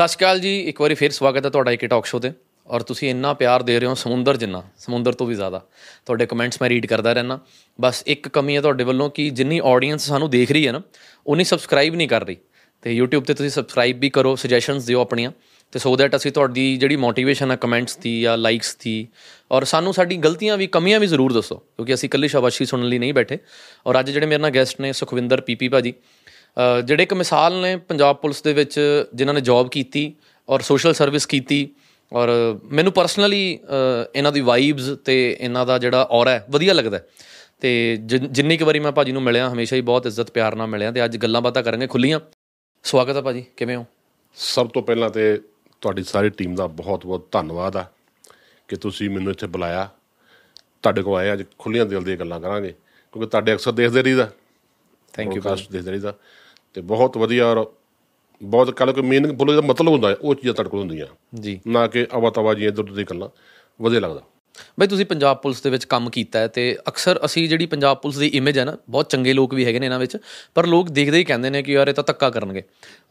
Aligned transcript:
ਸਤਿ 0.00 0.08
ਸ਼੍ਰੀ 0.08 0.18
ਅਕਾਲ 0.18 0.40
ਜੀ 0.40 0.60
ਇੱਕ 0.60 0.80
ਵਾਰੀ 0.80 0.94
ਫਿਰ 0.94 1.10
ਸਵਾਗਤ 1.10 1.44
ਹੈ 1.44 1.50
ਤੁਹਾਡਾ 1.50 1.70
ਇੱਕ 1.70 1.84
ਟਾਕ 1.84 2.06
ਸ਼ੋਅ 2.06 2.20
ਤੇ। 2.20 2.32
ਔਰ 2.66 2.80
ਤੁਸੀਂ 2.80 3.10
ਇੰਨਾ 3.10 3.34
ਪਿਆਰ 3.34 3.62
ਦੇ 3.62 3.80
ਰਹੇ 3.80 3.88
ਹੋ 3.88 3.94
ਸਮੁੰਦਰ 3.94 4.36
ਜਿੰਨਾ 4.36 4.62
ਸਮੁੰਦਰ 4.78 5.12
ਤੋਂ 5.12 5.26
ਵੀ 5.26 5.34
ਜ਼ਿਆਦਾ। 5.34 5.66
ਤੁਹਾਡੇ 6.06 6.26
ਕਮੈਂਟਸ 6.26 6.62
ਮੈਂ 6.62 6.70
ਰੀਡ 6.70 6.86
ਕਰਦਾ 6.86 7.12
ਰਹਿਣਾ 7.12 7.40
ਬਸ 7.80 8.02
ਇੱਕ 8.06 8.28
ਕਮੀ 8.28 8.56
ਹੈ 8.56 8.60
ਤੁਹਾਡੇ 8.60 8.84
ਵੱਲੋਂ 8.84 9.10
ਕਿ 9.10 9.30
ਜਿੰਨੀ 9.30 9.60
ਆਡੀਅנס 9.64 9.98
ਸਾਨੂੰ 9.98 10.30
ਦੇਖ 10.30 10.52
ਰਹੀ 10.52 10.66
ਹੈ 10.66 10.72
ਨਾ 10.72 10.82
ਉਨੀ 11.26 11.44
ਸਬਸਕ੍ਰਾਈਬ 11.44 11.94
ਨਹੀਂ 11.94 12.08
ਕਰ 12.08 12.26
ਰਹੀ। 12.26 12.36
ਤੇ 12.82 13.00
YouTube 13.00 13.24
ਤੇ 13.24 13.34
ਤੁਸੀਂ 13.34 13.50
ਸਬਸਕ੍ਰਾਈਬ 13.50 14.00
ਵੀ 14.00 14.10
ਕਰੋ 14.10 14.36
ਸੁਜੈਸ਼ਨਸ 14.36 14.84
ਦਿਓ 14.84 15.00
ਆਪਣੀਆਂ। 15.00 15.32
ਤੇ 15.72 15.78
ਸੋ 15.78 15.96
ਦੈਟ 15.96 16.16
ਅਸੀਂ 16.16 16.32
ਤੁਹਾਡੀ 16.32 16.76
ਜਿਹੜੀ 16.76 16.96
ਮੋਟੀਵੇਸ਼ਨ 16.96 17.50
ਹੈ 17.50 17.56
ਕਮੈਂਟਸ 17.56 17.96
ਦੀ 17.96 18.20
ਜਾਂ 18.20 18.38
ਲਾਈਕਸ 18.38 18.76
ਦੀ 18.76 19.08
ਔਰ 19.52 19.64
ਸਾਨੂੰ 19.64 19.94
ਸਾਡੀ 19.94 20.16
ਗਲਤੀਆਂ 20.16 20.56
ਵੀ 20.56 20.66
ਕਮੀਆਂ 20.66 21.00
ਵੀ 21.00 21.06
ਜ਼ਰੂਰ 21.06 21.32
ਦੱਸੋ। 21.32 21.56
ਕਿਉਂਕਿ 21.56 21.94
ਅਸੀਂ 21.94 22.08
ਇਕੱਲੀ 22.08 22.28
ਸ਼ਾਬਾਸ਼ੀ 22.28 22.64
ਸੁਣਨ 22.64 22.84
ਲਈ 22.84 22.98
ਨਹੀਂ 22.98 23.14
ਬੈਠੇ। 23.14 23.38
ਔਰ 23.86 24.00
ਅੱਜ 24.00 24.10
ਜਿਹੜੇ 24.10 24.26
ਮੇਰੇ 24.26 24.42
ਨਾਲ 24.42 24.50
ਗੈਸਟ 24.50 24.80
ਨੇ 24.80 24.92
ਸੁਖਵਿੰਦਰ 24.92 25.40
ਪੀਪੀ 25.40 25.68
ਭਾਜੀ 25.68 25.90
ਅ, 25.90 25.94
ਜਿਹੜੇ 26.84 27.02
ਇੱਕ 27.02 27.14
ਮਿਸਾਲ 27.14 27.60
ਨੇ 27.62 27.76
ਪੰਜਾਬ 27.76 28.16
ਪੁਲਿਸ 28.16 28.42
ਦੇ 28.42 28.52
ਵਿੱਚ 28.52 28.80
ਜਿਨ੍ਹਾਂ 29.14 29.34
ਨੇ 29.34 29.40
ਜੌਬ 29.40 29.68
ਕੀਤੀ 29.68 30.14
ਔਰ 30.48 30.60
ਸੋਸ਼ਲ 30.60 30.94
ਸਰਵਿਸ 30.94 31.26
ਕੀਤੀ 31.26 31.68
ਔਰ 32.12 32.28
ਮੈਨੂੰ 32.64 32.92
ਪਰਸਨਲੀ 32.92 33.58
ਇਹਨਾਂ 34.14 34.32
ਦੀ 34.32 34.40
ਵਾਈਬਸ 34.40 34.90
ਤੇ 35.04 35.36
ਇਹਨਾਂ 35.40 35.66
ਦਾ 35.66 35.78
ਜਿਹੜਾ 35.78 36.08
ਔਰਾ 36.10 36.30
ਹੈ 36.30 36.46
ਵਧੀਆ 36.50 36.74
ਲੱਗਦਾ। 36.74 37.00
ਤੇ 37.60 37.98
ਜਿਨ- 38.00 38.58
ਕੁ 38.58 38.66
ਵਾਰੀ 38.66 38.78
ਮੈਂ 38.78 38.92
ਭਾਜੀ 38.92 39.12
ਨੂੰ 39.12 39.22
ਮਿਲਿਆ 39.22 39.52
ਹਮੇਸ਼ਾ 39.52 39.76
ਹੀ 39.76 39.80
ਬਹੁਤ 39.80 40.06
ਇੱਜ਼ਤ 40.06 40.30
ਪਿਆਰ 40.30 40.54
ਨਾਲ 40.54 40.66
ਮਿਲਿਆ 40.66 40.92
ਤੇ 40.92 41.04
ਅੱਜ 41.04 41.16
ਗੱਲਾਂ 41.16 41.40
ਬਾਤਾਂ 41.40 41.62
ਕਰਾਂਗੇ 41.62 41.86
ਖੁੱਲੀਆਂ 41.86 42.20
ਸਵਾਗਤ 42.82 43.16
ਹੈ 43.16 43.20
ਭਾਜੀ 43.20 43.44
ਕਿਵੇਂ 43.56 43.76
ਹੋ? 43.76 43.86
ਸਭ 44.34 44.68
ਤੋਂ 44.68 44.82
ਪਹਿਲਾਂ 44.82 45.10
ਤੇ 45.10 45.40
ਤੁਹਾਡੀ 45.80 46.02
ਸਾਰੀ 46.02 46.30
ਟੀਮ 46.30 46.54
ਦਾ 46.54 46.66
ਬਹੁਤ-ਬਹੁਤ 46.66 47.28
ਧੰਨਵਾਦ 47.32 47.76
ਆ 47.76 47.84
ਕਿ 48.68 48.76
ਤੁਸੀਂ 48.76 49.10
ਮੈਨੂੰ 49.10 49.32
ਇੱਥੇ 49.32 49.46
ਬੁਲਾਇਆ। 49.46 49.88
ਤੁਹਾਡੇ 50.82 51.02
ਕੋਲ 51.02 51.18
ਆਏ 51.18 51.32
ਅੱਜ 51.32 51.42
ਖੁੱਲੀਆਂ 51.58 51.86
ਦਿਲ 51.86 52.02
ਦੀਆਂ 52.02 52.16
ਗੱਲਾਂ 52.16 52.40
ਕਰਾਂਗੇ 52.40 52.74
ਕਿਉਂਕਿ 53.12 53.28
ਤੁਹਾਡੇ 53.28 53.52
ਅਕਸਰ 53.52 53.72
ਦੇਖਦੇ 53.72 54.02
ਰਹੀਦਾ। 54.02 54.30
ਥੈਂਕ 55.12 55.34
ਯੂ 55.36 55.42
ਕਾਸਟ 55.42 55.70
ਦੇਖਦੇ 55.70 55.90
ਰਹੀਦਾ। 55.90 56.14
ਤੇ 56.74 56.80
ਬਹੁਤ 56.80 57.18
ਵਧੀਆ 57.18 57.46
ਔਰ 57.46 57.66
ਬਹੁਤ 58.42 58.70
ਕੱਲ 58.70 58.92
ਕੋਈ 58.92 59.02
ਮੀਨਿੰਗ 59.02 59.32
ਬੋਲੋ 59.32 59.52
ਦਾ 59.52 59.60
ਮਤਲਬ 59.60 59.88
ਹੁੰਦਾ 59.88 60.10
ਹੈ, 60.10 60.14
ਉਹ 60.14 60.34
ਚੀਜ਼ਾਂ 60.34 60.54
ਤੁਹਾਡੇ 60.54 60.70
ਕੋਲ 60.70 60.80
ਹੁੰਦੀਆਂ। 60.80 61.06
ਜੀ। 61.40 61.60
ਨਾ 61.66 61.86
ਕਿ 61.86 62.06
ਅਵਾ 62.16 62.30
ਤਵਾ 62.30 62.54
ਜੀ 62.54 62.66
ਇੱਧਰ 62.66 62.82
ਉੱਧਰ 62.82 62.94
ਦੀ 62.94 63.04
ਗੱਲਾਂ 63.04 63.28
ਵਧੀਆ 63.82 64.00
ਲੱਗਦਾ। 64.00 64.22
ਬਈ 64.80 64.86
ਤੁਸੀਂ 64.86 65.06
ਪੰਜਾਬ 65.06 65.36
ਪੁਲਿਸ 65.36 65.62
ਦੇ 65.62 65.70
ਵਿੱਚ 65.70 65.84
ਕੰਮ 65.84 66.10
ਕੀਤਾ 66.10 66.38
ਹੈ 66.38 66.48
ਤੇ 66.48 66.78
ਅਕਸਰ 66.88 67.20
ਅਸੀਂ 67.24 67.48
ਜਿਹੜੀ 67.48 67.66
ਪੰਜਾਬ 67.66 67.96
ਪੁਲਿਸ 67.96 68.18
ਦੀ 68.18 68.26
ਇਮੇਜ 68.26 68.58
ਹੈ 68.58 68.64
ਨਾ 68.64 68.76
ਬਹੁਤ 68.88 69.10
ਚੰਗੇ 69.10 69.32
ਲੋਕ 69.32 69.54
ਵੀ 69.54 69.64
ਹੈਗੇ 69.64 69.78
ਨੇ 69.78 69.86
ਇਹਨਾਂ 69.86 69.98
ਵਿੱਚ 69.98 70.16
ਪਰ 70.54 70.66
ਲੋਕ 70.66 70.88
ਦੇਖਦੇ 70.88 71.18
ਹੀ 71.18 71.24
ਕਹਿੰਦੇ 71.24 71.50
ਨੇ 71.50 71.62
ਕਿ 71.62 71.72
ਯਾਰ 71.72 71.88
ਇਹ 71.88 71.94
ਤਾਂ 71.94 72.04
ਧੱਕਾ 72.06 72.30
ਕਰਨਗੇ। 72.30 72.62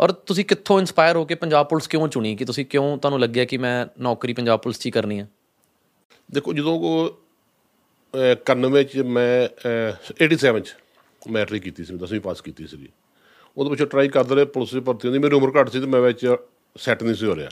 ਔਰ 0.01 0.11
ਤੁਸੀਂ 0.11 0.45
ਕਿੱਥੋਂ 0.45 0.79
ਇਨਸਪਾਇਰ 0.79 1.16
ਹੋ 1.16 1.25
ਕੇ 1.25 1.35
ਪੰਜਾਬ 1.35 1.67
ਪੁਲਿਸ 1.67 1.88
ਕਿਉਂ 1.88 2.07
ਚੁਣੀ? 2.07 2.35
ਕਿ 2.35 2.45
ਤੁਸੀਂ 2.45 2.66
ਕਿਉਂ 2.66 2.97
ਤੁਹਾਨੂੰ 2.97 3.19
ਲੱਗਿਆ 3.19 3.45
ਕਿ 3.45 3.57
ਮੈਂ 3.57 3.85
ਨੌਕਰੀ 3.99 4.33
ਪੰਜਾਬ 4.33 4.59
ਪੁਲਿਸ 4.59 4.79
'ਚ 4.79 4.85
ਹੀ 4.85 4.91
ਕਰਨੀ 4.91 5.19
ਹੈ? 5.19 5.29
ਦੇਖੋ 6.31 6.53
ਜਦੋਂ 6.53 6.79
ਕੋ 6.79 7.17
91 8.45 8.83
ਚ 8.83 8.97
ਮੈਂ 8.97 9.47
ਅਹ, 9.47 10.23
87 10.23 10.59
ਚ 10.59 10.75
ਮੈਟ੍ਰਿਕ 11.31 11.63
ਕੀਤੀ 11.63 11.83
ਸੀ 11.83 11.94
10ਵੀਂ 11.94 12.21
ਪਾਸ 12.21 12.41
ਕੀਤੀ 12.41 12.67
ਸੀ 12.67 12.88
ਉਹਦੇ 13.59 13.69
ਵਿੱਚ 13.69 13.83
ਟਰਾਈ 13.83 14.07
ਕਰਦੇ 14.07 14.35
ਰਹੇ 14.35 14.45
ਪੁਲਿਸ 14.45 14.73
ਦੀ 14.73 14.79
ਭਰਤੀ 14.79 15.07
ਹੁੰਦੀ। 15.07 15.19
ਮੇਰੀ 15.19 15.35
ਉਮਰ 15.35 15.59
ਘੱਟ 15.59 15.69
ਸੀ 15.69 15.79
ਤੇ 15.79 15.85
ਮੈਂ 15.85 16.02
ਵਿੱਚ 16.02 16.35
ਸੈੱਟ 16.77 17.03
ਨਹੀਂ 17.03 17.15
ਸੀ 17.15 17.25
ਹੋ 17.25 17.35
ਰਿਹਾ। 17.35 17.49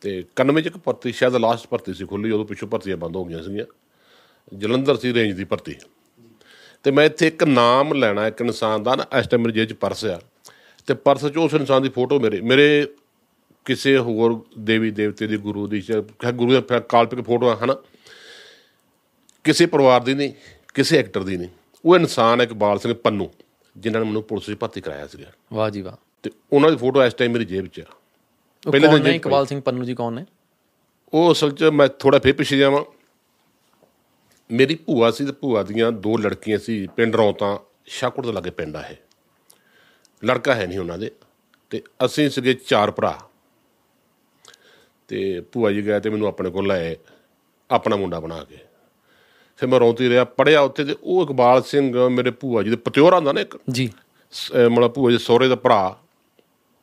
ਤੇ 0.00 0.24
91 0.36 0.60
ਚ 0.60 0.66
ਇੱਕ 0.66 0.76
ਭਰਤੀ 0.76 1.12
ਸ਼ਾਇਦ 1.12 1.36
ਲਾਸਟ 1.36 1.66
ਭਰਤੀ 1.66 1.94
ਸੀ 1.94 2.06
ਖੁੱਲੀ 2.06 2.30
ਉਦੋਂ 2.30 2.44
ਪਿੱਛੋਂ 2.44 2.68
ਭਰਤੀਆਂ 2.68 2.96
ਬੰਦ 2.96 3.16
ਹੋ 3.16 3.24
ਗਈਆਂ 3.24 3.42
ਸੀਗੀਆਂ। 3.42 3.66
ਜਲੰਧਰ 4.54 4.96
ਸੀ 4.96 5.12
ਰੇਂਜ 5.14 5.36
ਦੀ 5.36 5.44
ਭਰਤੀ। 5.44 5.74
ਤੇ 6.82 6.90
ਮੈਂ 6.90 7.04
ਇੱਥੇ 7.04 7.26
ਇੱਕ 7.26 7.44
ਨਾਮ 7.44 7.92
ਲੈਣਾ 7.92 8.26
ਇੱਕ 8.26 8.40
ਇਨਸਾਨ 8.40 8.82
ਦਾ 8.82 8.94
ਨਾ 8.94 9.06
ਇਸ 9.18 9.26
ਟਾਈਮ 9.26 9.42
ਮੇਰੇ 9.42 9.52
ਜੇਬ 9.52 9.68
'ਚ 9.68 9.72
ਪਰਸ 9.72 10.04
ਆ। 10.04 10.20
ਤੇ 10.86 10.94
ਪਰਸ 10.94 11.26
'ਚ 11.26 11.36
ਉਸ 11.36 11.54
ਇਨਸਾਨ 11.54 11.82
ਦੀ 11.82 11.88
ਫੋਟੋ 11.88 12.20
ਮੇਰੇ 12.20 12.40
ਮੇਰੇ 12.40 12.86
ਕਿਸੇ 13.64 13.96
ਹੋਰ 13.98 14.40
ਦੇਵੀ 14.58 14.90
ਦੇਵਤੇ 14.90 15.26
ਦੀ 15.26 15.36
ਗੁਰੂ 15.36 15.66
ਦੀ 15.66 15.82
ਗੁਰੂ 16.34 16.52
ਦੇ 16.52 16.80
ਕਾਲਪਿਕ 16.88 17.20
ਫੋਟੋਆਂ 17.20 17.56
ਹਨ? 17.56 17.76
ਕਿਸੇ 19.44 19.66
ਪਰਿਵਾਰ 19.66 20.00
ਦੀ 20.00 20.14
ਨਹੀਂ 20.14 20.32
ਕਿਸੇ 20.74 20.98
ਐਕਟਰ 20.98 21.22
ਦੀ 21.22 21.36
ਨਹੀਂ। 21.36 21.48
ਉਹ 21.84 21.96
ਇਨਸਾਨ 21.96 22.40
ਹੈ 22.40 22.46
ਇਕਬਾਲ 22.46 22.78
ਸਿੰਘ 22.78 22.94
ਪੰਨੂ। 22.94 23.28
ਜਿਨ੍ਹਾਂ 23.76 24.02
ਨੇ 24.02 24.08
ਮੈਨੂੰ 24.08 24.22
ਪੁਲਿਸ 24.22 24.48
ਵਿੱਚ 24.48 24.60
ਭਰਤੀ 24.60 24.80
ਕਰਾਇਆ 24.80 25.06
ਸੀਗਾ। 25.06 25.32
ਵਾਹ 25.52 25.70
ਜੀ 25.70 25.82
ਵਾਹ। 25.82 25.96
ਤੇ 26.22 26.30
ਉਹਨਾਂ 26.52 26.70
ਦੀ 26.70 26.76
ਫੋਟੋ 26.76 27.04
ਇਸ 27.04 27.14
ਟਾਈਮ 27.14 27.32
ਮੇਰੀ 27.32 27.44
ਜੇਬ 27.44 27.66
'ਚ 27.66 27.80
ਆ। 27.80 27.84
ਪਹਿਲੇ 28.70 28.88
ਦਿਨ 28.88 29.02
ਜੇਲ੍ਹ 29.02 29.16
ਇਕਬਾਲ 29.16 29.46
ਸਿੰਘ 29.46 29.60
ਪੰਨੂ 29.60 29.84
ਜੀ 29.84 29.94
ਕੌਣ 29.94 30.12
ਨੇ? 30.12 30.26
ਉਹ 31.12 31.32
ਅਸਲ 31.32 31.50
'ਚ 31.50 31.64
ਮੈਂ 31.64 31.88
ਥੋੜਾ 31.88 32.18
ਫੇਰ 32.18 32.32
ਪਿੱਛੇ 32.32 32.58
ਜਾਵਾਂ 32.58 32.84
ਮੇਰੀ 34.50 34.74
ਭੂਆ 34.74 35.10
ਸੀ 35.10 35.26
ਤੇ 35.26 35.32
ਭੂਆ 35.32 35.62
ਦੀਆਂ 35.62 35.92
ਦੋ 35.92 36.16
ਲੜਕੀਆਂ 36.16 36.58
ਸੀ 36.58 36.86
ਪਿੰਡ 36.86 37.16
ਰੌਂਤਾ 37.16 37.60
ਸ਼ਾਹਕੋਟ 37.86 38.26
ਦੇ 38.26 38.32
ਲਾਗੇ 38.32 38.50
ਪਿੰਡ 38.50 38.76
ਆ 38.76 38.86
ਇਹ। 38.86 38.96
ਲੜਕਾ 40.24 40.54
ਹੈ 40.54 40.66
ਨਹੀਂ 40.66 40.78
ਉਹਨਾਂ 40.78 40.98
ਦੇ 40.98 41.10
ਤੇ 41.70 41.82
ਅਸੀਂ 42.04 42.30
ਸੀਗੇ 42.30 42.54
ਚਾਰ 42.54 42.90
ਭਰਾ। 42.90 43.20
ਤੇ 45.08 45.40
ਭੂਆ 45.40 45.70
ਜੀ 45.70 45.86
ਗਏ 45.86 46.00
ਤੇ 46.00 46.10
ਮੈਨੂੰ 46.10 46.28
ਆਪਣੇ 46.28 46.50
ਕੋਲ 46.50 46.66
ਲਏ 46.66 46.96
ਆਪਣਾ 47.70 47.96
ਮੁੰਡਾ 47.96 48.20
ਬਣਾ 48.20 48.44
ਕੇ। 48.44 48.58
ਫਿਰ 49.58 49.68
ਮੈਂ 49.68 49.80
ਰੌਂਤੀ 49.80 50.08
ਰਿਹਾ 50.08 50.24
ਪੜਿਆ 50.24 50.60
ਉੱਥੇ 50.60 50.84
ਤੇ 50.84 50.96
ਉਹ 51.02 51.24
ਇਕਬਾਲ 51.24 51.62
ਸਿੰਘ 51.62 52.08
ਮੇਰੇ 52.08 52.30
ਭੂਆ 52.30 52.62
ਜੀ 52.62 52.70
ਦੇ 52.70 52.76
ਪਤਿਓਰਾ 52.76 53.16
ਹੁੰਦਾ 53.16 53.32
ਨਾ 53.32 53.40
ਇੱਕ? 53.40 53.58
ਜੀ। 53.70 53.90
ਮਤਲਬ 54.70 54.92
ਭੂਆ 54.92 55.10
ਜੀ 55.10 55.18
ਸਹੁਰੇ 55.18 55.48
ਦਾ 55.48 55.56
ਭਰਾ 55.56 55.96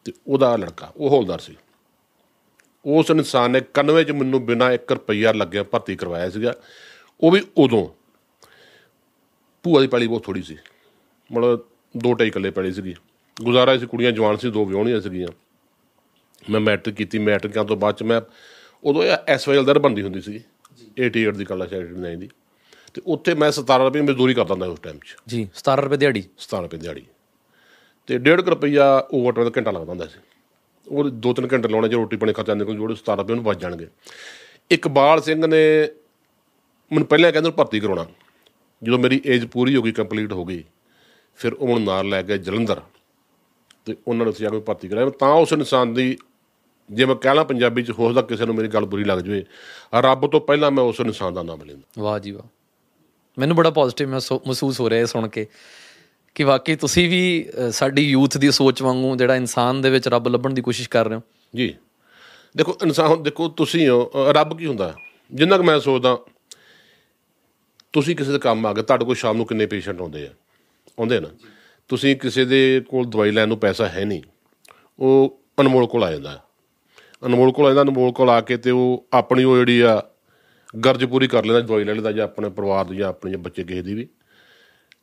ਤੇ 0.05 0.13
ਉਹਦਾ 0.27 0.55
ਲੜਕਾ 0.55 0.91
ਉਹ 0.97 1.09
ਹੌਲਦਾਰ 1.09 1.39
ਸੀ। 1.39 1.55
ਉਸ 2.85 3.09
ਇਨਸਾਨ 3.11 3.51
ਨੇ 3.51 3.61
91 3.73 4.03
ਚ 4.03 4.11
ਮੈਨੂੰ 4.11 4.45
ਬਿਨਾ 4.45 4.71
1 4.71 4.91
ਰੁਪਈਆ 4.91 5.31
ਲੱਗਿਆ 5.31 5.63
ਭਰਤੀ 5.63 5.95
ਕਰਵਾਇਆ 5.95 6.29
ਸੀਗਾ। 6.29 6.53
ਉਹ 7.19 7.31
ਵੀ 7.31 7.41
ਉਦੋਂ। 7.57 7.87
ਭੂਆ 9.63 9.81
ਦੀ 9.81 9.87
ਪੈਲੀ 9.87 10.07
ਬਹੁਤ 10.07 10.23
ਥੋੜੀ 10.23 10.41
ਸੀ। 10.41 10.57
ਮਤਲਬ 11.29 11.59
ਦੋ 11.95 12.13
ਢਾਈ 12.13 12.29
ਕਿੱਲੇ 12.29 12.51
ਪੈਲੀ 12.51 12.71
ਸੀਗੀ। 12.71 12.95
ਗੁਜ਼ਾਰਾ 13.37 13.77
ਸੀ 13.77 13.85
ਕੁੜੀਆਂ 13.85 14.11
ਜਵਾਨ 14.11 14.37
ਸੀ 14.37 14.51
ਦੋ 14.51 14.65
ਵਿਆਹੁਣੀਆਂ 14.65 15.01
ਸੀਗੀਆਂ। 15.01 15.27
ਮੈਂ 16.49 16.59
ਮੈਟ੍ਰਿਕ 16.59 16.95
ਕੀਤੀ 16.95 17.19
ਮੈਟ੍ਰਿਕ 17.19 17.61
ਤੋਂ 17.61 17.77
ਬਾਅਦ 17.77 17.95
ਚ 17.95 18.03
ਮੈਂ 18.03 18.21
ਉਦੋਂ 18.83 19.03
ਐਸਵਾਈਐਲ 19.27 19.65
ਦਰ 19.65 19.79
ਬੰਦੀ 19.79 20.01
ਹੁੰਦੀ 20.01 20.21
ਸੀ 20.21 20.39
88 20.99 21.31
ਦੀ 21.31 21.45
ਕੱਲਾ 21.45 21.65
ਸ਼ਾਇਦ 21.65 21.83
89 21.83 22.15
ਦੀ। 22.15 22.29
ਤੇ 22.93 23.01
ਉੱਥੇ 23.05 23.33
ਮੈਂ 23.33 23.51
17 23.51 23.85
ਰੁਪਏ 23.85 24.01
ਮਜ਼ਦੂਰੀ 24.01 24.33
ਕਰਦਾ 24.33 24.53
ਹੁੰਦਾ 24.53 24.65
ਉਸ 24.65 24.79
ਟਾਈਮ 24.79 24.97
'ਚ। 24.97 25.15
ਜੀ 25.27 25.49
17 25.55 25.81
ਰੁਪਏ 25.83 25.97
ਦਿਹਾੜੀ। 25.97 26.23
17 26.37 26.61
ਰੁਪਏ 26.61 26.77
ਦਿਹਾੜੀ। 26.77 27.05
ਤੇ 28.07 28.17
1.5 28.17 28.49
ਰੁਪਈਆ 28.49 29.07
ਓਵਰਟਾਈਮ 29.13 29.49
ਦਾ 29.49 29.51
ਘੰਟਾ 29.57 29.71
ਲੱਗਦਾ 29.71 29.89
ਹੁੰਦਾ 29.89 30.05
ਸੀ। 30.05 30.19
ਉਹ 30.87 31.03
ਦੋ 31.03 31.33
ਤਿੰਨ 31.33 31.47
ਘੰਟੇ 31.53 31.69
ਲਾਉਣੇ 31.69 31.89
ਜੇ 31.89 31.95
ਰੋਟੀ 31.95 32.17
ਪਾਣੀ 32.17 32.33
ਖਰਚਾ 32.33 32.53
ਨਿਕਲ 32.53 32.75
ਜੋੜੇ 32.75 32.95
17 32.95 33.17
ਰੁਪਏ 33.17 33.33
ਉਹਨੂੰ 33.33 33.43
ਬਚ 33.43 33.59
ਜਾਣਗੇ। 33.59 33.87
ਇਕਬਾਲ 34.71 35.21
ਸਿੰਘ 35.21 35.47
ਨੇ 35.47 35.89
ਮੈਨੂੰ 36.91 37.07
ਪਹਿਲਾਂ 37.07 37.31
ਕਹਿੰਦੇ 37.31 37.49
ਭਰਤੀ 37.49 37.79
ਕਰਾਉਣਾ। 37.79 38.05
ਜਦੋਂ 38.83 38.99
ਮੇਰੀ 38.99 39.21
ਏਜ 39.25 39.45
ਪੂਰੀ 39.45 39.75
ਹੋ 39.75 39.81
ਗਈ 39.81 39.91
ਕੰਪਲੀਟ 39.91 40.33
ਹੋ 40.33 40.45
ਗਈ 40.45 40.63
ਫਿਰ 41.35 41.53
ਉਹ 41.53 41.67
ਮੈਨੂੰ 41.67 41.83
ਨਾਲ 41.83 42.09
ਲੈ 42.09 42.23
ਗਏ 42.23 42.37
ਜਲੰਧਰ। 42.37 42.81
ਤੇ 43.85 43.95
ਉਹਨਾਂ 44.07 44.25
ਨੇ 44.25 44.29
ਉੱਥੇ 44.29 44.43
ਜਾ 44.43 44.49
ਕੇ 44.49 44.59
ਭਰਤੀ 44.59 44.87
ਕਰਾਇਆ। 44.87 45.09
ਤਾਂ 45.09 45.29
ਉਸ 45.29 45.53
ਇਨਸਾਨ 45.53 45.93
ਦੀ 45.93 46.17
ਜੇ 46.91 47.05
ਮੈਂ 47.05 47.15
ਕਹਿ 47.15 47.35
ਲਾਂ 47.35 47.45
ਪੰਜਾਬੀ 47.45 47.83
ਚ 47.83 47.91
ਹੋ 47.91 48.09
ਸਕਦਾ 48.09 48.21
ਕਿਸੇ 48.21 48.45
ਨੂੰ 48.45 48.55
ਮੇਰੀ 48.55 48.67
ਗੱਲ 48.67 48.85
ਬੁਰੀ 48.85 49.03
ਲੱਗ 49.03 49.19
ਜਾਵੇ। 49.19 49.45
ਰੱਬ 49.95 50.27
ਤੋਂ 50.27 50.41
ਪਹਿਲਾਂ 50.41 50.71
ਮੈਂ 50.71 50.83
ਉਸ 50.83 50.99
ਇਨਸਾਨ 50.99 51.33
ਦਾ 51.33 51.43
ਨਾਮ 51.43 51.61
ਲੈਂਦਾ। 51.63 52.01
ਵਾਹ 52.01 52.19
ਜੀ 52.19 52.31
ਵਾਹ। 52.31 52.60
ਮੈਨੂੰ 53.39 53.55
ਬੜਾ 53.55 53.69
ਪੋਜ਼ਿਟਿਵ 53.69 54.09
ਮਹਿਸੂਸ 54.09 54.79
ਹੋ 54.79 54.89
ਰਿਹਾ 54.89 54.99
ਹੈ 54.99 55.05
ਸੁਣ 55.05 55.27
ਕੇ 55.27 55.47
ਕਿ 56.35 56.43
ਵਾਕਈ 56.43 56.75
ਤੁਸੀਂ 56.75 57.09
ਵੀ 57.09 57.49
ਅ, 57.67 57.69
ਸਾਡੀ 57.71 58.09
ਯੂਥ 58.09 58.37
ਦੀ 58.37 58.51
ਸੋਚ 58.51 58.81
ਵਾਂਗੂ 58.81 59.15
ਜਿਹੜਾ 59.15 59.35
ਇਨਸਾਨ 59.35 59.81
ਦੇ 59.81 59.89
ਵਿੱਚ 59.89 60.07
ਰੱਬ 60.07 60.27
ਲੱਭਣ 60.27 60.53
ਦੀ 60.53 60.61
ਕੋਸ਼ਿਸ਼ 60.61 60.89
ਕਰ 60.89 61.07
ਰਹੇ 61.07 61.15
ਹੋ। 61.15 61.21
ਜੀ। 61.55 61.75
ਦੇਖੋ 62.57 62.77
ਇਨਸਾਨ 62.83 63.23
ਦੇਖੋ 63.23 63.47
ਤੁਸੀਂ 63.47 63.89
ਹੋ 63.89 64.05
ਅ, 64.05 64.33
ਰੱਬ 64.33 64.57
ਕੀ 64.57 64.65
ਹੁੰਦਾ? 64.65 64.93
ਜਿੰਨਾ 65.33 65.57
ਕਿ 65.57 65.63
ਮੈਂ 65.63 65.79
ਸੋਚਦਾ 65.79 66.17
ਤੁਸੀਂ 67.93 68.15
ਕਿਸੇ 68.15 68.31
ਦੇ 68.31 68.39
ਕੰਮ 68.39 68.65
ਆ 68.65 68.73
ਗਏ 68.73 68.81
ਤੁਹਾਡੇ 68.81 69.05
ਕੋਲ 69.05 69.15
ਸ਼ਾਮ 69.15 69.37
ਨੂੰ 69.37 69.45
ਕਿੰਨੇ 69.45 69.65
ਪੇਸ਼ੈਂਟ 69.65 70.01
ਆਉਂਦੇ 70.01 70.27
ਆ? 70.27 70.29
ਆਉਂਦੇ 70.99 71.19
ਨਾ? 71.19 71.27
ਤੁਸੀਂ 71.87 72.15
ਕਿਸੇ 72.15 72.45
ਦੇ 72.45 72.81
ਕੋਲ 72.89 73.09
ਦਵਾਈ 73.09 73.31
ਲੈਣ 73.31 73.47
ਨੂੰ 73.47 73.57
ਪੈਸਾ 73.57 73.87
ਹੈ 73.89 74.05
ਨਹੀਂ। 74.05 74.21
ਉਹ 74.99 75.39
ਅਨਮੋਲ 75.61 75.87
ਕੋਲ 75.87 76.03
ਆ 76.03 76.11
ਜਾਂਦਾ। 76.11 76.43
ਅਨਮੋਲ 77.25 77.51
ਕੋਲ 77.51 77.65
ਆ 77.65 77.69
ਜਾਂਦਾ 77.69 77.81
ਅਨਮੋਲ 77.81 78.11
ਕੋਲ 78.11 78.29
ਆ 78.29 78.41
ਕੇ 78.41 78.57
ਤੇ 78.57 78.71
ਉਹ 78.71 79.05
ਆਪਣੀ 79.13 79.43
ਉਹ 79.43 79.57
ਜਿਹੜੀ 79.57 79.79
ਆ 79.79 80.10
ਗਰਜ 80.79 81.05
ਪੂਰੀ 81.05 81.27
ਕਰ 81.27 81.45
ਲੈਂਦਾ 81.45 81.59
ਦਵਾਈ 81.59 81.83
ਲੈ 81.83 81.93
ਲੈਂਦਾ 81.93 82.11
ਜਾਂ 82.11 82.23
ਆਪਣੇ 82.23 82.49
ਪਰਿਵਾਰ 82.49 82.85
ਦੀ 82.85 82.95
ਜਾਂ 82.95 83.09
ਆਪਣੇ 83.09 83.37
ਬੱਚੇ 83.37 83.63
ਕਿਸੇ 83.63 83.81
ਦੀ 83.81 83.93
ਵੀ। 83.93 84.07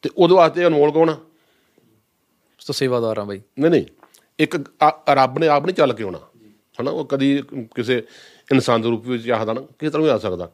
ਤੇ 0.03 0.11
ਉਹਦੇ 0.17 0.35
ਵਾਸਤੇ 0.35 0.67
ਅਨਮੋਲ 0.67 0.91
ਕੌਣ 0.93 1.11
ਆ? 1.11 1.19
ਸੋ 2.59 2.73
ਸੇਵਾਦਾਰ 2.73 3.19
ਹਾਂ 3.19 3.27
ਬਾਈ। 3.27 3.41
ਨਹੀਂ 3.59 3.71
ਨਹੀਂ 3.71 3.85
ਇੱਕ 4.39 4.57
ਆ- 4.83 5.03
ਰੱਬ 5.11 5.39
ਨੇ 5.39 5.49
ਆਪ 5.49 5.65
ਨਹੀਂ 5.67 5.75
ਚੱਲ 5.75 5.93
ਕੇ 5.93 6.05
ਆਉਣਾ। 6.05 6.19
ਹਨਾ 6.81 6.91
ਉਹ 6.91 7.05
ਕਦੀ 7.05 7.43
ਕਿਸੇ 7.75 8.03
ਇਨਸਾਨ 8.53 8.83
ਦੇ 8.83 8.89
ਰੂਪ 8.89 9.07
ਵਿੱਚ 9.07 9.31
ਆਖਦਾ 9.31 9.53
ਨਾ 9.53 9.61
ਕਿਸੇ 9.61 9.91
ਤਰ੍ਹਾਂ 9.91 10.05
ਵੀ 10.05 10.11
ਆ 10.11 10.19
ਸਕਦਾ। 10.19 10.51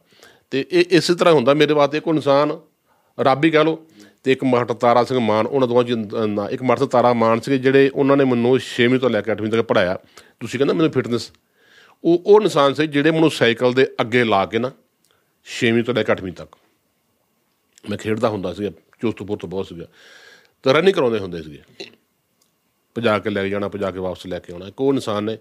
ਤੇ 0.51 0.65
ਇਹ 0.71 0.85
ਇਸੇ 0.91 1.15
ਤਰ੍ਹਾਂ 1.15 1.33
ਹੁੰਦਾ 1.33 1.53
ਮੇਰੇ 1.53 1.73
ਵਾਸਤੇ 1.73 1.99
ਕੋਈ 1.99 2.13
ਇਨਸਾਨ 2.13 2.59
ਰੱਬ 3.19 3.45
ਹੀ 3.45 3.49
ਕਹਿ 3.49 3.63
ਲੋ 3.63 3.85
ਤੇ 4.23 4.31
ਇੱਕ 4.31 4.43
ਮਾਸਟਰ 4.43 4.73
ਤਾਰਾ 4.73 5.03
ਸਿੰਘ 5.03 5.19
ਮਾਨ 5.19 5.47
ਉਹਨਾਂ 5.47 5.67
ਦੋਵਾਂ 5.67 5.83
ਚ 5.83 5.89
ਇੱਕ 6.51 6.63
ਮਾਸਟਰ 6.63 6.85
ਤਾਰਾ 6.85 7.13
ਮਾਨ 7.13 7.39
ਸੀਗੇ 7.39 7.57
ਜਿਹੜੇ 7.57 7.89
ਉਹਨਾਂ 7.95 8.17
ਨੇ 8.17 8.23
ਮੈਨੂੰ 8.23 8.59
6ਵੀਂ 8.61 8.99
ਤੋਂ 8.99 9.09
ਲੈ 9.09 9.21
ਕੇ 9.21 9.31
8ਵੀਂ 9.31 9.51
ਤੱਕ 9.51 9.61
ਪੜਾਇਆ 9.61 9.99
ਤੁਸੀਂ 10.39 10.59
ਕਹਿੰਦਾ 10.59 10.73
ਮੈਨੂੰ 10.73 10.91
ਫਿਟਨੈਸ 10.91 11.31
ਉਹ 12.03 12.23
ਉਹ 12.25 12.41
ਇਨਸਾਨ 12.41 12.73
ਸੀ 12.73 12.87
ਜਿਹੜੇ 12.87 13.11
ਮੈਨੂੰ 13.11 13.31
ਸਾਈਕਲ 13.31 13.73
ਦੇ 13.73 13.87
ਅੱਗੇ 14.01 14.23
ਲਾ 14.23 14.45
ਕੇ 14.45 14.59
ਨਾ 14.59 14.71
6ਵੀਂ 15.45 15.83
ਤੋਂ 15.83 15.93
ਲੈ 15.93 16.03
ਕੇ 16.03 16.11
8ਵੀਂ 16.11 16.33
ਤੱਕ। 16.33 16.55
ਮੈਂ 17.89 17.97
ਖੇਡਦਾ 17.97 18.29
ਹੁੰਦਾ 18.29 18.53
ਸੀਗਾ 18.53 18.69
ਚੁਸਤ 19.01 19.17
ਤੋਂ 19.17 19.49
ਬਹੁਤ 19.49 19.67
ਸੀਗਾ। 19.67 19.85
ਤੇ 20.63 20.73
ਰਨਿੰਗ 20.73 20.95
ਕਰਾਉਂਦੇ 20.95 21.19
ਹੁੰਦੇ 21.19 21.43
ਸੀਗੇ। 21.43 21.61
ਭਜਾ 22.97 23.19
ਕੇ 23.19 23.29
ਲੈ 23.29 23.43
ਕੇ 23.43 23.49
ਜਾਣਾ 23.49 23.67
ਭਜਾ 23.67 23.91
ਕੇ 23.91 23.99
ਵਾਪਸ 23.99 24.25
ਲੈ 24.25 24.39
ਕੇ 24.39 24.53
ਆਉਣਾ। 24.53 24.67
ਇੱਕ 24.67 24.81
ਉਹ 24.81 24.93
ਇਨਸਾਨ 24.93 25.23
ਨੇ 25.23 25.37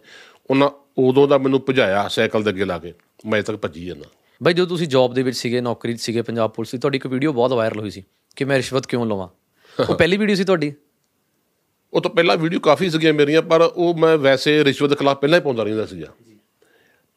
ਉਹਨਾਂ 0.50 0.70
ਉਦੋਂ 0.98 1.28
ਦਾ 1.28 1.38
ਮੈਨੂੰ 1.38 1.64
ਭਜਾਇਆ 1.68 2.08
ਸਾਈਕਲ 2.08 2.42
ਦੇ 2.42 2.50
ਅੱਗੇ 2.50 2.64
ਲਾ 2.64 2.78
ਕੇ। 2.78 2.92
ਮੈਂ 3.26 3.42
ਤੱਕ 3.42 3.56
ਭੱਜੀ 3.56 3.86
ਜਾਂਦਾ। 3.86 4.04
ਬਾਈ 4.42 4.54
ਜਦੋਂ 4.54 4.66
ਤੁਸੀਂ 4.66 4.88
ਜੌਬ 4.88 5.14
ਦੇ 5.14 5.22
ਵਿੱਚ 5.22 5.36
ਸੀਗੇ 5.36 5.60
ਨੌਕਰੀ 5.60 5.96
'ਚ 5.96 6.00
ਸੀਗੇ 6.00 6.22
ਪੰਜਾਬ 6.22 6.50
ਪੁਲਿਸ 6.50 6.72
ਦੀ 6.72 6.78
ਤੁਹਾਡੀ 6.78 6.96
ਇੱਕ 6.96 7.06
ਵੀਡੀਓ 7.06 7.32
ਬਹੁਤ 7.32 7.52
ਵਾਇਰਲ 7.52 7.80
ਹੋਈ 7.80 7.90
ਸੀ 7.90 8.04
ਕਿ 8.36 8.44
ਮੈਂ 8.44 8.56
ਰਿਸ਼ਵਤ 8.56 8.86
ਕਿਉਂ 8.86 9.06
ਲਵਾਂ? 9.06 9.28
ਉਹ 9.90 9.94
ਪਹਿਲੀ 9.94 10.16
ਵੀਡੀਓ 10.16 10.36
ਸੀ 10.36 10.44
ਤੁਹਾਡੀ? 10.44 10.72
ਉਹ 11.92 12.00
ਤੋਂ 12.00 12.10
ਪਹਿਲਾਂ 12.10 12.36
ਵੀਡੀਓ 12.36 12.60
ਕਾਫੀ 12.60 12.90
ਸੀਗੀਆਂ 12.90 13.12
ਮੇਰੀਆਂ 13.14 13.42
ਪਰ 13.42 13.60
ਉਹ 13.60 13.94
ਮੈਂ 13.94 14.18
ਵੈਸੇ 14.18 14.64
ਰਿਸ਼ਵਤ 14.64 14.98
ਖਿਲਾਫ 14.98 15.18
ਪਹਿਲਾਂ 15.18 15.38
ਹੀ 15.38 15.44
ਪਾਉਂਦਾ 15.44 15.62
ਰਹਿੰਦਾ 15.62 15.86
ਸੀਗਾ। 15.86 16.06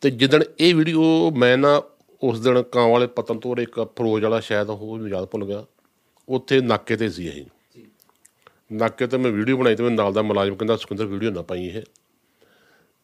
ਤੇ 0.02 0.10
ਜਿੱਦਣ 0.12 0.44
ਇਹ 0.60 0.76
ਵੀਡੀਓ 0.76 1.32
ਮੈਂ 1.32 1.58
ਨਾ 1.58 1.84
ਉਸ 2.24 2.40
ਦਿਨ 2.40 2.64
ਕਾਂ 2.64 2.88
ਵਾਲੇ 2.88 3.08
ਪਤਨ 3.08 3.40
ਤੋਂ 3.40 3.56
ਇੱਕ 3.56 3.88
ਫਰੋਜ 3.98 4.24
ਵਾਲਾ 4.24 4.40
ਸ਼ਾਇਦ 4.40 4.70
ਉਹ 4.70 4.98
ਮੈਨੂੰ 4.98 5.10
ਯਾਦ 5.10 5.26
ਭੁੱਲ 5.26 5.46
ਗਿਆ। 5.46 5.66
ਉੱਥੇ 6.30 6.62
ਨਾਕੇ 6.62 6.96
ਤੇ 6.96 7.10
ਸੀ 7.10 7.28
ਇਹ। 7.28 7.46
ਨਾਕੇ 8.72 9.08
ਤੇ 9.08 9.18
ਮੈਂ 9.18 9.32
ਵੀਡੀਓ 9.32 9.58
ਬਣਾਈ 9.58 9.76
ਤੇ 9.76 9.84
ਮੇਰੇ 9.84 9.96
ਨਾਲ 9.96 10.14
ਦਾ 10.14 10.22
ਮੁਲਾਜ਼ਮ 10.22 10.56
ਕਹਿੰਦਾ 10.56 10.78
ਸੁਖਿੰਦਰ 10.78 11.06
ਵੀਡੀਓ 11.06 11.32
ਨਾ 11.32 11.42
ਪਾਈ 11.42 11.66
ਇਹ। 11.66 11.82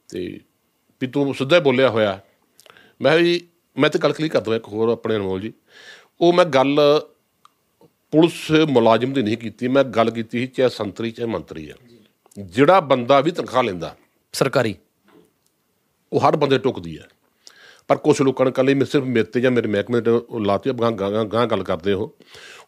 ਤੇ 0.07 0.39
ਵੀ 1.01 1.07
ਤੂੰ 1.07 1.35
ਸਿੱਧਾ 1.35 1.59
ਬੋਲਿਆ 1.59 1.89
ਹੋਇਆ। 1.89 2.19
ਮੈਂ 3.01 3.17
ਵੀ 3.17 3.47
ਮੈਂ 3.77 3.89
ਤੇ 3.89 3.99
ਗੱਲ 3.99 4.13
ਕਲੀ 4.13 4.29
ਕਰ 4.29 4.41
ਦਵਾਂ 4.41 4.57
ਇੱਕ 4.57 4.67
ਹੋਰ 4.67 4.89
ਆਪਣੇ 4.89 5.15
ਅਨਮੋਲ 5.15 5.41
ਜੀ। 5.41 5.53
ਉਹ 6.21 6.33
ਮੈਂ 6.33 6.45
ਗੱਲ 6.45 6.79
ਪੁਲਿਸ 8.11 8.51
ਮੁਲਾਜ਼ਮ 8.51 9.13
ਦੀ 9.13 9.21
ਨਹੀਂ 9.21 9.37
ਕੀਤੀ 9.37 9.67
ਮੈਂ 9.67 9.83
ਗੱਲ 9.83 10.11
ਕੀਤੀ 10.11 10.39
ਸੀ 10.39 10.47
ਚਾਹੇ 10.47 10.69
ਸੰਤਰੀ 10.69 11.11
ਚਾਹੇ 11.11 11.27
ਮੰਤਰੀ 11.27 11.69
ਆ। 11.69 11.73
ਜਿਹੜਾ 12.39 12.79
ਬੰਦਾ 12.79 13.21
ਵੀ 13.21 13.31
ਤਨਖਾਹ 13.31 13.63
ਲੈਂਦਾ 13.63 13.95
ਸਰਕਾਰੀ। 14.33 14.75
ਉਹ 16.13 16.19
ਹਰ 16.19 16.35
ਬੰਦੇ 16.35 16.57
ਟੁਕਦੀ 16.57 16.99
ਹੈ 16.99 17.07
ਪਰ 17.89 17.97
ਕੁਝ 17.97 18.21
ਲੋਕਾਂ 18.21 18.45
ਨੇ 18.45 18.51
ਕੱਲੇ 18.51 18.73
ਮੈਂ 18.73 18.85
ਸਿਰਫ 18.85 19.03
ਮੇਰੇ 19.05 19.25
ਤੇ 19.25 19.41
ਜਾਂ 19.41 19.51
ਮੇਰੇ 19.51 19.67
ਮਹਿਕਮੇ 19.67 20.01
ਤੇ 20.01 20.11
ਉਹ 20.11 20.39
ਲਾਤੀ 20.39 20.71
ਗਾਂ 20.81 20.91
ਗਾਂ 20.91 21.25
ਗਾਂ 21.25 21.45
ਗੱਲ 21.47 21.63
ਕਰਦੇ 21.63 21.93
ਉਹ। 21.93 22.15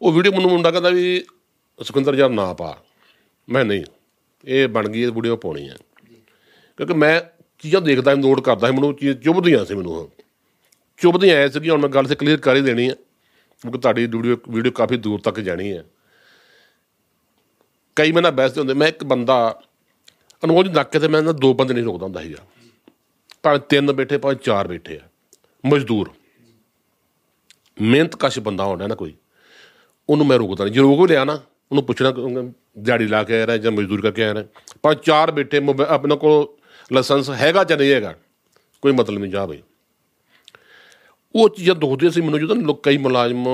ਉਹ 0.01 0.11
ਵੀਡੀਓ 0.11 0.31
ਮੈਨੂੰ 0.31 0.49
ਮੁੰਡਾ 0.49 0.71
ਕਹਿੰਦਾ 0.71 0.89
ਵੀ 0.89 1.23
ਸੁਖਿੰਦਰ 1.79 2.15
ਯਾਰ 2.15 2.29
ਨਾ 2.29 2.51
ਪਾ। 2.53 2.75
ਮੈਂ 3.47 3.63
ਨਹੀਂ, 3.65 3.83
ਇਹ 4.43 4.67
ਬਣ 4.67 4.87
ਗਈ, 4.89 5.01
ਇਹ 5.01 5.11
ਵੀਡੀਓ 5.11 5.35
ਪਾਉਣੀ 5.35 5.69
ਹੈ 5.69 5.75
ਕਿਉਂਕਿ 6.79 6.93
ਮੈਂ 6.93 7.19
ਚੀਜ਼ਾਂ 7.63 7.81
ਦੇਖਦਾ 7.81 8.15
ਸੀ, 8.15 8.21
ਨੋਟ 8.21 8.39
ਕਰਦਾ 8.41 8.67
ਸੀ, 8.67 8.73
ਮੈਨੂੰ 8.73 8.93
ਚੀਜ਼ 8.95 9.17
ਚੁਭਦੀਆਂ 9.19 9.65
ਸੀ 9.65 9.75
ਮੈਨੂੰ 9.75 9.93
ਉਹ। 9.93 10.11
ਚੁਭਦੀਆਂ 10.99 11.35
ਐ 11.37 11.47
ਸੀ 11.49 11.69
ਹੁਣ 11.69 11.81
ਮੈਂ 11.81 11.89
ਗੱਲ 11.89 12.05
ਤੇ 12.05 12.15
ਕਲੀਅਰ 12.15 12.37
ਕਰ 12.37 12.55
ਹੀ 12.55 12.61
ਦੇਣੀ 12.61 12.89
ਹੈ 12.89 12.93
ਕਿਉਂਕਿ 13.63 13.77
ਤੁਹਾਡੀ 13.77 14.05
ਵੀਡੀਓ 14.07 14.37
ਵੀਡੀਓ 14.49 14.71
ਕਾਫੀ 14.71 14.97
ਦੂਰ 14.97 15.19
ਤੱਕ 15.21 15.39
ਜਾਣੀ 15.39 15.71
ਹੈ 15.71 15.83
ਕਈ 17.97 18.11
ਮੈਂ 18.11 18.21
ਨਾ 18.21 18.29
ਬਹਿਸਦੇ 18.31 18.59
ਹੁੰਦੇ, 18.59 18.73
ਮੈਂ 18.73 18.87
ਇੱਕ 18.87 19.03
ਬੰਦਾ, 19.03 19.61
ਅਨਮੋਲ 20.43 20.67
ਜੀ 20.67 20.73
ਨਾਕੇ 20.73 20.99
ਤੇ 20.99 21.07
ਮੈਂ 21.07 21.21
ਨਾ 21.21 21.31
ਦੋ 21.31 21.53
ਬੰਦੇ 21.53 21.73
ਨਹੀਂ 21.73 21.83
ਰੋਕਦਾ 21.83 22.05
ਹੁੰਦਾ 22.05 22.21
ਸੀਗਾ। 22.21 22.45
ਭਾਵੇਂ 23.45 23.59
ਤਿੰਨ 23.59 23.91
ਬੈਠੇ, 23.91 24.17
ਭਾਵੇਂ 24.17 24.37
ਚਾਰ 24.37 24.67
ਬੈਠੇ 24.67 24.97
ਆ। 24.97 25.07
ਮਜ਼ਦੂਰ। 25.65 26.11
ਮਿਹਨਤ 27.81 28.15
ਕਸ਼ 28.15 28.39
ਬੰਦਾ 28.39 28.63
ਹੋਣਾ 28.63 28.87
ਨਾ 28.87 28.95
ਕੋਈ। 28.95 29.13
ਉਹਨੂੰ 30.09 30.27
ਮੈਂ 30.27 30.37
ਰੋਕਦਾ 30.37 30.63
ਨਹੀਂ 30.63 30.73
ਜੇ 30.73 30.79
ਰੋਕ 30.79 31.01
ਵੀ 31.01 31.07
ਲਿਆ 31.07 31.25
ਨਾ, 31.25 31.33
ਉਹਨੂੰ 31.71 31.83
ਪੁੱਛਣਾ 31.83 32.11
ਕਿ 32.11 32.21
ਉਹਨੇ 32.21 32.53
ਦਿਹਾੜੀ 32.79 33.07
ਲਾ 33.07 33.23
ਕੇ 33.23 33.41
ਆ 33.41 33.47
ਰਿਹਾ 33.47 33.57
ਜਾਂ 33.57 33.71
ਮਜ਼ਦੂਰ 33.71 34.01
ਕਰਕੇ 34.01 34.23
ਆ 34.23 34.33
ਰਿਹਾ। 34.33 34.43
ਪਰ 34.81 34.93
ਚਾਰ 34.93 35.31
ਬੈਠੇ, 35.31 35.59
ਮੋਬਾ- 35.59 35.87
ਆਪਣੇ 35.87 36.15
ਕੋਲ 36.15 36.47
ਲਾਇਸੈਂਸ 36.91 37.29
ਹੈਗਾ 37.29 37.63
ਜਾਂ 37.63 37.77
ਨਹੀਂ 37.77 37.91
ਹੈਗਾ, 37.91 38.15
ਕੋਈ 38.81 38.91
ਮਤਲਬ 38.91 39.19
ਨਹੀਂ 39.19 39.31
ਜਾ 39.31 39.45
ਬਈ। 39.45 39.61
ਉਹ 41.35 41.49
ਚੀਜ਼ਾਂ 41.49 41.75
ਦੁਖਦੀਆਂ 41.75 42.11
ਸੀ 42.11 42.21
ਮੈਨੂੰ, 42.21 42.39
ਜਦੋਂ 42.39 42.55
ਲੋਕ 42.55 42.83
ਕਈ 42.83 42.97
ਮੁਲਾਜ਼ਮ, 42.97 43.47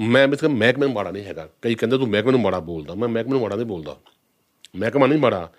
ਮੈਂ 0.00 0.28
ਮਿਸ 0.28 0.44
ਮਹਿਕਮੇ 0.44 0.86
ਨੂੰ 0.86 0.94
ਮਾੜਾ 0.94 1.10
ਨਹੀਂ 1.10 1.24
ਹੈਗਾ। 1.24 1.48
ਕਈ 1.62 1.74
ਕਹਿੰਦੇ, 1.74 1.98
ਤੂੰ 1.98 2.08
ਮਹਿਕਮੇ 2.08 2.30
ਨੂੰ 2.30 2.40
ਮਾੜਾ 2.40 2.60
ਬੋਲਦਾ। 2.60 2.94
ਮੈਂ 2.94 3.08
ਮਹਿਕਮੇ 3.08 3.32
ਨੂੰ 3.32 3.40
ਮਾੜਾ 3.40 3.56
ਨਹੀਂ 3.56 3.66
ਬੋਲਦਾ। 3.66 3.96
ਮਹਿਕਮਾ 4.76 5.06
ਨਹੀਂ 5.06 5.18
ਮਾੜਾ। 5.18 5.52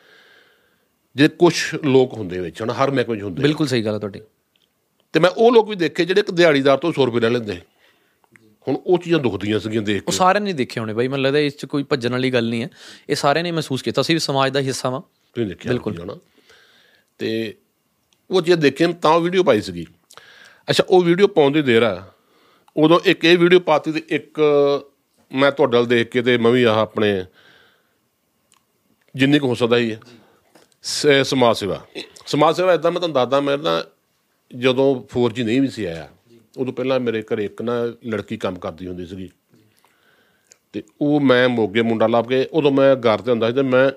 ਜੇ 1.15 1.27
ਕੁਝ 1.27 1.53
ਲੋਕ 1.85 2.13
ਹੁੰਦੇ 2.13 2.39
ਵਿੱਚ 2.39 2.61
ਹੁਣ 2.61 2.69
ਹਰ 2.71 2.91
ਮਹਿਕਮੇ 2.91 3.17
'ਚ 3.17 3.23
ਹੁੰਦੇ 3.23 3.41
ਬਿਲਕੁਲ 3.41 3.67
ਸਹੀ 3.67 3.85
ਗੱਲ 3.85 3.93
ਹੈ 3.93 3.99
ਤੁਹਾਡੀ। 3.99 4.21
ਤੇ 5.13 5.19
ਮੈਂ 5.19 5.29
ਉਹ 5.29 5.51
ਲੋਕ 5.51 5.69
ਵੀ 5.69 5.75
ਦੇਖੇ 5.75 6.05
ਜਿਹੜੇ 6.05 6.21
ਇੱਕ 6.21 6.31
ਦਿਹਾੜੀਦਾਰ 6.31 6.77
ਤੋਂ 6.77 6.91
100 6.91 7.05
ਰੁਪਏ 7.05 7.19
ਲੈ 7.19 7.29
ਲੈਂਦੇ। 7.29 7.61
ਹੁਣ 8.67 8.77
ਉਹ 8.85 8.97
ਚੀਜ਼ਾਂ 8.97 9.19
ਦੁਖਦੀਆਂ 9.19 9.59
ਸੀਗੀਆਂ 9.59 9.81
ਦੇਖ 9.81 10.03
ਉਹ 10.07 10.11
ਕੇ। 10.11 10.17
ਸਾਰਿਆਂ 10.17 10.41
ਨੇ 10.41 10.53
ਦੇਖੇ 10.53 10.79
ਹੋਣੇ 10.79 10.93
ਬਾਈ 10.93 11.07
ਮੈਨੂੰ 11.07 11.23
ਲੱਗਦਾ 11.23 11.39
ਇਸ 11.39 11.57
'ਚ 11.57 11.65
ਕੋਈ 11.65 11.83
ਭੱਜਣ 11.83 12.11
ਵਾਲੀ 12.11 12.33
ਗੱਲ 12.33 12.49
ਨਹੀਂ 12.49 12.63
ਹੈ। 12.63 12.69
ਇਹ 13.09 13.15
ਸਾਰਿਆਂ 13.15 13.43
ਨੇ 13.43 13.51
ਮਹਿਸੂਸ 13.51 13.81
ਕੀਤਾ 13.81 14.01
ਸੀ 14.01 14.13
ਵੀ 14.13 14.19
ਸਮਾਜ 14.19 14.51
ਦਾ 14.51 14.59
ਹਿੱਸਾ 14.59 14.89
ਵਾਂ। 14.89 15.01
ਤੁਸੀਂ 15.01 15.47
ਦੇਖਿਆ 15.47 15.71
ਬਿਲਕੁਲ। 15.71 16.19
ਤੇ 17.17 17.55
ਉਹ 18.29 18.41
ਜੇ 18.41 18.55
ਦੇਖੇ 18.55 18.93
ਤਾਂ 18.93 19.19
ਵੀਡੀਓ 19.19 19.43
ਪਾਈ 19.43 19.61
ਸੀਗੀ। 19.61 19.85
ਅੱਛਾ 20.69 20.83
ਉਹ 20.89 21.03
ਵੀਡੀਓ 21.03 21.27
ਪਾਉਂਦੀ 21.27 21.61
ਦੇਰ 21.61 21.83
ਆ। 21.83 22.11
ਉਦੋਂ 22.77 22.99
ਇੱਕ 23.05 23.25
ਇਹ 23.25 23.37
ਵੀਡੀਓ 23.37 23.59
ਪਾਤੀ 23.59 23.91
ਤੇ 23.91 24.03
ਇੱਕ 24.09 24.39
ਮੈਂ 25.31 25.51
ਤੁਹਾਡੇ 25.51 25.77
ਵੱਲ 25.77 25.85
ਦੇਖ 25.85 26.09
ਕੇ 26.09 26.21
ਤੇ 26.21 26.37
ਮੈਂ 26.37 26.51
ਵੀ 26.51 26.63
ਆਹ 26.63 26.75
ਆਪਣੇ 26.75 27.25
ਜਿੰਨੀ 29.15 29.39
ਕੁ 29.39 29.47
ਹੋ 29.47 29.55
ਸਕਦਾ 29.55 29.77
ਹੀ 29.77 29.91
ਹੈ 29.91 29.99
ਸਮਾਜ 31.23 31.57
ਸੇਵਾ। 31.57 31.85
ਸਮਾਜ 32.27 32.55
ਸੇਵਾ 32.55 32.73
ਇਦਾਂ 32.73 32.91
ਮੈਂ 32.91 32.99
ਤੁਹਾਨੂੰ 32.99 33.13
ਦੱਸਦਾ 33.13 33.41
ਮੈਂ 33.41 33.57
ਨਾ 33.57 33.83
ਜਦੋਂ 34.57 34.95
4G 34.95 35.43
ਨਹੀਂ 35.43 35.61
ਵੀ 35.61 35.67
ਸੀ 35.67 35.85
ਆਇਆ 35.85 36.09
ਉਦੋਂ 36.57 36.73
ਪਹਿਲਾਂ 36.73 36.99
ਮੇਰੇ 36.99 37.21
ਘਰੇ 37.21 37.45
ਇੱਕ 37.45 37.61
ਨਾ 37.61 37.85
ਲੜਕੀ 37.85 38.37
ਕੰਮ 38.37 38.59
ਕਰਦੀ 38.59 38.87
ਹੁੰਦੀ 38.87 39.05
ਸੀਗੀ। 39.05 39.29
ਤੇ 40.73 40.83
ਉਹ 41.01 41.19
ਮੈਂ 41.19 41.49
ਮੋਗੇ 41.49 41.81
ਮੁੰਡਾ 41.81 42.07
ਲੱਭ 42.07 42.27
ਕੇ 42.27 42.47
ਉਦੋਂ 42.51 42.71
ਮੈਂ 42.71 42.95
ਘਰ 42.95 43.21
ਤੇ 43.21 43.31
ਹੁੰਦਾ 43.31 43.49
ਸੀ 43.49 43.55
ਤੇ 43.55 43.61
ਮੈਂ 43.61 43.91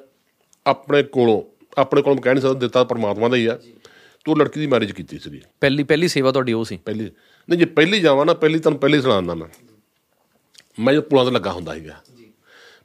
ਆਪਣੇ 0.66 1.02
ਕੋਲੋਂ 1.02 1.42
ਆਪਣੇ 1.78 2.02
ਕੋਲੋਂ 2.02 2.16
ਕਹਿ 2.16 2.34
ਨਹੀਂ 2.34 2.42
ਸਕਦਾ 2.42 2.54
ਦਿੱਤਾ 2.54 2.84
ਪਰਮਾਤਮਾ 2.84 3.28
ਦਾ 3.28 3.36
ਹੀ 3.36 3.46
ਆ। 3.46 3.58
ਤੇ 4.24 4.34
ਲੜਕੀ 4.38 4.60
ਦੀ 4.60 4.66
ਮੈਰਿਜ 4.66 4.92
ਕੀਤੀ 4.92 5.18
ਸੀਗੀ। 5.18 5.40
ਪਹਿਲੀ 5.60 5.82
ਪਹਿਲੀ 5.82 6.08
ਸੇਵਾ 6.08 6.32
ਤੁਹਾਡੀ 6.32 6.52
ਉਹ 6.52 6.64
ਸੀ? 6.64 6.76
ਪਹਿਲੀ 6.76 7.04
ਨਹੀਂ 7.50 7.58
ਜੇ 7.58 7.64
ਪਹਿਲੀ 7.64 8.00
ਜਾਵਾਂ 8.00 8.26
ਨਾ 8.26 8.34
ਪਹਿਲੀ 8.34 8.58
ਤੁਹਾਨੂੰ 8.58 8.80
ਪਹਿਲੀ 8.80 9.02
ਸੁਣਾਉਂਦਾ 9.02 9.34
ਮੈਂ। 9.34 9.48
ਮੈਂ 10.78 10.92
ਜਦੋਂ 10.92 11.02
ਪੁਲਾਂ 11.02 11.24
ਤੇ 11.24 11.30
ਲੱਗਾ 11.30 11.52
ਹੁੰਦਾ 11.52 11.74
ਸੀਗਾ। 11.74 12.00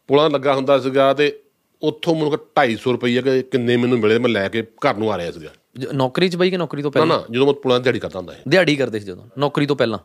ਪੁਲਾਂ 0.07 0.29
ਤੇ 0.29 0.33
ਲੱਗਾ 0.33 0.53
ਹੁੰਦਾ 0.53 0.79
ਸੀਗਾ 0.79 1.13
ਤੇ 1.13 1.39
ਉੱਥੋਂ 1.81 2.15
ਮੈਨੂੰ 2.15 2.31
250 2.31 2.91
ਰੁਪਏ 2.91 3.21
ਕਿ 3.21 3.41
ਕਿੰਨੇ 3.41 3.77
ਮੈਨੂੰ 3.77 3.99
ਮਿਲੇ 3.99 4.19
ਮੈਂ 4.19 4.29
ਲੈ 4.29 4.47
ਕੇ 4.49 4.61
ਘਰ 4.61 4.95
ਨੂੰ 4.95 5.11
ਆ 5.13 5.17
ਰਿਹਾ 5.17 5.31
ਸੀਗਾ। 5.31 5.51
ਨੌਕਰੀ 5.93 6.29
'ਚ 6.29 6.35
ਬਾਈ 6.35 6.49
ਕਿ 6.49 6.57
ਨੌਕਰੀ 6.57 6.81
ਤੋਂ 6.81 6.91
ਨਾ 6.95 6.99
ਪਹਿਲਾਂ? 6.99 7.19
ਨਾ 7.19 7.25
ਜਦੋਂ 7.31 7.45
ਮੈਂ 7.45 7.53
ਪੁਲਾਂ 7.53 7.79
ਦਿਹਾੜੀ 7.79 7.99
ਕਰਦਾ 7.99 8.19
ਹੁੰਦਾ 8.19 8.33
ਸੀ। 8.33 8.41
ਦਿਹਾੜੀ 8.47 8.75
ਕਰਦੇ 8.75 8.99
ਸੀ 8.99 9.05
ਜਦੋਂ? 9.05 9.27
ਨੌਕਰੀ 9.37 9.65
ਤੋਂ 9.65 9.75
ਪਹਿਲਾਂ? 9.75 9.99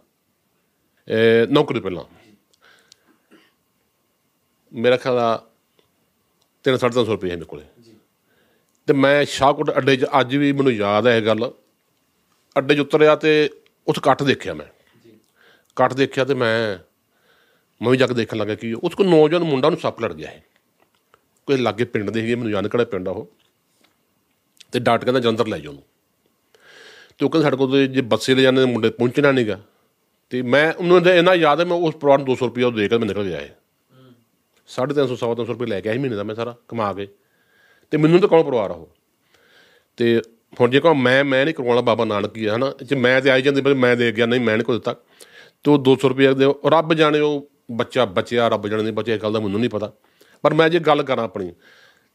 ਨੌਕਰੀ 1.50 1.80
ਪਹਿਲਾਂ। 1.80 2.04
ਮੇਰਾ 4.72 4.96
ਖਿਆਲ 4.96 5.18
ਆ 5.18 5.36
3-350 6.64 7.10
ਰੁਪਏ 7.10 7.30
ਹੈ 7.30 7.34
ਮੇਰੇ 7.34 7.46
ਕੋਲੇ। 7.46 7.64
ਤੇ 8.88 8.92
ਮੈਂ 8.92 9.24
ਸ਼ਾਹਕੋਟ 9.24 9.70
ਅੱਡੇ 9.78 9.96
'ਚ 9.96 10.06
ਅੱਜ 10.20 10.36
ਵੀ 10.36 10.52
ਮੈਨੂੰ 10.52 10.72
ਯਾਦ 10.72 11.06
ਹੈ 11.06 11.16
ਇਹ 11.18 11.22
ਗੱਲ। 11.22 11.50
ਅੱਡੇ 12.58 12.74
'ਚ 12.74 12.78
ਉਤਰਿਆ 12.78 13.16
ਤੇ 13.16 13.50
ਉੱਥੇ 13.86 14.00
ਕੱਟ 14.00 14.22
ਦੇਖਿਆ 14.22 14.54
ਮੈਂ। 14.54 14.66
ਕੱਟ 15.76 15.92
ਦੇਖਿਆ 15.94 16.24
ਤੇ 16.24 16.34
ਮੈਂ 16.34 16.56
ਮੈਂ 17.80 17.90
ਵੀ 17.90 17.96
ਜਾ 17.96 18.06
ਕੇ 18.06 18.14
ਦੇਖਣ 18.14 18.36
ਲੱਗਾ 18.36 18.54
ਕਿ 18.54 18.74
ਉਸ 18.74 18.94
ਕੋ 18.94 19.04
ਨੌਜਵਾਨ 19.04 19.44
ਮੁੰਡਾ 19.44 19.70
ਨੂੰ 19.70 19.78
ਸੱਪ 19.78 20.00
ਲੜ 20.00 20.12
ਗਿਆ 20.12 20.30
ਹੈ 20.30 20.42
ਕੋਈ 21.46 21.56
ਲਾਗੇ 21.56 21.84
ਪਿੰਡ 21.84 22.10
ਦੇ 22.10 22.20
ਸੀਗੇ 22.20 22.34
ਮੈਨੂੰ 22.34 22.52
ਯਾਦ 22.52 22.68
ਕਿਹੜਾ 22.68 22.84
ਪਿੰਡ 22.84 23.08
ਆ 23.08 23.12
ਉਹ। 23.12 23.32
ਤੇ 24.72 24.80
ਡਾਟ 24.80 25.04
ਕਹਿੰਦਾ 25.04 25.20
ਜਲੰਧਰ 25.20 25.46
ਲੈ 25.46 25.58
ਜਾਓ 25.58 25.72
ਉਹਨੂੰ। 25.72 25.82
ਤੇ 27.18 27.24
ਉਹ 27.24 27.30
ਕਹਿੰਦਾ 27.30 27.46
ਸਾਡੇ 27.46 27.56
ਕੋਲ 27.56 27.72
ਤੇ 27.72 27.86
ਜੇ 27.86 28.00
ਬੱਸੇ 28.00 28.34
ਲੈ 28.34 28.42
ਜਾਂਦੇ 28.42 28.64
ਮੁੰਡੇ 28.64 28.90
ਪਹੁੰਚਣਾ 28.90 29.32
ਨਹੀਂਗਾ 29.32 29.60
ਤੇ 30.30 30.42
ਮੈਂ 30.42 30.72
ਉਹਨੂੰ 30.72 30.96
ਇਹਦਾ 30.96 31.14
ਇੰਨਾ 31.14 31.34
ਯਾਦ 31.34 31.60
ਹੈ 31.60 31.64
ਮੈਂ 31.64 31.76
ਉਸ 31.76 31.94
ਪਰਿਵਾਰ 31.94 32.18
ਨੂੰ 32.18 32.26
200 32.26 32.46
ਰੁਪਇਆ 32.46 32.66
ਉਹ 32.66 32.72
ਦੇ 32.72 32.88
ਕੇ 32.88 32.98
ਮੈਂ 32.98 33.06
ਨਿਕਲ 33.06 33.24
ਗਿਆ 33.24 33.40
ਹੈ 33.40 33.58
ਸਾਢੇ 34.66 34.94
ਤਿੰਨ 34.94 35.06
ਸੌ, 35.06 35.16
ਸਵਾ 35.16 35.34
ਤਿੰਨ 35.34 35.46
ਸੌ 35.46 35.52
ਰੁਪਏ 35.52 35.66
ਲੈ 35.66 35.80
ਕੇ 35.80 35.88
ਆਇਆ 35.88 35.96
ਸੀ 35.96 36.02
ਮਹੀਨੇ 36.02 36.16
ਦਾ 36.16 36.22
ਮੈਂ 36.22 36.34
ਸਾਰਾ 36.34 36.56
ਕਮਾ 36.68 36.92
ਕੇ। 36.92 37.08
ਤੇ 37.90 37.98
ਮੈਨੂੰ 37.98 38.20
ਤਾਂ 38.20 38.28
ਕੌਣ 38.28 38.42
ਪਰਿਵਾਰ 38.42 38.70
ਆ 38.70 38.74
ਉਹ। 38.74 38.90
ਤੇ 39.96 40.22
ਹੁਣ 40.60 40.70
ਜੇ 40.70 40.80
ਕਹਾਂ 40.80 40.94
ਮੈਂ 40.94 41.24
ਮੈਂ 41.24 41.44
ਨਹੀਂ 41.44 41.54
ਕਰਵਾਉਣਾ 41.54 41.80
ਬਾਬਾ 41.80 42.04
ਨਾਨਕ 42.04 42.36
ਹੀ 42.36 42.48
ਹੈ 42.48 42.56
ਹਨਾ। 42.56 42.72
ਜੇ 42.82 42.96
ਮੈਂ 42.96 43.20
ਤੇ 43.20 43.30
ਆਈ 43.30 43.42
ਜਾਂਦੀ 43.42 43.62
ਪਰ 43.62 43.74
ਮੈਂ 43.74 43.96
ਦੇ 43.96 44.12
ਗਿਆ, 44.12 44.26
ਨਹੀਂ 44.26 44.40
ਮੈਂ 44.40 44.56
ਨਹੀਂ 44.56 44.64
ਕੋਈ 44.64 44.76
ਦਿੱਤਾ। 44.76 44.96
ਤੇ 45.64 45.70
ਉਹ 45.70 45.78
200 45.78 46.08
ਰੁਪਏ 46.08 46.34
ਦੇ 46.34 46.44
ਉਹ 46.44 46.70
ਰੱਬ 46.70 46.94
ਜਾਣੇ 46.94 47.20
ਉਹ 47.20 47.50
ਬੱਚਾ 47.70 48.04
ਬਚਿਆ, 48.04 48.48
ਰੱਬ 48.48 48.68
ਜਾਣੇ 48.68 48.82
ਨਹੀਂ 48.82 48.92
ਬਚਿਆ 48.92 49.14
ਇਹ 49.14 49.20
ਗੱਲ 49.20 49.32
ਦਾ 49.32 49.40
ਮੈਨੂੰ 49.40 49.60
ਨਹੀਂ 49.60 49.70
ਪਤਾ। 49.70 49.92
ਪਰ 50.44 50.54
ਮੈਂ 50.54 50.68
ਜੇ 50.68 50.78
ਗੱਲ 50.78 51.02
ਕਰਾਂ 51.02 51.24
ਆਪਣੀ 51.24 51.50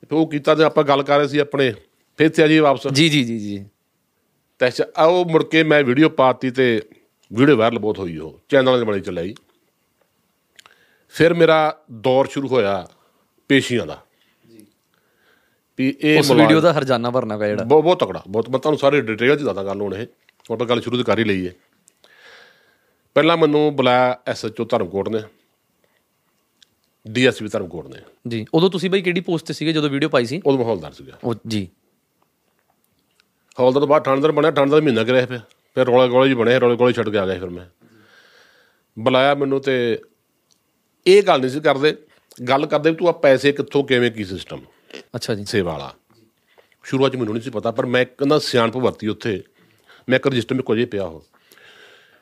ਤੇ 0.10 0.16
ਉਹ 0.16 0.30
ਕੀਤਾ 0.30 0.56
ਤੇ 0.56 0.64
ਆਪਾਂ 0.64 0.84
ਗੱਲ 0.84 1.04
ਕਰ 1.04 1.18
ਰਹੇ 1.18 1.28
ਸੀ 1.28 1.38
ਆਪਣੇ 1.40 1.72
ਫਿਰ 2.20 2.30
ਤੇ 2.30 2.44
ਆ 2.44 2.48
ਜੀ 2.48 2.60
ਵਾਪਸ। 2.60 2.88
ਜੀ 2.88 3.08
ਜੀ 3.10 3.24
ਜੀ 3.24 3.38
ਜੀ। 3.40 3.58
ਤੇ 4.60 4.70
ਉਹ 5.04 5.26
ਮੁੜ 5.26 5.44
ਕੇ 5.44 5.64
ਮੈਂ 5.64 5.84
ਵੀਡੀਓ 5.84 6.10
ਪਾਤੀ 6.10 6.52
ਤੇ 6.52 6.81
ਵੀਡੀਓ 7.31 7.56
ਵਾਇਰਲ 7.58 7.80
ਬਹੁਤ 7.80 8.00
ਹੋਈ 8.00 8.18
ਉਹ 8.18 8.40
ਚੈਨਲ 8.50 8.80
ਦੇ 8.80 8.86
ਬੜੀ 8.86 9.02
ਚਲਾਈ। 9.02 9.34
ਫਿਰ 11.14 11.34
ਮੇਰਾ 11.34 11.58
ਦੌਰ 11.92 12.28
ਸ਼ੁਰੂ 12.28 12.48
ਹੋਇਆ 12.48 12.88
ਪੇਸ਼ੀਆਂ 13.50 13.86
ਦਾ। 13.88 13.98
ਵੀ 15.80 15.94
ਇਹ 16.02 16.20
ਉਸ 16.20 16.32
ਵੀਡੀਓ 16.32 16.62
ਦਾ 16.62 16.74
ਹਰਜਾਨਾ 16.74 17.12
ਭਰਨਾ 17.12 17.38
ਪਿਆ 17.38 17.48
ਜਿਹੜਾ। 17.48 17.64
ਬਹੁਤ 17.64 17.84
ਬਹੁਤ 17.84 18.00
ਤਕੜਾ 18.00 18.22
ਬਹੁਤ 18.28 18.50
ਮੈਂ 18.50 18.60
ਤੁਹਾਨੂੰ 18.60 18.80
ਸਾਰੇ 18.80 19.02
ਡਿਟੇਲ 19.02 19.36
ਚ 19.36 19.44
ਦੱਸਦਾ 19.44 19.64
ਗੱਲ 19.64 19.82
ਹੁਣ 19.82 19.94
ਇਹ। 19.96 20.06
ਹੁਣ 20.06 20.56
ਆਪਾਂ 20.56 20.68
ਗੱਲ 20.68 20.82
ਸ਼ੁਰੂ 20.82 20.98
ਤੇ 20.98 21.03
ਕਰ 21.03 21.20
ਹੀ 21.20 21.24
ਲਈ 21.24 21.48
ਹੈ 21.48 21.53
ਪਹਿਲਾਂ 23.15 23.38
ਮੈਨੂੰ 23.38 23.75
ਬੁਲਾਇਆ 23.75 24.18
ਐਸਐਚਓ 24.27 24.65
ਧਰਮਕੋਟ 24.65 25.10
ਨੇ। 25.10 25.20
ਡੀਐਸਪੀ 27.08 27.48
ਧਰਮਕੋਟ 27.48 27.88
ਨੇ। 27.88 28.01
ਜੀ 28.27 28.46
ਉਦੋਂ 28.53 28.70
ਤੁਸੀਂ 28.70 28.89
ਬਾਈ 28.89 29.01
ਕਿਹੜੀ 29.01 29.22
ਪੋਸਟ 29.22 29.46
ਤੇ 29.46 29.53
ਸੀਗੇ 29.53 29.74
ਜਦੋਂ 29.74 29.89
ਵੀਡੀਓ 29.89 30.10
ਪਾਈ 30.10 30.25
ਸੀ? 30.25 30.41
ਉਦੋਂ 30.46 30.60
ਮਾਹੌਲਦਾਰ 30.60 30.91
ਸੀਗਾ। 30.91 31.20
ਉਹ 31.24 31.36
ਜੀ। 31.48 31.68
ਹੌਲਦਾਰ 33.60 33.79
ਤੋਂ 33.79 33.88
ਬਾਅਦ 33.88 34.03
ਥਾਣੇਦਾਰ 34.03 34.32
ਬਣਿਆ 34.32 34.51
ਥਾਣੇਦਾਰ 34.51 34.82
ਮਹੀਨਾ 34.82 35.03
ਕਰਿਆ 35.03 35.25
ਫਿਰ। 35.25 35.39
ਫਿਰ 35.75 35.86
ਰੌਲੇ 35.86 36.10
ਗੋਲੇ 36.10 36.29
ਜੀ 36.29 36.36
ਬਣੇ 36.36 36.60
ਰੌਲੇ 36.60 36.75
ਗੋਲੇ 36.75 36.94
ਛੱਡ 36.94 37.10
ਕੇ 37.10 37.18
ਆ 37.18 37.25
ਗਿਆ 37.25 37.39
ਫਿਰ 37.39 37.50
ਮੈਂ। 37.50 37.65
ਬੁਲਾਇਆ 39.00 39.36
ਮੈਨੂੰ 39.36 39.62
ਤੇ 39.62 40.01
ਇਹ 41.08 41.24
ਗੱਲ 41.24 41.39
ਨਹੀਂ 41.39 41.51
ਸੀ 41.51 41.60
ਕਰਦੇ। 41.60 41.96
ਗੱਲ 42.50 42.65
ਕਰਦੇ 42.65 42.94
ਤੂੰ 42.94 43.10
ਆ 43.10 43.12
ਪੈਸੇ 43.12 43.51
ਕਿੱਥੋਂ 43.51 43.84
ਕਿਵੇਂ 43.84 44.12
ਕੀ 44.12 44.25
ਸਿਸਟਮ 44.25 44.62
ਅੱਛਾ 45.15 45.36
ਜੀ। 45.36 45.46
ਸੇਵਾ 45.46 45.72
ਵਾਲਾ। 45.72 45.94
ਸ਼ੁਰੂਆਤ 46.84 47.15
ਮੈਨੂੰ 47.15 47.34
ਨਹੀਂ 47.34 47.44
ਸੀ 47.44 47.50
ਪਤਾ 47.50 47.72
ਪਰ 47.72 47.86
ਮੈਂ 47.86 48.06
ਕਹਿੰਦਾ 48.06 48.39
ਸਿਆਣਪ 48.39 48.77
ਵਰਤੀ 48.77 49.08
ਉੱਥੇ। 49.08 49.44
ਮੈਂ 50.10 50.15
ਇੱਕ 50.15 50.27
ਰਜਿਸਟਰ 50.27 50.56
ਮੇ 50.56 50.62
ਕੁਝ 50.62 50.86
ਪਿਆ 50.86 51.03
ਉਹ। 51.03 51.25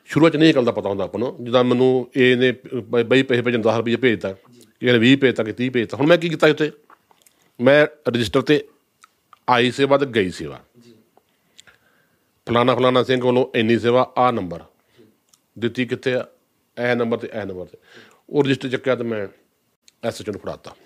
ਸ਼ੁਰੂਆਤ 0.04 0.36
ਨਹੀਂ 0.36 0.48
ਇਹ 0.48 0.54
ਗੱਲ 0.54 0.64
ਦਾ 0.64 0.72
ਪਤਾ 0.72 0.88
ਹੁੰਦਾ 0.88 1.04
ਆਪਾਂ 1.04 1.20
ਨੂੰ। 1.20 1.44
ਜਿੱਦਾਂ 1.44 1.64
ਮੈਨੂੰ 1.64 2.10
ਇਹ 2.16 2.36
ਨੇ 2.36 2.54
ਬਈ 3.02 3.22
ਪੈਸੇ 3.22 3.42
ਭੇਜਣ 3.42 3.62
10 3.62 3.76
ਰੁਪਏ 3.76 3.96
ਭੇਜਤਾ। 3.96 4.34
ਕਿਸੇ 4.80 4.98
ਨੇ 4.98 5.12
20 5.12 5.16
ਭੇਜਤਾ 5.16 5.44
ਕਿ 5.44 5.64
30 5.64 5.68
ਭੇਜਤਾ 5.68 5.96
ਹੁਣ 5.96 6.06
ਮੈਂ 6.06 6.18
ਕੀ 6.18 6.28
ਕੀਤਾ 6.28 6.46
ਉੱਥੇ 6.46 6.72
ਮੈਂ 7.60 7.86
ਰਜਿਸਟਰ 8.08 8.42
ਤੇ 8.42 8.68
ਆਈ 9.50 9.70
ਸੇਵਾ 9.70 9.98
ਤੇ 9.98 10.06
ਗਈ 10.06 10.30
ਸੇਵਾ। 10.30 10.60
ਫਲਾਣਾ 12.48 12.74
ਫਲਾਣਾ 12.74 13.02
ਸਿੰਘ 13.02 13.24
ਵੱਲੋਂ 13.24 13.46
ਇੰਨੀ 13.54 13.78
ਸੇਵਾ 13.78 14.12
ਆ 14.18 14.30
ਨੰਬਰ। 14.30 14.64
ਦਿੱਤੀ 15.58 15.86
ਕਿੱਥੇ 15.86 16.14
ਆ? 16.14 16.26
ਇਹ 16.90 16.96
ਨੰਬਰ 16.96 17.18
ਤੇ 17.18 17.28
ਇਹ 17.34 17.46
ਨੰਬਰ 17.46 17.66
ਤੇ। 17.66 17.78
ਉਹ 18.30 18.44
ਰਜਿਸਟਰ 18.44 18.68
ਚੱਕਿਆ 18.68 18.96
ਤੇ 18.96 19.04
ਮੈਂ 19.04 19.28
ਐਸਐਚਓ 20.04 20.32
ਨੂੰ 20.32 20.40
ਫੜਾਤਾ। 20.40 20.76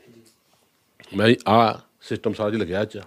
ਮੈਂ 1.17 1.35
ਆ 1.49 1.81
ਸਿਸਟਮ 2.01 2.33
ਸਾਰਾ 2.33 2.51
ਜੀ 2.51 2.57
ਲੱਗਿਆ 2.57 2.85
ਚ। 2.85 3.01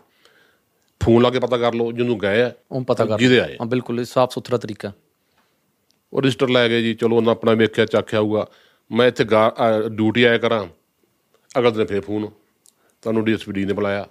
ਫੋਨ 1.04 1.22
ਲਾ 1.22 1.30
ਕੇ 1.30 1.40
ਪਤਾ 1.40 1.58
ਕਰ 1.58 1.74
ਲਓ 1.74 1.92
ਜਿਹਨੂੰ 1.92 2.20
ਗਏ 2.20 2.42
ਆ 2.42 2.52
ਉਹ 2.72 2.84
ਪਤਾ 2.84 3.06
ਕਰ 3.06 3.20
ਜਿਹਦੇ 3.20 3.40
ਆਏ। 3.40 3.54
ਹਾਂ 3.54 3.66
ਬਿਲਕੁਲ 3.66 4.06
ਸਾਫ਼ 4.06 4.32
ਸੁਥਰਾ 4.32 4.58
ਤਰੀਕਾ। 4.58 4.92
ਉਹ 6.14 6.22
ਰਜਿਸਟਰ 6.22 6.50
ਲੈ 6.50 6.70
ਗਏ 6.70 6.82
ਜੀ 6.82 6.94
ਚਲੋ 6.94 7.18
ਉਹਨਾਂ 7.18 7.32
ਆਪਣਾ 7.32 7.54
ਵੇਖਿਆ 7.54 7.86
ਚਾਖਿਆ 7.86 8.20
ਹੋਊਗਾ 8.20 8.48
ਮੈਂ 8.92 9.08
ਇੱਥੇ 9.08 9.24
ਗਾ- 9.24 9.52
ਅਹ 9.52 9.90
ਡਿਊਟੀ 9.90 10.24
ਆਇਆ 10.24 10.38
ਕਰਾਂ। 10.38 10.68
ਅਗਲੇ 11.60 11.72
ਦਿਨ 11.72 11.86
ਫੇਰ 11.86 12.02
ਫੋਨ 12.02 12.30
ਤੁਹਾਨੂੰ 13.02 13.26
ਡੀਐਸਪੀ 13.26 13.66
ਨੇ 13.66 13.74
ਬੁਲਾਇਆ। 13.74 14.08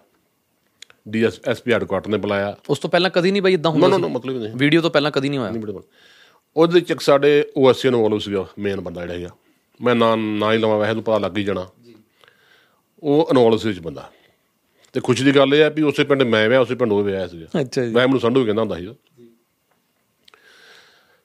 ਡੀਐਸ 1.08 1.40
ਐਸਪੀ 1.48 1.72
ਹੈਡਕੁਆਟਰ 1.72 2.10
ਨੇ 2.10 2.18
ਬੁਲਾਇਆ। 2.18 2.56
ਉਸ 2.70 2.78
ਤੋਂ 2.78 2.90
ਪਹਿਲਾਂ 2.90 3.10
ਕਦੀ 3.10 3.30
ਨਹੀਂ 3.30 3.42
ਬਾਈ 3.42 3.52
ਇਦਾਂ 3.52 3.70
ਨਾ 3.70 3.72
ਹੁੰਦਾ 3.72 3.88
ਨਾ 3.88 3.96
ਸੀ? 3.96 4.02
ਨਾ 4.02 4.08
ਮਤਲਬ 4.08 4.34
ਹੀ 4.34 4.38
ਨਹੀਂ। 4.38 4.52
ਵੀਡੀਓ 4.56 4.80
ਤੋਂ 4.80 4.90
ਪਹਿਲਾਂ 4.90 5.10
ਕਦੀ 5.10 5.28
ਨਹੀਂ 5.28 5.38
ਹੋਇਆ? 5.38 5.50
ਨਹੀਂ 5.50 5.62
ਬੜੇ 5.62 5.72
ਉਹਦੇ 6.56 6.80
ਚ 6.80 6.90
ਇੱਕ 6.90 7.00
ਸਾਡੇ 7.00 7.50
ਓਐਸਏ 7.56 7.90
ਨੂੰ 7.90 8.02
ਵਾਲੋ 8.02 8.18
ਸੀਗਾ 8.18 8.46
ਮੇਨ 8.58 8.80
ਬੰਦਾ 8.80 9.00
ਜਿਹੜਾ 9.00 9.14
ਹੈਗਾ 9.14 9.28
ਮੈਂ 9.82 9.94
ਨਾਂ 9.94 10.16
ਨਾ 10.16 10.52
ਹੀ 10.52 10.58
ਲਵਾਂ 10.58 10.78
ਵੈਸੇ 10.78 10.94
ਨੂੰ 10.94 11.02
ਪਤਾ 11.02 11.18
ਲੱਗ 11.18 11.36
ਹੀ 11.36 11.44
ਜਾਣਾ। 11.44 11.68
ਉਹ 13.02 13.28
ਅਨੋਲਸ 13.30 13.64
ਵਿੱਚ 13.64 13.80
ਬੰਦਾ। 13.80 14.12
ਤੇ 14.92 15.00
ਖੁਸ਼ੀ 15.00 15.24
ਦੀ 15.24 15.32
ਗੱਲ 15.32 15.54
ਇਹ 15.54 15.62
ਹੈ 15.62 15.70
ਵੀ 15.70 15.82
ਉਸੇ 15.82 16.04
ਪਿੰਡ 16.04 16.22
ਮੈਂ 16.22 16.48
ਵਿਆਹ 16.48 16.60
ਉਸੇ 16.60 16.74
ਪਿੰਡ 16.74 16.92
ਉਹ 16.92 17.02
ਵਿਆਹ 17.02 17.28
ਸੀਗਾ। 17.28 17.60
ਅੱਛਾ 17.60 17.84
ਜੀ। 17.84 17.92
ਮੈਂ 17.92 18.08
ਮੈਨੂੰ 18.08 18.20
ਸੰਧੂ 18.20 18.40
ਵੀ 18.40 18.46
ਕਹਿੰਦਾ 18.46 18.62
ਹੁੰਦਾ 18.62 18.76
ਸੀ 18.76 18.86
ਉਹ। 18.86 18.94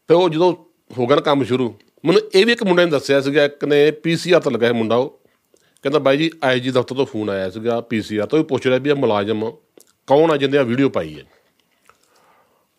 ਤੇ 0.08 0.14
ਉਹ 0.14 0.30
ਜਦੋਂ 0.30 0.56
ਹੋ 0.98 1.08
ਗਿਆ 1.08 1.16
ਨਾ 1.16 1.22
ਕੰਮ 1.22 1.44
ਸ਼ੁਰੂ 1.44 1.76
ਮੈਨੂੰ 2.06 2.22
ਇਹ 2.36 2.46
ਵੀ 2.46 2.52
ਇੱਕ 2.52 2.64
ਮੁੰਡੇ 2.64 2.86
ਨੇ 2.86 2.92
ਦੱਸਿਆ 2.92 3.22
ਸੀਗਾ 3.22 3.46
ਇੱਕ 3.46 3.66
ਨੇ 3.66 3.92
ਪੀਸੀਆਰ 3.92 4.42
ਤੋਂ 4.42 4.52
ਲੱਗਾ 4.52 4.74
ਮੁੰਡਾ 4.74 4.96
ਉਹ। 4.96 5.20
ਕਹਿੰਦਾ 5.84 6.00
ਬਾਈ 6.00 6.18
ਜੀ 6.18 6.32
ਆਈਜੀ 6.44 6.72
ਦਫ਼ਤਰ 6.72 6.96
ਤੋਂ 6.96 7.06
ਫੋਨ 7.06 7.30
ਆਇਆ 7.30 7.50
ਸੀਗਾ 7.50 7.82
ਪੀਸੀਆਰ 7.82 8.28
ਤੋਂ 8.28 8.40
ਉਹ 8.40 8.44
ਪੁੱਛ 8.44 8.68
ਰਿਹਾ 8.68 8.78
ਵੀ 8.78 8.90
ਇਹ 8.90 8.96
ਮੁਲਾਜ਼ਮ 8.96 9.52
ਕੌਣ 10.08 10.32
ਆ 10.32 10.38
ਜਿਹਦੇ 10.38 10.58
ਆ 10.58 10.64
ਵੀਡੀਓ 10.64 10.90
ਪਾਈ 10.90 11.20
ਹੈ। 11.20 11.24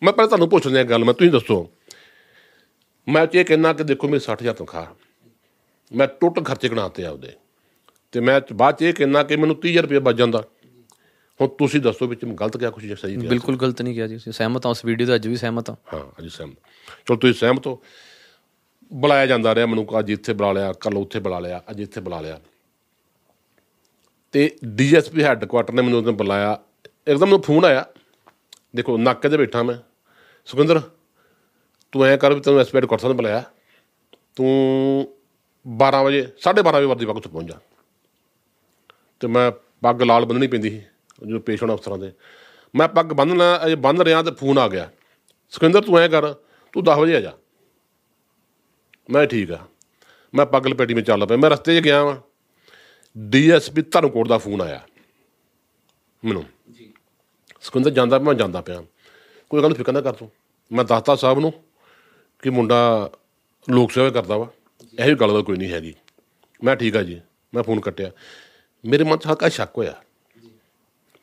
ਮੈਂ 0.03 0.13
ਪਹਿਲਾਂ 0.13 0.27
ਤੁਹਾਨੂੰ 0.27 0.49
ਪੁੱਛ 0.49 0.67
ਰਿਹਾ 0.67 0.83
ਗੱਲ 0.83 1.03
ਮੈਂ 1.05 1.13
ਤੁਸੀਂ 1.13 1.31
ਦੱਸੋ। 1.31 1.69
ਮੈਂ 3.09 3.27
ਤੇ 3.27 3.39
ਇਹ 3.39 3.45
ਕਹਿਣਾ 3.45 3.73
ਕਿ 3.73 3.83
ਦੇਖੋ 3.83 4.07
ਮੇਰੀ 4.07 4.19
60000 4.19 4.53
ਤਨਖਾਹ। 4.53 4.85
ਮੈਂ 5.97 6.07
ਟੋਟਲ 6.07 6.43
ਖਰਚੇ 6.43 6.69
ਗਣਾਤੇ 6.69 7.05
ਆਪਦੇ। 7.05 7.31
ਤੇ 8.11 8.19
ਮੈਂ 8.19 8.41
ਬਾਅਦ 8.53 8.75
ਚ 8.75 8.81
ਇਹ 8.81 8.93
ਕਹਿਣਾ 8.93 9.23
ਕਿ 9.23 9.35
ਮੈਨੂੰ 9.35 9.55
30000 9.55 9.81
ਰੁਪਏ 9.81 9.99
ਬਚ 9.99 10.15
ਜਾਂਦਾ। 10.15 10.43
ਹੁਣ 11.41 11.47
ਤੁਸੀਂ 11.47 11.81
ਦੱਸੋ 11.81 12.07
ਵਿੱਚ 12.07 12.25
ਮੈਂ 12.25 12.35
ਗਲਤ 12.35 12.57
ਕਿਹਾ 12.57 12.69
ਕੁਛ 12.69 12.83
ਜਾਂ 12.83 12.95
ਸਹੀ 12.95 13.15
ਕਿਹਾ 13.15 13.29
ਬਿਲਕੁਲ 13.29 13.57
ਗਲਤ 13.57 13.81
ਨਹੀਂ 13.81 13.95
ਕਿਹਾ 13.95 14.07
ਜੀ 14.07 14.19
ਸਹਿਮਤ 14.31 14.65
ਹਾਂ 14.65 14.71
ਉਸ 14.71 14.85
ਵੀਡੀਓ 14.85 15.07
ਤੋਂ 15.07 15.15
ਅੱਜ 15.15 15.27
ਵੀ 15.27 15.35
ਸਹਿਮਤ 15.35 15.69
ਹਾਂ। 15.69 15.77
ਹਾਂ 15.93 16.11
ਅਜੀ 16.19 16.29
ਸਹਿਮਤ। 16.29 16.57
ਚਲੋ 17.05 17.17
ਤੁਸੀਂ 17.17 17.33
ਸਹਿਮਤ 17.33 17.67
ਹੋ। 17.67 17.81
ਬੁਲਾਇਆ 18.93 19.25
ਜਾਂਦਾ 19.25 19.55
ਰਿਹਾ 19.55 19.65
ਮੈਨੂੰ 19.65 19.99
ਅੱਜ 19.99 20.11
ਇੱਥੇ 20.11 20.33
ਬੁਲਾ 20.33 20.51
ਲਿਆ 20.51 20.73
ਕੱਲ 20.73 20.97
ਉੱਥੇ 20.97 21.19
ਬੁਲਾ 21.19 21.39
ਲਿਆ, 21.39 21.63
ਅੱਜ 21.71 21.81
ਇੱਥੇ 21.81 22.01
ਬੁਲਾ 22.01 22.21
ਲਿਆ। 22.21 22.39
ਤੇ 24.31 24.57
ਡੀਐਸਪੀ 24.65 25.23
ਹੈੱਡਕੁਆਟਰ 25.23 25.73
ਨੇ 25.73 25.81
ਮੈਨੂੰ 25.81 25.99
ਉਹਨੇ 25.99 26.11
ਬੁਲਾਇਆ। 26.11 26.59
ਇੱਕਦਮ 27.07 27.25
ਮੈਨੂੰ 27.25 27.41
ਫੋਨ 27.41 27.65
ਆਇਆ। 27.65 27.85
ਦੇਖੋ, 28.75 28.97
ਨਾਕੇ 28.97 29.29
ਤੇ 29.29 29.37
ਬੈਠਾ 29.37 29.63
ਮੈਂ। 29.63 29.75
ਸੁਖਿੰਦਰ 30.45 30.81
ਤੂੰ 31.91 32.05
ਐਂ 32.05 32.17
ਕਰ 32.17 32.33
ਵੀ 32.33 32.39
ਤੈਨੂੰ 32.39 32.59
ਐਸਪੀ 32.59 32.77
ਹੈੱਡਕੁਆਟਰ 32.77 33.07
ਨੇ 33.07 33.13
ਬੁਲਾਇਆ। 33.13 33.43
ਤੂੰ 34.35 35.17
12 35.67 36.03
ਵਜੇ 36.03 36.27
12:30 36.39 36.77
ਵਜੇ 36.77 36.85
ਵਰਦੀ 36.85 37.05
ਪੱਗ 37.05 37.15
ਤੋਂ 37.15 37.31
ਪਹੁੰਚ 37.31 37.47
ਜਾ। 37.47 37.59
ਤੇ 39.19 39.27
ਮੈਂ 39.27 39.51
ਪੱਗ 39.81 40.01
ਲਾਲ 40.01 40.25
ਬੰਨਣੀ 40.25 40.47
ਪੈਂਦੀ 40.47 40.69
ਸੀ, 40.69 40.81
ਜਦੋਂ 41.27 41.39
ਪੇਸ਼ 41.39 41.63
ਹੋਣਾ 41.63 41.73
ਅਫਸਰਾਂ 41.73 41.97
ਦੇ। 41.97 42.11
ਮੈਂ 42.75 42.87
ਪੱਗ 42.87 43.05
ਬੰਨ੍ਹਣਾ 43.05 43.59
ਅਜੇ 43.65 43.75
ਬੰਨ 43.75 44.01
ਰਿਹਾ 44.01 44.23
ਤੇ 44.23 44.31
ਫੋਨ 44.31 44.57
ਆ 44.57 44.67
ਗਿਆ। 44.67 44.89
ਸੁਖਿੰਦਰ 45.49 45.81
ਤੂੰ 45.81 45.99
ਐਂ 45.99 46.09
ਕਰ, 46.09 46.33
ਤੂੰ 46.71 46.83
10 46.83 46.97
ਵਜੇ 46.97 47.15
ਆ 47.15 47.19
ਜਾ। 47.19 47.31
ਮੈਂ 49.11 49.27
ਠੀਕ 49.27 49.51
ਆ। 49.51 49.59
ਮੈਂ 50.35 50.45
ਪੱਗ 50.45 50.67
ਲਪੇਟੀ 50.67 50.93
ਵਿੱਚ 50.93 51.07
ਚੱਲ 51.07 51.25
ਪਿਆ। 51.25 51.37
ਮੈਂ 51.37 51.49
ਰਸਤੇ 51.49 51.79
'ਚ 51.79 51.83
ਗਿਆ 51.83 52.03
ਵਾਂ। 52.03 52.17
ਡੀਐਸਪੀ 53.17 53.81
ਧਰਮਕੋਟ 53.81 54.27
ਦਾ 54.27 54.37
ਫੋਨ 54.37 54.61
ਆਇਆ। 54.61 54.81
ਮੈਨੂੰ। 56.25 56.45
ਜੀ। 56.71 56.93
ਸੁਖਿੰਦਰ 57.61 57.89
ਜਾਂਦਾ 57.89 58.17
ਪਿਆ, 58.19 58.25
ਮੈਂ 58.25 58.33
ਜਾਂਦਾ 58.33 58.61
ਪਿਆ। 58.61 58.83
ਕੋਈ 59.49 59.63
ਗੱਲ 59.63 59.73
ਫਿਕਰ 59.73 59.93
ਨਾ 59.93 60.01
ਕਰ 60.01 60.13
ਤੂੰ। 60.13 60.31
ਮੈਂ 60.71 60.85
ਦੱਸਤਾ 60.85 61.15
ਸਾਹਿਬ 61.15 61.39
ਨੂੰ 61.39 61.53
ਕਿ 62.41 62.49
ਮੁੰਡਾ 62.49 63.11
ਲੋਕ 63.69 63.91
ਸੇਵਾ 63.91 64.09
ਕਰਦਾ 64.09 64.37
ਵਾ। 64.37 64.49
ਇਹੋ 64.99 65.15
ਗੱਲ 65.15 65.33
ਦਾ 65.33 65.41
ਕੋਈ 65.41 65.57
ਨਹੀਂ 65.57 65.71
ਹੈਗੀ। 65.71 65.95
ਮੈਂ 66.63 66.75
ਠੀਕ 66.75 66.95
ਆ 66.95 67.01
ਜੀ। 67.01 67.21
ਮੈਂ 67.53 67.63
ਫੋਨ 67.63 67.79
ਕੱਟਿਆ। 67.79 68.11
ਮੇਰੇ 68.85 69.03
ਮਨ 69.03 69.17
'ਚ 69.17 69.27
ਹਲਕਾ 69.27 69.49
ਸ਼ੱਕ 69.49 69.77
ਹੋਇਆ 69.77 70.03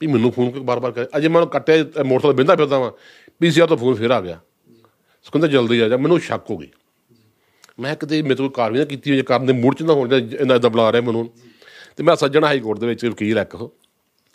ਵੀ 0.01 0.07
ਮੈਨੂੰ 0.07 0.33
ਫੋਨ 0.33 0.51
ਕਿਉਂ 0.51 0.65
ਬਾਰ-ਬਾਰ 0.65 0.93
ਕਰੇ 0.93 1.07
ਅਜੇ 1.17 1.29
ਮੈਂ 1.29 1.47
ਕੱਟਿਆ 1.47 1.77
ਮੋਟਰਸਾਈਕਲ 1.83 2.33
ਬਿੰਦਾ 2.33 2.57
ਫਿਰਦਾ 2.57 2.79
ਵਾਂ। 2.79 2.93
ਪੀਸੀਆਰ 3.41 3.69
ਤੋਂ 3.69 3.77
ਫੋਨ 3.77 3.95
ਫਿਰ 3.95 4.11
ਆ 4.11 4.21
ਗਿਆ। 4.21 4.41
ਸੁਖਿੰਦਰ 5.23 5.49
ਜਲਦੀ 5.49 5.81
ਆ 5.81 5.89
ਜਾ। 5.89 5.97
ਮੈਨੂੰ 5.97 6.21
ਸ਼ੱਕ 6.21 6.51
ਹੋ 6.51 6.57
ਗਈ। 6.57 6.71
ਮੈਂ 7.79 7.97
ਕਿਤੇ 7.97 8.23
ਮੇਰੇ 8.23 8.35
ਤੋਂ 8.35 8.51
ਕਾਰਵਾਈ 8.51 8.79
ਨਾ 8.79 8.85
ਕੀਤੀ 8.85 9.11
ਹੋਈ 9.11 9.23
ਕਰਨ 9.23 9.47
ਦੇ 9.47 9.53
ਮੂਡ 9.53 9.75
ਚ 9.75 9.83
ਨਾ 9.83 9.93
ਹੋਣ, 9.93 10.09
ਜਾਂ 10.09 10.19
ਇਹਨਾਂ 10.19 10.59
ਦਾ 10.59 10.69
ਬੁਲਾ 10.69 10.93
ਰਿਹਾ 10.93 11.03
ਮੈਨੂੰ। 11.03 11.31
ਤੇ 11.97 12.03
ਮੈਂ 12.03 12.17
ਸੱਜਣ 12.17 12.45
ਹਾਈ 12.45 12.61
ਕੋਰਟ 12.61 12.79
ਦੇ 12.79 12.87
ਵਿੱਚ 12.87 13.07
ਵਕੀਲ 13.07 13.39
ਆ 13.39 13.43
ਇੱਕ 13.43 13.55
ਉਹ। 13.55 13.77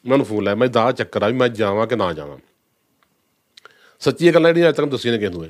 ਮੈਂ 0.05 0.13
ਉਹਨੂੰ 0.13 0.25
ਫੋਨ 0.25 0.43
ਲਾਇਆ, 0.43 0.55
ਮੈਂ 0.55 0.67
ਦਾ 0.67 0.91
ਚੱਕਰ 0.91 1.23
ਆ 1.23 1.27
ਵੀ 1.27 1.33
ਮੈਂ 1.33 1.47
ਜਾਵਾਂ 1.47 1.87
ਕਿ 1.87 1.95
ਨਾ 1.95 2.13
ਜਾਵਾਂ? 2.13 2.37
ਸੱਚੀ 3.99 4.31
ਗੱਲਾਂ 4.31 4.49
ਜਿਹੜੀਆਂ 4.49 4.69
ਅੱਜ 4.69 4.75
ਤੱਕ 4.75 4.85
ਦੱਸੀਆਂ 4.85 5.13
ਨੇ 5.13 5.19
ਕਿਸੇ 5.19 5.31
ਨੂੰ। 5.31 5.45
ਇਹ। 5.45 5.49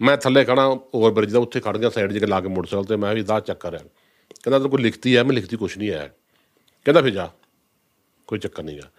ਮੈਂ 0.00 0.16
ਥੱਲੇ 0.16 0.44
ਖੜਾ 0.44 0.66
ਓਵਰ 0.94 1.10
ਬ੍ਰਿਜ 1.10 1.32
ਦਾ 1.32 1.38
ਉੱਥੇ 1.38 1.60
ਖੜ 1.60 1.78
ਗਿਆ 1.78 1.90
ਸਾਈਡ 1.90 2.18
'ਚ 2.18 2.24
ਲਾ 2.24 2.40
ਕੇ 2.40 2.48
ਮੋਟਰਸਾਈਕਲ 2.48 2.84
ਤੇ, 2.84 2.96
ਮੈਂ 2.96 3.14
ਵੀ 3.14 3.22
ਦਾ 3.22 3.40
ਚੱਕਰ 3.40 3.74
ਆ। 3.74 3.78
ਕਹਿੰਦਾ 3.78 4.58
ਤੇਰੇ 4.58 4.68
ਕੋਈ 4.68 4.82
ਲਿਖਤੀ 4.82 5.16
ਹੈ 5.16 5.24
ਮੈਂ 5.24 5.32
ਲਿਖਤੀ, 5.32 5.56
ਕੁਛ 5.56 5.78
ਨਹੀਂ 5.78 5.90
ਹੈ 5.90 6.16
ਕਹਿੰਦਾ, 6.84 7.02
ਫਿਰ 7.02 7.10
ਜਾ। 7.10 7.30
ਕੋਈ 8.26 8.38
ਚੱਕਰ 8.38 8.62
ਨਹੀਂ 8.62 8.78
ਗਾ। 8.78 8.90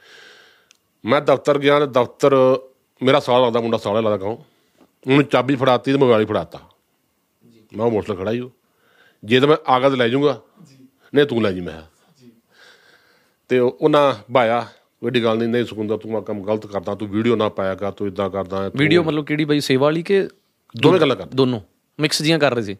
ਮੈਂ 1.05 1.21
ਦਫ਼ਤਰ 1.21 1.57
ਗਿਆ 1.57 1.79
ਤੇ 1.79 1.85
ਦਫ਼ਤਰ 1.85 2.59
ਮੇਰਾ 3.03 3.19
ਸਾਲਾ 3.19 3.45
ਲੱਗਦਾ, 3.45 3.61
ਮੁੰਡਾ 3.61 3.77
ਸਾਲਾ 3.77 3.99
ਲੱਗਦਾ 3.99 4.17
ਕਹੋ 4.17 4.45
ਉਹਨੂੰ 5.07 5.23
ਚਾਬੀ 5.23 5.55
ਫੜਾਤੀ 5.55 5.91
ਤੇ 5.91 5.97
ਮੋਬਾਈਲ 5.97 6.25
ਫੜਾਤਾ। 6.25 6.68
ਮੈਂ 7.77 7.85
ਉਹ 7.85 7.91
ਮੋਟਰਸਾਈਕਲ 7.91 8.23
ਖੜਾ 8.23 8.31
ਹੀ 8.31 8.39
ਉਹ 8.39 8.51
ਜੇ 9.23 9.39
ਤਾਂ 9.39 9.47
ਮੈਂ 9.47 9.57
ਆਗਾ 9.67 9.89
ਤੇ 9.89 9.95
ਲੈ 9.95 10.07
ਜਾਊਂਗਾ। 10.07 10.41
ਨਹੀਂ 11.15 11.25
ਤੂੰ 11.25 11.43
ਲੈ 11.43 11.51
ਜੀ 11.51 11.61
ਮੈਂ। 11.61 11.81
ਤੇ 13.49 13.59
ਉਹ- 13.59 13.71
ਉਹਨਾਂ 13.71 14.33
ਭਾਇਆ 14.33 14.67
ਵੱਡੀ 15.03 15.23
ਗੱਲ 15.23 15.37
ਨਹੀਂ 15.37 15.49
ਨਹੀਂ 15.49 15.65
ਸੁਕੁੰਦਰ 15.65 15.97
ਤੂੰ 15.97 16.17
ਆ 16.17 16.21
ਕੰਮ 16.21 16.43
ਗਲਤ 16.43 16.67
ਕਰਦਾ 16.67 16.95
ਤੂੰ 16.95 17.07
ਵੀਡੀਓ 17.07 17.35
ਨਾ 17.35 17.49
ਪਾਇਆ 17.49 17.75
ਕਰ 17.75 17.91
ਤੂੰ 17.91 18.07
ਇਦਾਂ 18.07 18.29
ਕਰਦਾ 18.29 18.63
ਹੈ, 18.63 18.69
ਤੂੰ- 18.69 18.79
ਵੀਡੀਓ 18.79 19.03
ਮਤਲਬ 19.03 19.25
ਕਿਹੜੀ 19.25 19.45
ਬਾਈ 19.45 19.59
ਸੇਵਾ 19.59 19.83
ਵਾਲੀ 19.83 20.03
ਕਿ 20.03 20.27
ਦੋਵੇਂ 20.77 20.99
ਗੱਲਾਂ 20.99 21.15
ਕਰ 21.15 21.25
ਦੋਨੋਂ। 21.25 21.61
ਮਿਕਸ 21.99 22.21
ਜੀਆਂ 22.21 22.39
ਕਰ 22.39 22.53
ਰਹੇ 22.53 22.63
ਸੀ। 22.63 22.77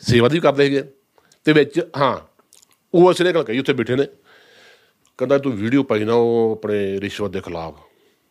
ਸੇਵਾ 0.00 0.28
ਦੀ 0.28 0.36
ਵੀ 0.36 0.40
ਕਰਦੇ 0.40 0.64
ਹੈਗੇ 0.64 0.84
ਤੇ 1.44 1.52
ਵਿੱਚ 1.52 1.90
ਹਾਂ 1.98 2.18
ਉਹ 2.94 3.12
ਅਸੀਂ 3.12 3.26
ਨੇ 3.26 3.32
ਗੱਲ 3.32 3.42
ਕਹੀ 3.42 3.58
ਉੱਥੇ 3.58 3.72
ਬੈਠੇ 3.72 3.96
ਨੇ। 3.96 4.06
ਕਹਿੰਦਾ 5.18 5.38
ਤੂੰ 5.38 5.52
ਵੀਡੀਓ 5.52 5.82
ਪਾਈ 5.82 6.04
ਨਾ 6.04 6.14
ਉਹ 6.14 6.54
ਆਪਣੇ 6.58 7.00
ਰਿਸ਼ਵਤ 7.00 7.30
ਦੇ 7.30 7.40
ਖਿਲਾਫ। 7.40 7.74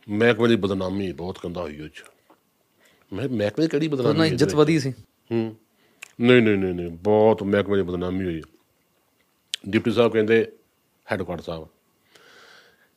ਮਹਿਕਮੇ 0.09 0.47
ਦੀ 0.47 0.55
ਬਦਨਾਮੀ 0.55 1.11
ਬਹੁਤ 1.11 1.37
ਕੰਦਾ 1.37 1.61
ਹੋਈ 1.61 1.81
ਉਹ 1.81 1.87
ਚ 1.87 2.03
ਮੈਂ 3.13 3.29
ਮਹਿਕਮੇ 3.29 3.67
ਕਿਹੜੀ 3.67 3.87
ਉਹਨਾਂ 3.87 4.03
ਬਦਨਾਮੀ 4.03 4.19
ਹੈ 4.19 4.33
ਇੱਜ਼ਤ 4.33 4.55
ਵਧੀ 4.55 4.79
ਸੀ। 4.79 4.93
ਹੂੰ। 5.31 5.55
ਨਹੀਂ 6.21 6.41
ਨਹੀਂ 6.41 6.57
ਨਹੀਂ 6.57 6.73
ਨਹੀਂ, 6.73 6.89
ਬਹੁਤ 6.89 7.43
ਮਹਿਕਮੇ 7.43 7.75
ਦੀ 7.75 7.81
ਬਦਨਾਮੀ 7.81 8.25
ਹੋਈ 8.25 8.41
ਡਿਪਟੀ 9.69 9.91
ਸਾਹਿਬ 9.91 10.13
ਕਹਿੰਦੇ 10.13 10.51
ਹੈੱਡਕੁਆਟਰ 11.11 11.41
ਸਾਹਿਬ। 11.41 11.67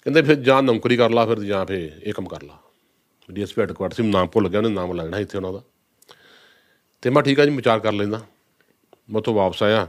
ਕਹਿੰਦੇ 0.04 0.22
ਫਿਰ 0.22 0.34
ਜਾਂ 0.34 0.62
ਨੌਕਰੀ 0.62 0.96
ਕਰ 0.96 1.10
ਲਾ, 1.10 1.26
ਫਿਰ 1.26 1.40
ਜਾਂ 1.40 1.66
ਫਿਰ 1.66 2.00
ਇਹ 2.02 2.12
ਕੰਮ 2.12 2.28
ਕਰ 2.28 2.42
ਲਾ। 2.42 2.58
ਡੀਐਸਪੀ 3.30 3.60
ਹੈੱਡਕੁਆਟਰ 3.60 3.94
ਸੀ, 3.94 4.02
ਨਾਮ 4.02 4.26
ਭੁੱਲ 4.26 4.48
ਗਿਆ 4.48 4.60
ਉਹਨੇ, 4.60 4.68
ਨਾਮ 4.68 4.92
ਲੱਗਣਾ 4.92 5.18
ਇੱਥੇ 5.18 5.38
ਉਹਨਾਂ 5.38 5.52
ਦਾ। 5.52 5.62
ਤੇ 7.02 7.10
ਮੈਂ 7.10 7.22
ਠੀਕ 7.22 7.40
ਆ 7.40 7.44
ਜੀ 7.44 7.56
ਵਿਚਾਰ 7.56 7.80
ਕਰ 7.80 7.92
ਲੈਂਦਾ। 7.92 8.18
ਮੈਂ 9.10 9.18
ਉੱਥੋਂ 9.18 9.34
ਵਾਪਸ 9.34 9.62
ਆਇਆ। 9.62 9.88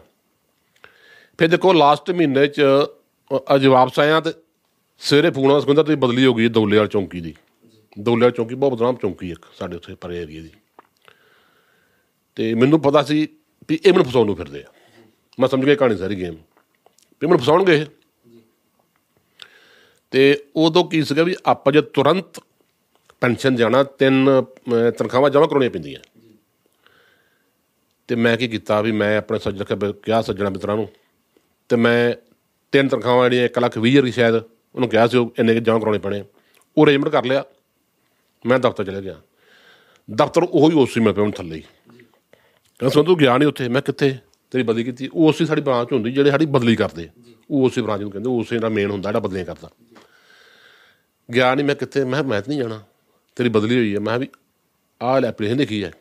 ਫਿਰ 1.37 1.47
ਦੇਖੋ 1.47 1.73
ਲਾਸਟ 1.73 2.11
ਮਹੀਨੇ 2.11 2.47
ਚ 2.47 2.61
ਅ- 3.35 3.55
ਅੱਜ 3.55 3.65
ਵਾਪਸ 3.65 3.99
ਆਇਆ 3.99 4.19
ਤੇ 4.19 4.31
ਸਵੇਰੇ 4.97 5.31
ਫੋਨ 5.31 5.51
ਆਇਆ 5.51 5.59
ਸੁਖਿੰਦਰ 5.59 5.83
ਤੁਸੀਂ 5.83 5.97
ਬਦਲੀ 5.97 6.25
ਹੋ 6.25 6.33
ਗਈ 6.33 6.47
ਦੌਲੇ 6.47 6.77
ਵਾਲੀ 6.77 6.89
ਚੌਂਕੀ 6.89 7.21
ਦੀ। 7.21 7.35
ਦੌਲੇ 7.99 8.21
ਵਾਲੀ 8.21 8.33
ਚੌਂਕੀ, 8.37 8.55
ਬਹੁਤ 8.55 8.73
ਬਦਨਾਮ 8.73 8.95
ਚੌਂਕੀ 8.95 9.31
ਇੱਕ, 9.31 9.45
ਸਾਡੇ 9.59 9.75
ਉੱਥੇ 9.75 9.95
ਪਰੇ 9.95 10.21
ਏਰੀਏ 10.21 10.41
ਦੀ। 10.41 10.49
ਤੇ 12.35 12.53
ਮੈਨੂੰ 12.53 12.81
ਪਤਾ 12.81 13.03
ਸੀ 13.03 13.27
ਵੀ 13.69 13.79
ਇਹ 13.85 13.91
ਮੈਨੂੰ 13.91 14.05
ਫਸਾਉਣ 14.05 14.25
ਨੂੰ 14.25 14.35
ਫਿਰਦੇ 14.35 14.63
ਆ। 14.63 14.65
ਮੈਂ 15.39 15.49
ਸਮਝ 15.49 15.65
ਗਿਆ 15.65 15.75
ਕਹਾਣੀ 15.75 15.97
ਸਾਰੀ 15.97 16.15
ਗੇਮ 16.15 16.33
ਵੀ 17.21 17.27
ਮੈਨੂੰ 17.27 17.39
ਫਸਾਉਣਗੇ 17.39 17.75
ਇਹ। 17.75 17.85
ਤੇ 20.11 20.43
ਉਦੋਂ 20.55 20.85
ਕੀ 20.85 21.03
ਸੀਗਾ 21.03 21.23
ਵੀ 21.23 21.35
ਆਪਾਂ 21.45 21.73
ਜੇ 21.73 21.81
ਤੁਰੰਤ 21.81 22.43
ਪੈਨਸ਼ਨ 23.21 23.55
ਜਾਣਾ 23.55 23.83
ਤਿੰਨ 23.83 24.43
ਅਹ, 24.43 24.91
ਤਨਖਾਹਾਂ 24.91 25.29
ਜਮ੍ਹਾਂ 25.29 25.49
ਕਰਾਉਣੀਆਂ 25.49 25.71
ਪੈਂਦੀਆਂ। 25.71 25.99
ਤੇ 28.07 28.15
ਮੈਂ 28.15 28.37
ਕੀ 28.37 28.47
ਕੀਤਾ 28.47 28.81
ਵੀ 28.81 28.91
ਮੈਂ 28.91 29.17
ਆਪਣੇ 29.17 29.39
ਸੱਜਣ 29.39 29.63
ਕੇ 29.63 29.93
ਕਿਹਾ 30.03 30.21
ਸੱਜਣਾ 30.21 30.49
ਮਿੱਤਰਾਂ 30.49 30.75
ਨੂੰ 30.75 30.89
ਤੇ 31.69 31.75
ਮੈਂ 31.75 32.13
ਤਿੰਨ 32.71 32.87
ਤਨਖਾਹਾਂ 32.87 33.23
ਜਿਹੜੀਆਂ 33.23 33.45
1 33.45 33.59
ਲੱਖ 33.59 33.77
20 33.77 33.91
ਹਜ਼ਾਰ 33.91 34.03
ਦੀ 34.03 34.11
ਸ਼ਾਇਦ 34.11 34.35
ਉਹਨੂੰ 34.75 34.89
ਕਿਹਾ 34.89 35.07
ਸੀ 35.07 35.17
ਉਹ 35.17 35.33
ਇੰਨੇ 35.39 35.59
ਜਮ੍ਹਾਂ 35.59 35.79
ਕਰਾਉਣੇ 35.79 35.99
ਪੈਣੇ 35.99 36.23
ਉਹ 36.77 36.85
ਅਰੇਂਜਮੈਂਟ 36.85 37.11
ਕਰ 37.11 37.25
ਲਿਆ। 37.25 37.43
ਮੈਂ 38.45 38.59
ਦਫ਼ਤਰ 38.59 38.83
ਚਲੇ 38.83 39.01
ਗਿਆ। 39.01 39.21
ਦਫ਼ਤਰ 40.11 40.41
ਉਹੀ 40.43 40.75
ਉਸੇ 40.75 41.01
ਮਿਲ 41.01 41.13
ਪਿਆ 41.13 41.23
ਹੁਣ 41.23 41.31
ਥੱਲੇ 41.31 41.55
ਹੀ। 41.55 41.63
ਕਹਿੰਦਾ 42.79 43.03
ਤੂੰ 43.03 43.17
ਗਿਆ 43.17 43.37
ਨਹੀਂ 43.37 43.49
ਉੱਥੇ। 43.49 43.67
ਮੈਂ 43.67 43.81
ਕਿੱਥੇ? 43.81 44.17
ਤੇਰੀ 44.51 44.63
ਬਦਲੀ 44.63 44.83
ਕੀਤੀ। 44.83 45.09
ਉਹ 45.13 45.29
ਉਸੇ 45.29 45.45
ਸਾਡੀ 45.45 45.61
ਬ੍ਰਾਂਚ 45.61 45.93
ਹੁੰਦੀ 45.93 46.11
ਜਿਹੜੇ 46.11 46.31
ਸਾਡੀ 46.31 46.45
ਬਦਲੀ 46.45 46.75
ਕਰਦੇ। 46.75 47.09
ਉਹ 47.51 47.65
ਉਸੇ 47.65 47.81
ਬ੍ਰਾਂਚ 47.81 48.01
ਨੂੰ 48.01 48.11
ਕਹਿੰਦੇ 48.11 48.29
ਉਸੇ 48.29 48.59
ਦਾ 48.59 48.69
ਮੇਨ 48.69 48.91
ਹੁੰਦਾ 48.91 49.09
ਜਿਹੜਾ 49.09 49.19
ਬਦਲੀਆਂ 49.19 49.45
ਕਰਦਾ। 49.45 49.69
ਗਿਆ 51.33 51.55
ਨਹੀਂ 51.55 51.65
ਮੈਂ 51.65 51.75
ਕਿੱਥੇ? 51.75 52.03
ਮੈਂ 52.03 52.23
ਮੈਂ 52.23 52.41
ਨਹੀਂ 52.47 52.59
ਜਾਣਾ। 52.59 52.83
ਤੇਰੀ 53.35 53.49
ਬਦਲੀ 53.49 53.77
ਹੋਈ 53.77 53.95
ਹੈ। 53.95 53.99
ਮੈਂ 53.99 54.19
ਵੀ 54.19 54.29
ਆਹ 55.01 55.21
ਲੈ 55.21 55.27
ਐਪਲੀਕੇਸ਼ਨ 55.27 55.59
ਲਿਖੀ 55.59 55.83
ਹੈ। 55.83 55.91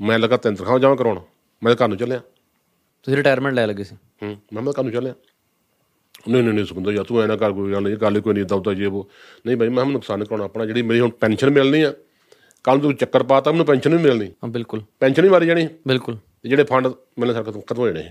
ਮੈਂ 0.00 0.18
ਲੱਗਾ 0.18 0.36
ਤਿੰਨ 0.36 0.54
ਤਨਖਾਹ 0.54 0.78
ਜਮ੍ਹਾਂ 0.78 0.96
ਕਰਾਉਣ। 0.96 1.20
ਮੈਂ 1.64 1.74
ਤਾਂ 1.74 1.86
ਘਰ 1.86 1.88
ਨੂੰ 1.88 1.98
ਚੱਲਿਆ। 1.98 2.18
ਤੁਸੀਂ 3.02 3.16
ਰਿਟਾਇਰਮੈਂਟ 3.16 3.54
ਲੈ 3.54 3.66
ਲੱਗੇ 3.66 3.84
ਸੀ। 3.84 3.96
ਹੂੰ 4.22 4.36
ਮੈਂ 4.52 4.62
ਮੈਂ 4.62 4.72
ਘਰ 4.72 4.82
ਨੂੰ 4.82 4.92
ਚੱਲਿਆ। 4.92 5.14
ਨਹੀਂ 6.28 6.42
ਨਹੀਂ 6.42 6.54
ਨਹੀਂ 6.54 6.64
ਸੁਖਿੰਦਰ 6.64 6.92
ਯਾਰ 6.92 7.04
ਤੂੰ 7.04 7.22
ਐ 7.22 7.26
ਨਾ 7.26 7.36
ਕਰ 7.36 7.52
ਕੋਈ 7.52 7.72
ਗੱਲ 7.72 7.82
ਨਹੀਂ। 7.82 7.96
ਗੱਲ 7.96 8.20
ਕੋਈ 8.20 8.34
ਨਹੀਂ 8.34 8.44
ਦਊਤਾ 8.44 8.74
ਜੇ 8.74 8.86
ਉਹ। 8.86 9.10
ਨਹੀਂ 9.46 9.56
ਭਾਈ 9.56 9.68
ਮੈਂ 9.68 9.84
ਕਿਹਾ 9.84 9.92
ਨੁਕਸਾਨ 9.92 10.24
ਕਰਾਉਣਾ 10.24 10.44
ਆਪਣਾ। 10.44 10.66
ਜਿਹੜੀ 10.66 10.82
ਮੇਰੀ 10.82 11.00
ਹੁਣ 11.00 11.10
ਪੈਨਸ਼ਨ 11.10 11.50
ਮਿਲਣੀ 11.50 11.82
ਆ 11.82 11.94
ਕੱਲ 12.68 12.80
ਤੂੰ 12.80 12.94
ਚੱਕਰ 12.94 13.22
ਪਾਤਾ 13.22 13.50
ਮੈਨੂੰ 13.50 13.66
ਪੈਨਸ਼ਨ 13.66 13.96
ਵੀ 13.96 14.02
ਮਿਲਣੀ। 14.02 14.26
ਹਾਂ 14.28 14.48
ਬਿਲਕੁਲ। 14.48 14.82
ਪੈਨਸ਼ਨ 15.00 15.22
ਵੀ 15.22 15.28
ਮਾਰੀ 15.28 15.46
ਜਾਣੀ। 15.46 15.68
ਬਿਲਕੁਲ। 15.88 16.16
ਤੇ 16.42 16.48
ਜਿਹੜੇ 16.48 16.64
ਫੰਡ 16.64 16.86
ਮਿਲਣੇ 16.86 17.32
ਸਾਰੇ 17.34 17.62
ਖਤਮ 17.62 17.78
ਹੋ 17.78 17.86
ਜਾਣੇ। 17.86 18.02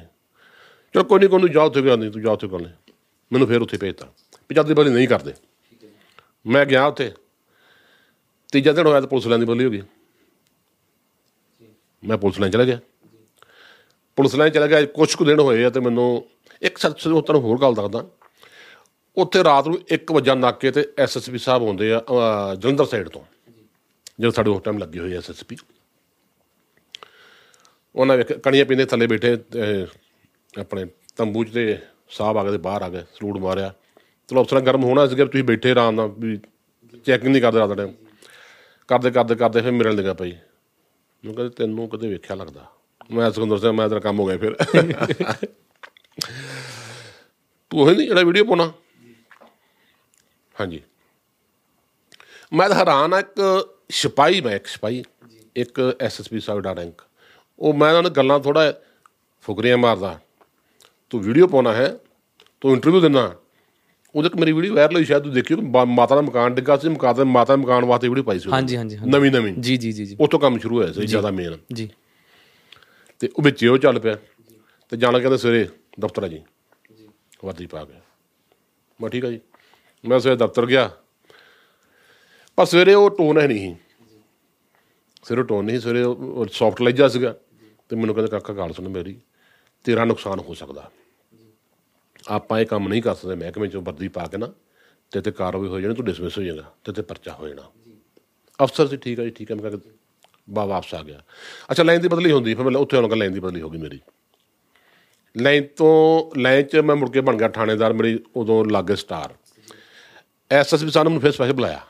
ਚਲ 0.94 1.04
ਕੋਈ 1.04 1.20
ਨਹੀਂ 1.20 1.30
ਕੋਈ 1.30 1.40
ਨਹੀਂ 1.40 1.50
ਜਾ 1.50 1.64
ਉੱਥੇ 1.64 1.82
ਗੱਲ 1.82 2.00
ਨਹੀਂ 2.00 2.12
ਤੂੰ 2.12 2.22
ਜਾ 2.22 2.32
ਉੱਥੇ 2.32 2.48
ਗੱਲ 2.48 2.62
ਨਹੀਂ 2.62 2.94
ਮੈਨੂੰ 3.32 3.48
ਫੇਰ 3.48 3.62
ਉੱਥੇ 3.62 3.78
ਭੇਜਤਾ। 3.78 4.08
ਵੀ 4.50 4.56
ਜਦ 4.56 4.66
ਦੀ 4.68 4.74
ਬਦਲੀ 4.74 4.94
ਨਹੀਂ 4.94 5.08
ਕਰਦੇ। 5.08 5.34
ਮੈਂ 6.46 6.66
ਗਿਆ 6.66 6.86
ਉੱਥੇ। 6.86 7.12
ਤੀਜਾ 8.52 8.72
ਦਿਨ 8.72 8.88
ਹੋਇਆ 8.88 9.00
ਤਾਂ 9.00 9.08
ਪੁਲਿਸ 9.08 9.28
ਲਾਈਨ 9.28 9.40
ਦੀ 9.40 9.46
ਬਦਲੀ 9.46 9.66
ਹੋ 9.66 9.70
ਗਈ। 9.70 9.82
ਮੈਂ 12.04 12.18
ਪੁਲਿਸ 12.18 12.40
ਲਾਈਨ 12.40 12.52
ਚਲਾ 12.52 12.64
ਗਿਆ। 12.64 12.80
ਪੁਲਿਸ 14.16 14.36
ਲਾਈਨ 14.36 14.52
ਚਲਾ 14.52 14.68
ਗਿਆ 14.68 14.86
ਕੁਝ 14.86 15.16
ਕੁ 15.16 15.26
ਦਿਨ 15.26 15.40
ਹੋਏ 15.40 15.64
ਆ 15.64 15.70
ਤੇ 15.70 15.80
ਮੈਨੂੰ 15.80 16.26
ਇੱਕ 16.62 16.78
ਸੱਚ 16.78 17.04
ਤੁਹਾਨੂੰ 17.04 17.42
ਹੋਰ 17.42 17.62
ਗੱਲ 17.62 17.74
ਦੱਸਦਾ। 17.74 18.06
ਉੱਥੇ 19.18 19.44
ਰਾਤ 19.44 19.68
ਨੂੰ 19.68 19.80
1 19.92 20.12
ਵਜੇ 20.12 20.36
ਨਾਕੇ 20.36 20.72
ਤੇ 20.72 20.86
ਐਸਐਸਪੀ 20.98 21.38
ਸਾਹਿਬ 21.38 21.64
ਆਉਂਦੇ 21.64 21.94
ਆ 21.94 22.02
ਜਲੰਧਰ 22.56 22.86
ਸਾਈਡ 22.86 23.10
ਤੋਂ। 23.10 23.22
ਜਦੋਂ 24.20 24.32
ਸਾਡੇ 24.32 24.50
ਉਸ 24.50 24.62
ਟਾਈਮ 24.64 24.78
ਲੱਗੇ 24.78 25.00
ਹੋਏ 25.00 25.16
ਐਸਐਸਪੀ 25.18 25.58
ਉਹਨਾਂ 27.96 28.18
ਵੇਖ 28.18 28.32
ਕਣੀਆਂ 28.34 28.66
ਪੀਂਦੇ 28.66 28.86
ਥੱਲੇ 28.86 29.08
ਬੈਠੇ 29.08 29.34
ਅਹ, 29.36 29.88
ਆਪਣੇ 30.54 30.86
ਤੰਬੂ 31.16 31.44
'ਚ 31.44 31.52
ਤੇ 31.54 31.78
ਸਾਹਿਬ 32.10 32.38
ਆ 32.38 32.44
ਗਏ 32.44 32.52
ਤੇ 32.52 32.58
ਬਾਹਰ 32.58 32.82
ਆ 32.82 32.90
ਗਏ 32.90 33.04
ਸਲੂਟ 33.14 33.38
ਮਾਰਿਆ। 33.38 33.74
ਚਲੋ 34.30 34.42
ਅਫਸਰਾਂ 34.44 34.62
ਗਰਮ 34.62 34.84
ਹੋਣਾ 34.84 35.06
ਸੀਗਾ 35.08 35.24
ਵੀ 35.24 35.30
ਤੁਸੀਂ 35.30 35.44
ਬੈਠੇ 35.44 35.72
ਆਰਾਮ 35.72 35.96
ਨਾਲ 35.96 36.12
ਵੀ 36.20 36.38
ਚੈਕਿੰਗ 37.06 37.32
ਨਹੀਂ 37.32 37.42
ਕਰਦੇ 37.42 37.60
ਰਾਤ 37.60 37.70
ਦਾ 37.70 37.76
ਟਾਈਮ 37.76 37.94
ਕਰਦੇ 38.90 39.12
ਕਰਦੇ 39.12 39.36
ਕਰਦੇ 39.36 39.62
ਫਿਰ 39.62 39.72
ਮਿਲਣ 39.72 39.96
ਲੱਗਾ 39.96 40.14
ਪਈ 40.14 40.32
ਮੈਂ 41.24 41.34
ਕਹਿੰਦਾ 41.34 41.50
ਤੈਨੂੰ 41.58 41.88
ਕਦੇ 41.90 42.08
ਵੇਖਿਆ 42.08 42.36
ਲੱਗਦਾ? 42.36 42.66
ਮੈਂ 43.12 43.32
ਸੁਖਿੰਦਰ 43.32 43.58
ਸਿੰਘ 43.58 43.72
ਮੈਂ 43.72 43.88
ਤੇਰਾ 43.90 44.00
ਕੰਮ 44.00 44.20
ਹੋ 44.20 44.26
ਗਿਆ 44.28 44.38
ਫਿਰ। 44.38 44.56
ਤੂੰ 47.72 47.80
ਉਹ 47.82 47.92
ਨਹੀਂ 47.92 48.08
ਜਿਹੜਾ 48.08 48.22
ਵੀਡੀਓ 48.24 48.44
ਪਾਉਣਾ? 48.46 48.72
ਹਾਂਜੀ। 50.56 50.82
ਮੈਂ 52.54 52.68
ਤਾਂ 52.70 52.78
ਹੈਰਾਨ 52.78 53.14
ਆ 53.14 53.20
ਇੱਕ 53.20 53.42
ਸਿਪਾਹੀ 53.90 54.42
ਮੈਂ 54.42 54.56
ਇੱਕ 54.56 54.68
ਸਿਪਾਹੀ 54.68 55.04
ਇੱਕ 55.56 55.98
ਐਸਐਸਪੀ 56.00 56.40
ਸਾਹਿਬ 56.40 56.62
ਦਾ 56.62 56.74
ਰੈਂਕ 56.74 57.02
ਉਹ 57.60 57.74
ਮੈਂ 57.74 57.88
ਉਹਨਾਂ 57.88 58.04
ਨਾਲ 58.04 58.12
ਗੱਲਾਂ 58.12 58.40
ਥੋੜਾ 58.40 58.74
ਫੁਕਰੀਆਂ 59.42 59.78
ਮਾਰਦਾ। 59.78 60.20
ਤੂੰ 61.10 61.22
ਵੀਡੀਓ 61.22 61.48
ਪਾਉਣਾ 61.48 61.74
ਹੈ 61.74 61.98
ਤੂੰ 62.62 62.74
ਇੰਟਰਵਿਊ 62.74 63.02
ਦੇਣਾ 63.02 63.36
ਉਹਦੇ 64.16 64.30
ਕਿ 64.30 64.40
ਮੇਰੀ 64.40 64.52
ਵੀਡੀਓ 64.52 64.74
ਵਾਇਰਲ 64.76 64.96
ਹੋਈ 64.96 65.06
ਸ਼ਾਇਦ 65.06 65.24
ਤੂੰ 65.24 65.34
ਦੇਖਿਓ 65.34 65.58
ਮਾਤਾ 65.86 66.16
ਦਾ 66.16 66.22
ਮਕਾਨ 66.22 66.56
ਡਿੱਗਾ 66.56 66.78
ਸੀ 66.78 66.90
ਮਕਾਨ 66.90 67.16
ਦਾ 67.16 67.24
ਮਾਤਾ 67.24 67.56
ਦੇ 67.56 67.62
ਮਕਾਨ 67.62 67.86
ਵਾਸਤੇ 67.86 68.10
ਵੀਡੀਓ 68.10 68.24
ਪਾਈ 68.24 68.40
ਸੀ। 68.40 68.50
ਹਾਂਜੀ 68.50 68.78
ਹਾਂਜੀ। 68.78 68.98
ਨਵੀਂ 69.06 69.32
ਨਵੀਂ। 69.32 69.54
ਜੀ 69.54 69.78
ਜੀ 69.78 69.92
ਜੀ 69.92 70.06
ਜੀ। 70.06 70.18
ਉੱਥੋਂ 70.20 70.40
ਕੰਮ 70.40 70.60
ਸ਼ੁਰੂ 70.60 70.78
ਹੋਇਆ 70.78 70.92
ਸੀ 70.92 71.06
ਜ਼ਿਆਦਾ 71.08 71.32
ਮੇਨ 71.32 71.58
ਜੀ। 71.74 71.90
ਤੇ 73.20 73.30
ਉਹ 73.38 73.44
ਵਿੱਚ 73.44 73.66
ਉਹ 73.66 73.78
ਚੱਲ 73.78 74.00
ਪਿਆ। 74.00 74.18
ਤੇ 74.90 74.98
ਜਾਣਾ 74.98 75.20
ਕਹਿੰਦੇ 75.20 75.38
ਸਵੇਰੇ 75.38 75.70
ਦਫ਼ਤਰ 76.00 76.24
ਆ 76.24 76.28
ਜੀ। 76.28 76.42
ਵਰਦੀ 77.46 77.66
ਪਾ 77.66 77.86
ਗਿਆ। 77.86 78.02
ਮੈਂ 79.02 79.10
ਠੀਕ 79.10 79.26
ਆ 79.26 79.30
ਜੀ। 79.30 79.40
ਮੈਂ 80.08 80.20
ਸਵੇਰੇ 80.20 80.38
ਦਫ਼ਤਰ 80.38 80.66
ਗਿਆ। 80.66 80.92
ਪਰ 82.58 82.66
ਸਵੇਰੇ 82.66 82.94
ਉਹ 82.94 83.10
ਟੋਨ 83.10 83.38
ਹੈ 83.40 83.48
ਨਹੀਂ 83.48 83.60
ਸੀ। 83.60 83.76
ਸਵੇਰੇ 85.24 85.44
ਟੋਨ 85.44 85.66
ਨਹੀਂ 85.66 85.76
ਸੀ, 85.76 85.82
ਸਵੇਰੇ 85.82 86.04
ਉਹ 86.04 86.46
ਸੌਫਟ 86.52 86.82
ਲੈਜਾ 86.82 87.08
ਸੀਗਾ 87.08 87.34
ਤੇ 87.90 87.96
ਮੈਨੂੰ 87.96 88.16
ਕਹਿੰਦੇ 88.16 88.32
ਕਾਕਾ 88.32 88.54
ਗੱਲ 88.54 88.74
ਸੁਣ 88.74 88.88
ਮੇਰੀ 88.90 89.20
ਤੇਰਾ 89.86 90.06
ਨੁਕਸਾਨ 90.06 90.40
ਹੋ 90.40 90.54
ਸਕਦਾ। 90.54 90.90
ਆਪਾਂ 92.28 92.60
ਇਹ 92.60 92.66
ਕੰਮ 92.66 92.88
ਨਹੀਂ 92.88 93.02
ਕਰ 93.02 93.16
ਸਕਦੇ 93.16 93.36
ਮਹਿਕਮੇ 93.36 93.68
ਚੋਂ 93.68 93.82
ਵਰਦੀ 93.82 94.08
ਪਾ 94.08 94.26
ਕੇ 94.28 94.38
ਨਾ 94.38 94.52
ਤੇ 95.12 95.22
ਤੇ 95.22 95.32
ਕਾਰਵਾਈ 95.32 95.68
ਹੋ 95.68 95.80
ਜਾਣੀ 95.80 95.96
ਤੂੰ 95.96 96.06
ਡਿਸਮਿਸ 96.06 96.38
ਹੋ 96.38 96.44
ਜਾਏਗਾ 96.44 96.72
ਤੇ 96.84 96.92
ਤੇ 96.92 97.02
ਪਰਚਾ 97.02 97.34
ਹੋ 97.34 97.48
ਜਾਣਾ। 97.48 97.70
ਅਫਸਰ 98.60 98.88
ਸੀ 98.88 98.98
ਠੀਕ 98.98 99.20
ਹੈ 99.20 99.24
ਜੀ 99.26 99.32
ਠੀਕ 99.32 99.52
ਹੈ 99.52 99.56
ਮੈਂ 99.56 99.72
ਕਿਹਾ 99.72 99.94
ਬਾ 100.50 100.66
ਵਾਪਸ 100.66 100.94
ਆ 100.94 101.02
ਗਿਆ। 101.04 101.22
ਅੱਛਾ 101.72 101.84
ਲਾਈਨ 101.84 102.02
ਦੀ 102.02 102.08
ਬਦਲੀ 102.08 102.32
ਹੁੰਦੀ 102.32 102.54
ਫਿਰ 102.56 102.66
ਮੈਂ 102.66 102.82
ਉੱਥੇ 102.82 102.98
ਆਉਣ 102.98 103.18
ਲਾਈਨ 103.18 103.34
ਦੀ 103.34 103.40
ਬਦਲੀ 103.40 103.62
ਹੋ 103.62 103.70
ਗਈ 103.70 103.78
ਮੇਰੀ। 103.78 104.00
ਲਾਈਨ 105.36 105.68
ਤੋਂ 105.78 106.40
ਲਾਈਨ 106.40 106.64
'ਚ 106.64 106.76
ਮੈਂ 106.78 106.96
ਮੁੜ 106.96 107.10
ਕੇ 107.12 107.22
ਬਣ 107.22 107.38
ਗਿਆ 107.38 107.48
ਥਾਣੇਦਾਰ 107.50 107.94
ਮੇਰੀ 107.94 108.20
ਉਦੋਂ 108.36 108.64
ਲਾਗੇ 108.66 108.96
ਸਟਾਰ। 108.96 109.34
ਐਸਐਸਪੀ 110.52 110.90
ਸਾਹਿਬ 110.90 111.08
ਨੇ 111.08 111.10
ਮੈਨੂੰ 111.10 111.22
ਫਿਰ 111.22 111.32
ਸਪੈਸ਼ਲ 111.32 111.54
ਬੁਲਾਇਆ। 111.54 111.86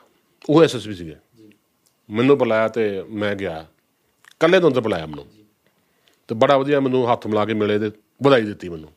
ਉਹ 0.50 0.64
ਐਸਐਸਪੀ 0.64 0.94
ਸੀਗੇ। 0.94 1.16
ਮੈਨੂੰ 2.10 2.38
ਬੁਲਾਇਆ 2.38 2.68
ਤੇ 2.68 3.02
ਮੈਂ 3.02 3.34
ਗਿਆ। 3.34 3.66
ਕੱਲੇ 4.40 4.60
ਤੋਂ 4.60 4.68
ਅੰਦਰ 4.68 4.80
ਬੁਲਾਇਆ 4.80 5.06
ਮੈਨੂੰ। 5.06 5.26
ਤੇ 6.28 6.34
ਬੜਾ 6.34 6.56
ਵਧੀਆ 6.56 6.80
ਮੈਨੂੰ 6.80 7.12
ਹੱਥ 7.12 7.26
ਮਿਲਾ 7.26 7.44
ਕੇ 7.44 7.54
ਮਿਲੇ 7.54 7.78
ਤੇ 7.78 7.90
ਵਧਾਈ 8.22 8.42
ਦਿੱਤੀ 8.42 8.68
ਮੈਨੂੰ। 8.68 8.90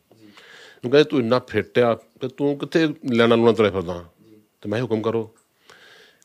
ਉਹ 0.84 0.90
ਕਹਿੰਦੇ 0.90 1.04
ਤੂੰ 1.04 1.20
ਇੰਨਾ 1.20 1.38
ਫਿੱਟ 1.38 1.78
ਆ 1.78 1.94
ਤੇ 1.94 2.28
ਤੂੰ 2.28 2.58
ਕਿੱਥੇ 2.58 2.88
ਲੈਣਾ 3.12 3.34
ਲੂਣਾ 3.36 3.52
ਤੁਰੇ 3.52 3.70
ਫਿਰਦਾ? 3.70 4.04
ਤੇ 4.60 4.68
ਮੈਂ 4.68 4.82
ਹੁਕਮ 4.82 5.02
ਕਰੋ। 5.02 5.24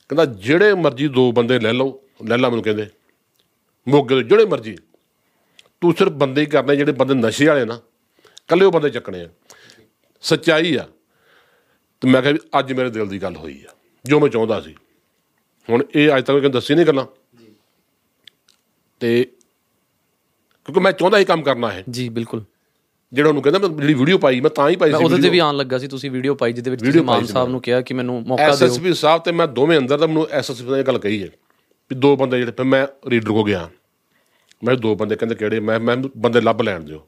ਕਹਿੰਦਾ 0.10 0.26
ਜਿਹੜੇ 0.26 0.74
ਮਰਜ਼ੀ 0.74 1.08
ਦੋ 1.08 1.32
ਬੰਦੇ 1.32 1.60
ਲੈ 1.60 1.74
ਲਓ। 1.74 2.04
ਲੈ 2.28 2.38
ਲਾ 2.38 2.50
ਮੈਨੂੰ 2.50 2.64
ਕਹਿੰਦੇ। 2.64 2.88
ਮੋਗੇ 3.88 4.16
ਦੇ 4.16 4.24
ਜਿਹੜੇ 4.24 4.46
ਮਰਜ਼ੀ। 4.46 4.78
ਤੂੰ 5.82 5.94
ਸਿਰਫ 5.94 6.12
ਬੰਦੇ 6.12 6.42
ਹੀ 6.42 6.46
ਕਰਨੇ 6.46 6.76
ਜਿਹੜੇ 6.76 6.92
ਬੰਦੇ 6.92 7.14
ਨਸ਼ੇ 7.14 7.48
ਵਾਲੇ 7.48 7.66
ਨਾ। 7.66 7.82
ਕੱਲੇ 8.48 8.66
ਉਹ 8.66 8.72
ਬੰਦੇ 8.72 8.90
ਚੱਕਣੇ 8.90 9.22
ਆ। 9.22 9.30
ਸੱਚਾਈ 10.22 10.76
ਆ। 10.76 10.88
ਤੇ 12.02 12.08
ਮੈਂ 12.08 12.22
ਕਿਹਾ 12.22 12.34
ਵੀ 12.34 12.40
ਅੱਜ 12.60 12.74
ਮੇਰੇ 12.74 12.90
ਦਿਲ 12.90 13.08
ਦੀ 13.08 13.22
ਗੱਲ 13.22 13.36
ਹੋਈ 13.36 13.66
ਆ। 13.70 13.74
ਜੋ 14.06 14.20
ਮੈਂ 14.20 14.30
ਚਾਹੁੰਦਾ 14.30 14.62
ਸੀ। 14.62 14.76
ਹੁਣ 15.68 15.84
ਇਹ 15.96 16.18
ਅੱਜ 16.18 16.26
ਤੱਕ 16.26 16.48
ਦੱਸੀ 16.48 16.76
ਨਹੀਂ 16.76 16.86
ਗੱਲਾਂ। 16.86 17.06
ਤੇ 19.02 19.24
ਕਿਉਂਕਿ 19.24 20.80
ਮੈਂ 20.80 20.92
ਚਾਹੁੰਦਾ 20.92 21.18
ਹੀ 21.18 21.26
ਕੰਮ 21.26 21.42
ਕਰਨਾ 21.44 21.72
ਹੈ 21.72 21.84
ਜੀ 21.90 22.08
ਬਿਲਕੁਲ। 22.10 22.44
ਜਿਹੜਾ 23.12 23.30
ਉਹਨੂੰ 23.30 23.42
ਕਹਿੰਦਾ 23.44 23.60
ਮੈਂ 23.60 23.70
ਜਿਹੜੀ 23.70 23.94
ਵੀਡੀਓ 23.94 24.18
ਪਾਈ 24.18 24.40
ਮੈਂ 24.42 24.50
ਤਾਂ 24.50 24.70
ਹੀ 24.70 24.76
ਪਾਈ 24.76 24.92
ਸੀ 24.92 25.04
ਉਹਦੇ 25.04 25.22
ਤੇ। 25.22 25.30
ਵੀ 25.30 25.40
ਆਉਣ 25.40 25.56
ਲੱਗਾ 25.58 25.78
ਸੀ 25.78 25.88
ਤੁਸੀਂ 25.88 26.12
ਵੀਡੀਓ 26.12 26.36
ਪਾਈ 26.36 26.54
ਜਿਹਦੇ 26.54 26.72
ਵਿੱਚ 26.72 26.84
ਤੁਸੀਂ 26.84 27.02
ਮਾਨ 27.02 27.26
ਸਾਹਿਬ 27.26 27.50
ਨੂੰ 27.50 27.62
ਕਿਹਾ 27.62 27.82
ਕਿ 27.82 27.94
ਮੈਨੂੰ 27.94 28.22
ਮੌਕਾ 28.28 28.44
ਦਿਓ। 28.44 28.54
ਐਸਐਸਪੀ 28.54 28.94
ਸਾਹਿਬ 28.94 29.22
ਤੇ 29.24 29.32
ਮੈਂ 29.32 29.48
ਦੋਵੇਂ 29.50 29.78
ਅੰਦਰ 29.80 29.98
ਤਾਂ 29.98 30.08
ਮੈਨੂੰ 30.08 30.28
ਐਸਐਸਪੀ 30.32 30.72
ਨੇ 30.72 30.80
ਇਹ 30.80 30.84
ਗੱਲ 30.84 30.98
ਕਹੀ 31.00 31.22
ਹੈ 31.24 31.30
ਵੀ 31.92 31.96
ਦੋ 31.96 32.16
ਬੰਦੇ 32.16 32.38
ਜਿਹੜੇ 32.40 32.52
ਫਿਰ 32.52 32.66
ਮੈਂ 32.66 32.86
ਰੀਡਰ 33.10 33.30
ਕੋ 33.30 33.44
ਗਿਆ। 33.44 33.70
ਮੈਂ 34.62 34.76
ਦੋ 34.76 34.96
ਬੰਦੇ 34.96 35.16
ਕਹਿੰਦੇ 35.16 35.36
ਕਿਹੜੇ 35.36 35.60
ਮੈਂ 35.60 35.80
ਮੈਂ 35.80 35.96
ਬੰਦੇ 36.18 36.42
ਲੱਭ 36.42 36.62
ਲੈਣ 36.62 36.84
ਦਿਓ। 36.84 37.06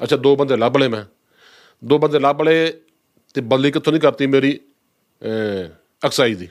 ਅੱਛਾ 0.00 0.16
ਦੋ 0.16 0.34
ਬੰਦੇ 0.36 0.56
ਲੱਭ 0.56 0.76
ਲਏ 0.76 0.88
ਮੈਂ। 0.88 1.04
ਦੋ 1.82 1.98
ਬੰਦੇ 1.98 2.18
ਲੱਭ 2.18 2.42
ਲਏ 2.42 2.70
ਤੇ 3.34 3.40
ਬਦਲੀ 3.40 3.70
ਕਿੱਥੋਂ 3.70 3.92
ਨਹੀਂ 3.92 4.00
ਕਰਤੀ 4.02 4.26
ਮੇਰੀ 4.26 4.58
ਅਕਸਾਈ 6.02 6.34
ਦੀ। 6.34 6.48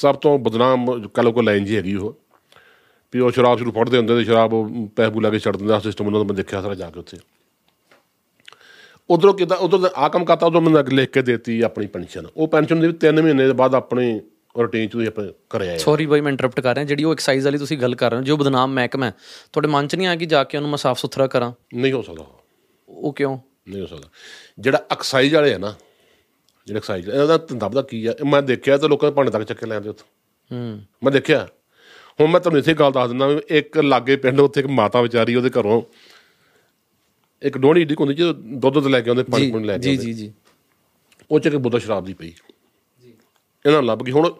ਸਭ 0.00 0.14
ਤੋਂ 0.14 0.38
ਬਦਨਾਮ 0.38 1.08
ਕੱਲ 1.08 1.32
ਕੋ 1.32 1.42
ਲਾਈਨ 1.42 1.64
ਜੀ 1.64 1.76
ਹੈਗੀ 1.76 1.94
ਉਹ। 1.94 2.16
ਵੀ 3.12 3.20
ਉਹ 3.20 3.30
ਸ਼ਰਾਬ 3.30 3.58
ਸ਼ੁਰੂ 3.58 3.72
ਫੜਦੇ 3.72 3.98
ਹੁੰਦੇ 3.98 4.16
ਤੇ 4.16 4.24
ਸ਼ਰਾਬ 4.24 4.50
ਪੈਸੇ 4.96 5.10
ਪੂ 5.10 5.20
ਲਾ 5.20 5.30
ਕੇ 5.30 5.38
ਛੱਡ 5.38 5.56
ਦਿੰਦਾ 5.56 5.78
ਸਿਸਟਮ 5.78 6.06
ਉਹਨਾਂ 6.06 6.20
ਦਾ 6.20 6.24
ਮੈਂ 6.24 6.34
ਦੇਖਿਆ 6.34 6.62
ਸਾਰਾ 6.62 6.74
ਜਾ 6.74 6.90
ਕੇ 6.90 7.00
ਉੱਥੇ। 7.00 7.16
ਉਧਰੋਂ 9.10 9.34
ਕਿਦਾਂ 9.34 9.56
ਉਧਰ 9.56 9.90
ਆ 9.96 10.08
ਕੰਮ 10.08 10.24
ਕਰਤਾ 10.24 10.46
ਉਦੋਂ 10.46 10.60
ਮੈਨੂੰ 10.60 10.84
ਲਿਖ 10.92 11.10
ਕੇ 11.10 11.22
ਦੇਤੀ 11.22 11.60
ਆਪਣੀ 11.60 11.86
ਪੈਨਸ਼ਨ 11.86 12.26
ਉਹ 12.36 12.48
ਪੈਨਸ਼ਨ 12.48 12.80
ਦੇ 12.80 12.86
ਵੀ 12.86 12.94
3 13.06 13.22
ਮਹੀਨੇ 13.22 13.46
ਦੇ 13.46 13.52
ਬਾਅਦ 13.52 13.74
ਆਪਣੀ 13.74 14.20
ਰੂਟੀਨ 14.58 14.88
ਚ 14.88 14.92
ਤੁਸੀਂ 14.92 15.08
ਆਪਣੇ 15.08 15.32
ਘਰੇ 15.56 15.68
ਆਏ 15.68 15.78
ਸੌਰੀ 15.78 16.06
ਬਾਈ 16.06 16.20
ਮੈਂ 16.20 16.32
ਇੰਟਰਰਪਟ 16.32 16.60
ਕਰ 16.60 16.74
ਰਿਹਾ। 16.74 16.84
ਜਿਹੜੀ 16.84 17.04
ਉਹ 17.04 17.12
ਐਕਸਾਈਜ਼ 17.12 17.44
ਵਾਲੀ 17.44 17.58
ਤੁਸੀਂ 17.58 17.78
ਗੱਲ 17.78 17.94
ਕਰ 17.94 18.10
ਰਹੇ 18.10 18.18
ਹੋ 18.18 18.24
ਜੋ 18.24 18.36
ਬਦਨਾਮ 18.36 18.72
ਮਹਿਕਮਾ 18.72 19.06
ਹੈ 19.06 19.14
ਤੁਹਾਡੇ 19.52 19.68
ਮਨ 19.68 19.88
'ਚ 19.88 19.94
ਨਹੀਂ 19.94 20.06
ਆਇਆ 20.06 20.16
ਕਿ 20.16 20.26
ਜਾ 20.26 20.44
ਕੇ 20.44 20.56
ਉਹਨੂੰ 20.58 20.70
ਮੈਂ 20.70 20.78
ਸਾਫ਼ 20.78 20.98
ਸੁਥਰਾ 21.00 21.26
ਕਰਾਂ? 21.26 21.52
ਨਹੀਂ 21.74 21.92
ਹੋ 21.92 22.02
ਸਕਦਾ। 22.02 22.24
ਉਹ, 22.88 23.12
ਕਿਉਂ? 23.12 23.38
ਨਹੀਂ 23.68 23.80
ਹੋ 23.82 23.86
ਸਕਦਾ। 23.86 24.08
ਜਿਹੜਾ 24.58 24.78
ਐਕਸਾਈਜ਼ 24.92 25.34
ਵਾਲੇ 25.34 25.54
ਆ 25.54 25.58
ਨਾ 25.58 25.74
ਜਿਹੜੇ 26.68 26.78
ਐਕਸਾਈਜ਼ 26.78 27.08
ਇਹਦਾ 27.08 27.38
ਧੰਦਾ 27.38 27.68
ਪਤਾ 27.68 27.82
ਕੀ 27.82 28.06
ਆ? 28.06 28.10
ਇਹ 28.10 28.24
ਮੈਂ 28.24 28.42
ਦੇਖਿਆ 28.42 28.78
ਤਾਂ 28.78 28.88
ਲੋਕਾਂ 28.88 29.10
ਦੇ 29.10 29.14
ਭਾਂਡੇ 29.14 29.30
ਤੱਕ 29.30 29.42
ਚੱਕੇ 29.42 29.66
ਲੈਂਦੇ 29.66 29.88
ਉੱਥੋਂ। 29.88 30.06
ਹੂੰ। 30.56 30.82
ਮੈਂ 31.04 31.12
ਦੇਖਿਆ। 31.12 31.48
ਹੁਣ 32.20 32.30
ਮੈਂ 32.30 32.40
ਤੁਹਾਨੂੰ 32.40 32.60
ਇਸੇ 32.60 32.74
ਗੱਲ 32.74 32.92
ਦੱਸ 32.92 33.08
ਦਿੰਦਾ 33.08 33.26
ਵੀ 33.26 33.40
ਇੱਕ 33.48 33.78
ਲਾਗੇ 33.78 34.16
ਪਿੰਡ 34.16 34.40
ਉੱਥੇ 34.40 34.60
ਇੱਕ 34.60 34.68
ਮਾਤਾ 34.68 35.00
ਵਿਚਾਰੀ 35.00 35.34
ਉਹਦੇ 35.34 35.50
ਘਰੋਂ 35.50 35.82
ਇੱਕ 37.42 37.58
ਡੋਣੀ 37.58 37.84
ਢੀ 37.84 37.96
ਹੁੰਦੀ 38.00 38.14
ਜਿਹਦੇ 38.14 38.32
ਦੁੱਧ 38.32 38.74
ਦੁੱਧ 38.74 38.86
ਲੈ 38.86 39.00
ਕੇ 39.00 39.10
ਆਉਂਦੇ 39.10 39.22
ਪਾਣੀ 39.22 39.50
ਪੂਣੀ 39.50 39.64
ਲੈ 39.64 39.74
ਕੇ 39.74 39.78
ਜੀ 39.78 39.90
ਆਉਂਦੇ। 39.90 40.04
ਜੀ 40.04 40.12
ਜੀ। 40.12 40.32
ਉਹ 41.30 41.40
ਚ 41.40 41.46
ਇੱਕ 41.46 41.56
ਬੋਤਲ 41.56 41.80
ਸ਼ਰਾਬ 41.80 42.04
ਦੀ 42.04 42.14
ਪਈ। 42.14 42.32
ਇਹਨਾਂ 43.66 43.72
ਨੂੰ 43.72 43.84
ਲੱਭ 43.84 44.02
ਗਈ 44.02 44.12
ਹੁਣ 44.12 44.34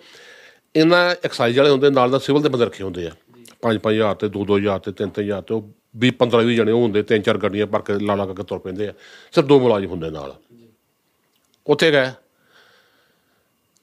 ਇਹਨਾਂ 0.77 1.15
ਐਕਸਾਈਜ਼ 1.25 1.59
ਵਾਲੇ 1.59 1.71
ਹੁੰਦੇ 1.71 1.91
ਨਾਲ 1.91 2.11
ਦਾ 2.11 2.19
ਸਿਵਲ 2.19 2.43
ਦੇ 2.43 2.49
ਬੰਦੇ 2.49 2.65
ਰੱਖੇ 2.65 2.85
ਹੁੰਦੇ 2.85 3.07
ਆ। 3.07 3.11
5-5000 3.63 4.15
ਤੇ 4.15 4.29
2-2000 4.29 4.79
ਤੇ 4.79 4.93
3-3000 4.93 5.43
ਤੇ 5.43 5.55
ਉਹ 5.55 5.69
20-15 5.97 6.55
ਜਣੇ 6.55 6.73
ਉਹ 6.73 6.83
ਹੁੰਦੇ 6.83 7.03
ਤਿੰਨ 7.03 7.23
ਚਾਰ 7.23 7.39
ਗੱਡੀਆਂ 7.39 7.67
ਭਰ 7.67 7.81
ਕੇ 7.81 7.99
ਲਾਲਾ 7.99 8.27
ਕਰਕੇ 8.27 8.43
ਤੁਰ 8.43 8.59
ਪੈਂਦੇ 8.59 8.89
ਆ। 8.89 8.93
ਸਿਰਫ 9.33 9.47
ਦੋ 9.47 9.61
ਮੁਲਾਜ਼ਮ 9.61 9.87
ਹੁੰਦੇ 9.87 10.11
ਨਾਲ। 10.11 10.35
ਉੱਥੇ 11.69 11.91
ਗਏ 11.91 12.11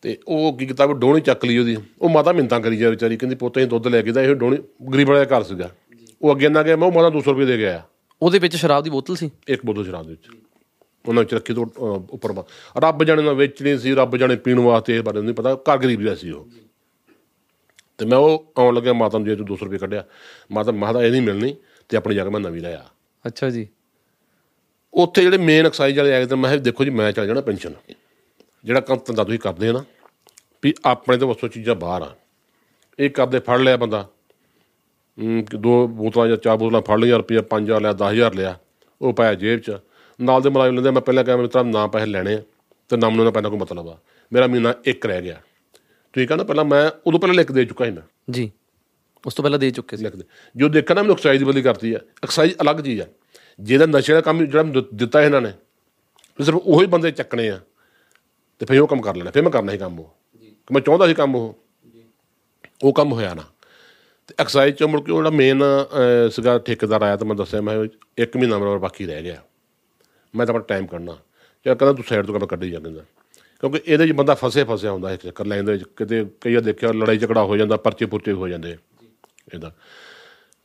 ਤੇ 0.04 0.18
ਉਹ 0.28 0.58
ਕੀ 0.58 0.66
ਕੀਤਾ 0.66 0.86
ਵੀ 0.86 0.94
ਡੋਣੀ 0.94 1.22
ਚੱਕ 1.22 1.46
ਲਈ 1.46 1.58
ਉਹਦੀ। 1.58 1.78
ਉਹ 2.02 2.10
ਮਾਤਾ 2.10 2.32
ਮਿੰਤਾਂ 2.32 2.60
ਕਰੀ 2.60 2.78
ਜਾ 2.78 2.90
ਵਿਚਾਰੀ 2.90 3.18
ਕਹਿੰਦੀ 3.18 3.36
ਪੁੱਤ 3.36 3.58
ਅਸੀਂ 3.58 3.68
ਦੁੱਧ 3.68 3.88
ਲੈ 3.88 4.02
ਕੇ 4.02 4.12
ਦਾ 4.12 4.22
ਇਹ 4.22 4.36
ਡੋਣੀ 4.36 4.58
ਗਰੀਬ 4.94 5.10
ਵਾਲਾ 5.10 5.38
ਘਰ 5.38 5.44
ਸੀਗਾ। 5.44 5.70
ਉਹ 6.22 6.32
ਅੱਗੇ 6.36 6.50
ਨਾ 6.50 6.64
ਗਿਆ 6.64 6.76
ਮੈਂ 6.76 6.88
ਉਹ 6.88 6.94
ਮਾਤਾ 6.94 7.10
200 7.10 7.32
ਰੁਪਏ 7.32 7.46
ਦੇ 7.46 7.58
ਗਿਆ 7.58 7.82
ਉਹਦੇ 8.22 8.40
ਵਿੱਚ 8.40 8.56
ਸ਼ਰਾਬ 8.56 8.84
ਦੀ 8.84 8.90
ਬੋਤਲ 8.90 9.16
ਸੀ? 9.16 9.30
ਇੱਕ 9.48 9.66
ਬੋਤਲ 9.66 9.86
ਸ਼ਰਾਬ 9.86 10.06
ਦੇ 10.06 10.12
ਵਿੱਚ। 10.12 10.30
ਉਹਨਾਂ 11.06 11.24
ਵਿੱਚ 11.24 11.34
ਰੱਖੀ 11.34 11.54
ਤੋਂ 11.54 11.66
ਉੱਪਰ 12.10 12.34
ਰੱਬ 12.78 13.04
ਜਾਣੇ 13.04 13.24
ਨਾਲ 13.24 13.36
ਵੇਚਣੀ 13.36 13.78
ਸੀ 13.78 13.94
ਰੱਬ 13.96 14.18
ਜਾਣੇ 14.18 14.36
ਪੀਣ 14.36 14.60
ਵਾਸਤੇ 14.60 14.96
ਇਹ 14.96 15.02
ਬਾਰੇ 15.02 15.22
ਨਹੀਂ 15.22 15.34
ਪਤਾ 15.34 15.56
ਘਰ 15.56 15.78
ਗਰੀਬ 15.78 16.02
ਜਿਹਾ 16.02 16.16
ਸੀ 16.16 16.32
ਉਹ। 16.32 16.48
ਤੇ 17.98 18.06
ਮੈਂ 18.06 18.18
ਉਹ 18.18 18.52
ਆਉਣ 18.58 18.76
ਲੱਗਿਆ 18.76 18.94
ਮਾਤਾ 18.94 19.18
ਨੂੰ 19.18 19.28
ਜੇ 19.28 19.36
ਤੂੰ 19.36 19.46
200 19.46 19.66
ਰੁਪਏ 19.66 19.78
ਕੱਢਿਆ 19.78 20.04
ਮਾਤਾ 20.52 20.72
ਮਾਤਾ 20.72 21.04
ਇਹ 21.04 21.12
ਨਹੀਂ 21.12 21.22
ਮਿਲਣੀ 21.22 21.56
ਤੇ 21.90 21.98
ਆਪਣੀ 21.98 22.16
ਜਗ੍ਹਾ 22.16 22.30
ਮੈਂ 22.30 22.40
ਨਵੀਂ 22.40 22.62
ਲਿਆ 22.62 22.86
ਅੱਛਾ 23.26 23.50
ਜੀ। 23.50 23.68
ਉੱਥੇ 24.96 25.22
ਜਿਹੜੇ 25.22 25.38
ਮੇਨ 25.38 25.66
ਐਕਸਾਈਜ਼ 25.66 25.98
ਵਾਲੇ 25.98 26.14
ਆਏ 26.14 26.26
ਤੇ 26.26 26.36
ਮੈਂ 26.36 26.52
ਕਿਹਾ 26.52 26.64
ਦੇਖੋ 26.64 26.84
ਜੀ 26.84 26.90
ਮੈਂ 26.90 27.12
ਚੱਲ 27.12 27.28
ਜਾਣਾ 27.28 27.42
ਪੈਨਸ਼ਨ 27.42 27.74
ਜਿਹੜਾ 28.64 28.80
ਕੰਮ 28.80 29.00
ਧੰਦਾ 29.06 29.24
ਤੁਸੀਂ 29.24 29.40
ਕਰਦੇ 29.40 29.68
ਹੋ 29.68 29.74
ਨਾ 29.74 29.86
ਵੀ 30.64 30.74
ਆਪਣੇ 30.86 31.18
ਤੋਂ 31.18 31.28
ਵਸੋਂ 31.28 31.50
ਚੀਜ਼ਾਂ 31.50 31.76
ਬਾਹਰ 31.76 32.02
ਆ। 32.02 32.16
ਇਹ 33.00 33.10
ਕਰਦੇ 33.10 33.40
ਫੜ 33.40 33.60
ਲਿਆ 33.60 33.78
ਬੰਦਾ। 33.78 34.10
ਦੋ 35.56 35.88
ਬੋਤਲਾਂ 35.88 36.28
ਜਾਂ 36.28 36.38
ਚਾਰ 36.38 36.58
ਬੋਤਲਾਂ 36.58 36.82
ਫੜ 36.82 37.00
ਲਈਆਂ 37.00 37.18
ਰੁਪਈਆ 37.18 37.42
5000 37.42 37.82
ਲਿਆ 37.82 37.94
10000 37.94 38.34
ਲਿਆ 38.36 38.60
ਉਹ 39.02 39.14
ਪਾਇਆ 39.14 39.34
ਜੇਬ 39.34 39.60
'ਚ। 39.60 39.78
ਨਾਲ 40.22 40.42
ਦੇ 40.42 40.50
ਮੁਲਾਜ਼ਮ 40.50 40.76
ਲੈਂਦੇ 40.76 40.92
ਮੈਂ 40.92 41.02
ਪਹਿਲਾਂ 41.02 41.24
ਕਿਹਾ 41.24 41.38
ਮੈਂ 41.38 41.48
ਤੇਰਾ 41.48 41.64
ਨਾ 41.64 41.88
ਪੈਸੇ 41.88 42.06
ਲੈਣੇ 42.06 42.38
ਤੇ 42.90 42.98
ਨਾ 42.98 43.10
ਮੈਨੂੰ 43.10 43.26
ਨਾ 43.26 43.32
ਪੈਣਾ 43.32 43.50
ਕੋਈ 43.50 43.60
ਮਤਲਬ 43.60 43.90
ਆ। 43.90 43.98
ਮੇਰਾ 44.34 44.48
ਮਹੀਨਾ 44.48 44.74
ਇੱਕ 44.86 45.06
ਰਹਿ 45.06 45.22
ਗਿਆ। 45.22 45.42
ਠੀਕ 46.14 46.32
ਆ 46.32 46.36
ਨਾ 46.36 46.44
ਪਹਿਲਾਂ 46.44 46.66
ਮੈਂ 46.66 46.92
ਉਦੋਂ 47.08 47.20
ਪਹਿਲਾਂ 47.20 47.36
ਲਿਖ 47.36 47.52
ਦੇ 47.52 47.66
ਚੁੱਕਾ 47.66 47.86
ਸੀ 47.86 47.92
ਮੈਂ। 47.92 48.32
ਜੀ 48.32 48.52
ਉਸ 49.26 49.34
ਤੋਂ 49.34 49.44
ਪਹਿਲਾਂ 49.44 49.60
ਦੇ 49.60 49.72
ਚੁੱਕੇ 49.72 49.98
ਸੀ। 49.98 50.04
ਲਿਖਦੇ 50.04 50.24
ਜੋ 50.56 50.70
ਦੇਖਿਆ 50.70 50.96
ਨਾ 50.96 51.02
ਮੈਨੂੰ 51.02 51.16
ਐਕਸਾਈਜ਼ 51.16 51.44
ਦੀ 51.44 51.50
ਬਦਲੀ 51.50 51.62
ਕਰਤੀ 51.62 51.94
ਆ। 51.94 52.00
ਐਕਸਾਈਜ਼ 52.24 52.54
ਅਲੱਗ 52.62 52.76
ਚੀਜ਼ 52.76 53.02
ਆ। 53.02 53.06
ਜਿਹਦਾ 53.60 53.86
ਨਸ਼ੇ 53.86 54.14
ਦਾ 54.14 54.22
ਕੰਮ 54.22 54.46
ਜਿਹੜਾ 54.46 54.64
ਮੈਨੂੰ 54.64 54.86
ਦਿੱਤਾ 54.94 55.22
ਇਹਨਾਂ 55.22 55.42
ਨੇ 55.42 55.52
ਸਿਰਫ 56.44 56.56
ਉਹੀ 56.56 56.86
ਬੰਦੇ 56.86 57.12
ਚੱਕਣੇ 57.12 57.50
ਆ 57.50 57.60
ਤੇ 58.60 58.66
ਫਿਰ 58.66 58.80
ਉਹ 58.80 58.88
ਕੰਮ 58.88 59.02
ਕਰ 59.02 59.16
ਲੈਣਾ 59.16 59.32
ਫਿਰ 59.32 59.44
ਮੈਂ 59.44 59.52
ਕਰਨਾ 59.52 59.72
ਹੀ 59.72 59.78
ਕੰਮ 59.78 60.00
ਉਹ। 60.00 60.16
ਕਿ 60.38 60.74
ਮੈਂ 60.74 60.82
ਚਾਹੁੰਦਾ 60.82 61.08
ਸੀ 61.08 61.14
ਕੰਮ 61.14 61.36
ਉਹ। 61.36 61.60
ਉਹ 62.84 62.94
ਕੰਮ 62.94 63.14
ਹੋਇਆ 63.14 63.34
ਨਾ। 63.34 63.44
ਤੇ 64.28 64.36
ਐਕਸਾਈਜ਼ 64.40 64.76
ਚੋਂ 64.76 64.88
ਮੁੜ 64.88 65.02
ਕੇ 65.02 65.14
ਜਿਹੜਾ 65.16 65.30
ਮੇਨ 65.30 65.64
ਸੀਗਾ 66.32 66.60
ਠੇਕੇਦਾਰ 66.60 67.02
ਆਇਆ 67.02 67.18
ਤਾਂ 67.18 67.28
ਮੈਂ 67.28 67.36
ਦੱਸਿਆ 67.36 67.62
ਮੈਂ 67.62 67.86
ਇੱਕ 68.18 68.38
ਮਹੀਨਾ 68.38 68.58
ਮੇਰਾ 68.58 68.78
ਬਾਕੀ 68.78 69.06
ਰਹਿ 69.06 69.24
ਗਿਆ। 69.24 69.42
ਮੈਂ 70.36 70.46
ਤਾਂ 70.46 70.56
ਆਪਣਾ 70.56 70.66
ਟਾਈਮ 70.68 70.86
ਕੱਢਣਾ। 70.88 71.18
ਜਾਂ 71.66 71.76
ਕਹਿੰਦਾ 71.76 71.94
ਤੂੰ 71.94 72.06
ਸਾਈਡ 72.10 72.26
ਤੋਂ 72.26 72.40
ਕੰਮ 72.40 72.48
ਕੱਢੀ 72.48 72.72
ਜਾ 72.72 72.80
ਕਹਿੰਦਾ। 72.80 73.02
ਕਿਉਂਕਿ 73.60 73.82
ਇਹਦੇ 73.86 74.08
'ਚ 74.08 74.12
ਬੰਦਾ 74.12 74.36
ਫਸੇ 74.36 74.64
ਫਸਿਆ 74.64 74.92
ਹੁੰਦਾ 74.92 75.12
ਇੱਕ 75.12 75.22
ਚੱਕਰ 75.22 75.46
ਲਾਈਨ 75.46 75.66
ਦੇ 75.66 75.72
ਵਿੱਚ 75.72 75.84
ਕਿਤੇ 75.96 76.26
ਕਈ 76.42 76.54
ਵਾਰ 76.54 76.64
ਦੇਖਿਆ 76.64 76.92
ਲੜਾਈ 76.92 77.18
ਝਗੜਾ 77.18 77.44
ਹੋ 77.44 77.58
ਜਾਂਦਾ 77.58 77.78
ਪਰਚੇ 77.78 78.06
ਪੁਰਚੇ 78.06 78.32
ਹੋ 78.32 78.48
ਜਾਂਦੇ 78.48 78.78
ਇਹਦਾ। 79.54 79.76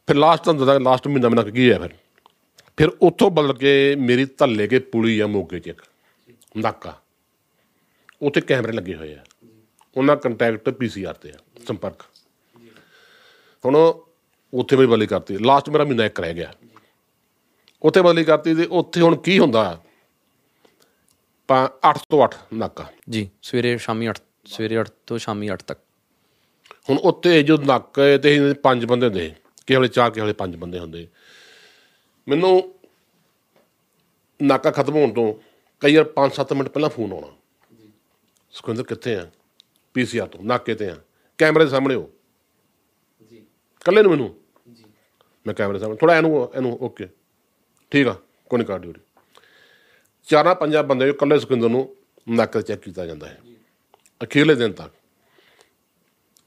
ਫਿਰ 0.06 0.16
ਲਾਸਟ 0.16 0.44
ਤੁਹਾਨੂੰ 0.44 0.66
ਦੱਸਾਂ 0.66 0.80
ਲਾਸਟ 0.80 1.08
ਮਹੀਨਾ 1.08 1.28
ਮਹੀਨਾ 1.28 1.50
ਕੀ 1.50 1.72
ਹੈ 1.72 1.78
ਫਿਰ? 1.78 1.90
ਫਿਰ 2.76 2.88
ਉੱਥੋਂ 2.88 3.30
ਬਦਲ 3.30 3.52
ਕੇ 3.52 3.96
ਮੇਰੀ 3.96 4.24
ਧੱਲੇ 4.24 4.66
ਕੇ 4.68 4.78
ਪੁਲੀ 4.78 5.18
ਆ 5.20 5.26
ਮੋਗੇ 5.26 5.58
'ਚ 5.60 5.68
ਇੱਕ 5.68 5.82
ਨਾਕਾ। 6.56 7.00
ਉੱਥੇ 8.22 8.40
ਕੈਮਰੇ 8.40 8.72
ਲੱਗੇ 8.72 8.94
ਹੋਏ 8.94 9.14
ਆ। 9.14 9.24
ਉਹਨਾਂ 9.96 10.16
ਕੰਟੈਕਟ 10.16 10.70
ਪੀਸੀਆਰ 10.70 11.14
ਤੇ 11.14 11.30
ਆ 11.30 11.38
ਸੰਪਰਕ। 11.66 12.02
ਹੁਣ 13.64 13.76
ਉੱਥੇ 14.52 14.76
ਮੇਰੀ 14.76 14.88
ਬਦਲੀ 14.88 15.06
ਕਰਤੀ। 15.06 15.38
ਲਾਸਟ 15.38 15.68
ਮੇਰਾ 15.70 15.84
ਮਹੀਨਾ 15.84 16.04
ਇੱਕ 16.04 16.20
ਰਹਿ 16.20 16.34
ਗਿਆ। 16.34 16.52
ਉੱਥੇ 17.82 18.02
ਬਦਲੀ 18.02 18.24
ਕਰਤੀ 18.24 18.54
ਤੇ 18.54 18.64
ਉੱਥੇ 18.70 19.00
ਹੁਣ 19.00 19.16
ਕੀ 19.16 19.38
ਹੁੰਦਾ? 19.38 19.82
ਪਾ 21.48 21.78
8 21.90 21.98
ਤੋਂ 22.10 22.22
8 22.24 22.34
ਨਾਕਾ। 22.54 22.86
ਜੀ 23.10 23.28
ਸਵੇਰੇ 23.42 23.76
ਸ਼ਾਮੀ 23.78 24.08
8 24.08 24.14
ਸਵੇਰੇ 24.46 24.76
8 24.76 24.84
ਤੋਂ 25.06 25.18
ਸ਼ਾਮੀ 25.18 25.50
8 25.50 25.62
ਤੱਕ। 25.66 25.78
ਹੁਣ 26.90 26.98
ਉੱਤੇ 26.98 27.42
ਜੋ 27.42 27.56
ਨੱਕ 27.56 28.00
ਤੇ 28.22 28.54
ਪੰਜ 28.54 28.84
ਬੰਦੇ 28.84 29.06
ਹੁੰਦੇ 29.06 29.28
ਕਿਸੇ 29.66 29.76
ਵੇਲੇ 29.76 29.88
ਚਾਰ 29.88 30.10
ਕਿਸੇ 30.10 30.20
ਵੇਲੇ 30.20 30.32
ਪੰਜ 30.32 30.56
ਬੰਦੇ 30.56 30.78
ਹੁੰਦੇ। 30.78 31.06
ਮੈਨੂੰ 32.30 32.74
ਨਾਕਾ 34.42 34.70
ਖਤਮ 34.70 34.92
ਹੋਣ 34.92 35.12
ਤੋਂ 35.12 35.34
ਕਈ 35.80 35.96
ਵਾਰ 35.96 36.04
5-7 36.04 36.54
ਮਿੰਟ 36.54 36.68
ਪਹਿਲਾਂ 36.68 36.90
ਫੋਨ 36.90 37.12
ਆਉਣਾ। 37.12 37.36
ਸੁਖਿੰਦਰ 38.50 38.82
ਕਿੱਥੇ 38.82 39.16
ਆ? 39.16 39.30
ਪੀਸੀਆਰ 39.94 40.28
ਤੋਂ 40.28 40.44
ਨਾਕੇ 40.44 40.74
ਤੇ 40.74 40.88
ਆ। 40.88 40.96
ਕੈਮਰੇ 41.38 41.64
ਦੇ 41.64 41.70
ਸਾਹਮਣੇ 41.70 41.94
ਹੋ। 41.94 42.10
ਜੀ। 43.30 43.46
ਕੱਲੇ 43.84 44.02
ਨੂੰ 44.02 44.10
ਮੈਨੂੰ? 44.10 44.40
ਜੀ। 44.72 44.84
ਮੈਂ 45.46 45.54
ਕੈਮਰੇ 45.54 45.78
ਸਾਹਮਣੇ 45.78 45.96
ਥੋੜਾ 45.96 46.16
ਇਹਨੂੰ 46.16 46.52
ਇਹਨੂੰ 46.54 46.78
ਓਕੇ। 46.80 47.08
ਠੀਕ 47.90 48.06
ਆ 48.06 48.12
ਕੋਈ 48.48 48.58
ਨਹੀਂ 48.58 48.66
ਕਰ 48.66 48.78
ਡਿਊਟੀ 48.78 49.00
ਚਾਰਾਂ 50.28 50.54
ਪੰਜਾਂ 50.54 50.82
ਬੰਦੇ 50.82 51.06
ਜੋ 51.06 51.12
ਕੱਲੇ 51.12 51.38
ਸੁਖਿੰਦਰ 51.38 51.68
ਨੂੰ 51.68 51.96
ਨੱਕ 52.28 52.52
ਤੇ 52.52 52.62
ਚੈੱਕ 52.62 52.82
ਕੀਤਾ 52.82 53.06
ਜਾਂਦਾ 53.06 53.28
ਹੈ। 53.28 53.40
ਅਖੀਰਲੇ 54.22 54.54
ਦਿਨ 54.54 54.72
ਤੱਕ। 54.72 54.92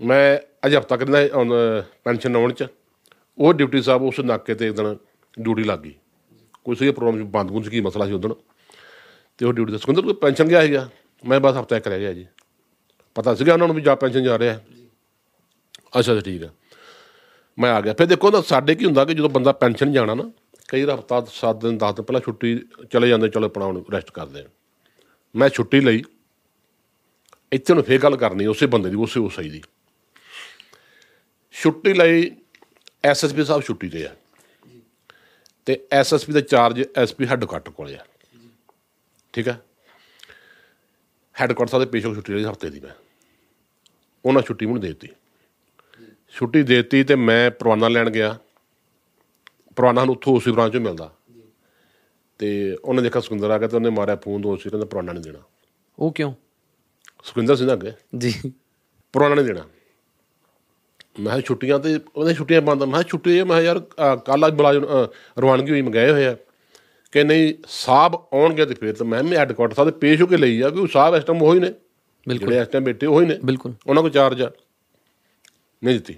ਮੈਂ 0.02 0.39
ਅਜੇ 0.65 0.78
ਹਫ਼ਤਾ 0.78 0.98
ਕਰਨਾ 0.98 1.17
ਪੈਨਸ਼ਨ 2.04 2.36
ਆਉਣ 2.36 2.54
ਚ। 2.54 2.67
ਉਹ 3.38 3.54
ਡਿਊਟੀ 3.54 3.82
ਸਾਹਿਬ 3.82 4.02
ਉਸ 4.04 4.19
ਨਾਕੇ 4.19 4.56
ਤੇ 4.56 4.67
ਇੱਕ 4.67 4.76
ਦਿਨ 4.76 4.98
ਡਿਊਟੀ 5.39 5.63
ਲੱਗ 5.63 5.80
ਗਈ। 5.80 5.96
ਕੋਈ 6.63 6.76
ਸੀ 6.76 6.91
ਪ੍ਰੋਬਲਮ 6.91 7.26
ਬੰਦ 7.26 7.50
ਗੁੰਝ 7.50 7.69
ਕੀ 7.69 7.82
ਮਸਲਾ 7.82 8.06
ਸੀ 8.06 8.13
ਉਦੋਂ 8.13 8.36
ਤੇ 9.38 9.46
ਉਹ 9.46 9.54
ਡਿਊਟੀ 9.54 9.72
ਤੇ 9.72 9.78
ਸੁਖਿੰਦਰ 9.78 10.02
ਕੋਈ 10.02 10.13
ਪੈਨਸ਼ਨ 10.13 10.48
ਗਿਆ 10.48 10.62
ਸੀਗਾ। 10.62 10.89
ਮੈਂ 11.28 11.39
ਬਸ 11.39 11.58
ਹਫ਼ਤਾ 11.62 11.78
ਇੱਕ 11.78 11.88
ਰਹਿ 11.88 12.00
ਗਿਆ 12.00 12.13
ਜੀ। 12.13 12.28
ਪਤਾ 13.15 13.36
ਸੀਗਾ 13.36 13.54
ਉਹਨਾਂ 13.54 13.67
ਨੂੰ 13.67 13.76
ਵੀ 13.76 13.82
ਜਾ 13.82 13.96
ਪੈਨਸ਼ਨ 13.96 14.24
ਜਾ 14.24 14.39
ਰਿਹਾ। 14.39 14.60
ਅੱਛਾ 16.00 16.00
ਅੱਛਾ, 16.00 16.19
ਠੀਕ 16.19 16.43
ਆ। 16.43 16.50
ਮੈਂ 17.60 17.72
ਆ 17.72 17.82
ਗਿਆ। 17.82 17.93
ਫਿਰ 17.93 18.08
ਦੇਖੋ 18.08 18.32
ਨਾ, 18.32 18.41
ਸਾਡੇ 18.41 18.76
ਕੀ 18.76 18.86
ਹੁੰਦਾ 18.86 19.06
ਕਿ 19.06 19.13
ਜਦੋਂ 19.13 19.30
ਬੰਦਾ 19.30 19.52
ਪੈਨਸ਼ਨ 19.52 19.93
ਜਾਣਾ 19.93 20.13
ਨਾ, 20.13 20.32
ਕਈ 20.67 20.84
ਵਾਰ 20.84 21.00
ਹਫ਼ਤਾ 21.00 21.26
7 21.32 21.56
ਦਿਨ 21.62 21.78
10 21.78 21.93
ਦਿਨ 21.93 22.06
ਪਹਿਲਾਂ 22.06 22.22
ਛੁੱਟੀ 22.22 22.60
ਚਲੇ 22.93 23.10
ਜਾਂਦੇ, 23.10 23.30
ਚਲੋ 23.30 23.46
ਆਪਣਾ 23.46 23.65
ਹੁਣ 23.65 23.84
ਰੈਸਟ 23.93 24.12
ਕਰਦੇ 24.12 24.39
ਆ 24.39 24.46
ਮੈਂ 25.36 25.50
ਛੁੱਟੀ 25.50 25.80
ਲਈ। 25.80 26.04
ਇੱਥੇ 27.52 27.74
ਨੂੰ 27.74 27.84
ਫੇਰ 27.84 28.00
ਗੱਲ 28.00 28.17
ਕਰਨੀ, 28.17 28.46
ਉਸੇ 28.46 28.65
ਬੰਦੇ 28.65 28.89
ਦੀ, 28.89 28.96
ਉਸੇ 28.96 29.19
ਉਸਾਈ 29.19 29.50
ਦੀ। 29.50 29.62
ਛੁੱਟੀ 31.52 31.93
ਲਈ 31.93 32.32
ਐਸਐਸਪੀ 33.04 33.43
ਸਾਹਿਬ 33.43 33.62
ਛੁੱਟੀ 33.62 33.89
ਤੇ 33.89 34.06
ਆ। 34.06 34.15
ਤੇ 35.65 35.88
ਐਸਐਸਪੀ 35.91 36.34
ਦਾ 36.34 36.41
ਚਾਰਜ 36.41 36.84
ਐਸਪੀ 36.97 37.28
ਹੈੱਡਕੁਆਟਰ 37.28 37.71
ਕੋਲੇ 37.71 37.95
ਆ। 37.95 38.06
ਠੀਕ 39.34 39.49
ਆ? 39.49 39.56
ਹੈੱਡਕੁਆਟਰ 41.41 41.71
ਸਾਹਿਬ 41.71 41.86
ਦੇ 41.86 41.89
ਪੇਸ਼ੋ 41.91 42.15
ਛੁੱਟੀ 42.15 42.34
ਲਈ 42.34 42.43
ਹਫ਼ਤੇ 42.43 42.69
ਦੀ 42.69 42.80
ਮੈਂ। 42.80 42.93
ਉਹਨਾਂ 44.26 44.41
ਛੁੱਟੀ 44.41 44.65
ਮੈਨੂੰ 44.65 44.82
ਦੇ 44.82 44.88
ਦਿੱਤੀ। 44.88 45.08
ਛੁੱਟੀ 46.30 46.63
ਦੇਤੀ 46.63 47.04
ਤੇ 47.04 47.15
ਮੈਂ 47.15 47.52
ਪਰਵਾਨਾ 47.52 47.88
ਲੈਣ 47.88 48.10
ਗਿਆ। 48.10 48.39
ਪਰਵਾਨਾ 49.76 50.06
ਨੂੰ 50.06 50.15
ਉੱਥੋਂ 50.15 50.36
ਉਸੇ 50.36 50.52
ਬ੍ਰਾਂਚ 50.52 50.73
ਚੋਂ 50.73 50.82
ਮਿਲਦਾ। 50.82 51.15
ਤੇ 52.38 52.78
ਉਹਨੇ 52.86 53.02
ਦੇਖਿਆ 53.02 53.21
ਸੁਖਿੰਦਰ 53.21 53.49
ਆ 53.49 53.58
ਗਿਆ 53.58 53.67
ਤੇ 53.67 53.76
ਉਹਨੇ 53.76 53.89
ਮਾਰਿਆ 53.89 54.15
ਫੋਨ 54.15 54.41
ਦੋ 54.41 54.54
ਉਸੇ 54.54 54.69
ਕਹਿੰਦਾ 54.69 54.86
ਪਰਵਾਨਾ 54.86 55.12
ਨਹੀਂ 55.12 55.23
ਦੇਣਾ। 55.23 55.39
ਉਹ 55.99 56.13
ਕਿਉਂ? 56.13 56.34
ਸੁਖਿੰਦਰ 57.23 57.56
ਸਿੰਘ 57.56 57.73
ਅੱਗੇ। 57.73 57.91
ਜੀ। 58.17 58.54
ਪਰਵਾਨਾ 59.13 59.36
ਨਹੀਂ 59.36 59.45
ਦੇਣਾ। 59.45 59.69
ਮੈਂ 61.19 61.41
ਛੁੱਟੀਆਂ 61.41 61.80
ਤੇ 61.80 61.99
ਉਹਨੇ 62.15 62.34
ਛੁੱਟੀਆਂ 62.34 62.62
ਬੰਦ 62.62 62.84
ਮੈਂ 62.84 63.04
ਛੁੱਟੀ 63.04 63.43
ਮੈਂ 63.43 63.62
ਯਾਰ 63.62 63.80
ਕੱਲ 64.26 64.47
ਅੱਜ 64.47 64.54
ਬੁਲਾ 64.54 64.71
ਰਵਾਨਗੀ 65.39 65.71
ਹੋਈ 65.71 65.82
ਮੰਗਾਏ 65.82 66.12
ਹੋਏ 66.12 66.26
ਆ। 66.26 66.36
ਕਿ 67.12 67.23
ਨਹੀਂ 67.23 67.54
ਸਾਹਿਬ 67.67 68.15
ਆਉਣਗੇ 68.15 68.65
ਤੇ 68.65 68.73
ਫਿਰ 68.73 68.93
ਤਾਂ 68.95 69.06
ਮੈਂ 69.06 69.23
ਵੀ 69.23 69.36
ਹੈੱਡਕੁਆਟਰ 69.36 69.73
ਸਾਹਿਬ 69.73 69.89
ਦੇ 69.89 69.97
ਪੇਸ਼ 69.97 70.21
ਹੋ 70.21 70.28
ਕੇ 70.28 70.38
ਲਈ 70.38 70.62
ਆ 70.62 70.69
ਵੀ 70.69 70.80
ਉਹ 70.80 70.88
ਸਾਹਿਬ 70.88 71.15
ਇਸ 71.15 71.23
ਟਾਈਮ 71.23 71.41
ਉਹੀ 71.41 71.60
ਨੇ। 71.60 71.73
ਬਿਲਕੁਲ। 72.28 72.49
ਜਿਹੜੇ 72.49 72.62
ਇਸ 72.62 72.67
ਟਾਈਮ 72.67 72.84
ਬੈਠੇ 72.84 73.06
ਉਹੀ 73.08 73.26
ਨੇ। 73.26 73.39
ਬਿਲਕੁਲ। 73.45 73.73
ਉਹਨਾਂ 73.88 74.04
ਕੋਲ 74.04 74.12
ਚਾਰਜ 74.12 74.41
ਆ। 74.41 74.52
ਨਹੀਂ 75.84 75.95
ਦਿੱਤੀ। 75.95 76.15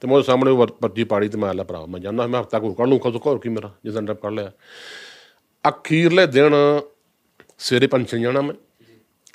ਤੇ 0.00 0.08
ਮੈਂ 0.08 0.16
ਉਹਦੇ 0.16 0.26
ਸਾਹਮਣੇ 0.26 0.50
ਉਹ 0.50 0.66
ਪਰਚੀ 0.66 1.04
ਪਾੜੀ 1.04 1.28
ਤੇ 1.28 1.38
ਮੈਂ 1.38 1.48
ਆਲਾ 1.48 1.62
ਭਰਾ 1.62 1.86
ਮੈਂ 1.86 2.00
ਜਾਂਦਾ 2.00 2.26
ਮੈਂ 2.26 2.40
ਹਫਤਾ 2.40 2.58
ਕੋਲ 2.58 2.74
ਕੱਢ 2.74 2.88
ਲੂੰ 2.88 3.00
ਖਸੋ 3.00 3.20
ਹੋਰ 3.26 3.38
ਕੀ 3.38 3.48
ਮੇਰਾ 3.48 3.74
ਦਿਨ 3.86 4.06
ਟੱਪ 4.06 4.22
ਕੱਢ 4.22 4.32
ਲਿਆ। 4.32 4.52
ਅਖੀਰਲੇ 5.68 6.26
ਦਿਨ 6.26 6.54
ਸਵੇਰੇ 7.58 7.86
ਪੰਛਣ 7.86 8.18
ਜਾਣਾ 8.20 8.40
ਮੈਂ। 8.40 8.54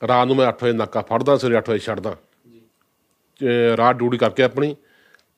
ਰਾਤ 0.08 0.28
ਨੂੰ 0.28 0.36
ਮੈਂ 0.36 0.48
8 0.48 0.64
ਵਜੇ 0.64 0.74
ਨਾਕਾ 0.74 1.02
ਫੜਦਾ 1.02 1.38
ਸਵੇਰੇ 1.38 1.58
8 1.58 1.70
ਵਜੇ 1.70 1.80
ਛੱਡਦਾ। 1.80 2.16
ਰਾਤ 3.78 3.96
ਡਿਊਟੀ 3.96 4.18
ਕਰਕੇ 4.18 4.44
ਆਪਣੀ 4.44 4.76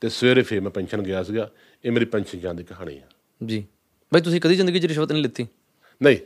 ਤੇ 0.02 0.10
ਸਵੇਰੇ 0.10 0.42
ਫੇਰ 0.42 0.62
ਮੈਂ 0.62 0.72
ਪੈਨਸ਼ਨ 0.72 1.02
ਗਿਆ 1.02 1.24
ਸੀਗਾ। 1.24 1.52
ਇਹ 1.86 1.92
ਮੇਰੀ 1.92 2.06
ਪੈਨਸ਼ਨ 2.06 2.40
ਜਾਣ 2.40 2.54
ਦੀ 2.54 2.64
ਕਹਾਣੀ 2.64 2.98
ਆ। 2.98 3.08
ਜੀ। 3.46 3.66
ਬਈ 4.14 4.22
ਤੁਸੀਂ 4.22 4.42
ਕਦੀ 4.42 4.56
ਜ਼ਿੰਦਗੀ 4.56 4.80
'ਚ 4.80 4.86
ਰਿਸ਼ਵਤ 4.86 5.12
ਨਹੀਂ 5.12 5.24
ਲਿੱਤੀ? 5.24 5.48
ਨਹੀਂ 6.04 6.18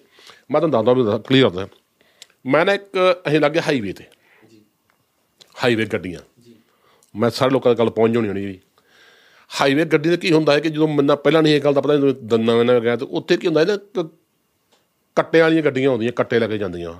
ਮੈਂ 0.52 0.62
ਤੁਹਾਨੂੰ 0.62 0.72
ਦੱਸਦਾ 0.72 0.94
ਵੀ 0.94 1.24
ਕਲੀਅਰ 1.28 1.50
ਦੱਸਦਾ 1.50 1.68
ਮੈਂ 2.46 2.66
ਨਾ 2.66 2.74
ਇੱਕ 2.74 3.22
ਅਸੀਂ 3.28 3.40
ਲੱਗੇ 3.40 3.60
ਹਾਈਵੇ 3.60 3.94
ਤੇ। 3.94 4.04
ਹਾਈਵੇ 5.64 5.86
ਗੱਡੀਆਂ। 5.86 6.20
ਮੈਂ 7.16 7.30
ਸਾਰੇ 7.30 7.52
ਲੋਕਾਂ 7.52 7.74
ਦੀ 7.74 7.80
ਗੱਲ 7.80 7.90
ਪਹੁੰਚ 7.90 8.14
ਜਾਣੀ 8.14 8.28
ਹੋਣੀ 8.28 8.42
ਜੀ। 8.42 8.60
ਹਾਈਵੇ 9.62 9.86
ਗੱਡੀ 9.86 10.10
ਦਾ 10.10 10.16
ਕੀ 10.16 10.32
ਹੁੰਦਾ 10.32 10.54
ਹੈ 10.54 10.60
ਕਿ 10.60 10.70
ਜਦੋਂ 10.70 10.88
ਮੈਨੂੰ 10.88 11.18
ਪਹਿਲਾਂ 11.18 11.44
ਨਹੀਂ 11.44 11.54
ਇਹ 11.54 11.62
ਗੱਲ 11.62 11.74
ਦਾ 11.74 11.82
ਪਤਾ 11.82 11.96
ਜਦੋਂ 11.96 12.14
ਦੰਨਾ 12.14 12.64
ਮੈਂ 12.64 12.82
ਗਿਆ 12.82 12.96
ਤੇ 12.96 13.06
ਉੱਥੇ 13.06 13.38
ਕੀ 13.38 13.48
ਹੁੰਦਾ 13.48 13.62
ਹੈ 13.62 13.66
ਨਾ 13.66 14.10
ਕੱਟੇ 15.16 15.42
ਵਾਲੀਆਂ 15.42 15.64
ਗੱਡੀਆਂ 15.64 15.90
ਆਉਂਦੀਆਂ 15.90 16.12
ਕੱਟੇ 16.12 16.40
ਲੈ 16.40 16.48
ਕੇ 16.48 16.58
ਜਾਂਦੀਆਂ। 16.58 16.94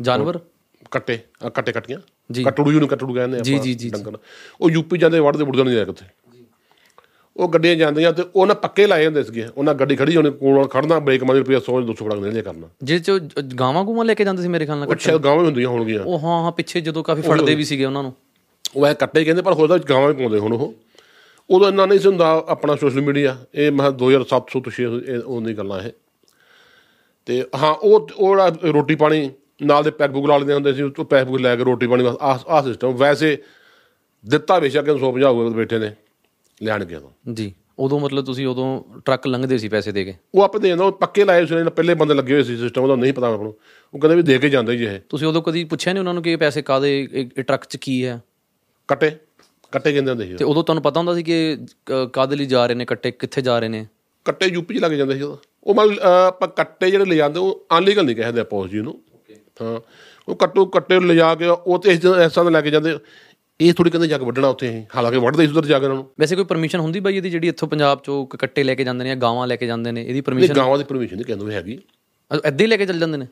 ਜਾਨਵਰ? 0.00 0.40
ਕੱਟੇ 0.90 1.18
ਕੱਟੇ 1.54 1.72
ਕੱਟੀਆਂ 1.72 1.98
ਜੀ। 1.98 2.17
ਕੱਟੜੂ 2.44 2.70
ਜਿਹਨੂੰ 2.70 2.88
ਕੱਟੜੂ 2.88 3.14
ਕਹਿੰਦੇ 3.14 3.40
ਜੀ, 3.40 3.54
ਆਪਾਂ 3.54 3.64
ਜੀ, 3.64 3.74
ਜੀ, 3.74 3.90
ਡੰਗਰ। 3.90 4.18
ਉਹ 4.60 4.70
ਯੂਪੀ 4.70 4.98
ਜਾਂਦੇ 4.98 5.20
ਵੜਦੇ 5.20 5.44
ਵੜਦੇ 5.44 5.64
ਨਹੀਂ 5.64 5.76
ਜਾ। 5.76 5.84
ਕਿਤੇ 5.84 6.04
ਉਹ 7.36 7.48
ਗੱਡੀਆਂ 7.48 7.74
ਜਾਂਦੀਆਂ 7.76 8.12
ਤੇ 8.12 8.22
ਉਹਨਾਂ 8.36 8.54
ਪੱਕੇ 8.54 8.86
ਲਾਏ 8.86 9.06
ਹੁੰਦੇ 9.06 9.22
ਸੀਗੇ। 9.22 9.46
ਉਹਨਾਂ 9.56 9.74
ਗੱਡੀ 9.74 9.96
ਖੜੀ 9.96 10.16
ਹੋਣੀ 10.16 10.30
ਕੋਲ 10.30 10.66
ਖੜਨਾ 10.68 10.98
ਬ੍ਰੇਕ 10.98 11.24
ਮਾਰੀ 11.24 11.38
ਰੁਪਿਆ 11.38 11.58
100 11.58 11.80
200 11.82 12.04
ਫੜਕ 12.04 12.18
ਨਹੀਂ 12.18 12.42
ਕਰਨਾ। 12.42 12.68
ਜਿਸ 12.84 13.02
'ਚ 13.02 13.10
ਉਹ 13.10 13.42
ਗਾਵਾਂ 13.60 13.84
ਗੂਵਾਂ 13.84 14.04
ਲੈ 14.04 14.14
ਕੇ 14.14 14.24
ਜਾਂਦੇ 14.24 14.42
ਸੀ 14.42 14.48
ਮੇਰੇ 14.48 14.66
ਖਿਆਲ 14.66 14.78
ਨਾਲ 14.78 14.88
ਉਹ 14.88 14.96
ਸ਼ਾਇਦ 14.96 15.22
ਗਾਵਾਂ 15.24 15.38
ਵੀ 15.38 15.46
ਹੁੰਦੀਆਂ 15.46 15.68
ਹੋਣਗੀਆਂ। 15.68 16.02
ਉਹ 16.02 16.18
ਹਾਂ 16.18 16.42
ਹਾਂ 16.44 16.52
ਪਿੱਛੇ 16.52 16.80
ਜਦੋਂ 16.80 17.04
ਕਾਫੀ 17.04 17.22
ਫੜਦੇ 17.22 17.54
ਵੀ 17.54 17.64
ਸੀਗੇ 17.64 17.84
ਉਹਨਾਂ 17.84 18.02
ਨੂੰ। 18.02 18.12
ਉਹ 18.76 18.86
ਐ 18.86 18.94
ਕੱਟੇ 18.94 19.24
ਕਹਿੰਦੇ 19.24 19.42
ਪਰ 19.42 19.52
ਹੋਰ 19.52 19.68
ਤਾਂ 19.68 19.78
ਗਾਵਾਂ 19.78 20.08
ਵੀ 20.08 20.14
ਪਾਉਂਦੇ 20.14 20.38
ਹੁਣ 20.38 20.52
ਉਹ। 20.52 20.74
ਉਦੋਂ 21.50 21.68
ਇੰਨਾ 21.68 21.86
ਨਹੀਂ 21.86 21.98
ਸੀ 21.98 22.08
ਹੁੰਦਾ 22.08 22.44
ਆਪਣਾ 22.48 22.76
ਸੋਸ਼ਲ 22.76 23.00
ਮੀਡੀਆ 23.00 23.36
ਇਹ 23.54 23.72
ਮੈਂ 23.72 23.90
2007 23.90 24.50
ਤੋਂ 24.52 24.60
6 24.70 24.84
ਉਹ 25.24 25.40
ਨਹੀਂ 25.40 25.54
ਗੱਲਾਂ 25.54 25.82
ਇਹ। 25.82 25.92
ਤੇ 27.26 27.44
ਹਾਂ 27.56 27.74
ਉਹ 27.74 28.08
ਉਹ 28.16 28.36
ਰੋਟੀ 28.72 28.94
ਪਾਣੀ 28.94 29.30
ਨਾਲ 29.60 29.82
ਦੇ 29.84 29.90
ਪੈਕ 29.90 30.10
ਬੁਕ 30.10 30.26
ਲਾ 30.26 30.36
ਲੈਂਦੇ 30.38 30.54
ਹੁੰਦੇ 30.54 30.72
ਸੀ 30.72 30.82
ਉਹ 30.82 31.04
ਪੈਕ 31.04 31.24
ਬੁਕ 31.26 31.40
ਲੈ 31.40 31.56
ਕੇ 31.56 31.64
ਰੋਟੀ 31.64 31.86
ਪਾਣੀ 31.86 32.04
ਬਸ 32.04 32.16
ਆਹ 32.48 32.62
ਸਿਸਟਮ 32.62 32.92
ਵੈਸੇ 32.92 33.36
ਦਿੱਤਾ 34.24 34.58
ਬੇਸ਼ੱਕ 34.58 34.88
150 34.88 35.32
ਹੋਏ 35.32 35.50
ਬੈਠੇ 35.50 35.78
ਨੇ 35.78 35.90
ਲੈਣਗੇ 36.62 36.94
ਉਦੋਂ। 36.94 37.32
ਜੀ 37.32 37.52
ਉਦੋਂ 37.78 37.98
ਮਤਲਬ 38.00 38.24
ਤੁਸੀਂ 38.24 38.46
ਉਦੋਂ 38.46 39.00
ਟਰੱਕ 39.04 39.26
ਲੰਘਦੇ 39.26 39.58
ਸੀ 39.58 39.68
ਪੈਸੇ 39.68 39.92
ਦੇ 39.92 40.04
ਕੇ? 40.04 40.14
ਉਹ 40.34 40.42
ਆਪੇ 40.42 40.58
ਦੇ 40.58 40.68
ਦਿੰਦਾ 40.68 40.84
ਉਹ 40.84 40.92
ਪੱਕੇ 40.92 41.24
ਲਾਏ 41.24 41.46
ਸੀ 41.46 41.54
ਇਹਨਾਂ 41.54 41.70
ਪਹਿਲੇ 41.70 41.94
ਬੰਦੇ 41.94 42.14
ਲੱਗੇ 42.14 42.34
ਹੋਏ 42.34 42.42
ਸੀ 42.42 42.56
ਸਿਸਟਮ 42.56 42.82
ਉਹਦਾ 42.82 42.94
ਨਹੀਂ 42.96 43.12
ਪਤਾ 43.12 43.26
ਆਪਾਂ 43.26 43.44
ਨੂੰ। 43.44 43.54
ਉਹ 43.94 44.00
ਕਹਿੰਦੇ 44.00 44.16
ਵੀ 44.16 44.22
ਦੇ 44.22 44.38
ਕੇ 44.38 44.48
ਜਾਂਦੇ 44.50 44.76
ਜੀ 44.76 44.84
ਇਹ। 44.84 44.98
ਤੁਸੀਂ 45.08 45.26
ਉਦੋਂ 45.26 45.42
ਕਦੀ 45.42 45.64
ਪੁੱਛਿਆ 45.64 45.92
ਨਹੀਂ 45.92 46.00
ਉਹਨਾਂ 46.00 46.14
ਨੂੰ 46.14 46.22
ਕਿ 46.22 46.32
ਇਹ 46.32 46.38
ਪੈਸੇ 46.38 46.62
ਕਾਦੇ 46.62 46.90
ਇਹ 47.12 47.42
ਟਰੱਕ 47.42 47.64
'ਚ 47.64 47.76
ਕੀ 47.76 48.04
ਹੈ? 48.06 48.20
ਕੱਟੇ 48.88 49.10
ਕੱਟੇ 49.72 49.92
ਕਹਿੰਦੇ 49.92 50.10
ਹੁੰਦੇ 50.10 50.26
ਸੀ 50.26 50.36
ਤੇ 50.36 50.44
ਉਦੋਂ 50.44 50.62
ਤੁਹਾਨੂੰ 50.64 50.82
ਪਤਾ 50.82 51.00
ਹੁੰਦਾ 51.00 51.14
ਸੀ 51.14 51.22
ਕਿ 51.22 51.56
ਕ- 51.86 52.08
ਕਾਹਦੇ 52.12 52.36
ਲਈ 52.36 52.46
ਜਾ 52.46 52.66
ਰਹੇ 52.66 52.74
ਨੇ 52.74 52.84
ਕੱਟੇ 52.84 53.10
ਕਿੱਥੇ 53.10 53.42
ਜਾ 53.42 53.58
ਰਹੇ 53.58 53.68
ਨੇ? 53.68 53.86
ਕੱਟੇ 54.26 54.46
ਯੂਪੀ 54.46 54.74
ਚ 54.74 54.78
ਲੱਗ 54.78 54.92
ਜਾਂਦੇ 54.92 55.14
ਸੀ 55.14 55.22
ਉਹ 55.22 55.74
ਮਤਲਬ 55.74 56.44
ਕੱਟੇ 56.56 56.90
ਜਿਹੜੇ 56.90 57.04
ਲੈ 57.04 57.16
ਜਾਂਦੇ 57.16 57.40
ਉਹ 57.40 57.66
ਅਨਲੀਗਲ 57.78 58.04
ਨਹੀਂ 58.04 58.16
ਕਹਿੰਦੇ 58.16 58.40
ਆਪਾਂ 58.40 58.58
ਉਸ 58.58 58.70
ਜੀ 58.70 58.80
ਨੂੰ। 58.80 58.94
ਹਾਂ 59.60 59.78
ਉਹ 60.28 60.36
ਕੱਟੋ 60.36 60.64
ਕੱਟੇ 60.66 61.00
ਲਿਜਾ 61.00 61.34
ਕੇ 61.34 61.46
ਉਹ 61.46 61.78
ਤੇ 61.78 61.90
ਇਸ 61.90 61.96
ਇਸ 61.96 62.32
ਤਰ੍ਹਾਂ 62.32 62.44
ਦੇ 62.44 62.50
ਲੈ 62.50 62.60
ਕੇ 62.60 62.70
ਜਾਂਦੇ 62.70 62.94
ਇਹ 63.60 63.72
ਥੋੜੀ 63.74 63.90
ਕਹਿੰਦੇ 63.90 64.08
ਜਾ 64.08 64.18
ਕੇ 64.18 64.24
ਵੱਢਣਾ 64.24 64.48
ਉੱਥੇ 64.48 64.68
ਅਸੀਂ 64.68 64.82
ਹਾਲਾਂਕਿ 64.96 65.18
ਵੱਢਦੇ 65.18 65.46
ਸੀ 65.46 65.52
ਉਧਰ 65.52 65.66
ਜਾ 65.66 65.78
ਕੇ 65.78 65.84
ਉਹਨਾਂ 65.84 65.96
ਨੂੰ 65.96 66.06
ਵੈਸੇ 66.20 66.36
ਕੋਈ 66.36 66.44
ਪਰਮਿਸ਼ਨ 66.44 66.80
ਹੁੰਦੀ 66.80 67.00
ਬਾਈ 67.00 67.16
ਇਹਦੀ 67.16 67.30
ਜਿਹੜੀ 67.30 67.48
ਇੱਥੋਂ 67.48 67.68
ਪੰਜਾਬ 67.68 68.00
'ਚੋਂ 68.00 68.24
ਕੱਟੇ 68.36 68.62
ਲੈ 68.62 68.74
ਕੇ 68.74 68.84
ਜਾਂਦੇ 68.84 69.04
ਨੇ 69.04 69.10
ਜਾਂ 69.10 69.16
ਗਾਵਾਂ 69.16 69.46
ਲੈ 69.46 69.56
ਕੇ 69.56 69.66
ਜਾਂਦੇ 69.66 69.92
ਨੇ 69.92 70.00
ਇਹਦੀ 70.00 70.12
ਨਹੀਂ 70.12 70.22
ਪਰਮਿਸ਼ਨ 70.22 70.54
ਗਾਵਾਂ 70.54 70.78
ਦੀ 70.78 70.84
ਪਰਮਿਸ਼ਨ 70.84 71.16
ਨਹੀਂ 71.16 71.26
ਕਹਿੰਦੇ 71.26 71.54
ਹੈਗੀ 71.54 71.78
ਐਦਾਂ 72.30 72.58
ਹੀ 72.60 72.66
ਲੈ 72.66 72.76
ਕੇ 72.76 72.86
ਚੱਲ 72.86 72.98
ਜਾਂਦੇ 72.98 73.18
ਨੇ 73.18 73.26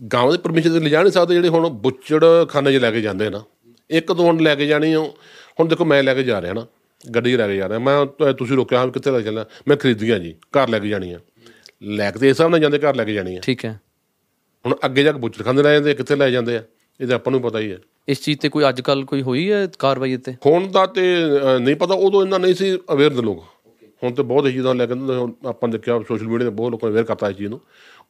ਗਾਵਾਂ 0.00 0.32
ਦੀ 0.32 0.38
ਪਰਮਿਸ਼ਨ 0.38 0.72
ਤੇ 0.72 0.80
ਲਿਜਾ 0.80 1.02
ਨਹੀਂ 1.02 1.12
ਸਕਦੇ 1.12 1.34
ਜਿਹੜੇ 1.34 1.48
ਹੁਣ 1.48 1.68
ਬੁੱਚੜ 1.80 2.24
ਖਾਨੇ 2.48 2.72
'ਚ 2.72 2.82
ਲੈ 2.82 2.90
ਕੇ 2.90 3.00
ਜਾਂਦੇ 3.00 3.30
ਨਾ 3.30 3.42
ਇੱਕ 3.90 4.12
ਦੋ 4.12 4.24
ਹੁਣ 4.24 4.40
ਲੈ 4.40 4.54
ਕੇ 4.54 4.66
ਜਾਣੀ 4.66 4.94
ਹੁਣ 4.94 5.68
ਦੇਖੋ 5.68 5.84
ਮੈਂ 5.84 6.02
ਲੈ 6.02 6.14
ਕੇ 6.14 6.22
ਜਾ 6.22 6.40
ਰਿਹਾ 6.40 6.52
ਨਾ 6.52 6.66
ਗੱਡੀ 7.04 7.36
ਲੈ 7.36 7.46
ਕੇ 7.46 7.56
ਜਾ 7.56 7.68
ਰਿਹਾ 7.68 7.78
ਮੈਂ 7.78 8.32
ਤੁਸੀਂ 8.32 8.56
ਰੋਕਿਆ 8.56 8.78
ਹਾਂ 8.78 8.88
ਕਿੱਥੇ 8.88 9.10
ਲੈ 9.10 9.20
ਚੱਲਣਾ 9.20 9.44
ਮੈਂ 9.68 9.76
ਖਰੀਦੀਆਂ 9.76 10.18
ਜੀ 10.18 10.34
ਘਰ 10.58 10.68
ਲੈ 10.68 10.78
ਕੇ 10.78 10.88
ਜਾਣੀ 10.88 11.12
ਆ 11.12 11.18
ਲੈ 11.82 12.10
ਕੇ 12.10 12.18
ਇਸ 12.18 12.24
ਹਿਸਾਬ 12.24 12.50
ਨਾਲ 12.50 12.60
ਜਾਂਦੇ 12.60 12.78
ਘਰ 12.78 12.94
ਲੈ 12.94 13.04
ਕੇ 13.04 13.14
ਜਾਣੀ 13.14 13.36
ਆ 13.36 13.40
ਠੀਕ 13.40 13.64
ਹੈ 13.64 13.78
ਹੁਣ 14.64 14.74
ਅੱਗੇ 14.84 15.02
ਜਾ 15.02 15.12
ਕੇ 15.12 15.18
ਬੁੱਚੜ 15.18 15.42
ਖਾਨੇ 15.44 15.62
ਲੈ 15.62 15.72
ਜਾਂਦੇ 15.74 15.90
ਆ, 15.90 15.94
ਕਿੱਥੇ 15.94 16.16
ਲੈ 16.16 16.30
ਜਾਂਦੇ 16.30 16.56
ਆ? 16.56 16.62
ਇਹ 17.00 17.06
ਤਾਂ 17.06 17.14
ਆਪਾਂ 17.16 17.30
ਨੂੰ 17.32 17.40
ਪਤਾ 17.42 17.58
ਹੀ 17.58 17.70
ਹੈ 17.72 17.78
ਇਸ 18.08 18.20
ਚੀਜ਼ 18.22 18.38
ਤੇ 18.40 18.48
ਕੋਈ 18.48 18.68
ਅੱਜ 18.68 18.80
ਕੱਲ 18.80 19.04
ਕੋਈ 19.04 19.22
ਹੋਈ 19.22 19.50
ਹੈ 19.52 19.66
ਕਾਰਵਾਈ 19.78 20.12
ਇੱਥੇ? 20.12 20.34
ਹੁਣ 20.46 20.66
ਦਾ 20.72 20.84
ਤੇ 20.86 21.02
ਨਹੀਂ 21.60 21.74
ਪਤਾ 21.76 21.94
ਉਦੋਂ 22.06 22.22
ਇੰਨਾ 22.24 22.38
ਨਹੀਂ 22.38 22.54
ਸੀ 22.54 22.76
ਅਵੇਅਰ 22.92 23.10
ਦੇ 23.14 23.22
ਲੋਕ। 23.22 23.42
ਹੁਣ 24.02 24.12
ਤੇ 24.14 24.22
ਬਹੁਤ 24.22 24.48
ਚੀਜ਼ਾਂ 24.50 24.74
ਲੈ 24.74 24.86
ਕੇ 24.86 24.94
ਆਪਾਂ 25.48 25.68
ਦੇਖਿਆ 25.68 25.98
ਸੋਸ਼ਲ 26.08 26.28
ਮੀਡੀਆ 26.28 26.48
ਤੇ 26.48 26.54
ਬਹੁਤ 26.54 26.70
ਲੋਕਾਂ 26.70 26.88
ਨੇ 26.88 26.92
ਅਵੇਅਰ 26.92 27.04
ਕਰਤਾ 27.06 27.28
ਇਸ 27.30 27.36
ਚੀਜ਼ 27.36 27.48
ਨੂੰ। 27.50 27.60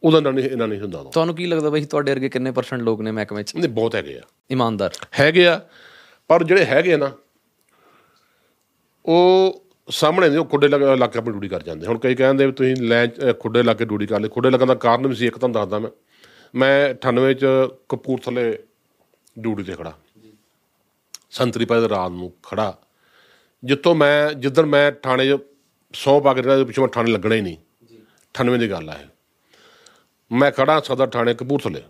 ਉਦੋਂ 0.02 0.18
ਇੰਨਾ 0.18 0.30
ਨਹੀਂ 0.30 0.48
ਇੰਨਾ 0.50 0.66
ਨਹੀਂ 0.66 0.80
ਹੁੰਦਾ। 0.80 1.02
ਤੁਹਾਨੂੰ 1.12 1.34
ਕੀ 1.34 1.46
ਲੱਗਦਾ 1.46 1.70
ਬਾਈ 1.70 1.84
ਤੁਹਾਡੇ 1.84 2.12
ਵਰਗੇ 2.12 2.28
ਕਿੰਨੇ 2.28 2.50
ਪਰਸੈਂਟ 2.50 2.82
ਲੋਕ 2.82 3.00
ਨੇ 3.00 3.10
ਮਹਿਕਮੇ 3.10 3.42
'ਚ? 3.42 3.54
ਨਹੀਂ 3.56 3.68
ਬਹੁਤ 3.68 3.94
ਹੈਗੇ 3.94 4.16
ਆ। 4.18 4.22
ਇਮਾਨਦਾਰ। 4.50 4.92
ਹੈਗੇ 5.20 5.46
ਆ 5.46 5.60
ਪਰ 6.30 6.44
ਜਿਹੜੇ 6.44 6.64
ਹੈਗੇ 6.64 6.96
ਨਾ 6.96 7.10
ਉਹ 9.04 9.60
ਸਾਹਮਣੇ 9.88 10.28
ਨੇ 10.28 10.36
ਉਹ 10.36 10.44
ਖੁੱਡੇ 10.44 10.68
ਲੱਗ 10.68 10.80
ਕੇ 11.10 11.18
ਆਪਣੀ 11.18 11.32
ਡਿਊਟੀ 11.32 11.48
ਕਰ 11.48 11.62
ਜਾਂਦੇ 11.62 11.86
ਹੁਣ 11.86 11.98
ਕਈ 11.98 12.14
ਕਹਿੰਦੇ 12.14 12.46
ਵੀ 12.46 12.52
ਤੁਸੀਂ 12.52 12.76
ਲੈ 12.76 13.06
ਖੁੱਡੇ 13.40 13.62
ਲੱਗ 13.62 13.76
ਕੇ 13.76 13.84
ਡਿਊਟੀ 13.84 14.06
ਕਰ 14.06 14.20
ਲਈ। 14.20 14.28
ਖੁੱਡੇ 14.28 14.50
ਲੱਗਣ 14.50 14.66
ਦਾ 14.66 14.74
ਕਾਰਨ 14.84 15.06
ਵੀ 15.06 15.14
ਸੀ 15.14 15.26
ਇੱਕ 15.26 15.38
ਤੁਹਾਨੂੰ 15.38 15.60
ਦੱਸਦਾ 15.60 15.78
ਮੈਂ। 15.78 15.90
ਮੈਂ 16.54 16.94
98 16.94 17.32
ਚ 17.32 17.46
ਕਪੂਰਥਲੇ 17.88 18.58
ਡਿਊਟੀ 19.38 19.62
ਤੇ 19.62 19.72
ਖੜਾ। 19.72 19.98
ਸੰਤਰੀ 21.30 21.64
ਪਾਏ 21.64 21.88
ਰਾਤ 21.88 22.10
ਨੂੰ 22.10 22.32
ਖੜਾ। 22.42 22.78
ਜਿੱਥੋਂ 23.64 23.94
ਮੈਂ 23.94 24.32
ਜਿੱਦਣ 24.32 24.66
ਮੈਂ 24.66 24.92
ਥਾਣੇ 24.92 25.36
'ਚ 25.36 25.40
ਸੌ 25.92 26.20
ਪਾ 26.20 26.34
ਕੇ 26.34 26.42
ਜਿਹੜਾ 26.42 26.64
ਪਿੱਛੋਂ 26.64 26.88
ਥਾਣੇ 26.88 27.12
ਲੱਗਣਾ 27.12 27.34
ਹੀ 27.34 27.40
ਨਹੀਂ। 27.40 27.56
98 28.34 28.58
ਦੀ 28.58 28.70
ਗੱਲ 28.70 28.90
ਆ 28.90 29.00
ਇਹ। 29.00 29.06
ਮੈਂ 30.32 30.52
ਖੜਾ 30.52 30.80
ਸਦਰ 30.80 31.06
ਥਾਣੇ 31.06 31.34
ਕਪੂਰਥਲੇ। 31.34 31.82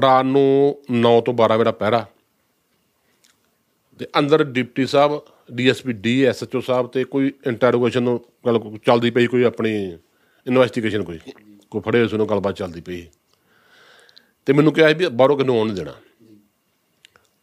ਰਾਤ 0.00 0.24
ਨੂੰ 0.24 0.82
9 0.90 1.20
ਤੋਂ 1.20 1.34
12 1.34 1.58
ਮੇਰਾ 1.58 1.70
ਪਹਿਰਾ। 1.70 2.06
ਤੇ 3.98 4.06
ਅੰਦਰ 4.18 4.44
ਡਿਪਟੀ 4.44 4.86
ਸਾਹਿਬ 4.86 5.22
ਡੀਐਸਪੀ 5.52 5.92
ਡੀ 5.92 6.24
ਐਸਐਚਓ 6.24 6.60
ਸਾਹਿਬ 6.60 6.86
ਤੇ 6.86 7.04
ਕੋਈ 7.04 7.32
ਇੰਟਰੋਗੇਸ਼ਨ 7.46 8.02
ਨੂੰ 8.02 8.24
ਗੱਲ 8.46 8.78
ਚੱਲਦੀ 8.78 9.10
ਪਈ 9.10 9.26
ਕੋਈ 9.26 9.42
ਆਪਣੀ 9.42 9.98
ਇਨਵੈਸਟੀਗੇਸ਼ਨ 10.46 11.04
ਕੋਈ? 11.04 11.18
ਕੋਈ 11.74 11.80
ਫੜੇ 11.80 11.98
ਹੋਏ 11.98 12.08
ਸੀ, 12.08 12.14
ਉਹਨੂੰ 12.14 12.28
ਗੱਲਬਾਤ 12.28 12.56
ਚੱਲਦੀ 12.56 12.80
ਪਈ 12.80 13.06
ਤੇ 14.46 14.52
ਮੈਨੂੰ 14.52 14.72
ਕਿਹਾ 14.72 14.88
ਸੀ 14.88 14.94
ਵੀ 14.94 15.06
ਬਾਹਰੋਂ 15.06 15.36
ਕਿਨੂੰ 15.38 15.58
ਆਉਣ 15.58 15.66
ਨਹੀਂ 15.66 15.76
ਦੇਣਾ। 15.76 15.94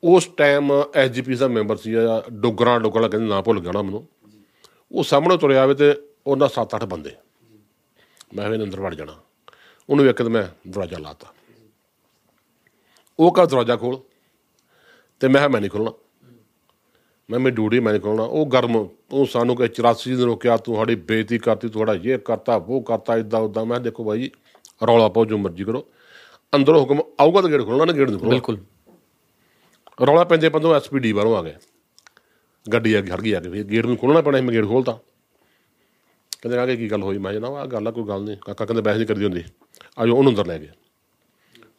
ਉਸ 0.03 0.27
ਟਾਈਮ 0.27 0.71
ਐਸਜੀਪੀ 0.95 1.35
ਦਾ 1.35 1.47
ਮੈਂਬਰ 1.47 1.75
ਸੀ, 1.75 1.93
ਆ 1.93 2.23
ਡੋਗਰਾ 2.33 2.79
ਡੋਗਰਾ 2.79 3.07
ਕਹਿੰਦੇ 3.07 3.27
ਨਾਂ 3.27 3.41
ਭੁੱਲ 3.41 3.59
ਗਿਆ 3.59 3.71
ਨਾ 3.71 3.81
ਮੈਨੂੰ। 3.81 4.07
ਉਹ 4.91 5.03
ਸਾਹਮਣੇ 5.03 5.37
ਤੁਰਿਆ 5.37 5.63
ਆਵੇ 5.63 5.73
ਤੇ 5.73 5.95
ਉਹਨਾਂ 6.27 6.47
7-8 6.47 6.85
ਬੰਦੇ। 6.85 7.15
ਮੈਂ 8.35 8.49
ਵੀ 8.49 8.63
ਅੰਦਰ 8.63 8.81
ਵੜ 8.81 8.95
ਜਾਣਾ। 8.95 9.15
ਉਹਨੂੰ 9.89 10.05
ਵੇਖ 10.05 10.15
ਕੇ 10.15 10.23
ਤੇ 10.23 10.29
ਮੈਂ 10.29 10.43
ਦਰਵਾਜ਼ਾ 10.69 10.97
ਲਾਤਾ। 10.97 11.33
ਉਹ 13.19 13.33
ਕਹ 13.33 13.41
ਦਰਵਾਜ਼ਾ 13.41 13.75
ਖੋਲ 13.75 14.01
ਤੇ 15.19 15.27
ਮੈਂ 15.27 15.41
ਕਿਹਾ 15.41 15.47
ਮੈਂ 15.47 15.61
ਨਹੀਂ 15.61 15.71
ਖੋਲਣਾ 15.71 15.91
ਮੈਂ 17.31 17.39
ਮੈਂ 17.39 17.51
ਡਿਊਟੀ 17.51 17.79
ਮੈਂ 17.79 17.99
ਖੋਲਣਾ 17.99 18.23
ਉਹ 18.23 18.45
ਗਰਮ 18.45 18.89
ਉਹ 19.11 19.25
ਸਾਨੂੰ 19.25 19.55
ਕਿ 19.55 19.63
84 19.63 20.15
ਦਿਨ 20.15 20.25
ਰੋਕਿਆ 20.25 20.57
ਤੂੰ 20.57 20.75
ਸਾਡੀ 20.75 20.95
ਬੇਇੱਜ਼ਤੀ 20.95 21.37
ਕਰਤੀ 21.37 21.69
ਤੁਹਾਡਾ 21.69 21.93
ਇਹ 21.93 22.17
ਕਰਤਾ 22.17 22.55
ਉਹ 22.55 22.81
ਕਰਤਾ 22.81 23.17
ਇਦਾਂ 23.17 23.39
ਉਦਾਂ 23.39 23.65
ਮੈਂ 23.65 23.75
ਕਿਹਾ, 23.75 23.83
ਦੇਖੋ 23.83 24.03
ਭਾਈ 24.03 24.31
ਰੌਲਾ 24.87 25.07
ਪਾਓ 25.07 25.25
ਜੋ 25.25 25.37
ਮਰਜ਼ੀ 25.37 25.63
ਕਰੋ। 25.63 25.87
ਅੰਦਰੋਂ 26.55 26.81
ਹੁਕਮ 26.81 27.01
ਆਊਗਾ 27.19 27.41
ਤਾਂ 27.41 27.49
ਗੇਟ 27.49 27.61
ਖੋਲਣਾ 27.61 27.85
ਨਾ 27.85 27.93
ਗੇਟ 27.93 28.09
ਨਹੀਂ 28.09 28.19
ਖੋਲਣਾ? 28.19 28.29
ਬਿਲਕੁਲ। 28.29 28.57
ਰੌਲਾ 30.07 30.23
ਪੈਂਦੇ 30.23 30.49
ਪੰਦੋਂ 30.49 30.75
ਐਸਪੀਡੀ 30.75 31.13
ਬਾਹਰੋਂ 31.13 31.37
ਆ 31.37 31.41
ਗਏ 31.43 31.55
ਗੱਡੀ 32.73 32.93
ਆ 32.93 33.01
ਕੇ 33.01 33.09
ਖੜ 33.09 33.21
ਗਈ 33.21 33.33
ਆ 33.33 33.39
ਕੇ 33.39 33.49
ਫਿਰ 33.49 33.63
ਗੇਟ 33.63 33.85
ਨੂੰ 33.85 33.97
ਖੋਲਣਾ 33.97 34.21
ਪੈਣਾ 34.21 34.37
ਸੀ 34.37 34.43
ਮੈਂ 34.43 34.53
ਗੇਟ 34.53 34.65
ਖੋਲਤਾ। 34.65 34.99
ਕਹਿੰਦੇ 36.41 36.59
ਆ 36.59 36.65
ਕੇ 36.65 36.75
ਕੀ 36.75 36.91
ਗੱਲ 36.91 37.03
ਹੋਈ? 37.03 37.17
ਮੈਂ 37.17 37.33
ਜਨਾਬ 37.33 37.53
ਆ 37.55 37.65
ਗੱਲ 37.65 37.87
ਆ 37.87 37.91
ਕੋਈ 37.91 38.03
ਗੱਲ 38.03 38.21
ਨਹੀਂ। 38.23 38.37
ਕਾਕਾ 38.37 38.65
ਕਹਿੰਦੇ 38.65 38.81
ਬਹਿਸ 38.81 38.97
ਨਹੀਂ 38.97 39.07
ਕਰਦੀ 39.07 39.23
ਹੁੰਦੀ। 39.23 39.43
ਆਜੋ 39.97 40.15
ਉਹਨੂੰ 40.15 40.31
ਅੰਦਰ 40.31 40.45
ਲੈ 40.45 40.59
ਗਏ। 40.59 40.69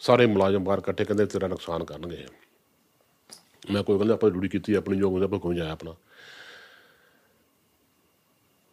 ਸਾਰੇ 0.01 0.27
ਮੁਲਾਜ਼ਮ 0.27 0.65
ਬਾਹਰ 0.65 0.79
ਇਕੱਠੇ 0.79 1.05
ਕਹਿੰਦੇ 1.05 1.27
ਤੇਰਾ 1.27 1.49
ਨੁਕਸਾਨ 1.49 1.85
ਕਰਨਗੇ। 1.85 2.27
ਮੈਂ 3.71 3.83
ਕੋਈ 3.83 3.99
ਕਹਿੰਦਾ 3.99 4.15
ਆਪਾਂ 4.15 4.31
ਡਿਊਟੀ 4.31 4.49
ਕੀਤੀ 4.49 4.75
ਆਪਣੀ 4.75 4.97
ਜੋ 4.97 5.11
ਹੁੰਦਾ 5.11 5.25
ਆਪਾਂ 5.25 5.39
ਕੋਈ 5.39 5.57
ਜਾਇਆ 5.57 5.71
ਆਪਣਾ। 5.71 5.95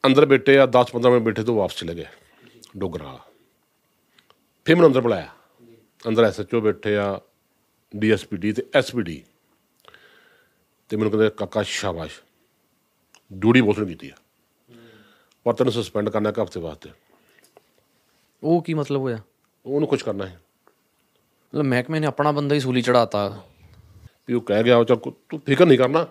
ਅੰਦਰ 0.06 0.26
ਬੈਠੇ 0.26 0.58
ਆ 0.58 0.66
10 0.66 0.92
15 0.92 1.12
ਮਿੰਟ 1.12 1.24
ਬੈਠੇ 1.24 1.44
ਤੋਂ 1.44 1.56
ਵਾਪਸ 1.56 1.76
ਚਲੇ 1.76 1.96
ਗਏ 1.96 2.06
ਡੋਗਰਾ 2.78 3.04
ਵਾਲਾ। 3.04 3.20
ਫਿਰ 4.66 4.76
ਮੈਨੂੰ 4.76 4.88
ਅੰਦਰ 4.88 5.02
ਬੁਲਾਇਆ। 5.02 5.30
ਅੰਦਰ 6.08 6.24
ਐਸਐਚਓ 6.24 6.62
ਬੈਠੇ 6.62 6.98
ਆ 6.98 7.22
ਡੀਐਸਪੀਡੀ 7.96 8.54
ਤੇ 8.54 8.66
ਐਸਪੀਡੀ 8.76 9.24
ਤੇ 10.90 10.98
ਮੈਨੂੰ 10.98 11.12
ਕਹਿੰਦੇ 11.12 11.30
ਕਾਕਾ 11.30 11.64
ਸ਼ਾਬਾਸ਼। 11.64 12.20
ਡਿਊਟੀ 13.34 13.62
ਬਹੁਤ 13.62 13.76
ਸੋਹਣੀ 13.76 13.90
ਕੀਤੀ 13.90 14.10
ਆ। 14.10 14.16
ਪਰ 15.44 15.54
ਤੈਨੂੰ 15.54 15.74
ਸਸਪੈਂਡ 15.74 16.10
ਕਰਨਾ 16.10 16.30
ਇੱਕ 16.30 16.40
ਹਫ਼ਤੇ 16.40 16.60
ਵਾਸਤੇ। 16.60 16.90
ਉਹ 18.44 18.64
ਕੀ 18.64 18.74
ਮਤਲਬ 18.74 19.02
ਹੋਇਆ? 19.02 19.18
ਉਹਨੂੰ 19.66 19.90
ਕੁਝ 19.90 20.02
ਕਰਨਾ 20.02 20.26
ਹੈ। 20.26 20.42
ਮਤਲਬ 21.26 21.66
ਮਹਿਕਮੇ 21.66 22.00
ਨੇ 22.00 22.08
ਆਪਣਾ 22.08 22.32
ਬੰਦਾ 22.32 22.56
ਹੀ 22.56 22.60
ਸੂਲੀ 22.60 22.82
ਚੜਾਤਾ 22.82 23.44
ਵੀ 24.30 24.36
ਉਹ 24.36 24.42
ਕਹਿ 24.42 24.64
ਗਿਆ 24.64 24.78
ਉਹ 24.78 24.86
ਚੱਲ 24.86 24.98
ਕੋ- 24.98 25.14
ਤੂੰ 25.30 25.42
ਫਿਕਰ 25.46 25.66
ਨਹੀਂ 25.66 25.78
ਕਰਨਾ 25.78 26.08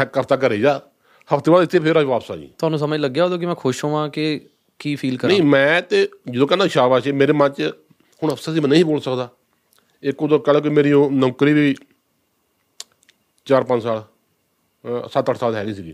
ਇਹ 0.00 0.06
ਕਰਤਾ 0.06 0.36
ਘਰੇ 0.36 0.58
ਜਾ 0.58 0.80
ਹਫ਼ਤੇ 1.34 1.50
ਬਾਅਦ 1.50 1.62
ਇੱਥੇ 1.62 1.78
ਫੇਰ 1.80 1.96
ਆ 1.96 2.02
ਵਾਪਸ 2.02 2.30
ਆ 2.30 2.36
ਜੀ। 2.36 2.50
ਤੁਹਾਨੂੰ 2.58 2.78
ਸਮਝ 2.78 3.00
ਲੱਗਿਆ 3.00 3.24
ਉਦੋਂ 3.24 3.38
ਕਿ 3.38 3.46
ਮੈਂ 3.46 3.54
ਖੁਸ਼ 3.54 3.84
ਹੋਵਾਂ 3.84 4.08
ਕਿ 4.08 4.46
ਕੀ 4.78 4.94
ਫੀਲ 4.96 5.18
ਕਰਾਂ? 5.18 5.28
ਨਹੀਂ 5.32 5.42
ਮੈਂ 5.42 5.82
ਤੇ 5.82 6.08
ਜਦੋਂ 6.30 6.46
ਕਹਿੰਦਾ 6.46 6.66
ਸ਼ਾਬਾਸ਼ 6.66 7.08
ਏ, 7.08 7.12
ਮੇਰੇ 7.12 7.32
ਮਨ 7.32 7.48
'ਚ 7.48 7.72
ਹੁਣ 8.22 8.32
ਅਫਸਰ 8.32 8.52
ਸੀ 8.54 8.60
ਮੈਂ 8.60 8.68
ਨਹੀਂ 8.68 8.84
ਬੋਲ 8.84 9.00
ਸਕਦਾ। 9.00 9.28
ਇੱਕ 10.02 10.22
ਉਦੋਂ 10.22 10.38
ਕਹ 10.38 10.60
ਕਿ 10.60 10.68
ਮੇਰੀ 10.68 10.92
ਉਹ 10.92 11.10
ਨੌਕਰੀ 11.10 11.52
ਵੀ 11.52 11.74
4-5 13.46 13.80
ਸਾਲ 13.80 14.04
7-8 15.08 15.36
ਸਾਲ 15.36 15.54
ਹੈਗੀ 15.54 15.74
ਸੀਗੀ। 15.74 15.92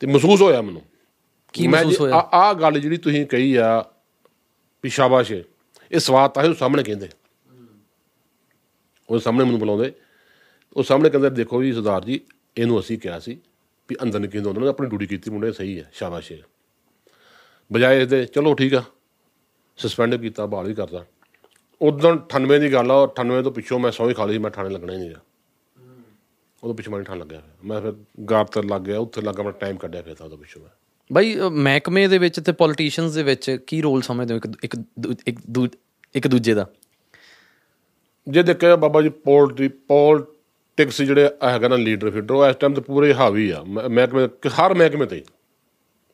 ਤੇ 0.00 0.06
ਮਹਿਸੂਸ 0.06 0.42
ਹੋਇਆ 0.42 0.62
ਮੈਨੂੰ। 0.62 0.82
ਕੀ 1.52 1.62
ਮੈਂ 1.62 1.72
ਮਹਿਸੂਸ 1.72 1.92
ਜੀ- 1.92 2.00
ਹੋਇਆ? 2.00 2.14
ਆ 2.14 2.48
ਆ 2.48 2.52
ਗੱਲ 2.52 2.80
ਜਿਹੜੀ 2.80 2.96
ਤੁਸੀਂ 2.96 3.26
ਕਹੀ 3.26 3.54
ਆ 3.56 3.84
ਵੀ 4.84 4.90
ਸ਼ਾਬਾਸ਼ 4.90 5.32
ਇਹ 5.92 5.98
ਸਵਾਦ 5.98 6.30
ਤਾਂ 6.30 6.42
ਹੈ 6.44 6.48
ਉਹ 6.48 6.54
ਸਾਹਮਣੇ 6.54 6.82
ਕਹਿੰਦੇ। 6.82 7.08
ਉਹ 9.08 9.18
ਸਾਹਮਣੇ 9.18 9.44
ਮੈਨੂੰ 9.44 9.58
ਬੁਲਾਉਂਦੇ। 9.58 9.92
ਉਹ 10.76 10.82
ਸਾਹਮਣੇ 10.82 11.10
ਕਹਿੰਦੇ 11.10 11.30
ਦੇਖੋ 11.30 11.62
ਜੀ 11.62 11.72
ਸਰਦਾਰ 11.72 12.04
ਜੀ 12.04 12.20
ਇਹਨੂੰ 12.58 12.80
ਅਸੀਂ 12.80 12.98
ਕਿਹਾ 12.98 13.18
ਸੀ 13.18 13.38
ਵੀ 13.88 13.96
ਅੰਦਰ 14.02 14.18
ਨਹੀਂ 14.20 14.30
ਕਹਿੰਦੇ 14.30 14.48
ਉਹਨਾਂ 14.48 14.62
ਨੇ 14.62 14.68
ਆਪਣੀ 14.68 14.88
ਡਿਊਟੀ 14.88 15.06
ਕੀਤੀ 15.06 15.30
ਮੁੰਡੇ 15.30 15.52
ਸਹੀ 15.52 15.78
ਹੈ 15.78 15.90
ਸ਼ਾਬਾਸ਼ 15.92 16.32
ਏ 16.32 16.42
ਬਜਾਏ 17.72 18.00
ਇਹਦੇ 18.02 18.24
ਚਲੋ 18.24 18.54
ਠੀਕ 18.54 18.74
ਆ 18.74 18.82
ਸਸਪੈਂਡ 19.76 20.14
ਕੀਤਾ 20.14 20.46
ਬਹਾਲ 20.46 20.66
ਵੀ 20.66 20.74
ਕਰਦਾ 20.74 21.04
ਉਦੋਂ 21.82 22.16
98 22.36 22.58
ਦੀ 22.60 22.72
ਗੱਲ 22.72 22.90
ਆ 22.90 22.94
ਔਰ 22.94 23.08
98 23.20 23.42
ਤੋਂ 23.42 23.52
ਪਿੱਛੋਂ 23.52 23.78
ਮੈਂ 23.78 23.90
ਸੌਂ 23.90 24.08
ਹੀ 24.08 24.14
ਖਾ 24.14 24.24
ਲਈ 24.24 24.32
ਸੀ, 24.32 24.38
ਮੈਂ 24.38 24.50
ਥਾਣੇ 24.50 24.70
ਲੱਗਣਾ 24.70 24.92
ਹੀ 24.92 24.98
ਨਹੀਂ 24.98 25.10
ਆ। 25.10 25.18
ਉਦੋਂ 26.62 26.74
ਪਿੱਛੋਂ 26.74 26.90
ਮੈਂ 26.92 27.00
ਨੀ 27.00 27.04
ਠਾਣ 27.04 27.18
ਲੱਗਿਆ। 27.18 27.40
ਫਿਰ। 27.40 27.66
ਮੈਂ 27.66 27.80
ਫਿਰ 27.80 27.92
ਗਾਰ 28.30 28.44
ਤੇ 28.44 28.62
ਲੱਗ 28.62 28.80
ਗਿਆ 28.82 28.98
ਉੱਥੇ 28.98 29.20
ਲੱਗਾ 29.20 29.42
ਮੈਂ 29.42 29.52
ਟਾਈਮ 29.52 29.76
ਕੱਢਿਆ 29.76 30.02
ਫਿਰ 30.02 30.14
ਤਾਂ 30.14 30.26
ਉਦੋਂ 30.26 30.38
ਪਿੱਛੋਂ 30.38 30.62
ਮੈਂ। 30.62 30.70
ਬਾਈ 31.12 31.36
ਅ, 31.40 31.42
ਮਹਿਕਮੇ 31.42 32.08
ਦੇ 32.08 32.18
ਵਿੱਚ 32.18 32.40
ਤੇ 32.40 32.52
ਪੋਲੀਟੀਸ਼ੀਅਨਸ 32.52 33.12
ਦੇ 33.14 33.22
ਵਿੱਚ 33.22 33.58
ਕੀ 33.66 33.80
ਰੋਲ 33.82 34.02
ਸਮਝਦੇ 34.02 34.34
ਹੋ 34.34 34.38
ਇੱਕ 34.38 34.46
ਇੱਕ 34.64 34.76
ਦੂ- 34.98 35.14
ਇੱਕ 35.26 35.38
ਦੂ- 35.50 35.68
ਇੱਕ 36.14 36.28
ਦੂਜੇ 36.28 36.54
ਦਾ? 36.54 36.66
ਜੇ 38.28 38.42
ਦੇਖਿਆ 38.42 38.76
ਬਾਬਾ 38.76 39.02
ਜੀ 39.02 39.08
ਪੋਲਟਰੀ 39.08 39.68
ਪੋਲਟਿਕਸ 39.68 41.02
ਜਿਹੜੇ 41.02 41.30
ਹੈਗਾ 41.44 41.68
ਨਾ 41.68 41.76
ਲੀਡਰ 41.76 42.10
ਫੀਡਰ 42.10 42.34
ਉਹ 42.34 42.46
ਇਸ 42.46 42.56
ਟਾਈਮ 42.56 42.74
ਤੇ 42.74 42.80
ਪੂਰੇ 42.80 43.14
ਹਾਵੀ 43.14 43.50
ਆ। 43.50 43.62
ਮ- 43.66 43.88
ਮਹਿਕਮੇ 43.88 44.28
ਹਰ 44.48 44.74
ਮਹਿਕਮੇ 44.74 45.06
ਤੇ 45.06 45.16
ਹੀ, 45.16 45.22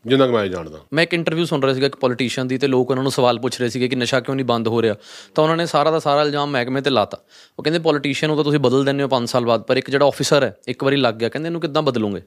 ਜਿੰਨਾ 0.07 0.27
ਕਿ 0.27 0.33
ਮੈਂ 0.33 0.47
ਜਾਣਦਾ। 0.47 0.79
ਮੈਂ 0.93 1.03
ਇੱਕ 1.03 1.15
ਇੰਟਰਵਿਊ 1.15 1.45
ਸੁਣ 1.45 1.63
ਰਿਹਾ 1.63 1.75
ਸੀਗਾ 1.75 1.87
ਇੱਕ 1.87 1.97
ਪੋਲੀਟੀਸ਼ੀਅਨ 1.97 2.49
ਦੀ 2.49 2.59
ਤੇ 2.59 2.67
ਲੋਕ 2.67 2.91
ਉਹਨਾਂ 2.91 3.03
ਨੂੰ 3.03 3.13
ਸਵਾਲ 3.13 3.39
ਪੁੱਛ 3.39 3.61
ਰਹੇ 3.61 3.69
ਸੀਗੇ 3.69 3.89
ਕਿ 3.89 3.97
ਨਸ਼ਾ 3.97 4.21
ਕਿਉਂ 4.21 4.37
ਨਹੀਂ 4.37 4.47
ਬੰਦ 4.47 4.69
ਹੋ 4.69 4.83
ਰਿਹਾ। 4.83 4.95
ਤਾਂ 5.35 5.45
ਉਹਨਾਂ 5.45 5.57
ਨੇ 5.57 5.67
ਸਾਰਾ 5.67 5.91
ਦਾ 5.91 5.99
ਸਾਰਾ 5.99 6.23
ਇਲਜ਼ਾਮ 6.23 6.51
ਮਹਿਕਮੇ 6.51 6.81
ਤੇ 6.81 6.91
ਲਾਤਾ। 6.91 7.19
ਉਹ 7.59 7.65
ਕਹਿੰਦੇ 7.65 7.79
ਪੋਲੀਟੀਸ਼ੀਅਨ 7.79 8.31
ਉਹ 8.31 8.37
ਤਾਂ 8.37 8.45
ਤੁਸੀਂ 8.45 8.59
ਬਦਲ 8.59 8.85
ਦਿੰਦੇ 8.85 9.03
ਹੋ 9.03 9.09
5 9.09 9.27
ਸਾਲ 9.27 9.45
ਬਾਅਦ 9.45 9.63
ਪਰ 9.63 9.77
ਇੱਕ 9.77 9.91
ਜਿਹੜਾ 9.91 10.07
ਆਫੀਸਰ 10.07 10.43
ਹੈ 10.43 10.57
ਇੱਕ 10.69 10.85
ਵਾਰੀ 10.85 10.97
ਲੱਗ 10.97 11.15
ਗਿਆ। 11.15 11.29
ਕਹਿੰਦੇ 11.29 11.47
ਇਹਨੂੰ 11.47 11.61
ਕਿੱਦਾਂ 11.61 11.83
ਬਦਲੂਗੇ? 11.83 12.23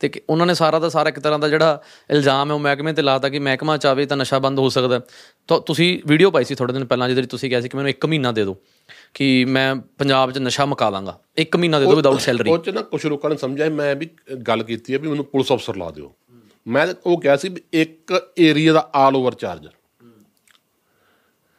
ਤੇ 0.00 0.08
ਕਿ 0.08 0.20
ਉਹਨਾਂ 0.30 0.46
ਨੇ 0.46 0.54
ਸਾਰਾ 0.54 0.78
ਦਾ 0.78 0.88
ਸਾਰਾ 0.88 1.08
ਇੱਕ 1.08 1.20
ਤਰ੍ਹਾਂ 1.20 1.38
ਦਾ 1.38 1.48
ਜਿਹੜਾ 1.48 1.82
ਇਲਜ਼ਾਮ 2.10 2.50
ਹੈ 2.50 2.54
ਉਹ 2.54 2.60
ਮਹਿਕਮੇ 2.60 2.92
ਤੇ 2.92 3.02
ਲਾਤਾ 3.02 3.28
ਕਿ 3.28 3.38
ਮਹਿਕਮਾ 3.38 3.76
ਚਾਵੇ 3.76 4.06
ਤਾਂ 4.06 4.16
ਨਸ਼ਾ 4.16 4.38
ਬੰਦ 4.38 4.58
ਹੋ 4.58 4.68
ਸਕਦਾ 4.68 4.94
ਹੈ। 4.94 5.00
ਤਾਂ 5.48 5.60
ਤੁਸੀਂ 5.60 6.00
ਵੀਡੀਓ 6.06 6.30
ਪਾਈ 6.30 6.44
ਸੀ 6.44 6.54
ਥੋੜੇ 6.54 6.72
ਦਿਨ 6.72 6.84
ਪਹਿਲਾਂ 6.84 7.08
ਜਿਹਦੇ 7.08 7.20
ਵਿੱਚ 7.20 7.30
ਤੁਸੀਂ 7.30 7.48
ਕਿਹਾ 7.48 7.60
ਸੀ 7.60 7.68
ਕਿ 7.68 7.76
ਮੈਨੂੰ 7.76 7.90
1 7.90 8.06
ਮਹੀਨਾ 8.06 8.32
ਦੇ 8.32 8.44
ਦਿਓ। 8.44 8.56
ਕਿ 9.14 9.44
ਮੈਂ 9.44 9.76
ਪੰਜਾਬ 9.76 10.30
'ਚ 10.30 10.38
ਨਸ਼ਾ 10.38 10.64
ਮੁਕਾ 10.64 10.90
ਦਾਂਗਾ 10.90 11.20
1 11.40 11.56
ਮਹੀਨਾ 11.58 11.78
ਦੇ 11.78 11.86
ਦਿਓ 11.86 11.96
ਵਿਦਆਊਟ 11.96 12.20
ਸੈਲਰੀ 12.20 12.50
ਉਹ 12.50 12.58
ਚ 12.58 12.68
ਨਾ 12.70 12.82
ਕੁਝ 12.82 13.06
ਲੋਕਾਂ 13.06 13.30
ਨੇ 13.30 13.36
ਸਮਝਿਆ 13.36 13.68
ਮੈਂ 13.70 13.96
ਵੀ 13.96 14.08
ਗੱਲ 14.48 14.62
ਕੀਤੀ 14.62 14.94
ਹੈ 14.94 14.98
ਵੀ 14.98 15.08
ਮੈਨੂੰ 15.08 15.24
ਪੁਲਿਸ 15.24 15.52
ਅਫਸਰ 15.52 15.76
ਲਾ 15.76 15.90
ਦਿਓ। 15.90 16.14
ਮੈਂ 16.68 16.86
ਉਹ 17.06 17.20
ਕਿਹਾ 17.20 17.36
ਸੀ 17.36 17.54
ਇੱਕ 17.72 18.32
ਏਰੀਆ 18.38 18.72
ਦਾ 18.72 18.90
ਆਲ 18.94 19.16
ਓਵਰ 19.16 19.34
ਚਾਰਜ 19.34 19.66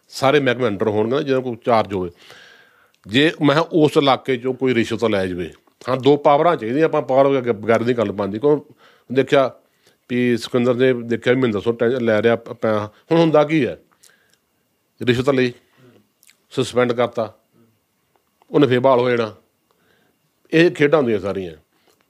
ਸਾਰੇ 0.10 0.40
ਮਹਿਕਮੇ 0.40 0.68
ਅੰਡਰ 0.68 0.88
ਹੋਣਗੇ 0.88 1.16
ਨਾ 1.16 1.22
ਜਿਹਦਾ 1.22 1.40
ਕੋਈ 1.40 1.58
ਚਾਰਜ 1.66 1.94
ਹੋਵੇ। 1.94 2.12
ਜੇ 3.08 3.32
ਮੈਂ 3.42 3.56
ਉਸ 3.56 3.98
ਇਲਾਕੇ 3.98 4.36
'ਚੋਂ 4.36 4.54
ਕੋਈ 4.54 4.74
ਰਿਸ਼ਵਤ 4.74 5.06
ਲੈ 5.06 5.26
ਜਾਵੇ 5.28 5.52
ਹਾਂ 5.90 5.98
ਦੋ 5.98 6.18
ਪਾਵਰਾਂ 6.18 6.56
ਚਾਹੀਦੀਆਂ 6.56 6.86
ਆਪਾਂ 6.86 7.02
ਪਾਵਰ 7.02 7.52
ਬਗੈਰ 7.52 7.84
ਦੀ 7.84 7.94
ਗੱਲ 7.94 8.12
ਬਣਦੀ। 8.12 8.40
ਕੋ 8.40 8.66
ਦੇਖਿਆ 9.12 9.52
ਵੀ 10.10 10.38
ਸਿਕੰਦਰ 10.38 10.76
ਨੇ 10.76 10.94
ਦੇਖਿਆ 10.94 11.34
ਦੱਸੋ 11.34 11.72
ਟੈਂ- 11.72 12.00
ਲੈ 12.00 12.22
ਰਿਹਾ 12.22 12.38
ਹੁਣ 13.12 13.20
ਹੁੰਦਾ 13.20 13.44
ਕੀ 13.44 13.66
ਹੈ? 13.66 13.78
ਰਿਸ਼ਵਤ 15.02 15.30
ਲਈ। 15.30 15.54
ਸਸਪੈਂਡ 16.50 16.94
ਕਰਤਾ। 16.94 17.34
ਉਹਨੇ 18.52 18.68
ਫੇਰ 18.68 18.80
ਬਹਾਲ 18.80 19.00
ਹੋ 19.00 19.10
ਜਾਣਾ। 19.10 19.36
ਇਹ 20.54 20.72
ਖੇਡਾਂ 20.72 21.00
ਹੁੰਦੀਆਂ 21.00 21.20
ਸਾਰੀਆਂ। 21.20 21.54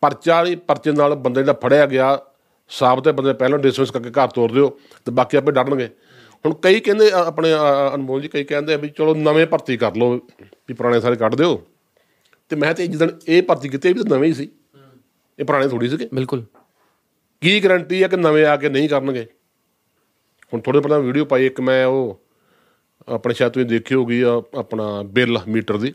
ਪਰਚਾ 0.02 0.36
ਵਾਲੀ 0.36 0.56
ਪਰਚੇ 0.56 0.92
ਨਾਲ 0.92 1.16
ਬੰਦੇ 1.16 1.42
ਜਿਹੜਾ 1.42 1.54
ਫੜਿਆ 1.54 1.86
ਗਿਆ 1.86 2.20
ਸਾਬਤੇ 2.70 3.12
ਬੰਦੇ 3.12 3.34
ਪਹਿਲਾਂ 3.34 3.60
ਡਿਸਮਿਸ 3.60 3.92
ਕਰਕੇ 3.92 4.10
ਘਰ 4.10 4.28
ਤੋਰ 4.28 4.52
ਦਿਓ 4.52 4.70
ਤੇ 5.06 5.12
ਬਾਕੀ 5.12 5.38
ਆਪੇ 5.38 5.52
ਡਰਨਗੇ। 5.52 5.90
ਹੁਣ 6.46 6.54
ਕਈ 6.54 6.80
ਕਹਿੰਦੇ 6.80 7.12
ਆਪਣੇ 7.12 7.54
ਅਨਮੋਲ 7.96 8.22
ਜੀ 8.22 8.28
ਕਈ 8.28 8.44
ਕਹਿੰਦੇ 8.44 8.74
ਆ 8.74 8.78
ਵੀ 8.78 8.90
ਚਲੋ 8.90 9.16
ਨਵੇਂ 9.16 9.46
ਭਰਤੀ 9.48 9.78
ਕਰ 9.78 9.96
ਲਓ 9.96 10.20
ਵੀ 10.68 10.74
ਪੁਰਾਣੇ 10.74 11.00
ਸਾਰੇ 11.00 11.16
ਕੱਢ 11.16 11.36
ਦਿਓ। 11.36 11.68
ਤੇ 12.50 12.56
ਮੈਂ 12.56 12.74
ਤੇ 12.74 12.88
ਜਿੱਦਣ 12.88 13.10
ਇਹ 13.28 13.44
ਭਰਤੀ 13.44 13.70
ਕੀਤੀ 13.70 13.90
ਇਹ 13.90 13.96
ਵੀ 13.96 14.04
ਤਾਂ 14.04 14.18
ਨਵੇਂ 14.18 14.30
ਹੀ 14.30 14.34
ਸੀ। 14.34 14.50
ਇਹ 15.40 15.46
ਪੁਰਾਣੇ 15.46 15.68
ਥੋੜੀ 15.68 15.90
ਸੀਗੇ। 15.90 16.10
ਬਿਲਕੁਲ। 16.14 16.44
ਕੀ 17.42 17.60
ਗਰੰਟੀ 17.60 18.04
ਹੈ 18.04 18.08
ਕਿ 18.08 18.18
ਨਵੇਂ 18.18 18.46
ਆ 18.46 18.56
ਕੇ 18.58 18.70
ਨਹੀਂ 18.70 18.90
ਕਰਨਗੇ? 18.90 19.28
ਹੁਣ 20.54 20.62
ਥੋੜੇ 20.62 20.80
ਪਹਿਲਾਂ 20.80 21.00
ਵੀਡੀਓ 21.00 21.26
ਪਾਈ 21.26 21.46
ਇੱਕ 21.46 21.62
ਮੈਂ 21.62 21.86
ਉਹ 21.86 22.25
ਆਪਣੇ 23.08 23.34
ਸ਼ਾਇਦ 23.34 23.54
ਤੁਸੀਂ 23.54 23.68
ਦੇਖੀ 23.68 23.96
ਹੋਗੀ 23.96 24.22
ਆ 24.22 24.42
ਆਪਣਾ 24.58 25.04
ਬਿੱਲ 25.04 25.40
ਮੀਟਰ 25.48 25.78
ਦੀ। 25.78 25.94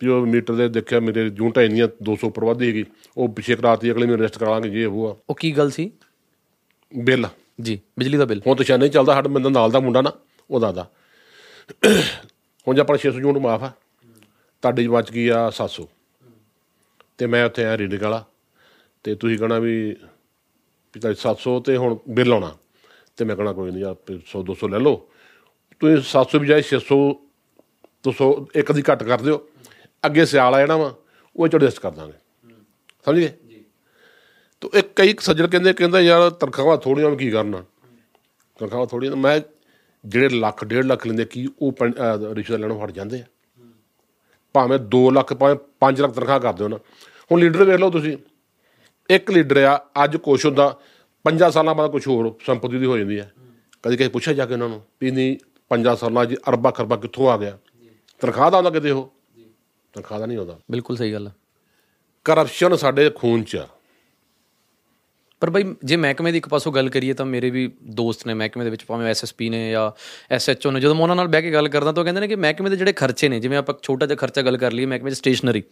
ਵੀ 0.00 0.08
ਉਹ 0.08 0.26
ਮੀਟਰ 0.26 0.54
ਦੇ 0.54 0.68
ਦੇਖਿਆ 0.68 1.00
ਮੇਰੇ 1.00 1.30
ਜੂਨਟਾਂ 1.30 1.62
ਇੰਨੀਆਂ 1.62 1.88
200 2.02 2.24
ਉੱਪਰ 2.24 2.44
ਵੱਧ 2.44 2.62
ਹੈਗੀ 2.62 2.84
ਉਹ 3.16 3.28
ਪਿੱਛੇ 3.28 3.56
ਕਰਾਤੀ 3.56 3.90
ਅਗਲੇ 3.90 4.06
ਨੂੰ 4.06 4.16
ਅਰੈਸਟ 4.16 4.38
ਕਰਾਵਾਂਗੇ 4.38 4.70
ਜੇ 4.70 4.84
ਉਹ 4.84 5.08
ਆ। 5.08 5.16
ਉਹ 5.30 5.34
ਕੀ 5.34 5.52
ਗੱਲ 5.52 5.70
ਸੀ? 5.70 5.90
ਬਿੱਲ। 6.96 7.28
ਜੀ 7.60 7.80
ਬਿਜਲੀ 7.98 8.18
ਦਾ 8.18 8.24
ਬਿੱਲ। 8.24 8.40
ਹੁਣ 8.46 8.56
ਤਾਂ 8.56 8.64
ਸ਼ਾਇਦ 8.64 8.80
ਨਹੀਂ 8.80 8.90
ਚੱਲਦਾ 8.90 9.14
ਸਾਡੇ 9.14 9.28
ਬੰਦਾ 9.28 9.48
ਨਾਲ 9.48 9.70
ਦਾ 9.70 9.80
ਮੁੰਡਾ 9.80 10.02
ਨਾ 10.02 10.12
ਉਹਦਾ 10.50 10.72
ਦਾ। 10.72 10.90
ਹੁਣ 12.66 12.74
ਜੇ 12.74 12.80
ਆਪਣਾ 12.80 12.98
600 12.98 13.20
ਯੂਨਿਟ 13.20 13.42
ਮਾਫ 13.42 13.62
ਆ 13.62 13.70
ਤੁਹਾਡੀ 14.62 14.88
ਬਚ 14.88 15.12
ਗਈ 15.12 15.28
ਆ 15.28 15.50
700 15.50 15.84
ਤੇ 17.18 17.26
ਮੈਂ 17.26 17.44
ਉੱਥੇ 17.44 17.64
ਆ 17.64 17.78
ਰੀਡਿੰਗ 17.78 18.02
ਵਾਲਾ 18.02 18.24
ਤੇ 19.04 19.14
ਤੁਸੀਂ 19.14 19.38
ਕਹਣਾ 19.38 19.58
ਵੀ 19.58 19.94
ਤੁਹਾਡੀ 20.94 21.18
700 21.20 21.60
ਤੇ 21.60 21.76
ਹੁਣ 21.76 21.96
ਬਿੱਲ 22.08 22.32
ਆਉਣਾ। 22.32 22.56
ਤੇ 23.16 23.24
ਮੈਂ 23.24 23.36
ਕਹਣਾ 23.36 23.52
ਕੋਈ 23.52 23.70
ਨਹੀਂ 23.70 23.84
ਆ 23.84 23.94
100 24.10 24.42
200 24.42 24.68
ਲੈ 24.68 24.78
ਲਓ। 24.78 25.09
ਤੁਸੀਂ 25.80 25.96
700 26.12 26.40
ਬਜਾਏ 26.42 26.62
600 26.68 26.98
200 28.04 28.28
ਇੱਕ 28.62 28.72
ਦੀ 28.78 28.82
ਘੱਟ 28.90 29.02
ਕਰ 29.10 29.22
ਦਿਓ। 29.28 29.38
ਅੱਗੇ 30.02 30.24
ਸਿਆਲ 30.26 30.54
ਆ 30.54 30.58
ਜਾਣਾ 30.60 30.76
ਵਾ 30.76 30.94
ਉਹ 31.36 31.48
ਚ 31.48 31.54
ਐਡਜਸਟ 31.54 31.80
ਕਰ 31.80 31.90
ਦਾਂਗੇ। 31.90 32.18
ਸਮਝ? 33.06 33.16
ਗਏ 33.18 33.62
ਤੋ 34.62 34.70
ਇੱਕ 34.78 34.88
ਕਈ 34.96 35.14
ਸੱਜਣ 35.20 35.46
ਕਹਿੰਦੇ 35.46 35.72
ਕਹਿੰਦਾ 35.72 36.00
ਯਾਰ 36.00 36.30
ਤਨਖਾਹਾਂ 36.40 36.76
ਥੋੜੀਆਂ 36.84 37.14
ਕੀ 37.16 37.30
ਕਰਨਾ? 37.30 37.64
ਤਨਖਾਹਾਂ 38.58 38.86
ਥੋੜੀਆਂ 38.86 39.16
ਮੈਂ 39.16 39.40
ਜਿਹੜੇ 40.04 40.28
ਲੱਖ 40.28 40.64
ਡੇਢ 40.64 40.84
ਲੱਖ 40.84 41.06
ਲੈਂਦੇ 41.06 41.24
ਕੀ 41.24 41.46
ਉਹ 41.62 41.74
ਰਿਸ਼ਵਤ 42.34 42.60
ਲੈਣੋਂ 42.60 42.84
ਹਟ 42.84 42.90
ਜਾਂਦੇ 42.90 43.20
ਆ? 43.20 43.24
ਭਾਵੇਂ 44.54 44.78
2 44.94 45.02
ਲੱਖ 45.12 45.32
ਭਾਵੇਂ 45.32 45.56
5 45.80 46.00
ਲੱਖ 46.02 46.12
ਤਨਖਾਹ 46.14 46.38
ਕਰ 46.40 46.52
ਦਿਓ 46.52 46.68
ਨਾ। 46.68 46.78
ਹੁਣ 47.30 47.40
ਲੀਡਰ 47.40 47.64
ਵੇਖ 47.64 47.78
ਲਓ 47.80 47.90
ਤੁਸੀਂ 47.90 48.16
ਇੱਕ 49.10 49.30
ਲੀਡਰ 49.30 49.62
ਆ 49.64 49.76
ਅੱਜ 50.04 50.16
ਕੁਛ 50.24 50.44
ਹੁੰਦਾ 50.46 50.66
5 51.24 51.50
ਸਾਲਾਂ 51.50 51.74
ਬਾਅਦ 51.74 51.90
ਕੁਝ 51.90 52.06
ਹੋਰ 52.06 52.32
ਸੰਪਤੀ 52.46 52.78
ਦੀ 52.78 52.86
ਹੋ 52.86 52.96
ਜਾਂਦੀ 52.98 53.18
ਹੈ 53.20 53.30
ਕਦੀ 53.84 53.96
ਕਦੇ 53.96 54.08
ਪੁੱਛਿਆ 54.08 54.34
ਜਾ 54.34 54.46
ਕੇ 54.46 54.52
ਉਹਨਾਂ 54.54 54.68
ਨੂੰ 54.68 54.82
ਵੀ 55.00 55.10
ਨਹੀਂ 55.10 55.36
5 55.70 55.96
ਸਾਲਾਂ 55.96 56.26
'ਚ 56.26 56.34
ਅਰਬਾਂ 56.48 56.72
ਖਰਬਾਂ 56.72 56.98
ਕਿੱਥੋਂ 56.98 57.30
ਆ 57.30 57.36
ਗਿਆ? 57.36 57.58
ਤਨਖਾਹ 58.20 58.50
ਦਾ 58.50 58.56
ਆਉਂਦਾ 58.56 58.70
ਕਿਤੇ 58.70 58.90
ਉਹ? 58.90 59.12
ਤਨਖਾਹ 59.92 60.18
ਦਾ 60.18 60.26
ਨਹੀਂ 60.26 60.38
ਆਉਂਦਾ। 60.38 60.58
ਬਿਲਕੁਲ 60.70 60.96
ਸਹੀ 60.96 61.12
ਗੱਲ 61.12 61.28
ਹੈ 61.28 61.32
ਕਰਪਸ਼ਨ 62.24 62.76
ਸਾਡੇ 62.76 63.10
ਖੂਨ 63.10 63.42
'ਚ 63.42 63.56
ਆ। 63.56 63.68
ਪਰ 65.40 65.50
ਬਈ 65.50 65.74
ਜੇ 65.84 65.96
ਮਹਿਕਮੇ 65.96 66.32
ਦੀ 66.32 66.38
ਇੱਕ 66.38 66.48
ਪਾਸੋਂ 66.48 66.72
ਗੱਲ 66.72 66.88
ਕਰੀਏ 66.88 67.12
ਤਾਂ 67.12 67.26
ਮੇਰੇ 67.26 67.50
ਵੀ 67.50 67.72
ਦੋਸਤ 67.84 68.26
ਨੇ 68.26 68.34
ਮਹਿਕਮੇ 68.34 68.64
ਦੇ 68.64 68.70
ਵਿੱਚ 68.70 68.84
ਭਾਵੇਂ 68.84 69.06
ਐਸਐਸਪੀ 69.06 69.48
ਨੇ 69.48 69.70
ਜਾਂ 69.70 69.92
ਐਸਐਚਓ 70.30 70.70
ਨੇ 70.70 70.80
ਜਦੋਂ 70.80 70.94
ਮੈਂ 70.94 71.02
ਉਹਨਾਂ 71.02 71.16
ਨਾਲ 71.16 71.28
ਬਹਿ 71.28 71.42
ਕੇ 71.42 71.52
ਗੱਲ 71.52 71.68
ਕਰਦਾ 71.68 71.92
ਤਾਂ 71.92 72.02
ਉਹ 72.02 72.04
ਕਹਿੰਦੇ 72.04 72.20
ਨੇ 72.20 72.28
ਕਿ 72.28 72.36
ਮਹਿਕਮੇ 72.36 72.70
ਦੇ 72.70 72.76
ਜਿਹੜੇ 72.76 72.92
ਖਰਚੇ 72.92 73.28
ਨੇ 73.28 73.40
ਜਿਵੇਂ 73.40 73.58
ਆਪਾਂ 73.58 73.74
ਛੋਟਾ 73.82 74.06
ਜਿਹਾ 74.06 74.16
ਖਰਚਾ 74.16 74.42
ਗੱਲ 74.42 74.56
ਕਰ 74.56 74.72
ਲਈਏ 74.72 74.86
ਮਹਿਕਮੇ 74.86 75.10
'ਚ 75.10 75.14
ਸਟੇਸ਼ਨਰੀ 75.14 75.62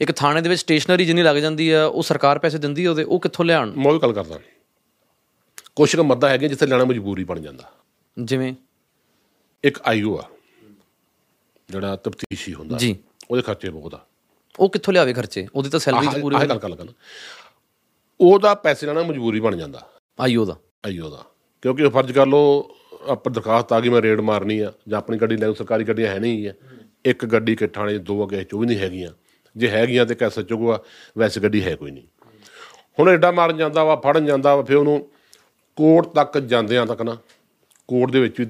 ਇੱਕ 0.00 0.12
ਥਾਣੇ 0.12 0.40
ਦੇ 0.40 0.48
ਵਿੱਚ 0.48 0.60
ਸਟੇਸ਼ਨਰੀ 0.60 1.04
ਜਿੰਨੀ 1.04 1.22
ਲੱਗ 1.22 1.36
ਜਾਂਦੀ 1.36 1.70
ਆ 1.70 1.84
ਉਹ 1.86 2.02
ਸਰਕਾਰ 2.02 2.38
ਪੈਸੇ 2.38 2.58
ਦਿੰਦੀ 2.58 2.84
ਆ 2.84 2.90
ਉਹਦੇ 2.90 3.02
ਉਹ 3.04 3.20
ਕਿੱਥੋਂ 3.20 3.44
ਲਿਆਉਣ? 3.44 3.72
ਮੈਂ 3.76 3.86
ਉਹ 3.86 3.92
ਵੀ 3.92 3.98
ਗੱਲ 3.98 4.12
ਕਰਦਾ। 4.12 4.38
ਕੁਛ 5.76 5.96
ਕੁ 5.96 6.04
ਮੱਦਾ 6.04 6.28
ਹੈਗੇ 6.28 6.48
ਜਿੱਥੇ 6.48 6.66
ਲੈਣਾ 6.66 6.84
ਮਜਬੂਰੀ 6.84 7.24
ਬਣ 7.24 7.40
ਜਾਂਦਾ। 7.40 7.72
ਜਿਵੇਂ? 8.22 8.54
ਇੱਕ 9.64 9.78
ਆਈਓ 9.84 10.16
ਆ 10.16 10.28
ਜਿਹੜਾ 11.70 11.96
ਤਫਤੀਸ਼ੀ 11.96 12.54
ਹੁੰਦਾ। 12.54 12.76
ਜੀ। 12.76 12.96
ਉਹਦੇ 13.30 13.42
ਖਰਚੇ 13.42 13.70
ਬਹੁਤ 13.70 13.94
ਆ। 13.94 14.06
ਉਹ 14.58 14.70
ਕਿੱਥੋਂ 14.70 14.94
ਲਿਆਵੇ 14.94 15.12
ਖਰਚੇ? 15.12 15.46
ਉਹਦੀ 15.54 15.70
ਤਾਂ 15.70 15.80
ਸੈਲਰੀ 15.80 16.06
ਚ 16.06 16.20
ਪੂਰੀ 16.20 16.36
ਆਹ 16.36 16.46
ਗੱਲ 16.46 16.58
ਕਰ 16.58 16.68
ਲਗਾ 16.68 16.84
ਉਹਦਾ 18.20 18.54
ਪੈਸੇ 18.54 18.86
ਲੈਣਾ 18.86 19.02
ਮਜਬੂਰੀ 19.02 19.40
ਬਣ 19.40 19.56
ਜਾਂਦਾ। 19.56 19.88
ਆਈਓ 20.20 20.44
ਦਾ। 20.44 20.56
ਆਈਓ 20.86 21.10
ਦਾ। 21.10 21.24
ਕਿਉਂਕਿ 21.62 21.88
ਫਰਜ਼ 21.88 22.12
ਕਰ 22.12 22.26
ਲਓ 22.26 22.70
ਆਪਾਂ 23.08 23.32
ਦਰਖਾਸਤ 23.32 23.72
ਆ 23.72 23.80
ਗਈ 23.80 23.88
ਮੈਂ 23.88 24.02
ਰੇਡ 24.02 24.20
ਮਾਰਨੀ 24.20 24.58
ਆ 24.58 24.72
ਜਾਂ 24.88 24.98
ਆਪਣੀ 24.98 25.18
ਗੱਡੀ 25.18 25.36
ਲੈ 25.36 25.52
ਸਰਕਾਰੀ 25.52 25.84
ਗੱਡੀਆਂ 25.84 26.08
ਹੈ 26.08 26.18
ਨਹੀਂ 26.18 26.48
ਆ 26.48 26.52
ਇੱਕ 27.04 27.26
ਗੱਡੀ 27.26 27.56
ਕਿ 27.56 27.66
ਥਾਣੇ 27.66 27.98
ਦੋ 27.98 28.24
ਅੱਗੇ 28.24 28.44
ਚੋ 28.44 28.58
ਵੀ 28.58 28.66
ਨਹੀਂ 28.66 28.78
ਹੈਗੀਆਂ। 28.78 29.10
ਜੇ 29.56 29.68
ਹੈਗੀਆਂ 29.70 30.06
ਤੇ 30.06 30.14
ਕੈਸੇ 30.14 30.42
ਚੁਗਵਾ 30.42 30.82
ਵੈਸੇ 31.18 31.40
ਗੱਡੀ 31.40 31.64
ਹੈ 31.64 31.76
ਕੋਈ 31.76 31.90
ਨਹੀਂ। 31.90 32.04
ਹੁਣ 32.98 33.08
ਐਡਾ 33.08 33.30
ਮਾਰਨ 33.30 33.56
ਜਾਂਦਾ 33.56 33.84
ਵਾ 33.84 33.96
ਫੜਨ 33.96 34.26
ਜਾਂਦਾ 34.26 34.56
ਵਾ 34.56 34.62
ਫਿਰ 34.62 34.76
ਉਹਨੂੰ 34.76 35.10
ਕੋਰਟ 35.76 36.06
ਤੱਕ 36.06 36.38
ਜਾਂਦਿਆਂ 36.38 36.86
ਤੱਕ 36.86 37.02
ਨਾ 37.02 37.16
ਕੋਰਟ 37.88 38.10
ਦੇ 38.10 38.20
ਵਿੱਚ 38.20 38.40
ਵੀ 38.40 38.46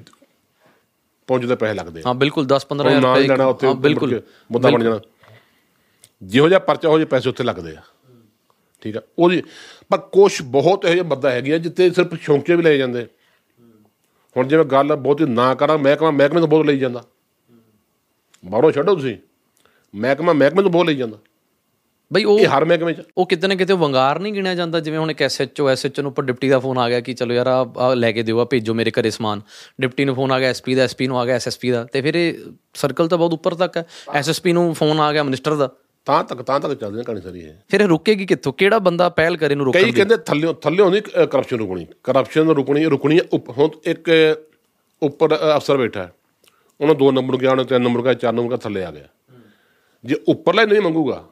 ਪਹੁੰਚਦੇ 1.27 1.55
ਪੈਸੇ 1.55 1.73
ਲੱਗਦੇ 1.73 2.01
ਹਾਂ 2.05 2.13
ਬਿਲਕੁਲ 2.15 2.45
10 2.45 2.65
ਉਹ 2.71 2.75
15000 2.75 3.01
ਨਾਲ 3.01 3.15
ਰੁਪਏ 3.15 3.27
ਲੈਣਾ 3.27 3.45
ਉੱਥੇ 3.45 3.67
ਹਾਂ 3.67 3.75
ਬਿਲਕੁਲ। 3.75 4.21
ਮੁੱਦਾ 4.51 4.69
ਬਣ 4.69 4.83
ਜਾਣਾ। 4.83 4.99
ਜਿਹੋ 6.23 6.47
ਜਿਹਾ 6.49 6.59
ਪਰਚਾ 6.59 6.89
ਹੋ 6.89 6.99
ਜੇ 6.99 7.05
ਪੈਸੇ 7.05 7.29
ਉੱਥੇ 7.29 7.43
ਲੱਗਦੇ 7.43 7.75
ਆ। 7.75 7.81
ਠੀਕ 8.81 8.97
ਆ? 8.97 9.01
ਉਹਦੀ 9.19 9.43
ਪਰ 9.89 9.97
ਕੁਛ 9.97 10.41
ਬਹੁਤ 10.41 10.85
ਇਹੋ 10.85 10.93
ਜਿਹੇ 10.93 11.03
ਬੰਦਾ 11.03 11.31
ਹੈਗੇ 11.31 11.53
ਆ 11.53 11.57
ਜਿੱਤੇ 11.57 11.91
ਸਿਰਫ 11.91 12.13
ਸ਼ੌਂਕੇ 12.21 12.55
ਵੀ 12.55 12.63
ਲਏ 12.63 12.77
ਜਾਂਦੇ। 12.77 13.07
ਹੁਣ 14.37 14.47
ਜਿਵੇਂ 14.47 14.65
ਗੱਲ 14.65 14.95
ਬਹੁਤੀ 14.95 15.25
ਨਾ 15.25 15.53
ਕਰਾਂ 15.55 15.77
ਮਹਿਕਮਾ 15.77 16.11
ਮਹਿਕਮੇ 16.11 16.39
ਤੋਂ 16.39 16.47
ਬਹੁਤ 16.47 16.65
ਲਈ 16.65 16.79
ਜਾਂਦਾ। 16.79 17.03
ਬਾਹਰੋਂ 18.45 18.71
ਛੱਡੋ 18.71 18.95
ਤੁਸੀਂ। 18.95 19.17
ਮਹਿਕਮਾ 19.95 20.33
ਮਹਿਕਮੇ 20.33 20.61
ਤੋਂ 20.63 20.71
ਬਹੁਤ 20.71 20.85
ਲਈ 20.85 20.95
ਜਾਂਦਾ। 20.95 21.17
ਬਈ 22.13 22.23
ਉਹ 22.23 22.39
ਇਹ 22.39 22.47
ਹਰ 22.47 22.65
ਮਹਿਕਮੇ 22.65 22.93
'ਚ। 22.93 23.01
ਉਹ 23.17 23.25
ਕਿਤੇ 23.25 23.47
ਨਾ 23.47 23.55
ਕਿਤੇ 23.55 23.73
ਵੰਗਾਰ 23.73 24.19
ਨਹੀਂ 24.19 24.33
ਗਿਣਿਆ 24.33 24.55
ਜਾਂਦਾ 24.55 24.79
ਜਿਵੇਂ 24.79 24.99
ਹੁਣ 24.99 25.11
ਇੱਕ 25.11 25.21
ਐਸਐਚਓ 25.21 25.69
ਐਸਐਚਓ 25.69 26.01
ਨੂੰ 26.01 26.09
ਉੱਪਰ 26.11 26.23
ਡਿਪਟੀ 26.23 26.49
ਦਾ 26.49 26.59
ਫੋਨ 26.59 26.77
ਆ 26.77 26.87
ਗਿਆ 26.89 26.99
ਕਿ 26.99 27.13
ਚਲੋ 27.13 27.33
ਯਾਰ 27.33 27.47
ਆ 27.47 27.93
ਲੈ 27.93 28.11
ਕੇ 28.11 28.23
ਦਿਓ 28.23 28.39
ਆ 28.39 28.45
ਭੇਜੋ 28.45 28.73
ਮੇਰੇ 28.73 28.91
ਘਰੇ 28.91 29.09
ਸਮਾਨ। 29.09 29.41
ਡਿਪਟੀ 29.81 30.05
ਨੂੰ 30.05 30.15
ਫੋਨ 30.15 30.31
ਆ 30.31 30.39
ਗਿਆ 30.39 30.49
ਐਸਪੀ 30.49 30.75
ਦਾ 30.75 30.83
ਐਸਪੀ 30.83 31.07
ਨੂੰ 31.07 31.19
ਆ 31.19 31.25
ਗਿਆ 31.25 31.35
ਐਸਐਸਪੀ 31.35 31.71
ਦਾ। 31.71 31.83
ਤੇ 31.93 32.01
ਫਿਰ 32.01 32.15
ਇਹ 32.15 32.33
ਸਰਕਲ 32.73 33.07
ਤਾਂ 33.07 33.17
ਬਹੁਤ 33.17 33.33
ਉੱਪਰ 33.33 33.53
ਤੱਕ 33.55 33.77
ਹੈ। 33.77 33.85
ਐਸਐਸਪੀ 34.13 34.53
ਨੂੰ 34.53 34.73
ਫੋਨ 34.73 34.99
ਆ 34.99 35.11
ਗਿਆ 35.13 35.23
ਮਿਨਿਸਟਰ 35.23 35.55
ਦਾ। 35.55 35.69
ਤਾਂ 36.07 36.23
ਤੱਕ 36.23 36.41
ਤਾਂ 36.41 36.59
ਤੱਕ 36.59 36.73
ਚੱਲਦੀ 36.73 36.97
ਨਾ 36.97 37.03
ਕਹਾਣੀ 37.03 37.21
ਸਾਰੀ 37.21 37.39
ਇਹ। 37.39 37.53
ਫਿਰ 37.69 37.81
ਇਹ 37.81 37.87
ਰੁਕੇਗੀ 37.87 38.25
ਕਿੱਥੋਂ? 38.25 38.53
ਕਿਹੜਾ 38.53 38.79
ਬੰਦਾ 38.79 39.07
ਪਹਿਲ 39.09 39.37
ਕਰੇ 39.37 39.55
ਨੂੰ 39.55 39.65
ਰੋਕਣ 39.65 39.83
ਕਈ 39.83 39.91
ਕਹਿੰਦੇ 39.91 40.17
ਥੱਲੇ 40.17 40.53
ਥੱਲੇ 40.61 40.89
ਨਹੀਂ 40.89 41.01
ਕਰਪਸ਼ਨ 41.27 41.57
ਰੁਕਣੀ। 41.57 41.85
ਕਰਪਸ਼ਨ 42.03 42.49
ਰੁਕਣੀ 42.49 42.85
ਰੁਕਣੀ 42.85 43.19
ਹੁਣ 43.57 43.69
ਇੱਕ 43.85 44.09
ਉੱਪਰ 45.01 45.35
ਅਫਸਰ 45.55 45.77
ਬੈਠਾ 45.77 46.03
ਹੈ। 46.03 46.11
ਉਹਨੂੰ 46.81 46.97
ਦੋ 46.97 47.11
ਨੰਬਰ 47.11 47.37
ਗਿਆ 47.37 47.51
ਉਹਨੇ 47.51 47.63
ਤਿੰਨ 47.63 47.81
ਨੰਬਰ 47.81 48.01
ਗਿਆ 48.01 48.13
ਚਾਰ 48.13 48.33
ਨੰਬਰ 48.33 48.49
ਗਿਆ 48.49 48.57
ਥੱਲੇ 48.57 48.83
ਆ 48.85 48.91
ਗਿਆ। 48.91 49.07
ਜੇ 50.03 50.15
ਉੱਪਰਲਾ 50.27 50.65
ਨਹੀਂ 50.65 50.81
ਮੰਗੂਗਾ 50.81 51.23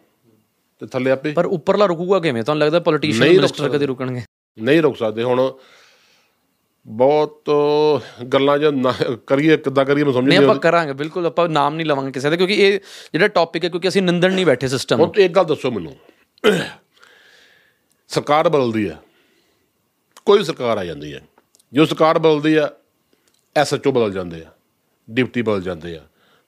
ਤੇ 0.83 0.87
ਥੱਲੇ 0.87 1.11
ਆਪੇ। 1.11 1.31
ਪਰ 1.33 1.45
ਉੱਪਰਲਾ 1.45 1.85
ਰੁਕੂਗਾ 1.85 2.19
ਕਿਵੇਂ? 2.19 2.43
ਤੁਹਾਨੂੰ 2.43 2.61
ਲੱਗਦਾ 2.61 2.79
ਪੋਲੀਟੀਸ਼ੀਅਨ 2.79 3.27
ਮਿਨਿਸਟਰ 3.27 3.69
ਕਦੇ 3.69 3.85
ਰੁਕਣਗੇ? 3.85 4.21
ਨਹੀਂ 4.57 4.81
ਰੁਕ 4.81 4.97
ਸਕਦੇ। 4.97 5.23
ਹੁਣ 5.23 5.51
ਬਹੁਤ 6.85 7.49
ਗੱਲਾਂ 8.33 8.57
ਜੇ 8.59 8.67
ਕਰੀਏ 9.27 9.57
ਕਿੱਦਾਂ 9.57 9.85
ਕਰੀਏ 9.85 10.03
ਮੈਂ 10.03 10.13
ਸਮਝ 10.13 10.27
ਨਹੀਂ 10.27 10.37
ਆਪਾਂ 10.39 10.55
ਕਰਾਂਗੇ 10.55 10.93
ਬਿਲਕੁਲ 10.93 11.25
ਆਪਾਂ 11.25 11.47
ਨਾਮ 11.49 11.75
ਨਹੀਂ 11.75 11.85
ਲਵਾਂਗੇ 11.87 12.11
ਕਿਸੇ 12.11 12.29
ਦਾ 12.29 12.35
ਕਿਉਂਕਿ 12.35 12.53
ਇਹ 12.53 12.79
ਜਿਹੜਾ 13.13 13.27
ਟੌਪਿਕ 13.27 13.63
ਹੈ 13.65 13.69
ਕਿਉਂਕਿ 13.69 13.87
ਅਸੀਂ 13.87 14.01
ਨਿੰਦਣ 14.01 14.33
ਨਹੀਂ 14.33 14.45
ਬੈਠੇ 14.45 14.67
ਸਿਸਟਮ 14.67 14.99
ਹੁਣ 15.01 15.11
ਇੱਕ 15.17 15.33
ਗੱਲ 15.35 15.45
ਦੱਸੋ 15.45 15.71
ਮੈਨੂੰ। 15.71 15.95
ਸਰਕਾਰ 18.09 18.49
ਬਦਲਦੀ 18.49 18.89
ਹੈ। 18.89 18.97
ਕੋਈ 20.25 20.43
ਸਰਕਾਰ 20.43 20.77
ਆ 20.77 20.83
ਜਾਂਦੀ 20.85 21.13
ਹੈ। 21.13 21.21
ਜੋ 21.73 21.85
ਸਰਕਾਰ 21.85 22.19
ਬਦਲਦੀ 22.19 22.55
ਆ 22.55 22.69
ਐਸਐਚਓ 23.55 23.91
ਬਦਲ 23.91 24.11
ਜਾਂਦੇ 24.11 24.41
ਆ 24.41 24.51
ਡਿਪਟੀ 25.07 25.41
ਬਦਲ 25.41 25.61
ਜਾਂਦੇ 25.61 25.95
ਆ 25.97 26.01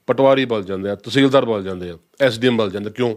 ਪਟਵਾਰੀ 0.08 0.45
ਬਦਲ 0.45 0.63
ਜਾਂਦੇ 0.63 0.89
ਆ 0.89 0.95
ਤਹਿਸੀਲਦਾਰ 0.95 1.45
ਬਦਲ 1.45 1.63
ਜਾਂਦੇ 1.63 1.89
ਆ 1.89 1.98
ਐਸਡੀਐਮ 2.21 2.58
ਬਦਲ 2.58 2.71
ਜਾਂਦੇ 2.71 2.89
ਕਿਉਂ? 2.89 3.15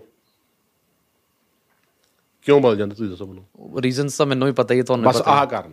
ਕਿਉਂ 2.48 2.60
ਬਦਲ 2.60 2.76
ਜਾਂਦੇ 2.76 2.94
ਤੁਸੀਂ 2.94 3.10
ਦੱਸੋ 3.10 3.26
ਮੈਨੂੰ? 3.26 3.80
ਰੀਜ਼ਨਸ 3.82 4.16
ਤਾਂ 4.16 4.26
ਮੈਨੂੰ 4.26 4.46
ਵੀ 4.46 4.52
ਪਤਾ 4.52 4.74
ਹੀ 4.74 4.82
ਤੁਹਾਨੂੰ 4.82 5.10
ਬਸ 5.10 5.22
ਆਹ 5.26 5.44
ਕਾਰਨ। 5.46 5.72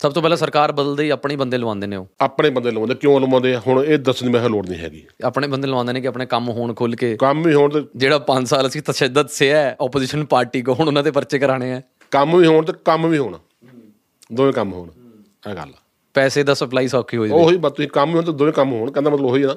ਸਭ 0.00 0.12
ਤੋਂ 0.12 0.22
ਪਹਿਲਾਂ 0.22 0.36
ਸਰਕਾਰ 0.36 0.72
ਬਦਲਦੇ 0.72 1.10
ਆਪਣੇ 1.10 1.36
ਬੰਦੇ 1.36 1.58
ਲਵਾਉਂਦੇ 1.58 1.86
ਨੇ 1.86 1.96
ਉਹ। 1.96 2.06
ਆਪਣੇ 2.20 2.50
ਬੰਦੇ 2.50 2.70
ਲਵਾਉਂਦੇ 2.70 2.94
ਕਿਉਂ 2.94 3.20
ਲਵਾਉਂਦੇ 3.20 3.56
ਹੁਣ 3.56 3.82
ਇਹ 3.84 3.98
ਦੱਸਣ 3.98 4.26
ਦੀ 4.26 4.32
ਮੈਂ 4.32 4.40
ਕਿਹਾ 4.40 4.48
ਲੋੜ 4.48 4.66
ਨਹੀਂ 4.68 4.78
ਹੈਗੀ। 4.80 5.02
ਆਪਣੇ 5.24 5.46
ਬੰਦੇ 5.48 5.68
ਲਵਾਉਂਦੇ 5.68 5.92
ਨੇ 5.92 6.00
ਕਿ 6.00 6.08
ਆਪਣੇ 6.08 6.26
ਕੰਮ 6.26 6.48
ਹੋਣ 6.48 6.74
ਖੁੱਲ 6.74 6.96
ਕੇ। 6.96 7.16
ਕੰਮ 7.16 7.42
ਵੀ 7.42 7.54
ਹੋਣ 7.54 7.70
ਤੇ 7.70 7.82
ਜਿਹੜਾ 7.96 8.18
5 8.26 8.44
ਸਾਲ 8.44 8.66
ਅਸੀਂ 8.66 8.82
ਤਸ਼ੱਦਦ 8.82 9.28
ਸਿਆ 9.28 9.56
ਹੈ 9.56 9.76
ਆਪੋਜੀਸ਼ਨ 9.80 10.24
ਪਾਰਟੀ 10.24 10.62
ਕੋ 10.62 10.74
ਹੁਣ 10.74 10.86
ਉਹਨਾਂ 10.88 11.02
ਦੇ 11.02 11.10
ਪਰਚੇ 11.10 11.38
ਕਰਾਣੇ 11.38 11.72
ਆ। 11.72 11.80
ਕੰਮ 12.10 12.36
ਵੀ 12.36 12.46
ਹੋਣ 12.46 12.64
ਤੇ 12.64 12.72
ਕੰਮ 12.84 13.06
ਵੀ 13.06 13.18
ਹੋਣ। 13.18 13.38
ਦੋਵੇਂ 14.32 14.52
ਕੰਮ 14.52 14.72
ਹੋਣ 14.72 14.88
ਇਹ 15.50 15.54
ਗੱਲ 15.54 15.72
ਪੈਸੇ 16.14 16.42
ਦਾ 16.42 16.54
ਸਪਲਾਈ 16.54 16.88
ਸੌਖੀ 16.88 17.16
ਹੋ 17.16 17.26
ਜਾਵੇ। 17.26 17.42
ਉਹੀ 17.42 17.56
ਬਾਤ 17.56 17.74
ਤੁਸੀਂ 17.76 17.90
ਕੰਮ 17.90 18.14
ਹੋਣ 18.14 18.24
ਤੇ 18.24 18.32
ਦੋਵੇਂ 18.32 18.52
ਕੰਮ 18.52 18.72
ਹੋਣ 18.72 18.90
ਕਹਿੰਦਾ 18.90 19.10
ਮਤਲਬ 19.10 19.26
ਉਹੀ 19.26 19.42
ਆ 19.42 19.56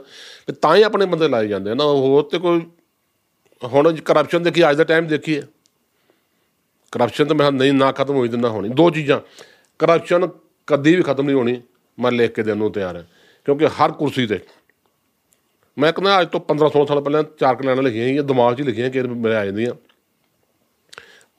ਤਾਂ 0.61 0.75
ਹੀ 0.75 0.81
ਆਪਣੇ 0.83 1.05
ਬੰਦੇ 1.05 1.27
ਲਾਏ 1.27 1.47
ਜਾਂਦੇ 1.47 1.71
ਆ 1.71 1.73
ਨਾ 1.73 1.83
ਹੋਰ 1.83 2.23
ਤੇ 2.23 2.39
ਕੋਈ 2.39 2.61
ਹੁਣ 3.63 3.95
ਕਰਪਸ਼ਨ 3.95 4.43
ਦੇਖੀ, 4.43 4.69
ਅੱਜ 4.69 4.77
ਦਾ 4.77 4.83
ਟਾਈਮ 4.83 5.07
ਦੇਖੀਏ 5.07 5.41
ਕਰਪਸ਼ਨ 6.91 7.25
ਤਾਂ 7.25 7.35
ਮੈਂ 7.35 7.51
ਕਿਹਾ 7.51 7.59
ਨਹੀਂ, 7.59 7.73
ਨਾ 7.73 7.91
ਖਤਮ 7.91 8.15
ਹੋਈ 8.15 8.27
ਦਿੰਦਾ 8.27 8.49
ਹੋਣੀ। 8.49 8.69
ਦੋ 8.69 8.89
ਚੀਜ਼ਾਂ। 8.89 9.21
ਕਰਪਸ਼ਨ 9.79 10.29
ਕਦੀ 10.67 10.95
ਵੀ 10.95 11.01
ਖਤਮ 11.01 11.25
ਨਹੀਂ 11.25 11.35
ਹੋਣੀ, 11.35 11.61
ਮੈਂ 11.99 12.11
ਲਿਖ 12.11 12.31
ਕੇ 12.31 12.43
ਦੇਣ 12.43 12.57
ਨੂੰ 12.57 12.71
ਤਿਆਰ 12.71 12.95
ਹਾਂ। 12.95 13.03
ਕਿਉਂਕਿ 13.45 13.67
ਹਰ 13.67 13.91
ਕੁਰਸੀ 13.91 14.27
ਤੇ 14.27 14.39
ਮੈਂ 15.77 15.93
ਕਹਿੰਦਾ, 15.93 16.21
ਅੱਜ 16.21 16.29
ਤੋਂ 16.29 16.39
15 16.39 16.69
16 16.69 16.85
ਸਾਲ 16.85 17.01
ਪਹਿਲਾਂ 17.01 17.23
ਚਾਰ 17.39 17.55
ਕਲਾਣਾ 17.55 17.81
ਲਿਖੀਆਂ 17.81 18.07
ਸੀ 18.07 18.19
ਦਿਮਾਗ 18.19 18.55
'ਚ 18.55 18.59
ਹੀ 18.59 18.65
ਲਿਖੀਆਂ 18.65 18.89
ਕਿ 18.89 19.01
ਮੇਰੇ 19.01 19.35
ਆ 19.35 19.45
ਜਾਂਦੀਆਂ। 19.45 19.73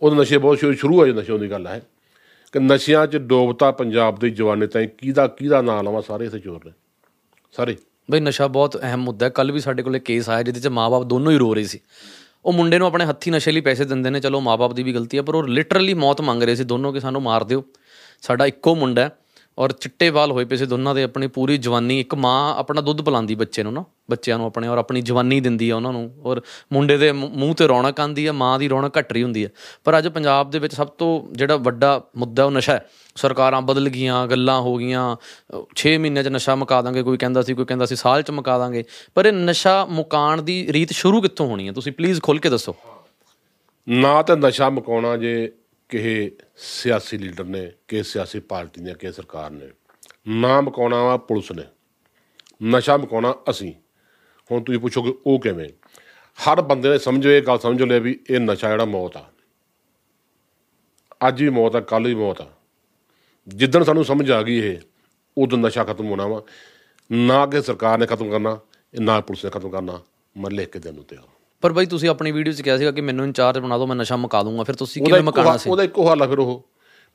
ਉਹ 0.02 0.14
ਨਸ਼ੇ 0.14 0.38
ਬਹੁਤ 0.38 0.58
ਸ਼ੁਰੂ 0.58 0.72
ਸ਼ੁਰੂ 0.72 0.98
ਹੋਏ 0.98 1.12
ਨਸ਼ਿਆਂ 1.12 1.38
ਦੀ 1.38 1.50
ਗੱਲ 1.50 1.66
ਹੈ। 1.66 1.82
ਕਿ 2.52 2.58
ਨਸ਼ਿਆਂ 2.58 3.06
'ਚ 3.06 3.16
ਡੋਬਤਾ 3.16 3.70
ਪੰਜਾਬ 3.70 4.18
ਦੀ 4.18 4.30
ਜਵਾਨੀ 4.30 4.66
ਤਾਈਂ, 4.66 4.88
ਕਿਹਦਾ 4.88 5.26
ਕਿਹਦਾ 5.26 5.62
ਨਾਂ 5.62 5.82
ਲਵਾਂ, 5.82 6.02
ਸਾਰੇ 6.02 6.24
ਇਥੇ 6.24 6.38
ਚੋਰ 6.38 6.64
ਨੇ। 6.66 6.72
ਸਾਰੇ। 7.52 7.76
ਬਈ 8.10 8.20
ਨਸ਼ਾ 8.20 8.46
ਬਹੁਤ 8.46 8.82
ਅਹਿਮ 8.82 9.00
ਮੁੱਦਾ 9.00 9.26
ਹੈ। 9.26 9.30
ਕੱਲ 9.30 9.52
ਵੀ 9.52 9.60
ਸਾਡੇ 9.60 9.82
ਕੋਲੇ 9.82 9.98
ਕੇਸ 9.98 10.28
ਆਇਆ 10.28 10.42
ਜਿਹਦੇ 10.42 10.60
ਚ 10.60 10.66
ਮਾਪੇ 10.66 11.04
ਦੋਨੋਂ 11.04 11.32
ਹੀ 11.32 11.38
ਰੋ 11.38 11.54
ਰਹੇ 11.54 11.64
ਸੀ। 11.64 11.80
ਉਹ 12.44 12.52
ਮੁੰਡੇ 12.52 12.78
ਨੂੰ 12.78 12.86
ਆਪਣੇ 12.86 13.04
ਹੱਥੀ 13.04 13.30
ਨਸ਼ੇ 13.30 13.52
ਲਈ 13.52 13.60
ਪੈਸੇ 13.60 13.84
ਦਿੰਦੇ 13.84 14.10
ਨੇ, 14.10 14.20
ਚਲੋ 14.20 14.40
ਮਾਪੇ 14.40 14.74
ਦੀ 14.74 14.82
ਵੀ 14.82 14.94
ਗਲਤੀ 14.94 15.16
ਹੈ, 15.16 15.22
ਪਰ 15.22 15.34
ਉਹ 15.34 15.48
ਲਿਟਰਲੀ 15.48 15.94
ਮੌਤ 15.94 16.20
ਮੰਗ 16.20 16.42
ਰਹੇ 16.42 16.54
ਸੀ। 16.54 16.64
ਦੋਨੋਂ 16.64 16.92
ਕਿ 16.92 17.00
ਸਾਨੂੰ 17.00 17.22
ਮਾਰ 17.22 17.44
ਦਿਓ। 17.44 17.64
ਸਾਡਾ 18.22 18.46
ਇੱਕੋ 18.46 18.74
ਮੁੰਡਾ 18.74 19.02
ਹੈ। 19.02 19.10
ਔਰ 19.58 19.72
ਚਿੱਟੇ 19.72 20.10
ਵਾਲ 20.10 20.32
ਹੋਏ 20.32 20.44
ਪਏ 20.44 20.56
ਸੀ 20.56 20.66
ਦੋਨਾਂ 20.66 20.94
ਦੇ, 20.94 21.02
ਆਪਣੀ 21.02 21.26
ਪੂਰੀ 21.26 21.56
ਜਵਾਨੀ, 21.58 22.00
ਇੱਕ 22.00 22.14
ਮਾਂ 22.14 22.54
ਆਪਣਾ 22.54 22.80
ਦੁੱਧ 22.80 23.02
ਪਿਲਾਉਂਦੀ 23.02 23.34
ਬੱਚੇ 23.34 23.62
ਨੂੰ 23.62 23.72
ਨਾ, 23.72 23.84
ਬੱਚਿਆਂ 24.10 24.38
ਨੂੰ 24.38 24.46
ਆਪਣੇ, 24.46 24.68
ਔਰ 24.68 24.78
ਆਪਣੀ 24.78 25.00
ਜਵਾਨੀ 25.00 25.40
ਦਿੰਦੀ 25.40 25.70
ਆ 25.70 25.76
ਉਹਨਾਂ 25.76 25.92
ਨੂੰ, 25.92 26.14
ਔਰ 26.24 26.40
ਮੁੰਡੇ 26.72 26.96
ਦੇ 26.98 27.12
ਮੂੰਹ 27.12 27.30
ਮੂੰਹ 27.30 27.54
ਤੇ 27.54 27.68
ਰੌਣਕ 27.68 28.00
ਆਂਦੀ 28.00 28.26
ਹੈ 28.26 28.32
ਮਾਂ 28.32 28.58
ਦੀ 28.58 28.68
ਰੌਣਕ 28.68 28.98
ਘਟ 28.98 29.12
ਰਹੀ 29.12 29.22
ਹੁੰਦੀ 29.22 29.44
ਹੈ 29.44 29.50
ਪਰ 29.84 29.98
ਅੱਜ 29.98 30.08
ਪੰਜਾਬ 30.08 30.50
ਦੇ 30.50 30.58
ਵਿੱਚ 30.58 30.74
ਸਭ 30.74 30.86
ਤੋਂ 30.86 31.34
ਜਿਹੜਾ 31.34 31.56
ਵੱਡਾ 31.56 32.02
ਮੁੱਦਾ 32.16 32.44
ਉਹ 32.44 32.50
ਨਸ਼ਾ 32.50 32.72
ਹੈ। 32.72 32.88
ਸਰਕਾਰਾਂ 33.16 33.62
ਬਦਲ 33.62 33.88
ਗਈਆਂ, 33.88 34.26
ਗੱਲਾਂ 34.26 34.60
ਹੋ 34.60 34.76
ਗਈਆਂ 34.76 35.16
6 35.76 35.96
ਮਹੀਨਿਆਂ 35.98 36.24
'ਚ 36.24 36.28
ਨਸ਼ਾ 36.28 36.54
ਮੁਕਾ 36.54 36.82
ਦਾਂਗੇ, 36.82 37.02
ਕੋਈ 37.02 37.16
ਕਹਿੰਦਾ 37.16 37.42
ਸੀ, 37.42 37.54
ਕੋਈ 37.54 37.64
ਕਹਿੰਦਾ 37.64 37.86
ਸੀ, 37.86 37.96
ਸਾਲ 37.96 38.22
'ਚ 38.22 38.30
ਮੁਕਾ 38.30 38.58
ਦਾਂਗੇ। 38.58 38.84
ਪਰ 39.14 39.26
ਇਹ 39.26 39.32
ਨਸ਼ਾ 39.32 39.84
ਮੁਕਾਣ 39.84 40.42
ਦੀ 40.42 40.72
ਰੀਤ 40.72 40.92
ਸ਼ੁਰੂ 40.92 41.20
ਕਿੱਥੋਂ 41.20 41.46
ਹੋਣੀ 41.46 41.68
ਹੈ 41.68 41.72
ਤੁਸੀਂ 41.72 41.92
ਪਲੀਜ਼ 41.92 42.22
ਖੁੱਲ 42.22 42.38
ਕੇ 42.38 42.48
ਦੱਸੋ। 42.48 42.76
ਨਾ 43.88 44.22
ਤਾਂ 44.22 44.36
ਨਸ਼ਾ 44.36 44.70
ਮੁਕਾਉਣਾ 44.70 45.16
ਜੇ 45.16 45.52
ਕਿਸੇ 45.90 46.36
ਸਿਆਸੀ 46.56 47.18
ਲੀਡਰ 47.18 47.44
ਨੇ 47.44 47.72
ਕਿਸੇ 47.88 48.02
ਸਿਆਸੀ 48.02 48.40
ਪਾਰਟੀ 48.40 48.80
ਨੇ 48.80 48.94
ਕਿਸੇ 48.94 49.12
ਸਰਕਾਰ 49.12 49.50
ਨੇ। 49.50 49.68
ਨਾ 50.28 50.60
ਮੁਕਾਉਣਾ 50.60 51.02
ਵਾ 51.02 51.16
ਪੁਲਿਸ 51.16 51.52
ਨੇ, 51.52 51.62
ਨਸ਼ਾ 52.62 52.96
ਮੁਕਾਉਣਾ 52.96 53.34
ਅਸੀਂ। 53.50 53.72
ਹੁਣ 54.50 54.62
ਤੁਸੀਂ 54.62 54.80
ਪੁੱਛੋਗੇ 54.80 55.14
ਉਹ 55.26 55.40
ਕਿਵੇਂ? 55.40 55.68
ਹਰ 56.38 56.60
ਬੰਦੇ 56.62 56.88
ਨੇ 56.88 56.98
ਸਮਝੋ, 56.98 57.30
ਇਹ 57.30 57.42
ਗੱਲ 57.42 57.58
ਸਮਝ 57.58 57.82
ਲਿਆ 57.82 57.98
ਵੀ 57.98 58.18
ਇਹ 58.30 58.40
ਨਸ਼ਾ 58.40 58.70
ਜਿਹੜਾ 58.70 58.84
ਮੌਤ 58.84 59.16
ਆ। 59.16 59.24
ਅੱਜ 61.28 61.42
ਵੀ 61.42 61.48
ਮੌਤ 61.48 61.76
ਆ 61.76 61.80
ਕੱਲ 61.80 62.06
ਵੀ 62.06 62.14
ਮੌਤ 62.14 62.40
ਆ। 62.40 62.50
ਜਿੱਦਣ 63.48 63.84
ਸਾਨੂੰ 63.84 64.04
ਸਮਝ 64.04 64.30
ਆ 64.30 64.42
ਗਈ 64.42 64.56
ਇਹ, 64.58 64.78
ਉਦੋਂ 65.38 65.58
ਨਸ਼ਾ 65.58 65.84
ਖਤਮ 65.84 66.06
ਹੋਣਾ 66.06 66.26
ਵਾ। 66.26 66.42
ਨਾ 67.12 67.46
ਕਿ 67.46 67.62
ਸਰਕਾਰ 67.62 67.98
ਨੇ 67.98 68.06
ਖਤਮ 68.06 68.30
ਕਰਨਾ, 68.30 68.58
ਨਾ 69.00 69.20
ਪੁਲਿਸ 69.20 69.44
ਨੇ 69.44 69.50
ਖਤਮ 69.50 69.70
ਕਰਨਾ। 69.70 70.00
ਮੈਂ 70.36 70.50
ਲਿਖ 70.50 70.68
ਕੇ 70.68 70.78
ਦੇਣ 70.78 70.94
ਨੂੰ 70.94 71.04
ਤਿਆਰ 71.04 71.39
ਪਰ 71.62 71.72
ਬਾਈ 71.72 71.86
ਤੁਸੀਂ 71.86 72.08
ਆਪਣੀ 72.08 72.30
ਵੀਡੀਓ 72.32 72.52
'ਚ 72.52 72.62
ਕਿਹਾ 72.62 72.76
ਸੀਗਾ 72.78 72.90
ਕਿ 72.90 73.00
ਮੈਨੂੰ 73.00 73.24
ਇੰਚਾਰਜ 73.26 73.58
ਬਣਾ 73.58 73.76
ਦਿਓ 73.78 73.86
ਮੈਂ 73.86 73.96
ਨਸ਼ਾ 73.96 74.16
ਮੁਕਾ 74.16 74.42
ਦੂੰਗਾ 74.42 74.62
ਫਿਰ 74.64 74.74
ਤੁਸੀਂ 74.74 75.02
ਕਿਵੇਂ 75.02 75.22
ਮੁਕਾਣਾ 75.22 75.56
ਸੀ? 75.56 75.70
ਉਹਦਾ 75.70 75.82
ਇੱਕੋ 75.82 76.08
ਹੱਲ 76.08 76.22
ਆ 76.22 76.26
ਫਿਰ 76.26 76.38
ਉਹ 76.38 76.62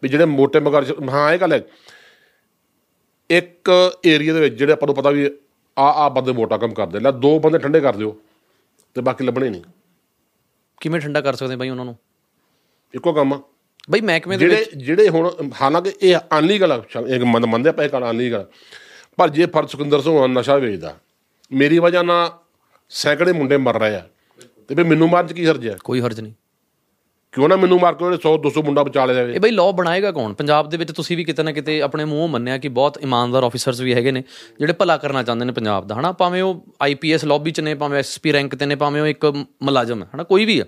ਵੀ 0.04 0.10
ਜਿਹੜੇ 0.10 0.26
ਮੋਟੇ 0.26 0.60
ਮਗਰ 0.60 0.86
ਹਾਂ 1.10 1.32
ਇਹ 1.34 1.40
ਗੱਲ 1.40 1.54
ਹੈ। 1.54 1.62
ਇੱਕ 3.30 3.70
ਏਰੀਆ 4.06 4.34
ਦੇ 4.34 4.40
ਵਿੱਚ 4.40 4.56
ਜਿਹੜੇ 4.56 4.74
ਆਪਾਂ 4.74 4.88
ਨੂੰ 4.88 4.96
ਪਤਾ 4.96 5.10
ਵੀ 5.10 5.26
ਆ 5.78 5.86
ਆ 5.98 6.08
ਬੰਦੇ 6.10 6.32
ਮੋਟਾ 6.32 6.58
ਕੰਮ 6.58 6.74
ਕਰਦੇ 6.74 7.00
ਲੈ 7.00 7.12
ਦੋ 7.14 7.38
ਬੰਦੇ 7.40 7.60
ਠੰਡੇ 7.60 7.80
ਕਰ 7.82 7.96
ਦਿਓ 7.96 8.16
ਤੇ 8.96 9.02
ਬਾਕੀ 9.02 9.24
ਲੱਭਣੇ 9.24 9.50
ਨਹੀਂ। 9.50 9.62
ਕਿਵੇਂ 10.82 11.00
ਠੰਡਾ 11.02 11.22
ਕਰ 11.22 11.36
ਸਕਦੇ 11.36 11.56
ਬਾਈ 11.56 11.70
ਉਹਨਾਂ 11.70 11.86
ਨੂੰ? 11.86 11.96
ਇੱਕੋ 12.94 13.14
ਕੰਮ 13.14 13.34
ਆ। 13.34 13.40
ਬਾਈ 13.90 14.02
ਮਹਿਕਮੇ 14.02 14.38
ਦੇ 14.38 14.46
ਜਿਹੜੇ 14.48 14.66
ਜਿਹੜੇ 14.78 15.10
ਹੁਣ 15.10 15.50
ਹਾਲਾਂਕਿ 15.62 15.92
ਇਹ 16.02 16.16
ਅਨਲੀਗਲ 16.38 16.82
ਇੱਕ 17.08 17.24
ਮੰਨ 17.24 17.46
ਮੰਨਦੇ 17.46 17.72
ਪਏ 17.72 17.88
ਕਰ 17.88 18.10
ਅਨਲੀਗਲ 18.10 18.46
ਪਰ 19.18 19.30
ਜੇ 19.30 19.46
ਫਰਜ਼ 19.46 19.72
ਸੁਖਿੰਦਰ 19.72 20.02
ਸਿੰਘ 20.02 20.26
ਨਸ਼ਾ 20.30 20.56
ਵੇਚਦਾ 20.58 20.94
ਮੇਰੀ 21.52 21.80
ਵਜ੍ਹਾ 21.80 22.02
ਨਾਲ 22.04 22.30
ਸੈਂਕੜੇ 22.92 23.32
ਮੁੰਡੇ 23.34 23.58
ਮਰ 23.58 23.80
ਰਹੇ 23.80 23.96
ਆ। 23.96 24.02
ਤੇ 24.68 24.76
ਵੀ 24.76 24.84
ਮੈਨੂੰ 24.84 25.10
ਮਾਰਨ 25.10 25.28
ਚ 25.28 25.34
ਕੀ 25.34 25.48
ਹਰਜ 25.48 25.68
ਹੈ? 25.68 25.78
ਕੋਈ 25.84 26.02
ਹਰਜ 26.02 26.22
ਨਹੀਂ। 26.22 26.34
ਕਿਉਂ 27.32 27.50
ਨਾ 27.50 27.56
ਮੈਨੂੰ 27.56 27.80
ਮਾਰ 27.80 27.94
ਕੇ 27.94 28.06
ਉਹਨੇ 28.06 28.18
100 28.18 28.38
200 28.38 28.62
ਮੁੰਡਾ 28.64 28.84
ਬਚਾ 28.84 29.06
ਲਿਆ 29.06 29.16
ਜਾਵੇ? 29.16 29.34
ਇਹ 29.34 29.40
ਬਈ 29.40 29.52
ਲਾਅ 29.52 29.72
ਬਣਾਏਗਾ 29.72 30.12
ਕੌਣ? 30.12 30.34
ਪੰਜਾਬ 30.34 30.70
ਦੇ 30.70 30.78
ਵਿੱਚ 30.78 30.92
ਤੁਸੀਂ 30.92 31.18
ਵੀ 31.18 31.24
ਕਿਤੇ 31.24 31.44
ਨਾ 31.44 31.52
ਕਿਤੇ 31.52 31.82
ਆਪਣੇ 31.82 32.06
ਮੂੰਹੋਂ 32.06 32.28
ਮੰਨਿਆ 32.28 32.58
ਕਿ 32.58 32.68
ਬਹੁਤ 32.68 32.98
ਇਮਾਨਦਾਰ 33.02 33.44
ਆਫੀਸਰਸ 33.44 33.80
ਵੀ 33.80 33.94
ਹੈਗੇ 33.94 34.12
ਨੇ 34.12 34.24
ਜਿਹੜੇ 34.60 34.74
ਭਲਾ 34.74 34.98
ਕਰਨਾ 34.98 35.24
ਚਾਹੁੰਦੇ 35.24 35.46
ਨੇ 35.46 35.52
ਪੰਜਾਬ 35.52 35.88
ਦਾ 35.88 35.96
ਹਨਾ? 35.96 36.12
ਭਾਵੇਂ 36.12 36.44
ਉਹ 36.44 36.66
ਆਈਪੀਐਸ 36.82 37.26
ਲੌਬੀ 37.26 37.52
ਚ 37.52 37.60
ਨੇ 37.60 37.76
ਭਾਵੇਂ 37.76 38.00
ਐਸਪੀ 38.00 38.34
ਰੈਂਕ 38.34 38.56
ਤੇ 38.56 38.66
ਨੇ 38.66 38.76
ਭਾਵੇਂ 38.76 39.02
ਉਹ 39.02 39.08
ਇੱਕ 39.08 39.26
ਮੁਲਾਜ਼ਮ 39.64 40.04
ਹੈ 40.04 40.08
ਹਨਾ? 40.16 40.24
ਕੋਈ 40.24 40.46
ਵੀ 40.46 40.62
ਹੈ। 40.62 40.66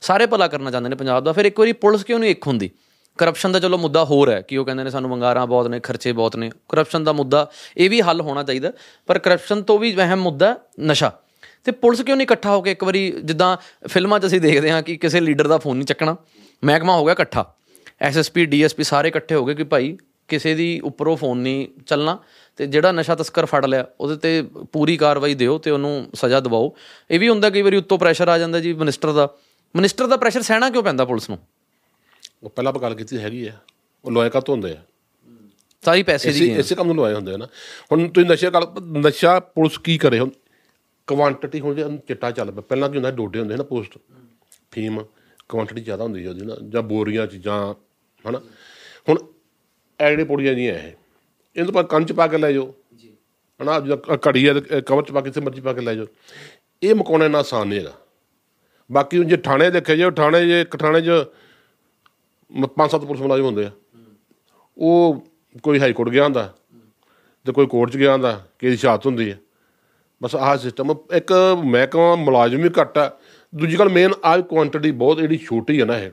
ਸਾਰੇ 0.00 0.26
ਭਲਾ 0.26 0.48
ਕਰਨਾ 0.48 0.70
ਚਾਹੁੰਦੇ 0.70 0.90
ਨੇ 0.90 0.96
ਪੰਜਾਬ 0.96 1.24
ਦਾ। 1.24 1.32
ਫਿਰ 1.32 1.44
ਇੱਕ 1.44 1.58
ਵਾਰੀ 1.58 1.72
ਪੁਲਿਸ 1.72 2.04
ਕਿਉਂ 2.04 2.18
ਨਹੀਂ 2.18 2.30
ਇੱਕ 2.30 2.46
ਹੁੰਦੀ? 2.46 2.70
ਕਰਪਸ਼ਨ 3.18 3.52
ਦਾ 3.52 3.58
ਚਲੋ 3.58 3.78
ਮੁੱਦਾ 3.78 4.04
ਹੋਰ 4.04 4.30
ਹੈ 4.30 4.40
ਕਿ 4.40 4.56
ਉਹ 4.56 4.64
ਕਹਿੰਦੇ 4.64 4.84
ਨੇ 4.84 4.90
ਸਾਨੂੰ 4.90 5.10
ਵੰਗਾਰਾਂ 5.10 5.46
ਬਹੁਤ 5.46 5.66
ਨੇ 5.66 5.80
ਖਰਚੇ 5.80 6.12
ਬਹੁਤ 6.12 6.36
ਨੇ। 6.36 6.50
ਕਰਪਸ਼ਨ 6.68 7.04
ਦਾ 7.04 7.12
ਮੁੱਦਾ 7.12 7.50
ਇਹ 7.76 7.90
ਵੀ 7.90 8.00
ਹੱਲ 8.00 8.20
ਹੋਣਾ 8.20 8.42
ਚਾਹੀਦਾ 8.42 8.72
ਪਰ 9.06 9.18
ਕਰਪਸ਼ਨ 9.18 9.62
ਤੋਂ 9.62 9.78
ਵੀ 9.78 9.96
ਅਹਿਮ 9.96 10.18
ਮੁੱਦਾ 10.18 10.56
ਨਸ਼ਾ। 10.80 11.18
ਤੇ 11.66 11.72
ਪੁਲਿਸ 11.72 12.00
ਕਿਉਂ 12.00 12.16
ਨਹੀਂ 12.16 12.26
ਇਕੱਠਾ 12.26 12.50
ਹੋ 12.50 12.62
ਕੇ 12.62 12.70
ਇੱਕ 12.70 12.84
ਵਾਰੀ 12.84 13.12
ਜਿੱਦਾਂ 13.24 13.56
ਫਿਲਮਾਂ 13.88 14.20
'ਚ 14.20 14.26
ਅਸੀਂ 14.26 14.40
ਦੇਖਦੇ 14.40 14.70
ਹਾਂ 14.70 14.82
ਕਿ 14.82 14.96
ਕਿਸੇ 14.96 15.20
ਲੀਡਰ 15.20 15.48
ਦਾ 15.48 15.58
ਫੋਨ 15.58 15.76
ਨਹੀਂ 15.76 15.86
ਚੱਕਣਾ 15.86 16.16
ਮਹਿਕਮਾ 16.64 16.96
ਹੋ 16.96 17.04
ਗਿਆ 17.04 17.12
ਇਕੱਠਾ। 17.12 17.54
ਐਸਐਸਪੀ 18.00 18.44
ਡੀਐਸਪੀ 18.46 18.84
ਸਾਰੇ 18.84 19.08
ਇਕੱਠੇ 19.08 19.34
ਹੋ 19.34 19.44
ਗਏ 19.44 19.54
ਕਿ 19.54 19.64
ਭਾਈ 19.64 19.96
ਕਿਸੇ 20.28 20.54
ਦੀ 20.54 20.80
ਉੱਪਰੋਂ 20.84 21.16
ਫੋਨ 21.16 21.38
ਨਹੀਂ 21.38 21.68
ਚੱਲਣਾ 21.86 22.18
ਤੇ 22.56 22.66
ਜਿਹੜਾ 22.66 22.92
ਨਸ਼ਾ 22.92 23.14
ਤਸਕਰ 23.14 23.46
ਫੜ 23.46 23.66
ਲਿਆ 23.66 23.86
ਉਹਦੇ 24.00 24.16
ਤੇ 24.16 24.42
ਪੂਰੀ 24.72 24.96
ਕਾਰਵਾਈ 24.96 25.34
ਦਿਓ 25.34 25.58
ਤੇ 25.58 25.70
ਉਹਨੂੰ 25.70 26.10
ਸਜ਼ਾ 26.14 26.40
ਦਿਵਾਓ। 26.40 26.74
ਇਹ 27.10 27.20
ਵੀ 27.20 27.28
ਹੁੰਦਾ 27.28 27.50
ਕਈ 27.50 27.62
ਵਾਰੀ 27.62 27.76
ਉੱਤੋਂ 27.76 27.98
ਪ੍ਰੈਸ਼ਰ 27.98 28.28
ਆ 28.28 28.38
ਜਾਂਦਾ 28.38 28.60
ਜੀ 28.60 28.72
ਮਿਨਿਸਟਰ 28.72 29.12
ਦਾ। 29.12 29.28
ਮਿਨਿਸਟਰ 29.76 30.06
ਦਾ 30.06 30.16
ਪ੍ਰੈਸ਼ਰ 30.16 30.42
ਸਹਿਣਾ 30.42 30.70
ਕਿਉਂ 30.70 30.82
ਪੈਂਦਾ 30.82 31.04
ਪੁਲਿਸ 31.04 31.30
ਨੂੰ? 31.30 31.38
ਉਹ 32.42 32.50
ਪਹਿਲਾਂ 32.50 32.72
ਆਪਾਂ 32.72 32.82
ਗੱਲ 32.82 32.94
ਕੀਤੀ 32.94 33.18
ਹੈਗੀ 33.18 33.46
ਆ। 33.46 33.52
ਉਹ 34.04 34.12
ਲੋਏ 34.12 34.30
ਕਾ 34.30 34.40
ਹੁੰਦੇ 34.48 34.72
ਆ? 34.72 34.76
ਸਾਰੀ 35.84 36.02
ਪੈਸੇ 36.02 36.32
ਦੀ 36.32 36.50
ਇਸੇ 36.50 36.74
ਕੰਮ 36.74 36.86
ਨੂੰ 36.86 36.96
ਲਵਾਏ 36.96 37.14
ਹੁੰਦੇ 37.14 37.34
ਆ 37.34 37.36
ਨਾ। 37.36 37.46
ਹੁਣ 37.92 38.08
ਤੁਸੀਂ 38.08 38.30
ਨਸ਼ੇ 38.30 38.50
ਨਸ਼ਾ 38.82 39.40
ਪੁਲਿਸ 39.40 39.78
ਕੀ 39.78 39.98
ਕਰੇ? 39.98 40.18
ਹੁਣ 40.18 40.30
ਕੁਆਂਟੀਟੀ 41.06 41.60
ਹੁਣ 41.60 41.74
ਜੇ 41.74 41.84
ਚਿੱਟਾ 42.08 42.30
ਚੱਲ 42.30 42.50
ਪਿਆ 42.50 42.60
ਪਹਿਲਾਂ 42.60 42.88
ਕੀ 42.88 42.96
ਹੁੰਦਾ 42.96 43.10
ਡੋਡੇ 43.10 43.40
ਹੁੰਦੇ 43.40 43.56
ਨਾ 43.56 43.62
ਪੋਸਟ 43.62 43.98
ਫੀਮ 44.70 45.04
ਕੁਆਂਟੀਟੀ 45.48 45.80
ਜ਼ਿਆਦਾ 45.80 46.04
ਹੁੰਦੀ 46.04 46.22
ਸੀ 46.22 46.28
ਉਹਦੀ 46.28 46.46
ਨਾ 46.46 46.56
ਜਾਂ 46.68 46.82
ਬੋਰੀਆਂ 46.82 47.26
ਚ 47.26 47.36
ਜਾਂ 47.36 47.74
ਹਨਾ। 48.24 48.40
ਹੁਣ 49.08 49.18
ਜਿਹੜੇ 50.00 50.24
ਪੁੜੀਆਂ 50.24 50.54
ਜੀਆਂ 50.54 50.74
ਇਹ 50.74 50.92
ਇਹਨੂੰ 51.56 51.72
ਪਰ 51.72 51.82
ਕੰਨ 51.82 52.04
ਚ 52.04 52.12
ਪਾ 52.12 52.26
ਕੇ 52.26 52.38
ਲੈ 52.38 52.52
ਜਾਓ। 52.52 52.74
ਜੀ। 52.96 53.12
ਹਨਾ 53.60 53.78
ਜਾਂ 53.80 53.96
ਘੜੀ 54.28 54.44
ਕਵਰ 54.86 55.02
ਚ 55.02 55.12
ਪਾ 55.12 55.20
ਕੇ 55.20 55.30
ਤੇ 55.30 55.40
ਮਰਜ਼ੀ 55.40 55.60
ਪਾ 55.60 55.72
ਕੇ 55.72 55.80
ਲੈ 55.80 55.94
ਜਾਓ। 55.94 56.06
ਇਹ 56.82 56.94
ਮਕਾਉਣਾ 56.94 57.24
ਇੰਨਾ 57.24 57.38
ਆਸਾਨ 57.38 57.68
ਨਹੀਂ 57.68 57.78
ਹੈਗਾ। 57.78 57.92
ਬਾਕੀ 58.90 59.24
ਜੇ 59.24 59.36
ਥਾਣੇ 59.36 59.70
ਦੇਖੇ 59.70 59.96
ਜਾਓ 59.96 60.10
ਥਾਣੇ 60.10 60.46
ਜੇ 60.46 60.60
ਇੱਕ 60.60 60.76
ਥਾਣੇ 60.76 61.00
'ਚ 61.00 61.10
ਪੰਜ 62.76 62.90
ਸੱਤ 62.90 63.04
ਪੁਲਿਸ 63.04 63.22
ਮੁਲਾਜ਼ਮ 63.22 63.44
ਹੁੰਦੇ 63.44 63.64
ਆ। 63.66 63.70
ਉਹ 64.76 65.24
ਕੋਈ 65.62 65.80
ਹਾਈ 65.80 65.92
ਕੋਰਟ 65.92 66.08
ਗਿਆ 66.08 66.24
ਹੁੰਦਾ 66.24 66.54
ਤੇ 67.46 67.52
ਕੋਈ 67.52 67.66
ਕੋਰਟ 67.66 67.90
'ਚ 67.90 67.96
ਗਿਆ 67.96 68.12
ਹੁੰਦਾ 68.12 68.32
ਕਿਸੇ 68.58 68.70
ਦੀ 68.70 68.76
ਸ਼ਹਾਦਤ 68.76 69.06
ਹੁੰਦੀ 69.06 69.30
ਹੈ 69.30 69.38
ਬਸ 70.22 70.36
ਆਹ 70.36 70.56
ਸਿਸਟਮ 70.56 70.94
ਇੱਕ 71.12 71.32
ਮੈਂ 71.64 71.86
ਕਹਾਂ 71.86 72.16
ਮੁਲਾਜ਼ਮ 72.16 72.62
ਵੀ 72.62 72.70
ਘੱਟ 72.80 72.98
ਆ। 72.98 73.12
ਦੂਜੀ 73.54 73.78
ਗੱਲ 73.78 73.88
ਮੇਨ 73.88 74.10
ਆਹ 74.24 74.38
ਕੁਆਂਟੀਟੀ 74.38 74.90
ਬਹੁਤ 74.90 75.16
ਜਿਹੜੀ 75.16 75.38
ਛੋਟੀ 75.38 75.80
ਹੈ 75.80 75.86
ਨਾ 75.86 75.98
ਇਹ। 75.98 76.10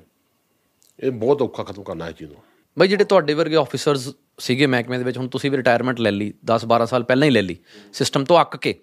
ਇਹ 1.03 1.11
ਬਹੁਤ 1.11 1.41
ਔਖਾ 1.41 1.63
ਖਤਮ 1.63 1.83
ਕਰਨਾ 1.83 2.07
ਇਹ 2.07 2.13
ਚੀਜ਼ 2.13 2.31
ਨੂੰ। 2.31 2.41
ਬਈ 2.79 2.87
ਜਿਹੜੇ 2.87 3.03
ਤੁਹਾਡੇ 3.03 3.33
ਵਰਗੇ 3.33 3.55
ਆਫੀਸਰਸ 3.55 4.09
ਸੀਗੇ 4.39 4.65
ਮਹਿਕਮੇ 4.65 4.97
ਦੇ 4.97 5.03
ਵਿੱਚ 5.03 5.17
ਹੁਣ 5.17 5.27
ਤੁਸੀਂ 5.27 5.51
ਵੀ 5.51 5.57
ਰਿਟਾਇਰਮੈਂਟ 5.57 5.99
ਲੈ 5.99 6.11
ਲਈ 6.11 6.33
10 6.45 6.65
12 6.65 6.85
ਸਾਲ 6.85 7.03
ਪਹਿਲਾਂ 7.03 7.25
ਹੀ 7.25 7.31
ਲੈ 7.31 7.41
ਲਈ 7.41 7.57
ਸਿਸਟਮ 7.93 8.23
ਤੋਂ 8.23 8.41
ਅੱਕ 8.41 8.57
ਕੇ। 8.57 8.79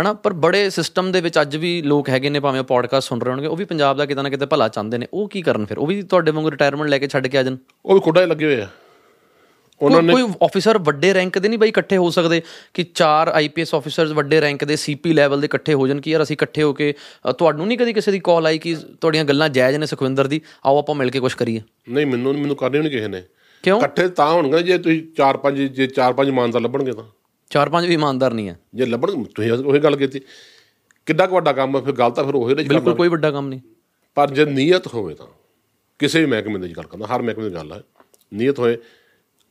ਹਨਾ? 0.00 0.12
ਪਰ 0.12 0.32
ਬੜੇ 0.32 0.70
ਸਿਸਟਮ 0.70 1.12
ਦੇ 1.12 1.20
ਵਿੱਚ 1.20 1.40
ਅੱਜ 1.40 1.56
ਵੀ 1.56 1.82
ਲੋਕ 1.82 2.08
ਹੈਗੇ 2.08 2.30
ਨੇ 2.30 2.40
ਭਾਵੇਂ 2.40 2.62
ਪੋਡਕਾਸਟ 2.62 3.08
ਸੁਣ 3.08 3.20
ਰਹੇ 3.20 3.32
ਹੋਣਗੇ 3.32 3.46
ਉਹ 3.46 3.56
ਵੀ 3.56 3.64
ਪੰਜਾਬ 3.64 3.96
ਦਾ 3.96 4.06
ਕਿਤੇ 4.06 4.22
ਨਾ 4.22 4.28
ਕਿਤੇ 4.28 4.46
ਭਲਾ 4.46 4.68
ਚਾਹੁੰਦੇ 4.68 4.98
ਨੇ। 4.98 5.06
ਉਹ 5.12 5.28
ਕੀ 5.28 5.42
ਕਰਨ 5.42 5.66
ਫਿਰ? 5.66 5.78
ਉਹ 5.78 5.86
ਵੀ 5.86 6.02
ਤੁਹਾਡੇ 6.02 6.30
ਵਾਂਗੂ 6.30 6.50
ਰਿਟਾਇਰਮੈਂਟ 6.50 6.88
ਲੈ 6.88 6.98
ਕੇ 6.98 7.08
ਛੱਡ 7.08 7.26
ਕੇ 7.26 7.38
ਆ 7.38 7.42
ਜਾਣ। 7.42 7.56
ਉਹ 7.84 7.94
ਵੀ 7.94 8.00
ਖੁੱਡਾ 8.00 8.24
ਲੱਗੇ 8.24 8.44
ਹੋਏ 8.44 8.60
ਆ। 8.60 8.68
ਉਹਨਾਂ 9.82 10.02
ਕੋਈ 10.02 10.22
ਕੋਈ 10.22 10.32
ਆਫੀਸਰ 10.42 10.78
ਵੱਡੇ 10.78 11.14
ਰੈਂਕ 11.14 11.38
ਦੇ 11.38 11.48
ਨਹੀਂ 11.48 11.58
ਬਈ 11.58 11.68
ਇਕੱਠੇ 11.68 11.96
ਹੋ 11.96 12.10
ਸਕਦੇ? 12.10 12.42
ਕਿ 12.74 12.84
ਚਾਰ 12.94 13.28
ਆਈਪੀਐਸ 13.28 13.74
ਆਫੀਸਰਸ 13.74 14.10
ਵੱਡੇ 14.10 14.40
ਰੈਂਕ 14.40 14.64
ਦੇ 14.64 14.76
ਸੀਪੀ 14.76 15.12
ਲੈਵਲ 15.12 15.40
ਦੇ 15.40 15.44
ਇਕੱਠੇ 15.44 15.74
ਹੋ 15.74 15.86
ਜਾਣ 15.86 16.00
ਕਿ 16.00 16.10
ਯਾਰ 16.10 16.22
ਅਸੀਂ 16.22 16.36
ਇਕੱਠੇ 16.36 16.62
ਹੋ 16.62 16.72
ਕੇ 16.72 16.94
ਤੁਹਾਨੂੰ 17.38 17.66
ਨਹੀਂ 17.66 17.78
ਕਦੀ 17.78 17.92
ਕਿਸੇ 17.92 18.12
ਦੀ 18.12 18.20
ਕਾਲ 18.24 18.46
ਆਈ 18.46 18.58
ਕਿ 18.58 18.76
ਤੁਹਾਡੀਆਂ 19.00 19.24
ਗੱਲਾਂ 19.24 19.48
ਜਾਇਜ਼ 19.48 19.78
ਨੇ 19.78 19.86
ਸੁਖਵਿੰਦਰ 19.86 20.26
ਦੀ? 20.26 20.40
ਆਓ 20.66 20.78
ਆਪਾਂ 20.78 20.94
ਮਿਲ 20.94 21.10
ਕੇ 21.10 21.20
ਕੁਝ 21.20 21.34
ਕਰੀਏ। 21.34 21.62
ਨਹੀਂ 21.88 22.06
ਮੈਨੂੰ 22.06 22.34
ਮੈਨੂੰ 22.34 22.56
ਕਰਨੀ 22.56 22.78
ਨਹੀਂ 22.78 22.90
ਕਿਸੇ 22.90 23.08
ਨੇ। 23.08 23.22
ਕਿਉਂ? 23.62 23.78
ਇਕੱਠੇ 23.78 24.08
ਤਾਂ 24.08 24.30
ਹੋਣਗੇ 24.30 24.62
ਜੇ 24.62 24.78
ਤੁਸੀਂ 24.78 25.02
ਚਾਰ 25.16 25.36
ਪੰਜ 25.36 25.60
ਜੇ 25.60 25.86
ਚਾਰ 25.86 26.12
ਪੰਜ 26.12 26.28
ਇਮਾਨਦਾਰ 26.28 26.62
ਲੱਭਣਗੇ 26.62 26.92
ਤਾਂ। 26.92 27.04
ਚਾਰ 27.50 27.68
ਪੰਜ 27.68 27.86
ਵੀ 27.86 27.94
ਇਮਾਨਦਾਰ 27.94 28.32
ਨਹੀਂ 28.34 28.48
ਹੈ। 28.48 28.58
ਜੇ 28.74 28.86
ਲੱਭਣ 28.86 29.22
ਤੁਸੀਂ 29.24 29.52
ਉਹੀ 29.52 29.78
ਗੱਲ 29.78 29.96
ਕੀਤੀ। 29.96 30.20
ਕਿੱਡਾ 31.06 31.26
ਕੁ 31.26 31.34
ਵੱਡਾ 31.34 31.52
ਕੰਮ 31.52 31.76
ਹੈ 31.76 31.80
ਫਿਰ 31.80 31.92
ਗੱਲ 31.92 32.10
ਤਾਂ 32.10 32.24
ਫਿਰ 32.24 32.34
ਉਹੀ 32.34 32.54
ਨੇ 32.54 32.62
ਬਿਲਕੁਲ 32.64 32.94
ਕੋਈ 32.94 33.08
ਵੱਡਾ 33.08 33.30
ਕੰਮ 33.30 33.48
ਨਹੀਂ। 33.48 33.60
ਪਰ 34.14 34.30
ਜੇ 34.30 34.44
ਨੀਅਤ 34.44 34.86
ਹੋਵੇ 34.86 35.14
ਤਾਂ 35.14 35.26
ਕਿਸੇ 35.98 36.20
ਵੀ 36.20 36.26
ਮਹਿਕਮੇ 36.26 36.58
ਦੀ 36.58 36.72
ਗੱਲ 36.76 36.84
ਕਰਦਾ 36.84 37.06
ਹਰ 37.06 37.22
ਮਹਿਕਮੇ 37.22 37.48
ਦੀ 37.48 37.54
ਗੱਲ 37.54 37.72
ਹੈ। 37.72 37.82
ਨੀਅਤ 38.34 38.58
ਹੋਏ 38.58 38.76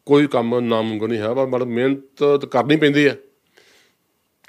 ਕੋਈ 0.05 0.27
ਕੰਮ 0.27 0.59
ਨਾਮੁਮਕਿਨ 0.59 1.09
ਨਹੀਂ 1.09 1.19
ਹੈ 1.19 1.33
ਪਰ 1.33 1.45
ਮਤਲਬ 1.47 1.67
ਮਿਹਨਤ 1.67 1.99
ਤਾਂ 2.19 2.37
ਕਰਨੀ 2.37 2.75
ਪੈਂਦੀ 2.75 3.07
ਹੈ। 3.07 3.17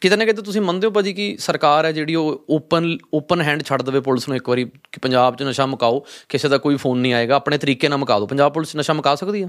ਕਿਤੇ 0.01 0.17
ਨਾ 0.17 0.25
ਕਿਤੇ 0.25 0.43
ਤੁਸੀਂ 0.43 0.61
ਮੰਨਦੇ 0.61 0.87
ਹੋ 0.87 0.93
ਭਾਜੀ 0.93 1.13
ਕਿ 1.13 1.37
ਸਰਕਾਰ 1.39 1.85
ਹੈ 1.85 1.93
ਜਿਹੜੀ 1.93 2.15
ਉਹ 2.15 2.45
ਓਪਨ 2.51 2.99
ਓਪਨ 3.15 3.41
ਹੈਂਡ 3.41 3.63
ਛੱਡ 3.63 3.83
ਦੇਵੇ 3.83 4.01
ਪੁਲਿਸ 4.01 4.29
ਨੂੰ 4.29 4.37
ਇੱਕ 4.37 4.49
ਵਾਰੀ 4.49 4.65
ਕਿ 4.65 5.01
ਪੰਜਾਬ 5.03 5.37
'ਚ 5.37 5.43
ਨਸ਼ਾ 5.43 5.67
ਮੁਕਾਓ 5.67 6.05
ਕਿਸੇ 6.29 6.49
ਦਾ 6.49 6.59
ਕੋਈ 6.59 6.77
ਫੋਨ 6.77 6.99
ਨਹੀਂ 6.99 7.15
ਆਏਗਾ 7.15 7.37
ਆਪਣੇ 7.37 7.59
ਤਰੀਕੇ 7.59 7.89
ਨਾਲ 7.89 7.99
ਮੁਕਾ 7.99 8.19
ਦਿਓ। 8.19 8.27
ਪੰਜਾਬ 8.27 8.53
ਪੁਲਿਸ 8.53 8.77
ਨਸ਼ਾ 8.77 8.95
ਮੁਕਾ 8.95 9.15
ਸਕਦੀ 9.15 9.43
ਹੈ? 9.43 9.49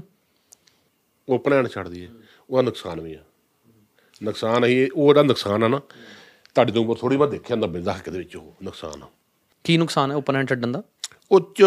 ਓਪਨ 1.28 1.52
ਹੈਂਡ 1.52 1.68
ਛੱਡ 1.68 1.88
ਦਈਏ 1.88 2.08
ਉਹਦਾ 2.50 2.62
ਨੁਕਸਾਨ 2.62 3.00
ਵੀ 3.00 3.14
ਆ 3.14 3.18
ਨੁਕਸਾਨ 4.22 4.64
ਹੀ 4.64 4.88
ਉਹ 4.94 5.06
ਜਿਹੜਾ 5.08 5.22
ਨੁਕਸਾਨ 5.22 5.64
ਆ 5.64 5.68
ਨਾ 5.68 5.80
ਤੁਹਾਡੇ 6.54 6.72
ਤੋਂ 6.72 6.82
ਉੱਪਰ 6.84 6.94
ਥੋੜੀ 7.00 7.16
ਬਹੁਤ 7.16 7.30
ਦੇਖਿਆ 7.30 7.56
90 7.56 7.80
ਦਹਾਕੇ 7.82 8.10
ਦੇ 8.10 8.18
ਵਿੱਚ 8.18 8.36
ਉਹ 8.36 8.54
ਨੁਕਸਾਨ 8.62 9.02
ਆ। 9.02 9.06
ਕੀ 9.64 9.76
ਨੁਕਸਾਨ 9.76 10.10
ਹੈ 10.10 10.16
ਓਪਨ 10.16 10.36
ਹੈਂਡ 10.36 10.48
ਛੱਡਣ 10.48 10.72
ਦਾ? 10.72 10.82
ਉਹ 11.30 11.40
ਚ 11.40 11.64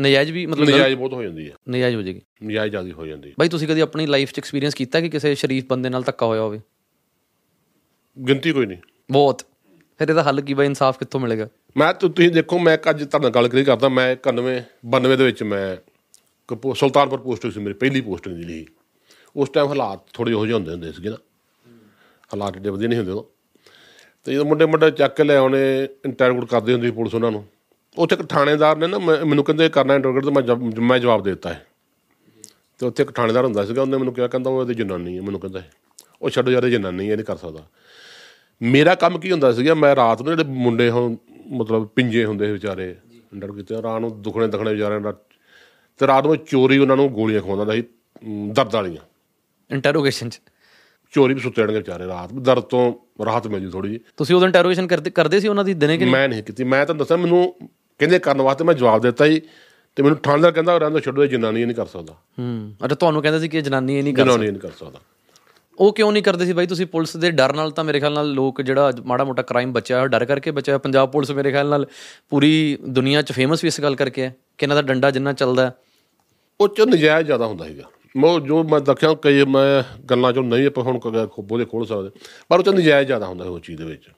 ਨਜਾਇਜ਼ 0.00 0.32
ਵੀ 0.32 0.46
ਮਤਲਬ 0.46 0.68
ਨਜਾਇਜ਼ 0.68 0.96
ਬਹੁਤ 0.96 1.12
ਹੋ 1.12 1.22
ਜਾਂਦੀ 1.22 1.50
ਹੈ। 1.50 1.54
ਨਜਾਇਜ਼ 1.70 1.96
ਹੋ 1.96 2.02
ਜਾਏਗੀ। 2.02 2.20
ਨਜਾਇਜ਼ 2.44 2.70
ਜ਼ਿਆਦਾ 2.70 2.90
ਹੋ 2.92 3.06
ਜਾਂਦੀ 3.06 3.28
ਹੈ। 3.28 3.34
ਬਾਈ 3.38 3.48
ਤੁਸੀਂ 3.48 3.68
ਕਦੀ 3.68 3.80
ਆਪਣੀ 3.80 4.06
ਲਾਈਫ 4.06 4.32
'ਚ 4.32 4.38
ਐਕਸਪੀਰੀਅੰਸ 4.38 4.74
ਕੀਤਾ 4.74 5.00
ਕਿ 5.00 5.08
ਕਿਸੇ 5.08 5.34
ਸ਼ਰੀਫ 5.34 5.64
ਬੰਦੇ 5.66 5.88
ਨਾਲ 5.88 6.02
ਧੱਕਾ 6.02 6.26
ਹੋਇਆ 6.26 6.40
ਹੋਵੇ? 6.40 6.60
ਗਿਣਤੀ 8.28 8.52
ਕੋਈ 8.52 8.66
ਨਹੀਂ। 8.66 8.78
ਬਹੁਤ। 9.10 9.42
ਫਿਰ 9.98 10.08
ਇਹਦਾ 10.08 10.22
ਹੱਲ 10.22 10.40
ਕੀ 10.40 10.54
ਬਾਈ? 10.54 10.66
ਇਨਸਾਫ 10.66 10.98
ਕਿੱਥੋਂ 10.98 11.20
ਮਿਲੇਗਾ? 11.20 11.48
ਮੈਂ 11.76 11.94
ਤੁਸੀਂ 11.94 12.30
ਦੇਖੋ 12.30 12.58
ਮੈਂ 12.58 12.78
ਅੱਜ 12.90 13.04
ਤੁਹਾਡੇ 13.04 13.22
ਨਾਲ 13.22 13.32
ਗੱਲ 13.32 13.48
ਕਰੀ 13.48 13.64
ਕਰਦਾ। 13.64 13.88
ਮੈਂ 13.88 14.16
91 14.16 14.62
92 14.84 15.16
ਦੇ 15.16 15.24
ਵਿੱਚ 15.24 15.42
ਮੈਂ 15.42 15.76
ਸੁਲਤਾਨਪੁਰ 16.74 17.20
ਪੋਸਟ 17.20 17.46
ਸੀ 17.46 17.60
ਮੇਰੀ 17.60 17.74
ਪਹਿਲੀ 17.74 18.00
ਪੋਸਟਿੰਗ 18.00 18.44
ਲਈ 18.44 18.66
ਉਸ 19.36 19.48
ਟਾਈਮ 19.48 19.68
ਹਾਲਾਤ 19.68 20.00
ਥੋੜੇ 20.12 20.32
ਉਹੋ 20.32 20.46
ਜਿਹੇ 20.46 20.54
ਹੁੰਦੇ 20.54 20.70
ਹੁੰਦੇ 20.70 20.92
ਸੀਗੇ 20.92 21.08
ਨਾ। 21.08 21.16
ਹਾਲਾਤ 22.34 22.56
ਏਡੇ 22.56 22.70
ਵਧੀਆ 22.70 22.88
ਨਹੀਂ 22.88 22.98
ਹੁੰਦੇ 22.98 23.12
ਉਦੋਂ। 23.12 23.24
ਤੇ 24.24 24.32
ਜਦੋਂ 24.32 24.44
ਮੁੰਡੇ 24.44 24.66
ਮੁੰਡੇ 24.66 24.90
ਚੱਕ 24.90 25.20
ਲੈ 25.20 25.36
ਆਉਣੇ 25.36 25.88
ਇੰਟਰਵਿਊ 26.04 26.40
ਕਰਦੇ 26.40 26.72
ਹੁੰਦੀ 26.72 26.86
ਸੀ 26.86 26.92
ਪੁਲਿਸ 26.92 27.14
ਉਹਨਾਂ 27.14 27.30
ਨੂੰ। 27.30 27.46
ਉੱਥੇ 27.98 28.16
ਇੱਕ 28.16 28.26
ਥਾਣੇਦਾਰ 28.26 28.76
ਨੇ 28.76 28.86
ਨਾ 28.86 28.98
ਮੈਨੂੰ 28.98 29.44
ਕਹਿੰਦੇ 29.44 29.68
ਕਰਨਾ 29.68 29.94
ਇੰਟਰਵਿਊ 29.94 30.20
ਤੇ 30.20 30.30
ਮੈਂ 30.30 30.56
ਮੈਂ 30.80 30.98
ਜਵਾਬ 30.98 31.22
ਦੇ 31.22 31.30
ਦਿੱਤਾ 31.30 31.52
ਹੈ 31.52 31.66
ਤੇ 32.78 32.86
ਉੱਥੇ 32.86 33.02
ਇੱਕ 33.02 33.12
ਥਾਣੇਦਾਰ 33.12 33.44
ਹੁੰਦਾ 33.44 33.64
ਸੀਗਾ 33.64 33.82
ਉਹਨੇ 33.82 33.96
ਮੈਨੂੰ 33.96 34.14
ਕਿਹਾ 34.14 34.28
ਕਹਿੰਦਾ 34.28 34.50
ਉਹ 34.50 34.62
ਇਹਦੀ 34.62 34.74
ਜਨਾਨੀ 34.74 35.16
ਹੈ 35.16 35.22
ਮੈਨੂੰ 35.22 35.40
ਕਹਿੰਦਾ। 35.40 35.62
ਉਹ 36.22 36.30
ਛੱਡੋ 36.30 36.50
ਯਾਰ 36.50 36.64
ਇਹ 36.64 36.70
ਜਨਾਨੀ 36.70 37.06
ਹੈ 37.06 37.12
ਇਹ 37.12 37.16
ਨਹੀਂ 37.16 37.26
ਕਰ 37.26 37.36
ਸਕਦਾ। 37.36 37.66
ਮੇਰਾ 38.62 38.94
ਕੰਮ 38.94 39.18
ਕੀ 39.18 39.32
ਹੁੰਦਾ 39.32 39.52
ਸੀਗਾ 39.52 39.74
ਮੈਂ 39.74 39.96
ਰਾਤ 39.96 40.22
ਨੂੰ 40.22 40.36
ਜਿਹੜੇ 40.36 40.48
ਮੁੰਡੇ 40.48 40.90
ਹੁਣ 40.90 41.16
ਮਤਲਬ 41.46 41.86
ਪਿੰਜੇ 41.86 42.24
ਹੁੰਦੇ 42.24 42.46
ਸੀ 42.46 42.52
ਵਿਚਾਰੇ 42.52 42.96
ਅੰਡਰ 43.32 43.52
ਕੀਤੇ 43.52 43.82
ਰਾਤ 43.82 44.00
ਨੂੰ 44.00 44.22
ਦੁਖਣੇ 44.22 44.46
ਦਖਣੇ 44.46 44.74
ਵਿਚਾਰਿਆਂ 44.74 45.00
ਦਾ 45.00 45.12
ਤੇ 45.98 46.06
ਰਾਤ 46.06 46.26
ਨੂੰ 46.26 46.36
ਚੋਰੀ 46.36 46.78
ਉਹਨਾਂ 46.78 46.96
ਨੂੰ 46.96 47.08
ਗੋਲੀਆਂ 47.08 47.40
ਖਵਾਉਂਦਾ 47.40 47.72
ਸੀ 47.72 47.84
ਦਰਦ 48.48 48.74
ਵਾਲੀਆਂ। 48.74 49.06
ਇੰਟਰੋਗੇਸ਼ਨ 49.74 50.28
'ਚ? 50.28 50.40
ਚੋਰੀ 51.12 51.34
ਵੀ 51.34 51.40
ਸੁੱਤੇ 51.40 51.62
ਰਹਿਣਗੇ 51.62 51.78
ਵਿਚਾਰੇ 51.78 52.06
ਰਾਤ 52.06 52.32
ਨੂੰ 52.32 52.42
ਦਰਦ 52.42 52.62
ਤੋਂ 52.62 52.94
ਰਾਹਤ 53.24 53.46
ਮਿਲ 53.46 53.60
ਜੂ 53.60 53.70
ਥੋੜੀ 53.70 53.88
ਜੀ 53.88 54.00
ਤੁਸੀਂ 54.16 54.36
ਉਦੋਂ 54.36 54.48
ਇੰਟਰੋਗੇਸ਼ਨ 54.48 54.86
ਕਰਦੇ 54.86 55.10
ਕਰਦੇ 55.10 55.40
ਸੀ 55.40 55.48
ਉਹਨਾਂ 55.48 55.64
ਦੀ 55.64 55.74
ਦਿਨੇ 55.74 55.98
ਕਿ 55.98 56.04
ਮੈਂ 56.04 56.28
ਨਹੀਂ 56.28 56.42
ਕੀਤੀ 56.42 56.64
ਮੈਂ 56.64 56.86
ਤਾਂ 56.86 56.94
ਦੱਸਿਆ 56.94 57.16
ਮੈਨੂੰ 57.16 57.54
ਕਹਿੰਦੇ 57.98 58.18
ਕਰਨ 58.18 58.42
ਵਾਸਤੇ 58.42 58.64
ਮੈਂ 58.64 58.74
ਜਵਾਬ 58.74 59.00
ਦਿੱਤਾ 59.02 59.28
ਜੀ 59.28 59.40
ਤੇ 59.96 60.02
ਮੈਨੂੰ 60.02 60.18
ਥਾਣੇਦਾਰ 60.18 60.52
ਕਹਿੰਦਾ 60.52 60.76
ਰਹਿੰਦਾ 60.78 61.00
ਛੱਡੋ 61.00 61.26
ਜਨਾਨੀ 61.26 61.64
ਨਹੀਂ 61.64 61.76
ਕਰ 61.76 61.86
ਸਕਦਾ। 61.86 62.14
ਹੂੰ 62.38 62.74
ਅੱਛਾ 62.84 62.94
ਤੁਹਾਨੂੰ 62.94 63.22
ਕਹਿੰਦੇ 63.22 63.40
ਸੀ 63.40 63.48
ਕਿ 63.48 63.60
ਜਨਾਨੀ 63.60 63.98
ਇਹ 63.98 64.02
ਨਹੀਂ 64.02 64.14
ਕਰ 64.14 64.24
ਜਨਾਨੀ 64.24 64.46
ਇਹ 64.46 64.52
ਨਹੀਂ 64.52 64.60
ਕਰ 64.60 64.70
ਸਕਦਾ। 64.78 65.00
ਉਹ 65.78 65.92
ਕਿਉਂ 65.92 66.12
ਨਹੀਂ 66.12 66.22
ਕਰਦੇ 66.22 66.46
ਸੀ 66.46 66.52
ਬਾਈ? 66.52 66.66
ਤੁਸੀਂ 66.66 66.86
ਪੁਲਿਸ 66.86 67.16
ਦੇ 67.16 67.30
ਡਰ 67.30 67.52
ਨਾਲ 67.52 67.70
ਤਾਂ 67.70 67.84
ਮੇਰੇ 67.84 68.00
ਖਿਆਲ 68.00 68.12
ਨਾਲ 68.12 68.30
ਲੋਕ 68.32 68.60
ਜਿਹੜਾ 68.62 68.92
ਮਾੜਾ 69.06 69.24
ਮੋਟਾ 69.24 69.42
ਕ੍ਰਾਈਮ 69.42 69.72
ਬਚਿਆ 69.72 69.96
ਹੋਇਆ 69.96 70.08
ਡਰ 70.08 70.24
ਕਰਕੇ 70.24 70.50
ਬਚਿਆ 70.50 70.74
ਹੋਇਆ। 70.74 70.78
ਪੰਜਾਬ 70.78 71.10
ਪੁਲਿਸ 71.12 71.30
ਮੇਰੇ 71.30 71.50
ਖਿਆਲ 71.50 71.68
ਨਾਲ 71.68 71.86
ਪੂਰੀ 72.30 72.78
ਦੁਨੀਆ 72.88 73.22
'ਚ 73.22 73.32
ਫੇਮਸ 73.32 73.64
ਵੀ 73.64 73.68
ਇਸ 73.68 73.80
ਗੱਲ 73.80 73.94
ਕਰਕੇ 73.96 74.22
ਹੈ 74.22 74.34
ਕਿ 74.58 74.64
ਇਹਨਾਂ 74.64 74.76
ਦਾ 74.76 74.82
ਡੰਡਾ 74.82 75.10
ਜਿੰਨਾ 75.10 75.32
ਚੱਲਦਾ 75.32 75.72
ਉਹ 76.60 76.68
ਚ 76.68 76.80
ਨਜਾਇਜ਼ 76.80 77.26
ਜ਼ਿਆਦਾ 77.26 77.46
ਹੁੰਦਾ 77.46 77.66
ਸੀਗਾ। 77.66 77.90
ਮੈਂ 78.16 78.38
ਜੋ 78.40 78.62
ਮੈਂ 78.64 78.80
ਦੇਖਿਆ 78.80 79.14
ਕਈ 79.22 79.44
ਮੈਂ 79.44 79.82
ਗੱਲਾਂ 80.10 80.32
ਚੋਂ 80.32 80.42
ਨਹੀਂ 80.42 80.66
ਆਪਾਂ 80.66 80.84
ਹੁਣ 80.84 80.98
ਬੋਲੇ 81.40 81.64
ਖੋਲ 81.64 81.86
ਸਕਦੇ 81.86 82.10
ਪਰ 82.48 82.58
ਉਹ 82.58 82.64
ਚ 82.64 82.68
ਨਜਾਇਜ਼ 82.68 83.06
ਜ਼ਿਆਦਾ 83.06 83.26
ਹੁੰਦਾ 83.26 83.44
ਉਹ 83.44 83.58
ਚੀਜ਼ 83.60 83.78
ਦੇ 83.78 83.84
ਵਿੱਚ। 83.84 84.08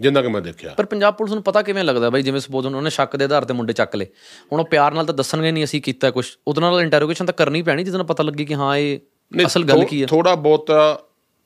ਜਿੰਨਾ 0.00 0.22
ਕਿ 0.22 0.28
ਮੈਂ 0.28 0.40
ਦੇਖਿਆ। 0.40 0.74
ਪਰ 0.74 0.86
ਪੰਜਾਬ 0.86 1.14
ਪੁਲਿਸ 1.14 1.34
ਨੂੰ 1.34 1.42
ਪਤਾ 1.42 1.62
ਕਿਵੇਂ 1.62 1.84
ਲੱਗਦਾ 1.84 2.10
ਬਾਈ 2.10 2.22
ਜਿਵੇਂ 2.22 2.40
ਸਪੋਜ਼ 2.40 2.66
ਉਹਨੇ 2.66 2.90
ਸ਼ੱਕ 2.90 3.16
ਦੇ 3.16 3.24
ਆਧਾਰ 3.24 3.44
ਤੇ 3.44 3.54
ਮੁੰਡੇ 3.54 3.72
ਚੱਕ 3.72 3.96
ਲਏ। 3.96 4.06
ਹੁਣ 4.52 4.60
ਉਹ 4.60 4.64
ਪਿਆਰ 4.64 4.94
ਨਾਲ 4.94 5.06
ਤਾਂ 5.06 5.14
ਦੱਸਣਗੇ 5.14 5.52
ਨਹੀਂ 5.52 5.64
ਅਸੀਂ 5.64 5.80
ਕੀਤਾ 5.82 6.10
ਕੁਝ 6.10 6.24
ਉਹਦੇ 6.48 6.60
ਨਾਲ 6.60 6.80
ਇੰਟਰੋਗੇਸ਼ਨ 6.82 7.26
ਤਾਂ 7.26 7.34
ਕਰਨੀ 7.34 7.62
ਪੈਣੀ 7.62 7.84
ਜਿਹਦੇ 7.84 7.98
ਨਾਲ 7.98 8.06
ਪਤਾ 8.06 8.22
ਲੱਗੇ 8.22 8.44
ਕਿ 8.44 8.54
ਹਾਂ 8.54 8.76
ਇਹ 8.76 9.46
ਅਸਲ 9.46 9.64
ਗੱਲ 9.64 9.84
ਕੀ 9.84 10.00
ਹੈ 10.02 10.06
ਥੋੜਾ 10.06 10.34
ਬਹੁਤ 10.34 10.70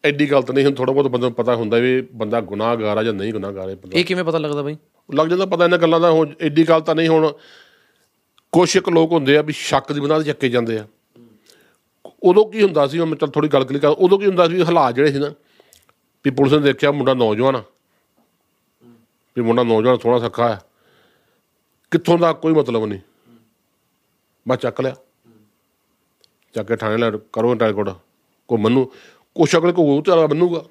ਐਡੀ 0.04 0.26
ਗਲਤ 0.30 0.50
ਨਹੀਂ 0.50 0.64
ਹੁਣ 0.64 0.74
ਥੋੜਾ 0.74 0.92
ਬਹੁਤ 0.92 1.06
ਬੰਦੇ 1.06 1.26
ਨੂੰ 1.26 1.32
ਪਤਾ 1.34 1.54
ਹੁੰਦਾ 1.56 1.78
ਵੀ 1.78 2.00
ਬੰਦਾ 2.12 2.40
ਗੁਨਾਹਗਾਰ 2.40 2.96
ਆ 2.96 3.02
ਜਾਂ 3.02 3.12
ਨਹੀਂ 3.12 3.32
ਗੁਨਾਹਗਾਰ 3.32 3.68
ਹੈ 3.68 3.76
ਇਹ 3.92 4.04
ਕਿਵੇਂ 4.04 4.24
ਪਤਾ 4.24 4.38
ਲੱਗਦਾ 4.38 4.62
ਬਾਈ? 4.62 4.76
ਲੱਗ 5.14 5.26
ਜਾਂਦਾ 5.28 5.46
ਪਤਾ 5.46 5.64
ਇਹਨਾਂ 5.64 5.78
ਗੱਲਾਂ 5.78 6.00
ਦਾ 6.00 6.10
ਹੁਣ 6.10 6.32
ਐਡੀ 6.40 6.68
ਗੱਲ 6.68 6.80
ਤਾਂ 6.80 6.94
ਨਹੀਂ 6.94 7.08
ਹੁਣ 7.08 7.32
ਕੁਛ 8.52 8.76
ਇੱਕ 8.76 8.88
ਲੋਕ 8.88 9.12
ਹੁੰਦੇ 9.12 9.36
ਆ 9.36 9.42
ਵੀ 9.42 9.52
ਸ਼ੱਕ 9.52 9.92
ਦੀ 9.92 10.00
ਬਣਾ 10.00 10.18
ਤੇ 10.18 10.24
ਚੱਕੇ 10.24 10.48
ਜਾਂਦੇ 10.48 10.78
ਆ। 10.78 10.86
ਉਦੋਂ 12.22 12.44
ਕੀ 12.46 12.62
ਹੁੰਦਾ 12.62 12.86
ਸੀ 12.86 12.98
ਮੈਂ 13.00 13.16
ਚੱਲ 13.16 13.30
ਥੋੜੀ 13.30 13.48
ਗੱਲ 13.48 13.64
ਕਲੀ 13.64 13.78
ਕਰ 13.78 13.88
ਉਦੋਂ 13.88 14.18
ਕੀ 14.18 14.26
ਹੁੰਦਾ 14.26 14.48
ਸੀ 14.48 14.62
ਹਾਲਾਤ 14.62 14.94
ਜਿਹੜੇ 14.94 15.12
ਸੀ 15.12 15.18
ਨਾ 15.18 15.28
ਵੀ 16.24 16.30
ਪੁਲਿਸ 16.30 16.52
ਨੇ 16.52 16.58
ਦੇਖਿਆ 16.58 16.90
ਮੁੰਡਾ 16.92 17.14
ਨੌਜਵਾਨ 17.14 17.56
ਆ। 17.56 17.62
ਵੀ 19.36 19.42
ਮੁੰਡਾ 19.42 19.62
ਨੌਜਵਾਨ 19.62 19.98
ਸੋਹਣਾ 19.98 20.18
ਸੱਖਾ 20.18 20.48
ਹੈ। 20.48 20.60
ਕਿੱਥੋਂ 21.90 22.18
ਦਾ 22.18 22.32
ਕੋਈ 22.32 22.52
ਮਤਲਬ 22.52 22.86
ਨਹੀਂ। 22.86 23.00
ਬਸ 24.48 24.58
ਚੱਕ 24.58 24.80
ਲਿਆ। 24.80 24.94
ਚੱਕ 26.54 26.68
ਕੇ 26.68 26.76
ਥਾਣੇ 26.76 26.96
ਲੈ 26.96 27.10
ਕਰੋ 27.10 27.54
ਟਾਈਕੋਟ 27.54 27.90
ਕੋ 28.48 28.56
ਮੰਨੂ। 28.56 28.84
ਕੁਛ 29.34 29.56
ਅਗਲੇ 29.56 29.72
ਕੋ 29.72 29.82
ਉਹ 29.82 30.02
ਤੇ 30.02 30.12
ਮੰਨੂਗਾ। 30.26 30.64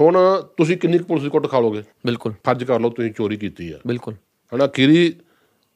ਹੁਣ 0.00 0.42
ਤੁਸੀਂ 0.56 0.76
ਕਿੰਨੀ 0.76 0.98
ਕੁ 0.98 1.04
ਪੁਲਿਸ 1.04 1.26
ਕੁੱਟ 1.28 1.46
ਖਾ 1.46 1.60
ਲੋਗੇ 1.60 1.82
ਬਿਲਕੁਲ। 2.06 2.32
ਫਰਜ਼ 2.44 2.64
ਕਰ 2.64 2.80
ਲਓ 2.80 2.90
ਤੁਸੀਂ 2.90 3.12
ਚੋਰੀ 3.12 3.36
ਕੀਤੀ 3.36 3.72
ਆ। 3.72 3.78
ਬਿਲਕੁਲ। 3.86 4.14
ਹਨਾ 4.54 4.66
ਕੀਰੀ 4.66 5.16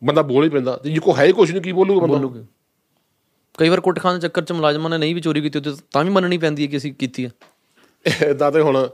ਬੰਦਾ 0.04 0.22
ਬੋਲ 0.22 0.44
ਹੀ 0.44 0.48
ਪੈਂਦਾ। 0.48 0.76
ਤੇ 0.76 0.90
ਜੇ 0.90 0.98
ਕੋ 0.98 1.16
ਹੈ 1.16 1.32
ਕੁਛ 1.32 1.50
ਨਹੀਂ 1.50 1.62
ਕੀ 1.62 1.72
ਬੋਲੂਗਾ 1.72 2.06
ਬੰਦਾ? 2.06 2.44
ਕਈ 3.58 3.68
ਵਾਰ 3.68 3.80
ਕੁੱਟ 3.80 3.98
ਖਾਣ 3.98 4.14
ਦੇ 4.14 4.20
ਚੱਕਰ 4.20 4.42
'ਚ 4.42 4.52
ਮੁਲਾਜ਼ਮਾਂ 4.52 4.90
ਨੇ 4.90 4.98
ਨਹੀਂ 4.98 5.14
ਵੀ 5.14 5.20
ਚੋਰੀ 5.20 5.40
ਕੀਤੀ 5.40 5.60
ਤਾਂ 5.92 6.04
ਵੀ 6.04 6.10
ਮੰਨਣੀ 6.10 6.38
ਪੈਂਦੀ 6.38 6.62
ਹੈ 6.62 6.70
ਕਿ 6.70 6.76
ਅਸੀਂ 6.76 6.94
ਕੀਤੀ 6.94 7.26
ਹੈ 7.26 7.30
ਇਦਾਂ 8.26 8.52
ਤੇ 8.52 8.60
ਹੁਣ 8.60 8.88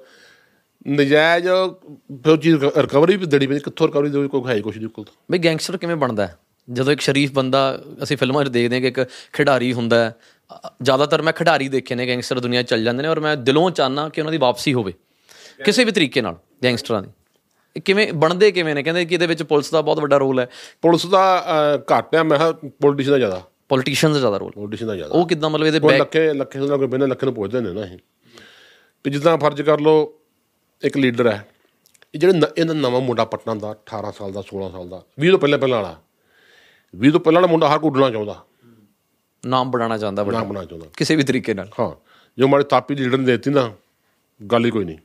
ਨਜਾਇਜ਼ 0.88 1.46
ਫਿਰ 1.46 2.32
ਉਹ 2.32 2.36
ਚੀਜ਼ 2.36 2.64
ਰਿਕਵਰੀ 2.64 3.16
ਵੀ 3.16 3.26
ਦੇਣੀ 3.26 3.46
ਪੈਂਦੀ 3.46 3.60
ਕਿੱਥੋਂ 3.60 3.86
ਰਿਕਵਰੀ 3.86 4.10
ਦੇ 4.10 4.28
ਕੋਈ 4.28 4.50
ਹੈ 4.50 4.54
ਹੀ 4.54 4.60
ਕੁਛ 4.60 4.76
ਨਹੀਂ 4.76 4.88
ਕੋਲ 4.88 5.04
ਬਈ 5.30 5.38
ਗੈਂਗਸਟਰ 5.38 5.76
ਕਿਵੇਂ 5.76 5.96
ਬਣਦਾ 5.96 6.26
ਹੈ? 6.26 6.36
ਜਦੋਂ 6.72 6.92
ਇੱਕ 6.92 7.00
ਸ਼ਰੀਫ 7.00 7.32
ਬੰਦਾ 7.32 7.80
ਅਸੀਂ 8.02 8.16
ਫਿਲਮਾਂ 8.16 8.44
'ਚ 8.44 8.48
ਦੇਖਦੇ 8.48 8.76
ਹਾਂ 8.76 8.80
ਕਿ 8.80 8.88
ਇੱਕ 8.88 9.10
ਖਿਡਾਰੀ 9.32 9.72
ਹੁੰਦਾ 9.72 10.04
ਹੈ 10.04 10.14
ਜ਼ਿਆਦਾਤਰ 10.82 11.22
ਮੈਂ 11.22 11.32
ਖਿਡਾਰੀ 11.32 11.68
ਦੇਖੇ 11.68 11.94
ਨੇ 11.94 12.06
ਗੈਂਗਸਟਰ 12.06 12.40
ਦੁਨੀਆ 12.40 12.62
ਚੱਲ 12.62 12.84
ਜਾਂਦੇ 12.84 13.02
ਨੇ 13.02 13.08
ਔਰ 13.08 13.20
ਮੈਂ 13.20 13.36
ਦਿਲੋਂ 13.36 13.70
ਚਾਹਨਾ 13.70 14.08
ਕਿ 14.08 14.20
ਉਹਨਾਂ 14.20 14.32
ਦੀ 14.32 14.38
ਵਾਪਸੀ 14.38 14.74
ਹੋਵੇ 14.74 14.92
ਕਿਸੇ 15.64 15.84
ਵੀ 15.84 15.92
ਤਰੀਕੇ 15.92 16.20
ਨਾਲ 16.20 16.36
ਗੈਂਗਸਟਰਾਂ 16.64 17.02
ਦੀ। 17.02 17.80
ਕਿਵੇਂ 17.84 18.12
ਬਣਦੇ 18.12 18.50
ਕਿਵੇਂ 18.52 18.74
ਨੇ? 18.74 18.82
ਕਹਿੰਦੇ 18.82 19.04
ਕਿ 19.04 19.14
ਇਹਦੇ 19.14 19.26
ਵਿੱਚ 19.26 19.42
ਪੁਲਿਸ 19.42 19.70
ਦਾ 19.70 19.80
ਬਹੁਤ 19.82 20.00
ਵੱਡਾ 20.00 20.16
ਰੋਲ 20.16 20.40
ਹੈ। 20.40 20.48
ਪੁਲਿਸ 20.82 21.06
ਦਾ 21.06 21.44
ਘੱਟ 21.92 22.14
ਆ 22.14 22.22
ਮੈਂ 22.22 22.38
ਕਿਹਾ 22.38 22.52
ਪੋਲੀਟੀਸ਼ਨ 22.82 23.10
ਦਾ 23.10 23.18
ਜ਼ਿਆਦਾ। 23.18 23.42
ਪੋਲੀਟੀਸ਼ੀਅਨਸ 23.68 24.14
ਦਾ 24.14 24.20
ਜ਼ਿਆਦਾ 24.20 24.36
ਰੋਲ 24.36 24.52
ਪੋਲੀਟੀਸ਼ਨ 24.52 24.86
ਦਾ 24.86 24.96
ਜ਼ਿਆਦਾ। 24.96 25.14
ਉਹ 25.14 25.26
ਕਿਦਾਂ 25.28 25.50
ਮਤਲਬ 25.50 25.66
ਇਹਦੇ 25.66 25.80
ਬੈਕ 25.80 26.00
ਲੱਖੇ 26.00 26.32
ਲੱਖੇ 26.32 26.58
ਨਾਲ 26.58 26.78
ਕੋਈ 26.78 26.86
ਬਿਨਾਂ 26.86 27.08
ਲੱਖੇ 27.08 27.26
ਨੂੰ 27.26 27.34
ਪੁੱਛਦੇ 27.34 27.60
ਨੇ 27.60 27.72
ਨਾ 27.72 27.80
ਇਹ। 27.80 27.98
ਵੀ 29.04 29.10
ਜਿੱਦਾਂ 29.10 29.38
ਫਰਜ਼ 29.38 29.62
ਕਰ 29.62 29.80
ਲਓ 29.80 30.19
ਇੱਕ 30.82 30.96
ਲੀਡਰ 30.96 31.26
ਹੈ। 31.26 31.48
ਇਹ 32.14 32.20
ਜਿਹੜੇ 32.20 32.40
ਇਹਨਾਂ 32.58 32.74
ਨਵਾਂ 32.74 33.00
ਮੁੰਡਾ 33.00 33.24
ਪਟਨਾ 33.24 33.54
ਦਾ 33.54 33.70
18 33.70 34.12
ਸਾਲ 34.12 34.32
ਦਾ 34.32 34.42
16 34.42 34.70
ਸਾਲ 34.70 34.88
ਦਾ 34.88 35.02
20 35.20 35.30
ਤੋਂ 35.30 35.38
ਪਹਿਲਾਂ 35.38 35.58
ਪਹਿਲਾਂ 35.58 35.82
ਵਾਲਾ। 35.82 36.00
20 36.94 37.12
ਤੋਂ 37.12 37.20
ਪਹਿਲਾਂ 37.20 37.42
ਵਾਲਾ 37.42 37.50
ਮੁੰਡਾ 37.50 37.68
ਹਰ 37.68 37.78
ਕੋਈ 37.78 37.90
ਉੱਡਣਾ 37.90 38.10
ਚਾਹੁੰਦਾ। 38.10 38.44
ਨਾਮ 39.46 39.70
ਬਣਾਉਣਾ 39.70 39.98
ਚਾਹੁੰਦਾ 39.98 40.22
ਨਾ 40.22 40.26
ਵੱਡਾ 40.26 40.38
ਬਣਾਉਣਾ 40.38 40.64
ਚਾਹੁੰਦਾ। 40.64 40.88
ਕਿਸੇ 40.96 41.16
ਵੀ 41.16 41.22
ਤਰੀਕੇ 41.22 41.54
ਨਾਲ। 41.54 41.68
ਹਾਂ 41.80 41.90
ਜੋ 42.38 42.48
ਮਾੜੇ 42.48 42.64
ਤਾਪੀ 42.64 42.94
ਲੀਡਰ 42.94 43.18
ਨੇ 43.18 43.24
ਦੇਤੀ 43.24 43.50
ਨਾ 43.50 43.72
ਗੱਲ 44.52 44.64
ਹੀ 44.64 44.70
ਕੋਈ 44.70 44.84
ਨਹੀਂ। 44.84 44.98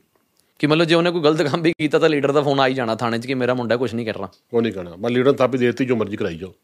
ਕਿ 0.58 0.66
ਮਤਲਬ 0.66 0.84
ਜੇ 0.84 0.94
ਉਹਨੇ 0.94 1.10
ਕੋਈ 1.10 1.22
ਗਲਤ 1.22 1.42
ਕੰਮ 1.42 1.62
ਵੀ 1.62 1.72
ਕੀਤਾ 1.72 1.98
ਤਾਂ 1.98 2.08
ਲੀਡਰ 2.08 2.32
ਦਾ 2.32 2.42
ਫੋਨ 2.42 2.60
ਆ 2.60 2.66
ਹੀ 2.66 2.74
ਜਾਣਾ 2.74 2.94
ਥਾਣੇ 2.94 3.18
'ਚ 3.18 3.26
ਕਿ 3.26 3.34
ਮੇਰਾ 3.34 3.54
ਮੁੰਡਾ 3.54 3.76
ਕੁਝ 3.76 3.94
ਨਹੀਂ 3.94 4.06
ਕਰਨਾ। 4.06 4.28
ਉਹ 4.52 4.62
ਨਹੀਂ 4.62 4.72
ਕਹਿਣਾ 4.72 4.96
ਮੈਂ 4.96 5.10
ਲੀਡਰ 5.10 5.32
ਤਾਪੀ 5.32 5.58
ਦੇਤੀ 5.58 5.84
ਜੋ 5.84 5.96
ਮਰਜ਼ੀ 5.96 6.16
ਕਰਾਈ 6.16 6.38
ਜਾਓ। 6.38 6.54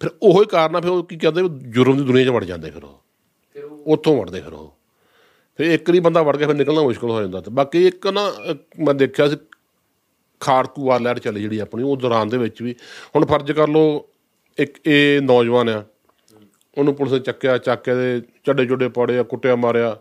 ਫਿਰ 0.00 0.10
ਉਹੀ 0.22 0.46
ਕਾਰਨ 0.46 0.76
ਆ 0.76 0.80
ਫਿਰ 0.80 0.90
ਉਹ 0.90 1.04
ਕੀ 1.04 1.16
ਕਹਿੰਦੇ 1.16 1.42
ਜੁਰਮ 1.70 1.96
ਦੀ 1.96 2.04
ਦੁਨੀਆ 2.04 2.24
'ਚ 2.24 2.28
ਵੜ 2.28 2.44
ਜਾਂਦੇ 2.44 2.70
ਫਿਰ 2.70 2.84
ਉਹ 2.84 3.02
ਉੱਥੋਂ 3.86 4.16
ਵੜਦੇ 4.16 4.40
ਫਿਰ 4.40 4.52
ਉਹ। 4.52 4.79
ਫਿਰ 5.60 5.70
ਇੱਕ 5.70 5.90
ਨਹੀਂ 5.90 6.00
ਬੰਦਾ 6.00 6.22
ਵੜ 6.22 6.36
ਗਿਆ 6.36 6.46
ਫਿਰ 6.46 6.56
ਨਿਕਲਣਾ 6.56 6.82
ਮੁਸ਼ਕਲ 6.82 7.10
ਹੋ 7.10 7.20
ਜਾਂਦਾ 7.20 7.40
ਤੇ 7.40 7.50
ਬਾਕੀ 7.50 7.86
ਇੱਕ 7.86 8.06
ਨਾ 8.06 8.32
ਮੈਂ 8.78 8.94
ਦੇਖਿਆ 8.94 9.28
ਸੀ 9.28 9.36
ਖਾੜਕੂ 10.40 10.84
ਵਾਰ 10.84 11.00
ਲਹਿਰ 11.00 11.18
ਚੱਲੀ 11.18 11.42
ਜਿਹੜੀ 11.42 11.58
ਆਪਣੀ 11.58 11.82
ਉਹ 11.82 11.96
ਦੌਰਾਨ 11.96 12.28
ਦੇ 12.28 12.38
ਵਿੱਚ 12.38 12.62
ਵੀ। 12.62 12.74
ਹੁਣ 13.16 13.26
ਫਰਜ਼ 13.26 13.52
ਕਰ 13.52 13.68
ਲਓ 13.68 14.08
ਇੱਕ 14.58 14.78
ਇਹ 14.86 15.20
ਨੌਜਵਾਨ 15.20 15.68
ਆ 15.68 15.84
ਉਹਨੂੰ 16.78 16.94
ਪੁਲਿਸ 16.94 17.12
ਨੇ 17.12 17.18
ਚੱਕਿਆ 17.18 17.58
ਚੱਕ 17.58 17.82
ਕੇ 17.82 17.94
ਦੇ 17.94 18.22
ਚੱਡੇ 18.44 18.66
ਚੁੱਡੇ 18.66 18.88
ਪਾੜੇ 18.88 19.18
ਆ 19.18 19.22
ਕੁੱਟਿਆ 19.22 19.56
ਮਾਰਿਆ 19.56 19.96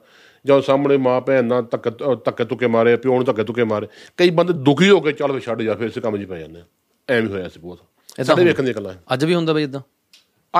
ਜਾਂ 0.45 0.61
ਸਾਹਮਣੇ 0.61 0.97
ਮਾਂ 0.97 1.21
ਭੈਣ 1.21 1.43
ਨਾਲ 1.45 1.63
ਅਹ 1.63 2.15
ਧੱਕੇ 2.15 2.45
ਤੁੱਕੇ 2.45 2.67
ਮਾਰੇ 2.67 2.95
ਪਿਓ 2.95 3.15
ਨੂੰ 3.15 3.25
ਧੱਕੇ 3.25 3.43
ਤੁੱਕੇ 3.43 3.63
ਮਾਰੇ। 3.63 3.87
ਕਈ 4.17 4.29
ਬੰਦੇ 4.29 4.53
ਦੁਖੀ 4.53 4.89
ਹੋ 4.89 4.99
ਕੇ 4.99 5.11
ਚੱਲ 5.11 5.31
ਵੀ 5.31 5.39
ਛੱਡ 5.39 5.61
ਜਾ 5.61 5.75
ਫਿਰ 5.75 5.87
ਇਸੇ 5.87 6.01
ਕੰਮ 6.01 6.17
'ਚ 6.17 6.25
ਪੈ 6.25 6.39
ਜਾਂਦੇ 6.39 6.61
ਐਵੇਂ 7.09 7.29
ਹੋਇਆ 7.29 7.49
ਸੀ 7.49 7.59
ਬਹੁਤ। 7.59 7.79
ਸਾਡੇ 8.25 8.43
ਵੇਖਣ 8.43 8.63
ਦੀਆਂ 8.63 8.75
ਗੱਲਾਂ। 8.75 8.93
ਅੱਜ 9.13 9.25
ਵੀ 9.25 9.35
ਹੁੰਦਾ 9.35 9.53
ਬਈ 9.53 9.63
ਇਦਾਂ 9.63 9.81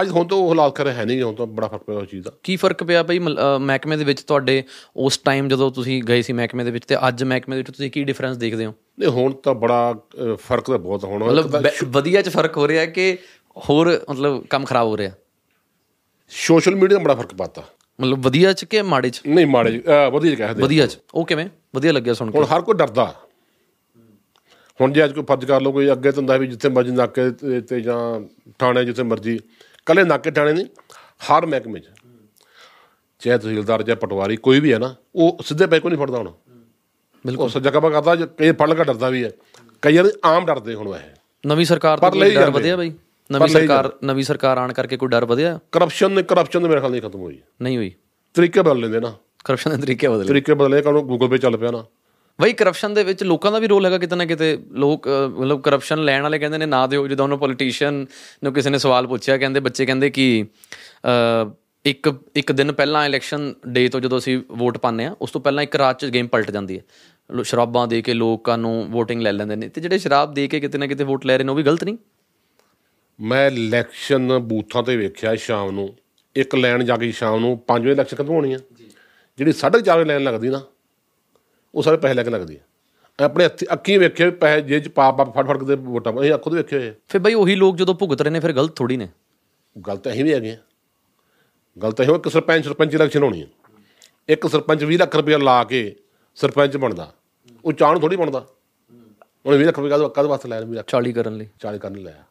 ਅੱਜ 0.01 0.09
ਹੁਣ 0.09 0.27
ਤਾਂ 0.27 0.37
ਉਹ 0.37 0.49
ਹਾਲਾਤ 0.49 0.75
ਖਰੇ 0.75 0.91
ਹੈ 0.91 1.05
ਨਹੀਂ 1.05 1.21
ਹੁਣ 1.23 1.35
ਤਾਂ 1.35 1.45
ਬੜਾ 1.45 1.67
ਫ਼ਰਕ 1.67 1.83
ਪਿਆ 1.83 1.97
ਉਸ 1.97 2.07
ਚੀਜ਼ 2.09 2.23
ਦਾ। 2.25 2.31
ਕੀ 2.43 2.55
ਫ਼ਰਕ 2.55 2.83
ਪਿਆ 2.83 3.03
ਬਈ? 3.03 3.19
ਮਹਿਕਮੇ 3.59 3.97
ਦੇ 3.97 4.03
ਵਿੱਚ 4.03 4.21
ਤੁਹਾਡੇ 4.21 4.63
ਉਸ 4.95 5.17
ਟਾਈਮ 5.17 5.47
ਜਦੋਂ 5.47 5.71
ਤੁਸੀਂ 5.71 6.03
ਗਏ 6.03 6.21
ਸੀ 6.21 6.33
ਮਹਿਕਮੇ 6.33 6.63
ਦੇ 6.63 6.71
ਵਿੱਚ 6.71 6.85
ਤੇ 6.85 6.95
ਅੱਜ 7.07 7.23
ਮਹਿਕਮੇ 7.23 7.55
ਦੇ 7.55 7.61
ਵਿੱਚ 7.61 7.77
ਤੁਸੀਂ 7.77 7.91
ਕੀ 7.91 8.03
ਡਿਫਰੈਂਸ 8.03 8.37
ਦੇਖਦੇ 8.37 8.65
ਹੋ? 8.65 8.73
ਨਹੀਂ 8.99 9.09
ਹੁਣ 9.09 9.33
ਤਾਂ 9.33 9.53
ਬੜਾ 9.53 9.95
ਫ਼ਰਕ 10.35 10.63
ਤਾਂ 10.71 10.79
ਬਹੁਤ 10.79 11.03
ਹੁਣ। 11.03 11.23
ਮਤਲਬ 11.23 11.65
ਵਧੀਆ 11.87 12.21
'ਚ 12.21 12.29
ਫ਼ਰਕ 12.29 12.57
ਹੋ 12.57 12.67
ਰਿਹਾ 12.67 12.85
ਕਿ 12.85 13.17
ਹੋਰ 13.69 14.05
ਮਤਲਬ 14.09 14.45
ਕੰਮ 14.49 14.65
ਖਰਾਬ 14.65 14.87
ਹੋ 14.87 14.97
ਰਿਹਾ? 14.97 15.11
ਸੋਸ਼ਲ 16.29 16.75
ਮੀਡੀਆ 16.75 16.97
ਦਾ 16.97 17.03
ਬੜਾ 17.03 17.15
ਫ਼ਰਕ 17.15 17.33
ਪਾਤਾ। 17.33 17.63
ਮਤਲਬ 17.99 18.19
ਵਧੀਆ 18.19 18.53
'ਚ 18.53 18.65
ਕਿ 18.65 18.81
ਮਾੜੇ 18.81 19.09
'ਚ? 19.09 19.21
ਨਹੀਂ 19.27 19.45
ਮਾੜੇ 19.45 19.81
ਅਹ, 19.87 20.11
ਵਧੀਆ 20.11 20.35
ਜਿਹੇ 20.35 20.47
ਕਹਿ 20.47 20.61
ਵਧੀਆ 20.61 20.85
'ਚ। 20.87 20.97
ਉਹ 21.13 21.25
ਕਿਵੇਂ? 21.25 21.47
ਵਧੀਆ 21.75 21.91
ਲੱਗਿਆ 21.91 22.13
ਸੁਣ 22.13 22.31
ਕੇ। 22.31 22.37
ਹੁਣ 22.37 22.45
ਹਰ 22.45 22.61
ਕੋਈ 22.61 22.75
ਡਰਦਾ। 22.75 23.15
ਹੁਣ 24.81 24.91
ਜੇ 24.93 25.03
ਅੱਜ 25.03 25.13
ਕੋਈ 25.13 25.23
ਫਰਜ਼ 25.23 25.45
ਕਰ 25.45 25.61
ਲਓ 25.61 25.71
ਕੋਈ 25.71 25.91
ਅੱਗੇ 25.91 26.11
ਤਾਂ 26.11 26.17
ਹੁੰਦਾ 26.17 26.37
ਵੀ 26.37 26.47
ਜਿੱਥੇ 26.47 26.69
ਮਰਜ਼ੀ 26.69 26.91
ਨਾਕੇ 26.91 27.31
ਤੇ 27.61 27.81
ਜਾਂ 27.81 28.21
ਥਾਣੇ 28.59 28.85
ਜਿੱਥੇ 28.85 29.03
ਮਰਜ਼ੀ 29.03 29.39
ਕੱਲੇ 29.85 30.03
ਨਾਕੇ 30.03 30.31
ਥਾਣੇ 30.31 30.53
ਨਹੀਂ 30.53 30.65
ਹਰ 30.99 31.45
ਮਹਿਕਮੇ 31.45 31.79
'ਚ। 31.79 31.89
ਚਾਹੇ 33.19 33.37
ਤਹਿਸੀਲਦਾਰ 33.37 33.83
ਚਾਹੇ 33.83 33.95
ਪਟਵਾਰੀ 33.95 34.37
ਕੋਈ 34.37 34.59
ਵੀ 34.59 34.73
ਹੈ 34.73 34.79
ਨਾ 34.79 34.95
ਉਹ 35.15 35.37
ਸਿੱਧੇ 35.45 35.67
ਪੈ 35.67 35.79
ਕੋ 35.79 35.89
ਨਹੀਂ 35.89 35.99
ਫੜਦਾ 35.99 36.17
ਹੁਣ। 36.17 36.31
ਬਿਲਕੁਲ। 37.25 37.43
ਉਹ 37.43 37.49
ਸੱਜਾ 37.49 37.71
ਕੰਮ 37.71 37.89
ਕਰਦਾ 37.89 38.15
ਜੇ 38.15 38.27
ਕਈ 38.37 38.51
ਫੜ 38.51 38.69
ਲਗਾ 38.69 38.83
ਡਰਦਾ 38.83 39.09
ਵੀ 39.09 39.23
ਹੈ। 39.23 39.31
ਕਈ 39.81 39.97
ਵਾਰ 39.97 40.09
ਆਮ 40.25 40.45
ਡਰਦੇ 40.45 40.73
ਹੁਣ 40.73 40.87
ਇਹ। 40.87 41.15
ਨਵੀਂ 41.47 41.65
ਸਰਕਾਰ 41.65 41.97
ਤੋਂ 41.97 42.11
ਡਰ। 42.11 42.49
ਵਧਿਆ 42.49 42.77
ਬਈ? 42.77 42.93
ਨਵੀਂ 43.31 43.47
ਸਰਕਾਰ 43.47 43.93
ਨਵੀਂ 44.03 44.23
ਸਰਕਾਰ 44.23 44.57
ਆਣ 44.57 44.73
ਕਰਕੇ 44.73 44.97
ਕੋਈ 44.97 45.09
ਡਰ 45.09 45.25
ਵਧਿਆ? 45.25 45.59
ਕਰਪਸ਼ਨ 45.71 46.11
ਨੇ 46.11 46.23
ਕਰਪਸ਼ਨ 46.23 46.67
ਮੇਰੇ 46.67 46.79
ਖਿਆਲ 46.79 46.91
ਨਹੀਂ 46.91 47.01
ਖਤਮ 47.01 47.19
ਹੋਈ। 47.19 47.39
ਨਹੀਂ 47.61 47.77
ਹੋਈ। 47.77 47.91
ਤਰੀਕੇ 48.33 48.61
ਬਦਲ 48.61 48.79
ਲੈਂਦੇ 48.79 48.99
ਨਾ। 48.99 49.13
ਕਰਪਸ਼ਨ 49.45 49.71
ਦੇ 49.71 49.77
ਤਰੀਕੇ 49.77 50.07
ਬਦਲੇ। 50.07 50.27
ਤਰੀਕੇ 50.27 50.53
ਬਦਲੇ 50.53 50.81
ਕਾਨੂੰ 50.81 51.07
ਗੂਗਲ 51.07 51.27
ਪੇ 51.27 51.37
ਚੱਲ 51.37 51.57
ਪਿਆ 51.57 51.71
ਨਾ। 51.71 51.85
ਬਈ 52.39 52.53
ਕਰਪਸ਼ਨ 52.53 52.93
ਦੇ 52.93 53.03
ਵਿੱਚ 53.03 53.23
ਲੋਕਾਂ 53.23 53.51
ਦਾ 53.51 53.59
ਵੀ 53.59 53.67
ਰੋਲ 53.67 53.85
ਹੈਗਾ 53.85 53.97
ਕਿਤੇ 53.97 54.15
ਨਾ 54.15 54.25
ਕਿਤੇ। 54.25 54.57
ਲੋਕ 54.73 55.07
ਮਤਲਬ 55.37 55.61
ਕਰਪਸ਼ਨ 55.61 56.03
ਲੈਣ 56.03 56.21
ਵਾਲੇ 56.23 56.39
ਕਹਿੰਦੇ 56.39 56.57
ਨੇ 56.57 56.65
ਨਾ 56.65 56.85
ਦਿਓ। 56.87 57.07
ਜਦੋਂ 57.07 57.25
ਉਹਨੂੰ 57.25 57.39
ਪੋਲੀਟੀਸ਼ੀਅਨ 57.39 58.05
ਨੂੰ 58.43 58.53
ਕਿਸੇ 58.53 58.69
ਨੇ 58.69 58.77
ਸਵਾਲ 58.77 59.07
ਪੁੱਛਿਆ 59.07 59.37
ਕਹਿੰਦੇ 59.37 59.59
ਬੱਚੇ 59.59 59.85
ਕਹਿੰਦੇ 59.85 60.09
ਕਿ 60.09 60.45
ਇੱਕ 61.85 62.11
ਇੱਕ 62.35 62.51
ਦਿਨ 62.51 62.71
ਪਹਿਲਾਂ 62.71 63.05
ਇਲੈਕਸ਼ਨ 63.05 63.53
ਡੇ 63.67 63.87
ਤੋਂ 63.89 63.99
ਜਦੋਂ 64.01 64.17
ਅਸੀਂ 64.17 64.37
ਵੋਟ 64.51 64.77
ਪਾਉਂਦੇ 64.77 65.05
ਆ 65.05 65.15
ਉਸ 65.21 65.31
ਤੋਂ 65.31 65.41
ਪਹਿਲਾਂ 65.41 65.63
ਇੱਕ 65.63 65.75
ਰਾਤ 65.75 65.99
'ਚ 65.99 66.05
ਗੇਮ 66.05 66.27
ਪਲਟ 66.27 66.51
ਜਾਂਦੀ 66.51 66.77
ਹੈ। 66.77 67.43
ਸ਼ਰਾਬਾਂ 67.43 67.87
ਦੇ 67.87 68.01
ਕੇ 68.01 68.13
ਲੋਕਾਂ 68.13 68.57
ਨੂੰ 68.57 68.73
VOTING 68.93 69.21
ਲੈ 69.21 69.31
ਲੈਂਦੇ 69.31 69.55
ਨੇ। 69.55 69.69
ਤੇ 69.69 69.81
ਜਿਹੜੇ 69.81 69.97
ਸ਼ਰਾਬ 69.97 70.33
ਦੇ 70.33 70.47
ਕੇ 70.47 70.59
ਕਿਤੇ 70.59 70.77
ਨਾ 70.77 70.87
ਕਿਤੇ 70.87 71.03
ਵੋਟ 71.03 71.25
ਲੈ 71.25 71.37
ਰਹੇ 71.37 71.45
ਨੇ 71.45 71.51
ਉਹ 71.51 71.55
ਵੀ 71.55 71.63
ਗਲਤ 71.63 71.83
ਨਹੀਂ? 71.83 71.97
ਮੈਂ 73.19 73.45
ਇਲੈਕਸ਼ਨ 73.47 74.37
ਬੂਥਾਂ 74.39 74.83
ਤੇ 74.83 74.95
ਵੇਖਿਆ 74.97 75.35
ਸ਼ਾਮ 75.35 75.71
ਨੂੰ। 75.71 75.89
ਇੱਕ 76.35 76.55
ਲਾਈਨ 76.55 76.85
ਜਾ 76.85 76.97
ਕੇ 76.97 77.11
ਸ਼ਾਮ 77.11 77.39
ਨੂੰ 77.39 77.57
5 77.67 77.81
ਵਜੇ 77.81 77.91
ਇਲੈਕਸ਼ਨ 77.91 78.17
ਖਤਮ 78.17 78.29
ਹੋਣੀ 78.29 78.53
ਆ। 78.53 78.59
ਜਿਹੜੀ 79.39 79.51
4:30 79.53 79.95
ਵਜੇ 79.95 80.05
ਲਾਈਨ 80.05 80.23
ਲੱਗਦੀ 80.23 80.49
ਨਾ 80.49 80.61
ਉਹ 81.75 81.83
ਸਾਰੇ 81.83 81.97
ਪੈਸੇ 81.97 82.13
ਲੈ 82.13 82.23
ਕੇ 82.23 82.29
ਲੱਗਦੀ 82.29 82.55
ਆ। 82.55 82.59
ਆਪਣੇ 83.25 83.45
ਹੱਥੀਂ 83.45 83.67
ਅੱਖੀਂ 83.73 83.99
ਵੇਖਿਆ 83.99 84.25
ਵੀ 84.25 84.31
ਪੈਸੇ 84.31 84.61
ਜੇ 84.61 84.79
ਚ 84.79 84.87
ਪਾ 84.87 85.11
ਪਾ 85.11 85.23
ਫੜ 85.23 85.45
ਫੜ 85.47 85.57
ਕੇ 85.63 85.75
ਵੋਟਾਂ 85.75 86.13
ਅਸੀਂ 86.21 86.33
ਅੱਖੋਂ 86.33 86.51
ਦੇ 86.51 86.57
ਵੇਖੇ 86.57 86.77
ਹੋਏ। 86.77 86.93
ਫਿਰ 87.07 87.21
ਬਈ 87.21 87.33
ਉਹੀ 87.33 87.55
ਲੋਕ 87.55 87.77
ਜਦੋਂ 87.77 87.95
ਭੁਗਤ 87.95 88.21
ਰਹੇ 88.21 88.31
ਨੇ 88.31 88.39
ਫਿਰ 88.39 88.51
ਗਲਤ 88.51 88.75
ਥੋੜੀ 88.75 88.97
ਨੇ। 88.97 89.07
ਗਲਤ 89.87 90.09
ਅਸੀਂ 90.09 90.23
ਵੀ 90.23 90.33
ਹੈਗੇ 90.33 90.51
ਆ। 90.51 90.57
ਗਲਤ 91.83 92.01
ਇਹ 92.01 92.15
ਇੱਕ 92.15 92.29
ਸਰਪੰਚ 92.29 92.65
ਸਰਪੰਚ 92.65 92.93
ਇਲੈਕਸ਼ਨ 92.93 93.23
ਹੋਣੀ 93.23 93.41
ਆ। 93.41 93.47
ਇੱਕ 94.29 94.47
ਸਰਪੰਚ 94.47 94.83
20 94.83 94.97
ਲੱਖ 94.97 95.15
ਰੁਪਏ 95.15 95.37
ਲਾ 95.37 95.63
ਕੇ 95.63 95.95
ਸਰਪੰਚ 96.35 96.77
ਬਣਦਾ। 96.77 97.11
ਉਹ 97.65 97.73
ਚਾਹ 97.73 97.91
ਨੂੰ 97.91 98.01
ਥੋੜੀ 98.01 98.15
ਬਣਦਾ। 98.15 98.45
ਉਹਨੇ 99.45 99.57
20 99.57 99.67
ਲੱਖ 99.67 99.77
ਰੁਪਏ 99.79 99.89
ਕਾਹਦੇ 99.89 100.09
ਕਾਹਦੇ 100.15 100.29
ਵਾਸਤੇ 100.29 100.49
ਲਾਇਆ? 100.49 100.61
20 100.61 100.75
ਲੱਖ। 100.75 100.87
40 100.87 101.11
ਕਰਨ 101.13 101.37
ਲਈ। 101.37 101.47
40 101.59 101.79
ਕਰਨ 101.79 101.95
ਲਿਆ 101.95 102.23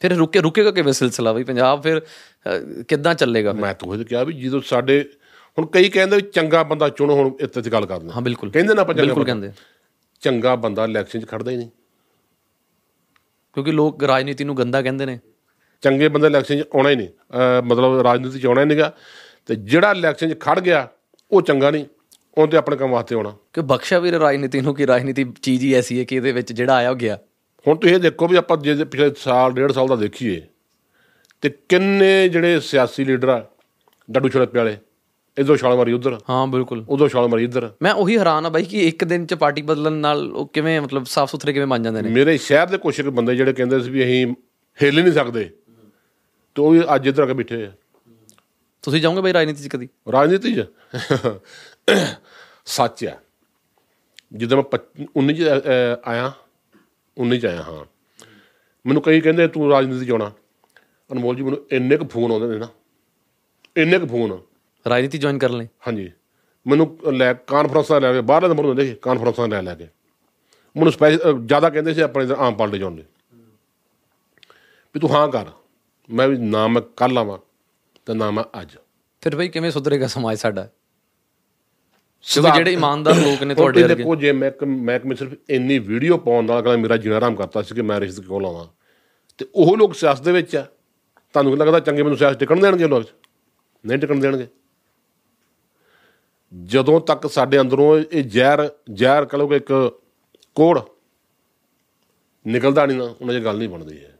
ਫਿਰ 0.00 0.12
ਰੁਕੇ 0.16 0.40
ਰੁਕੇਗਾ 0.40 0.70
ਕਿਵੇਂ 0.70 0.92
ਸਿਲਸਿਲਾ 0.92 1.32
ਬਈ? 1.32 1.44
ਪੰਜਾਬ 1.44 1.82
ਫਿਰ 1.82 2.00
ਕਿੱਦਾਂ 2.88 3.14
ਚੱਲੇਗਾ? 3.14 3.52
ਮੈਂ 3.52 3.74
ਤਾਂ 3.74 3.88
ਉਹ 3.88 4.04
ਕਿਹਾ 4.04 4.24
ਵੀ 4.24 4.32
ਜਦੋਂ 4.34 4.60
ਸਾਡੇ 4.60 5.08
ਹੁਣ 5.58 5.66
ਕਈ 5.66 5.88
ਕਹਿੰਦੇ 5.88 6.20
ਚੰਗਾ 6.20 6.62
ਬੰਦਾ 6.62 6.88
ਚੁਣੋ 6.88 7.14
ਹੁਣ 7.14 7.36
ਇੱਥੇ 7.40 7.62
ਤੇ 7.62 7.70
ਗੱਲ 7.70 7.86
ਕਰਦੇ 7.86 8.10
ਹਾਂ। 8.10 8.22
ਬਿਲਕੁਲ। 8.22 8.50
ਕਹਿੰਦੇ 8.50 8.74
ਨਾ 8.74 8.80
ਆਪਾਂ 8.82 8.94
ਚੰਗਾ 8.94 9.04
ਬਿਲਕੁਲ। 9.04 9.24
ਕਹਿੰਦੇ 9.24 9.50
ਚੰਗਾ 10.20 10.56
ਬੰਦਾ 10.56 10.84
ਇਲੈਕਸ਼ਨ 10.84 11.20
'ਚ 11.20 11.28
ਖੜਦਾ 11.28 11.50
ਹੀ 11.50 11.56
ਨਹੀਂ। 11.56 11.68
ਕਿਉਂਕਿ 13.52 13.72
ਲੋਕ 13.72 14.04
ਰਾਜਨੀਤੀ 14.04 14.44
ਨੂੰ 14.44 14.56
ਗੰਦਾ 14.56 14.82
ਕਹਿੰਦੇ 14.82 15.06
ਨੇ। 15.06 15.20
ਚੰਗੇ 15.82 16.08
ਬੰਦੇ 16.08 16.26
ਇਲੈਕਸ਼ਨ 16.26 16.62
'ਚ 16.62 16.64
ਆਉਣਾ 16.74 16.90
ਹੀ 16.90 16.96
ਨਹੀਂ। 16.96 17.08
ਮਤਲਬ 17.62 18.00
ਰਾਜਨੀਤੀ 18.00 18.40
'ਚ 18.40 18.46
ਆਉਣਾ 18.46 18.60
ਹੀ 18.60 18.66
ਨਹੀਂਗਾ। 18.66 18.94
ਤੇ 19.46 19.54
ਜਿਹੜਾ 19.54 19.90
ਇਲੈਕਸ਼ਨ 19.90 20.34
'ਚ 20.34 20.40
ਖੜ 20.40 20.60
ਗਿਆ 20.60 20.88
ਉਹ 21.30 21.42
ਚੰਗਾ 21.42 21.70
ਨਹੀਂ। 21.70 21.84
ਉਹਨੇ 22.38 22.50
ਤੇ 22.50 22.56
ਆਪਣੇ 22.56 22.76
ਕੰਮ 22.76 22.90
ਵਾਸਤੇ 22.90 23.14
ਆਉਣਾ। 23.14 23.36
ਕਿ 23.52 23.60
ਬਖਸ਼ਾ 23.60 23.98
ਵੀਰ 23.98 24.14
ਰਾਜਨੀਤੀ 24.14 24.60
ਨੂੰ 24.60 24.74
ਕਿ 24.74 24.86
ਰਾਜਨੀਤੀ 24.86 25.32
ਚੀਜ਼ 25.42 25.64
ਹੀ 25.64 25.74
ਐਸੀ 25.74 25.98
ਹੈ 25.98 26.04
ਕਿ 26.04 26.16
ਇਹਦੇ 26.16 26.32
ਵਿੱਚ 26.32 26.52
ਜਿਹੜਾ 26.52 26.74
ਆਇਆ 26.74 26.90
ਉਹ 26.90 26.96
ਗਿਆ। 26.96 27.18
ਹੁਣ 27.68 27.76
ਤੁਸੀਂ 27.76 27.94
ਇਹ 27.94 28.00
ਦੇਖੋ 28.00 28.28
ਵੀ 28.28 28.36
ਆਪਾਂ 28.36 28.56
ਜੇ 28.56 28.84
ਪਿਛਲੇ 28.84 29.10
ਸਾਲ 29.18 29.52
ਡੇਢ 29.52 29.72
ਸਾਲ 29.72 29.86
ਦਾ 29.86 29.96
ਦੇਖੀਏ 29.96 30.46
ਤੇ 31.40 31.50
ਕਿੰਨੇ 31.68 32.28
ਜਿਹੜੇ 32.28 32.60
ਸਿਆਸੀ 32.60 33.04
ਲੀਡਰ 33.04 33.28
ਆ 33.28 33.46
ਡੱਡੂ 34.10 34.28
ਛੜਪੇ 34.28 34.58
ਵਾਲੇ 34.58 34.76
ਇਧਰੋਂ 35.38 35.56
ਛਾਲ 35.56 35.76
ਮਾਰੀ 35.76 35.92
ਉਧਰ। 35.92 36.18
ਹਾਂ 36.30 36.46
ਬਿਲਕੁਲ। 36.46 36.84
ਉਧਰੋਂ 36.88 37.08
ਛਾਲ 37.08 37.28
ਮਾਰੀ 37.28 37.44
ਇੱਧਰ। 37.44 37.70
ਮੈਂ 37.82 37.92
ਉਹੀ 37.92 38.18
ਹੈਰਾਨ 38.18 38.46
ਆ 38.46 38.48
ਬਾਈ 38.48 38.64
ਕਿ 38.64 38.88
ਇੱਕ 38.88 39.04
ਦਿਨ 39.04 39.26
ਚ 39.26 39.34
ਪਾਰਟੀ 39.34 39.62
ਬਦਲਣ 39.62 39.92
ਨਾਲ 39.92 40.32
ਉਹ 40.32 40.46
ਕਿਵੇਂ 40.48 40.80
ਮਤਲਬ 40.80 41.04
ਸਾਫ਼ 41.04 41.30
ਸੁਥਰੇ 41.30 41.52
ਕਿਵੇਂ 41.52 41.66
ਬਣ 41.66 41.82
ਜਾਂਦੇ 41.82 42.02
ਨੇ? 42.02 42.08
ਮੇਰੇ 42.08 42.36
ਸ਼ਹਿਰ 42.38 42.66
ਦੇ 42.66 42.78
ਕੁਛ 42.78 43.00
ਕੁ 43.00 43.10
ਬੰਦੇ 43.10 43.36
ਜਿਹੜੇ 43.36 43.52
ਕਹਿੰਦੇ 43.52 43.80
ਸੀ 43.80 43.90
ਵੀ 43.90 44.04
ਅਸੀਂ 44.04 44.34
ਹਿੱਲ 44.82 45.02
ਨਹੀਂ 45.02 45.12
ਸਕਦੇ 45.12 45.44
ਤੇ 46.54 46.62
ਉਹ 46.62 46.70
ਵੀ 46.70 46.82
ਅੱਜ 46.94 47.08
ਇੱਧਰ 47.08 47.22
ਆ 47.22 47.26
ਕੇ 47.26 47.32
ਬੈਠੇ 47.32 47.64
ਆ। 47.66 47.72
ਤੁਸੀਂ 48.82 49.00
ਜਾਓਗੇ 49.00 49.20
ਬਾਈ 49.20 49.32
ਰਾਜਨੀਤੀ 49.32 49.64
ਚ 49.64 49.68
ਕਦੀ? 49.68 49.88
ਰਾਜਨੀਤੀ 50.12 50.54
'ਚ? 50.54 50.64
ਸੱਚ 52.66 53.04
ਆ। 53.04 53.16
ਜਦੋਂ 54.36 54.62
ਮੈਂ 54.62 54.78
19 55.16 55.34
ਚ 55.34 55.42
ਆਇਆ 56.04 56.32
19 57.16 57.38
ਚ 57.38 57.46
ਆਇਆ 57.46 57.62
ਹਾਂ। 57.62 57.84
ਮੈਨੂੰ 58.86 59.02
ਕਈ 59.02 59.20
ਕਹਿੰਦੇ 59.20 59.48
ਤੂੰ 59.48 59.70
ਰਾਜਨੀਤੀ 59.70 60.06
'ਚ 60.06 60.10
ਆਉਣਾ। 60.10 60.32
ਅਨਮੋਲ 61.12 61.36
ਜੀ 61.36 61.42
ਮੈਨੂੰ 61.42 61.58
ਇੰਨੇ 61.72 61.96
ਕੁ 61.96 62.06
ਫੋਨ 62.06 62.32
ਆਉਂਦੇ 62.32 62.46
ਨੇ 62.46 62.58
ਨਾ। 62.58 62.68
ਇੰਨੇ 63.76 63.98
ਕੁ 63.98 64.06
ਫੋਨ। 64.06 64.38
ਰਾਜਨੀਤੀ 64.88 65.18
ਜੁਆਇਨ 65.18 65.38
ਕਰਨ 65.38 65.56
ਲਈ? 65.56 65.68
ਹਾਂਜੀ। 65.86 66.12
ਮੈਨੂੰ 66.66 66.98
ਲੈ 67.12 67.32
ਕਾਨਫਰੰਸਾਂ 67.34 68.00
ਲੈ 68.00 68.12
ਕੇ 68.12 68.20
ਬਾਹਰਲੇ 68.20 68.48
ਨੰਬਰ 68.48 68.64
ਹੁੰਦੇ 68.64 68.86
ਸੀ 68.86 68.94
ਕਾਨਫਰੰਸਾਂ 69.02 69.48
ਲੈ 69.48 69.62
ਲੈ 69.62 69.74
ਕੇ। 69.74 69.84
ਮੈਨੂੰ 70.76 70.92
ਸਪੈਸ਼ਲ 70.92 71.46
ਜ਼ਿਆਦਾ 71.46 71.70
ਕਹਿੰਦੇ 71.70 71.94
ਸੀ 71.94 72.00
ਆਪਣੇ 72.00 72.26
ਆਮ 72.38 72.54
ਪਾਰਟੀ 72.54 72.78
ਜਾਣ 72.78 72.90
ਦੇ 72.90 73.04
ਵੀ 74.94 75.00
ਤੂੰ 75.00 75.14
ਹਾਂ 75.14 75.28
ਕਰ। 75.28 75.46
ਮੈਂ 76.10 76.28
ਵੀ 76.28 76.36
ਨਾ 76.36 76.68
ਮੈਂ 76.68 76.82
ਕੱਲ੍ਹ 76.96 77.18
ਆਵਾਂ 77.18 77.38
ਤੇ 78.06 78.14
ਨਾ 78.14 78.30
ਮੈਂ 78.30 78.44
ਅੱਜ। 78.62 78.76
ਫਿਰ 79.20 79.36
ਬਾਈ 79.36 79.48
ਕਿਵੇਂ 79.48 79.70
ਸੁਧਰੇਗਾ 79.70 80.06
ਸਮਾਜ 80.06 80.38
ਸਾਡਾ? 80.38 80.68
ਕਿਉਂਕਿ 82.32 82.50
ਜਿਹੜੇ 82.50 82.72
ਇਮਾਨਦਾਰ 82.72 83.14
ਲੋਕ 83.14 83.42
ਨੇ 83.42 83.54
ਤੁਹਾਡੇ 83.54 83.82
ਵਰਗੇ। 83.82 83.94
ਦੇਖੋ 83.94 84.16
ਜੇ 84.16 84.32
ਮੈਂ 84.32 84.66
ਮਹਿਕਮੇ 84.66 85.14
ਸਿਰਫ 85.14 85.32
ਇੰਨੀ 85.50 85.78
ਵੀਡੀਓ 85.78 86.16
ਪਾਉਣ 86.16 86.44
ਨਾਲ 86.44 86.62
ਕਹਿੰਦਾ 86.62 86.82
ਮੇਰਾ 86.82 86.96
ਜੀਣਾ 86.96 87.16
ਆਰਾਮ 87.16 87.34
ਕਰਤਾ 87.34 87.62
ਸੀ 87.62 87.74
ਕਿ 87.74 87.82
ਮੈਂ 87.82 88.00
ਰਿਸ਼ਤ 88.00 88.20
ਕਿਉਂ 88.20 88.40
ਲਾਵਾਂ। 88.40 88.66
ਤੇ 89.38 89.46
ਉਹ 89.54 89.76
ਲੋਕ 89.76 89.94
ਸਿਆਸਤ 89.94 90.22
ਦੇ 90.22 90.32
ਵਿੱਚ 90.32 90.56
ਆ। 90.56 90.62
ਤੁਹਾਨੂੰ 91.32 91.52
ਕੀ 91.52 91.58
ਲੱਗਦਾ 91.58 91.80
ਚੰਗੇ 91.80 92.02
ਮੈਨੂੰ 92.02 92.18
ਸਿਆਸਤ 92.18 92.38
ਟਿਕਣ 92.40 92.60
ਦੇਣਗੇ 92.60 92.88
ਲੋਕ? 92.88 93.04
ਨਹੀਂ 93.86 93.98
ਟਿਕਣ 93.98 94.20
ਦੇਣਗੇ। 94.20 94.46
ਜਦੋਂ 96.62 97.00
ਤੱਕ 97.00 97.26
ਸਾਡੇ 97.30 97.60
ਅੰਦਰੋਂ 97.60 97.98
ਇਹ 98.12 98.24
ਜ਼ਹਿਰ 98.24 98.70
ਜ਼ਹਿਰ 98.92 99.24
ਕਹ 99.24 99.36
ਲਓਗੇ 99.36 99.56
ਇੱਕ 99.56 100.00
ਕੋੜ 100.54 100.80
ਨਿਕਲਦਾ 102.46 102.86
ਨਹੀਂ 102.86 102.98
ਨਾ, 102.98 103.04
ਉਹਨਾਂ 103.04 103.40
'ਚ 103.40 103.44
ਗੱਲ 103.44 103.58
ਨਹੀਂ 103.58 103.68
ਬਣਦੀ 103.68 104.04
ਹੈ। 104.04 104.18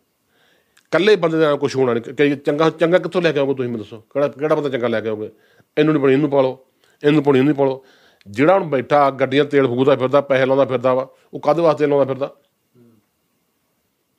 ਕੱਲੇ 0.90 1.16
ਬੰਦੇ 1.16 1.38
ਦਾ 1.38 1.56
ਕੁਝ 1.56 1.76
ਹੋਣਾ 1.76 1.94
ਨਹੀਂ 1.94 2.02
ਕਿ 2.02 2.36
ਚੰਗਾ 2.36 2.70
ਚੰਗਾ 2.70 2.98
ਕਿੱਥੋਂ 2.98 3.22
ਲੈ 3.22 3.32
ਕੇ 3.32 3.38
ਆਓਗੇ 3.38 3.54
ਤੁਸੀਂ 3.54 3.70
ਮੈਨੂੰ 3.70 3.84
ਦੱਸੋ? 3.84 4.00
ਕਿਹੜਾ 4.00 4.28
ਕਿਹੜਾ 4.28 4.54
ਬੰਦਾ 4.54 4.68
ਚੰਗਾ 4.68 4.88
ਲੈ 4.88 5.00
ਕੇ 5.00 5.08
ਆਓਗੇ? 5.08 5.30
ਇਹਨੂੰ 5.78 5.94
ਨਹੀਂ 5.94 6.02
ਪਣੀ 6.02 6.12
ਇਹਨੂੰ 6.12 6.30
ਪਾ 6.30 6.42
ਲਓ 6.42 6.66
ਇਹਨੂੰ 7.04 7.22
ਪਣੀ 7.22 7.38
ਇਹਨੂੰ 7.38 7.54
ਪਾ 7.54 7.64
ਲਓ 7.64 7.84
ਜਿਹੜਾ 8.26 8.54
ਹੁਣ 8.54 8.64
ਬੈਠਾ, 8.64 9.10
ਗੱਡੀਆਂ 9.10 9.44
ਤੇਲ 9.44 9.66
ਫੂਕਦਾ 9.66 9.96
ਫਿਰਦਾ, 9.96 10.20
ਪੈਸੇ 10.20 10.46
ਲਾਉਂਦਾ 10.46 10.64
ਫਿਰਦਾ 10.64 10.94
ਵਾ, 10.94 11.08
ਉਹ 11.34 11.40
ਕਾਹਦੇ 11.40 11.62
ਵਾਸਤੇ 11.62 11.86
ਲਾਉਂਦਾ 11.86 12.04
ਫਿਰਦਾ? 12.04 12.34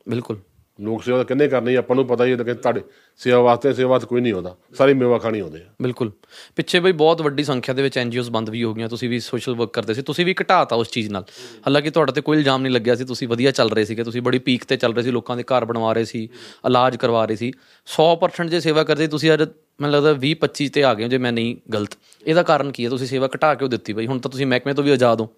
ਬਿਲਕੁਲ। 0.10 0.40
ਲੋਕ 0.82 1.04
ਸੇਵਾ 1.04 1.18
ਤਾਂ 1.18 1.26
ਕਿੰਨੇ 1.26 1.48
ਕਰਨੀ 1.48 1.76
ਆਪਾਂ 1.76 1.96
ਨੂੰ 1.96 2.08
ਪਤਾ 2.08 2.26
ਹੀ 2.26 2.32
ਹੈ 2.32 2.38
ਲੇਕਿਨ 2.38 2.56
ਤੁਹਾਡੇ 2.56 2.82
ਸੇਵਾ 3.18 3.42
ਵਾਸਤੇ 3.42 3.74
ਸੇਵਾ 3.74 3.90
ਵਾਸਤੇ 3.90 4.08
ਕੋਈ 4.08 4.22
ਨਹੀਂ 4.22 4.34
ਆਉਂਦਾ। 4.34 4.56
ਸਾਰੇ 4.74 4.94
ਮੇਵਾ 4.94 5.18
ਖਾਣੀ 5.18 5.40
ਆਉਂਦੇ 5.40 5.60
ਆ। 5.60 5.66
ਬਿਲਕੁਲ। 5.82 6.12
ਪਿੱਛੇ 6.56 6.80
ਬਈ 6.80 6.92
ਬਹੁਤ 6.92 7.22
ਵੱਡੀ 7.22 7.44
ਸੰਖਿਆ 7.44 7.76
ਦੇ 7.76 7.82
ਵਿੱਚ 7.82 7.98
ਐਨਜੀਓਜ਼ 7.98 8.30
ਬੰਦ 8.30 8.50
ਵੀ 8.50 8.64
ਹੋ 8.64 8.74
ਗਈਆਂ 8.74 8.90
ਤੁਸੀਂ 8.90 9.10
ਵੀ 9.10 9.20
ਸੋਸ਼ਲ 9.20 9.56
ਵਰਕ 9.56 9.74
ਕਰਦੇ 9.74 9.94
ਸੀ 9.94 10.02
ਤੁਸੀਂ 10.02 10.26
ਵੀ 10.26 10.36
ਘਟਾਤਾ 10.42 10.76
ਉਸ 10.76 10.90
ਚੀਜ਼ 10.90 11.10
ਨਾਲ। 11.10 11.24
ਹਾਲਾਂਕਿ 11.60 11.90
ਤੁਹਾਡੇ 11.90 12.12
ਤੇ 12.12 12.22
ਕੋਈ 12.22 12.38
ਇਲਜ਼ਾਮ 12.38 12.62
ਨਹੀਂ 12.62 12.74
ਲੱਗਿਆ 12.74 12.96
ਸੀ 12.96 13.04
ਤੁਸੀਂ 13.06 13.28
ਵਧੀਆ 13.28 13.52
ਚੱਲ 13.52 13.70
ਰਹੇ 13.70 13.86
ਸੀਗੇ 13.86 14.04
ਤੁਸੀਂ 14.04 14.22
ਬੜੀ 14.22 14.40
ਪੀਕ 14.40 14.64
ਤੇ 14.64 14.78
ਚੱਲ 14.78 14.94
ਰਹੇ 14.94 15.04
ਸੀ 15.04 15.12
ਲੋਕਾਂ 15.12 15.38
ਦੇ 15.38 15.44
ਘਰ 15.44 15.66
ਬਣਵਾ 15.66 15.94
ਰਹੇ 15.94 16.06
ਸੀ 16.06 16.30
ਇਲਾਜ 16.66 16.98
ਕਰਵਾ 16.98 17.26
ਰਹੇ 17.26 17.36
ਸੀ। 17.36 17.52
100% 17.88 18.50
ਜੇ 18.50 18.60
ਸੇਵਾ 18.60 18.84
ਕਰਦੇ 18.84 19.08
ਤੁਸੀਂ 19.08 19.34
ਅੱਜ 19.34 19.42
ਮੈਨੂੰ 19.82 19.92
ਲੱਗਦਾ 19.92 20.12
20 20.12 20.36
25 20.42 20.70
ਤੇ 20.70 20.84
ਆ 20.84 20.94
ਗਏ 20.94 21.08
ਜੇ 21.08 21.18
ਮੈਂ 21.18 21.32
ਨਹੀਂ 21.32 21.56
ਗਲਤ। 21.74 21.90
ਇਹਦਾ 22.28 22.44
ਕਾਰਨ 22.44 22.72
ਕੀ 22.72 22.86
ਹੈ? 22.86 22.90
ਤੁਸੀਂ 22.90 23.08
ਸੇਵਾ 23.08 23.28
ਘਟਾ 23.28 23.56
ਕਿਉਂ 23.56 23.70
ਦਿੱਤੀ 23.70 23.94
ਬਈ 23.94 24.08
ਹੁਣ 24.08 24.20
ਤਾਂ 24.20 24.32
ਤੁਸੀਂ 24.32 24.46
ਮਹਿਕਮੇ 24.46 24.74
ਤੋਂ 24.74 24.84
ਵੀ 24.84 24.92
ਆਜ਼ਾਦ 24.92 25.22
ਹੋ। 25.22 25.30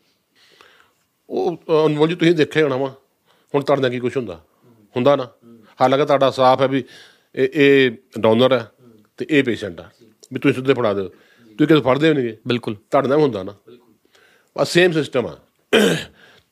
ਉਹ 1.30 1.58
ਅਨਮੋਲ 1.86 2.08
ਜੀ 2.08 2.16
ਤੁਸੀਂ 2.16 2.34
ਦੇਖਿਆ 2.34 2.64
ਹੋਣਾ 2.64 2.78
ਵਾ 2.78 2.88
ਹੁਣ 3.56 3.64
ਤੁਹਾਡੇ 3.64 3.82
ਨਾਲ 3.82 3.92
ਕੀ 3.92 4.00
ਕੁਝ 4.00 4.18
ਹੁੰਦਾ। 4.18 4.42
ਹੁੰਦਾ 4.98 5.16
ਨਾ। 5.16 5.28
ਹਾਲਾਂਕਿ 5.82 6.06
ਤੁਹਾਡਾ 6.06 6.32
ਸਾਫ਼ 6.32 6.62
ਹੈ 6.62 6.68
ਵੀ 6.68 6.84
ਇਹ 7.36 7.50
ਇਹ 7.54 7.92
ਡੋਨਰ 8.20 8.54
ਹੈ 8.54 8.72
ਤੇ 9.18 9.26
ਇਹ 9.30 9.44
ਪੇਸ਼ੈਂਟ 9.44 9.80
ਆ। 9.82 9.90
ਵੀ 10.34 10.40
ਤੁਸੀਂ 10.40 10.56
ਸਿੱਧੇ 10.56 10.74
ਫੜਾ 10.74 10.94
ਦਿਓ। 10.94 11.08
ਤੁਸੀਂ 11.08 11.68
ਕਿਤੇ 11.68 11.82
ਫੜਦੇ 11.82 12.10
ਹੋ 12.10 12.14
ਨਹੀਂਗੇ 12.14 12.38
ਬਿਲਕੁਲ। 12.48 12.76
ਤੁਹਾਡੇ 12.76 13.08
ਨਾਲ 13.08 13.20
ਹੁੰਦਾ 13.20 13.44
ਨਾ। 13.44 13.56
ਬਸ 14.58 14.70
ਸੇਮ 14.70 14.92
ਸਿਸਟਮ 14.92 15.26
ਆ। 15.26 15.38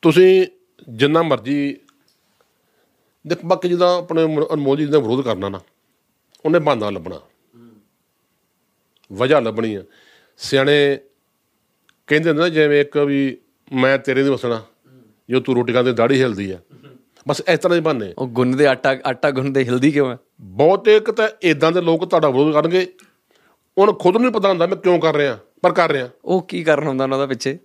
ਤੁਸੀਂ 0.02 0.46
ਜਿੰਨਾ 0.88 1.22
ਮਰਜ਼ੀ 1.22 1.76
ਦੇਖ 3.26 3.38
ਬਾਕੀ 3.44 3.68
ਜਿਹਦਾ 3.68 3.96
ਆਪਣੇ 3.98 4.24
ਅਨਮੋਲ 4.54 4.76
ਜੀ 4.76 4.86
ਦਾ 4.86 4.98
ਵਿਰੋਧ 4.98 5.24
ਕਰਨਾ 5.24 5.48
ਨਾ 5.48 5.60
ਉਹਨੇ 6.44 6.58
ਬਹਾਨਾ 6.58 6.90
ਲੱਭਣਾ। 6.90 7.20
ਵਜ੍ਹਾ 9.12 9.40
ਲੱਭਣੀ 9.40 9.74
ਆ। 9.74 9.82
ਸਿਆਣੇ 10.36 10.98
ਕਹਿੰਦੇ 12.06 12.28
ਹੁੰਦੇ 12.30 12.42
ਨਾ 12.42 12.48
ਜਿਵੇਂ 12.48 12.80
ਇੱਕ 12.80 12.96
ਵੀ 12.98 13.38
ਮੈਂ 13.72 13.98
ਤੇਰੇ 13.98 14.22
ਨਹੀਂ 14.22 14.32
ਵਸਣਾ 14.32 14.64
ਜੋ 15.30 15.40
ਤੂੰ 15.40 15.54
ਰੋਟੀ 15.54 15.72
ਖਾਂਦੇ 15.72 15.92
ਦਾੜੀ 15.92 16.22
ਹਿਲਦੀ 16.22 16.50
ਆ। 16.50 16.58
ਬਸ 17.28 17.42
ਇਸ 17.48 17.58
ਤਰ੍ਹਾਂ 17.58 17.76
ਦੇ 17.76 17.80
ਬਹਾਨੇ। 17.80 18.14
ਉਹ 18.18 18.26
ਗੁੰਨਦੇ 18.26 18.66
ਆਟਾ 18.66 18.96
ਆਟਾ 19.06 19.30
ਗੁੰਨਦੇ 19.30 19.64
ਹਿਲਦੀ 19.64 19.90
ਕਿਉਂ 19.90 20.10
ਹੈ? 20.10 20.16
ਬਹੁਤੇ 20.40 20.96
ਇੱਕ 20.96 21.10
ਤਾਂ 21.10 21.28
ਇਦਾਂ 21.42 21.72
ਦੇ 21.72 21.80
ਲੋਕ 21.80 22.04
ਤੁਹਾਡਾ 22.04 22.28
ਵਿਰੋਧ 22.28 22.52
ਕਰਨਗੇ। 22.52 22.92
ਉਹਨੂੰ 23.78 23.94
ਖੁਦ 23.94 24.12
ਨੂੰ 24.12 24.22
ਨਹੀਂ 24.22 24.32
ਪਤਾ 24.32 24.48
ਹੁੰਦਾ 24.48 24.66
ਮੈਂ 24.66 24.76
ਕਿਉਂ 24.76 25.00
ਕਰ 25.00 25.16
ਰਿਹਾ 25.16 25.38
ਪਰ 25.62 25.72
ਕਰ 25.72 25.92
ਰਿਹਾ। 25.92 26.08
ਉਹ 26.24 26.42
ਕੀ 26.42 26.64
ਕਾਰਨ 26.64 26.86
ਹੁੰਦਾ 26.86 27.04
ਉਹਨਾਂ 27.04 27.18
ਦਾ 27.18 27.26
ਪਿੱਛੇ? 27.26 27.58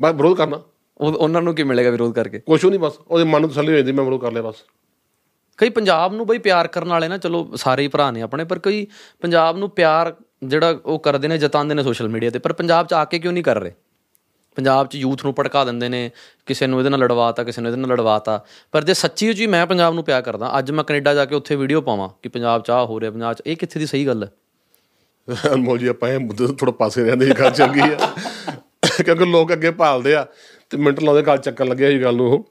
ਮੈਂ 0.00 0.12
ਵਿਰੋਧ 0.12 0.36
ਕਰਨਾ। 0.36 0.60
ਉਹ 0.98 1.12
ਉਹਨਾਂ 1.12 1.42
ਨੂੰ 1.42 1.54
ਕੀ 1.54 1.62
ਮਿਲੇਗਾ 1.62 1.90
ਵਿਰੋਧ 1.90 2.14
ਕਰਕੇ? 2.14 2.42
ਵੀ 2.50 2.70
ਨਹੀਂ 2.70 2.80
ਬਸ 2.80 2.92
ਉਹਦੇ 3.08 3.24
ਮਨ 3.24 3.40
ਨੂੰ 3.40 3.50
ਤਸੱਲੀ 3.50 3.72
ਹੋ 3.72 3.76
ਜਾਂਦੀ 3.76 3.92
ਮੈਂ 3.92 4.04
ਵਿਰੋਧ 4.04 4.20
ਕਰ 4.20 4.32
ਲਿਆ 4.32 4.42
ਬਸ। 4.42 4.54
ਕਈ 5.56 5.70
ਪੰਜਾਬ 5.70 6.14
ਨੂੰ 6.14 6.26
ਬਈ 6.26 6.38
ਪਿਆਰ 6.38 6.66
ਕਰਨ 6.66 6.88
ਵਾਲੇ 6.88 7.08
ਨਾ 7.08 7.18
ਚਲੋ 7.18 7.50
ਸਾਰੇ 7.56 7.82
ਹੀ 7.82 7.88
ਭਰਾ 7.88 8.10
ਨੇ 8.10 8.22
ਆਪਣੇ 8.22 8.44
ਪਰ 8.44 8.58
ਕਈ 8.58 8.86
ਪੰਜਾਬ 9.20 9.56
ਨੂੰ 9.56 9.70
ਪਿਆਰ 9.70 10.14
ਜਿਹੜਾ 10.44 10.80
ਉਹ 10.84 10.98
ਕਰਦੇ 10.98 11.28
ਨੇ 11.28 11.38
ਜਤਾਉਂਦੇ 11.38 11.74
ਨੇ 11.74 11.82
ਸੋਸ਼ਲ 11.82 12.08
ਮੀਡੀਆ 12.08 12.30
ਤੇ 12.30 12.38
ਪਰ 12.38 12.52
ਪੰਜਾਬ 12.52 12.86
'ਚ 12.86 12.92
ਆ 12.92 13.04
ਕੇ 13.04 13.18
ਕਿਉਂ 13.18 13.32
ਨਹੀਂ 13.32 13.44
ਕਰ 13.44 13.60
ਰਹੇ? 13.60 13.72
ਪੰਜਾਬ 14.56 14.86
'ਚ 14.86 14.94
ਯੂਥ 14.96 15.24
ਨੂੰ 15.24 15.34
ਭੜਕਾ 15.34 15.64
ਦਿੰਦੇ 15.64 15.88
ਨੇ 15.88 16.10
ਕਿਸੇ 16.46 16.66
ਨੂੰ 16.66 16.78
ਇਹਦੇ 16.78 16.90
ਨਾਲ 16.90 17.00
ਲੜਵਾਤਾ 17.00 17.44
ਕਿਸੇ 17.44 17.62
ਨੂੰ 17.62 17.70
ਇਹਦੇ 17.70 17.80
ਨਾਲ 17.80 17.90
ਲੜਵਾਤਾ। 17.90 18.38
ਪਰ 18.72 18.84
ਜੇ 18.84 18.94
ਸੱਚੀ 18.94 19.32
ਜੀ 19.32 19.46
ਮੈਂ 19.46 19.66
ਪੰਜਾਬ 19.66 19.94
ਨੂੰ 19.94 20.04
ਪਿਆਰ 20.04 20.22
ਕਰਦਾ 20.22 20.58
ਅੱਜ 20.58 20.70
ਮੈਂ 20.70 20.84
ਕੈਨੇਡਾ 20.84 21.14
ਜਾ 21.14 21.24
ਕੇ 21.24 21.34
ਉੱਥੇ 21.34 21.56
ਵੀਡੀਓ 21.56 21.80
ਪਾਵਾਂ 21.80 22.08
ਕਿ 22.22 22.28
ਪੰਜਾਬ 22.28 22.62
'ਚ 22.62 22.70
ਆ 22.70 22.84
ਹੋ 22.84 23.00
ਰਿਹਾ 23.00 23.10
ਪੰਜਾਬ 23.10 23.34
'ਚ 23.34 23.42
ਇਹ 23.46 23.56
ਕਿੱਥੇ 23.56 23.80
ਦੀ 23.80 23.86
ਸਹੀ 23.86 24.06
ਗੱਲ 24.06 24.24
ਹੈ? 24.24 24.30
ਅਨਮੋਲ 25.54 25.78
ਜੀ 25.78 25.86
ਆਪਾਂ 25.86 26.08
ਇਹ 26.08 26.18
ਮੁੱਦੇ 26.18 26.46
ਤੋਂ 26.46 26.54
ਥੋੜਾ 26.54 26.72
ਪਾਸੇ 26.72 27.04
ਰਹਿੰਦੇ 27.04 27.26
ਇਹ 27.26 27.34
ਗੱਲ 27.34 27.50
ਚੰਗੀ 27.50 27.80
ਆ। 27.80 28.14
ਕਿਉਂਕਿ 29.04 29.24
ਲੋਕ 29.24 29.52
ਅੱਗੇ 29.52 29.70
ਭਾਲਦੇ 29.70 30.14
ਆ 30.14 30.26
ਤੇ 30.70 30.76
ਮਿੰਟ 30.76 31.00
ਲਾਉਂਦੇ 31.02 31.22
ਗੱਲ 31.22 31.38
ਚੱਕਣ 31.38 31.68
ਲੱਗਿਆ 31.68 31.88
ਇਹ 31.88 32.00
ਗੱਲ 32.02 32.16
ਨੂੰ 32.16 32.30
ਉਹ। 32.32 32.44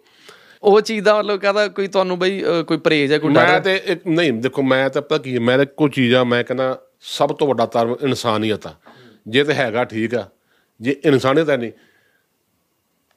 ਉਹ 0.64 0.80
ਚੀਜ਼ 0.82 1.04
ਦਾ 1.06 1.16
ਮਤਲਬ 1.18 1.40
ਕਹਦਾ 1.40 1.68
ਕੋਈ 1.68 1.88
ਤੁਹਾਨੂੰ 1.88 2.18
ਬਈ 2.20 2.42
ਕੋਈ 2.68 2.78
ਪਰਹੇਜ਼ 2.78 3.14
ਹੈ 3.14 3.18
ਕੋਈ 3.20 3.34
ਡਰ 3.34 3.46
ਮੈਂ 3.46 3.54
ਹੈ? 3.54 3.60
ਤੇ 3.60 3.98
ਨਹੀਂ 4.08 4.32
ਦੇਖੋ 4.34 4.62
ਮੈਂ 4.62 4.90
ਤਾਂ 4.90 5.02
ਪਤਾ 5.02 5.18
ਕੀ 5.18 5.34
ਹੈ, 5.36 5.40
ਮੈਂ 5.40 5.58
ਤਾਂ 5.58 5.66
ਕੋਈ 5.66 5.90
ਚੀਜ਼ 5.90 6.16
ਆ 6.16 6.24
ਮੈਂ 6.24 6.44
ਕਹਿੰਦਾ 6.44 6.78
ਸਭ 7.10 7.32
ਤੋਂ 7.36 7.48
ਵੱਡਾ 7.48 7.66
ਧਰਮ 7.66 7.96
ਇਨਸਾਨੀਅਤ 8.02 8.68
ਆ। 8.68 8.74
ਜੇ 9.28 9.44
ਤੇ 9.44 9.54
ਹੈਗਾ 9.54 9.84
ਠੀਕ 9.84 10.16
ਆ 10.16 10.28
ਜੇ 10.80 10.96
ਇਨਸਾਨੀਅਤ 11.06 11.50
ਹੈ 11.50 11.58
ਨਹੀਂ 11.58 11.72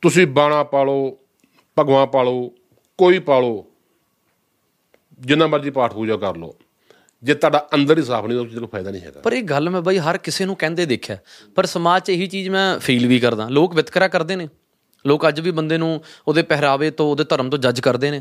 ਤੁਸੀਂ 0.02 0.26
ਬਾਣਾ 0.26 0.64
ਪਾਲੋ 0.64 1.18
ਭਗਵਾਨ 1.78 2.06
ਪਾਲੋ 2.06 2.54
ਕੋਈ 2.98 3.18
ਪਾਲੋ 3.18 3.66
ਜਿੰਨਾ 5.20 5.46
ਮਰਜ਼ੀ 5.46 5.70
ਪਾਠ 5.70 5.92
ਪੂਜਾ 5.92 6.16
ਕਰ 6.16 6.36
ਲਓ। 6.36 6.54
ਜੇ 7.22 7.34
ਤੁਹਾਡਾ 7.34 7.68
ਅੰਦਰ 7.74 7.98
ਹੀ 7.98 8.02
ਸਾਫ਼ 8.02 8.26
ਨਹੀਂ 8.26 8.38
ਤਾਂ 8.38 8.46
ਕੋਈ 8.46 8.66
ਫਾਇਦਾ 8.66 8.90
ਨਹੀਂ 8.90 9.02
ਹੈਗਾ। 9.02 9.20
ਪਰ 9.20 9.32
ਇਹ 9.32 9.42
ਗੱਲ 9.42 9.70
ਮੈਂ 9.70 9.82
ਬਈ 9.82 9.98
ਹਰ 9.98 10.18
ਕਿਸੇ 10.18 10.44
ਨੂੰ 10.44 10.56
ਕਹਿੰਦੇ 10.56 10.86
ਦੇਖਿਆ। 10.86 11.18
ਪਰ 11.54 11.66
ਸਮਾਜ 11.66 12.02
'ਚ 12.02 12.10
ਇਹੀ 12.10 12.26
ਚੀਜ਼ 12.26 12.48
ਮੈਂ 12.48 12.78
ਫੀਲ 12.78 13.06
ਵੀ 13.06 13.20
ਕਰਦਾ। 13.20 13.48
ਲੋਕ 13.48 13.74
ਵਿਤਕਰਾ 13.74 14.08
ਕਰਦੇ 14.08 14.36
ਨੇ। 14.36 14.48
ਲੋਕ 15.06 15.28
ਅੱਜ 15.28 15.40
ਵੀ 15.40 15.50
ਬੰਦੇ 15.50 15.78
ਨੂੰ 15.78 16.04
ਉਹਦੇ 16.28 16.42
ਪਹਿਰਾਵੇ 16.42 16.90
ਤੋਂ 16.90 17.10
ਉਹਦੇ 17.10 17.24
ਧਰਮ 17.24 17.50
ਤੋਂ 17.50 17.58
ਜੱਜ 17.58 17.80
ਕਰਦੇ 17.80 18.10
ਨੇ। 18.10 18.20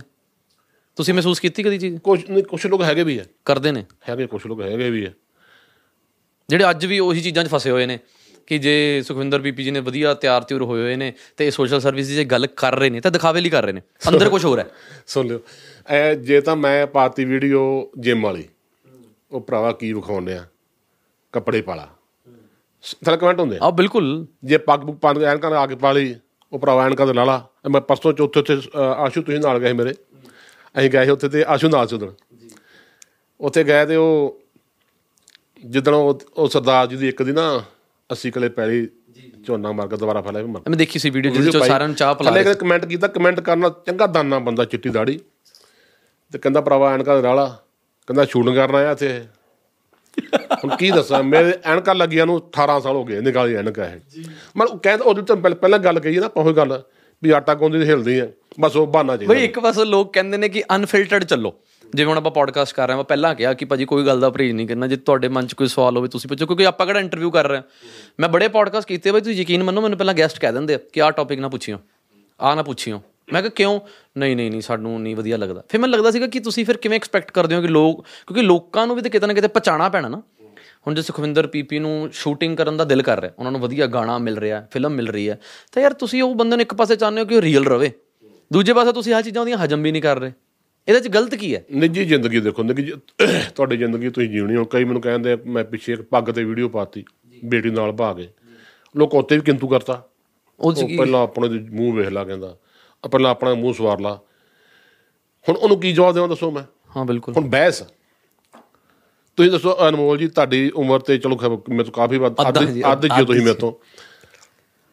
ਤੁਸੀਂ 0.95 1.13
ਮਹਿਸੂਸ 1.13 1.39
ਕੀਤੀ 1.39 1.63
ਕਦੀ 1.63 1.77
ਚੀਜ਼? 1.77 1.99
ਕੁਝ 1.99 2.29
ਨਹੀਂ 2.29 2.43
ਕੁਝ 2.43 2.67
ਲੋਕ 2.67 2.84
ਹੈਗੇ 2.84 3.03
ਵੀ 3.03 3.17
ਆ। 3.17 3.25
ਕਰਦੇ 3.45 3.71
ਨੇ। 3.71 3.86
ਹੈਗੇ 4.09 4.27
ਕੁਝ 4.27 4.47
ਲੋਕ 4.47 4.61
ਹੈਗੇ 4.61 4.89
ਵੀ 4.89 5.05
ਆ। 5.05 5.11
ਜਿਹੜੇ 6.49 6.69
ਅੱਜ 6.69 6.86
ਵੀ 6.86 6.99
ਉਹੀ 6.99 7.21
ਚੀਜ਼ਾਂ 7.21 7.43
'ਚ 7.43 7.47
ਫਸੇ 7.47 7.71
ਹੋਏ 7.71 7.86
ਨੇ। 7.86 7.99
ਕਿ 8.52 8.58
ਜੇ 8.58 9.04
ਸੁਖਵਿੰਦਰ 9.08 9.39
ਬੀਪੀ 9.39 9.64
ਜੀ 9.64 9.72
ਨੇ 9.72 9.80
ਵਧੀਆ 9.80 10.14
ਤਿਆਰ 10.14 10.43
ਤਿਉਰ 10.43 10.64
ਹੋਏ 10.64 10.82
ਹੋਏ 10.82 10.95
ਨੇ 10.95 11.14
ਤੇ 11.38 11.45
ਇਹ 11.45 11.52
ਸੋਸ਼ਲ 11.52 11.80
ਸਰਵਿਸ 11.80 12.08
ਦੀ 12.08 12.16
ਜੇ 12.16 12.26
ਗੱਲ 12.26 12.47
ਕਰ 12.47 12.76
ਰਹੇ 12.76 12.89
ਨੇ 12.89 12.99
ਤਾਂ 13.02 13.12
ਦਿਖਾਵੇ 13.12 13.41
ਲਈ 13.41 13.49
ਕਰ 13.49 13.64
ਰਹੇ 13.64 13.72
ਨੇ। 13.72 13.82
ਅੰਦਰ 14.10 14.30
ਕੁਝ 14.30 14.45
ਹੋਰ 14.45 14.60
ਹੈ। 14.60 14.66
ਸੁਣ 15.08 15.28
ਲਿਓ। 15.28 15.39
ਐ 15.88 16.16
ਜੇ 16.16 16.41
ਤਾਂ 16.41 16.56
ਮੈਂ 16.56 16.88
ਪਾਤੀ 16.88 17.26
ਵੀਡੀਓ 17.26 17.91
ਜਿਮ 17.99 18.24
ਵਾਲੀ 18.24 18.43
ਉਹ 19.32 19.41
ਭਰਾਵਾ 19.41 19.72
ਕੀ 19.72 19.93
ਵਿਖਾਉਂਦੇ 19.93 20.34
ਆ? 20.34 20.45
ਕੱਪੜੇ 21.32 21.62
ਪਾਲਾ। 21.62 21.88
ਥਲ 23.06 23.18
ਕਮੈਂਟ 23.18 23.39
ਹੁੰਦੇ 23.39 23.58
ਆ। 23.62 23.70
ਬਿਲਕੁਲ। 23.70 24.28
ਜੇ 24.43 24.58
ਪੱਗ 24.58 24.80
ਪੁੱਗ 24.80 24.95
ਪਾਣ 24.95 25.24
ਐਨਕਾਂ 25.24 25.52
ਆ 25.52 25.68
ਕੇ 25.68 25.76
ਪਾ 25.76 25.91
ਲਈ 25.91 26.16
ਉਹ 26.54 26.60
ਭਰਾਵਾ 26.60 26.86
ਐਨਕਾਂ 26.86 27.08
ਤੇ 27.08 27.14
ਲਾ 27.14 27.24
ਲਾ 27.24 27.47
ਮੈਂ 27.70 27.82
ਪਰਸੋਂ 27.82 28.14
ਚੌਥੇ 28.14 28.39
ਉੱਥੇ 28.39 28.62
ਆਸ਼ੂ 28.78 29.22
ਤੁਸੀਂ 29.22 29.39
ਨਾਲ 29.39 29.60
ਗਏ 29.60 29.74
ਮੇਰੇ। 29.74 29.93
ਅਸੀਂ 30.80 30.89
ਗਏ 30.89 31.10
ਉੱਥੇ 31.10 31.30
ਤੇ 31.30 31.43
ਆਸ਼ੂ 31.47 31.70
ਨਾਲ 31.70 31.88
ਸੀ 31.88 31.95
ਉਦੋਂ 31.95 32.12
ਉੱਥੇ 33.39 33.64
ਗਏ 33.64 33.86
ਤੇ 33.86 33.95
ਉਹ 33.95 34.41
ਜਿੱਦਣ 35.66 35.93
ਉਹ 35.93 36.22
ਉਹ 36.38 36.47
ਸਰਦਾਰ 36.47 36.88
ਜੀ 36.88 36.95
ਦੀ 36.95 37.10
ਇੱਕ 37.10 37.24
ਦੀ 37.24 37.32
ਨਾ 37.32 37.64
80 38.14 38.32
ਕਿਲੇ 38.32 38.49
ਪੈਲੀ 38.49 38.88
ਝੋਨਾ 39.47 39.72
ਮਾਰ 39.72 39.88
ਕੇ 39.88 39.97
ਦੁਬਾਰਾ 39.97 40.22
ਫੈਲਿਆ 40.22 40.41
ਵੀ 40.41 40.47
ਮਰ 40.47 40.62
ਮੈਂ 40.70 40.78
ਦੇਖੀ 40.78 40.99
ਸੀ 40.99 41.09
ਵੀਡੀਓ 41.09 41.32
ਜਿਹਦੇ 41.32 41.51
'ਚ 41.51 41.57
ਸਾਰਿਆਂ 41.68 41.88
ਨੂੰ 41.88 41.95
ਚਾਹ 41.95 42.16
ਪਿਲਾ 42.16 42.32
ਥੱਲੇ 42.32 42.55
ਕਮੈਂਟ 42.55 42.86
ਕੀਤਾ 42.86 43.07
ਕਮੈਂਟ 43.07 43.39
ਕਰਨਾ 43.39 43.70
ਚੰਗਾ 43.70 44.07
ਦਾਨਾ 44.07 44.39
ਬੰਦਾ 44.39 44.66
ਚਿੱਟੀ 44.66 44.89
ਦਾੜੀ। 44.89 45.20
ਤੇ 46.32 46.38
ਕਹਿੰਦਾ 46.39 46.62
ਭਰਾਵਾ 46.62 46.93
ਐਨਕਾਂ 46.93 47.16
ਦੇ 47.16 47.22
ਰਾਲਾ। 47.22 47.59
ਕਹਿੰਦਾ 48.07 48.26
ਸ਼ੂਟਿੰਗ 48.26 48.55
ਕਰਨ 48.55 48.76
ਆਇਆ 48.76 48.91
ਇੱਥੇ। 48.91 49.24
ਹੁਣ 50.64 50.76
ਕੀ 50.76 50.91
ਦੱਸਾਂ 50.91 51.24
ਮੇਰੇ 51.24 51.53
ਐਨਕਾਂ 51.64 51.95
ਲੱਗੀਆਂ 51.95 52.26
ਨੂੰ 52.26 52.38
18 52.38 52.80
ਸਾਲ 52.80 52.95
ਹੋ 52.95 53.05
ਗਏ 53.05 53.22
ਨਿਕਾਲੀ 53.22 53.55
ਐਨਕਾਂ 53.55 53.86
ਇਹ। 53.86 54.26
ਮੈਂ 54.57 54.68
ਉਹ 54.68 54.78
ਕਹਿੰਦਾ 54.78 55.05
ਉਹਦੇ 55.05 55.22
ਤੋਂ 55.22 55.38
ਪਹਿਲਾਂ- 55.38 55.84
ਗੱਲ 55.84 55.99
ਕਹੀ 55.99 56.18
ਨਾ 56.20 56.30
ਉਹੀ 56.38 56.53
ਗੱਲ 56.53 56.84
ਵੀ 57.24 57.30
ਆਟਾ 57.30 57.53
ਗੁੰਦੀ 57.53 57.84
ਹਿਲਦੀ 57.84 58.20
ਆ 58.20 58.28
ਬਸ 58.59 58.76
ਉਹ 58.76 58.88
ਬਹਾਨਾ 58.88 59.18
ਚਾਹੀਦਾ। 59.18 59.34
ਬਈ 59.34 59.43
ਇੱਕ 59.43 59.59
ਪਾਸੇ 59.59 59.86
ਲੋਕ 59.86 60.14
ਕਹਿੰਦੇ 60.14 60.38
ਨੇ 60.38 60.49
ਕਿ 60.49 60.64
ਅਨਫਿਲਟਰਡ 60.76 61.24
ਚੱਲੋ। 61.24 61.53
ਜਿਵੇਂ 61.95 62.09
ਹੁਣ 62.09 62.17
ਆਪਾਂ 62.17 62.31
ਪੋਡਕਾਸਟ 62.31 62.75
ਕਰ 62.75 62.87
ਰਹੇ 62.87 62.91
ਹਾਂ 62.91 62.97
ਮੈਂ 62.97 63.03
ਪਹਿਲਾਂ 63.03 63.35
ਕਿਹਾ 63.35 63.53
ਕਿ 63.53 63.65
ਭਾਜੀ 63.65 63.85
ਕੋਈ 63.85 64.05
ਗੱਲ 64.05 64.19
ਦਾ 64.19 64.29
ਪਰਹੇਜ਼ 64.29 64.53
ਨਹੀਂ 64.53 64.67
ਕਰਨਾ, 64.67 64.87
ਜੇ 64.87 64.95
ਤੁਹਾਡੇ 64.95 65.27
ਮਨ 65.27 65.47
'ਚ 65.47 65.53
ਕੋਈ 65.53 65.67
ਸਵਾਲ 65.67 65.97
ਹੋਵੇ 65.97 66.07
ਤੁਸੀਂ 66.07 66.27
ਪੁੱਛੋ, 66.27 66.45
ਕਿਉਂਕਿ 66.45 66.65
ਆਪਾਂ 66.65 66.85
ਕਿਹੜਾ 66.85 66.99
ਇੰਟਰਵਿਊ 66.99 67.31
ਕਰ 67.31 67.47
ਰਹੇ 67.47 67.57
ਹਾਂ। 67.57 67.63
ਮੈਂ 68.19 68.29
ਬੜੇ 68.29 68.47
ਪੋਡਕਾਸਟ 68.47 68.87
ਕੀਤੇ 68.87 69.11
ਬਈ 69.11 69.21
ਤੁਸੀਂ 69.21 69.35
ਯਕੀਨ 69.35 69.63
ਮੰਨੋ, 69.63 69.81
ਮੈਨੂੰ 69.81 69.97
ਪਹਿਲਾਂ 69.97 70.13
ਗੈਸਟ 70.13 70.39
ਕਹਿ 70.39 70.53
ਦਿੰਦੇ 70.53 70.73
ਆ 70.73 70.79
ਕਿ 70.93 71.01
ਆਹ 71.01 71.11
ਟੌਪਿਕ 71.11 71.39
ਨਾ 71.39 71.49
ਪੁੱਛਿਓ, 71.49 71.77
ਆਹ 72.39 72.55
ਨਾ 72.55 72.63
ਪੁੱਛਿਓ। 72.63 73.01
ਮੈਂ 73.33 73.41
ਕਿਹਾ, 73.41 73.51
ਕਿਉਂ? 73.55 73.79
ਨਹੀਂ 74.17 74.35
ਨਹੀਂ 74.35 74.51
ਨਹੀਂ, 74.51 74.61
ਸਾਨੂੰ 74.61 75.01
ਨਹੀਂ 75.01 75.15
ਵਧੀਆ 75.15 75.37
ਲੱਗਦਾ। 75.37 75.63
ਫਿਰ 75.69 75.81
ਮੈਨੂੰ 75.81 75.97
ਲੱਗਦਾ 75.97 76.11
ਸੀਗਾ 76.11 76.27
ਕਿ 76.27 76.39
ਤੁਸੀਂ 76.39 76.65
ਫਿਰ 76.65 76.77
ਕਿਵੇਂ 76.77 76.95
ਐਕਸਪੈਕਟ 76.95 77.31
ਕਰਦੇ 77.31 77.55
ਹੋ 77.55 77.61
ਕਿ 77.61 77.67
ਲੋਕ, 77.67 78.03
ਕਿਉਂਕਿ 78.27 78.41
ਲੋਕਾਂ 78.41 78.87
ਨੂੰ 78.87 78.95
ਵੀ 78.95 79.01
ਤੇ 79.01 79.09
ਕਿਤੇ 79.09 79.27
ਨਾ 79.27 79.33
ਕਿਤੇ 79.33 79.47
ਪਛਾਣਾ 79.47 79.89
ਪੈਣਾ 79.89 80.07
ਨਾ। 80.07 80.21
ਹੁਣ 80.87 80.95
ਜੇ 80.95 81.01
ਸੁਖਵਿੰਦਰ 81.01 81.47
ਪੀਪੀ 81.47 81.79
ਨੂੰ 81.79 82.09
ਸ਼ੂਟਿੰਗ 82.13 82.57
ਕਰਨ 82.57 82.77
ਦਾ 82.77 82.83
ਦਿਲ 82.83 83.01
ਕਰ 83.01 83.19
ਰਿਹਾ, 83.21 83.31
ਉਹਨਾਂ 83.39 83.51
ਨੂੰ 83.51 83.61
ਵਧੀਆ 83.61 83.87
ਗਾਣਾ 83.87 84.17
ਮਿਲ 84.17 84.37
ਰਿਹਾ 84.37 84.65
ਫਿਲਮ 84.71 84.91
ਮਿਲ 84.91 85.07
ਰਹੀ 85.07 85.29
ਹੈ, 85.29 85.39
ਤਾਂ 85.71 85.81
ਯਾਰ 85.83 85.93
ਤੁਸੀਂ 85.93 86.23
ਉਹ 86.23 86.35
ਬੰਦੇ 86.35 86.55
ਨੂੰ 86.55 86.61
ਇੱਕ 86.61 86.73
ਪਾਸੇ 86.73 86.95
ਚਾਹੁੰਦੇ 86.95 87.21
ਹੋ 87.21 87.25
ਕਿ 87.25 87.35
ਉਹ 87.35 87.41
ਰੀਅਲ 87.41 87.65
ਰਵੇ। 87.65 87.91
ਦੂਜੇ 88.53 88.73
ਪਾਸੇ 88.73 88.91
ਤੁਸੀਂ 88.91 89.13
ਆਹ 89.13 89.21
ਚੀਜ਼ਾਂ 89.21 89.41
ਉਹਦੀਆਂ 89.41 89.57
ਹਜਮ 89.57 89.81
ਵੀ 89.81 89.91
ਨਹੀਂ 89.91 90.01
ਕਰ 90.01 90.19
ਰਹੇ। 90.19 90.31
ਇਹਦੇ 90.88 90.99
'ਚ 90.99 91.07
ਗਲਤ 91.07 91.36
ਕੀ 91.36 91.53
ਹੈ? 91.55 91.63
ਨਿੱਜੀ 91.71 92.05
ਜ਼ਿੰਦਗੀ 92.05 92.39
ਦੇਖੋ 92.39 92.63
ਨਿੱਜੀ 92.63 92.93
ਤੁਹਾਡੀ 93.55 93.77
ਜ਼ਿੰਦਗੀ 93.77 94.09
ਤੁਸੀਂ 94.09 94.29
ਜੀਉਣੀ 94.29 94.55
ਹੋ। 94.55 94.65
ਕਈ 94.65 94.84
ਮੈਨੂੰ 94.84 95.01
ਕਹਿੰਦੇ 95.01 95.36
ਮੈਂ 95.47 95.63
ਪਿੱਛੇ 95.63 95.93
ਇੱਕ 95.93 96.01
ਪੱਗ 96.11 96.32
ਤੇ 96.32 96.43
ਵੀਡੀਓ 96.43 96.69
ਪਾਤੀ 96.69 97.03
ਬੇਟੀ 97.43 97.69
ਨਾਲ 97.69 97.91
ਭਾ 97.91 98.13
ਕੇ 98.13 98.27
ਲੋਕ 98.95 99.13
ਉੱਤੇ 99.15 99.36
ਵੀ 99.36 99.41
ਕਿੰਤੂ 99.41 99.67
ਕਰਤਾ। 99.67 100.01
ਉਹ 100.59 100.73
ਪਹਿਲਾਂ 100.73 101.21
ਆਪਣੇ 101.23 101.49
ਮੂੰਹ 101.71 101.93
ਵੇਖ 101.95 102.09
ਲਾ 102.09 102.23
ਕਹਿੰਦਾ। 102.23 102.55
ਪਹਿਲਾਂ 103.03 103.32
ਆਪਣਾ 103.32 103.53
ਮੂੰਹ 103.53 103.73
ਸਵਾਰ 103.73 103.99
ਲਾ। 103.99 104.13
ਹੁਣ 105.45 105.55
ਉਹਨੂੰ 105.55 105.79
ਕੀ 105.79 105.91
ਜਵਾਬ 105.93 106.13
ਦੇਵਾਂ 106.13 106.27
ਦੱਸੋ 106.29 106.51
ਮੈਂ? 106.51 106.63
ਹਾਂ 106.95 107.05
ਬਿਲਕੁਲ। 107.05 107.34
ਹੁਣ 107.36 107.47
ਬਹਿਸ। 107.49 107.82
ਤੁਸੀਂ 109.38 109.51
ਦੱਸੋ 109.51 109.75
ਅਨਮੋਲ 109.88 110.17
ਜੀ 110.17 110.27
ਤੁਹਾਡੀ 110.27 110.69
ਉਮਰ 110.75 110.99
ਤੇ 110.99 111.17
ਚਲੋ 111.17 111.38
ਮੇਰੇ 111.69 111.84
ਤੋਂ 111.84 111.93
ਕਾਫੀ 111.93 112.17
ਵੱਧ 112.17 112.41
ਅੱਧਾ 112.41 112.63
ਜੀ, 112.63 112.82
ਤੁਸੀਂ 113.25 113.41
ਮੇਰੇ 113.41 113.53
ਤੋਂ। 113.53 113.71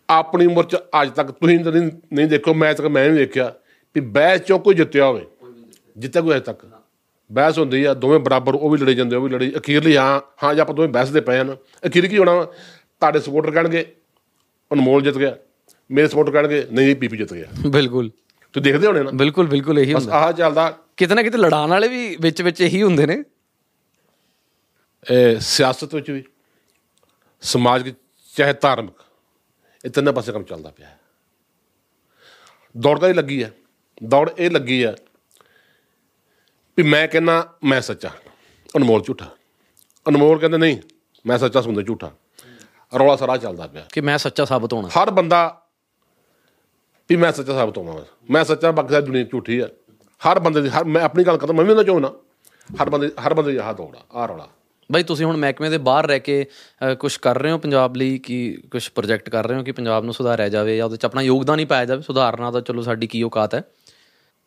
ਆਪਣੀ 0.08 0.46
ਉਮਰ 0.46 0.64
ਚ 0.64 0.76
ਅੱਜ 1.02 1.10
ਤੱਕ 1.10 1.30
ਤੁਸੀਂ 1.30 1.58
ਨਹੀਂ 1.58 2.26
ਦੇਖੋ 2.26 2.54
ਮੈਂ 2.54 2.72
ਤੱਕ 2.74 2.86
ਮੈਂ 2.86 3.08
ਨਹੀਂ 3.08 3.18
ਦੇਖਿਆ 3.18 3.52
ਵੀ 3.96 4.00
ਬਹਿਸ 4.00 4.40
ਚੋਂ 4.42 4.58
ਕੋਈ 4.58 4.74
ਜਿੱਤਿਆ 4.74 5.06
ਹੋਵੇ। 5.06 5.26
ਜਿੱਤਿਆ 5.98 6.22
ਕੋਈ 6.22 6.32
ਅਜੇ 6.32 6.40
ਤੱਕ। 6.40 6.66
ਬਹਿਸ 7.32 7.58
ਹੁੰਦੀ 7.58 7.84
ਆ 7.84 7.94
ਦੋਵੇਂ 7.94 8.18
ਬਰਾਬਰ 8.18 8.54
ਉਹ 8.54 8.70
ਵੀ 8.70 8.78
ਲੜੇ 8.78 8.94
ਜਾਂਦੇ 8.94 9.16
ਉਹ 9.16 9.22
ਵੀ 9.22 9.28
ਲੜੇ 9.30 9.52
ਅਖੀਰਲੀ 9.56 9.96
ਹਾਂ 9.96 10.20
ਹਾਂ 10.42 10.54
ਜੇ 10.54 10.60
ਆਪਾਂ 10.60 10.74
ਦੋਵੇਂ 10.74 10.88
ਬਹਿਸ 10.88 11.08
ਦੇ 11.10 11.20
ਪਏ 11.20 11.38
ਹਨ 11.38 11.56
ਅਖੀਰ 11.86 12.06
ਕੀ 12.06 12.18
ਹੋਣਾ? 12.18 12.44
ਤੁਹਾਡੇ 13.00 13.20
ਸਪੋਰਟਰ 13.20 13.50
ਕਹਿਣਗੇ 13.50 13.94
ਅਨਮੋਲ 14.72 15.02
ਜਿੱਤ 15.02 15.18
ਗਿਆ। 15.18 15.36
ਮੇਰੇ 15.90 16.08
ਸਪੋਰਟਰ 16.08 16.30
ਕਹਿਣਗੇ 16.32 16.66
ਨਹੀਂ 16.72 16.96
ਪੀਪੀ 16.96 17.16
ਜਿੱਤ 17.16 17.34
ਗਿਆ। 17.34 17.68
ਬਿਲਕੁਲ। 17.68 18.10
ਤੁਸੀਂ 18.52 18.62
ਦੇਖਦੇ 18.62 18.86
ਹੋਣੇ 18.86 19.02
ਨਾ? 19.02 19.10
ਬਿਲਕੁਲ 19.14 19.46
ਬਿਲਕੁਲ 19.46 19.78
ਇਹੀ 19.78 19.94
ਬਸ 19.94 20.02
ਹੁੰਦਾ। 20.02 20.16
ਆਹ 20.16 20.32
ਚੱਲਦਾ। 20.32 20.78
ਕਿਤੇ 20.96 21.14
ਨਾ 21.14 21.22
ਕਿਤੇ 21.22 21.38
ਲੜਾਉਣ 21.38 21.70
ਵਾਲੇ 21.70 21.88
ਵੀ 21.88 22.16
ਵਿੱਚ 22.20 22.42
ਵਿੱਚ 22.42 22.60
ਇਹੀ 22.60 22.82
ਹੁੰਦੇ 22.82 23.06
ਨੇ। 23.06 23.24
ਇਹ 25.10 25.40
ਸਿਆਸਤ 25.40 25.94
ਵਿੱਚ 25.94 26.10
ਵੀ 26.10 26.24
ਸਮਾਜ 27.40 27.82
ਵਿੱਚ 27.82 27.96
ਚਾਹੇ 28.36 28.52
ਧਾਰਮਿਕ 28.52 29.02
ਇਹ 29.84 29.90
ਤਿੰਨੇ 29.90 30.12
ਪਾਸੇ 30.12 30.32
ਕੰਮ 30.32 30.42
ਚੱਲਦਾ 30.42 30.70
ਪਿਆ 30.70 30.86
ਹੈ। 30.86 30.98
ਦੌੜ 32.76 33.04
ਹੀ 33.04 33.12
ਲੱਗੀ 33.12 33.44
ਹੈ। 33.44 33.52
ਦੌੜ 34.04 34.30
ਇਹ 34.38 34.50
ਲੱਗੀ 34.50 34.84
ਹੈ 34.84 34.94
ਵੀ 36.78 36.84
ਮੈਂ 36.84 37.08
ਕਹਿੰਦਾ 37.08 37.54
ਮੈਂ 37.64 37.80
ਸੱਚਾ। 37.80 38.10
ਅਨਮੋਲ 38.76 39.02
ਝੂਠਾ। 39.02 39.26
ਅਨਮੋਲ 40.08 40.38
ਕਹਿੰਦੇ 40.38 40.58
ਨਹੀਂ 40.58 40.78
ਮੈਂ 41.26 41.38
ਸੱਚਾ 41.38 41.60
ਸੁਣਦਾ 41.60 41.82
ਝੂਠਾ। 41.82 42.10
ਰੌਲਾ 42.98 43.16
ਸਾਰਾ 43.16 43.36
ਚੱਲਦਾ 43.36 43.66
ਪਿਆ। 43.66 43.86
ਕਿ 43.92 44.00
ਮੈਂ 44.00 44.18
ਸੱਚਾ 44.18 44.44
ਸਾਬਤ 44.44 44.72
ਹੋਣਾ। 44.72 44.88
ਹਰ 44.88 45.10
ਬੰਦਾ 45.10 45.62
ਵੀ 47.10 47.16
ਮੈਂ 47.16 47.32
ਸੱਚਾ 47.32 47.52
ਸਾਬਤ 47.52 47.78
ਬਸ। 47.78 48.04
ਮੈਂ 48.30 48.44
ਸੱਚਾ 48.44 48.70
ਬਾਕੀ 48.70 48.88
ਸਾਰੀ 48.88 49.06
ਦੁਨੀਆ 49.06 49.22
ਝੂਠੀ 49.22 49.58
ਆ। 49.58 49.68
ਹਰ 50.00 50.38
ਬੰਦੇ 50.38 50.62
ਦੀ 50.62 50.68
ਹਰ 50.68 50.84
ਮੈਂ 50.84 51.02
ਆਪਣੀ 51.02 51.24
ਗੱਲ 51.24 51.36
ਕਰਦਾ 51.36 51.52
ਮੈਂ 51.52 51.64
ਵੀ 51.64 51.70
ਉਹਨਾਂ 51.70 51.84
ਚੋਂ 51.84 52.00
ਨਾ? 52.00 52.12
ਹਰ 52.82 52.90
ਬੰਦੇ 52.90 53.10
ਹਰ 53.26 53.34
ਬੰਦੇ 53.34 53.52
ਦੀ 53.52 53.56
ਆਹ 53.56 53.74
ਦੌੜ 53.74 53.96
ਆ 54.12 54.26
ਰੌਲਾ। 54.26 54.48
ਬਾਈ 54.92 55.02
ਤੁਸੀਂ 55.02 55.26
ਹੁਣ 55.26 55.36
ਮਹਿਕਮੇ 55.36 55.68
ਦੇ 55.68 55.78
ਬਾਹਰ 55.78 56.06
ਰਹਿ 56.06 56.20
ਕੇ 56.20 56.46
ਕੁਝ 56.98 57.16
ਕਰ 57.16 57.38
ਰਹੇ 57.38 57.50
ਹੋ 57.50 57.58
ਪੰਜਾਬ 57.58 57.96
ਲਈ 57.96 58.18
ਕਿ 58.18 58.62
ਕੁਝ 58.70 58.88
ਪ੍ਰੋਜੈਕਟ 58.88 59.30
ਕਰ 59.30 59.46
ਰਹੇ 59.46 59.56
ਹੋ 59.56 59.62
ਕਿ 59.62 59.72
ਪੰਜਾਬ 59.72 60.04
ਨੂੰ 60.04 60.14
ਸੁਧਾਰਿਆ 60.14 60.48
ਜਾਵੇ 60.48 60.76
ਜਾਂ 60.76 60.84
ਉਹਦੇ 60.84 60.96
ਚ 60.96 61.04
ਆਪਣਾ 61.04 61.22
ਯੋਗਦਾਨ 61.22 61.58
ਹੀ 61.58 61.64
ਪਾਇਆ 61.64 61.84
ਜਾਵੇ? 61.84 62.02
ਸੁਧਾਰਨਾ 62.02 62.50
ਤਾਂ 62.50 62.60
ਚਲੋ 62.60 62.82
ਸਾਡੀ 62.82 63.06
ਕੀ 63.06 63.22
ਔਕਾਤ 63.22 63.54
ਹੈ। 63.54 63.62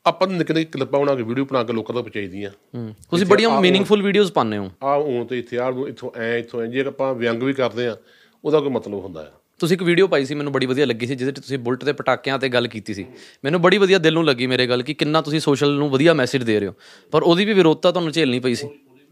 ਆਪਾਂ 0.06 0.28
ਨੂੰ 0.28 0.38
ਨਿੱਕੇ 0.38 0.54
ਨਿੱਕੇ 0.54 0.72
ਕਲਿੱਪਾਂ 0.72 1.00
ਬਣਾ 1.00 1.16
ਕੇ 1.16 1.24
ਵੀਡੀਓ 1.24 1.46
ਬਣਾ 1.46 1.64
ਕੇ 1.64 1.74
ਲੋਕਾਂ 1.74 1.96
ਤੱਕ 1.96 2.04
ਪਹੁੰਚਾਈਦੀਆਂ। 2.04 2.50
ਹੂੰ। 2.50 2.94
ਤੁਸੀਂ 3.12 3.26
ਬੜੀਆਂ 3.26 3.62
ਮੀਨਿੰਗਫੁਲ 3.62 4.02
ਵੀਡੀਓਜ਼ 4.02 4.32
ਪਾਉਂਦੇ 4.32 4.58
ਹੋ। 4.58 4.70
ਆ 4.84 4.98
ਹੁਣ 4.98 5.26
ਤੇ 5.26 5.40
ਇੱਥੇ 5.40 5.58
ਆ 5.58 5.72
ਇੱਥੋਂ 5.88 6.12
ਐ 6.18 6.38
ਇੱਥੋਂ 6.38 6.62
ਐ 6.62 6.66
ਜੇ 6.66 6.82
ਆਪਾਂ 6.82 7.14
ਵਿਅੰਗ 7.16 7.44
ਵੀ 7.44 7.54
ਕਰਦੇ 7.54 7.88
ਆ 7.88 7.98
ਉਹਦਾ 8.44 8.60
ਕੋਈ 8.60 8.70
ਮਤਲਬ 8.70 8.94
ਹੁੰਦਾ 8.94 9.22
ਆ 9.22 9.32
ਤੁਸੀਂ 9.60 9.78
ਇੱਕ 9.78 9.84
ਵੀਡੀਓ 9.84 10.08
ਪਾਈ 10.08 10.26
ਸੀ 10.26 10.36
ਮੈਨੂੰ 10.36 10.54
ਬੜੀ 10.54 10.66
ਵਧੀਆ 10.66 10.86
ਲੱਗੀ 10.86 11.08
ਸੀ 11.08 11.16
ਜਿਹਦੇ 11.16 11.32
'ਚ 11.32 11.40
ਤੁਸੀਂ 11.40 11.58
ਬੁਲਟ 11.58 11.84
ਦੇ 11.84 11.94
ਪਟਾਕਿਆਂ 11.94 12.40
ਤੇ 12.40 12.50
ਗੱਲ 12.50 12.68
ਕੀਤੀ 12.68 12.94
ਸੀ। 12.94 13.06
ਮੈਨੂੰ 13.44 13.62
ਬੜੀ 13.62 13.78
ਵਧੀਆ 13.78 13.98
ਦਿਲ 13.98 14.14
ਨੂੰ 14.14 14.26
ਲੱਗੀ 14.26 14.48
ਮੇਰੇ 14.48 14.68
ਗੱਲ 14.68 14.84
ਕਿ 14.84 14.94
ਕਿੰਨਾ 14.94 15.22
ਤੁਸੀਂ 15.22 15.40
ਸੋਸ਼ਲ 15.40 15.72
ਨੂੰ 15.72 15.90
ਵਧੀਆ 15.90 16.14
ਮੈਸੇਜ 16.14 16.44
ਦੇ 16.44 16.60
ਰਹੇ 16.60 16.68
ਹੋ। 16.68 16.74
ਪਰ 17.12 17.24
ਉਹਦੀ 17.24 17.46
ਵੀ 17.46 17.54
ਵਿਰੋਧਤਾ 17.54 17.92
ਤੁਹਾਨੂੰ 17.92 18.12
ਝੇਲਣੀ 18.12 18.40
ਪਈ 18.40 18.56
ਸੀ। 18.56 18.68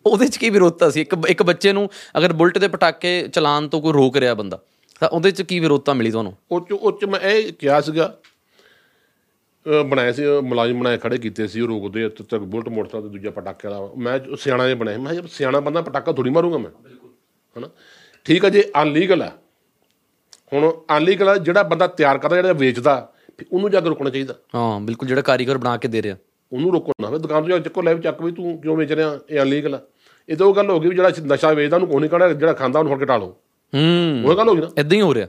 ਉਹਦੇ 0.05 0.27
'ਚ 0.27 0.37
ਕੀ 0.37 0.49
ਵਿਰੋਧਤਾ 0.49 0.89
ਸੀ? 0.89 1.01
ਇੱਕ 1.01 1.15
ਇੱਕ 1.29 1.43
ਬੱਚੇ 1.43 1.73
ਨੂੰ 1.73 1.89
ਅਗਰ 2.17 2.33
ਬੁਲਟ 2.33 2.57
ਦੇ 2.57 2.67
ਪਟਾਕੇ 2.67 3.27
ਚਲਾਉਣ 3.33 3.67
ਤੋਂ 3.67 3.81
ਕੋਈ 3.81 3.93
ਰੋਕ 3.93 4.17
ਰਿਹਾ 4.17 4.33
ਬੰਦਾ 4.33 4.59
ਤਾਂ 4.99 5.09
ਉਹਦੇ 5.09 5.31
'ਚ 5.31 5.41
ਕੀ 5.41 5.59
ਵਿਰੋਧਤਾ 5.59 5.93
ਮਿਲੀ 5.93 6.11
ਤੁਹਾਨੂੰ? 6.11 6.33
ਉਹ 6.51 6.61
ਚ 6.61 6.71
ਉਹ 6.71 6.91
ਚ 6.91 7.05
ਮੈਂ 7.05 7.19
ਇਹ 7.19 7.53
ਕਿਹਾ 7.53 7.81
ਸੀਗਾ 7.81 8.17
ਬਣਾਏ 9.85 10.11
ਸੀ 10.11 10.23
ਮੁਲਾਜ਼ਮ 10.43 10.79
ਬਣਾਏ 10.79 10.97
ਖੜੇ 10.97 11.17
ਕੀਤੇ 11.17 11.47
ਸੀ 11.47 11.61
ਉਹ 11.61 11.67
ਰੋਕਦੇ 11.67 12.03
ਆ, 12.03 12.09
ਤੇ 12.09 12.23
ਤੱਕ 12.23 12.41
ਬੁਲਟ 12.41 12.69
ਮੋਟਰਸਾਈਕਲ 12.69 13.07
ਤੇ 13.07 13.17
ਦੂਜਾ 13.17 13.31
ਪਟਾਕੇ 13.31 13.67
ਵਾਲਾ 13.67 13.89
ਮੈਂ 13.97 14.19
ਸਿਆਣਾ 14.37 14.65
ਜਿਹਾ 14.65 14.75
ਬਣਾਇਆ 14.75 14.97
ਮੈਂ 14.97 15.11
ਕਿਹਾ 15.11 15.21
ਜੇ 15.21 15.27
ਸਿਆਣਾ 15.27 15.59
ਬੰਦਾ 15.59 15.81
ਪਟਾਕਾ 15.81 16.11
ਥੋੜੀ 16.11 16.29
ਮਾਰੂਗਾ 16.29 16.57
ਮੈਂ। 16.57 16.71
ਹਨਾ? 17.57 17.69
ਠੀਕ 18.25 18.45
ਹੈ 18.45 18.49
ਜੇ 18.49 18.71
ਅਨਲੀਗਲ 18.81 19.21
ਆ। 19.21 19.31
ਹੁਣ 20.53 20.71
ਅਨਲੀਗਲ 20.97 21.37
ਜਿਹੜਾ 21.39 21.63
ਬੰਦਾ 21.63 21.87
ਤਿਆਰ 21.87 22.17
ਕਰਦਾ 22.17 22.35
ਜਿਹੜਾ 22.35 22.53
ਵੇਚਦਾ 22.53 23.13
ਉਹਨੂੰ 23.51 23.71
ਜਾ 23.71 23.81
ਕੇ 23.81 23.89
ਰੋਕਣਾ 23.89 24.09
ਚਾਹੀਦਾ। 24.09 24.35
ਹਾਂ 24.55 24.79
ਬਿਲਕੁਲ 24.79 25.07
ਜਿਹੜਾ 25.07 25.21
ਕਾਰੀਗਰ 25.21 25.57
ਬਣਾ 25.57 25.77
ਕੇ 25.77 25.87
ਦੇ 25.87 26.01
ਰਿਹਾ। 26.01 26.15
ਉਹਨੂੰ 26.53 26.73
ਰੋਕੋ 26.73 26.91
ਨਾ 27.01 27.09
ਫਿਰ 27.09 27.17
ਦੁਕਾਨ 27.17 27.41
ਤੋਂ 27.41 27.49
ਜਾ 27.49 27.57
ਕੇ 27.57 27.63
ਚੱਕੋ 27.63 27.81
ਲੈ 27.81 27.93
ਚੱਕ 27.93 28.21
ਵੀ 28.21 28.31
ਤੂੰ 28.31 28.61
ਕਿਉਂ 28.61 28.77
ਵੇਚ 28.77 28.91
ਰਿਹਾ 28.91 29.19
ਇਹ 29.29 29.41
ਅਨਲੀਗਲ 29.41 29.75
ਆ। 29.75 29.79
ਇਹ 30.29 30.37
ਤਾਂ 30.37 30.47
ਉਹ 30.47 30.55
ਗੱਲ 30.55 30.69
ਹੋ 30.69 30.79
ਗਈ 30.79 30.89
ਵੀ 30.89 30.95
ਜਿਹੜਾ 30.95 31.11
ਨਸ਼ਾ 31.25 31.53
ਵੇਚਦਾ 31.53 31.77
ਉਹਨੂੰ 31.77 31.89
ਕੋਈ 31.89 31.99
ਨਹੀਂ 31.99 32.09
ਕਹਣਾ 32.09 32.29
ਜਿਹੜਾ 32.29 32.53
ਖਾਂਦਾ 32.53 32.79
ਉਹਨੂੰ 32.79 32.93
ਫੜ 32.93 32.99
ਕੇ 32.99 33.05
ਟਾਲੋ 33.05 33.25
ਹੂੰ। 33.75 34.23
ਉਹ 34.25 34.35
ਗੱਲ 34.37 34.49
ਹੋ 34.49 34.55
ਗਈ 34.55 34.61
ਨਾ। 34.61 34.69
ਇਦਾਂ 34.77 34.97
ਹੀ 34.97 35.01
ਹੋ 35.01 35.13
ਰਿਹਾ। 35.13 35.27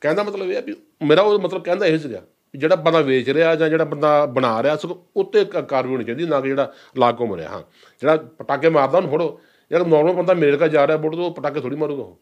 ਕਹਿੰਦਾ 0.00 0.22
ਮਤਲਬ 0.22 0.50
ਇਹ 0.50 0.56
ਆ 0.56 0.60
ਵੀ 0.60 0.74
ਮੇਰਾ 1.02 1.22
ਉਹ 1.22 1.38
ਮਤਲਬ 1.40 1.62
ਕਹਿੰਦਾ 1.62 1.86
ਇਹ 1.86 1.98
ਸੀਗਾ 1.98 2.22
ਜਿਹੜਾ 2.56 2.76
ਬੰਦਾ 2.76 3.00
ਵੇਚ 3.00 3.30
ਰਿਹਾ 3.30 3.54
ਜਾਂ 3.54 3.68
ਜਿਹੜਾ 3.68 3.84
ਬੰਦਾ 3.84 4.26
ਬਣਾ 4.26 4.62
ਰਿਹਾ, 4.62 4.76
ਸਗੋਂ 4.76 4.96
ਉੱਤੇ 5.16 5.44
ਕ- 5.44 5.60
ਕਾਰਵਾਈ 5.60 5.92
ਹੋਣੀ 5.92 6.04
ਚਾਹੀਦੀ, 6.04 6.26
ਨਾ 6.26 6.40
ਕਿ 6.40 6.48
ਜਿਹੜਾ 6.48 6.72
ਲਾ 6.98 7.12
ਘੁੰਮ 7.12 7.34
ਰਿਹਾ। 7.34 7.48
ਹਾਂ, 7.48 7.62
ਜਿਹੜਾ 8.00 8.16
ਪਟਾਕੇ 8.16 8.68
ਮਾਰਦਾ 8.68 8.98
ਉਹਨੂੰ 8.98 9.12
ਫੜੋ। 9.12 9.40
ਜਿਹੜਾ 9.70 9.84
ਨਾਰਮਲ 9.84 10.12
ਬੰਦਾ 10.12 10.32
ਅਮਰੀਕਾ 10.32 10.68
ਜਾ 10.68 10.86
ਰਿਹਾ 10.86 10.96
ਬੁੱਟ 10.96 11.14
ਤੋਂ 11.14 11.24
ਉਹ 11.24 11.34
ਪਟਾਕੇ 11.34 11.60
ਥੋੜੀ 11.60 11.76
ਮਾਰੂਗਾ 11.76 12.02
ਉਹ। 12.02 12.20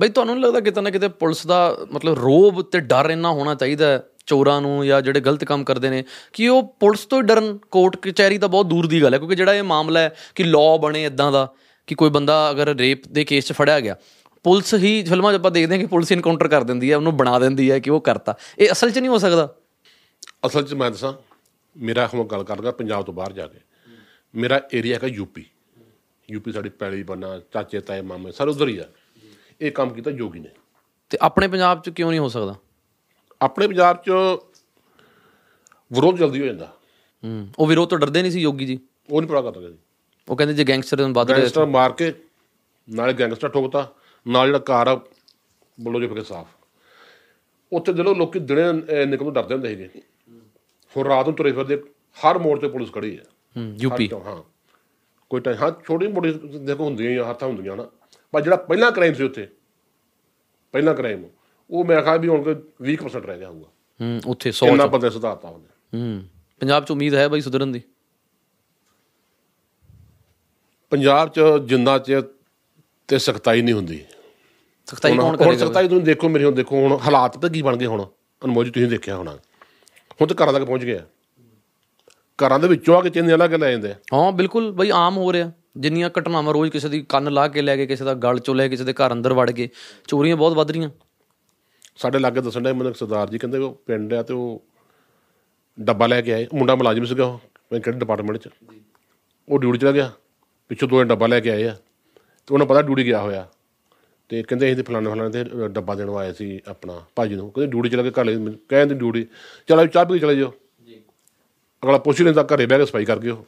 ਬਈ 0.00 0.08
ਤੁਹਾਨੂੰ 0.08 0.34
ਨਹੀਂ 0.34 0.44
ਲੱਗਦਾ 0.44 0.60
ਕਿਤੇ 0.60 0.80
ਨਾ 0.80 0.90
ਕਿਤੇ 0.90 1.08
ਪੁਲਿਸ 1.08 1.46
ਦਾ 1.46 1.76
ਮਤਲਬ 1.92 2.18
ਰੋਬ 2.18 2.62
ਤੇ 2.62 2.80
ਡਰ 2.80 3.08
ਇੰਨਾ 3.10 3.30
ਹੋਣਾ 3.30 3.54
ਚਾਹੀਦਾ 3.54 3.86
ਹੈ 3.86 4.02
ਚੋਰਾਂ 4.26 4.60
ਨੂੰ 4.60 4.86
ਜਾਂ 4.86 5.02
ਜਿਹੜੇ 5.02 5.20
ਗਲਤ 5.20 5.44
ਕੰਮ 5.44 5.64
ਕਰਦੇ 5.64 5.90
ਨੇ? 5.90 6.04
ਕਿ 6.32 6.48
ਉਹ 6.48 6.76
ਪੁਲਿਸ 6.80 7.06
ਤੋਂ 7.06 7.18
ਹੀ 7.18 7.26
ਡਰਨ, 7.26 7.58
ਕੋਰਟ 7.70 7.96
ਕਚਹਿਰੀ 7.96 8.38
ਤਾਂ 8.38 8.48
ਬਹੁਤ 8.48 8.66
ਦੂਰ 8.66 8.86
ਦੀ 8.86 9.02
ਗੱਲ 9.02 9.14
ਹੈ, 9.14 9.18
ਕਿਉਂਕਿ 9.18 9.36
ਜਿਹੜਾ 9.36 9.54
ਇਹ 9.54 9.62
ਮਾਮਲਾ 9.62 10.00
ਹੈ 10.00 10.14
ਕਿ 10.34 10.44
ਲਾਅ 10.44 10.78
ਬਣੇ 10.78 11.04
ਇਦਾਂ 11.04 11.32
ਦਾ, 11.32 11.52
ਕਿ 11.86 11.94
ਕੋਈ 11.94 12.10
ਬੰਦਾ 12.10 12.50
ਅਗਰ 12.50 12.74
ਰੇਪ 12.74 13.08
ਦੇ 13.08 13.24
ਕੇਸ 13.24 13.46
'ਚ 13.46 13.52
ਫੜਿਆ 13.52 13.80
ਗਿਆ 13.80 13.96
ਪੁਲਿਸ 14.46 14.74
ਹੀ 14.74 14.90
ਫਿਲਮਾਂ 15.04 15.32
'ਚ 15.32 15.36
ਆਪਾਂ 15.36 15.50
ਦੇਖਦੇ 15.50 15.74
ਹਾਂ 15.74 15.80
ਕਿ 15.80 15.86
ਪੁਲਿਸ 15.86 16.12
ਇਨਕਾਊਂਟਰ 16.12 16.48
ਕਰ 16.48 16.64
ਦਿੰਦੀ 16.64 16.90
ਹੈ 16.90 16.96
ਉਹਨੂੰ 16.96 17.16
ਬਣਾ 17.16 17.38
ਦਿੰਦੀ 17.38 17.70
ਹੈ 17.70 17.78
ਕਿ 17.78 17.90
ਉਹ 17.90 18.00
ਕਰਤਾ। 18.00 18.34
ਇਹ 18.58 18.72
ਅਸਲ 18.72 18.90
'ਚ 18.90 18.98
ਨਹੀਂ 18.98 19.08
ਹੋ 19.10 19.18
ਸਕਦਾ। 19.18 19.54
ਅਸਲ 20.46 20.62
'ਚ 20.62 20.74
ਮੈਂ 20.74 20.90
ਦੱਸਾਂ 20.90 21.12
ਮੇਰਾ 21.76 22.06
ਹੁਣ 22.14 22.26
ਗੱਲ 22.26 22.44
ਕਰਦਾ 22.44 22.70
ਪੰਜਾਬ 22.70 23.04
ਤੋਂ 23.04 23.14
ਬਾਹਰ 23.14 23.32
ਜਾ 23.32 23.46
ਕੇ। 23.46 23.58
ਮੇਰਾ 24.34 24.60
ਏਰੀਆ 24.74 24.94
ਹੈਗਾ 24.94 25.06
ਯੂਪੀ 25.06 25.44
ਯੂਪੀ 26.30 26.52
ਸਾਡੀ 26.52 26.68
ਪੈਲੀ 26.68 27.02
ਬੰਨਾ 27.02 27.40
ਚਾਚੇ 27.52 27.80
ਤਾਏ 27.80 28.02
ਮਾਮੇ 28.02 28.32
ਸਾਰੇ 28.32 28.50
ਉਧਰ 28.50 28.68
ਹੀ 28.68 28.78
ਆ। 28.78 28.84
ਇਹ 29.60 29.72
ਕੰਮ 29.72 29.90
ਕੀਤਾ 29.90 30.10
ਯੋਗੀ 30.10 30.40
ਨੇ। 30.40 30.48
ਤੇ 31.10 31.18
ਆਪਣੇ 31.22 31.48
ਪੰਜਾਬ 31.48 31.82
'ਚ 31.82 31.90
ਕਿਉਂ 31.90 32.10
ਨਹੀਂ 32.10 32.20
ਹੋ 32.20 32.28
ਸਕਦਾ? 32.28 32.54
ਆਪਣੇ 33.42 33.68
ਪੰਜਾਬ 33.68 33.96
'ਚ 33.96 34.10
ਵਿਰੋਧ 35.90 36.16
ਜਲਦੀ 36.16 36.40
ਹੋ 36.40 36.46
ਜਾਂਦਾ। 36.46 36.72
ਹੂੰ 37.24 37.48
ਉਹ 37.58 37.66
ਵਿਰੋਧ 37.66 37.88
ਤੋਂ 37.88 37.98
ਡਰਦੇ 37.98 38.22
ਨਹੀਂ 38.22 38.32
ਸੀ 38.32 38.40
ਯੋਗੀ 38.40 38.66
ਜੀ? 38.66 38.78
ਉਹ 39.10 39.20
ਨਹੀਂ 39.20 39.30
ਪੜਾ 39.30 39.42
ਕਰਦਾ 39.42 39.60
ਕਦੀ 39.60 39.78
ਉਹ 40.28 40.36
ਕਹਿੰਦੇ 40.36 40.54
ਜੇ 40.54 40.64
ਗੈਂਗਸਟਰ 40.64 41.02
ਵੱਧ 41.02 41.30
ਰਹੇ 41.30 41.40
ਗੈਂਗਸਟਰ 41.40 41.66
ਮਾਰ 41.66 41.92
ਕੇ 41.92 42.12
ਨਾਲੇ 42.88 43.12
ਗੈਂਗਸਟਰ 43.12 43.48
ਠੋਕਤਾ। 43.48 43.88
ਨਾਲ 44.28 44.46
ਜਿਹੜਾ 44.46 44.58
ਘਰ 44.58 44.88
ਆ 44.88 45.00
ਬੋਲੋ 45.80 46.00
ਜੇ 46.00 46.06
ਫਿਰ 46.06 46.22
ਸਾਫ਼। 46.22 46.48
ਉੱਥੇ 47.72 47.92
ਜਦੋਂ 47.92 48.14
ਲੋਕੀ 48.14 48.38
ਦਿਨੇ 48.38 49.06
ਨਿਕਲਣ 49.06 49.30
ਡਰਦੇ 49.30 49.54
ਹੁੰਦੇ 49.54 49.76
ਸੀਗੇ। 49.76 50.02
ਹੁਣ 50.96 51.06
ਰਾਤ 51.06 51.26
ਨੂੰ 51.26 51.36
ਤੁਰੇ 51.36 51.52
ਫਿਰਦੇ 51.52 51.82
ਹਰ 52.16 52.38
ਮੋੜ 52.38 52.60
ਤੇ 52.60 52.68
ਪੁਲਿਸ 52.68 52.92
ਖੜੀ 52.92 53.18
ਹੈ। 53.18 53.24
ਯੂਪੀ। 53.80 54.08
ਹਾਂ। 54.26 54.42
ਕੋਈ 55.30 55.40
ਟਾਈਮ 55.40 55.56
ਹਾਂ 55.56 55.72
ਛੋਟੀ 55.86 56.06
ਮੋਟੀ 56.06 56.32
ਦੇਖੋ 56.58 56.84
ਹੁੰਦੀਆਂ 56.84 57.10
ਹੀ 57.10 57.18
ਹੱਥਾਂ 57.30 57.48
ਹੁੰਦੀਆਂ 57.48 57.76
ਨਾ। 57.76 57.86
ਪਰ 58.32 58.40
ਜਿਹੜਾ 58.40 58.56
ਪਹਿਲਾ 58.56 58.90
ਕ੍ਰਾਈਮ 58.90 59.14
ਸੀ 59.14 59.22
ਉੱਥੇ 59.22 59.48
ਪਹਿਲਾ 60.72 60.94
ਕ੍ਰਾਈਮ 60.94 61.24
ਉਹ 61.70 61.84
ਮੇਰਾ 61.84 62.02
ਖਿਆਲ 62.02 62.18
ਵੀ 62.18 62.28
ਹੁਣ 62.28 62.42
ਕੋਈ 62.42 62.54
20% 62.82 63.26
ਰਹਿ 63.26 63.38
ਗਿਆ 63.38 63.48
ਹੋਊਗਾ। 63.48 63.68
ਹੂੰ 64.00 64.20
ਉੱਥੇ 64.26 64.50
100 64.50 64.66
ਕਿੰਨਾ 64.66 64.86
ਬੰਦੇ 64.86 65.10
ਸੁਧਾਰਤਾ 65.10 65.48
ਉਹਨੇ। 65.48 65.98
ਹੂੰ 65.98 66.24
ਪੰਜਾਬ 66.60 66.84
'ਚ 66.84 66.90
ਉਮੀਦ 66.90 67.14
ਹੈ 67.14 67.28
ਬਈ 67.28 67.40
ਸੁਧਰਨ 67.40 67.72
ਦੀ? 67.72 67.82
ਪੰਜਾਬ 70.90 71.28
'ਚ 71.28 71.40
ਜਿੰਨਾ 71.64 71.98
ਚ 71.98 72.22
ਤੇ 73.08 73.18
ਸਖਤਾਈ 73.18 73.62
ਨਹੀਂ 73.62 73.74
ਹੁੰਦੀ। 73.74 74.04
ਸਖਤਾਈ 74.86 75.12
ਹੁਣ- 75.12 75.20
ਕੌਣ 75.20 75.28
ਹੁਣ 75.28 75.36
ਕਰੇਗਾ 75.36 75.66
ਸਖਤਾਈ 75.66 75.88
ਤੁਸੀਂ 75.88 76.02
ਦੇਖੋ 76.02 76.28
ਮੇਰੇ 76.28 76.44
ਹੁਣ 76.44 76.54
ਦੇਖੋ 76.54 76.76
ਹੁਣ 76.76 76.98
ਹਾਲਾਤ 76.98 77.38
ਤਾਂ 77.38 77.50
ਕੀ 77.50 77.62
ਬਣ 77.62 77.76
ਗਏ 77.76 77.86
ਹੁਣ 77.86 78.06
ਅਨਮੋਲ 78.44 78.64
ਜੀ 78.64 78.70
ਤੁਸੀਂ 78.70 78.88
ਦੇਖਿਆ 78.88 79.16
ਹੋਣਾ। 79.16 79.32
ਹੁਣ 80.20 80.26
ਤਾਂ 80.28 80.44
ਘਰਾਂ 80.44 80.52
ਤੱਕ 80.52 80.64
ਪਹੁੰਚ 80.64 80.84
ਗਿਆ। 80.84 81.00
ਘਰਾਂ 82.38 82.58
ਦੇ 82.58 82.68
ਵਿੱਚੋਂ 82.68 82.98
ਆ 82.98 83.00
ਕੇ 83.00 83.10
ਚਿੰਨ੍ਹ 83.10 83.36
ਲਾ 83.36 83.46
ਕੇ 83.46 83.58
ਲੈ 83.58 83.70
ਜਾਂਦੇ 83.70 83.94
ਹਾਂ 84.14 84.32
ਬਿਲਕੁਲ 84.32 84.72
ਬਈ 84.72 84.90
ਆਮ 84.94 85.16
ਹੋ 85.16 85.32
ਰਿਹਾ। 85.32 85.52
ਜਿੰਨੀਆਂ 85.76 86.10
ਘਟਨਾਵਾਂ 86.18 86.52
ਰੋਜ਼ 86.52 86.70
ਕਿਸੇ 86.72 86.88
ਦੀ 86.88 87.06
ਕੰਨ 87.08 87.32
ਲਾ 87.32 87.48
ਕੇ 87.48 87.62
ਲੈ 87.62 87.76
ਗਏ 87.76 87.86
ਕਿਸੇ 87.86 88.04
ਦਾ 88.04 88.14
ਗਲ 88.14 88.38
ਚੋਂ 88.38 88.54
ਲੈ 88.54 88.68
ਕਿਸੇ 88.68 88.84
ਦੇ 88.84 88.92
ਘਰ 88.92 89.12
ਅੰਦਰ 89.12 89.32
ਵੜ 89.32 89.50
ਗਏ 89.50 89.68
ਚੋਰੀਆਂ 90.08 90.36
ਬਹੁਤ 90.36 90.52
ਵੱਧ 90.52 90.70
ਰਹੀਆਂ। 90.70 90.90
ਸਾਡੇ 91.96 92.18
ਲਾਗੇ 92.18 92.40
ਦੱਸਣ 92.40 92.60
ਦੇ 92.60 92.72
ਮੈਨੂੰ 92.72 92.94
ਸਰਦਾਰ 92.94 93.30
ਜੀ 93.30 93.38
ਕਹਿੰਦੇ 93.38 93.58
ਉਹ 93.58 93.82
ਪਿੰਡ 93.86 94.14
ਆ 94.14 94.22
ਤੇ 94.22 94.34
ਉਹ 94.34 94.62
ਡੱਬਾ 95.80 96.06
ਲੈ 96.06 96.20
ਕੇ 96.20 96.32
ਆਏ। 96.32 96.46
ਮੁੰਡਾ 96.54 96.74
ਮੁਲਾਜ਼ਮ 96.74 97.04
ਸੀਗਾ 97.04 97.24
ਉਹ 97.24 97.38
ਕਿਹੜੇ 97.80 97.98
ਡਿਪਾਰਟਮੈਂਟ 97.98 98.36
'ਚ। 98.36 98.48
ਉਹ 99.48 99.58
ਡਿਊਟੀ 99.58 99.78
ਚਲਾ 99.78 99.92
ਗਿਆ। 99.92 100.10
ਪਿੱਛੋਂ 100.68 100.88
ਦੋ 100.88 101.04
ਡੱਬਾ 101.04 101.26
ਲੈ 101.26 101.40
ਕੇ 101.40 101.50
ਆਏ 101.50 101.64
ਆ। 101.64 101.76
ਤੇ 102.46 102.54
ਉਹਨਾਂ 102.54 102.66
ਪਤਾ 102.66 102.82
ਡਿਊਟੀ 102.82 103.04
ਗਿਆ 103.06 103.20
ਹੋਇਆ। 103.20 103.48
ਤੇ 104.30 104.42
ਕਹਿੰਦੇ 104.42 104.74
ਤੇ 104.74 104.82
ਫਲਾਣੇ 104.82 105.10
ਫਲਾਣੇ 105.10 105.30
ਤੇ 105.32 105.68
ਡੱਬਾ 105.68 105.94
ਦੇਣ 105.94 106.10
ਆਏ 106.10 106.32
ਸੀ 106.32 106.60
ਆਪਣਾ 106.68 107.02
ਭਾਜੀ 107.16 107.34
ਨੂੰ। 107.34 107.50
ਕਹਿੰਦੇ 107.50 107.70
ਡਿਊਟੀ 107.72 107.88
ਚਲਾ 107.88 108.02
ਕੇ 108.02 108.10
ਘਰ 108.10 108.24
ਲੈ 108.24 108.32
ਕਹਿੰਦੇ 108.68 108.94
ਡਿਊਟੀ 108.94 109.26
ਚਲੋ 109.68 109.86
ਚਾਹ 109.86 110.04
ਪੀ 110.04 110.14
ਕੇ 110.14 110.18
ਚਲੇ 110.20 110.36
ਜਾਓ 110.36 110.52
ਅਗਲਾ 111.82 111.98
ਪੁੱਛ 111.98 112.20
ਲੈਂਦਾ 112.22 112.42
ਘਰੇ 112.54 112.66
ਬਹਿ 112.66 112.78
ਕੇ 112.78 112.86
ਸਫ਼ਾਈ 112.86 113.04
ਕਰ 113.04 113.18
ਗਿਓ 113.18 113.44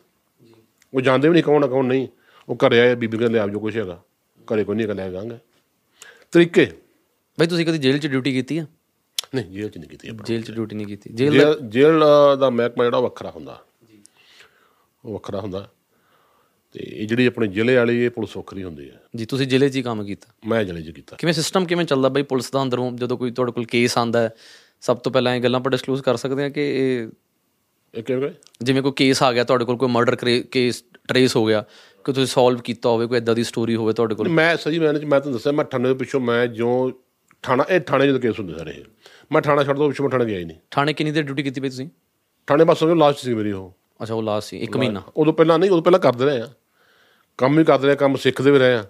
ਉਹ 0.93 1.01
ਜਾਣਦੇ 1.01 1.29
ਵੀ 1.29 1.33
ਨਹੀਂ 1.33 1.43
ਕੌਣ 1.45 1.65
ਆ 1.65 1.67
ਕੌਣ 1.67 1.87
ਨਹੀਂ। 1.87 2.07
ਉਹ 2.49 2.57
ਘਰੇ 2.57 2.81
ਆਏ 2.81 2.95
ਬੀਬੀ 2.95 3.19
ਕਹਿੰਦੇ 3.19 3.33
ਲਿਆਓ 3.35 3.49
ਜੋ 3.49 3.61
ਕੁਛ 3.61 3.77
ਹੈਗਾ। 3.77 4.01
ਘਰੇ 4.49 4.65
ਕੋਈ 4.65 4.77
ਨਹੀਂ 4.77 4.87
ਲੈ 4.89 5.09
ਜਾਵਾਂਗੇ 5.11 5.39
ਤਰੀਕੇ। 6.33 6.67
ਬਈ 7.39 7.47
ਤੁਸੀਂ 7.47 7.67
ਕਦੀ 7.67 7.79
ਜੇਲ੍ਹ 7.79 7.99
'ਚ 7.99 8.07
ਡਿਊਟੀ 8.07 8.33
ਕੀਤੀ 8.33 8.59
ਆ? 8.59 8.67
ਨਹੀਂ 9.35 9.45
ਜੇਲ੍ਹ 9.45 9.71
ਚ 9.71 9.79
ਨਹੀਂ 9.79 9.89
ਕੀਤੀ 9.91 10.09
ਆਪਾਂ। 10.09 10.25
ਜੇਲ੍ਹ 10.27 10.45
'ਚ 10.45 10.51
ਡਿਊਟੀ 10.51 10.77
ਨਹੀਂ 10.77 10.87
ਕੀਤੀ। 10.87 11.11
ਜੇਲ੍ਹ 11.13 11.55
ਜੇਲ੍ਹ 11.69 12.37
ਦਾ 12.37 12.51
ਮਹਿਕਮਾ 12.51 12.85
ਜਿਹੜਾ 12.85 12.99
ਉਹ 12.99 13.03
ਵੱਖਰਾ 13.03 13.31
ਹੁੰਦਾ। 13.31 13.59
ਉਹ 15.05 15.13
ਵੱਖਰਾ 15.13 15.41
ਹੁੰਦਾ। 15.41 15.69
ਤੇ 16.73 16.81
ਇਹ 16.85 17.07
ਜਿਹੜੀ 17.07 17.27
ਆਪਣੇ 17.27 17.47
ਜ਼ਿਲ੍ਹੇ 17.47 17.77
ਵਾਲੀ 17.77 18.05
ਇਹ 18.05 18.11
ਪੁਲਿਸ 18.11 18.37
ਵੱਖਰੀ 18.37 18.63
ਹੁੰਦੀ 18.65 18.91
ਹੈ। 18.91 19.01
ਜੀ 19.17 19.27
ਤੁਸੀਂ 19.27 19.47
ਜੇਲ੍ਹ 19.47 19.69
'ਚ 19.69 19.77
ਹੀ 19.77 19.83
ਕੰਮ 19.83 20.05
ਕੀਤਾ? 20.05 20.29
ਮੈਂ 20.47 20.65
ਜ਼ਿਲ੍ਹੇ 20.65 20.83
'ਚ 20.83 20.91
ਕੀਤਾ। 20.91 21.17
ਕਿਵੇਂ 21.17 21.35
ਸਿਸਟਮ 21.35 21.65
ਕਿਵੇਂ 21.65 21.85
ਚੱਲਦਾ 21.85 22.09
ਬਈ 22.09 22.23
ਪੁਲਿਸ 22.23 22.51
ਦਾ 22.51 22.63
ਅੰਦਰੋਂ? 22.63 22.93
ਜਦੋਂ 22.93 23.19
ਕੋਈ 23.19 23.31
ਤੁਹਾਡੇ 23.31 23.53
ਕੋਲ 23.53 23.65
ਕੇਸ 23.65 23.99
ਆਂਦਾ 23.99 24.21
ਹੈ 24.21 24.31
ਸਭ 24.81 24.97
ਤੋਂ 24.97 25.13
ਪਹਿਲਾਂ 25.13 25.35
ਇਹ 25.35 25.41
ਗੱਲਾਂ 25.41 25.61
ਆਪਾਂ 25.61 25.71
ਡਿਸਕਲੋਜ਼ 25.71 26.03
ਕਰ 26.03 26.17
ਸਕਦੇ 26.17 26.43
ਹਾਂ 26.43 26.51
ਕਿ 26.51 26.61
ਇਹ 26.61 27.09
ਇਹ 27.95 28.03
ਕਿਵੇਂ 28.03 28.31
ਜਿਵੇਂ 28.63 28.83
ਕੋਈ 28.83 28.93
ਕੇਸ 28.97 29.23
ਆ 29.23 29.33
ਗਿਆ 29.33 29.45
ਤੁਹਾਡੇ 29.45 29.65
ਕੋਲ 29.65 29.77
ਕੋਈ 29.77 29.89
ਮਰਡਰ 29.89 30.43
ਕੇਸ 30.51 30.85
ਟਰੇਸ 31.09 31.37
ਹੋ 31.37 31.47
ਗਿਆ 31.47 31.65
ਕਿ 32.05 32.13
ਤੁਸੀਂ 32.13 32.27
ਸੋਲਵ 32.27 32.59
ਕੀਤਾ 32.59 32.89
ਹੋਵੇ 32.89 33.07
ਕੋਈ 33.07 33.19
ਇਦਾਂ 33.19 33.35
ਦੀ 33.35 33.45
ਸਟੋਰੀ 33.45 33.77
ਹੋਵੇ 33.77 33.93
ਤੁਹਾਡੇ 33.93 34.15
ਕੋਲ? 34.15 34.29
ਮੈਂ 34.29 34.57
ਸਹੀ 34.57 34.79
ਮੈਂ 34.79 34.93
ਮੈਂ 34.93 35.21
ਤੁਹਾਨੂੰ 35.21 35.33
ਦੱਸਿਆ 35.33 35.53
ਮੈਂ 35.53 35.65
ਥਾਣੇ 35.65 35.89
ਦੇ 35.89 35.95
ਪਿੱਛੋਂ 35.95 36.21
ਮੈਂ 36.21 36.47
ਜੋ 36.47 36.93
ਥਾਣਾ 37.43 37.65
ਇਹ 37.71 37.81
ਥਾਣੇ 37.81 38.07
ਜਦੋਂ 38.07 38.21
ਕੇਸ 38.21 38.39
ਹੁੰਦੇ 38.39 38.59
ਸਾਰੇ 38.59 38.71
ਇਹ। 38.71 38.85
ਮੈਂ 39.33 39.43
ਥਾਣਾ 39.43 39.65
ਛੱਡ 39.65 39.77
ਦੋ 39.77 39.89
ਪਿੱਛੋਂ 39.89 40.05
ਮੈਂ 40.05 40.11
ਥਾਣੇ 40.11 40.25
ਗਿਆ 40.25 40.39
ਹੀ 40.39 40.45
ਨਹੀਂ। 40.45 40.57
ਥਾਣੇ 40.71 40.93
ਕਿੰਨੀ 40.93 41.13
ਦੇਰ 41.13 41.23
ਡਿਊਟੀ 41.23 41.43
ਕੀਤੀ 41.43 41.61
ਬਈ 41.61 41.69
ਤੁਸੀਂ? 41.69 41.89
ਥਾਣੇ 42.47 42.65
ਬਸ 42.65 42.83
ਉਹ 42.83 42.97
ਲਾਸਟ 42.97 43.19
ਸੀ 43.19 43.35
ਮੇਰੀ 43.35 43.53
ਉਹ। 43.53 43.75
ਅੱਛਾ 44.03 44.15
ਉਹ 44.15 44.23
ਲਾਸਟ 44.23 44.49
ਸੀ 44.49 44.65
1 44.65 44.77
ਮਹੀਨਾ। 44.77 45.03
ਉਦੋਂ 45.17 45.33
ਪਹਿਲਾਂ 45.33 45.59
ਨਹੀਂ 45.59 45.71
ਉਦੋਂ 45.71 45.83
ਪਹਿਲਾਂ 45.83 46.01
ਕਰਦੇ 46.01 46.25
ਰਹੇ 46.25 46.41
ਆ। 46.41 46.49
ਕੰਮ 47.39 47.57
ਵੀ 47.57 47.65
ਕਰਦੇ 47.65 47.87
ਰਹੇ 47.87 47.97
ਕੰਮ 47.97 48.17
ਸਿੱਖਦੇ 48.17 48.51
ਵੀ 48.51 48.59
ਰਹੇ 48.59 48.75
ਆ। 48.75 48.85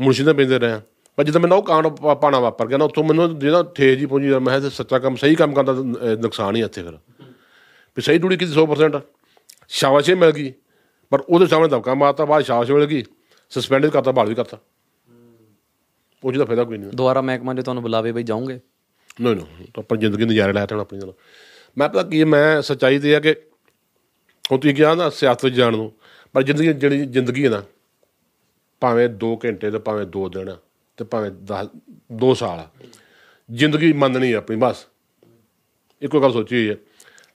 ਮੁਨਸ਼ੀ 0.00 0.24
ਦੇ 0.24 0.32
ਪੈਂਦੇ 0.32 0.58
ਰਹੇ 0.58 0.72
ਆ। 0.72 0.82
ਪਰ 1.16 1.24
ਜਦੋਂ 1.24 1.40
ਮੈਨੂੰ 1.40 1.58
ਉਹ 1.58 1.62
ਕਾਂਡ 1.62 1.88
ਪਾਣਾ 1.88 2.40
ਵਾਪਰ 2.40 2.66
ਗਿਆ 2.66 2.78
ਨਾ 2.78 2.84
ਉੱਥੋਂ 2.84 3.04
ਮੈਨੂੰ 3.04 3.38
ਜਿਹੜਾ 3.38 3.62
ਠੇਜ 3.62 4.00
ਹੀ 4.00 4.06
ਪਹੁੰਚੀ 4.06 4.28
ਮੈਂ 4.28 4.60
ਕਿਹਾ 4.60 4.70
ਸੱਚਾ 4.70 4.98
ਕੰਮ 4.98 5.16
ਸਹੀ 5.16 5.34
ਕੰਮ 5.34 5.54
ਕਰਦਾ 5.54 5.74
ਤਾਂ, 5.74 5.84
ਨੁਕਸਾਨ 6.16 6.56
ਹੀ 6.56 6.62
ਇੱਥੇ 6.62 6.82
ਫਿਰ। 6.82 6.98
ਵੀ 7.96 8.02
ਸਹੀ 8.02 8.18
ਡਿਊਟੀ 8.18 8.36
ਕੀਤੀ 8.36 8.52
100% 8.52 9.00
ਸ਼ਾਬਾਸ਼ 9.68 10.10
ਮਿਲ 10.10 10.30
ਗਈ। 10.30 10.52
ਪਰ 11.10 11.20
ਉਹਦੇ 11.20 11.46
ਸਾਹਮਣੇ 11.46 11.68
ਦਬਕਾ 11.68 11.94
ਮਾਰਤਾ 11.94 12.24
ਬਾਅਦ 12.24 12.44
ਸ਼ਾਬਾਸ਼ 12.44 12.70
ਮਿਲ 12.70 12.86
ਗਈ। 12.86 13.04
ਸਸਪੈਂਡ 13.50 13.86
ਕਰਤਾ 13.86 14.12
ਬਹਾਲ 14.12 14.28
ਵੀ 14.28 14.34
ਕਰਤਾ। 14.34 14.58
ਉਹ 16.24 16.32
ਜਿਹਦਾ 16.32 16.44
ਫਾਇਦਾ 16.44 16.64
ਕੋਈ 16.64 16.78
ਨਹੀਂ। 16.78 16.90
ਦੁਬਾਰਾ 16.94 17.20
ਮਹਿਕਮਾ 17.20 17.54
ਜੇ 17.54 17.62
ਤੁਹਾਨੂੰ 17.62 17.82
ਬੁਲਾਵੇ 17.82 18.12
ਬਈ 18.12 18.22
ਜਾਓਗੇ। 18.22 18.60
ਨਹੀਂ 19.20 19.36
ਨਹੀਂ 19.36 19.66
ਆਪਾਂ 19.78 19.98
ਜ਼ਿੰਦਗੀ 19.98 20.24
ਦੇ 20.24 20.30
ਨਜ਼ਾਰੇ 20.30 20.52
ਲੈ 20.52 20.62
ਲੈਣ 20.62 20.80
ਆਪਣੀ 20.80 20.98
ਨਾਲ। 20.98 21.12
ਮੈਂ 21.78 21.88
ਪਤਾ 21.88 22.02
ਕੀ 22.02 22.24
ਮੈਂ 22.24 22.62
ਸੱਚਾਈ 22.62 22.98
ਤੇ 22.98 23.16
ਆ 23.16 23.20
ਕਿ 23.20 23.34
ਹੁਣ 24.52 24.58
ਤੁਸੀਂ 24.60 24.74
ਕਿਹਾ 24.74 24.94
ਨਾ 24.94 25.10
ਸਿਆਸਤ 25.10 25.44
ਵਿੱਚ 25.44 25.56
ਜਾਣ 25.56 25.76
ਨੂੰ 25.76 25.92
ਪਰ 26.36 26.42
ਜ਼ਿੰਦਗੀ 26.42 26.72
ਜਿਹੜੀ 26.72 27.04
ਜ਼ਿੰਦਗੀ 27.06 27.44
ਹੈ 27.44 27.50
ਨਾ 27.50 27.62
ਭਾਵੇਂ 28.80 29.08
2 29.08 29.28
ਘੰਟੇ 29.44 29.70
ਤੇ 29.70 29.78
ਭਾਵੇਂ 29.78 30.06
2 30.06 30.28
ਦਿਨ 30.28 30.56
ਤੇ 30.96 31.04
ਭਾਵੇਂ 31.04 31.30
10 31.30 31.68
2 32.24 32.34
ਸਾਲ। 32.34 32.66
ਜ਼ਿੰਦਗੀ 33.50 33.92
ਮੰਨਣੀ 33.92 34.32
ਹੈ 34.32 34.38
ਆਪਣੀ 34.38 34.56
ਬਸ। 34.56 34.86
ਇੱਕੋ 36.02 36.20
ਗੱਲ 36.20 36.32
ਸੋਚੀ 36.32 36.56
ਹੋਈ 36.56 36.68
ਹੈ। 36.70 36.76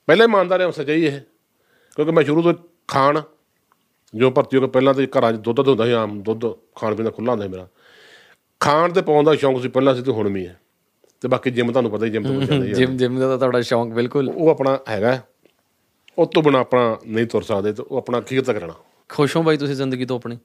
ਪਹਿਲਾਂ 0.06 0.26
ਹੀ 0.26 0.32
ਮੰਨਦਾ 0.32 0.58
ਰਿਹਾ 0.58 0.70
ਸੱਚਾਈ 0.70 1.04
ਇਹ 1.04 1.20
ਕਿਉਂਕਿ 1.96 2.12
ਮੈਂ 2.12 2.24
ਸ਼ੁਰੂ 2.24 2.42
ਤੋਂ 2.42 2.54
ਖਾਣ 2.88 3.22
ਜੋ 4.14 4.30
ਭਰਤੀ 4.30 4.56
ਹੋ 4.56 4.60
ਕੇ 4.60 4.66
ਪਹਿਲਾਂ 4.66 4.94
ਤੇ 4.94 5.06
ਘਰਾਂ 5.06 5.32
'ਚ 5.32 5.36
ਦੁੱਧ 5.36 5.68
ਹੁੰਦਾ 5.68 5.86
ਸੀ 5.86 5.92
ਆਮ 5.92 6.22
ਦੁੱਧ 6.22 6.44
ਖਾਣ 6.76 6.94
ਪੀਣ 6.94 7.04
ਦਾ 7.04 7.10
ਖੁੱਲਾ 7.10 7.32
ਹੁੰਦਾ 7.32 7.46
ਸੀ 7.46 7.52
ਮੇਰਾ। 7.52 7.68
ਖਾਣ 8.60 8.92
ਤੇ 8.92 9.02
ਪਾਉਣ 9.02 9.24
ਦਾ 9.24 9.34
ਸ਼ੌਂਕ 9.34 9.62
ਸੀ 9.62 9.68
ਪਹਿਲਾਂ 9.68 9.94
ਸੀ 9.94 10.02
ਤੇ 10.02 10.12
ਹੁਣ 10.12 10.28
ਵੀ 10.28 10.46
ਹੈ। 10.46 10.60
ਤੇ 11.20 11.28
ਬਾਕੀ 11.28 11.50
ਜਿਮ 11.50 11.72
ਤੁਹਾਨੂੰ 11.72 11.90
ਪਤਾ 11.90 12.06
ਹੀ 12.06 12.10
ਜਿਮ 12.10 12.22
ਤੋਂ 12.22 12.40
ਬਚਿਆ 12.40 12.58
ਨਹੀਂ 12.58 12.74
ਜਿਮ 12.74 12.96
ਜਿਮ 12.96 13.18
ਦਾ 13.20 13.28
ਤਾਂ 13.28 13.38
ਤੁਹਾਡਾ 13.38 13.60
ਸ਼ੌਂਕ 13.60 13.92
ਬਿਲਕੁਲ। 13.94 14.28
ਉਹ 14.28 14.48
ਆਪਣਾ 14.48 14.78
ਹੈਗਾ 14.88 15.20
ਉਹ 16.18 16.26
ਤੋਂ 16.26 16.42
ਬਿਨਾਂ 16.42 16.60
ਆਪਣਾ 16.60 16.98
ਨਹੀਂ 17.06 17.26
ਤੁਰ 17.26 17.42
ਸਕਦੇ 17.42 17.72
ਤੇ 17.72 17.82
ਉਹ 17.82 17.98
ਆਪਣਾ 17.98 18.20
ਕੀ 18.20 18.36
ਕਿਤਾ 18.36 18.52
ਕਰਨਾ। 18.52 18.74
ਖੁਸ਼ 19.12 19.36
ਹੋ 19.36 19.42
ਬਾਈ 19.42 19.56
ਤੁਸੀਂ 19.56 19.74
ਜ਼ਿੰਦਗੀ 19.74 20.04
ਤੋਂ 20.04 20.16
ਆਪਣੀ? 20.16 20.38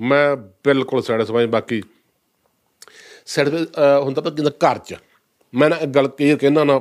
ਮੈਂ 0.00 0.36
ਬਿਲਕੁਲ 0.36 1.02
ਸੈਟੀਸਫਾਈ 1.02 1.46
ਬਾਕੀ 1.46 1.82
ਸੈਟੀਸਫਾਈ 3.26 4.02
ਹੁੰਦਾ 4.02 4.22
ਤਾਂ 4.22 4.30
ਜਿੰਦਾ 4.30 4.50
ਘਰ 4.50 4.78
'ਚ। 4.78 4.94
ਮੈਂ 5.54 5.70
ਨਾ 5.70 5.76
ਗੱਲ 5.76 6.08
ਕਲੀਅਰ 6.08 6.36
ਕਹਿੰਦਾ 6.36 6.64
ਨਾ 6.64 6.78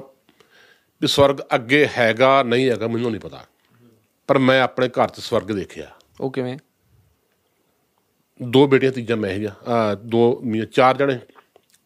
ਵੀ 1.01 1.07
ਸਵਰਗ 1.07 1.39
ਅੱਗੇ 1.55 1.88
ਹੈਗਾ 1.97 2.43
ਨਹੀਂ 2.43 2.69
ਹੈਗਾ 2.69 2.88
ਮੈਨੂੰ 2.88 3.11
ਨਹੀਂ 3.11 3.22
ਪਤਾ। 3.22 3.45
ਪਰ 4.28 4.38
ਮੈਂ 4.38 4.61
ਆਪਣੇ 4.61 4.88
ਘਰ 4.88 5.09
'ਚ 5.09 5.19
ਸਵਰਗ 5.19 5.51
ਦੇਖਿਆ। 5.51 5.91
ਉਹ 6.22 6.32
ਕਿਵੇਂ? 6.32 6.57
ਦੋ 8.39 8.67
ਬੇਟੀਆਂ 8.67 8.91
ਤੀਜਾ 8.91 9.15
ਮੈਂ 9.15 9.30
ਹੈਗਾ 9.30 9.55
ਆ 9.67 9.95
ਦੋ 9.95 10.41
ਮੀਆਂ 10.43 10.65
ਚਾਰ 10.65 10.97
ਜਣੇ। 10.97 11.19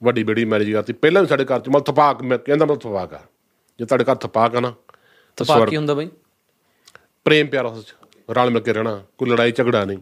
ਵੱਡੀ 0.03 0.23
ਬੇਟੀ 0.23 0.45
ਮੈਰਿਜ 0.45 0.71
ਕਰਤੀ। 0.71 0.93
ਪਹਿਲਾਂ 0.93 1.21
ਵੀ 1.21 1.27
ਸਾਡੇ 1.27 1.45
ਘਰ 1.45 1.59
'ਚ 1.59 1.69
ਮਤਲਬ 1.69 1.83
ਥਪਾਕ 1.83 2.21
ਮੈਂ 2.23 2.37
ਕਹਿੰਦਾ 2.37 2.65
ਮਤਲਬ 2.65 2.79
ਥਪਾਕ 2.79 3.13
ਆ। 3.13 3.21
ਜੇ 3.79 3.85
ਤੁਹਾਡੇ 3.85 4.03
ਘਰ 4.03 4.15
ਥਪਾਕ 4.15 4.55
ਆ 4.55 4.59
ਨਾ 4.59 4.73
ਤਾਂ 5.37 5.45
ਸਵਰਗ 5.45 5.69
ਕੀ 5.69 5.77
ਹੁੰਦਾ 5.77 5.93
ਬਾਈ? 5.93 6.09
ਪ੍ਰੇਮ 7.25 7.47
ਪਿਆਰ 7.47 7.65
ਉਸ 7.65 7.85
'ਚ। 7.85 7.95
ਰਲ 8.31 8.49
ਮਿਲ 8.49 8.63
ਕੇ 8.63 8.73
ਰਹਿਣਾ 8.73 9.03
ਕੋਈ 9.17 9.29
ਲੜਾਈ 9.29 9.51
ਝਗੜਾ 9.51 9.85
ਨਹੀਂ। 9.85 9.97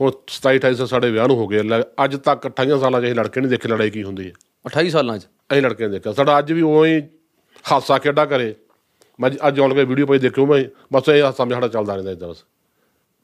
ਹੁਣ 0.00 0.12
27 0.26 0.58
28 0.58 0.74
ਸਾਲ 0.76 0.86
ਸਾਡੇ 0.86 1.10
ਵਿਆਹ 1.10 1.26
ਨੂੰ 1.26 1.36
ਹੋ 1.36 1.46
ਗਏ 1.46 1.60
ਅੱਜ 2.04 2.16
ਤੱਕ 2.16 2.46
28 2.46 2.78
ਸਾਲਾਂ 2.80 3.00
'ਚ 3.00 3.04
ਅਸੀਂ 3.04 3.14
ਲੜਕੇ 3.14 3.40
ਨਹੀਂ 3.40 3.50
ਦੇਖੇ 3.50 3.68
ਲੜਾਈ 3.68 3.90
ਕੀ 3.90 4.02
ਹੁੰਦੀ 4.02 4.26
ਹੈ। 4.26 4.32
28 4.66 4.90
ਸਾਲਾਂ 4.90 5.18
'ਚ? 5.18 5.24
ਅਸੀਂ 5.24 5.62
ਲੜਕੇ 5.62 5.88
ਦੇਖਿਆ। 5.88 6.12
ਸਾਡਾ 6.12 6.38
ਅੱਜ 6.38 6.52
ਵੀ 6.52 6.62
ਉਵੇਂ 6.62 7.00
ਹੀ 7.00 7.06
ਹਾਸਾ 7.72 7.98
ਖੇਡਾ 7.98 8.26
ਕਰੇ। 8.26 8.54
ਮੈਂ 9.20 9.30
ਅੱਜ- 9.48 9.60
ਆਉਣ 9.60 9.74
ਕੇ 9.74 9.84
ਵੀਡੀਓ 9.84 10.06
ਪਈ 10.06 10.18
ਦੇਖਿਓ 10.18 10.46
ਮੈਂ 10.46 10.64
ਬਸ 10.92 11.08
ਇਹ 11.08 11.22
ਹਾਸਾ 11.22 11.48
ਸਾਡਾ 11.48 11.68
ਚੱਲਦਾ 11.68 11.94
ਰਹਿੰਦਾ 11.94 12.10
ਇਦਾਂ 12.10 12.28
ਬਸ। 12.28 12.44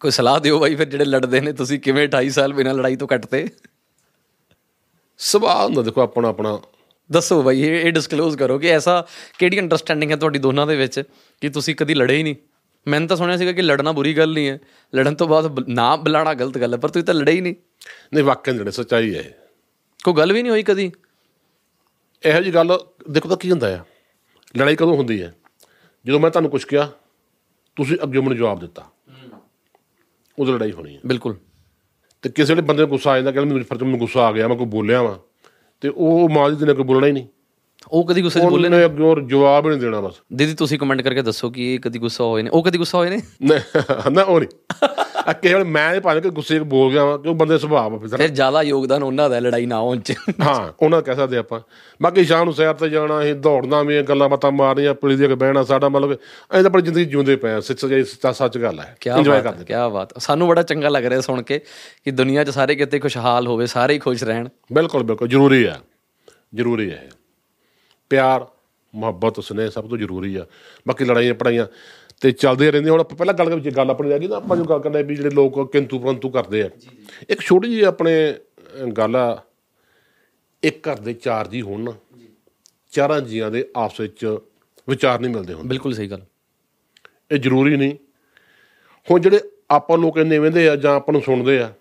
ਕੋਈ 0.01 0.11
ਸਲਾਹ 0.11 0.41
ਦਿਓ 0.41 0.59
ਬਾਈ 0.59 0.75
ਫਿਰ 0.75 0.89
ਜਿਹੜੇ 0.89 1.05
ਲੜਦੇ 1.05 1.41
ਨੇ 1.41 1.53
ਤੁਸੀਂ 1.53 1.81
ਕਿਵੇਂ 1.81 2.09
28 2.09 2.31
ਸਾਲ 2.31 2.53
ਬਿਨਾਂ 2.53 2.75
ਲੜਾਈ 2.75 2.97
ਤੋਂ 2.97 3.09
ਕੱਟਦੇ? 3.09 3.49
ਸੁਭਾਅ 5.19 5.65
ਹੁੰਦਾ 5.65 5.83
ਦੇਖੋ 5.83 6.01
ਆਪਣਾ 6.01 6.29
ਆਪਣਾ। 6.29 6.61
ਦੱਸੋ 7.13 7.43
ਬਾਈ 7.43 7.61
ਇਹ 7.61 7.93
ਡਿਸਕਲੋਜ਼ 7.93 8.37
ਕਰੋ 8.37 8.59
ਕਿ 8.59 8.69
ਐਸਾ 8.69 9.07
ਕਿਹੜੀ 9.39 9.61
ਅੰਡਰਸਟੈਂਡਿੰਗ 9.61 10.11
ਹੈ 10.11 10.17
ਤੁਹਾਡੀ 10.17 10.39
ਦੋਨਾਂ 10.39 10.67
ਦੇ 10.67 10.77
ਵਿੱਚ 10.77 11.03
ਕਿ 11.41 11.49
ਤੁਸੀਂ 11.49 11.77
ਕਦੀ 11.77 11.95
ਲੜੇ 11.95 12.17
ਹੀ 12.17 12.23
ਨਹੀਂ? 12.23 12.35
ਮੈਂ 12.89 13.01
ਤਾਂ 13.01 13.17
ਸੁਣਿਆ 13.17 13.37
ਸੀਗਾ 13.37 13.53
ਕਿ 13.53 13.63
ਲੜਨਾ 13.63 13.93
ਬੁਰੀ 13.93 14.17
ਗੱਲ 14.17 14.33
ਨਹੀਂ 14.33 14.49
ਹੈ। 14.49 14.59
ਲੜਨ 14.95 15.15
ਤੋਂ 15.15 15.29
ਬਾਅਦ 15.29 15.69
ਨਾ 15.69 15.97
ਬੁਲਾਣਾ 15.97 16.35
ਗਲਤ 16.35 16.59
ਗੱਲ 16.59 16.73
ਹੈ 16.73 16.79
ਪਰ 16.79 16.89
ਤੁਸੀਂ 16.89 17.05
ਤਾਂ 17.05 17.15
ਲੜੇ 17.15 17.33
ਹੀ 17.33 17.41
ਨਹੀਂ। 17.41 17.55
ਨਹੀਂ 18.15 18.25
ਵਾਕਿਆ 18.25 18.55
ਜਿਹੜੇ 18.55 18.71
ਸੱਚਾਈ 18.71 19.15
ਹੈ। 19.15 19.39
ਕੋਈ 20.05 20.15
ਗੱਲ 20.15 20.33
ਵੀ 20.33 20.43
ਨਹੀਂ 20.43 20.53
ਹੋਈ 20.53 20.63
ਕਦੀ? 20.63 20.93
ਇਹੋ 22.27 22.41
ਜੀ 22.41 22.55
ਗੱਲ 22.55 22.79
ਦੇਖੋ 23.11 23.29
ਤਾਂ 23.29 23.37
ਕੀ 23.37 23.51
ਹੁੰਦਾ 23.51 23.81
ਆ। 23.81 23.85
ਲੜਾਈ 24.59 24.77
ਕਦੋਂ 24.77 24.97
ਹੁੰਦੀ 24.97 25.23
ਹੈ? 25.23 25.35
ਜਦੋਂ 26.07 26.21
ਮੈਂ 26.21 26.31
ਤੁਹਾਨੂੰ 26.31 26.51
ਕੁਝ 26.51 26.65
ਕਿਹਾ 26.65 26.91
ਤੁਸੀਂ 27.77 27.99
ਅੱਗੇ 28.03 28.19
ਮੈਨੂੰ 28.19 28.37
ਜਵਾਬ 28.37 28.61
ਦਿੱਤਾ। 28.61 28.87
ਉਦੋਂ 30.39 30.55
ਲੜਾਈ 30.55 30.73
ਹੋਣੀ 30.73 30.95
ਹੈ। 30.95 31.01
ਬਿਲਕੁਲ। 31.07 31.37
ਤੇ 32.23 32.29
ਕਿਸੇ 32.31 32.55
ਵੇਲੇ 32.55 32.67
ਬੰਦੇ 32.67 32.81
ਨੂੰ 32.81 32.89
ਗੁੱਸਾ 32.89 33.11
ਆ 33.11 33.17
ਜਾਂਦਾ 33.17 33.33
ਕਿ 33.33 33.41
ਮੈਨੂੰ 33.41 33.65
ਫਰਜ਼ 33.65 33.83
ਮੈਨੂੰ 33.83 33.99
ਗੁੱਸਾ 33.99 34.29
ਆ 34.29 34.33
ਗਿਆ 34.33 34.49
ਮੈਂ 34.49 34.57
ਕੋਈ 34.57 34.67
ਬੋਲਿਆ 34.67 35.03
ਵਾਂ। 35.03 35.19
ਤੇ 35.81 35.89
ਉਹ 35.89 36.29
ਮਾਂ 36.29 36.51
ਦੀ 36.51 36.67
ਨੇ 36.67 36.75
ਕੋਈ 36.75 36.85
ਬੋਲਣਾ 36.85 37.07
ਹੀ 37.07 37.13
ਨਹੀਂ। 37.13 37.27
ਉਹ 37.89 38.07
ਕਦੀ 38.07 38.23
ਗੁੱਸੇ 38.23 38.41
'ਚ 38.41 38.43
ਬੋਲੇ 38.43 38.69
ਉਹਨੇ 38.69 38.85
ਅੱਗੇ 38.85 39.27
ਜਵਾਬ 39.27 39.69
ਨਹੀਂ 39.69 39.79
ਦੇਣਾ 39.79 40.01
ਬਸ। 40.01 40.15
ਦੀਦੀ 40.33 40.55
ਤੁਸੀਂ 40.55 40.79
ਕਮੈਂਟ 40.79 41.03
ਕਰਕੇ 41.03 41.23
ਦੱਸੋ 41.23 41.51
ਕਿ 41.51 41.75
ਇਹ 41.75 41.81
ਕਦੀ 41.81 41.99
ਗੁੱਸਾ 41.99 42.25
ਹੋਏ 42.25 42.43
ਨੇ। 42.43 42.51
ਉਹ 42.51 42.63
ਕਦੀ 42.63 42.79
ਗੁੱਸਾ 42.79 42.99
ਹੋਏ 42.99 43.11
ਨੇ? 43.11 43.21
ਨਾ 43.43 43.55
ਨਾ 44.11 44.23
ਉਹ 44.23 44.41
ਨਹੀਂ। 44.41 44.49
ਆ 45.27 45.33
ਕਿਸੇ 45.33 45.55
ਵੇਲੇ 45.55 45.71
ਮੈਂ 45.71 45.95
ਇਹ 45.95 46.01
ਭਾਵੇਂ 46.01 46.23
ਕਿ 46.23 46.31
ਗੁੱਸੇ 46.31 46.59
'ਚ 46.59 46.63
ਬੋਲ 46.63 46.93
ਗਿਆ 46.93 47.17
ਕਿ 47.17 47.29
ਉਹ 47.29 47.35
ਬੰਦੇ 47.35 47.59
ਸੁਭਾਅ 47.59 47.91
ਆ 47.91 48.17
ਫਿਰ 48.17 48.29
ਜ਼ਿਆਦਾ 48.29 48.63
ਯੋਗਦਾਨ 48.63 49.03
ਉਹਨਾਂ 49.03 49.31
ਦਾ 49.31 49.39
ਲੜਾਈ 49.39 49.67
ਨਾ 49.67 49.81
ਹੋਣ 49.81 50.01
'ਚ। 50.01 50.15
ਹਾਂ 50.41 50.73
ਉਹਨਾਂ 50.83 51.03
ਕਹਿ 51.03 51.15
ਸਕਦੇ 51.15 51.37
ਆਪਾਂ। 51.37 51.61
ਬਾਕੀ 52.03 52.25
ਸ਼ਾਮ 52.25 52.45
ਨੂੰ 52.45 52.55
ਸੈਰ 52.55 52.75
ਤੇ 52.75 52.89
ਜਾਣਾ 52.89 53.23
ਅਸੀਂ 53.23 53.35
ਦੌੜਨਾ 53.35 53.83
ਵੀ 53.83 54.03
ਗੱਲਾਂ 54.03 54.29
ਬਾਤਾਂ 54.29 54.51
ਮਾਰਨੀਆਂ 54.51 54.95
ਪੁਲੀ 54.95 55.17
ਦੇ 55.17 55.29
ਕੇ 55.29 55.35
ਬਹਿਣਾ 55.35 55.63
ਸਾਡਾ 55.65 55.89
ਮਤਲਬ 55.89 56.15
ਅਸੀਂ 56.15 56.63
ਤਾਂ 56.63 56.71
ਆਪਣੀ 56.71 56.83
ਜ਼ਿੰਦਗੀ 56.83 57.05
ਜਿਉਂਦੇ 57.05 57.37
ਪਏ 57.37 57.51
ਆ 57.53 57.61
ਸੱਚ 57.61 57.81
ਸੱਚ 57.81 58.37
ਸੱਚ 58.37 58.59
ਗੱਲ 58.59 58.81
ਹੈ। 58.81 58.97
ਇੰਜੋਏ 59.19 59.41
ਕਰਦੇ 59.41 59.65
ਕੀ 59.65 59.75
ਬਾਤ। 59.93 60.23
ਸਾਨੂੰ 60.23 60.49
ਬੜਾ 60.49 60.63
ਚੰਗਾ 60.63 60.89
ਲੱਗ 60.89 61.07
ਰਿਹਾ 61.07 61.21
ਸੁਣ 61.21 61.43
ਕੇ 61.43 61.59
ਕਿ 62.05 62.11
ਦੁਨੀਆ 62.11 62.45
'ਚ 62.45 62.51
ਸਾਰੇ 62.51 62.75
ਕਿਤੇ 62.75 62.99
ਖੁਸ਼ਹਾਲ 62.99 63.47
ਹੋਵੇ 63.47 63.67
ਸਾਰੇ 63.67 63.95
ਹੀ 63.95 63.99
ਖੁਸ਼ 63.99 64.25
ਰਹਿਣ। 64.25 64.49
ਬਿਲਕੁਲ 64.73 65.03
ਬਿਲਕੁਲ। 65.03 65.29
ਜ਼ਰੂਰੀ 65.29 65.67
ਹੈ। 65.67 65.81
ਜ਼ਰੂਰੀ 66.55 66.91
ਹੈ। 66.91 67.09
ਪਿਆਰ 68.11 68.47
ਮੁਹੱਬਤ 68.95 69.41
ਸਨੇਹ 69.41 69.71
ਸਭ 69.71 69.89
ਤੋਂ 69.89 69.99
ਜ਼ਰੂਰੀ 69.99 70.35
ਆ। 70.37 70.47
ਬਾਕੀ 70.89 71.05
ਲੜਾਈਆਂ 71.05 71.35
ਪੜਾਈਆਂ 71.35 71.67
ਤੇ 72.21 72.31
ਚੱਲਦੀਆਂ 72.31 72.73
ਰਹਿੰਦੀਆਂ 72.73 72.93
ਹੁਣ 72.93 73.01
ਆਪਾਂ 73.01 73.17
ਪਹਿਲਾਂ 73.17 73.35
ਗੱਲ 73.35 73.55
ਵਿੱਚ 73.55 73.77
ਗੱਲ 73.77 73.91
ਆਪਣੀ 73.91 74.09
ਰਹਿ 74.09 74.19
ਗਈ 74.19 74.27
ਨਾ 74.29 74.37
ਆਪਾਂ 74.37 74.57
ਜੋ 74.57 74.65
ਗੱਲ 74.65 74.79
ਕਰਨੇ 74.79 75.03
ਵੀ 75.03 75.17
ਜਿਹੜੇ 75.17 75.31
ਲੋਕ 75.31 75.73
ਕਿੰਤੂ 75.73 75.99
ਪਰੰਤੂ 75.99 76.31
ਕਰਦੇ 76.31 76.63
ਆ। 76.63 76.71
ਇੱਕ 77.31 77.41
ਛੋਟੀ 77.41 77.69
ਜਿਹੀ 77.69 77.83
ਆਪਣੇ 77.83 78.13
ਗੱਲ 78.99 79.17
ਆ 79.17 79.43
ਇੱਕ 80.63 80.89
ਘਰ 80.89 80.97
ਦੇ 80.97 81.13
ਚਾਰ 81.13 81.49
ਜੀ 81.49 81.63
ਹੋਣ 81.63 81.81
ਨਾ 81.81 81.93
ਚਾਰਾਂ 82.93 83.21
ਜੀਆਂ 83.21 83.51
ਦੇ 83.51 83.69
ਆਪਸ 83.77 84.01
ਵਿੱਚ 84.01 84.25
ਵਿਚਾਰ 84.89 85.21
ਨਹੀਂ 85.21 85.33
ਮਿਲਦੇ 85.33 85.55
ਹੁੰਦੇ। 85.55 85.69
ਬਿਲਕੁਲ 85.69 85.93
ਸਹੀ 85.95 86.11
ਗੱਲ। 86.11 86.23
ਇਹ 87.33 87.39
ਜ਼ਰੂਰੀ 87.39 87.77
ਨਹੀਂ। 87.77 87.95
ਹੁਣ 89.11 89.21
ਜਿਹੜੇ 89.21 89.41
ਆਪਾਂ 89.71 89.99
ਲੋਕ 89.99 90.19
ਇੰਨੇ 90.19 90.39
ਵਹਿੰਦੇ 90.39 90.69
ਆ 90.69 90.77
ਜਾਂ 90.77 90.95
ਆਪਾਂ 90.95 91.13
ਨੂੰ 91.13 91.23
ਸੁਣਦੇ 91.23 91.59
ਆ 91.59 91.73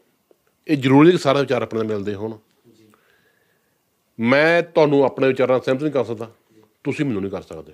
ਇਹ 0.68 0.78
ਜ਼ਰੂਰੀ 0.78 1.08
ਨਹੀਂ 1.08 1.18
ਕਿ 1.18 1.24
ਸਾਰੇ 1.24 1.40
ਵਿਚਾਰ 1.40 1.62
ਆਪਣੇ 1.62 1.80
ਨਾਲ 1.80 1.88
ਮਿਲਦੇ 1.88 2.14
ਹੋਣ। 2.14 2.38
ਮੈਂ 4.20 4.64
ਤੁਹਾਨੂੰ 4.64 5.04
ਆਪਣੇ 5.04 5.28
ਵਿਚਾਰਾਂ 5.28 5.54
ਨਾਲ 5.54 5.62
ਸਹਿਮਤ 5.62 5.82
ਨਹੀਂ 5.82 5.94
ਕਰ 5.94 6.04
ਸਕਦਾ। 6.04 6.32
ਤੁਸੀਂ 6.84 7.06
ਮੈਨੂੰ 7.06 7.22
ਨਹੀਂ 7.22 7.32
ਕਰ 7.32 7.42
ਸਕਦੇ। 7.42 7.74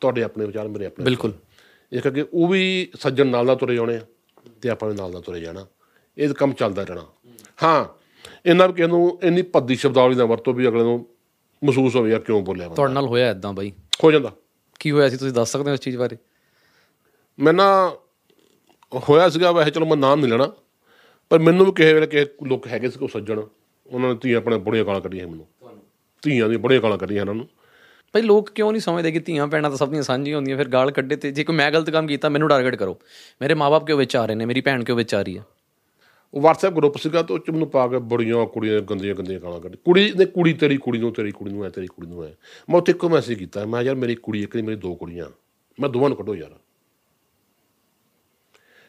ਤੁਹਾਡੇ 0.00 0.22
ਆਪਣੇ 0.22 0.46
ਵਿਚਾਰ 0.46 0.68
ਮੇਰੇ 0.68 0.86
ਆਪਣੇ 0.86 1.04
ਬਿਲਕੁਲ। 1.04 1.32
ਇਸ 1.92 2.02
ਕਰਕੇ 2.02 2.24
ਉਹ 2.32 2.48
ਵੀ 2.48 2.90
ਸੱਜਣ 3.00 3.26
ਨਾਲ 3.26 3.46
ਨਾਲ 3.46 3.56
ਤੁਰੇ 3.56 3.74
ਜਾਣੇ 3.74 3.96
ਆ 3.96 4.00
ਤੇ 4.62 4.68
ਆਪਾਂ 4.68 4.90
ਵੀ 4.90 4.96
ਨਾਲ 4.96 5.12
ਨਾਲ 5.12 5.22
ਤੁਰੇ 5.22 5.40
ਜਾਣਾ। 5.40 5.66
ਇਹ 6.18 6.34
ਕੰਮ 6.34 6.52
ਚੱਲਦਾ 6.52 6.84
ਰਹਿਣਾ। 6.84 7.06
ਹਾਂ 7.62 7.84
ਇਹਨਾਂ 8.46 8.68
ਵੀ 8.68 8.86
ਨੂੰ 8.86 9.18
ਇੰਨੀ 9.22 9.42
ਭੱਦੀ 9.42 9.76
ਸ਼ਬਦਾਵਲੀ 9.76 10.16
ਨਾ 10.16 10.24
ਵਰਤੋ 10.24 10.52
ਵੀ 10.52 10.68
ਅਗਲੇ 10.68 10.82
ਨੂੰ 10.82 11.06
ਮਹਿਸੂਸ 11.64 11.96
ਹੋਵੇ 11.96 12.10
ਯਾਰ 12.10 12.20
ਕਿਉਂ 12.20 12.42
ਬੋਲਿਆ 12.42 12.68
ਤੁਹਾਡੇ 12.68 12.94
ਨਾਲ 12.94 13.06
ਹੋਇਆ 13.06 13.30
ਇਦਾਂ 13.30 13.52
ਬਾਈ? 13.52 13.72
ਹੋ 14.04 14.12
ਜਾਂਦਾ। 14.12 14.32
ਕੀ 14.80 14.90
ਹੋਇਆ 14.90 15.08
ਸੀ 15.08 15.16
ਤੁਸੀਂ 15.16 15.34
ਦੱਸ 15.34 15.52
ਸਕਦੇ 15.52 15.70
ਹੋ 15.70 15.74
ਇਸ 15.74 15.80
ਚੀਜ਼ 15.80 15.96
ਬਾਰੇ? 15.96 16.16
ਮੈਂ 17.38 17.52
ਨਾ 17.52 17.96
ਹੋਇਆ 19.08 19.28
ਸੀਗਾ 19.28 19.52
ਵੈਸੇ 19.52 19.70
ਚਲੋ 19.70 19.86
ਮੈਂ 19.86 19.96
ਨਾਮ 19.96 20.20
ਨਹੀਂ 20.20 20.30
ਲੈਣਾ 20.30 20.52
ਪਰ 21.30 21.38
ਮੈਨੂੰ 21.38 21.66
ਵੀ 21.66 21.72
ਕਿਸੇ 21.72 21.94
ਵੇਲੇ 21.94 22.06
ਕਿਸੇ 22.06 22.26
ਲੋਕ 22.46 22.66
ਹੈਗੇ 22.66 22.90
ਸੀ 22.90 22.98
ਕੋ 22.98 23.06
ਸੱਜਣ 23.06 23.42
ਉਹਨਾਂ 23.86 24.08
ਨੇ 24.08 24.18
ਧੀਆਂ 24.22 24.38
ਆਪਣੇ 24.38 24.58
ਬੜੀਆਂ 24.58 24.84
ਗਾਲਾਂ 24.84 25.00
ਕੱਢੀਆਂ 25.00 25.28
ਮੈਨੂੰ। 25.28 25.46
ਧੀਆਂ 26.22 26.48
ਦੀਆਂ 26.48 26.58
ਬੜੀਆਂ 26.58 26.80
ਗਾਲਾਂ 26.80 26.98
ਕੱਢੀਆਂ 26.98 27.20
ਇਹਨਾਂ 27.20 27.34
ਨੂੰ। 27.34 27.48
ਭਾਈ 28.12 28.22
ਲੋਕ 28.22 28.50
ਕਿਉਂ 28.50 28.72
ਨਹੀਂ 28.72 28.82
ਸਮਝਦੇ 28.82 29.12
ਕਿ 29.12 29.18
ਧੀਆਂ 29.18 29.46
ਭੈਣਾਂ 29.46 29.70
ਤਾਂ 29.70 29.78
ਸਭ 29.78 29.90
ਦੀਆਂ 29.90 30.02
ਸਾਂਝੀਆਂ 30.02 30.36
ਹੁੰਦੀਆਂ 30.36 30.56
ਫਿਰ 30.56 30.68
ਗਾਲ 30.68 30.90
ਕੱਢੇ 30.90 31.16
ਤੇ 31.16 31.30
ਜੇ 31.30 31.44
ਕੋਈ 31.44 31.56
ਮੈਂ 31.56 31.70
ਗਲਤ 31.70 31.90
ਕੰਮ 31.90 32.06
ਕੀਤਾ 32.06 32.28
ਮੈਨੂੰ 32.28 32.48
ਟਾਰਗੇਟ 32.48 32.74
ਕਰੋ। 32.74 32.98
ਮੇਰੇ 33.42 33.54
ਮਾਪੇ 33.54 33.86
ਕਿਉਂ 33.86 33.98
ਵਿੱਚ 33.98 34.16
ਆ 34.16 34.26
ਰਹੇ 34.26 34.34
ਨੇ? 34.34 34.44
ਮੇਰੀ 34.44 34.60
ਭੈਣ 34.60 34.84
ਕਿਉਂ 34.84 34.96
ਵਿੱਚ 34.96 35.14
ਆ 35.14 35.22
ਰਹੀ 35.22 35.38
ਹੈ? 35.38 35.44
ਉਹ 36.34 36.40
WhatsApp 36.40 36.76
ਗਰੁੱਪ 36.76 36.96
ਸੀਗਾ 36.96 37.22
ਤੇ 37.22 37.34
ਉਹ 37.34 37.38
ਚ 37.38 37.50
ਮੈਨੂੰ 37.50 37.70
ਪਾ 37.70 37.88
ਕੇ 37.88 37.98
ਬੜੀਆਂ 37.98 38.46
ਕੁੜੀਆਂ 38.46 38.80
ਗੰਦੀਆਂ 38.80 39.14
ਗੰਦੀਆਂ 39.14 39.40
ਗਾਲਾਂ 39.40 39.60
ਕੱਢੀ 39.60 39.78
ਕੁੜੀ 39.84 40.12
ਨੇ 40.16 40.24
ਕੁੜੀ 40.24 40.52
ਤੇਰੀ 40.52 40.76
ਕੁੜੀ 40.76 40.98
ਨੂੰ 40.98 41.12
ਤੇਰੀ 41.12 41.30
ਕੁੜੀ 41.30 41.52
ਨੂੰ 41.52 41.64
ਐ 41.64 41.68
ਤੇਰੀ 41.68 41.86
ਕੁੜੀ 41.86 42.08
ਨੂੰ 42.08 42.24
ਐ। 42.24 42.28
ਮੈਂ 42.70 42.76
ਉੱਥੇ 42.76 42.92
ਇੱਕੋ 42.92 43.08
ਮੈਸੇਜ 43.08 43.38
ਕੀਤਾ 43.38 43.64
ਮੈਂ 43.64 43.82
ਯਾਰ 43.82 43.96
ਮੇਰੀ 43.96 44.14
ਕੁੜੀ 44.14 44.42
ਇੱਕ 44.42 44.56
ਨਹੀਂ 44.56 44.64
ਮੇਰੀ 44.64 44.76
ਦੋ 44.76 44.94
ਕੁੜੀਆਂ। 44.94 45.26
ਮੈਂ 45.80 45.88
ਦੋਵਾਂ 45.88 46.08
ਨੂੰ 46.08 46.18
ਕੱਢੋ 46.18 46.34
ਯਾਰ। 46.34 46.50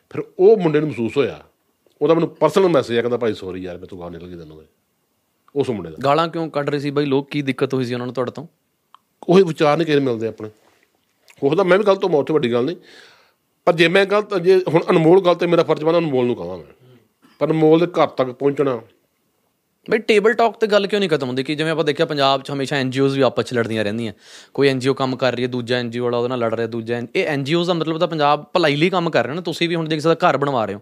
ਫਿਰ 0.10 0.24
ਉਹ 0.40 0.58
ਮੁੰਡੇ 0.58 0.80
ਨੂੰ 0.80 0.88
ਮਹਿਸੂਸ 0.88 1.18
ਹੋਇਆ। 1.18 1.44
ਉਹਦਾ 2.02 2.14
ਮੈਨੂੰ 2.14 2.30
ਪਰਸਨਲ 2.30 2.70
ਮੈਸੇਜ 2.70 2.98
ਆ 2.98 3.02
ਕਹਿੰਦਾ 3.02 3.18
ਭਾਈ 3.18 3.34
ਸੌਰੀ 3.34 3.62
ਯਾਰ 3.62 3.78
ਮੈਂ 3.78 3.88
ਤੂੰ 3.88 4.12
ਨਿਕਲ 4.12 4.28
ਗਈ 4.28 4.36
ਤੈਨੂੰ 4.36 4.62
ਇਹ। 4.62 4.68
ਉਸ 5.56 5.70
ਮੁੰਡੇ 5.70 5.90
ਦਾ। 5.90 5.98
ਗਾਲਾਂ 6.04 6.28
ਕਿਉਂ 6.28 6.50
ਕੱਢ 6.50 6.70
ਰਹੇ 6.70 6.80
ਸੀ 6.80 6.92
ਬਾਈ? 6.92 7.06
ਲੋਕ 7.06 7.30
ਕੀ 7.30 7.42
ਦਿੱਕਤ 7.42 7.74
ਹੋਈ 7.74 7.86
ਸੀ 7.86 7.94
ਉਹਨਾਂ 7.94 8.08
ਨੂੰ 8.08 8.14
ਤੁਹਾਡੇ 8.14 8.32
ਤੋਂ? 8.32 8.48
ਉਹੀ 9.30 9.44
ਵਿਚਾਰ 9.44 9.78
ਨਹੀਂ 9.78 9.86
ਕਿਸੇ 9.86 10.00
ਨੂੰ 10.00 10.06
ਮਿਲਦੇ 10.06 10.28
ਆਪਣੇ। 10.28 10.50
ਉਹਦਾ 11.44 11.64
ਮੈਂ 11.64 11.78
ਵੀ 11.78 11.84
ਗਲਤ 11.84 12.06
ਹਾਂ 12.06 12.12
ਉੱਥੇ 12.12 12.34
ਵੱਡੀ 12.34 12.52
ਗੱਲ 12.52 12.66
ਨਹੀਂ। 12.66 12.78
ਪਰ 13.66 13.74
ਜੇ 13.74 13.88
ਮੈਂ 13.88 14.06
ਗਲਤ 14.06 14.38
ਜੇ 14.38 14.64
ਹੁਣ 14.68 14.82
ਅਨਮੋਲ 14.90 15.22
ਗਲਤ 15.22 15.44
ਹੈ 15.44 15.48
ਮੇਰਾ 15.48 15.64
ਫਰਜ਼ 15.64 15.84
ਬਣਦਾ 15.84 15.98
ਅਨਮੋਲ 15.98 16.26
ਨੂੰ 16.26 16.36
ਕਹਾਂ 16.36 16.58
ਮੈਂ। 16.58 16.96
ਪਰ 17.40 17.48
ਅਨਮੋਲ 17.48 17.80
ਦੇ 17.80 17.86
ਘਰ 17.86 18.08
ਤੱਕ 18.08 18.32
ਪਹੁੰਚਣਾ। 18.32 18.82
ਬਈ 19.88 19.98
ਟੇਬਲ 20.00 20.34
ਟਾਕ 20.34 20.56
ਤੇ 20.58 20.68
ਗੱਲ 20.68 20.88
ਕਿਉਂ 20.88 21.00
ਨਹੀਂ 21.00 21.10
ਖਤਮ 21.10 21.28
ਹੁੰਦੀ? 21.28 21.44
ਕਿ 21.44 21.56
ਜਿਵੇਂ 21.56 21.72
ਆਪਾਂ 21.72 21.84
ਦੇਖਿਆ 21.84 22.06
ਪੰਜਾਬ 22.06 22.42
'ਚ 22.42 22.52
ਹਮੇਸ਼ਾ 22.52 22.76
ਐਨਜੀਓਜ਼ 22.76 23.16
ਵੀ 23.16 23.22
ਆਪਸ 23.22 23.46
'ਚ 23.46 23.54
ਲੜਦੀਆਂ 23.54 23.84
ਰਹਿੰਦੀਆਂ। 23.84 24.14
ਕੋਈ 24.54 24.68
ਐਨਜੀਓ 24.68 24.94
ਕੰਮ 24.94 25.16
ਕਰ 25.16 25.34
ਰਹੀ 25.34 25.44
ਹੈ, 25.44 25.48
ਦੂਜਾ 25.48 25.78
ਐਨਜੀਓ 25.78 26.04
ਵਾਲਾ 26.04 26.18
ਉਹਦੇ 26.18 26.30
ਨਾਲ 26.30 26.40
ਲੜ 26.40 26.54
ਰਿਹਾ, 26.54 26.68
ਦੂਜਾ 26.68 27.00
NGO 27.00 27.08
ਇਹ 27.16 27.26
ਐਨਜੀਓਜ਼ 27.26 27.68
ਦਾ 27.68 27.74
ਮਤਲਬ 27.74 27.98
ਤਾਂ 28.00 28.08
ਪੰਜਾਬ 28.08 28.46
ਭਲਾਈ 28.54 28.76
ਲਈ 28.76 28.90
ਕੰਮ 28.90 29.10
ਕਰ 29.10 29.26
ਰਹੇ 29.26 29.36
ਨੇ, 29.36 29.42
ਤੁਸੀਂ 29.42 29.68
ਵੀ 29.70 29.76
ਹੁਣ 29.76 29.90
ਜੇ 29.90 29.96
ਕਿਸੇ 29.96 30.10
ਦਾ 30.10 30.16
ਘਰ 30.24 30.38
ਬਣਵਾ 30.38 30.64
ਰਹੇ 30.66 30.76
ਹੋ। 30.76 30.82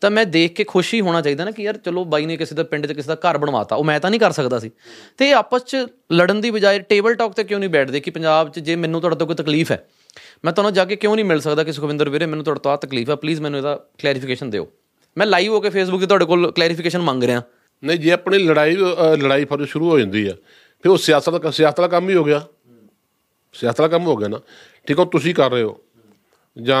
ਤਾਂ 0.00 0.10
ਮੈਂ 0.10 0.24
ਦੇਖ 0.26 0.54
ਕੇ 0.54 0.64
ਖੁਸ਼ੀ 0.64 1.00
ਹੋਣਾ 1.00 1.20
ਚਾਹੀਦਾ 1.20 1.44
ਨਾ 1.44 1.50
ਕਿ 1.50 1.62
ਯਾਰ 1.62 1.76
ਚਲੋ 1.76 2.04
ਬਾਈ 2.04 2.26
ਨੇ 2.26 2.36
ਕਿਸੇ 2.36 2.54
ਦਾ 2.54 2.62
ਪਿੰਡ 2.62 2.86
'ਚ 2.86 2.92
ਕਿਸੇ 2.92 3.08
ਦਾ 3.08 3.16
ਘਰ 3.20 3.38
ਬਣਵਾਤਾ, 3.38 3.76
ਉਹ 3.76 3.84
ਮੈਂ 3.84 3.98
ਤਾਂ 4.00 4.10
ਨਹੀਂ 4.10 4.20
ਕਰ 4.20 4.32
ਸਕਦਾ 4.32 4.58
ਸੀ। 4.58 4.70
ਤੇ 5.18 5.28
ਇਹ 5.30 5.34
ਆਪਸ 5.34 5.64
'ਚ 5.64 5.86
ਲੜਨ 6.12 6.40
ਦੀ 6.40 6.50
ਬਜਾਏ 6.50 6.78
ਟੇਬਲ 6.88 7.14
ਟਾਕ 7.14 7.32
ਤੇ 7.32 7.44
ਕਿਉਂ 7.44 7.60
ਨਹੀਂ 7.60 7.70
ਬੈਠਦੇ 7.70 8.00
ਕਿ 8.00 8.10
ਪੰਜਾਬ 8.10 8.50
'ਚ 8.50 8.58
ਜੇ 8.58 8.76
ਮੈਨੂੰ 8.76 9.00
ਤੁਹਾਡੇ 9.00 9.16
ਤੋਂ 9.16 9.26
ਕੋਈ 9.26 9.36
ਤਕਲੀਫ 9.36 9.72
ਹੈ, 9.72 9.84
ਮੈਂ 10.44 10.52
ਤੁਹਾਨੂੰ 10.52 10.72
ਜਾ 10.72 10.84
ਕੇ 10.84 10.96
ਕਿਉਂ 10.96 11.14
ਨਹੀਂ 11.16 11.24
ਮਿਲ 11.24 11.40
ਸਕਦਾ 11.40 11.64
ਕਿ 11.64 11.72
ਸੁਖਵਿੰਦਰ 11.72 12.08
ਵੀਰੇ, 12.08 12.26
ਮੈਨੂੰ 12.26 12.44
ਤੁਹਾਡੇ 12.44 12.60
ਤੋਂ 12.60 12.72
ਆ 12.72 12.76
ਤਕਲੀਫ 12.78 13.10
ਹੈ 13.10 13.14
ਪਲੀਜ਼ 13.16 13.40
ਮੈਨੂੰ 13.40 13.58
ਇਹਦਾ 13.58 13.78
ਕਲੈਰੀਫਿਕੇਸ਼ਨ 13.98 14.50
ਦਿਓ। 14.50 14.68
ਮੈਂ 15.16 15.26
ਲਾਈਵ 15.26 15.52
ਹੋ 15.52 15.60
ਕੇ 15.60 15.70
ਫੇਸਬੁੱਕ 15.70 16.00
ਤੇ 16.00 16.06
ਤੁਹਾਡੇ 16.06 16.24
ਕੋਲ 16.24 16.50
ਕਲੈਰੀਫਿਕੇਸ਼ਨ 16.52 17.02
ਮੰਗ 17.02 17.24
ਰਿਹਾ। 17.24 17.42
ਨਹੀਂ 17.82 17.98
ਜੇ 17.98 18.10
ਆਪਣੀ 18.12 18.38
ਲੜਾਈ 18.38 18.76
ਲੜਾਈ 19.16 19.44
ਫਿਰ 19.44 19.64
ਸ਼ੁਰੂ 19.66 19.90
ਹੋ 19.90 19.98
ਜਾਂਦੀ 19.98 20.26
ਆ 20.28 20.34
ਫਿਰ 20.84 20.90
ਉਹ 20.92 20.96
ਸਿਆਸਤ 20.96 21.30
ਦਾ 21.30 21.50
ਸਿਆਸਤ 21.50 21.80
ਦਾ 21.80 21.88
ਕੰਮ 21.88 22.08
ਹੀ 22.08 22.14
ਹੋ 22.14 22.24
ਗਿਆ। 22.24 22.46
ਸਿਆਸਤ 23.54 23.80
ਦਾ 23.80 23.88
ਕੰਮ 23.88 24.06
ਹੋ 24.06 24.16
ਗਿਆ 24.16 24.28
ਨਾ। 24.28 24.40
ਠੀਕ 24.86 25.00
ਆ 25.00 25.04
ਤੁਸੀਂ 25.04 25.34
ਕਰ 25.34 25.50
ਰਹੇ 25.50 25.62
ਹੋ। 25.62 25.78
ਜਾਂ 26.56 26.80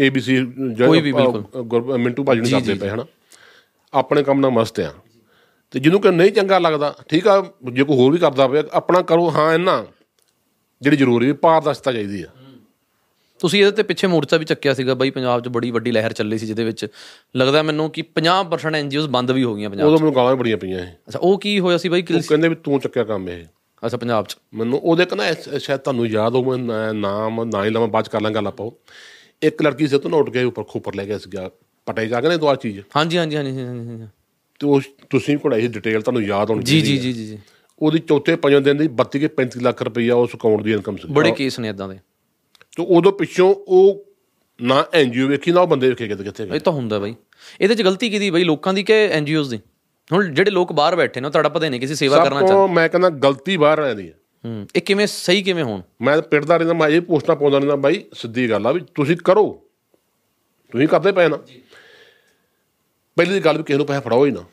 ਏਬੀਸੀ 0.00 0.40
ਬਿਲਕੁਲ। 0.44 1.98
ਮਿੰਟੂ 1.98 2.24
ਭਾਜੀ 2.24 2.40
ਨੂੰ 2.40 2.50
ਕਰਦੇ 2.50 2.74
ਪਏ 2.74 2.88
ਹਨਾ? 2.88 3.04
ਆਪਣੇ 3.92 4.22
ਕੰਮ 4.22 4.40
ਨਾਲ 4.40 4.50
ਮਸਤ 4.50 4.80
ਆ। 4.80 4.92
ਤੇ 5.70 5.80
ਜਿਹਨੂੰ 5.80 6.00
ਕਿ 6.00 6.10
ਨਹੀਂ 6.10 6.32
ਚੰਗਾ 6.32 6.58
ਲੱਗਦਾ 6.58 6.94
ਠੀਕ 7.08 7.26
ਆ 7.28 7.40
ਜੇ 7.72 7.84
ਕੋਈ 7.84 7.96
ਹੋਰ 7.96 8.12
ਵੀ 8.12 8.18
ਕਰਦਾ 8.18 8.46
ਪਿਆ 8.48 8.62
ਆਪਣਾ 8.72 9.02
ਕਰੋ 9.02 9.30
ਹਾਂ 9.30 9.52
ਇਹਨਾਂ 9.54 9.84
ਜਿਹੜੀ 10.82 10.96
ਜ਼ਰੂਰੀ 10.96 11.32
ਪਾਰਦਰਸ਼ਤਾ 11.32 11.92
ਚਾਹੀਦੀ 11.92 12.22
ਆ। 12.22 12.26
ਤੁਸੀਂ 13.40 13.60
ਇਹਦੇ 13.60 13.70
ਤੇ 13.72 13.82
ਪਿੱਛੇ 13.82 14.06
ਮੋਰਚਾ 14.06 14.36
ਵੀ 14.36 14.44
ਚੱਕਿਆ 14.44 14.74
ਸੀਗਾ 14.74 14.94
ਬਾਈ 14.94 15.10
ਪੰਜਾਬ 15.10 15.42
'ਚ 15.42 15.48
ਬੜੀ 15.48 15.70
ਵੱਡੀ 15.70 15.90
ਲਹਿਰ 15.90 16.12
ਚੱਲੀ 16.12 16.38
ਸੀ 16.38 16.46
ਜਿਹਦੇ 16.46 16.64
ਵਿੱਚ 16.64 16.86
ਲੱਗਦਾ 17.36 17.62
ਮੈਨੂੰ 17.62 17.90
ਕਿ 17.90 18.02
50% 18.14 18.74
ਐਨਜੀਓਜ਼ 18.74 19.08
ਬੰਦ 19.08 19.30
ਵੀ 19.30 19.44
ਹੋ 19.44 19.54
ਗਈਆਂ 19.54 19.70
ਪੰਜਾਬ 19.70 19.86
'ਚ। 19.86 19.88
ਉਦੋਂ 19.88 19.98
ਮੈਨੂੰ 19.98 20.14
ਗਾਲਾਂ 20.14 20.36
ਬੜੀਆਂ 20.36 20.56
ਪਈਆਂ 20.56 20.78
ਇਹ। 20.78 20.86
ਅੱਛਾ 21.08 21.18
ਉਹ 21.18 21.38
ਕੀ 21.38 21.58
ਹੋਇਆ 21.60 21.78
ਸੀ 21.78 21.88
ਬਾਈ? 21.88 22.02
ਕਿ 22.02 22.14
ਉਹ 22.14 22.20
ਕਹਿੰਦੇ 22.20 22.48
ਵੀ 22.48 22.54
ਤੂੰ 22.54 22.80
ਚੱਕਿਆ 22.80 23.04
ਕੰਮ 23.04 23.28
ਇਹ। 23.28 23.44
ਅੱਛਾ 23.86 23.96
ਪੰਜਾਬ 23.96 24.26
'ਚ। 24.26 24.36
ਮੈਨੂੰ 24.54 24.78
ਉਹਦੇ 24.78 25.04
ਕਹਿੰਦਾ 25.04 25.58
ਸ਼ਾਇਦ 25.58 25.80
ਤੁਹਾਨੂੰ 25.80 26.06
ਯਾਦ 26.06 26.34
ਹੋਵੇ 26.34 26.56
ਨਾਮ 26.92 27.44
ਨਾ 27.44 27.64
ਹੀ 27.64 27.70
ਲਵਾਂ 27.70 27.88
ਬਾਅਦ 27.88 28.08
ਕਰ 28.08 28.20
ਲਾਂ 28.20 28.30
ਗੱਲ 28.30 28.46
ਆਪਾਂ 28.46 28.66
ਉਹ। 28.66 28.78
ਇੱਕ 29.42 29.62
ਲੜਕੀ 29.62 29.86
ਸੀ 29.88 29.98
ਤੋਂ 29.98 30.10
ਉੱਠ 30.10 30.30
ਕੇ 30.30 30.42
ਉੱਪਰ 30.44 30.62
ਖੋਪਰ 30.62 30.94
ਲੈ 30.94 31.04
ਗਿਆ। 31.06 31.18
ਸੀਗਾ 31.18 31.50
ਪਟੇ 31.86 32.06
ਜਾ 32.06 32.20
ਕੇ 32.20 32.28
ਨੇ 32.28 32.36
ਦੁਆ 32.36 32.54
ਚੀਜ਼। 32.54 32.80
ਹਾਂਜੀ 32.96 33.18
ਹਾਂਜੀ 33.18 33.36
ਹਾਂਜੀ 33.36 33.64
ਹਾਂਜੀ, 33.64 34.06
ਤੇ 34.60 34.66
ਉਹ 34.66 34.80
ਤੁਸੀਂ 35.10 35.38
ਕਢਾਈ 35.38 35.68
ਡਿਟੇਲ 35.68 36.02
ਤੁਹਾਨੂੰ 36.02 36.22
ਯਾਦ 36.22 36.50
ਹੋਣੀ 36.50 36.62
ਜੀ। 36.62 36.80
ਜੀ 36.80 36.96
ਜੀ 36.98 37.12
ਜੀ 37.12 37.38
ਉਹਦੀ 37.80 37.98
ਚੌਥੇ 37.98 38.36
ਪੰਜਵੇਂ 38.36 38.60
ਦਿਨ 38.60 38.76
ਦੀ 38.76 38.88
32 38.96 39.18
ਕੇ 39.18 39.28
35 39.36 39.62
ਲੱਖ 39.62 39.82
ਰੁਪਈਆ 39.82 40.14
ਉਸ 40.14 40.34
ਅਕਾਊਂਟ 40.34 40.62
ਦੀ 40.62 40.72
ਇਨਕਮ 40.72 40.96
ਸੀ। 40.96 41.08
ਬੜੇ 41.12 41.30
ਕੇਸ 41.30 41.58
ਨੇ 41.58 41.68
ਇਦਾਂ 41.68 41.88
ਦੇ। 41.88 41.98
ਤੇ 42.76 42.84
ਉਦੋਂ 42.88 43.12
ਪਿੱਛੋਂ 43.12 43.54
ਉਹ 43.68 44.04
ਨਾ 44.60 44.84
ਐਨਜੀਓ 44.92 45.26
ਵੇਖੀ 45.28 45.52
ਨਾ 45.52 45.60
ਉਹ 45.60 45.66
ਬੰਦੇ 45.66 45.88
ਵੇਖੇ 45.88 46.08
ਕਿਤੇ 46.08 46.24
ਕਿੱਥੇ 46.24 46.46
ਗਏ 46.46 46.56
ਇਹ 46.56 46.60
ਤਾਂ 46.60 46.72
ਹੁੰਦਾ 46.72 46.98
ਬਾਈ। 46.98 47.14
ਇਹਦੇ 47.60 47.74
'ਚ 47.74 47.82
ਗਲਤੀ 47.82 48.10
ਕਿਹਦੀ 48.10 48.30
ਬਾਈ? 48.30 48.44
ਲੋਕਾਂ 48.44 48.74
ਦੀ 48.74 48.82
ਕਿ 48.82 48.92
ਐਨਜੀਓਜ਼ 49.12 49.50
ਦੀ? 49.50 49.60
ਹੁਣ 50.12 50.34
ਜਿਹੜੇ 50.34 50.50
ਲੋਕ 50.50 50.72
ਬਾਹਰ 50.72 50.96
ਬੈਠੇ 50.96 51.20
ਨੇ 51.20 51.26
ਉਹ 51.26 51.32
ਤੜਪਦੇ 51.32 51.68
ਨੇ 51.68 51.78
ਕਿਸੇ 51.78 51.94
ਸੇਵਾ 51.94 52.24
ਕਰਨਾ 52.24 52.40
ਸਭ 52.40 52.46
ਚਾਹੁੰਦੇ। 52.46 52.52
ਤੋਂ 52.52 52.68
ਮੈਂ 52.68 52.88
ਕਹਿੰਦਾ 52.88 53.10
ਗਲਤੀ 53.10 53.56
ਬਾਹਰ 53.56 53.78
ਆਇਆ 53.78 53.94
ਦੀ 53.94 54.08
ਹੈ। 54.08 54.14
ਹੂੰ 54.44 54.66
ਇਹ 54.76 54.82
ਕਿਵੇਂ 54.82 55.06
ਸਹੀ 55.06 55.42
ਕਿਵੇਂ 55.42 55.64
ਹੋਣ? 55.64 55.82
ਮੈਂ 56.02 56.14
ਤਾਂ 56.14 56.22
ਪਿੜਦਾ 56.22 56.56
ਰਹਿੰਦਾ 56.56 56.74
ਮੈਂ 56.74 56.88
ਇਹ 56.88 57.00
ਪੋਸਟਾਂ 57.00 57.36
ਪਾਉਂਦਾ 57.36 57.58
ਰਹਿੰਦਾ 57.58 57.76
ਬਾਈ 57.76 58.04
ਸਿੱਧੀ 58.14 58.50
ਗੱਲ 58.50 58.66
ਆ 58.66 58.72
ਵੀ 58.72 58.80
ਤੁਸੀਂ 58.94 59.16
ਕਰੋ। 59.16 59.62
ਤੁਸੀਂ 60.72 60.88
ਕਰਦੇ 60.88 61.12
ਪਏ 61.12 61.28
ਨਾ। 61.28 61.36
ਪਹਿਲੀ 63.16 63.34
ਦੀ 63.34 63.40
ਗੱਲ 63.40 63.56
ਵੀ 63.58 63.62
ਕਿਸੇ 63.62 63.76
ਨੂੰ 63.76 63.86
ਪੈਸੇ 63.86 64.00
ਫੜਾਓ 64.00 64.26
ਹੀ 64.26 64.30
ਨਾ। 64.30 64.44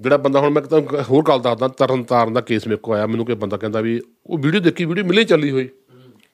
ਜਿਹੜਾ 0.00 0.16
ਬੰਦਾ 0.16 0.40
ਹੁਣ 0.40 0.50
ਮੈਂ 0.50 0.62
ਤੁਹਾਨੂੰ 0.62 1.02
ਹੋਰ 1.10 1.24
ਗੱਲ 1.28 1.40
ਦੱਸਦਾ 1.40 1.68
ਤਰਨ 1.68 2.02
ਤਾਰਨ 2.02 2.32
ਦਾ 2.32 2.40
ਕੇਸ 2.40 2.66
ਮੇਰੇ 2.66 2.80
ਕੋਲ 2.82 2.96
ਆਇਆ। 2.96 3.06
ਮੈਨੂੰ 3.06 3.26
ਕੋਈ 3.26 3.34
ਬੰਦਾ 3.34 3.56
ਕਹਿੰਦਾ 3.56 3.80
ਵੀ 3.80 4.00
ਉਹ 4.26 4.38
ਵੀਡੀਓ 4.38 4.60
ਦੇਖੀ 4.60 4.84
ਵੀਡੀਓ 4.84 5.04
ਮਿਲੇ 5.04 5.24
ਚੱਲੀ 5.24 5.50
ਹੋਈ। 5.50 5.68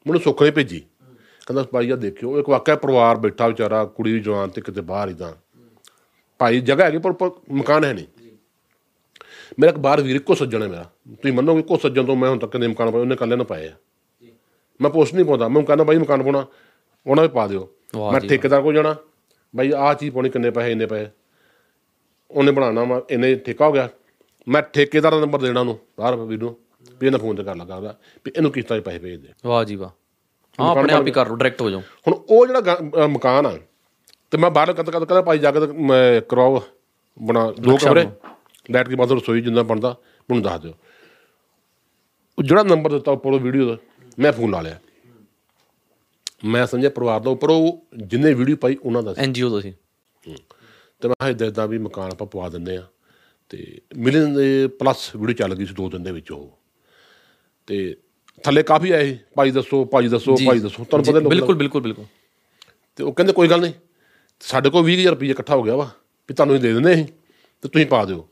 ਮੈਨੂੰ 0.06 0.20
ਸੁੱਖ 0.20 0.42
ਨੇ 0.42 0.50
ਭੇਜੀ। 0.50 0.82
ਕਹਿੰਦਾ 1.46 1.62
ਭਾਈ 1.62 1.90
ਆ 1.90 1.96
ਦੇਖਿਓ 1.96 2.38
ਇੱਕ 2.38 2.48
ਵਾਕਿਆ 2.48 2.76
ਪਰਿਵਾਰ 2.76 3.16
ਬੈਠਾ 3.16 3.46
ਵਿਚਾਰਾ 3.48 3.84
ਕੁੜੀ 3.84 4.18
ਜਵਾਨ 4.20 4.50
ਤੇ 4.50 4.60
ਕਿਤੇ 4.60 4.80
ਬਾਹਰ 4.80 5.12
ਤਾਂ। 5.12 5.32
ਭਾਈ 6.40 6.60
ਜਗ੍ਹਾ 6.60 6.86
ਹੈਗੀ 6.86 6.98
ਪਰ 6.98 7.12
ਮਕਾਨ 7.52 7.84
ਹੈ 7.84 7.92
ਨਹੀਂ। 7.92 8.06
ਮੇਰਾ 9.60 9.70
ਇੱਕ 9.70 9.78
ਬਾਹਰ 9.78 10.00
ਵੀਰ 10.02 10.16
ਇੱਕੋ 10.16 10.34
ਸੱਜਣ 10.34 10.62
ਹੈ 10.62 10.68
ਮੇਰਾ। 10.68 10.82
ਤੁਸੀਂ 11.08 11.32
ਮੰਨੋਗੇ 11.32 11.60
ਇੱਕੋ 11.60 11.76
ਸੱਜਣ 11.78 12.04
ਤੋਂ 12.06 12.16
ਮੈਂ 12.16 12.28
ਹੁਣ 12.30 12.38
ਤੱਕ 12.38 12.50
ਕਦੇ 12.52 12.66
ਮਕਾਨ 12.68 12.90
ਪਾਏ 12.90 13.00
ਉਹਨੇ 13.00 13.16
ਕੱਲੇ 13.16 13.36
ਨਾ 13.36 13.44
ਪਾਏ 13.44 13.68
ਆ 13.68 13.72
ਮੈਂ 14.80 14.90
ਪੋਸਟ 14.90 15.14
ਨਹੀਂ 15.14 15.24
ਪਾਉਂਦਾ 15.24 15.48
ਮੈਂ 15.48 15.62
ਕਹਿੰਦਾ 15.62 15.84
ਬਾਈ 15.84 15.98
ਮਕਾਨ 15.98 16.22
ਪਾਉਣਾ 16.22 16.46
ਉਹਨਾਂ 17.06 17.22
ਵੀ 17.24 17.28
ਪਾ 17.28 17.46
ਦਿਓ। 17.46 17.68
ਮੈਂ 18.12 18.20
ਠੇਕੇਦਾਰ 18.20 18.62
ਕੋਲ 18.62 18.74
ਜਾਣਾ 18.74 18.94
ਬਾਈ 19.54 19.70
ਆਹ 19.76 19.94
ਚੀਜ਼ 19.94 20.12
ਪਾਉਣੀ 20.14 20.30
ਕਿੰਨੇ 20.30 20.50
ਪੈਸੇ 20.50 20.72
ਇੰਨੇ 20.72 20.86
ਪੈਸੇ? 20.86 21.10
ਉਹਨੇ 22.30 22.52
ਬਣਾਉਣਾ 22.52 22.84
ਮੈਂ 22.84 23.00
ਇੰਨੇ 23.10 23.34
ਠੇਕਾ 23.36 23.66
ਹੋ 23.66 23.72
ਗਿਆ। 23.72 23.88
ਮੈਂ 24.46 24.62
ਠੇਕੇਦਾਰ 24.62 25.12
ਦਾ 25.12 25.20
ਨੰਬਰ 25.20 25.40
ਦੇਣਾ 25.40 25.60
ਉਹਨੂੰ 25.60 25.78
ਬਾਹਰ 25.98 26.16
ਵੀਰ 26.16 26.38
ਨੂੰ 26.40 26.56
ਵੀ 27.00 27.06
ਇਹਨਾਂ 27.06 27.18
ਫੋਨ 27.18 27.36
ਤੇ 27.36 27.44
ਕਰ 27.44 27.56
ਲਗਾ 27.56 27.76
ਉਹਦਾ 27.76 27.94
ਵੀ 28.26 28.32
ਇਹਨੂੰ 28.36 28.50
ਕਿਸ਼ਤਾਂ 28.52 28.78
'ਚ 28.78 28.82
ਪੈਸੇ 28.84 28.98
ਭੇਜ 28.98 29.20
ਦੇ। 29.20 29.32
ਵਾਹ 29.46 29.64
ਜੀ 29.64 29.76
ਵਾਹ। 29.76 29.90
ਹਾਂ 30.58 30.70
ਆਪਣੇ 30.70 30.94
ਆਪ 30.94 31.06
ਹੀ 31.06 31.12
ਕਰ 31.12 31.28
ਲਓ 31.28 31.36
ਡਾਇਰੈਕਟ 31.36 31.62
ਹੋ 31.62 31.70
ਜਾਓ। 31.70 31.80
ਹੁਣ 32.06 32.14
ਉਹ 32.14 32.46
ਜਿਹੜਾ 32.46 33.06
ਮਕਾਨ 33.08 33.46
ਆ 33.46 33.56
ਤੇ 34.32 34.38
ਮੈਂ 34.38 34.50
ਬਾਹਰ 34.50 34.72
ਕਦ 34.72 34.90
ਕਦ 34.90 35.04
ਕਦ 35.04 35.20
ਭਾਈ 35.24 35.38
ਜਾ 35.38 35.50
ਕੇ 35.52 35.66
ਮੈਂ 35.66 36.20
ਕਰਵਾਓ 36.20 36.62
ਬਣਾ 37.20 37.50
ਦੋ 37.52 37.76
ਕਮਰੇ। 37.76 38.06
ਲਾਈਟ 38.66 38.88
ਦੀ 38.88 38.94
ਬਾਅਦ 38.96 39.12
ਰਸੋਈ 39.12 39.40
ਜਿੰਨਾ 39.40 39.62
ਬਣਦਾ 39.62 39.94
ਮੈਨੂੰ 40.28 40.42
ਦੱਸ 40.42 40.60
ਦਿਓ। 40.60 40.72
ਉਹ 42.38 42.42
ਜਿਹੜਾ 42.44 42.62
ਨੰਬਰ 42.62 42.90
ਦਿੱਤਾ 42.90 43.12
ਉੱਪਰ 43.12 43.38
ਵੀਡੀਓ 43.38 43.66
ਦਾ 43.66 43.76
ਮੈਂ 44.18 44.32
ਫੋਨ 44.32 44.50
ਲਾ 44.50 44.60
ਲਿਆ। 44.60 44.78
ਮੈਂ 46.44 46.66
ਸਮਝਿਆ 46.66 46.90
ਪਰਿਵਾਰ 46.90 47.20
ਦਾ 47.20 47.30
ਉੱਪਰ 47.30 47.50
ਉਹ 47.50 47.86
ਜਿੰਨੇ 47.96 48.32
ਵੀਡੀਓ 48.34 48.56
ਪਾਈ 48.56 48.76
ਉਹਨਾਂ 48.76 49.02
ਦਾ 49.02 49.14
ਸੀ। 49.14 49.20
ਐਨਜੀਓ 49.22 49.48
ਤੁਸੀਂ 49.50 49.72
ਤੇ 51.02 51.08
ਮੈਂ 51.08 51.32
ਕਿਹਾ 51.32 51.46
ਇਦਾਂ 51.48 51.66
ਵੀ 51.68 51.78
ਮਕਾਨ 51.78 52.10
ਆਪਾਂ 52.12 52.26
ਪਵਾ 52.26 52.48
ਦਿੰਦੇ 52.48 52.76
ਆ। 52.76 52.82
ਤੇ 53.50 53.80
ਮਿਲੀਅਨ 53.96 54.34
ਦੇ 54.34 54.66
ਪਲੱਸ 54.78 55.10
ਵੀਡੀਓ 55.16 55.34
ਚੱਲ 55.36 55.54
ਗਈ 55.54 55.66
ਸੀ 55.66 55.74
ਦੋ 55.74 55.88
ਦਿਨ 55.90 56.02
ਦੇ 56.02 56.12
ਵਿੱਚ 56.12 56.30
ਉਹ। 56.32 56.58
ਤੇ 57.68 57.94
ਥੱਲੇ 58.44 58.62
ਕਾਫੀ 58.62 58.90
ਆਏ 58.90 59.06
ਸੀ, 59.06 59.18
ਭਾਈ 59.34 59.50
ਦੱਸੋ 59.50 59.84
ਭਾਈ 59.84 60.08
ਦੱਸੋ 60.08 60.36
ਭਾਈ 60.46 60.58
ਦੱਸੋ। 60.58 60.84
ਤੁਹਾਨੂੰ 60.84 61.04
ਪਤਾ 61.04 61.18
ਲੋਕ 61.18 61.28
ਬਿਲਕੁਲ 61.28 61.54
ਬਿਲਕੁਲ 61.54 61.82
ਬਿਲਕੁਲ। 61.82 62.04
ਤੇ 62.96 63.04
ਉਹ 63.04 63.12
ਕਹਿੰਦੇ 63.12 63.32
ਕੋਈ 63.32 63.48
ਗੱਲ 63.48 63.60
ਨਹੀਂ। 63.60 63.72
ਸਾਡੇ 64.40 64.70
ਕੋਲ 64.70 64.84
20000 64.84 65.10
ਰੁਪਏ 65.10 65.28
ਇਕੱਠਾ 65.28 65.56
ਹੋ 65.56 65.62
ਗਿਆ 65.62 65.76
ਵਾ 65.76 65.90
ਵੀ 66.28 66.34
ਤੁਹਾਨੂੰ 66.34 66.60
ਦੇ 66.60 66.72
ਦਿੰਦੇ 66.72 66.94
ਅਸੀਂ 66.94 67.04
ਤੇ 67.62 67.68
ਤੁਸੀਂ 67.68 67.86
ਪਾ 67.86 68.04
ਦਿਓ। 68.04 68.28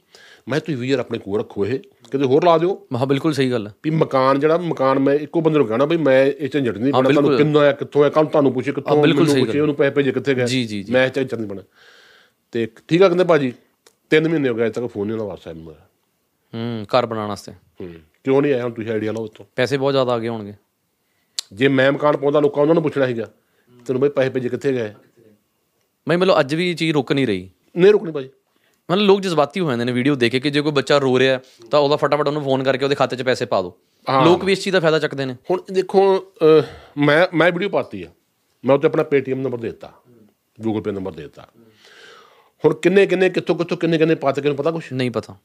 ਮੈਂ 0.49 0.61
ਤੁਸੀਂ 0.61 0.77
20000 0.77 1.01
ਆਪਣੇ 1.01 1.19
ਕੋਲ 1.19 1.41
ਰੱਖੋ 1.41 1.67
ਇਹ। 1.67 1.79
ਕਿਤੇ 2.11 2.25
ਹੋਰ 2.25 2.45
ਲਾ 2.45 2.59
ਦਿਓ। 2.59 2.87
ਮਹਾ 2.93 3.05
ਬਿਲਕੁਲ 3.05 3.33
ਸਹੀ 3.33 3.51
ਗੱਲ 3.51 3.67
ਹੈ 3.67 3.73
ਵੀ 3.85 3.91
ਮਕਾਨ 3.91 4.41
ਜਿਹੜਾ 4.41 4.57
ਮਕਾਨ 4.57 4.99
ਮੈਂ 4.99 5.15
ਇੱਕੋ 5.15 5.41
ਬੰਦੇ 5.41 5.59
ਨੂੰ 5.59 5.67
ਕਹਿਣਾ 5.67 5.85
ਵੀ 5.85 5.97
ਮੈਂ 5.97 6.27
ਇਹ 6.27 6.49
ਝੰਜਟ 6.49 6.79
ਨਹੀਂ 6.79 6.93
ਪਣਾ 6.93 7.11
ਤੁਹਾਨੂੰ 7.11 7.37
ਕਿੰਨਾ 7.37 7.61
ਆਇਆ 7.61 7.73
ਕਿੱਥੋਂ 7.73 8.03
ਆਇਆ 8.03 8.11
ਕੱਲ 8.11 8.27
ਤੁਹਾਨੂੰ 8.27 8.53
ਪੁੱਛੇ 8.53 8.73
ਕਿੱਥੋਂ 8.73 8.97
ਮੈਨੂੰ 8.97 9.17
ਪੁੱਛੇ 9.17 9.61
ਉਹਨੂੰ 9.61 9.75
ਪੈਸੇ 9.75 9.91
ਭੇਜੇ 9.91 10.13
ਕਿੱਥੇ 10.13 10.35
ਗਏ। 10.35 10.47
ਜੀ, 10.47 10.65
ਜੀ, 10.65 10.83
ਜੀ। 10.83 10.93
ਮੈਂ 10.93 11.09
ਝੰਜਟ 11.09 11.35
ਨਹੀਂ 11.35 11.49
ਪਣਾ 11.49 11.63
ਤੇ 12.53 12.69
ਠੀਕ 12.89 13.03
ਆ 13.03 13.09
ਕਹਿੰਦੇ 13.09 13.25
ਭਾਜੀ 13.25 13.53
3 14.11 14.29
ਮਹੀਨੇ 14.29 14.49
ਹੋ 14.49 14.55
ਗਏ 14.55 14.71
ਤੱਕ 14.71 14.87
ਫੋਨ 14.87 15.07
ਨਹੀਂ 15.07 15.19
ਵਾਸਤੇ 15.19 15.53
ਮੈਨੂੰ 15.53 15.73
ਆਇਆ। 15.73 15.87
ਹੂੰ 16.53 16.85
ਘਰ 16.89 17.07
ਬਣਾਉਣ 17.07 17.29
ਵਾਸਤੇ। 17.29 17.53
ਹੂੰ 17.81 17.93
ਕਿਉਂ 18.25 18.41
ਨਹੀਂ 18.43 18.53
ਆਇਆ 18.55 18.63
ਹੁਣ 18.65 18.73
ਤੁਸੀਂ 18.73 18.91
ਆਈਡੀਆ 18.93 19.13
ਲਓ 19.13 19.25
ਉੱਥੋਂ? 19.25 19.47
ਪੈਸੇ 19.57 19.77
ਬਹੁਤ 19.77 19.93
ਜ਼ਿਆਦਾ 19.93 20.13
ਆ 20.13 20.19
ਗਏ 20.19 20.29
ਹੋਣਗੇ। 20.29 20.55
ਜੇ 21.53 21.69
ਮੈਂ 21.69 21.91
ਮਕਾਨ 21.93 22.17
ਪਾਉਂਦਾ 22.17 22.41
ਲੋਕਾਂ 22.41 22.63
ਉਹਨਾਂ 22.63 22.75
ਨੂੰ 22.75 22.83
ਪੁੱਛਣਾ 22.83 23.07
ਸੀਗਾ 23.07 23.27
ਤੈਨੂੰ 23.87 24.01
ਬਈ 24.03 24.09
ਪੈਸੇ 24.09 24.31
ਭੇਜੇ 24.31 24.49
ਕਿੱਥੇ 24.49 24.73
ਗਏ? 24.73 24.93
ਮੈਂ 26.07 26.19
ਮਤਲਬ 26.19 26.39
ਅੱਜ 26.41 26.55
ਵੀ 26.55 26.71
ਇਹ 26.71 26.77
ਚੀਜ਼ 26.77 26.93
ਰੁਕ 26.95 27.13
ਨਹੀਂ 27.13 27.27
ਰਹੀ। 27.27 27.51
ਨਹੀਂ 27.77 27.93
ਰੁਕਣੀ 27.93 28.13
ਭਾਜੀ। 28.13 28.31
ਮਤਲਬ 28.89 29.07
ਲੋਕ 29.07 29.21
ਜਜ਼ਬਾਤੀ 29.21 29.61
ਹੋ 29.61 29.69
ਜਾਂਦੇ 29.71 29.85
ਨੇ 29.85 29.93
ਵੀਡੀਓ 29.93 30.15
ਦੇਖ 30.15 30.33
ਕੇ 30.33 30.41
ਕਿ 30.41 30.51
ਜੇ 30.51 30.61
ਕੋਈ 30.61 30.73
ਬੱਚਾ 30.73 30.99
ਰੋ 30.99 31.19
ਰਿਹਾ 31.19 31.39
ਤਾਂ 31.71 31.81
ਉਹਦਾ 31.81 31.97
ਫਟਾਫਟ 31.97 32.29
ਉਹਨੂੰ 32.29 32.43
ਫੋਨ 32.45 32.63
ਕਰਕੇ 32.65 32.85
ਉਹਦੇ 32.85 32.95
ਖਾਤੇ 32.95 33.17
'ਚ 33.17 33.23
ਪੈਸੇ 33.23 33.45
ਪਾ 33.47 33.61
ਦਿਓ 33.63 34.25
ਲੋਕ 34.25 34.45
ਵੀ 34.45 34.53
ਇਸ 34.53 34.63
ਚੀਜ਼ 34.63 34.73
ਦਾ 34.75 34.81
ਫਾਇਦਾ 34.81 34.99
ਚੱਕਦੇ 34.99 35.25
ਨੇ। 35.25 35.37
ਹੁਣ 35.51 35.61
ਦੇਖੋ 35.73 36.03
ਮੈਂ 36.99 37.27
ਮੈਂ 37.35 37.51
ਵੀਡੀਓ 37.53 37.69
ਪਾਤੀ 37.69 38.03
ਆ। 38.03 38.09
ਮੈਂ 38.65 38.75
ਉੱਤੇ 38.75 38.87
ਆਪਣਾ 38.87 39.03
ਪੇਟੀਐਮ 39.03 39.41
ਨੰਬਰ 39.41 39.59
ਦੇ 39.59 39.69
ਦਿੱਤਾ। 39.69 39.93
ਗੂਗਲ 40.59 40.81
ਪੇ 40.83 40.91
ਨੰਬਰ 40.93 41.13
ਦੇ 41.13 41.23
ਦਿੱਤਾ। 41.23 41.47
ਹੁਣ 42.65 42.75
ਕਿੰਨੇ 42.75 43.07
ਕਿੰਨੇ 43.07 43.29
ਕਿੱਥੋਂ 43.31 43.57
ਕਿੱਥੋਂ 43.57 43.77
ਕਿੰਨੇ 43.77 43.99
ਕਿੰਨੇ 43.99 44.15
ਪਾਤੇ 44.15 44.43
ਕਿਨੂੰ 44.43 44.57
ਪਤਾ 44.57 44.71
ਕੁਛ? 44.71 44.93
ਨਹੀਂ 44.93 45.11
ਪਤਾ। 45.11 45.37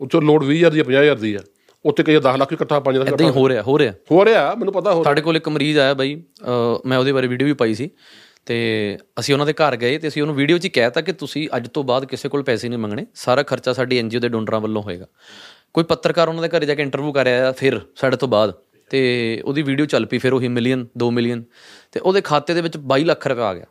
ਉੱਥੋਂ 0.00 0.20
ਲੋਡ 0.22 0.44
20000 0.44 0.70
ਦੀ 0.70 0.80
ਆ 0.80 0.84
50000 0.84 1.20
ਦੀ 1.20 1.34
ਆ। 1.34 1.40
ਉੱਥੇ 1.84 2.02
ਕਈ 2.02 2.16
10 2.24 2.36
ਲੱਖ 2.38 2.52
ਇਕੱਠਾ 2.52 2.78
5 2.84 2.98
ਲੱਖ 2.98 3.08
ਇਦਾਂ 3.08 3.26
ਹੀ 3.26 3.48
ਰਿਹਾ 3.48 3.62
ਹੋ 3.62 3.78
ਰਿਹਾ। 3.78 3.92
ਹੋ 4.10 4.24
ਰਿਹਾ 4.24 4.54
ਮੈਨੂੰ 4.54 4.72
ਪਤਾ 4.74 4.92
ਹੋ 4.94 5.02
ਸਾਡੇ 5.04 5.20
ਕੋਲ 5.20 5.36
ਇੱਕ 5.36 5.48
ਮਰੀਜ਼ 5.48 5.78
ਆਇਆ 5.78 5.94
ਬਾਈ 5.94 6.14
ਮੈਂ 6.86 6.98
ਉਹਦੇ 6.98 7.12
ਬਾਰੇ 7.12 7.26
ਵੀਡੀਓ 7.26 7.46
ਵੀ 7.46 7.52
ਪਾਈ 7.62 7.74
ਸੀ। 7.74 7.90
ਤੇ 8.46 8.56
ਅਸੀਂ 9.20 9.34
ਉਹਨਾਂ 9.34 9.46
ਦੇ 9.46 9.52
ਘਰ 9.52 9.76
ਗਏ 9.76 9.98
ਤੇ 9.98 10.08
ਅਸੀਂ 10.08 10.22
ਉਹਨੂੰ 10.22 10.34
ਵੀਡੀਓ 10.36 10.58
'ਚ 10.58 10.64
ਹੀ 10.64 10.70
ਕਹਿਤਾ 10.70 11.00
ਕਿ 11.00 11.12
ਤੁਸੀਂ 11.12 11.48
ਅੱਜ 11.56 11.68
ਤੋਂ 11.68 11.84
ਬਾਅਦ 11.84 12.04
ਕਿਸੇ 12.04 12.28
ਕੋਲ 12.28 12.42
ਪੈਸੇ 12.42 12.68
ਨਹੀਂ 12.68 12.78
ਮੰਗਣੇ 12.78 13.06
ਸਾਰਾ 13.14 13.42
ਖਰਚਾ 13.42 13.72
ਸਾਡੀ 13.72 13.98
ਐਨਜੀਓ 13.98 14.20
ਦੇ 14.20 14.28
ਡੋਨਰਾਂ 14.28 14.60
ਵੱਲੋਂ 14.60 14.82
ਹੋਏਗਾ। 14.82 15.06
ਕੋਈ 15.74 15.84
ਪੱਤਰਕਾਰ 15.84 16.28
ਉਹਨਾਂ 16.28 16.42
ਦੇ 16.42 16.48
ਘਰੇ 16.48 16.66
ਜਾ 16.66 16.74
ਕੇ 16.74 16.82
ਇੰਟਰਵਿਊ 16.82 17.12
ਕਰ 17.12 17.26
ਆਇਆ 17.26 17.52
ਫਿਰ 17.52 17.80
ਸਾਡੇ 17.96 18.16
ਤੋਂ 18.16 18.28
ਬਾਅਦ। 18.28 18.52
ਤੇ 18.90 19.00
ਉਹਦੀ 19.44 19.62
ਵੀਡੀਓ 19.62 19.86
ਚੱਲ 19.86 20.06
ਪਈ 20.06 20.18
ਫਿਰ 20.18 20.32
ਉਹੀ 20.32 20.48
ਮਿਲੀਅਨ 20.48 20.86
2 20.98 21.10
ਮਿਲੀਅਨ 21.10 21.42
ਤੇ 21.92 22.00
ਉਹਦੇ 22.00 22.20
ਖਾਤੇ 22.20 22.54
ਦੇ 22.54 22.60
ਵਿੱਚ 22.60 22.76
22 22.92 23.04
ਲੱਖ 23.04 23.26
ਰੁਪਏ 23.26 23.42
ਆ 23.42 23.54
ਗਿਆ। 23.54 23.64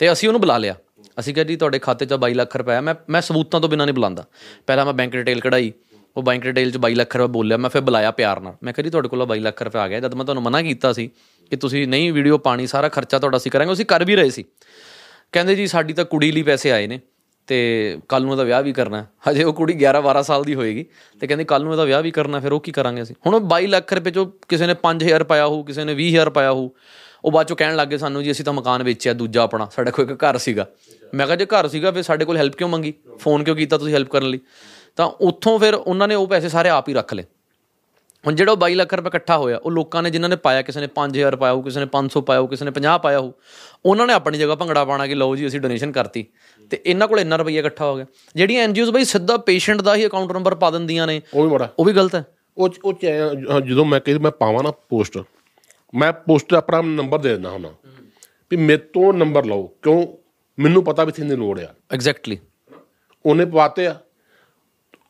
ਤੇ 0.00 0.12
ਅਸੀਂ 0.12 0.28
ਉਹਨੂੰ 0.28 0.40
ਬੁਲਾ 0.40 0.58
ਲਿਆ। 0.58 0.74
ਅਸੀਂ 1.20 1.34
ਕਿਹਾ 1.34 1.44
ਜੀ, 1.44 1.56
ਤੁਹਾਡੇ 1.56 1.78
ਖਾਤੇ 1.78 2.06
'ਚ 2.06 2.12
22 2.12 2.34
ਲੱਖ 2.34 2.56
ਰੁਪਏ 2.56 2.74
ਆ 2.74 2.80
ਮੈਂ 2.80 2.94
ਮੈਂ 3.10 3.20
ਸਬੂਤਾਂ 3.20 3.60
ਤੋਂ 3.60 3.68
ਬਿਨਾਂ 3.68 3.86
ਨਹੀਂ 3.86 3.94
ਬੁਲਾਉਂਦਾ। 3.94 4.24
ਪਹਿਲਾਂ 4.66 4.84
ਮੈਂ 4.84 4.94
ਬੈਂਕ 4.94 5.12
ਡਿਟੇਲ 5.12 5.40
ਕਢਾਈ, 5.40 5.72
ਉਹ 6.16 6.22
ਬੈਂਕ 6.22 6.42
ਡਿਟੇਲ 6.42 6.70
'ਚ 6.70 6.76
22 6.76 6.94
ਲੱਖ 6.94 7.16
ਰੁਪਏ 7.16 7.32
ਬੋਲਿਆ, 7.32 7.56
ਮੈਂ 7.56 7.70
ਫਿਰ 7.70 7.82
ਬੁਲਾਇਆ 7.82 8.10
ਪਿਆਰ 8.10 8.40
ਨਾਲ। 8.40 8.54
ਮੈਂ 8.62 8.72
ਕਿਹਾ 8.72 8.84
ਜੀ, 8.84 8.90
ਤੁਹਾਡੇ 8.90 9.08
ਕੋਲ 9.08 9.26
22 9.26 9.40
ਲੱਖ 9.40 9.62
ਰੁਪਏ 9.62 9.80
ਆ 9.80 9.88
ਗਿਆ। 9.88 10.00
ਜਦ 10.00 10.14
ਮੈਂ 10.14 10.24
ਤੁਹਾਨੂੰ 10.24 10.42
ਮਨਾ 10.42 10.62
ਕੀਤਾ 10.62 10.92
ਸੀ 10.92 11.10
ਕਿ 11.50 11.56
ਤੁਸੀਂ 11.56 11.88
ਨਹੀਂ 11.88 12.12
ਵੀਡੀਓ 12.12 12.38
ਪਾਣੀ, 12.38 12.66
ਸਾਰਾ 12.66 12.88
ਖਰਚਾ 12.88 13.18
ਤੁਹਾਡਾ 13.18 13.36
ਅਸੀਂ 13.36 13.50
ਕਰਾਂਗੇ 13.50 13.72
ਅਸੀਂ 13.72 13.86
ਕਰ 13.86 14.04
ਵੀ 14.04 14.16
ਰਹੇ 14.16 14.30
ਸੀ। 14.30 14.44
ਕਹਿੰਦੇ 15.32 15.54
ਜੀ, 15.54 15.66
ਸਾਡੀ 15.66 15.92
ਤਾਂ 15.92 16.04
ਕੁੜੀ 16.04 16.32
ਲਈ 16.32 16.42
ਪੈਸੇ 16.42 16.70
ਆਏ 16.70 16.86
ਨੇ, 16.86 17.00
ਤੇ 17.46 17.98
ਕੱਲ 18.08 18.22
ਨੂੰ 18.22 18.30
ਉਹਦਾ 18.30 18.44
ਵਿਆਹ 18.44 18.62
ਵੀ 18.62 18.72
ਕਰਨਾ 18.72 19.02
ਹੈ। 19.02 19.08
ਹਜੇ 19.30 19.44
ਉਹ 19.44 19.52
ਕੁੜੀ 19.52 19.72
11 19.72 20.00
12 20.00 20.22
ਸਾਲ 20.22 20.44
ਦੀ 20.44 20.54
ਹੋਏਗੀ, 20.54 20.86
ਤੇ 21.20 21.26
ਕਹਿੰਦੇ 21.26 21.44
ਕੱਲ 21.44 21.62
ਨੂੰ 21.62 21.72
ਇਹਦਾ 21.72 21.84
ਵਿਆਹ 21.84 22.02
ਵੀ 22.02 22.10
ਕਰਨਾ, 22.10 22.40
ਫਿਰ 22.40 22.52
ਉਹ 22.52 22.60
ਕੀ 22.60 22.72
ਕਰਾਂਗੇ 22.72 23.02
ਅਸੀਂ? 23.02 23.14
ਹੁਣ 23.26 23.34
ਉਹ 23.34 23.40
22 23.40 23.66
ਲੱਖ 23.66 23.92
ਰੁਪਏ 23.92 24.10
ਚੋਂ 24.10 24.26
ਕਿਸੇ 24.48 24.66
ਨੇ 24.66 24.74
5000 24.74 25.24
ਪਾਇਆ 25.24 25.46
ਹੋਊ, 25.46 25.62
ਕਿਸੇ 25.62 25.84
ਨੇ 25.84 25.94
20000 25.94 26.30
ਪਾਇਆ 26.30 26.52
ਹੋਊ 26.52 26.70
ਉਹ 27.24 27.30
ਬਾਅਦ 27.32 27.46
ਚੋਂ 27.46 27.56
ਕਹਿਣ 27.56 27.76
ਲੱਗੇ 27.76 27.98
ਸਾਨੂੰ 27.98 28.22
ਜੀ 28.24 28.30
ਅਸੀਂ 28.30 28.44
ਤਾਂ 28.44 28.52
ਮਕਾਨ 28.52 28.82
ਵੇਚਿਆ 28.82 29.12
ਦੂਜਾ 29.12 29.42
ਆਪਣਾ 29.42 29.68
ਸਾਡਾ 29.76 29.90
ਕੋਈ 29.90 30.04
ਇੱਕ 30.04 30.24
ਘਰ 30.24 30.38
ਸੀਗਾ। 30.38 30.66
ਮੈਂ 31.14 31.26
ਕਿਹਾ 31.26 31.36
ਜੇ 31.36 31.46
ਘਰ 31.46 31.68
ਸੀਗਾ 31.68 31.90
ਫਿਰ 31.90 32.02
ਸਾਡੇ 32.02 32.24
ਕੋਲ 32.24 32.36
ਹੈਲਪ 32.36 32.54
ਕਿਉਂ 32.54 32.68
ਮੰਗੀ? 32.68 32.92
ਫੋਨ 33.18 33.44
ਕਿਉਂ 33.44 33.56
ਕੀਤਾ 33.56 33.78
ਤੁਸੀਂ 33.78 33.94
ਹੈਲਪ 33.94 34.08
ਕਰਨ 34.08 34.28
ਲਈ? 34.28 34.40
ਤਾਂ 34.96 35.06
ਉੱਥੋਂ 35.20 35.58
ਫਿਰ 35.58 35.74
ਉਹਨਾਂ 35.74 36.08
ਨੇ 36.08 36.14
ਉਹ 36.14 36.26
ਪੈਸੇ 36.26 36.48
ਸਾਰੇ 36.48 36.68
ਆਪ 36.68 36.88
ਹੀ 36.88 36.94
ਰੱਖ 36.94 37.14
ਲਏ। 37.14 37.24
ਹੁਣ 38.26 38.34
ਜਿਹੜਾ 38.34 38.52
ਉਹ 38.52 38.56
22 38.56 38.74
ਲੱਖ 38.74 38.94
ਰੁਪਏ 38.94 39.08
ਇਕੱਠਾ 39.08 39.36
ਹੋਇਆ 39.38 39.56
ਉਹ 39.56 39.70
ਲੋਕਾਂ 39.70 40.02
ਨੇ 40.02 40.10
ਜਿਨ੍ਹਾਂ 40.10 40.28
ਨੇ 40.28 40.36
ਪਾਇਆ 40.36 40.62
ਕਿਸੇ 40.62 40.80
ਨੇ 40.80 40.88
5000 40.96 41.36
ਪਾਇਆ 41.36 41.52
ਹੋ 41.52 41.62
ਕਿਸੇ 41.62 41.80
ਨੇ 41.80 41.86
500 41.92 42.22
ਪਾਇਆ 42.22 42.40
ਹੋ 42.40 42.46
ਕਿਸੇ 42.46 42.64
ਨੇ 42.64 42.70
50 42.70 42.96
ਪਾਇਆ 43.02 43.20
ਹੋ 43.20 43.32
ਉਹਨਾਂ 43.86 44.06
ਨੇ 44.06 44.12
ਆਪਣੀ 44.12 44.38
ਜਗ੍ਹਾ 44.38 44.54
ਭੰਗੜਾ 44.54 44.84
ਪਾਣਾ 44.84 45.06
ਕਿ 45.06 45.14
ਲਓ 45.14 45.36
ਜੀ 45.36 45.46
ਅਸੀਂ 45.46 45.60
ਡੋਨੇਸ਼ਨ 45.60 45.92
ਕਰਤੀ। 45.92 46.24
ਤੇ 46.70 46.80
ਇਹਨਾਂ 46.86 47.08
ਕੋਲ 47.08 47.20
ਇੰਨਾ 47.20 47.36
ਰੁਪਈਆ 47.36 47.60
ਇਕੱਠਾ 47.60 47.84
ਹੋ 47.84 47.96
ਗਿਆ। 47.96 48.06
ਜਿਹੜੀਆਂ 48.36 48.64
ਐਨਜੀਓਜ਼ 48.64 48.90
ਬਈ 48.90 49.04
ਸਿੱਧਾ 49.04 49.36
ਪੇਸ਼ੈਂਟ 49.36 49.80
ਦਾ 49.80 49.94
ਹੀ 49.94 50.06
ਅਕਾਊਂਟ 50.06 50.32
ਨੰਬਰ 50.32 50.54
ਪਾ 50.54 50.70
ਦਿੰਦੀਆਂ 50.70 51.06
ਨੇ 51.06 51.20
ਉਹ 51.34 51.42
ਵੀ 51.42 51.48
ਬੜਾ। 51.48 51.68
ਉਹ 51.78 51.84
ਵੀ 51.84 51.92
ਗਲਤ 51.92 52.14
ਹੈ। 52.14 52.24
ਉਹ 52.58 52.68
ਉਹ 52.84 53.60
ਜਦੋਂ 53.60 53.84
ਮੈਂ 53.84 54.00
ਕਹੀ 54.00 54.18
ਮੈਂ 54.18 54.30
ਪਾਵਾਂ 54.30 54.62
ਨਾ 54.62 54.70
ਪੋਸਟ 54.88 55.18
ਮੈਂ 55.94 56.12
ਪੋਸਟ 56.12 56.54
ਆਪਣਾ 56.54 56.80
ਨੰਬਰ 56.82 57.18
ਦੇ 57.18 57.28
ਦਿੰਦਾ 57.28 57.50
ਹੁੰਦਾ। 57.50 57.74
ਵੀ 58.50 58.56
ਮੇਰੇ 58.56 58.78
ਤੋਂ 58.78 59.12
ਨੰਬਰ 59.12 59.44
ਲਓ 59.44 59.66
ਕਿਉਂ? 59.82 60.06
ਮੈਨੂੰ 60.58 60.84
ਪਤਾ 60.84 61.04
ਵੀ 61.04 61.12
ਕਿੰਨੀ 61.12 61.36
ਲੋੜ 61.36 61.60
ਆ। 61.60 61.74
ਐਗਜ਼ੈਕਟਲੀ 61.92 62.38
ਉਹਨੇ 63.26 63.44
ਪਵਾਤੇ 63.44 63.86
ਆ। 63.86 64.00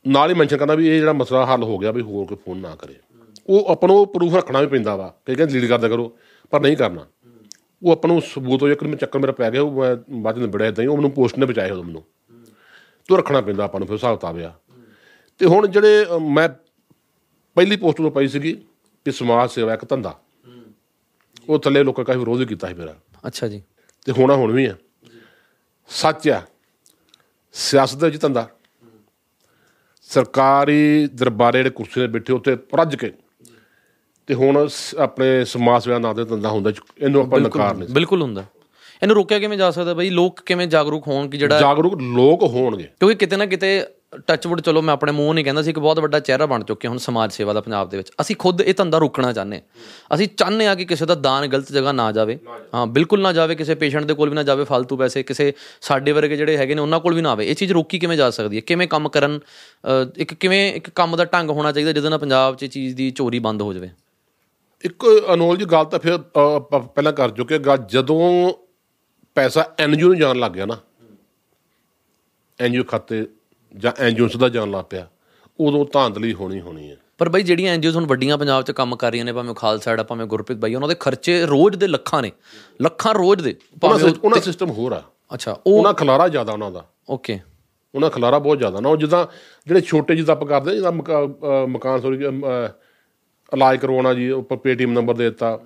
ਨਾਲ 0.09 0.31
ਹੀ 0.31 0.35
ਮੈਂਸ਼ਨ 0.35 0.57
ਕਰਨਾ 0.57 0.75
ਵੀ 0.75 0.89
ਇਹ 0.89 0.99
ਜਿਹੜਾ 0.99 1.13
ਮਸਲਾ 1.13 1.47
ਹੱਲ 1.47 1.63
ਹੋ 1.63 1.79
ਗਿਆ 1.79 1.91
ਵੀ 1.91 2.03
ਹੋਰ 2.03 2.27
ਕੋਈ 2.27 2.37
ਫੋਨ 2.37 2.59
ਨਾ 2.59 2.77
ਕਰੇ। 2.77 2.95
ਉਹ 3.47 3.67
ਆਪਾਂ 3.67 3.89
ਨੂੰ 3.89 4.07
ਪ੍ਰੂਫ 4.07 4.35
ਰੱਖਣਾ 4.35 4.61
ਵੀ 4.61 4.67
ਪੈਂਦਾ 4.67 4.97
ਵਾ 4.97 5.15
ਕਈ 5.27 5.35
ਕਹਿੰਦੇ 5.35 5.61
ਲੀਡ 5.61 5.69
ਕਰਦਾ 5.69 5.89
ਕਰੋ 5.89 6.19
ਪਰ 6.51 6.61
ਨਹੀਂ 6.61 6.77
ਕਰਨਾ। 6.77 7.07
ਉਹ 7.83 7.93
ਆਪਾਂ 7.93 8.09
ਨੂੰ 8.09 8.23
ਸਬੂਤ 8.23 8.63
ਹੋ 8.63 8.69
ਜਾ 8.69 8.75
ਕਿ 8.75 8.87
ਮੈਂ 8.87 8.97
ਚੱਕਰ 8.97 9.19
ਮੇਰਾ 9.19 9.33
ਪੈ 9.33 9.51
ਗਿਆ 9.51 9.63
ਉਹ 9.63 9.83
ਬਾਅਦ 10.11 10.37
ਚ 10.37 10.39
ਨਿਬੜਿਆ 10.39 10.69
ਇਦਾਂ 10.69 10.85
ਹੀ 10.85 10.89
ਉਹ 10.89 10.97
ਮੈਨੂੰ 10.97 11.11
ਪੋਸਟ 11.11 11.39
ਨੇ 11.39 11.47
ਬਚਾਇਆ 11.47 11.73
ਉਦੋਂ 11.73 11.85
ਮੈਨੂੰ। 11.85 12.05
ਤੋ 13.09 13.17
ਰੱਖਣਾ 13.17 13.41
ਪੈਂਦਾ 13.41 13.65
ਆਪਾਂ 13.65 13.81
ਨੂੰ 13.81 13.87
ਫਿਰ 13.87 13.95
ਹਿਸਾਬ 13.95 14.17
ਕਿਤਾਬ 14.17 14.39
ਆ। 14.39 14.53
ਤੇ 15.39 15.47
ਹੁਣ 15.47 15.67
ਜਿਹੜੇ 15.67 16.07
ਮੈਂ 16.31 16.49
ਪਹਿਲੀ 17.55 17.77
ਪੋਸਟ 17.77 17.97
ਤੋਂ 17.97 18.11
ਪਾਈ 18.11 18.29
ਸੀਗੀ 18.29 18.53
ਕਿ 19.05 19.13
ਸਮਾਜ 19.13 19.51
ਸੇਵਾ 19.51 19.75
ਇੱਕ 19.75 19.89
ਧੰਦਾ। 19.89 20.21
ਉਹ 21.49 21.59
ਥੱਲੇ 21.59 21.85
ਲੋਕਾਂ 21.85 22.05
ਕਾਫੀ 22.05 22.19
ਵਿਰੋਧ 22.19 22.39
ਵੀ 22.39 22.47
ਕੀਤਾ 22.47 22.69
ਸੀ 22.69 22.75
ਮੇਰਾ। 22.75 22.95
ਅੱਛਾ 23.27 23.49
ਜੀ। 23.49 23.63
ਤੇ 24.07 24.13
ਹੋਣਾ 24.13 24.35
ਹੁਣ 24.35 24.53
ਵੀ 24.53 24.67
ਆ। 24.67 24.75
ਸੱਚ 25.89 26.29
ਆ। 26.29 26.43
ਸਿਆਸਤ 27.53 27.97
ਦੇ 27.97 28.11
ਵਿੱਚ 28.11 28.23
ਧੰਦਾ। 28.23 28.49
ਸਰਕਾਰੀ 30.03 31.09
ਦਰਬਾਰੇ 31.15 31.59
ਜਿਹੜੇ 31.59 31.71
ਕੁਰਸੀ 31.71 32.01
ਤੇ 32.01 32.07
ਬੈਠੇ 32.07 32.33
ਉੱਤੇ 32.33 32.57
ਰੱਜ 32.75 32.97
ਕੇ। 32.97 33.13
ਤੇ 34.27 34.35
ਹੁਣ 34.35 34.69
ਆਪਣੇ 34.99 35.45
ਸਮਾਜ 35.45 35.85
ਸੇਵਾ 35.85 35.99
ਨਾਂ 35.99 36.15
ਦੇ 36.15 36.25
ਧੰਦਾ 36.25 36.49
ਹੁੰਦਾ 36.49 36.73
ਇਹਨੂੰ 36.99 37.23
ਆਪਾਂ 37.23 37.41
ਨਕਾਰ 37.41 37.77
ਨਹੀਂ 37.77 37.89
ਬਿਲਕੁਲ 37.89 38.23
ਹੁੰਦਾ। 38.23 38.45
ਇਹਨੂੰ 39.03 39.17
ਰੋਕਿਆ 39.17 39.39
ਕਿਵੇਂ 39.39 39.59
ਜਾ 39.59 39.71
ਸਕਦਾ 39.71 39.95
ਬਈ? 39.95 40.11
ਲੋਕ 40.11 40.41
ਕਿਵੇਂ 40.41 40.67
ਜਾਗਰੂਕ 40.67 41.07
ਹੋਣ 41.07 41.29
ਕਿ 41.29 41.39
ਜਿਹੜਾ 41.39 41.61
ਜਾਗਰੂਕ 41.61 41.95
ਲੋਕ 42.03 42.43
ਹੋਣਗੇ। 42.43 42.83
ਕਿਉਂਕਿ 42.83 43.17
ਕਿਤੇ 43.17 43.37
ਨਾ 43.37 43.47
ਕਿਤੇ 43.47 43.87
ਟੱਚਵੁੱਡ 44.27 44.61
ਚਲੋ 44.61 44.81
ਮੈਂ 44.83 44.95
ਆਪਣੇ 44.95 45.13
ਮੂੰਹ 45.13 45.35
ਨਹੀਂ 45.35 45.45
ਕਹਿੰਦਾ 45.45 45.63
ਸੀ 45.63 45.73
ਕਿ 45.73 45.81
ਬਹੁਤ 45.81 45.99
ਵੱਡਾ 46.01 46.19
ਚਿਹਰਾ 46.21 46.47
ਬਣ 46.47 46.63
ਚੁੱਕੇ 46.65 46.89
ਹੁਣ 46.89 46.99
ਸਮਾਜ 46.99 47.33
ਸੇਵਾ 47.33 47.53
ਦਾ 47.53 47.61
ਪੰਜਾਬ 47.61 47.89
ਦੇ 47.91 47.97
ਵਿੱਚ। 47.97 48.11
ਅਸੀਂ 48.21 48.37
ਖੁਦ 48.37 48.61
ਇਹ 48.61 48.75
ਧੰਦਾ 48.75 48.99
ਰੋਕਣਾ 48.99 49.33
ਚਾਹੁੰਦੇ 49.33 49.61
ਅਸੀਂ 50.15 50.27
ਚਾਹੁੰਦੇ 50.37 50.67
ਹਾਂ 50.67 50.75
ਕਿ 50.77 50.85
ਕਿਸੇ 50.85 51.07
ਦਾ 51.07 51.15
ਦਾਨ 51.15 51.47
ਗਲਤ 51.47 51.73
ਜਗ੍ਹਾ 51.73 51.93
ਨਾ 51.93 52.11
ਜਾਵੇ। 52.13 52.39
ਹਾਂ 52.75 52.87
ਬਿਲਕੁਲ 52.87 53.21
ਨਾ 53.21 53.33
ਜਾਵੇ 53.33 53.55
ਕਿਸੇ 53.55 53.75
ਪੇਸ਼ੈਂਟ 53.75 54.05
ਦੇ 54.05 54.15
ਕੋਲ 54.15 54.29
ਵੀ 54.29 54.35
ਨਾ 54.35 54.43
ਜਾਵੇ 54.43 54.65
ਫालतू 54.65 54.97
ਪੈਸੇ 54.97 55.23
ਕਿਸੇ 55.23 55.53
ਸਾਡੇ 55.81 56.13
ਵਰਗੇ 56.13 56.37
ਜਿਹੜੇ 56.37 56.57
ਹੈਗੇ 56.57 56.75
ਨੇ 56.75 56.83
ਉਹਨਾਂ 56.83 57.01
ਕੋਲ 57.01 57.15
ਵੀ 57.15 57.21
ਨਾ 57.21 57.31
ਆਵੇ। 57.31 57.47
ਇਹ 57.47 57.55
ਚੀਜ਼ 57.55 57.73
ਰੋਕੀ 57.73 57.99
ਕਿਵੇਂ 57.99 58.17
ਜਾ 58.17 58.31
ਸਕਦੀ 58.31 58.57
ਹੈ? 58.57 58.61
ਕਿਵੇਂ 58.67 58.89
ਕੰਮ 58.89 59.09
ਕਰਨ? 59.09 59.41
ਇੱਕ 60.17 60.35
ਕਿਵੇਂ 60.35 60.73
ਇੱਕ 60.75 60.91
ਕੰਮ 60.91 61.17
ਦਾ 61.17 61.25
ਢੰਗ 61.25 61.51
ਹੋਣਾ 61.51 61.73
ਚਾਹੀਦਾ 61.73 61.93
ਜਿਹਦੇ 61.93 62.09
ਨਾਲ 62.09 62.19
ਪੰਜਾਬ 62.19 62.57
'ਚ 62.57 62.65
ਚੀਜ਼ 62.67 62.97
ਦੀ 62.97 63.11
ਚੋਰੀ 63.11 63.39
ਬੰਦ 63.39 63.63
ਹੋ 63.63 63.73
ਜਾਵੇ? 63.73 63.91
ਇੱਕ 64.85 65.05
ਅਨਮੋਲ 65.35 65.57
ਜੀ 65.57 65.65
ਗੱਲ 65.65 65.85
ਤਾਂ 65.85 65.99
ਫਿਰ 65.99 66.19
ਪਹਿਲਾਂ 66.19 67.13
ਕਰ 67.13 67.31
ਚੁੱਕੇ 67.31 67.59
ਗਾ 67.59 67.77
ਜਦੋਂ 67.77 68.53
ਪੈਸਾ 69.37 69.65
ਐਨਜੀਓ 69.79 70.09
ਨੂੰ 70.09 70.17
ਜਾਣ 70.19 70.37
ਲੱਗ 70.37 70.53
ਗਿਆ 70.53 70.67
ਨਾ 70.67 70.77
ਐਨਜੀਓ 72.61 72.85
ਖਾਤੇ 72.85 73.27
ਜਾਂ 73.75 73.93
ਐਨਜੀਓ 73.99 74.29
ਦਾ 74.39 74.49
ਜਾਣ 74.49 74.71
ਲੱਗ 74.71 74.85
ਪਿਆ 74.91 75.07
ਉਦੋਂ 75.59 75.85
ਧਾਂਦਲੀ 75.93 76.33
ਹੋਣੀ 76.35 76.61
ਹੋਣੀ 76.61 76.91
ਹੈ। 76.91 76.97
ਪਰ 77.19 77.29
ਬਾਈ 77.29 77.43
ਜਿਹੜੀਆਂ 77.43 77.73
ਐਨਜੀਓਜ਼ 77.75 77.97
ਹੁਣ 77.97 78.07
ਵੱਡੀਆਂ 78.07 78.39
ਪੰਜਾਬ 78.39 78.63
'ਚ 78.63 78.71
ਕੰਮ 78.71 78.97
ਕਰ 78.97 79.11
ਰਹੀਆਂ 79.11 79.25
ਨੇ 79.25 79.33
ਭਾਵੇਂ 79.33 79.55
ਖਾਲਸਾ 79.55 79.93
ਆ 79.93 80.03
ਭਾਵੇਂ 80.03 80.27
ਗੁਰਪ੍ਰੀਤ 80.27 80.59
ਬਾਈ 80.59 80.75
ਉਹਨਾਂ 80.75 80.89
ਦੇ 80.89 80.95
ਖਰਚੇ 81.01 81.41
ਰੋਜ਼ 81.47 81.77
ਦੇ 81.77 81.87
ਲੱਖਾਂ 81.87 82.23
ਨੇ 82.23 82.33
ਲੱਖਾਂ 82.83 83.15
ਰੋਜ਼ 83.15 83.43
ਦੇ 83.43 83.55
ਭਾਵੇਂ 83.81 84.13
ਉਹਨਾਂ 84.25 84.41
ਸਿਸਟਮ 84.41 84.71
ਹੋਰ 84.71 84.93
ਆ। 84.93 85.03
ਅੱਛਾ 85.35 85.53
ਉਹ 85.67 85.79
ਉਹਨਾਂ 85.79 85.93
ਖਲਾਰਾ 85.95 86.29
ਜ਼ਿਆਦਾ 86.29 86.53
ਉਹਨਾਂ 86.53 86.71
ਦਾ। 86.71 86.85
ਓਕੇ। 87.11 87.39
ਉਹਨਾਂ 87.95 88.11
ਖਲਾਰਾ 88.11 88.39
ਬਹੁਤ 88.39 88.59
ਜ਼ਿਆਦਾ। 88.59 88.81
ਨਾ 88.81 88.89
ਉਹ 88.89 88.97
ਜਿੱਦਾਂ 88.97 89.27
ਜਿਹੜੇ 89.67 89.81
ਛੋਟੇ 89.81 90.17
ਜਿੱਦਾਂ 90.17 90.35
ਆਪਾਂ 90.35 90.47
ਕਰਦੇ 90.49 90.75
ਜਿੱਦਾਂ 90.75 90.93
ਮਕਾਨ 91.69 92.01
ਸੋਰੀ 92.01 92.25
ਇਲਾਜ 93.53 93.79
ਕਰਵਾਉਣਾ 93.79 94.15
ਜੀ 94.15 94.31
ਉੱਪਰ 94.31 94.57
ਪੇਟੀਐਮ 94.57 94.93
ਨੰਬਰ 94.93 95.15
ਦੇ 95.15 95.25
ਦਿੱਤਾ। 95.25 95.59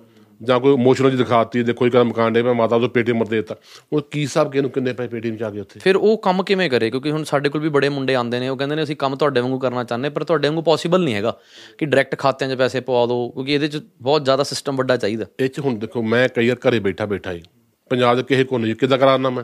ਜਾਂ 0.43 0.59
ਕੋਈ 0.59 0.73
ਇਮੋਸ਼ਨਲ 0.73 1.11
ਜੀ 1.11 1.17
ਦਿਖਾਤੀ 1.17 1.63
ਦੇਖੋ 1.63 1.87
ਇੱਕ 1.87 1.95
ਮਕਾਨ 1.95 2.33
ਦੇ 2.33 2.41
ਮੈਂ 2.43 2.53
ਮਾਤਾ 2.53 2.79
ਤੋਂ 2.79 2.89
ਪੇਟੀਐਮ 2.89 3.23
ਦੇ 3.23 3.35
ਦਿੱਤਾ। 3.35 3.55
ਉਹ 3.93 4.01
ਕੀ 4.01 4.21
ਹਿਸਾਬ 4.21 4.51
ਕਿਹਨੂੰ 4.51 4.71
ਕਿੰਨੇ 4.71 4.93
ਪੈਸੇ 4.93 5.09
ਪੇਟੀਐਮ 5.09 5.37
ਚ 5.37 5.43
ਆ 5.43 5.49
ਗਏ 5.49 5.59
ਉੱਥੇ? 5.59 5.79
ਫਿਰ 5.79 5.95
ਉਹ 5.95 6.17
ਕੰਮ 6.17 6.43
ਕਿਵੇਂ 6.43 6.69
ਕਰੇ? 6.69 6.89
ਕਿਉਂਕਿ 6.89 7.11
ਹੁਣ 7.11 7.23
ਸਾਡੇ 7.23 7.49
ਕੋਲ 7.49 7.61
ਵੀ 7.61 7.69
ਬੜੇ 7.69 7.89
ਮੁੰਡੇ 7.89 8.15
ਆਉਂਦੇ 8.15 8.39
ਨੇ 8.39 8.49
ਉਹ 8.49 8.57
ਕਹਿੰਦੇ 8.57 8.75
ਨੇ 8.75 8.83
ਅਸੀਂ 8.83 8.95
ਕੰਮ 8.95 9.15
ਤੁਹਾਡੇ 9.15 9.41
ਵਾਂਗੂ 9.41 9.59
ਕਰਨਾ 9.59 9.83
ਚਾਹੁੰਦੇ 9.83 10.09
ਪਰ 10.09 10.23
ਤੁਹਾਡੇ 10.23 10.47
ਵਾਂਗੂ 10.47 10.61
ਪੋਸੀਬਲ 10.61 11.03
ਨਹੀਂ 11.03 11.15
ਹੈਗਾ 11.15 11.37
ਕਿ 11.77 11.85
ਡਾਇਰੈਕਟ 11.85 12.17
ਖਾਤਿਆਂ 12.19 12.49
'ਚ 12.49 12.57
ਪੈਸੇ 12.57 12.79
ਪਵਾ 12.79 13.05
ਦਿਓ 13.05 13.29
ਕਿਉਂਕਿ 13.29 13.53
ਇਹਦੇ 13.53 13.67
'ਚ 13.67 13.81
ਬਹੁਤ 14.01 14.23
ਜ਼ਿਆਦਾ 14.25 14.43
ਸਿਸਟਮ 14.43 14.75
ਵੱਡਾ 14.75 14.97
ਚਾਹੀਦਾ। 14.97 15.25
ਇਹ 15.39 15.49
ਚ 15.49 15.59
ਹੁਣ 15.59 15.75
ਦੇਖੋ 15.75 16.01
ਮੈਂ 16.01 16.27
ਕਈ 16.29 16.49
ਵਾਰ 16.49 16.57
ਘਰੇ 16.69 16.79
ਬੈਠਾ 16.79 17.05
ਬੈਠਾ 17.05 17.31
ਹੀ 17.31 17.41
ਪੰਜਾਬ 17.89 18.15
ਦੇ 18.17 18.23
ਕਿਸੇ 18.23 18.43
ਕੋਨੇ 18.43 18.73
ਚ 18.73 18.77
ਕਿੱਦਾਂ 18.77 18.97
ਕਰਾਉਣਾ 18.97 19.29
ਮੈਂ? 19.29 19.43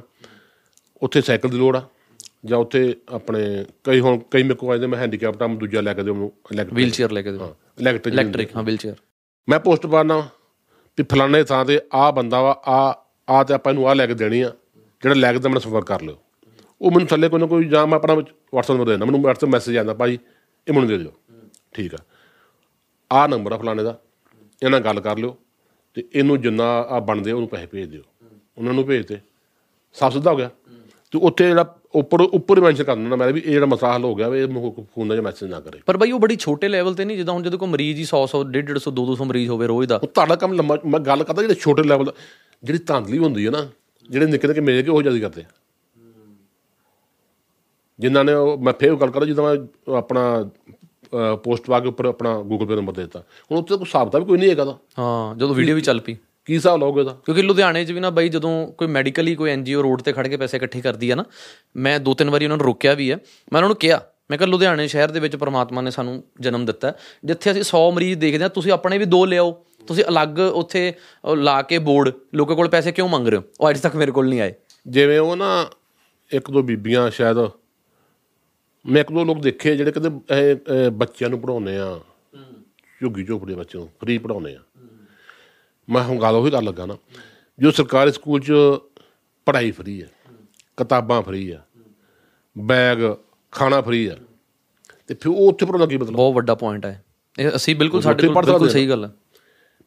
ਉੱਥੇ 1.02 1.22
ਸਾਈਕਲ 1.22 1.50
ਦੀ 1.50 1.58
ਲੋੜ 1.58 1.76
ਆ 1.76 1.82
ਜਾਂ 2.46 2.58
ਉੱਥੇ 2.58 2.96
ਆਪਣੇ 3.10 3.66
ਕਈ 3.84 4.00
ਹੁਣ 4.00 4.20
ਕਈ 4.32 4.44
ਮੇਰੇ 4.44 4.56
ਕੋਲ 4.56 4.72
ਆਏ 4.72 4.88
ਮੈਂ 4.88 5.00
ਹੈਂਡੀਕੈਪਟ 5.00 5.44
ਆ 5.44 5.48
ਮੈਂ 5.48 5.56
ਦੂਜਾ 5.56 5.82
ਲੈ 5.82 5.94
ਕੇ 5.94 6.04
ਦਿਓ 6.04 6.14
ਮੈਨੂੰ 6.14 6.32
ਇਲੈਕਟ੍ਰਿਕ 6.52 6.78
ਵੀਲ 6.78 6.90
ਚੇਅਰ 6.90 7.12
ਲੈ 7.12 7.22
ਕੇ 7.22 7.32
ਦਿਓ। 7.32 7.56
ਇਲੈਕਟ੍ਰਿਕ 7.80 8.14
ਇਲੈਕਟ੍ਰਿਕ 8.14 8.56
ਹਾਂ 8.56 8.64
ਵੀਲ 8.64 8.78
ਚੇਅਰ 8.78 8.96
ਮੈਂ 9.50 9.60
ਪੋਸਟ 9.60 9.88
ਪਾਣਾ 9.88 10.28
ਵੀ 11.02 11.06
ਫਲਾਣੇ 11.12 11.44
ਥਾਂ 11.44 11.64
ਤੇ 11.66 11.80
ਆਹ 11.94 12.12
ਬੰਦਾ 12.12 12.42
ਵਾ 12.42 12.52
ਆ 12.68 12.80
ਆ 13.30 13.44
ਤੇ 13.44 13.54
ਆਪਾਂ 13.54 13.72
ਇਹਨੂੰ 13.72 13.88
ਆ 13.90 13.94
ਲੈ 13.94 14.06
ਕੇ 14.08 14.14
ਦੇਣੀ 14.14 14.42
ਆ, 14.42 14.52
ਜਿਹੜਾ 15.04 15.16
ਲੈ 15.16 15.32
ਕੇ 15.34 15.40
ਤਾਂ 15.40 15.50
ਮੈਨੂੰ 15.50 15.62
ਸੰਪਰਕ 15.62 15.86
ਕਰ 15.86 16.02
ਲਿਓ। 16.02 16.18
ਉਹ 16.82 16.92
ਮੈਨੂੰ 16.92 17.08
ਥੱਲੇ 17.08 17.30
ਕੋਈ 17.30 17.40
ਨਾ 17.40 17.46
ਕੋਈ 17.46 17.68
ਜਾਂ 17.70 17.86
ਮੈਂ 17.88 17.98
ਆਪਣਾ 17.98 18.14
WhatsApp 18.14 18.74
ਨੰਬਰ 18.74 18.86
ਦੇ 18.86 18.92
ਦਿੰਦਾ, 18.92 19.06
ਮੈਨੂੰ 19.06 19.20
WhatsApp 19.22 19.50
ਮੈਸੇਜ 19.50 19.78
ਆਉਂਦਾ 19.78 19.94
ਭਾਈ, 19.94 20.18
ਇਹ 20.68 20.74
ਮੈਨੂੰ 20.74 20.90
ਦੇ 20.90 20.98
ਦਿਓ। 20.98 21.12
ਠੀਕ 21.74 21.96
ਆ। 21.96 21.98
ਆਹ 23.12 23.28
ਨੰਬਰ 23.28 23.52
ਆ 23.52 23.58
ਫਲਾਣੇ 23.58 23.84
ਦਾ, 23.84 23.98
ਇਹਨਾਂ 24.62 24.80
ਨਾਲ 24.80 24.86
ਗੱਲ 24.86 25.00
ਕਰ 25.02 25.18
ਲਿਓ 25.18 25.36
ਤੇ 25.98 26.04
ਇਹਨੂੰ 26.14 26.42
ਜਿੰਨਾ 26.42 26.66
ਆ 26.90 27.00
ਬਣਦੇ 27.00 27.32
ਆ, 27.32 27.36
ਉਹਨੂੰ 27.36 27.50
ਪੈਸੇ 27.50 27.66
ਭੇਜ 27.66 27.90
ਦਿਓ। 27.90 28.02
ਉਹਨਾਂ 28.58 28.74
ਨੂੰ 28.74 28.86
ਭੇਜ 28.86 29.06
ਤੇ, 29.08 29.20
ਸਾਫ਼ 29.96 30.14
ਸਿੱਧਾ 30.14 30.32
ਹੋ 30.32 30.38
ਗਿਆ। 30.38 30.50
ਤੇ 31.14 31.20
ਉੱਥੇ 31.20 31.48
ਜਿਹੜਾ 31.48 31.64
ਉੱਪਰ 31.94 32.22
ਉੱਪਰ 32.22 32.60
ਮੈਂਸ਼ਨ 32.62 32.84
ਕਰ 32.84 32.96
ਦਿੰਦਾ 32.96 33.16
ਮੈਂ 33.16 33.28
ਵੀ 33.28 33.42
ਇਹ 33.42 33.52
ਜਿਹੜਾ 33.52 33.66
ਮਸਲਾ 33.66 33.94
ਹੱਲ 33.94 34.04
ਹੋ 34.04 34.14
ਗਿਆ 34.16 34.28
ਵੀ 34.30 34.40
ਇਹ 34.40 34.48
ਫੋਨ 34.86 35.08
ਦਾ 35.08 35.22
ਮੈਸੇਜ 35.22 35.50
ਨਾ 35.52 35.60
ਕਰੇ। 35.60 35.80
ਪਰ 35.86 35.98
ਬਾਈ 35.98 36.12
ਉਹ 36.12 36.20
ਬੜੀ 36.20 36.36
ਛੋਟੇ 36.40 36.68
ਲੈਵਲ 36.68 36.94
ਤੇ 36.96 37.06
ਨਹੀਂ 37.06 37.18
ਜਿੱਦਾਂ 37.18 37.34
ਹੁਣ 37.34 37.44
ਜਦੋਂ 37.44 37.60
ਕੋਈ 37.60 37.70
ਮਰੀਜ਼ 37.70 38.00
ਹੀ 38.00 38.06
100 38.06 38.22
100 38.26 38.44
150 38.52 38.78
150 38.78 39.06
200 39.14 39.28
ਮਰੀਜ਼ 39.28 39.50
ਹੋਵੇ 39.50 39.68
ਰੋਜ਼ 39.68 39.90
ਦਾ। 39.90 39.96
ਉਹ 39.98 40.08
ਤੁਹਾਡਾ 40.08 40.36
ਕੰਮ 40.36 40.54
ਲੰਮਾ 40.54 40.78
ਮੈਂ 40.86 41.00
ਗੱਲ 41.02 41.24
ਕਰਦਾ 41.24 41.42
ਜਿਹੜੇ 41.42 41.56
ਛੋਟੇ 41.62 41.84
ਲੈਵਲ 41.84 42.12
ਜਿਹੜੀ 42.64 42.80
ਧਾਂਦਲੀ 42.88 43.18
ਹੁੰਦੀ 43.18 43.46
ਹੈ 43.46 43.52
ਨਾ 43.52 43.66
ਜਿਹੜੇ 44.10 44.26
ਨਿੱਕੇ 44.26 44.48
ਨਿੱਕੇ 44.48 44.62
ਮੇਰੇ 44.62 44.84
ਕੇ 44.84 44.92
ਉਹ 44.92 45.02
ਜ਼ਿਆਦਾ 45.02 45.20
ਕਰਦੇ? 45.20 45.44
ਜਿਨ੍ਹਾਂ 48.00 48.24
ਨੇ 48.26 48.34
ਮੈਂ 48.62 48.74
ਫੇਰ 48.74 48.96
ਗੱਲ 48.96 49.12
ਕਰਦਾ 49.12 49.26
ਜਿੱਦਾਂ 49.26 49.44
ਮੈਂ 49.44 49.96
ਆਪਣਾ 49.98 50.50
ਪੋਸਟ 51.44 51.66
ਪਾ 51.68 51.80
ਕੇ 51.80 51.88
ਉੱਪਰ 51.88 52.06
ਆਪਣਾ 52.06 52.34
ਗੂਗਲ 52.42 52.66
ਪੇ 52.66 52.76
ਨੰਬਰ 52.76 52.94
ਦੇ 52.94 53.02
ਦਿੱਤਾ। 53.02 53.20
ਹੁਣ 53.52 53.58
ਉੱਥੇ 53.58 53.76
ਕੋਈ 53.76 53.86
ਹਿਸਾਬ 53.86 54.16
ਵੀ 54.16 54.26
ਕੋਈ 54.26 54.38
ਨਹੀਂ 54.38 54.50
ਹੈਗਾ 54.50 54.66
ਦਾ 54.66 54.78
ਹਾਂ 55.00 55.36
ਜਦੋਂ 55.36 55.56
ਵੀਡੀਓ 55.56 55.76
ਵੀ 55.76 55.82
ਚੱਲ 55.82 56.00
ਪਈ। 56.00 56.16
ਕੀ 56.48 56.54
ਹਿਸਾਬ 56.56 56.80
ਲਾਓਗੇ 56.80 57.00
ਉਹਦਾ? 57.00 57.14
ਕਿਉਂਕਿ 57.26 57.42
ਲੁਧਿਆਣੇ 57.42 57.84
'ਚ 57.86 57.92
ਵੀ 57.92 58.00
ਨਾ 58.00 58.10
ਬਾਈ 58.10 58.30
ਜਦੋਂ 58.30 58.52
ਕੋਈ 58.78 58.88
ਮੈਡੀਕਲੀ 58.88 59.36
ਕੋਈ 59.36 59.50
ਐਨਜੀਓ 59.52 59.82
ਰੋਡ 59.84 60.02
ਤੇ 60.02 60.14
ਖੜ 60.14 60.28
ਕੇ 60.28 60.38
ਪੈਸੇ 60.38 60.58
ਇਕੱਠੇ 60.58 60.82
ਕਰਦੀ 60.82 61.10
ਆ 61.10 61.16
ਨਾ 61.16 61.26
ਮੈਂ 61.78 62.00
ਦੋ 62.00 62.14
ਤਿੰਨ 62.14 62.30
ਵਾਰੀ 62.30 62.46
ਉਹਨਾਂ 62.46 62.58
ਨੂੰ 62.58 62.66
ਰੋਕਿਆ 62.66 62.94
ਵੀ 62.94 63.12
ਹੈ 63.12 63.16
ਮੈਂ 63.16 63.58
ਉਹਨਾਂ 63.58 63.70
ਨੂੰ 63.70 63.76
ਕਿਹਾ 63.76 64.00
ਮੈਂ 64.32 64.38
ਕਿਹਾ 64.38 64.50
ਲੁਧਿਆਣੇ 64.50 64.88
ਸ਼ਹਿਰ 64.88 65.12
ਦੇ 65.12 65.20
ਵਿੱਚ 65.20 65.36
ਪ੍ਰਮਾਤਮਾ 65.36 65.82
ਨੇ 65.82 65.92
ਸਾਨੂੰ 65.92 66.22
ਜਨਮ 66.42 66.66
ਦਿੱਤਾ 66.66 66.88
ਹੈ। 66.88 66.96
ਜਿੱਥੇ 67.26 67.52
ਅਸੀਂ 67.52 67.62
100 67.64 67.80
ਮਰੀਜ਼ 67.94 68.20
ਦੇਖਦੇ 68.20 68.44
ਹਾਂ 68.44 68.50
ਤੁਸੀਂ 68.50 68.72
ਆਪਣੇ 68.72 68.98
ਵੀ 68.98 69.06
ਦੋ 69.06 69.26
ਲਿਆਓ 69.26 69.52
ਤੁਸੀਂ 69.88 70.04
ਅਲੱਗ 70.10 70.40
ਉੱਥੇ 70.40 70.94
ਲਾ 71.36 71.62
ਕੇ 71.62 71.78
ਬੋਰਡ 71.88 72.12
ਲੋਕਾਂ 72.36 72.56
ਕੋਲ 72.56 72.68
ਪੈਸੇ 72.70 72.92
ਕਿਉਂ 72.92 73.08
ਮੰਗ 73.10 73.28
ਰਹੇ 73.28 73.38
ਹੋ? 73.38 73.44
ਉਹ 73.60 73.70
ਅੱਜ 73.70 73.80
ਤੱਕ 73.82 73.96
ਮੇਰੇ 73.96 74.12
ਕੋਲ 74.12 74.30
ਨਹੀਂ 74.30 74.42
ਆਏ। 74.42 74.54
ਜਿਵੇਂ 74.86 75.20
ਉਹ 75.20 75.36
ਨਾ 75.36 75.50
ਇੱਕ 76.32 76.52
ਦੋ 76.52 76.62
ਬੀਬੀਆਂ 76.64 77.10
ਸ਼ਾਇਦ 77.12 77.38
ਮੈਂ 78.86 79.02
ਇੱਕ 79.02 79.12
ਦੋ 79.12 79.24
ਲੋਕ 79.26 79.42
ਦੇਖੇ 79.42 79.76
ਜਿਹੜੇ 79.76 79.92
ਕਹਿੰਦੇ 79.92 80.90
ਬੱਚਿਆਂ 80.90 81.30
ਨੂੰ 81.30 81.40
ਪੜਾਉਂਦੇ 81.42 81.78
ਆ 81.78 82.00
ਝੁੱਗੀ 83.02 83.24
ਝੋਪੜੀ 83.26 83.54
ਬੱਚਿਆਂ 83.56 83.82
ਨੂੰ 83.82 83.90
ਫ੍ਰੀ 84.02 84.18
ਪੜਾਉਂਦੇ 84.18 84.56
ਆ। 84.56 84.60
ਮੈਂ 85.92 86.04
ਹੁਣ 86.04 86.20
ਗੱਲ 86.22 86.36
ਉਹੀ 86.36 86.52
ਕਰ 86.52 86.62
ਲੱਗਾ 86.62 86.86
ਨਾ 86.86 86.98
ਜੋ 87.60 87.72
ਸਰਕਾਰੀ 87.72 88.12
ਸਕੂਲ 88.12 88.40
'ਚ 88.40 88.52
ਪੜ੍ਹਾਈ 89.48 89.72
ਫ੍ਰੀ 89.72 90.02
ਹੈ 90.02 90.08
ਕਿਤਾਬਾਂ 90.78 91.22
ਫ੍ਰੀ 91.22 91.50
ਆ 91.52 91.60
ਬੈਗ 92.56 92.98
ਖਾਣਾ 93.54 93.82
ਫ੍ਰੀ 93.82 94.06
ਆ 94.08 94.16
ਤੇ 95.10 95.14
ਫਿਰ 95.14 95.32
ਉਹ 95.32 95.48
ਉੱਥੇ 95.48 95.66
ਪੜਾਉਣਾ 95.66 95.86
ਕੀ 95.86 95.98
ਮਤਲਬ? 95.98 96.16
ਬਹੁਤ 96.16 96.36
ਵੱਡਾ 96.36 96.56
ਪੁਆਇੰਟ 96.56 96.86
ਹੈ 96.86 97.04
ਇਹ। 97.38 97.50
ਅਸੀਂ 97.56 97.76
ਬਿਲਕੁਲ 97.76 98.02
ਸਾਡੇ 98.02 98.28
ਕੋਲ 98.28 98.46
ਬਿਲਕੁਲ 98.46 98.70
ਸਹੀ 98.70 98.90
ਗੱਲ 98.90 99.06
ਹੈ 99.06 99.10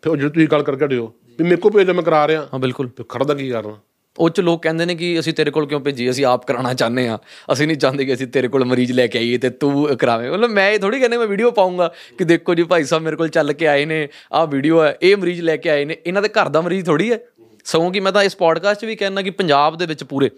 ਫਿਰ 0.02 0.10
ਉਹ 0.12 0.16
ਜਿਹੜੀ 0.16 0.30
ਤੁਸੀਂ 0.30 0.48
ਗੱਲ 0.48 0.62
ਕਰਕੇ 0.62 0.84
ਹਟਿਓ 0.84 1.06
ਵੀ 1.38 1.44
ਮੇਰੇ 1.44 1.56
ਕੋਲ 1.56 1.72
ਭੇਜ 1.72 1.90
ਮੈਂ 1.90 2.02
ਕਰਾ 2.02 2.26
ਰਿਹਾ। 2.28 2.46
ਹਾਂ 2.52 2.58
ਬਿਲਕੁਲ। 2.58 2.88
ਫਿਰ 2.88 3.06
ਖੜਦਾ 3.08 3.34
ਕੀ 3.34 3.48
ਕਰਨਾ 3.50 3.76
ਉਹ 4.18 4.30
ਚ 4.30 4.40
ਲੋਕ 4.40 4.62
ਕਹਿੰਦੇ 4.62 4.84
ਨੇ 4.86 4.94
ਕਿ 4.94 5.18
ਅਸੀਂ 5.20 5.32
ਤੇਰੇ 5.34 5.50
ਕੋਲ 5.50 5.66
ਕਿਉਂ 5.66 5.80
ਭੇਜੀ? 5.80 6.08
ਅਸੀਂ 6.10 6.24
ਆਪ 6.24 6.46
ਕਰਾਉਣਾ 6.46 6.72
ਚਾਹੁੰਦੇ 6.74 7.06
ਆ 7.08 7.18
ਅਸੀਂ 7.52 7.66
ਨਹੀਂ 7.66 7.76
ਚਾਹੁੰਦੇ 7.76 8.04
ਕਿ 8.04 8.14
ਅਸੀਂ 8.14 8.26
ਤੇਰੇ 8.26 8.48
ਕੋਲ 8.48 8.64
ਮਰੀਜ਼ 8.64 8.92
ਲੈ 8.92 9.06
ਕੇ 9.06 9.18
ਆਈਏ 9.18 9.38
ਤੇ 9.38 9.50
ਤੂੰ 9.50 9.96
ਕਰਾਵੇਂ। 9.98 10.30
ਮਤਲਬ 10.30 10.50
ਮੈਂ 10.50 10.70
ਇਹ 10.70 10.78
ਥੋੜੀ 10.78 10.98
ਕਹਿੰਦੇ, 11.00 11.18
ਮੈਂ 11.18 11.26
ਵੀਡੀਓ 11.26 11.50
ਪਾਉਂਗਾ 11.50 11.92
ਕਿ 12.18 12.24
ਦੇਖੋ 12.24 12.54
ਜੀ 12.54 12.62
ਭਾਈ 12.62 12.84
ਸਾਹਿਬ 12.84 13.04
ਮੇਰੇ 13.04 13.16
ਕੋਲ 13.16 13.28
ਚੱਲ 13.28 13.52
ਕੇ 13.52 13.68
ਆਏ 13.68 13.84
ਨੇ, 13.84 14.08
ਆਹ 14.32 14.46
ਵੀਡੀਓ 14.46 14.82
ਹੈ, 14.82 14.96
ਇਹ 15.02 15.16
ਮਰੀਜ਼ 15.16 15.40
ਲੈ 15.40 15.56
ਕੇ 15.56 15.70
ਆਏ 15.70 15.84
ਨੇ, 15.84 15.96
ਇਹਨਾਂ 16.06 16.22
ਦੇ 16.22 16.28
ਘਰ 16.30 16.48
ਦਾ 16.48 16.60
ਮਰੀਜ਼ 16.60 16.86
ਥੋੜੀ 16.86 17.12
ਹੈ। 17.12 17.18
ਸਗੋਂ 17.66 17.90
ਕਿ 17.92 18.00
ਮੈਂ 18.00 18.12
ਤਾਂ 18.12 18.22
ਇਸ 18.22 18.36
ਪੋਡਕਾਸਟ 18.36 18.80
'ਚ 18.80 18.84
ਵੀ 18.84 18.96
ਕਹਿਣਾ 18.96 19.22
ਕਿ 19.22 19.30
ਪੰਜਾਬ 19.30 19.76
ਦੇ 19.78 19.86
ਵਿੱਚ 19.86 20.04
ਪੂਰੇ, 20.04 20.30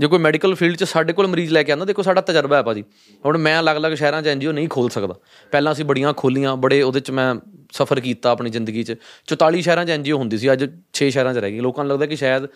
ਜੇ 0.00 0.06
ਕੋਈ 0.06 0.18
ਮੈਡੀਕਲ 0.18 0.54
ਫੀਲਡ 0.54 0.76
'ਚ 0.76 0.84
ਸਾਡੇ 0.84 1.12
ਕੋਲ 1.12 1.26
ਮਰੀਜ਼ 1.26 1.52
ਲੈ 1.52 1.62
ਕੇ 1.62 1.72
ਆਉਂਦਾ, 1.72 1.84
ਦੇਖੋ 1.84 2.02
ਸਾਡਾ 2.02 2.20
ਤਜਰਬਾ 2.20 2.56
ਹੈ 2.56 2.62
ਭਾਜੀ। 2.62 2.84
ਹੁਣ 3.24 3.38
ਮੈਂ 3.38 3.58
ਅਲੱਗ-ਅਲੱਗ 3.60 3.94
ਸ਼ਹਿਰਾਂ 3.94 4.22
'ਚ 4.22 4.28
ਐਨਜੀਓ 4.28 4.52
ਨਹੀਂ 4.52 4.68
ਖੋਲ 4.68 4.88
ਸਕਦਾ। 4.90 5.14
ਪਹਿਲਾਂ 5.52 5.72
ਅਸੀਂ 5.72 5.84
ਬੜੀਆਂ 5.84 6.12
ਖੋਲੀਆਂ, 6.12 6.56
ਬੜੇ 6.56 6.80
ਉਹਦੇ 6.82 7.00
'ਚ 7.00 7.10
ਮੈਂ 7.10 7.34
ਸਫ਼ਰ 7.72 8.00
ਕੀਤਾ 8.00 8.30
ਆਪਣੀ 8.30 8.50
ਜ਼ਿੰਦਗੀ 8.50 8.82
'ਚ। 8.82 8.94
44 9.28 9.62
ਸ਼ਹਿਰਾਂ 9.62 9.84
'ਚ 9.84 9.90
ਐਨਜੀਓ 9.90 10.18
ਹੁੰਦੀ 10.18 10.38
ਸੀ, 10.38 10.52
ਅੱਜ 10.52 10.64
6 10.94 11.10
ਸ਼ਹਿਰਾਂ 11.10 11.34
'ਚ 11.34 11.38
ਰਹਿ 11.38 11.52
ਗਈ। 11.52 11.60
ਲੋਕਾਂ 11.60 11.84
ਨੂੰ 11.84 11.92
ਲੱਗਦਾ 11.92 12.06
ਕਿ 12.06 12.16
ਸ਼ਾਇਦ 12.16 12.46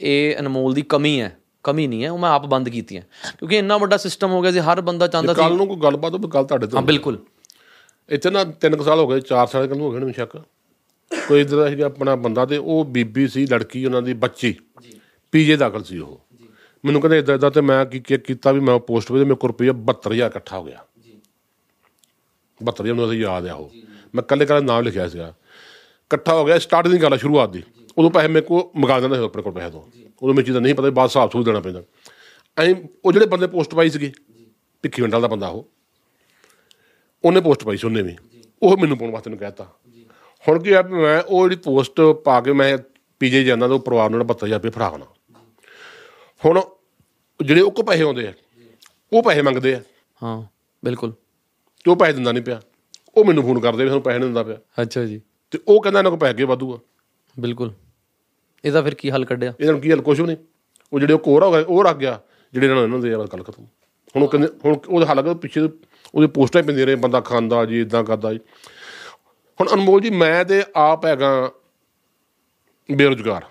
ਇਹ 0.00 0.36
ਅਨਮੋਲ 0.38 0.74
ਦੀ 0.74 0.82
ਕਮੀ 0.82 1.20
ਹੈ 1.20 1.38
ਕਮੀ 1.62 1.86
ਨਹੀਂ 1.86 2.04
ਹੈ 2.04 2.10
ਉਹ 2.10 2.18
ਮੈਂ 2.18 2.30
ਆਪ 2.30 2.46
ਬੰਦ 2.46 2.68
ਕੀਤੀਆਂ 2.68 3.02
ਕਿਉਂਕਿ 3.38 3.58
ਇੰਨਾ 3.58 3.76
ਵੱਡਾ 3.78 3.96
ਸਿਸਟਮ 3.96 4.30
ਹੋ 4.30 4.42
ਗਿਆ 4.42 4.50
ਸੀ 4.52 4.58
ਹਰ 4.58 4.80
ਬੰਦਾ 4.80 5.06
ਚਾਹੁੰਦਾ 5.06 5.34
ਸੀ 5.34 5.40
ਕੱਲ 5.40 5.56
ਨੂੰ 5.56 5.66
ਕੋਈ 5.68 5.76
ਗੱਲਬਾਤ 5.76 6.12
ਹੋਵੇ 6.12 6.28
ਕੱਲ 6.28 6.44
ਤੁਹਾਡੇ 6.44 6.66
ਤੋਂ 6.66 6.78
ਹਾਂ 6.78 6.86
ਬਿਲਕੁਲ। 6.86 7.18
ਇੱਥੇ 8.08 8.30
ਨਾ 8.30 8.44
3 8.66 8.82
ਸਾਲ 8.84 8.98
ਹੋ 8.98 9.06
ਗਏ 9.08 9.20
4 9.20 9.46
ਸਾਲ 9.46 9.66
ਕੱਲ 9.66 9.80
ਹੋ 9.80 9.90
ਗਏ 9.90 9.98
ਨੇ 9.98 10.12
ਸ਼ੱਕ 10.12 10.36
ਕੋਈ 11.28 11.40
ਇਧਰ 11.40 11.56
ਦਾ 11.56 11.68
ਸੀਗਾ 11.70 11.86
ਆਪਣਾ 11.86 12.16
ਬੰਦਾ 12.16 12.46
ਤੇ 12.46 12.56
ਉਹ 12.56 12.84
ਬੀਬੀ 12.84 13.28
ਸੀ 13.28 13.46
ਲੜਕੀ 13.46 13.84
ਉਹਨਾਂ 13.84 14.02
ਦੀ 14.02 14.12
ਬੱਚੀ। 14.12 14.54
ਪੀਜੇ 15.32 15.56
ਦਾਖਲ 15.56 15.84
ਸੀ 15.84 15.98
ਉਹ। 15.98 16.20
ਮੈਨੂੰ 16.84 17.00
ਕਹਿੰਦੇ 17.00 17.18
ਇਦਾਂ 17.18 17.34
ਇਦਾਂ 17.34 17.50
ਤੇ 17.50 17.60
ਮੈਂ 17.60 17.86
ਕੀ 17.86 18.00
ਕੀਤਾ 18.00 18.52
ਵੀ 18.52 18.60
ਮੈਂ 18.60 18.78
ਪੋਸਟ 18.78 19.12
ਵੇ 19.12 19.24
ਮੇਰੇ 19.24 19.34
ਕੋਲ 19.34 19.48
ਰੁਪਈਆ 19.48 19.72
72000 19.72 20.26
ਇਕੱਠਾ 20.26 20.58
ਹੋ 20.58 20.64
ਗਿਆ। 20.64 20.84
72000 22.60 22.94
ਮੈਨੂੰ 22.94 23.10
ਅਸੀਂ 23.10 23.20
ਯਾਦ 23.20 23.46
ਆ 23.46 23.54
ਉਹ। 23.54 23.70
ਮੈਂ 24.14 24.22
ਕੱਲੇ 24.22 24.46
ਕੱਲੇ 24.46 24.60
ਨਾਮ 24.60 24.82
ਲਿਖਿਆ 24.82 25.08
ਸੀਗਾ। 25.08 25.34
ਇਕੱਠਾ 26.10 26.34
ਹੋ 26.34 26.44
ਗਿਆ 26.44 26.58
ਸਟਾਰਟ 26.58 26.88
ਦੀ 26.88 27.02
ਗੱਲ 27.02 27.18
ਸ਼ੁਰੂਆਤ 27.18 27.50
ਦੀ। 27.50 27.62
ਉਦੋਂ 27.98 28.10
ਪੈਸੇ 28.10 28.28
ਮੇਰੇ 28.28 28.46
ਕੋਲ 28.46 28.80
ਮੰਗਾ 28.80 29.00
ਦਿੰਦਾ 29.00 29.16
ਸੀ 29.16 29.24
ਆਪਣੇ 29.24 29.42
ਕੋਲ 29.42 29.52
ਪੈਸੇ 29.52 29.70
ਤੋਂ। 29.70 29.82
ਉਦੋਂ 30.22 30.28
ਮੈਨੂੰ 30.28 30.44
ਚੀਜ਼ਾਂ 30.44 30.60
ਨਹੀਂ 30.60 30.74
ਪਤਾ 30.74 30.90
ਬਾਅਦ 30.90 31.08
ਹਿਸਾਬ 31.08 31.30
ਸੂਲ 31.30 31.44
ਦੇਣਾ 31.44 31.60
ਪੈਂਦਾ। 31.60 31.82
ਐਂ 32.58 32.74
ਉਹ 33.04 33.12
ਜਿਹੜੇ 33.12 33.26
ਬੰਦੇ 33.26 33.46
ਪੋਸਟ 33.46 33.74
ਪਾਈ 33.74 33.90
ਸੀਗੀ 33.90 34.12
ਭਿੱਖੀ 34.82 35.02
ਵੰਡਲ 35.02 35.20
ਦਾ 35.20 35.28
ਬੰਦਾ 35.28 35.48
ਉਹ 35.48 35.68
ਉਹਨੇ 37.24 37.40
ਪੋਸਟ 37.40 37.64
ਪਾਈ 37.64 37.76
ਸੀ 37.76 37.86
ਉਹਨੇ 37.86 38.02
ਵੀ। 38.02 38.16
ਉਹ 38.62 38.76
ਮੈਨੂੰ 38.76 38.98
ਪਾਉਣ 38.98 39.10
ਵਾਸਤੇ 39.10 39.30
ਨੂੰ 39.30 39.38
ਕਹਿਤਾ 39.38 39.64
ਹੁਣ 40.48 40.62
ਕੀ 40.62 40.72
ਆ 40.72 40.82
ਮੈਂ 40.82 41.22
ਉਹ 41.22 41.48
ਜਿਹੜੀ 41.48 41.62
ਪੋਸਟ 41.62 42.00
ਪਾ 42.00 42.40
ਕੇ 42.40 42.52
ਮੈਂ 42.52 42.78
ਪੀਜੇ 43.20 43.44
ਜਾਂਦਾ 43.44 43.68
ਤਾਂ 43.68 43.74
ਉਹ 43.74 43.80
ਪਰਿਵਾਰ 43.80 44.10
ਨੂੰ 44.10 44.20
72000 44.20 44.54
ਰੁਪਏ 44.54 44.70
ਫੜਾਉਣਾ 44.70 45.06
ਹੁਣ 46.44 46.60
ਜਿਹੜੇ 47.44 47.60
ਉਹ 47.60 47.70
ਕੋ 47.70 47.82
ਪੈਸੇ 47.82 48.02
ਆਉਂਦੇ 48.02 48.28
ਆ 48.28 48.32
ਉਹ 49.12 49.22
ਪੈਸੇ 49.22 49.42
ਮੰਗਦੇ 49.42 49.74
ਆ। 49.74 49.82
ਹਾਂ 50.22 50.42
ਬਿਲਕੁਲ। 50.84 51.12
ਤੇ 51.84 51.90
ਉਹ 51.90 51.96
ਪੈਸੇ 51.96 52.12
ਦਿੰਦਾ 52.12 52.32
ਨਹੀਂ 52.32 52.44
ਪਿਆ। 52.44 52.62
ਉਹ 53.16 53.24
ਮੈਨੂੰ 53.24 53.42
ਫੋਨ 53.44 53.60
ਕਰਦੇ 53.60 53.82
ਵੀ 53.84 53.88
ਸਾਨੂੰ 53.88 54.02
ਪੈਸੇ 54.02 54.18
ਨਹੀਂ 54.18 54.26
ਦਿੰਦਾ 54.26 54.42
ਪਿਆ। 54.42 54.58
ਅੱਛਾ 54.82 55.04
ਜੀ। 55.04 55.20
ਤੇ 55.50 55.58
ਉਹ 55.68 55.82
ਕਹਿੰਦਾ 55.82 56.00
ਇਹਨਾਂ 56.00 56.10
ਕੋਲ 56.10 56.20
ਪੈਸੇ 56.20 56.30
ਅੱਗੇ 56.30 56.44
ਵਾਧੂ 56.44 56.74
ਆ। 56.74 56.78
ਬਿਲਕੁਲ। 57.40 57.72
ਇਹਦਾ 58.64 58.82
ਫਿਰ 58.82 58.94
ਕੀ 58.94 59.10
ਹੱਲ 59.10 59.24
ਕੱਢਿਆ? 59.24 59.52
ਇਹਨਾਂ 59.60 59.72
ਨੂੰ 59.72 59.82
ਕੀ 59.82 59.92
ਹਲ? 59.92 60.00
ਕੁਛ 60.00 60.20
ਵੀ 60.20 60.26
ਨਹੀਂ। 60.26 60.36
ਉਹ 60.92 61.00
ਜਿਹੜੇ 61.00 61.12
ਉਹ 61.12 61.18
ਕੋਰ 61.18 61.42
ਹੋ 61.42 61.52
ਗਏ 61.52 61.62
ਉਹ 61.62 61.84
ਰੱਖ 61.84 61.96
ਗਿਆ। 61.96 62.20
ਜਿਹੜੇ 62.52 62.66
ਇਹਨਾਂ 62.66 62.88
ਨੂੰ 62.88 63.06
ਇਹਨਾਂ 63.06 63.24
ਦੇ 63.24 63.28
ਗੱਲ 63.32 63.42
ਖਤਮ। 63.42 63.64
ਹੁਣ 64.16 64.22
ਉਹ 64.22 64.28
ਕਹਿੰਦੇ 64.28 64.48
ਹੁਣ 64.64 64.76
ਉਹਦੇ 64.88 65.06
ਹੱਲ 65.06 65.22
ਕਰ 65.22 65.34
ਪਿੱਛੇ 65.34 65.60
ਉਹਦੇ 66.14 66.26
ਪੋਸਟਾਂ 66.26 66.62
ਹੀ 66.62 66.66
ਪੈਂਦੀਆਂ 66.66 66.86
ਰਹੇ 66.86 66.94
ਬੰਦਾ 66.94 67.20
ਖਾਂਦਾ 67.20 67.64
ਜੀ 67.64 67.80
ਇਦਾਂ 67.80 68.04
ਕਰਦਾ 68.04 68.32
ਜੀ। 68.32 68.40
ਹੁਣ 69.60 69.68
ਅਨਮੋਲ 69.72 70.00
ਜੀ 70.00 70.10
ਮੈਂ 70.10 70.44
ਤੇ 70.44 70.62
ਆਪ 70.76 71.06
ਹੈਗਾ 71.06 71.50
ਬੇਰੁਜ਼ਗਾਰ। 72.90 73.44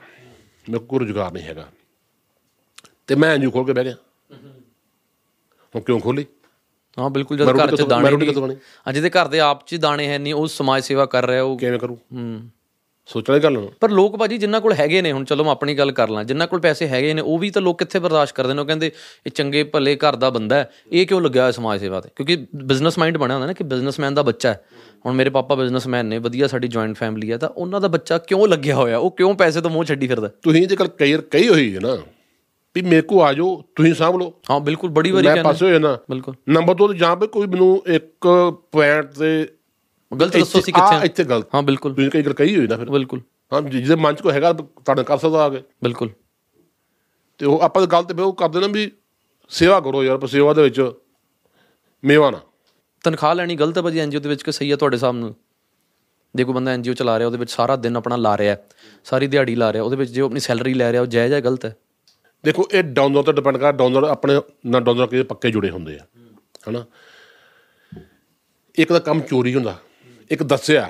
ਮੇਰੇ 0.70 0.86
ਕੋਲ 0.86 1.00
ਰੁਜ਼ਗਾਰ 1.00 1.32
ਨਹੀਂ 1.32 1.44
ਹੈਗਾ। 1.44 1.70
ਤੇ 3.08 3.16
ਮੈਂ 3.16 3.34
ਐਨਜੀਓ 3.34 3.52
ਖੋਲ 3.52 3.66
ਕੇ 3.66 3.74
ਬਹਿ 3.74 3.84
ਗਿਆ। 3.84 3.96
ਹੁਣ 5.76 5.82
ਕਿਉਂ 5.82 6.00
ਖੋਲੀ 6.00 6.26
ਹਾਂ 7.00 7.10
ਬਿਲਕੁਲ 7.10 7.38
ਜਦ 7.38 7.46
ਮੈਂ 7.46 7.54
ਘਰ 7.54 7.76
'ਚ 7.76 7.82
ਦਾਣੇ 7.82 8.12
ਮੈਂ? 8.12 8.56
ਹਾਂ 8.88 8.94
ਜਿਹਦੇ 8.94 9.10
ਘਰ 9.10 9.28
ਦੇ 9.28 9.40
ਆਪ 9.40 9.66
'ਚ 9.68 9.76
ਦਾਣੇ 9.76 10.08
ਹੈ 10.08 10.18
ਨਹੀਂ 10.18 10.34
ਉਹ 10.34 10.48
ਸਮਾਜ 10.48 10.84
ਸੇਵਾ 10.84 11.06
ਕਰ 11.06 11.26
ਰਿਹਾ 11.28 11.44
ਉਹ 11.44 11.58
ਕਿਵੇਂ 11.58 11.80
ਕਰੂ? 11.80 11.96
ਹੂੰ। 12.14 12.50
ਸੋਚਣ 13.08 13.34
ਦੀ 13.34 13.40
ਗੱਲ 13.40 13.54
ਨਾ 13.54 13.62
ਪਰ 13.82 13.90
ਲੋਕ 13.90 14.16
ਭਾਜੀ 14.18 14.38
ਜਿਨ੍ਹਾਂ 14.38 14.62
ਕੋਲ 14.62 14.74
ਹੈਗੇ 14.74 15.02
ਨੇ 15.02 15.12
ਹੁਣ 15.12 15.24
ਚਲੋ 15.24 15.44
ਮੈਂ 15.44 15.52
ਆਪਣੀ 15.52 15.74
ਗੱਲ 15.76 15.92
ਕਰ 15.92 16.10
ਲਾਂ 16.10 16.24
ਜਿਨ੍ਹਾਂ 16.24 16.48
ਕੋਲ 16.48 16.60
ਪੈਸੇ 16.60 16.88
ਹੈਗੇ 16.88 17.14
ਨੇ 17.14 17.22
ਉਹ 17.22 17.38
ਵੀ 17.40 17.50
ਤਾਂ 17.50 17.62
ਲੋਕ 17.62 17.80
ਕਿੱਥੇ 17.80 18.00
ਬਰਦਾਸ਼ਤ 18.00 18.36
ਕਰਦੇ 18.36 18.54
ਨੇ? 18.54 18.62
ਉਹ 18.62 18.66
ਕਹਿੰਦੇ 18.66 18.88
ਇਹ 19.26 19.32
ਚੰਗੇ 19.32 19.64
ਭਲੇ 19.64 19.96
ਘਰ 19.96 20.16
ਦਾ 20.16 20.30
ਬੰਦਾ 20.30 20.56
ਹੈ। 20.56 20.70
ਇਹ 20.92 21.08
ਕਿਉਂ 21.08 21.22
ਲੱਗਿਆ 21.22 21.42
ਹੋਇਆ 21.42 21.52
ਸਮਾਜ 21.52 21.80
ਸੇਵਾ 21.80 22.02
ਤੇ? 22.02 22.10
ਕਿਉਂਕਿ 22.16 22.46
ਬਿਜ਼ਨਸ 22.56 22.98
ਮਾਈਂਡ 23.00 23.18
ਬਣਿਆ 23.18 23.36
ਹੁੰਦਾ 23.36 23.48
ਨਾ 23.48 23.54
ਕਿ 23.54 23.64
ਬਿਜ਼ਨਸਮੈਨ 23.64 24.14
ਦਾ 24.14 24.22
ਬੱਚਾ 24.22 24.50
ਹੈ। 24.50 24.66
ਹੁਣ 25.06 25.14
ਮੇਰੇ 25.14 25.30
ਪਾਪਾ 25.30 25.56
ਬਿਜ਼ਨਸਮੈਨ 25.56 26.06
ਨੇ 26.06 26.18
ਵਧੀਆ 26.18 26.48
ਸਾਡੀ 26.48 26.68
ਜੁਆਇੰਟ 26.68 26.98
ਫੈਮਿਲੀ 26.98 27.32
ਹੈ 27.32 27.38
ਤਾਂ 27.38 27.50
ਉਹਨਾਂ 27.50 27.82
ਦਾ 27.82 27.88
ਬੱਚਾ 27.88 28.18
ਕਿਉਂ 28.18 28.48
ਲੱਗਿਆ 28.48 28.76
ਹੋਇਆ? 28.76 28.98
ਉਹ 28.98 29.12
ਕਿਉਂ 29.12 29.34
ਪੈਸੇ 29.34 29.62
ਤੋਂ 29.62 29.72
ਮੂੰਹ 29.72 29.86
ਛੱਡੀ 29.86 30.08
ਫਿਰਦਾ? 30.08 30.28
ਤੁਸੀਂ 30.42 30.68
ਜੇ 30.68 30.76
ਕੱਲ 30.76 30.88
ਕਈ 30.88 31.18
ਕਹੀ 31.32 31.48
ਹੋਈ 31.48 31.76
ਹੈ 31.76 31.80
ਨਾ 31.80 31.98
ਵੀ 32.76 32.82
ਮੇਰੇ 32.82 33.02
ਕੋ 33.02 33.22
ਆ 33.22 33.34
ਜਾਓ 33.34 33.64
ਤੁਸੀਂ 33.76 33.94
ਸਾਂਭ 33.94 34.16
ਲਓ। 34.16 34.34
ਹਾਂ 34.50 34.60
ਬਿਲਕੁਲ 34.60 34.90
ਬੜੀ 34.90 35.12
ਵਾਰੀ 35.12 35.26
ਮੈਂ 35.28 35.34
ਕਹਿੰਦੇ 35.34 35.50
ਪਾਸੇ 35.50 35.66
ਹੋ 35.66 35.72
ਜਾਣਾ 35.72 35.98
ਬਿਲਕੁਲ। 36.10 36.34
ਨੰਬਰ 36.50 36.76
2 36.84 36.88
ਤੇ 36.88 36.94
ਜਾਂ 36.94 37.16
ਕੋਈ 37.16 37.48
ਮੈਨੂੰ 37.48 37.84
ਇੱਕ 37.88 38.28
ਪੁਆਇੰਟ 38.72 39.06
ਤੇ 39.06 39.48
ਗਲਤ 40.20 40.38
ਦੱਸੋ 40.38 40.62
ਸੀ 40.62 40.72
ਕਿੱਥੇ 40.72 41.06
ਇੱਥੇ 41.06 41.24
ਗਲਤ। 41.24 41.56
ਹਾਂ 41.56 41.64
ਬਿਲਕੁਲ। 41.64 41.94
ਤੁਸੀਂ 41.94 42.12
ਕਈ 42.12 42.22
ਗੱਲ 42.22 42.34
ਕਹੀ 42.34 42.58
ਹੋਈ 42.58 42.68
ਨਾ 42.68 42.78
ਫਿਰ। 42.78 42.90
ਬਿਲਕੁਲ। 42.90 43.22
ਹਾਂ 43.54 43.62
ਜਿਹਦੇ 43.62 43.96
ਮਨ 43.96 44.16
ਚ 44.16 44.22
ਕੋਈ 44.22 44.32
ਹੈਗਾ 44.32 44.54
ਤੁਹਾਡਾ 44.54 45.04
ਕਰ 45.04 45.18
ਸਕਦਾ 45.18 45.44
ਆ 45.44 45.50
ਕੇ। 45.50 45.64
ਬਿਲਕੁਲ। 45.84 46.10
ਤੇ 47.38 47.46
ਉਹ 47.46 47.60
ਆਪਾਂ 47.60 47.88
ਤਾਂ 47.88 47.88
ਗਲਤ 47.88 48.12
ਫਿਰ 48.12 48.22
ਉਹ 48.22 48.34
ਕਰਦੇ 48.34 48.60
ਨਾ 48.60 48.68
ਵੀ 48.68 48.92
ਸੇਵਾ 49.50 49.80
ਕਰੋ 49.80 50.04
ਯਾਰ 50.04 50.18
ਪਰ 50.18 50.28
ਸੇਵਾ 50.28 50.54
ਦੇ 50.54 50.64
ਵਿੱਚ 50.64 50.92
ਮੇਵਾ 52.04 52.32
ਨਾ। 52.32 52.40
ਤਨਖਾਹ 53.04 53.36
ਲੈਣੀ 53.36 53.56
ਗਲਤ 53.56 53.78
ਹੈ 53.78 53.82
ਭਾਜੀ 53.82 54.00
ਐਨਜੀਓ 54.00 54.20
ਦੇ 54.20 54.30
ਵਿੱਚ 54.30 54.44
ਕਿ 54.44 54.52
ਸਹੀ 54.52 54.72
ਹੈ 54.72 54.76
ਤੁਹਾਡੇ 54.76 54.98
ਸਾਹਮਣੇ 54.98 55.34
ਜੇ 56.36 56.44
ਕੋਈ 56.44 56.54
ਬੰਦਾ 56.54 56.72
ਐਨਜੀਓ 56.72 56.94
ਚਲਾ 56.94 57.20
ਰਿਹਾ 57.20 57.28
ਉਹਦੇ 57.28 57.38
ਵਿੱਚ 57.38 57.52
ਸਾਰਾ 57.52 57.76
ਦਿਨ 57.76 57.98
ਆਪਣਾ 57.98 58.16
ਲਾ 58.16 58.38
ਰਿਹਾ 58.38 58.58
ਸਾਰੀ 59.04 59.28
ਦਿਹਾੜੀ 59.28 59.56
ਲਾ 59.56 59.74
ਰਿਹਾ 59.74 59.84
ਉਹਦੇ 59.84 59.96
ਵਿੱਚ 59.96 60.12
ਜੇ 60.12 60.22
ਉਹ 60.22 60.28
ਆਪਣੀ 60.28 60.40
ਸੈਲਰੀ 60.40 60.74
ਲੈ 60.74 60.92
ਰਿਹਾ 60.92 61.02
ਉਹ 61.02 61.08
ਜਾਇਜ਼ 61.08 61.34
ਹੈ 61.34 61.42
ਗਲਤ 61.42 61.66
ਹੈ? 61.66 61.76
ਦੇਖੋ 62.46 62.68
ਇਹ 62.74 62.84
ਡਾਊਨਲੋਡ 62.84 63.26
ਤੇ 63.26 63.32
ਡਿਪੈਂਡ 63.34 63.58
ਕਰਦਾ 63.58 63.72
ਡਾਊਨਲੋਡ 63.72 64.06
ਆਪਣੇ 64.06 64.42
ਨਾਲ 64.66 64.82
ਡਾਊਨਲੋਡ 64.82 65.10
ਕਿਤੇ 65.10 65.24
ਪੱਕੇ 65.24 65.52
ਜੁੜੇ 65.52 65.70
ਹੁੰਦੇ 65.70 66.00
ਆ। 66.00 66.06
ਹਨਾ? 66.70 66.86
ਇੱਕ 68.76 68.94
ਦਾ 68.94 69.00
ਕੰਮ 69.00 69.20
ਚੋਰੀ 69.20 69.56
ਹੁੰਦਾ। 69.56 69.80
ਇੱਕ 70.32 70.44
ਦੱਸਿਆ 70.44 70.90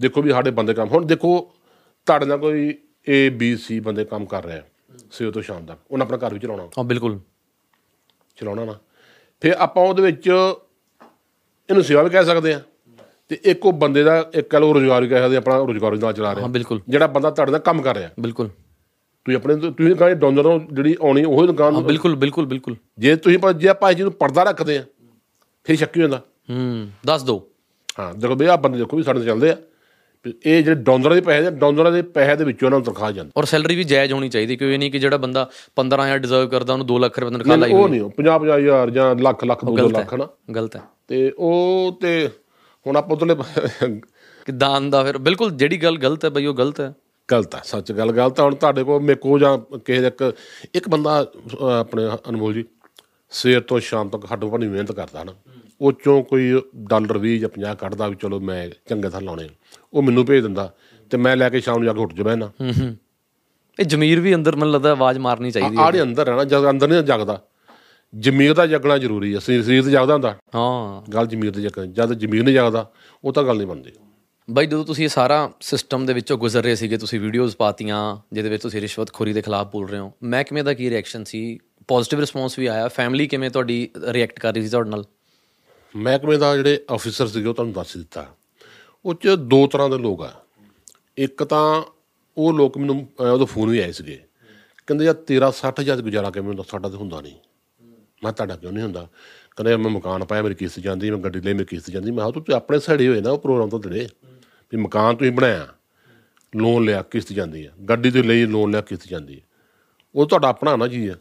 ਦੇਖੋ 0.00 0.22
ਵੀ 0.22 0.30
ਸਾਡੇ 0.30 0.50
ਬੰਦੇ 0.50 0.74
ਕੰਮ 0.74 0.88
ਹੁਣ 0.88 1.06
ਦੇਖੋ 1.06 1.52
ਤੁਹਾਡੇ 2.06 2.26
ਨਾਲ 2.26 2.38
ਕੋਈ 2.38 2.74
ਏ 3.08 3.28
ਬੀ 3.28 3.56
ਸੀ 3.56 3.80
ਬੰਦੇ 3.80 4.04
ਕੰਮ 4.04 4.24
ਕਰ 4.24 4.44
ਰਿਹਾ 4.44 4.62
ਸਵੇਰ 5.10 5.30
ਤੋਂ 5.30 5.42
ਸ਼ਾਮ 5.42 5.66
ਤੱਕ 5.66 5.78
ਉਹਨਾਂ 5.90 6.06
ਆਪਣਾ 6.06 6.28
ਘਰ 6.28 6.34
ਵੀ 6.34 6.38
ਚਲਾਉਣਾ। 6.38 6.64
ਹਾਂ 6.78 6.84
ਬਿਲਕੁਲ। 6.84 7.20
ਚਲਾਉਣਾ 8.36 8.64
ਨਾ। 8.64 8.78
ਫਿਰ 9.40 9.52
ਆਪਾਂ 9.58 9.82
ਉਹਦੇ 9.84 10.02
ਵਿੱਚ 10.02 10.28
ਇਹਨੂੰ 10.28 11.84
ਸੇਵਾ 11.84 12.02
ਵੀ 12.02 12.10
ਕਹਿ 12.10 12.24
ਸਕਦੇ 12.24 12.52
ਆ 12.54 12.60
ਤੇ 13.28 13.38
ਇੱਕ 13.44 13.66
ਉਹ 13.66 13.72
ਬੰਦੇ 13.72 14.02
ਦਾ 14.02 14.30
ਇੱਕ 14.34 14.48
ਕਹ 14.50 14.56
ਲਓ 14.56 14.72
ਰੋਜ਼ਗਾਰ 14.74 15.02
ਵੀ 15.02 15.08
ਕਹਿ 15.08 15.18
ਸਕਦੇ 15.18 15.36
ਆ, 15.36 15.38
ਆਪਣਾ 15.38 15.56
ਰੋਜ਼ਗਾਰ 15.58 15.96
ਨਾਲ 15.96 16.12
ਚਲਾ 16.12 16.28
ਹਾਂ 16.28 16.34
ਰਿਹਾ 16.34 16.46
ਬਿਲਕੁਲ। 16.46 16.80
ਜਿਹੜਾ 16.88 17.06
ਬੰਦਾ 17.06 17.30
ਤੁਹਾਡੇ 17.30 17.52
ਨਾਲ 17.52 17.60
ਕੰਮ 17.60 17.82
ਕਰ 17.82 17.96
ਰਿਹਾ। 17.96 18.10
ਬਿਲਕੁਲ। 18.20 18.48
ਤੁਸੀਂ 18.48 19.36
ਆਪਣੇ 19.36 19.56
ਤੁਸੀਂ 19.56 19.94
ਕਹਿੰਦੇ 19.96 20.14
ਡਾਊਨਲੋਡ 20.14 20.72
ਜਿਹੜੀ 20.74 20.96
ਆਉਣੀ 21.02 21.24
ਉਹ 21.24 21.46
ਦੁਕਾਨ 21.46 21.74
ਹਾਂ 21.74 21.82
ਬਿਲਕੁਲ 21.82 22.16
ਬਿਲਕੁਲ 22.16 22.46
ਬਿਲਕੁਲ। 22.46 22.76
ਜੇ 22.98 23.16
ਤੁਸੀਂ 23.16 23.38
ਜੇ 23.54 23.68
ਆਪਾਂ 23.68 23.90
ਇਹ 23.90 23.94
ਚੀਜ਼ 23.96 24.02
ਨੂੰ 24.02 24.12
ਪਰਦਾ 24.12 24.42
ਰੱਖਦੇ 24.42 24.78
ਆ 24.78 24.84
ਫਿਰ 25.64 25.76
ਸ਼ੱਕੀ 25.76 26.02
ਹੁੰਦਾ 26.02 26.22
ਹੂੰ 26.50 26.88
ਦੱਸ 27.06 27.22
ਦਿਓ 27.22 27.50
ਹਾਂ 27.98 28.14
ਦੇਖੋ 28.14 28.34
ਵੀ 28.34 28.46
ਆਹ 28.46 28.56
ਬੰਦੇ 28.56 28.78
ਦੇਖੋ 28.78 28.96
ਵੀ 28.96 29.02
ਸਾਡੇ 29.02 29.18
ਨਾਲ 29.18 29.26
ਚੱਲਦੇ 29.26 29.50
ਆ 29.50 29.56
ਇਹ 30.44 30.62
ਜਿਹੜੇ 30.62 30.80
ਡਾਊਨਲਰਾਂ 30.82 31.14
ਦੇ 31.14 31.20
ਪੈਸੇ 31.20 31.50
ਡਾਊਨਲਰਾਂ 31.50 31.90
ਦੇ 31.92 32.02
ਪੈਸੇ 32.02 32.36
ਦੇ 32.36 32.44
ਵਿੱਚੋਂ 32.44 32.66
ਉਹਨਾਂ 32.68 32.78
ਨੂੰ 32.78 32.84
ਤਨਖਾਹ 32.84 33.10
ਜਾਂਦੀ। 33.12 33.30
ਔਰ 33.36 33.44
ਸੈਲਰੀ 33.44 33.76
ਵੀ 33.76 33.84
ਜਾਇਜ਼ 33.84 34.12
ਹੋਣੀ 34.12 34.28
ਚਾਹੀਦੀ 34.28 34.56
ਕਿਉਂ 34.56 34.70
ਇਹ 34.70 34.78
ਨਹੀਂ 34.78 34.90
ਕਿ 34.90 34.98
ਜਿਹੜਾ 34.98 35.16
ਬੰਦਾ 35.16 35.42
15000 35.76 36.18
ਡਿਜ਼ਰਵ 36.18 36.48
ਕਰਦਾ 36.48 36.72
ਉਹਨੂੰ 36.72 36.86
2 36.86 36.98
ਲੱਖ 36.98 37.18
ਰੁਪਏ 37.18 37.36
ਤਨਖਾਹ 37.38 37.56
ਲਾਈ 37.56 37.72
ਉਹ 37.72 37.88
ਨਹੀਂ 37.88 38.00
50 38.20 38.38
50 38.38 38.56
ਹਜ਼ਾਰ 38.58 38.90
ਜਾਂ 38.90 39.14
ਲੱਖ 39.16 39.44
ਲੱਖ 39.44 39.64
ਦੋ 39.64 39.76
ਦੋ 39.76 39.88
ਲੱਖ 39.88 40.14
ਨਾ 40.14 40.28
ਗਲਤ 40.54 40.76
ਹੈ। 40.76 40.82
ਤੇ 41.08 41.32
ਉਹ 41.38 41.98
ਤੇ 42.00 42.14
ਹੁਣ 42.86 42.96
ਆਪਾਂ 42.96 43.16
ਉਧਰਲੇ 43.16 43.34
ਕਿ 44.46 44.52
ਦਾਨ 44.52 44.90
ਦਾ 44.90 45.02
ਫਿਰ 45.04 45.18
ਬਿਲਕੁਲ 45.18 45.50
ਜਿਹੜੀ 45.50 45.76
ਗੱਲ 45.82 45.98
ਗਲਤ 45.98 46.24
ਹੈ 46.24 46.30
ਬਈ 46.30 46.46
ਉਹ 46.46 46.54
ਗਲਤ 46.54 46.80
ਹੈ। 46.80 46.92
ਗਲਤ 47.30 47.54
ਆ 47.54 47.60
ਸੱਚ 47.64 47.92
ਗੱਲ 47.92 48.12
ਗਲਤ 48.12 48.40
ਆ 48.40 48.44
ਹੁਣ 48.44 48.54
ਤੁਹਾਡੇ 48.54 48.84
ਕੋਲ 48.84 49.00
ਮੇਰੇ 49.00 49.18
ਕੋਲ 49.18 49.40
ਜਾਂ 49.40 49.58
ਕਿਸੇ 49.78 50.06
ਇੱਕ 50.06 50.32
ਇੱਕ 50.74 50.88
ਬੰਦਾ 50.88 51.26
ਆਪਣੇ 51.80 52.06
ਅਨਮੋਲ 52.28 52.54
ਜੀ 52.54 52.64
ਸਵੇਰ 53.34 53.60
ਤੋਂ 53.60 53.80
ਸ਼ਾਮ 53.80 54.08
ਤੱਕ 54.08 54.32
ਹੱਡੋ 54.32 54.50
ਭੰਨੀ 54.50 54.68
ਮਿਹਨਤ 54.68 54.92
ਕਰਦਾ 54.92 55.24
ਨਾ 55.24 55.32
ਉਹ 55.80 55.92
ਚੋਂ 55.92 56.24
ਕੋਈ 56.24 56.62
ਡਾਲਰ 56.76 57.18
20 57.26 57.36
ਜਾਂ 57.38 57.48
50 57.48 57.74
ਕੱਢਦਾ 57.78 58.08
ਵੀ 58.08 58.14
ਚਲੋ 58.14 58.40
ਮੈਂ 58.40 58.70
ਚੰਗੇ 58.88 59.08
ਥਾਂ 59.08 59.20
ਲਾਉਣੇ। 59.20 59.48
ਉਹ 59.92 60.02
ਮੈਨੂੰ 60.02 60.26
ਭੇਜ 60.26 60.42
ਦਿੰਦਾ 60.42 60.74
ਤੇ 61.10 61.16
ਮੈਂ 61.16 61.36
ਲੈ 61.36 61.48
ਕੇ 61.48 61.60
ਸ਼ਾਮ 61.60 61.76
ਨੂੰ 61.76 61.84
ਜਾ 61.84 61.92
ਕੇ 61.92 62.00
ਉੱਠ 62.00 62.14
ਜਾ 62.14 62.24
ਬਹਿਣਾ 62.24 62.46
ਹੂੰ 62.46 62.72
ਹੂੰ। 62.80 62.96
ਇਹ 63.80 63.84
ਜ਼ਮੀਰ 63.84 64.20
ਵੀ 64.20 64.34
ਅੰਦਰ 64.34 64.56
ਮੈਨੂੰ 64.56 64.74
ਲੱਗਦਾ 64.74 64.90
ਆਵਾਜ਼ 64.90 65.18
ਮਾਰਨੀ 65.18 65.50
ਚਾਹੀਦੀ 65.50 65.76
ਹੈ। 65.76 65.82
ਆੜੇ 65.82 66.02
ਅੰਦਰ 66.02 66.26
ਰਹਿਣਾ 66.26 66.44
ਜਦ 66.44 66.70
ਅੰਦਰ 66.70 66.88
ਨਹੀਂ 66.88 67.02
ਜਗਦਾ। 67.02 67.44
ਜ਼ਮੀਰ 68.16 68.54
ਦਾ 68.54 68.66
ਜਗਣਾ 68.66 68.98
ਜ਼ਰੂਰੀ 68.98 69.32
ਆ 69.32 69.38
ਸਰੀਰ 69.38 69.62
ਸਰੀਰ 69.62 69.84
ਤੇ 69.84 69.90
ਜਗਦਾ 69.90 70.14
ਹੁੰਦਾ। 70.14 70.36
ਹਾਂ। 70.54 71.10
ਗੱਲ 71.10 71.26
ਜ਼ਮੀਰ 71.26 71.50
ਤੇ 71.50 71.62
ਜਗਣਾ 71.62 71.86
ਜਦ 71.86 72.12
ਜ਼ਮੀਰ 72.12 72.42
ਨਹੀਂ 72.42 72.54
ਜਗਦਾ 72.54 72.90
ਉਹ 73.24 73.32
ਤਾਂ 73.32 73.42
ਗੱਲ 73.42 73.56
ਨਹੀਂ 73.56 73.66
ਬਣਦੀ। 73.66 73.92
ਬਾਈ 74.50 74.66
ਜਦੋਂ 74.66 74.84
ਤੁਸੀਂ 74.84 75.04
ਇਹ 75.04 75.08
ਸਾਰਾ 75.08 75.52
ਸਿਸਟਮ 75.60 76.06
ਦੇ 76.06 76.12
ਵਿੱਚੋਂ 76.12 76.38
ਗੁਜ਼ਰ 76.38 76.62
ਰਹੇ 76.62 76.74
ਸੀਗੇ 76.74 76.96
ਤੁਸੀਂ 76.96 77.20
ਵੀਡੀਓਜ਼ 77.20 77.56
ਪਾਤੀਆਂ 77.56 78.16
ਜਿਹਦੇ 78.32 78.48
ਵਿੱਚ 78.48 78.62
ਤੁਸੀਂ 78.62 78.80
ਰਿਸ਼ਵਤਖੋਰੀ 78.80 79.32
ਦੇ 79.32 79.42
ਖਿਲਾਫ 79.42 79.72
ਬੋਲ 79.72 79.88
ਰਹੇ 79.88 79.98
ਹੋ 79.98 80.12
ਮਹਿਕਮੇ 80.24 80.62
ਦਾ 80.62 80.74
ਕੀ 80.74 80.90
ਰਿਐਕਸ਼ਨ 80.90 81.24
ਸੀ? 81.24 81.58
ਪੋਜ਼ਿਟਿਵ 81.88 82.20
ਰਿਸਪੌਂਸ 82.20 82.58
ਵੀ 82.58 82.66
ਆਇਆ। 82.66 82.88
ਫੈਮਿਲੀ 82.88 83.26
ਕਿਵੇਂ 83.26 83.50
ਤੁਹਾਡੀ 83.50 83.90
ਰਿਐਕਟ 84.08 84.40
ਕਰ 84.40 84.52
ਰਹੀ 84.52 84.62
ਸੀ 84.62 84.68
ਤੁਹਾਡੇ 84.68 84.90
ਨਾਲ? 84.90 85.04
ਮਹਿਕਮੇ 85.96 86.36
ਦਾ 86.36 86.56
ਜਿਹੜੇ 86.56 86.84
ਅਫੀਸਰ 86.94 87.26
ਸੀਗੇ 87.26 87.46
ਉਹ 87.46 87.54
ਤੁਹਾਨੂੰ 87.54 87.74
ਦੱਸ 87.74 87.96
ਦਿੱਤਾ। 87.96 88.36
ਉਹ 89.04 89.14
ਚ 89.14 89.28
ਦੋ 89.28 89.66
ਤਰ੍ਹਾਂ 89.66 89.88
ਦੇ 89.88 89.98
ਲੋਕ 89.98 90.22
ਆ। 90.22 90.32
ਇੱਕ 91.16 91.44
ਤਾਂ 91.44 91.82
ਉਹ 92.36 92.52
ਲੋਕ 92.52 92.78
ਮੈਨੂੰ 92.78 93.08
ਅਹ, 93.20 93.24
ਉਹਦੇ 93.24 93.44
ਫੋਨ 93.44 93.70
ਵੀ 93.70 93.78
ਆਏ 93.78 93.92
ਸੀਗੇ। 93.92 94.22
ਕਹਿੰਦੇ 94.86 95.04
ਯਾਰ 95.04 95.14
ਤੇਰਾ 95.14 95.50
60000 95.50 96.00
ਗੁਜ਼ਾਰਾ 96.02 96.30
ਕਿਵੇਂ 96.30 96.48
ਹੁੰਦਾ? 96.48 96.64
ਸਾਡਾ 96.70 96.88
ਤੇ 96.88 96.96
ਹੁੰਦਾ 96.96 97.20
ਨਹੀਂ। 97.20 97.34
ਮੈਂ 97.82 97.96
ਕਿਹਾ, 98.20 98.32
ਤੁਹਾਡਾ 98.32 98.56
ਕਿਉਂ 98.56 98.72
ਨਹੀਂ 98.72 98.84
ਹੁੰਦਾ? 98.84 99.08
ਕਹਿੰਦੇ 99.56 99.70
ਯਾਰ 99.70 99.78
ਮੈਂ 99.78 99.90
ਮਕਾਨ 99.90 100.24
ਪਾਇਆ 100.24 100.42
ਮੇਰੀ 100.42 100.54
ਕਿਸ਼ਤ 100.54 100.80
ਜਾਂਦੀ 100.80 101.10
ਮੈਂ 101.10 101.18
ਗੱਡੀ 101.18 101.40
ਲਈ 101.40 101.52
ਮੇਰੀ 101.52 101.64
ਕਿਸ਼ਤ 101.64 101.90
ਜਾਂਦੀ। 101.90 102.10
ਮੈਂ 102.10 102.30
ਕਿਹਾ 102.30 102.42
ਤੂੰ 102.42 102.56
ਆਪਣੇ 102.56 102.78
ਸੜੇ 102.78 103.08
ਹੋਏ 103.08 103.20
ਨਾ 103.20 103.30
ਉਹ 103.30 103.38
ਪ੍ਰੋਗਰਾਮ 103.38 103.68
ਤੋਂ 103.68 103.80
ਤੇਰੇ। 103.80 104.08
ਵੀ 104.72 104.76
ਮਕਾਨ 104.76 105.16
ਤੁਸੀਂ 105.16 105.32
ਬਣਾਇਆ। 105.32 105.68
ਲੋਨ 106.56 106.84
ਲਿਆ 106.84 107.02
ਕਿਸ਼ਤ 107.02 107.32
ਜਾਂਦੀ 107.32 107.66
ਹੈ 107.66 107.72
ਗੱਡੀ 107.88 108.10
ਤੇ 108.10 108.22
ਲਈ 108.22 108.46
ਲੋਨ 108.46 108.70
ਲਿਆ 108.70 108.80
ਕਿਸ਼ਤ 108.80 109.08
ਜਾਂਦੀ 109.08 109.34
ਹੈ 109.34 109.40
ਉਹ 110.14 110.26
ਤੁਹਾਡਾ 110.26 110.48
ਆਪਣਾ 110.48 110.76
ਨਾ 110.76 110.86
ਜੀ 110.86 111.08
ਹੈ 111.08 111.14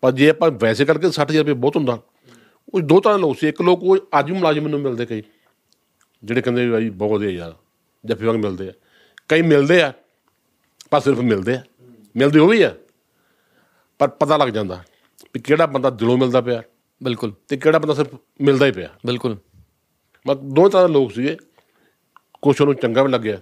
ਪਰ 0.00 0.12
ਜੇ 0.12 0.30
ਆਪਾਂ 0.30 0.50
ਵੈਸੇ 0.50 0.84
ਕਰਕੇ 0.84 1.10
60000 1.10 1.38
ਰੁਪਏ 1.38 1.52
ਬਹੁਤ 1.52 1.76
ਹੁੰਦਾ। 1.76 1.98
ਉਹ 2.74 2.80
ਦੋ 2.80 3.00
ਤਰ੍ਹਾਂ 3.00 3.18
ਲੋਕ 3.18 3.38
ਸੀ। 3.38 3.48
ਇੱਕ 3.48 3.62
ਲੋਕ 3.62 3.82
ਉਹ 3.82 3.98
ਅੱਜ 4.18 4.30
ਵੀ 4.30 4.36
ਮੁਲਾਜ਼ਮ 4.36 4.62
ਮੈਨੂੰ 4.62 4.80
ਮਿਲਦੇ 4.80 5.06
ਕਈ 5.06 5.22
ਜਿਹੜੇ 6.24 6.42
ਕਹਿੰਦੇ 6.42 6.66
ਵੀ 6.66 6.72
ਭਾਈ 6.72 6.90
ਬਹੁਤ 6.90 7.20
ਵਧੀਆ 7.20 7.30
ਯਾਰ 7.30 7.54
ਜੱਫੀ 8.04 8.26
ਵਾਂਗ 8.26 8.36
ਮਿਲਦੇ 8.36 8.68
ਆ। 8.68 8.72
ਕਈ 9.28 9.42
ਮਿਲਦੇ 9.42 9.82
ਆ 9.82 9.92
ਪਰ 10.90 11.00
ਸਿਰਫ 11.00 11.18
ਮਿਲਦੇ 11.18 11.54
ਆ। 11.54 11.62
ਮਿਲਦੇ 12.16 12.38
ਉਹ 12.38 12.48
ਵੀ 12.48 12.62
ਆ 12.62 12.76
ਪਰ 13.98 14.08
ਪਤਾ 14.08 14.36
ਲੱਗ 14.36 14.48
ਜਾਂਦਾ 14.48 14.84
ਵੀ 15.34 15.40
ਕਿਹੜਾ 15.40 15.66
ਬੰਦਾ 15.66 15.90
ਦਿਲੋਂ 15.90 16.18
ਮਿਲਦਾ 16.18 16.40
ਪਿਆ 16.40 16.62
ਬਿਲਕੁਲ। 17.02 17.32
ਤੇ 17.48 17.56
ਕਿਹੜਾ 17.56 17.78
ਬੰਦਾ 17.78 17.94
ਸਿਰਫ 17.94 18.14
ਮਿਲਦਾ 18.40 18.66
ਹੀ 18.66 18.72
ਪਿਆ। 18.72 18.88
ਬਿਲਕੁਲ। 19.06 19.36
ਮੈਂ 20.26 20.34
ਦੋ 20.34 20.68
ਤਰ੍ਹਾਂ 20.68 20.88
ਦੇ 20.88 20.94
ਲੋਕ 20.94 21.12
ਸੀਗੇ। 21.12 21.36
ਕੁਛ 22.42 22.60
ਉਹਨੂੰ 22.60 22.74
ਚੰਗਾ 22.74 23.02
ਵੀ 23.02 23.12
ਲੱਗਿਆ। 23.12 23.38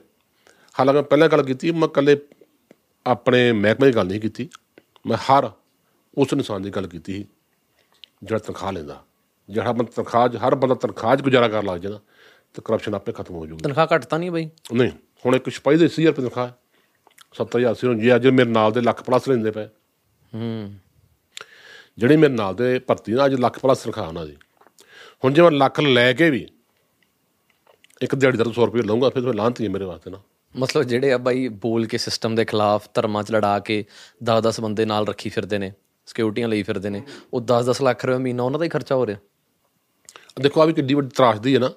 ਹਾਲਾਂਕਿ 0.81 0.97
ਮੈਂ 0.97 1.03
ਪਹਿਲਾਂ 1.03 1.29
ਗੱਲ 1.29 1.43
ਕੀਤੀ 1.43 1.71
ਮੈਂ 1.71 1.89
ਇਕੱਲੇ 1.89 2.17
ਆਪਣੇ 3.07 3.53
ਮਹਿਕਮੇ 3.53 3.87
ਦੀ 3.87 3.97
ਗੱਲ 3.97 4.07
ਨਹੀਂ 4.07 4.21
ਕੀਤੀ। 4.21 4.49
ਮੈਂ 5.07 5.17
ਹਰ 5.17 5.51
ਉਸ 6.19 6.29
ਇਨਸਾਨ 6.33 6.63
ਦੀ 6.63 6.71
ਗੱਲ 6.71 6.87
ਕੀਤੀ 6.87 7.13
ਸੀ 7.13 7.27
ਜਿਹੜਾ 8.23 8.39
ਤਨਖਾਹ 8.39 8.73
ਲੈਂਦਾ 8.73 9.05
ਜਿਹੜਾ 9.51 9.73
ਬੰਦਾ 9.73 9.93
ਤਨਖਾਹ 9.97 10.29
ਹਰ 10.29 10.55
ਬੰਦਾ 10.55 10.75
ਤਨਖਾਹ 10.75 11.17
'ਚ 11.17 11.23
ਗੁਜ਼ਾਰਾ 11.23 11.49
ਕਰਨ 11.49 11.67
ਲੱਗ 11.67 11.81
ਜਾਣਾ 11.81 12.01
ਤੇ 12.55 12.63
ਕਰਪਸ਼ਨ 12.65 12.95
ਆਪੇ 12.95 13.13
ਖਤਮ 13.13 13.35
ਹੋ 13.35 13.47
ਜਾਊਗੀ। 13.47 13.63
ਤਨਖਾਹ 13.63 13.87
ਘੱਟ 13.95 14.05
ਤਾਂ 14.05 14.19
ਨਹੀਂ 14.19 14.31
ਬਾਈ। 14.31 14.51
ਨਹੀਂ 14.73 14.91
ਹੁਣ 15.27 15.37
ਇੱਕ 15.37 15.49
ਸਿਪਾਹੀ 15.49 15.77
ਦੇ 15.77 15.85
80000 15.85 16.07
ਰੁਪਏ 16.07 16.23
ਤਨਖਾਹ 16.23 16.47
ਹੈ। 16.47 16.55
70000 17.33 17.75
ਸੀ 17.75 17.87
ਹੁਣ 17.87 17.99
ਜੇ 17.99 18.15
ਅੱਜ 18.15 18.27
ਮੇਰੇ 18.27 18.51
ਨਾਲ 18.51 18.73
ਦੇ 18.73 18.81
ਲੱਖ 18.81 19.03
ਪਲੱਸ 19.03 19.29
ਲੈਂਦੇ 19.29 19.51
ਪਏ। 19.51 19.67
ਹੂੰ। 20.35 20.75
ਜਿਹੜੇ 21.99 22.17
ਮੇਰੇ 22.17 22.33
ਨਾਲ 22.33 22.55
ਦੇ 22.55 22.79
ਭਰਤੀ 22.79 23.13
ਨੇ 23.13 23.25
ਅੱਜ 23.27 23.35
ਲੱਖ 23.35 23.59
ਪਲੱਸ 23.59 23.83
ਤਨਖਾਹ 23.83 24.09
ਉਹਨਾਂ 24.09 24.27
ਦੀ। 24.27 24.37
ਹੁਣ 25.25 25.33
ਜੇ 25.33 25.43
ਮੈਂ 25.43 25.51
ਲੱਖ 25.51 25.81
ਲੈ 25.81 26.13
ਕੇ 26.13 26.31
ਵੀ 26.31 26.47
ਇੱਕ 28.03 28.15
ਦਿਹਾੜੀ 28.15 28.39
ਦਾ 28.39 28.45
100 28.45 28.67
ਰੁਪਏ 28.67 28.83
ਲਵਾਂਗਾ 28.83 29.11
ਫਿਰ 29.11 29.23
ਤਾਂ 29.23 29.35
ਲਾਂਤੀ 29.35 29.65
ਹੈ 29.65 29.71
ਮੇਰੇ 29.71 29.85
ਵਾਸਤੇ 29.85 30.11
ਨਾ। 30.11 30.21
ਮਤਲਬ 30.57 30.83
ਜਿਹੜੇ 30.83 31.13
ਆ 31.13 31.19
ਬਾਈ 31.19 31.49
ਬੋਲ 31.49 31.87
ਕੇ 31.87 31.99
ਸਿਸਟਮ 31.99 32.35
ਦੇ 32.35 32.45
ਖਿਲਾਫ 32.45 32.89
ਧਰਮਾਂ 32.95 33.23
'ਚ 33.23 33.33
ਲੜਾ 33.33 33.59
ਕੇ 33.59 33.85
10-10 34.25 34.61
ਬੰਦੇ 34.61 34.85
ਨਾਲ 34.85 35.07
ਰੱਖੀ 35.07 35.31
ਫਿਰਦੇ 35.31 35.59
ਨੇ 35.59 35.73
ਸਿਕਿਉਰਟੀਆਂ 36.07 36.49
ਲਈ 36.49 36.63
ਫਿਰਦੇ 36.63 36.91
ਨੇ। 36.91 37.03
ਉਹ 37.35 37.41
10-10 37.41 37.83
ਲੱਖ 37.83 38.05
ਰੁਪਏ 38.05 38.19
ਮਹੀਨਾ 38.19 38.43
ਉਹਨਾਂ 38.43 38.59
ਦਾ 38.59 38.65
ਹੀ 38.65 38.71
ਖਰਚਾ 38.71 38.95
ਹੋ 38.95 39.07
ਰਿਹਾ। 39.07 39.19
ਦੇਖੋ 40.41 40.61
ਆ 40.61 40.65
ਵੀ 40.65 40.73
ਕਿੱਡੀ 40.73 40.95
ਵੱਡੀ 40.95 41.09
ਤਰਾਸਦੀ 41.09 41.55
ਹੈ 41.55 41.61
ਨਾ 41.61 41.71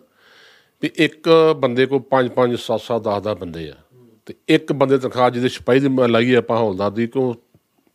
ਵੀ 0.84 0.90
ਇੱਕ 0.96 1.30
ਬੰਦੇ 1.58 1.86
ਕੋਲ 1.86 2.02
5 2.12 2.32
5 2.36 2.58
7 2.64 2.82
7 2.88 3.00
10 3.06 3.20
10 3.26 3.38
ਬੰਦੇ 3.40 3.70
ਆ। 3.70 3.76
ਤੇ 4.26 4.34
ਇੱਕ 4.48 4.74
ਬੰਦੇ 4.74 4.98
ਤਨਖਾਹ 4.98 5.30
ਜਿਹਦੇ 5.30 5.50
ਸਿਪਾਹੀ 5.50 5.80
ਦੀ 5.80 5.88
ਮੈਂ 5.88 6.08
ਲਾਈ 6.08 6.34
ਆਪਾਂ 6.34 6.58
ਹੌਲਦਾਰ 6.58 6.92
ਦੀ 6.92 7.08
ਕੋ 7.08 7.24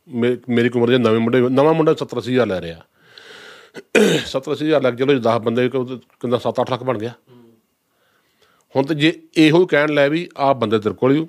ਮੇਰੀ 0.09 0.69
ਕੁ 0.69 0.79
ਉਮਰ 0.79 0.89
ਦੇ 0.89 0.99
ਨਵੇਂ 0.99 1.21
ਮੁੰਡੇ 1.21 1.41
ਨਵਾਂ 1.41 1.75
ਮੁੰਡਾ 1.75 1.95
70 1.95 2.19
ਅੱਸੀ 2.19 2.33
ਹਜ਼ਾਰ 2.33 2.47
ਲੈ 2.47 2.61
ਰਿਹਾ। 2.61 2.81
70 4.27 4.53
ਅੱਸੀ 4.53 4.65
ਹਜ਼ਾਰ 4.65 4.83
ਲੱਗ 4.83 4.95
ਚਲੋ 4.95 5.15
10 5.21 5.39
ਬੰਦੇ 5.39 5.69
ਕੋ 5.69 5.85
ਕਿੰਨਾ 6.21 6.39
7 6.39 6.61
8 6.63 6.71
ਲੱਖ 6.71 6.83
ਬਣ 6.83 6.99
ਗਿਆ। 6.99 7.13
ਹੁਣ 8.75 8.87
ਤੇ 8.87 8.95
ਜੇ 8.95 9.13
ਇਹੋ 9.37 9.67
ਕਹਿਣ 9.67 9.93
ਲੈ 9.93 10.09
ਵੀ 10.09 10.29
ਆ 10.39 10.53
ਬੰਦੇ 10.53 10.79
ਤੇਰੇ 10.79 10.95
ਕੋਲ 10.95 11.13
ਹੀ 11.13 11.27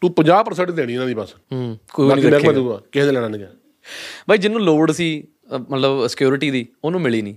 ਤੂੰ 0.00 0.10
50% 0.12 0.72
ਦੇਣੀ 0.72 0.94
ਇਹਨਾਂ 0.94 1.06
ਦੀ 1.06 1.14
ਬਸ। 1.14 1.34
ਹੂੰ 1.52 1.78
ਕੋਈ 1.94 2.14
ਨਹੀਂ 2.14 2.32
ਰੱਖੇਗਾ। 2.32 2.80
ਕਿਸੇ 2.92 3.06
ਨੇ 3.06 3.12
ਲੈਣਾ 3.12 3.28
ਨਹੀਂ। 3.28 3.46
ਬਾਈ 4.28 4.38
ਜਿਹਨੂੰ 4.38 4.60
ਲੋੜ 4.60 4.90
ਸੀ 4.92 5.08
ਮਤਲਬ 5.70 6.06
ਸਿਕਿਉਰਿਟੀ 6.06 6.50
ਦੀ 6.50 6.66
ਉਹਨੂੰ 6.84 7.00
ਮਿਲੀ 7.00 7.22
ਨਹੀਂ 7.22 7.34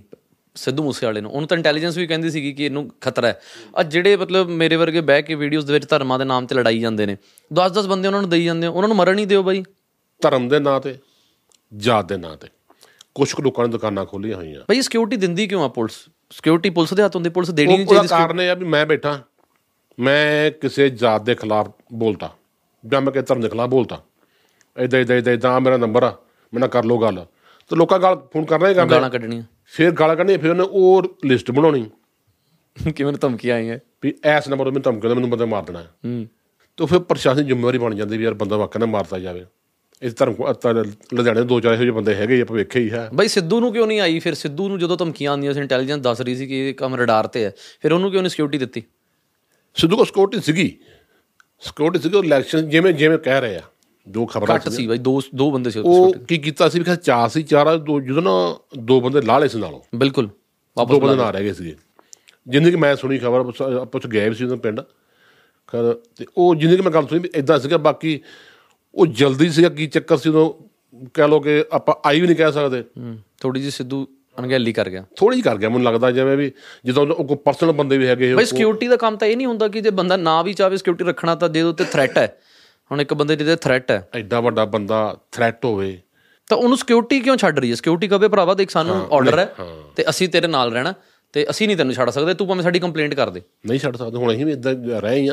ਸਿੱਧੂ 0.56 0.82
ਮੂਸੇ 0.82 1.06
ਵਾਲੇ 1.06 1.20
ਨੂੰ। 1.20 1.30
ਉਹਨੂੰ 1.30 1.48
ਤਾਂ 1.48 1.56
ਇੰਟੈਲੀਜੈਂਸ 1.56 1.96
ਵੀ 1.96 2.06
ਕਹਿੰਦੀ 2.06 2.30
ਸੀਗੀ 2.30 2.52
ਕਿ 2.52 2.64
ਇਹਨੂੰ 2.64 2.88
ਖਤਰਾ 3.00 3.28
ਹੈ। 3.28 3.40
ਆ 3.76 3.82
ਜਿਹੜੇ 3.82 4.16
ਮਤਲਬ 4.16 4.48
ਮੇਰੇ 4.50 4.76
ਵਰਗੇ 4.76 5.00
ਬਹਿ 5.00 5.22
ਕੇ 5.22 5.34
ਵੀਡੀਓਜ਼ 5.34 5.66
ਦੇ 5.66 5.72
ਵਿੱਚ 5.72 5.86
ਧਰਮਾਂ 5.90 6.18
ਦੇ 6.18 6.24
ਨਾਮ 6.24 6.46
ਤੇ 6.46 6.54
ਲੜਾਈ 6.54 6.80
ਜਾਂਦੇ 6.80 7.06
ਨੇ 7.06 7.16
10-10 7.50 7.86
ਬੰਦੇ 7.88 8.08
ਉਹਨਾਂ 8.08 8.20
ਨੂੰ 8.20 8.30
ਦੇਈ 8.30 8.44
ਜਾਂਦੇ 8.44 8.66
ਹੋ। 8.66 8.72
ਉਹਨਾਂ 8.72 8.88
ਨੂੰ 8.88 8.96
ਮਰਨ 8.96 9.14
ਨਹੀਂ 9.16 9.26
ਦਿਓ 9.26 9.42
ਬਾਈ। 9.42 9.62
ਧਰਮ 10.22 10.48
ਦੇ 10.48 10.58
ਨਾਂ 10.58 10.80
ਤੇ 10.80 10.94
ਜਾਤ 11.72 12.08
ਦੇ 12.08 12.16
ਨਾਂ 12.16 12.36
ਤੇ। 12.36 12.48
ਕੁਝ 13.14 13.32
ਕੁ 13.32 13.42
ਲੋਕਾਂ 13.42 13.64
ਨੇ 13.66 13.70
ਦੁਕਾਨਾਂ 13.72 14.04
ਖੋਲੀਆਂ 14.06 14.36
ਹੋਈਆਂ। 14.36 14.60
ਬਾਈ 14.60 14.82
ਸਿਕਿਉਰਿਟੀ 14.82 15.16
ਦਿੰਦੀ 15.16 15.46
ਕਿਉਂ 15.46 15.64
ਆ 15.64 15.68
ਪੁਲਿਸ? 15.68 15.92
ਸਿਕਿਉਰਿਟੀ 16.30 16.70
ਪੁਲਿਸ 16.70 16.94
ਦੇ 16.94 17.02
ਹੱਥ 17.02 17.16
ਹੁੰਦੀ 17.16 17.30
ਪੁਲਿਸ 17.30 17.50
ਦੇਣੀ 17.50 17.76
ਨਹੀਂ 17.76 17.86
ਚਾਹੀਦੀ 17.86 18.08
ਕਾਰਨ 18.08 18.40
ਇਹ 18.40 18.50
ਆ 18.50 18.54
ਵੀ 18.54 18.64
ਮੈਂ 18.66 18.84
ਬੈਠਾ 18.86 19.18
ਮੈਂ 19.98 20.50
ਕਿਸੇ 20.50 20.88
ਜਾਤ 20.90 21.22
ਦੇ 21.22 21.34
ਖਿਲਾਫ 21.34 21.70
ਬੋਲਤਾ। 21.92 22.30
ਜਾਂ 22.84 23.00
ਮੈਂ 23.00 23.12
ਕਿਸੇ 23.12 23.24
ਧਰਮ 23.24 23.40
ਦੇ 23.40 23.48
ਖਿਲਾਫ 23.48 23.68
ਬੋਲਤਾ। 23.70 24.02
ਇਦਾਂ 24.76 25.00
ਇਦਾਂ 25.00 25.16
ਇਦਾਂ 25.16 25.32
ਇਦਾਂ 25.32 25.60
ਮੇਰਾ 25.60 25.76
ਨੰਬਰ 25.76 26.02
ਆ। 26.02 26.16
ਮੈਂ 26.54 26.68
ਕਰ 26.68 26.84
ਲੋ 26.84 26.98
ਗੱਲ। 26.98 27.26
ਤੇ 27.68 27.76
ਲੋਕਾਂ 27.76 27.98
ਗਾਲ 27.98 28.26
ਫੋਨ 28.32 28.44
ਕਰਨਾ 28.44 28.68
ਹੀ 28.68 28.74
ਕਰਨਾ। 28.74 28.94
ਗਾਲਾਂ 28.94 29.10
ਕੱਢਣੀਆਂ। 29.10 29.42
ਫਿਰ 29.64 29.90
ਗਾਲਾਂ 29.90 30.16
ਕੱਢਣੀਆਂ 30.16 30.38
ਫਿਰ 30.38 30.50
ਉਹਨੇ 30.50 30.62
ਉਹ 30.62 31.02
ਲਿਸਟ 31.24 31.50
ਬਣਾਉਣੀ। 31.50 31.90
ਕਿਵੇਂ 32.96 33.12
ਧਮਕੀਆਂ 33.12 33.56
ਆਈਆਂ? 33.56 33.78
ਵੀ 34.02 34.14
ਐਸ 34.24 34.48
ਨੰਬਰ 34.48 34.64
ਤੋਂ 34.64 34.72
ਮੈਨੂੰ 34.72 34.82
ਧਮਕੀ 34.82 35.08
ਦੇ 35.08 35.14
ਮੈਨੂੰ 35.14 35.30
ਬੰਦਾ 35.30 35.46
ਮਾਰ 35.46 35.62
ਦੇਣਾ। 35.62 35.82
ਹੈ। 35.82 35.86
ਤੇ 36.76 36.86
ਫਿਰ 36.86 36.98
ਪ੍ਰਸ਼ਾਸਨ 36.98 37.38
ਦੀ 37.38 37.44
ਜ਼ਿੰਮੇਵਾਰੀ 37.44 37.78
ਬਣ 37.78 37.94
ਜਾਂਦੀ 37.94 38.18
ਵੀ 38.18 38.24
ਯਾਰ 38.24 38.34
ਬੰਦਾ 38.34 38.56
ਵਾਕਿਆ 38.56 38.78
ਨਾ 38.78 38.86
ਮਾਰਤਾ 38.86 39.18
ਜਾਵੇ। 39.18 39.46
ਇਸ 40.02 40.16
ਧਰਮ 40.16 40.34
ਕੋ 40.34 40.48
ਲੁਧਿਆਣੇ 41.14 41.40
ਦੇ 41.40 41.46
ਦੋ 41.46 41.60
ਚਾਰ 41.60 41.72
ਇਹੋ 41.72 41.80
ਜਿਹੇ 41.80 41.90
ਬੰਦੇ 41.90 42.14
ਹੈਗੇ 42.14 42.40
ਆਪਾਂ 42.40 42.56
ਵੇਖੇ 42.56 42.80
ਹੀ 42.80 42.90
ਹੈ। 42.90 43.10
ਬਾਈ 43.14 43.28
ਸਿੱਧੂ 43.28 43.60
ਨੂੰ 43.60 43.72
ਕਿਉਂ 43.72 43.86
ਨਹੀਂ 43.86 44.00
ਆਈ? 44.00 44.18
ਫਿਰ 44.18 44.34
ਸਿੱਧੂ 44.34 44.68
ਨੂੰ 44.68 44.78
ਜਦੋਂ 44.78 44.96
ਧਮਕੀਆਂ 44.96 45.30
ਆਉਂਦੀਆਂ 45.30 45.54
ਸੀ 45.54 45.60
ਇੰਟੈਲੀਜੈਂਸ 45.60 46.00
ਦੱਸ 46.00 46.20
ਰਹੀ 46.20 46.36
ਸੀ 46.36 46.46
ਕਿ 46.46 46.68
ਇਹ 46.68 46.74
ਕੰਮ 46.74 46.94
ਰਡਾਰ 46.94 47.26
ਤੇ 47.26 47.44
ਹੈ। 47.44 47.52
ਫਿਰ 47.82 47.92
ਉਹਨੂੰ 47.92 48.10
ਕਿਉਂ 48.10 48.22
ਨਹੀਂ 48.22 48.30
ਸਿਕਿਉਰਿਟੀ 48.30 48.58
ਦਿੱਤੀ? 48.58 48.82
ਸਿੱਧੂ 49.74 49.96
ਕੋ 49.96 50.04
ਸਿਕਿਉਰਿਟੀ 50.04 50.42
ਸੀਗੀ। 50.42 50.78
ਸਿਕਿਉਰਿਟੀ 51.60 52.02
ਸੀਗੀ 52.02 52.18
ਇਲੈਕਸ਼ਨ 52.18 52.68
ਜਿਵੇਂ 52.68 52.92
ਜਿਵੇਂ 52.92 53.18
ਕਹਿ 53.18 53.40
ਰਹੇ। 53.40 53.56
ਆ 53.56 53.60
ਜੋ 54.06 54.24
ਖਬਰਾਂ 54.26 54.54
ਘੱਟ 54.56 54.68
ਸੀ 54.68 54.86
ਬਾਈ 54.86 54.98
ਦੋ 54.98 55.20
ਦੋ 55.34 55.50
ਬੰਦੇ 55.50 55.70
ਸੀ 55.70 55.78
ਉਹ 55.78 56.12
ਕੀ 56.28 56.38
ਕੀਤਾ 56.38 56.68
ਸੀ? 56.68 56.78
ਵੀ 56.78 56.84
ਖਾ 56.84 56.94
ਚਾਰ 56.94 57.28
ਸੀ 57.28 57.42
ਚਾਰ 57.42 57.76
ਦੋ 57.78 58.00
ਜਦੋਂ 58.00 58.22
ਨਾ 58.22 58.32
ਦੋ 58.78 59.00
ਬੰਦੇ 59.00 59.20
ਲਾਲੇ 59.20 59.48
ਸੀ 59.48 59.58
ਨਾਲੋਂ। 59.58 59.80
ਬਿਲਕੁਲ 59.96 60.28
ਵਾਪਸ 60.76 60.90
ਦੋ 60.90 61.00
ਬੰਦੇ 61.00 61.16
ਨਾਲ 61.16 61.32
ਰਹਿ 61.32 61.44
ਗਏ 61.44 61.52
ਸੀਗੇ। 61.52 61.74
ਜਿੰਨੀ 62.48 62.70
ਕਿ 62.70 62.76
ਮੈਂ 62.76 62.94
ਸੁਣੀ 62.96 63.18
ਖਬਰ 63.18 63.42
ਪੁੱਛ 63.84 64.06
ਗਏ 64.06 64.32
ਸੀ 64.32 64.44
ਉਹਨਾਂ 64.44 64.56
ਪਿੰਡ। 64.56 64.80
ਖੈਰ 65.68 65.92
ਤੇ 66.16 66.26
ਉਹ 66.36 66.54
ਜਿੰਨੀ 66.54 66.76
ਕਿ 66.76 66.82
ਮੈਂ 66.82 66.92
ਗੱਲ 66.92 67.06
ਸੁਣੀ 67.06 67.20
ਵੀ 67.20 67.30
ਇਦਾਂ 67.34 67.58
ਸੀਗਾ 67.58 67.76
ਬਾਕੀ 67.78 68.20
ਉਹ 68.94 69.06
ਜਲਦੀ 69.06 69.48
ਸੀਗਾ 69.50 69.68
ਕੀ 69.68 69.86
ਚੱਕਰ 69.86 70.16
ਸੀ 70.16 70.28
ਉਦੋਂ 70.28 70.52
ਕਹਿ 71.14 71.28
ਲੋ 71.28 71.40
ਕਿ 71.40 71.64
ਆਪਾਂ 71.72 71.94
ਆਈ 72.08 72.20
ਵੀ 72.20 72.26
ਨਹੀਂ 72.26 72.36
ਕਹਿ 72.36 72.52
ਸਕਦੇ। 72.52 72.82
ਥੋੜੀ 73.40 73.60
ਜਿਹੀ 73.60 73.70
ਸਿੱਧੂ 73.70 74.06
ਅਣਗਹਿਲੀ 74.38 74.72
ਕਰ 74.72 74.88
ਗਿਆ। 74.90 75.04
ਥੋੜੀ 75.16 75.36
ਜਿਹੀ 75.36 75.42
ਕਰ 75.42 75.58
ਗਿਆ 75.58 75.68
ਮੈਨੂੰ 75.68 75.84
ਲੱਗਦਾ 75.84 76.10
ਜਿਵੇਂ 76.10 76.36
ਵੀ 76.36 76.50
ਜਦੋਂ 76.86 77.06
ਉਹ 77.06 77.24
ਕੋਈ 77.24 77.36
ਪਰਸਨਲ 77.36 77.72
ਬੰਦੇ 77.72 77.98
ਵੀ 77.98 78.06
ਹੈਗੇ 78.06 78.34
ਬਈ 78.34 78.44
ਸਿਕਿਉਰਿਟੀ 78.44 78.88
ਦਾ 78.88 78.96
ਕੰਮ 78.96 79.16
ਤਾਂ 79.16 79.28
ਇਹ 79.28 79.36
ਨਹੀਂ 79.36 79.46
ਹੁੰਦਾ 79.46 79.68
ਕਿ 79.68 79.80
ਜੇ 79.80 79.90
ਬੰਦਾ 79.90 80.16
ਨਾ 80.16 80.42
ਵੀ 80.42 80.52
ਚਾਹੇ 80.52 80.76
ਸਿਕਿਉਰਿਟੀ 80.76 81.04
ਰੱਖਣਾ 81.04 81.34
ਤਾਂ 81.34 81.48
ਜੇ 81.48 81.62
ਉੱਤੇ 81.62 81.84
ਥ੍ਰੈਟ 81.84 82.18
ਹੈ। 82.18 82.40
ਹੁਣ 82.90 83.00
ਇੱਕ 83.00 83.14
ਬੰਦੇ 83.14 83.36
ਜਿਹਦੇ 83.36 83.56
ਥ੍ਰੈਟ 83.56 83.90
ਹੈ। 83.90 84.08
ਐਡਾ 84.14 84.40
ਵੱਡਾ 84.40 84.64
ਬੰਦਾ 84.64 85.16
ਥ੍ਰੈਟ 85.32 85.64
ਹੋਵੇ। 85.64 86.00
ਤਾਂ 86.48 86.58
ਉਹਨੂੰ 86.58 86.76
ਸਿਕਿਉਰਿਟੀ 86.76 87.20
ਕਿਉਂ 87.20 87.36
ਛੱਡ 87.36 87.58
ਰਹੀ 87.58 87.70
ਹੈ? 87.70 87.74
ਸਿਕਿਉਰਿਟੀ 87.74 88.08
ਕਹੇ 88.08 88.28
ਭਰਾਵਾ 88.28 88.54
ਦੇਖ 88.54 88.70
ਸਾਨੂੰ 88.70 89.08
ਆਰਡਰ 89.12 89.38
ਹੈ 89.38 89.54
ਤੇ 89.96 90.04
ਅਸੀਂ 90.10 90.28
ਤੇਰੇ 90.28 90.46
ਨਾਲ 90.46 90.72
ਰਹਿਣਾ 90.72 90.94
ਤੇ 91.32 91.46
ਅਸੀਂ 91.50 91.66
ਨਹੀਂ 91.66 91.76
ਤੈਨੂੰ 91.76 91.94
ਛੱਡ 91.94 92.10
ਸਕਦੇ 92.10 92.34
ਤੂੰ 92.34 92.48
ਭਾਵੇਂ 92.48 92.62
ਸਾਡੀ 92.62 92.78
ਕੰਪਲੇਂਟ 92.78 93.14
ਕਰ 93.14 93.30
ਦੇ। 93.30 93.42
ਨਹੀਂ 93.66 93.78
ਛੱਡ 93.78 93.96
ਸਕਦੇ 93.96 94.16
ਹੁਣ 94.16 94.32
ਅਸੀਂ 94.32 94.46
ਵੀ 94.46 94.52
ਇਦਾਂ 94.52 94.74
ਰਹੇ 94.74 95.16
ਹੀ 95.16 95.30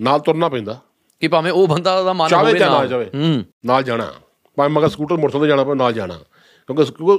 ਨਾਲ 0.00 0.20
ਤੁਰਨਾ 0.20 0.48
ਪੈਂਦਾ। 0.48 0.80
ਕਿ 1.20 1.28
ਭਾਵੇਂ 1.28 1.52
ਉਹ 1.52 1.68
ਬੰਦਾ 1.68 2.02
ਦਾ 2.02 2.12
ਮਨ 2.12 2.34
ਹੋਵੇ 2.34 2.58
ਨਾ 2.58 2.86
ਜਾਵੇ। 2.86 3.10
ਹੂੰ। 3.14 3.44
ਨਾਲ 3.66 3.82
ਜਾਣਾ। 3.82 4.12
ਭਾਵੇਂ 4.56 4.70
ਮਗਰ 4.70 4.88
ਸਕੂਟਰ 4.88 5.16
ਮੋਟਰਸਾਈਕਲ 5.16 5.44
ਤੇ 5.44 5.48
ਜਾਣਾ 5.48 5.64
ਪਵੇ 5.64 5.74
ਨਾਲ 5.74 5.92
ਜਾਣਾ। 5.92 6.18
ਕਿਉਂਕਿ 6.66 7.18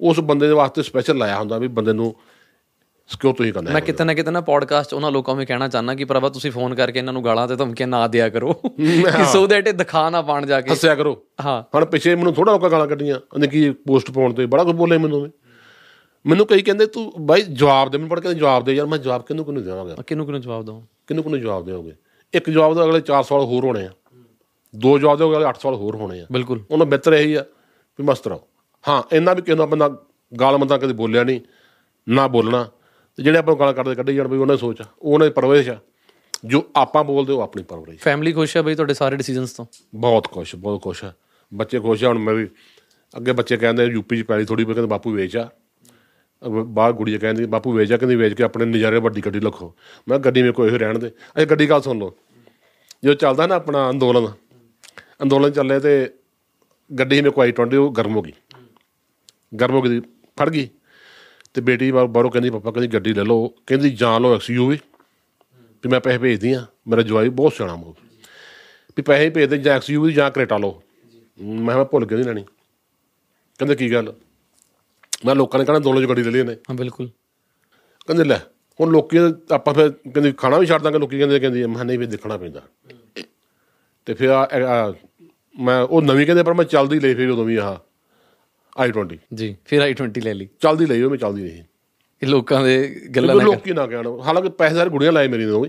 ਉਸ 0.00 0.20
ਬੰਦੇ 0.20 0.46
ਦੇ 0.46 0.52
ਵਾਸਤੇ 0.52 0.82
ਸਪੈਸ਼ਲ 0.82 1.18
ਲਾਇਆ 1.18 1.38
ਹੁੰਦਾ 1.38 1.58
ਵੀ 1.58 1.68
ਬੰਦੇ 1.68 1.92
ਨੂੰ 1.92 2.14
ਸਿਕਿਉਰ 3.12 3.34
ਤੁਸੀਂ 3.34 3.52
ਕਰਨਾ 3.52 3.70
ਮੈਂ 3.70 3.80
ਕਿਤੇ 3.80 4.04
ਨਾ 4.04 4.14
ਕਿਤੇ 4.14 4.30
ਨਾ 4.30 4.40
ਪੋਡਕਾਸਟ 4.40 4.94
ਉਹਨਾਂ 4.94 5.10
ਲੋਕਾਂ 5.10 5.36
ਨੂੰ 5.36 5.46
ਕਹਿਣਾ 5.46 5.68
ਚਾਹਨਾ 5.68 5.94
ਕਿ 5.94 6.04
ਭਰਾਵਾ 6.04 6.28
ਤੁਸੀਂ 6.28 6.50
ਫੋਨ 6.50 6.74
ਕਰਕੇ 6.74 6.98
ਇਹਨਾਂ 6.98 7.12
ਨੂੰ 7.12 7.24
ਗਾਲਾਂ 7.24 7.48
ਤੇ 7.48 7.56
ਧਮਕੀਆਂ 7.56 7.88
ਨਾ 7.88 8.06
ਦਿਆ 8.06 8.28
ਕਰੋ। 8.28 8.52
ਕਿ 8.80 9.24
ਸੋ 9.32 9.46
ਦੈਟ 9.46 9.68
ਇਹ 9.68 9.72
ਦਿਖਾ 9.72 10.10
ਨਾ 10.10 10.22
ਪਾਣ 10.22 10.46
ਜਾ 10.46 10.60
ਕੇ। 10.60 10.70
ਹੱਸਿਆ 10.70 10.94
ਕਰੋ। 10.94 11.22
ਹਾਂ। 11.44 11.62
ਹੁਣ 11.74 11.84
ਪਿੱਛੇ 11.84 12.14
ਮੈਨੂੰ 12.14 12.34
ਥੋੜਾ 12.34 12.52
ਲੋਕਾਂ 12.52 12.70
ਗਾਲਾਂ 12.70 12.86
ਕੱਢੀਆਂ 12.86 13.20
ਉਹਨੇ 13.34 13.46
ਕੀ 13.46 13.70
ਪੋਸਟ 13.70 14.10
ਪਾਉਣ 14.10 14.32
ਤੇ 14.32 14.46
ਬੜਾ 14.46 14.64
ਕੁਝ 14.64 14.76
ਬੋਲੇ 14.76 14.98
ਮੈਨੂੰ 14.98 15.30
ਮੈਨੂੰ 16.26 16.46
ਕਈ 16.46 16.62
ਕਹਿੰਦੇ 16.62 16.86
ਤੂੰ 16.86 17.12
ਬਾਈ 17.20 17.42
ਜਵਾਬ 17.42 17.90
ਦੇ 17.90 17.98
ਮੈਨੂੰ 17.98 18.10
ਪੜ 18.10 18.20
ਕੇ 18.20 18.34
ਜਵਾਬ 18.34 18.64
ਦੇ 18.64 18.72
ਯਾਰ 18.72 18.86
ਮੈਂ 18.86 18.98
ਜਵਾਬ 18.98 19.22
ਕਿਹਨੂੰ 19.22 19.44
ਕਿਹਨੂੰ 19.44 19.62
ਦੇਵਾਂਗਾ? 19.62 19.94
ਕਿਹਨੂੰ 20.06 20.26
ਕਿਹਨੂੰ 20.26 20.40
ਜਵਾਬ 20.40 20.64
ਦਵਾਂ? 20.64 20.80
ਕਿਹਨੂੰ 20.80 21.24
ਕਿਹਨੂੰ 21.24 21.40
ਜਵਾਬ 21.40 21.64
ਦੇਵੋਗੇ? 21.64 21.92
ਇੱਕ 22.34 22.50
ਜਵਾਬ 22.50 22.74
ਦੇ 22.74 22.84
ਅਗਲੇ 22.84 23.00
4 23.00 23.22
ਸਵਾਲ 23.22 23.42
ਹੋਰ 23.42 23.64
ਹੋਣੇ 23.64 23.86
ਆ। 23.86 23.90
ਦੋ 24.76 24.98
ਜਵਾਬ 24.98 25.18
ਦੇ 25.18 25.24
ਅਗਲੇ 25.24 25.44
8 25.44 25.60
ਸਵਾਲ 25.60 25.74
ਹੋਰ 25.74 25.96
ਹੋਣੇ 25.96 26.20
ਆ। 26.20 26.26
ਬਿਲਕੁਲ। 26.32 26.64
ਉਹਨਾਂ 26.70 26.86
ਬਿਹਤਰ 26.86 27.12
ਇਹੀ 27.12 27.34
ਆ 27.34 27.44
ਵੀ 27.98 28.04
ਮਸਤ 28.04 28.28
ਰਹੋ। 28.28 28.40
ਹਾਂ 28.88 29.02
ਇੰਨਾ 29.12 29.34
ਵੀ 29.34 29.42
ਕਿਸੇ 29.42 29.56
ਨੂੰ 29.56 29.70
ਬੰਦਾ 29.70 29.88
ਗਾਲ 30.40 30.58
ਮੰਦਾ 30.58 30.78
ਕਦੇ 30.78 30.92
ਬੋਲਿਆ 30.92 31.24
ਨਹੀਂ 31.24 31.40
ਨਾ 32.08 32.26
ਬੋਲਣਾ। 32.26 32.66
ਤੇ 33.16 33.22
ਜਿਹੜੇ 33.22 33.38
ਆਪਾਂ 33.38 33.52
ਨੂੰ 33.52 33.58
ਗਾਲਾਂ 33.58 33.74
ਕੱਢਦੇ 33.74 33.94
ਕੱਢੀ 33.94 34.14
ਜਾਣ 34.14 34.28
ਵੀ 34.28 34.38
ਉਹਨਾਂ 34.38 34.56
ਦੀ 34.56 34.60
ਸੋਚ 34.60 34.80
ਆ 34.80 34.84
ਉਹ 34.98 35.12
ਉਹਨਾਂ 35.14 35.26
ਦੀ 35.26 35.32
ਪਰਵਰਿਸ਼ 35.32 35.68
ਆ। 35.68 35.78
ਜੋ 36.44 36.64
ਆਪਾਂ 36.76 37.04
ਬੋਲਦੇ 37.04 37.32
ਉਹ 37.32 37.40
ਆਪਣੀ 37.40 37.62
ਪਰਵਰਿਸ਼ 37.62 38.00
ਫੈਮਿਲੀ 38.02 38.32
ਖੁਸ਼ 38.32 38.56
ਹੈ 38.56 38.62
ਬਈ 38.62 38.74
ਤੁਹਾਡੇ 38.74 38.94
ਸਾਰੇ 38.94 39.16
ਡਿਸੀਜਨਸ 39.16 39.52
ਤੋਂ? 39.52 39.66
ਬਹੁਤ 39.94 40.28
ਖੁਸ਼ 40.30 40.56
ਬਹੁਤ 40.56 40.82
ਖੁਸ਼ 40.82 41.04
ਆ। 41.04 41.12
ਬੱਚੇ 41.54 41.80
ਖੁਸ਼ 41.80 42.04
ਆ 42.04 42.08
ਹੁਣ 42.08 42.18
ਮੈਂ 42.18 42.34
ਵੀ 42.34 42.48
ਅੱਗੇ 43.16 43.32
ਬੱਚੇ 43.32 43.56
ਕਹਿੰਦੇ 43.56 43.84
ਯੂਪੀ 43.84 44.22
ਚ 44.22 44.26
ਪੈਲੀ 44.26 44.44
ਥੋੜੀ 44.44 44.64
ਕਹਿੰਦੇ 44.64 44.82
ਬਾਪੂ 44.82 45.10
ਵੇਚ 45.10 45.36
ਆ। 45.36 45.48
ਬਾਹਰ 46.48 46.92
ਗੁੜੀਆ 46.92 47.18
ਕਹਿੰਦੀ 47.18 47.44
ਬਾਪੂ 47.46 47.72
ਵੇਚ 47.72 47.92
ਆ 47.92 47.96
ਕਹਿੰਦੀ 47.96 48.16
ਵੇਚ 48.16 48.34
ਕੇ 48.34 48.42
ਆਪਣੇ 48.42 48.64
ਨਜ਼ਾਰੇ 48.64 48.98
ਵੱਡੀ 48.98 49.20
ਗੱਡੀ 49.20 49.40
ਲਖੋ। 49.40 49.74
ਮੈਂ 50.08 50.18
ਗੱਡੀ 50.18 50.42
ਮੇਰੇ 50.42 50.52
ਕੋਲ 50.52 50.66
ਇਹੋ 50.68 50.76
ਰਹਿਣ 50.76 50.98
ਦੇ। 50.98 51.10
ਇਹ 51.38 51.46
ਗੱਡੀ 51.46 51.70
ਗੱਲ 51.70 51.82
ਸੁਣ 51.82 51.98
ਲਓ। 51.98 52.16
ਜੋ 53.04 53.14
ਚੱਲਦਾ 53.14 53.46
ਨਾ 53.46 53.54
ਆਪਣਾ 53.54 53.90
ਅੰਦੋਲਨ 53.90 54.32
ਅੰਦੋਲਨ 55.22 55.50
ਚੱਲੇ 55.50 55.80
ਤੇ 55.80 56.10
ਗੱਡੀ 56.98 57.20
ਮੇਰੇ 57.20 57.30
ਕੋਲ 57.30 57.44
ਆਈ 57.44 57.52
20 57.52 57.76
ਉਹ 57.76 57.92
ਗਰਮ 57.92 58.16
ਹੋ 58.16 58.22
ਗਈ। 58.22 58.32
ਗਰਮ 59.60 59.74
ਹੋ 59.74 59.82
ਗਈ 59.82 60.00
ਫੜ 60.38 60.50
ਗਈ। 60.50 60.68
ਤੇ 61.54 61.60
ਬੇਟੀ 61.60 61.90
ਬਾਹਰੋਂ 61.92 62.30
ਕਹਿੰਦੀ 62.30 62.50
ਪਾਪਾ 62.50 62.70
ਕਹਿੰਦੀ 62.70 62.88
ਗੱਡੀ 62.94 63.12
ਲੈ 63.14 63.24
ਲਓ। 63.24 63.48
ਕਹਿੰਦੀ 63.66 63.90
ਜਾਨ 63.90 64.22
ਲਓ 64.22 64.34
ਐਕਸਯੂਵੀ 64.34 64.78
ਵੀ 65.84 65.88
ਮੈਂ 65.90 66.00
ਪੈਸੇ 66.00 66.18
ਭੇਜਦੀ 66.18 66.52
ਆ 66.52 66.64
ਮੇਰਾ 66.88 67.02
ਜਵਾਈ 67.02 67.28
ਬਹੁਤ 67.28 67.52
ਸਿਆਣਾ 67.52 67.74
ਮੋ 67.76 67.94
ਵੀ 68.96 69.02
ਪੈਸੇ 69.02 69.28
ਭੇਜ 69.30 69.50
ਦੇ 69.50 69.58
ਜਾਂ 69.58 69.74
ਐਕਸਯੂਵੀ 69.76 70.12
ਜਾਂ 70.12 70.30
ਕਰੇਟਾ 70.30 70.56
ਲਓ। 70.58 70.82
ਮੈਂ 71.40 71.76
ਮੈਂ 71.76 71.84
ਭੁੱਲ 71.84 72.06
ਕੇ 72.06 72.14
ਨਹੀਂ 72.14 72.24
ਲੈਣੀ। 72.24 72.44
ਕਹਿੰਦੇ 73.58 73.74
ਕੀ 73.74 73.92
ਗੱਲ? 73.92 74.12
ਮੈਂ 75.26 75.34
ਲੋਕਾਂ 75.34 75.58
ਨੇ 75.60 75.64
ਕਹਿਣਾ 75.66 75.78
ਦੋਨੋਂ 75.78 76.02
ਚ 76.02 76.08
ਗੱਡੀ 76.08 76.22
ਲੈ 76.22 76.30
ਲਈ 76.30 76.38
ਇਹਨੇ। 76.38 76.52
ਹਾਂ 76.52 76.74
ਬਿਲਕੁਲ। 76.74 77.08
ਕਹਿੰਦੇ 78.06 78.24
ਲੈ 78.24 78.38
ਹੁਣ 78.80 78.90
ਲੋਕੀ 78.92 79.18
ਆਪਾਂ 79.52 79.74
ਫਿਰ 79.74 79.90
ਕਹਿੰਦੇ 79.90 80.32
ਖਾਣਾ 80.32 80.58
ਵੀ 80.58 80.66
ਛੱਡ 80.66 80.82
ਦਾਂਗੇ। 80.82 80.98
ਲੋਕੀ 80.98 81.18
ਕਹਿੰਦੇ 81.18 81.40
ਕਹਿੰਦੀ 81.40 81.64
ਮੈਂ 81.66 81.84
ਨਹੀਂ 81.84 81.98
ਵੀ 81.98 82.06
ਦੇਖਣਾ 82.06 82.36
ਪੈਂਦਾ। 82.36 82.62
ਤੇ 84.06 84.14
ਫਿਰ 84.14 84.30
ਮੈਂ 85.60 85.80
ਉਹ 85.82 86.02
ਨਵੀਂ 86.02 86.26
ਕਹਿੰਦੇ 86.26 86.42
ਪਰ 86.42 86.54
ਮੈਂ 86.54 86.64
ਚੱਲਦੀ 86.64 86.98
ਲਈ 87.00 87.14
ਫਿਰ 87.14 87.30
ਉਦੋਂ 87.30 87.44
ਵੀ 87.44 87.56
ਆਹ। 87.56 87.76
ਆਈ 88.78 88.90
20 88.90 89.16
ਜੀ 89.34 89.56
ਫਿਰ 89.64 89.82
i20 89.82 90.20
ਲੈ 90.22 90.34
ਲਈ। 90.34 90.48
ਚੱਲਦੀ 90.60 90.86
ਲਈ 90.86 91.02
ਉਹ 91.02 91.10
ਮੈਂ 91.10 91.18
ਚੱਲਦੀ 91.18 91.42
ਨਹੀਂ 91.42 91.62
ਇਹ 92.22 92.28
ਲੋਕਾਂ 92.28 92.62
ਦੇ 92.64 92.74
ਗੱਲਾਂ 93.16 93.34
ਨਾ। 93.36 93.42
ਲੋਕੀ 93.42 93.72
ਨਾ 93.72 93.86
ਕਹਿਣ। 93.86 94.06
ਹਾਲਾਂਕਿ 94.20 94.48
ਪੈਸੇ 94.48 94.74
ਸਾਰੇ 94.74 94.90
ਗੁੜੀਆਂ 94.90 95.12
ਲਾਏ 95.12 95.28
ਮੇਰੀ 95.28 95.44
ਨੂੰ 95.44 95.66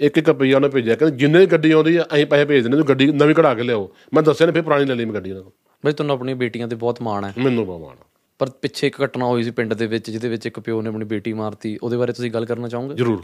ਇੱਕ 0.00 0.18
ਇੱਕ 0.18 0.28
ਰੁਪਈਆ 0.28 0.56
ਉਹਨੇ 0.56 0.68
ਭੇਜਿਆ। 0.68 0.94
ਕਹਿੰਦੇ 0.94 1.16
ਜਿੰਨੇ 1.16 1.46
ਗੱਡੀ 1.46 1.70
ਆਉਂਦੀ 1.72 1.96
ਆ 1.96 2.06
ਅਸੀਂ 2.14 2.26
ਪੈਸੇ 2.26 2.44
ਭੇਜ 2.44 2.62
ਦਿੰਦੇ 2.62 2.76
ਤੂੰ 2.76 2.86
ਗੱਡੀ 2.88 3.06
ਨਵੀਂ 3.06 3.34
ਕਢਾ 3.34 3.54
ਕੇ 3.54 3.62
ਲਿਆਓ। 3.62 3.90
ਮੈਂ 4.14 4.22
ਦੱਸਿਆ 4.22 4.46
ਨੇ 4.46 4.52
ਫਿਰ 4.52 4.62
ਪੁਰਾਣੀ 4.62 4.84
ਲੈ 4.84 4.94
ਲਈ 4.94 5.04
ਮੈਂ 5.04 5.14
ਗੱਡੀ 5.14 5.30
ਉਹਨਾਂ 5.30 5.42
ਕੋਲ 5.42 5.52
ਬਈ 5.84 5.92
ਤੁਹਾਨੂੰ 5.92 6.14
ਆਪਣੀ 6.14 6.34
ਬੇਟੀਆਂ 6.34 6.68
ਤੇ 6.68 6.76
ਬਹੁਤ 6.76 7.02
ਮਾਣ 7.02 7.24
ਹੈ। 7.24 7.32
ਮੈਨੂੰ 7.38 7.66
ਬਮਾਨ 7.66 7.96
ਪਰ 8.38 8.50
ਪਿੱਛੇ 8.50 8.86
ਇੱਕ 8.86 9.02
ਘਟਨਾ 9.04 9.24
ਹੋਈ 9.24 9.42
ਸੀ 9.42 9.50
ਪਿੰਡ 9.50 9.74
ਦੇ 9.74 9.86
ਵਿੱਚ 9.86 10.10
ਜਿਹਦੇ 10.10 10.28
ਵਿੱਚ 10.28 10.46
ਇੱਕ 10.46 10.60
ਪਿਓ 10.60 10.82
ਨੇ 10.82 10.88
ਆਪਣੀ 10.88 11.04
ਬੇਟੀ 11.04 11.32
ਮਾਰਤੀ। 11.32 11.78
ਉਹਦੇ 11.82 11.96
ਬਾਰੇ 11.96 12.12
ਤੁਸੀਂ 12.12 12.30
ਗੱਲ 12.30 12.46
ਕਰਨਾ 12.46 12.68
ਚਾਹੋਗੇ? 12.68 12.94
ਜ਼ਰੂਰ। 12.94 13.22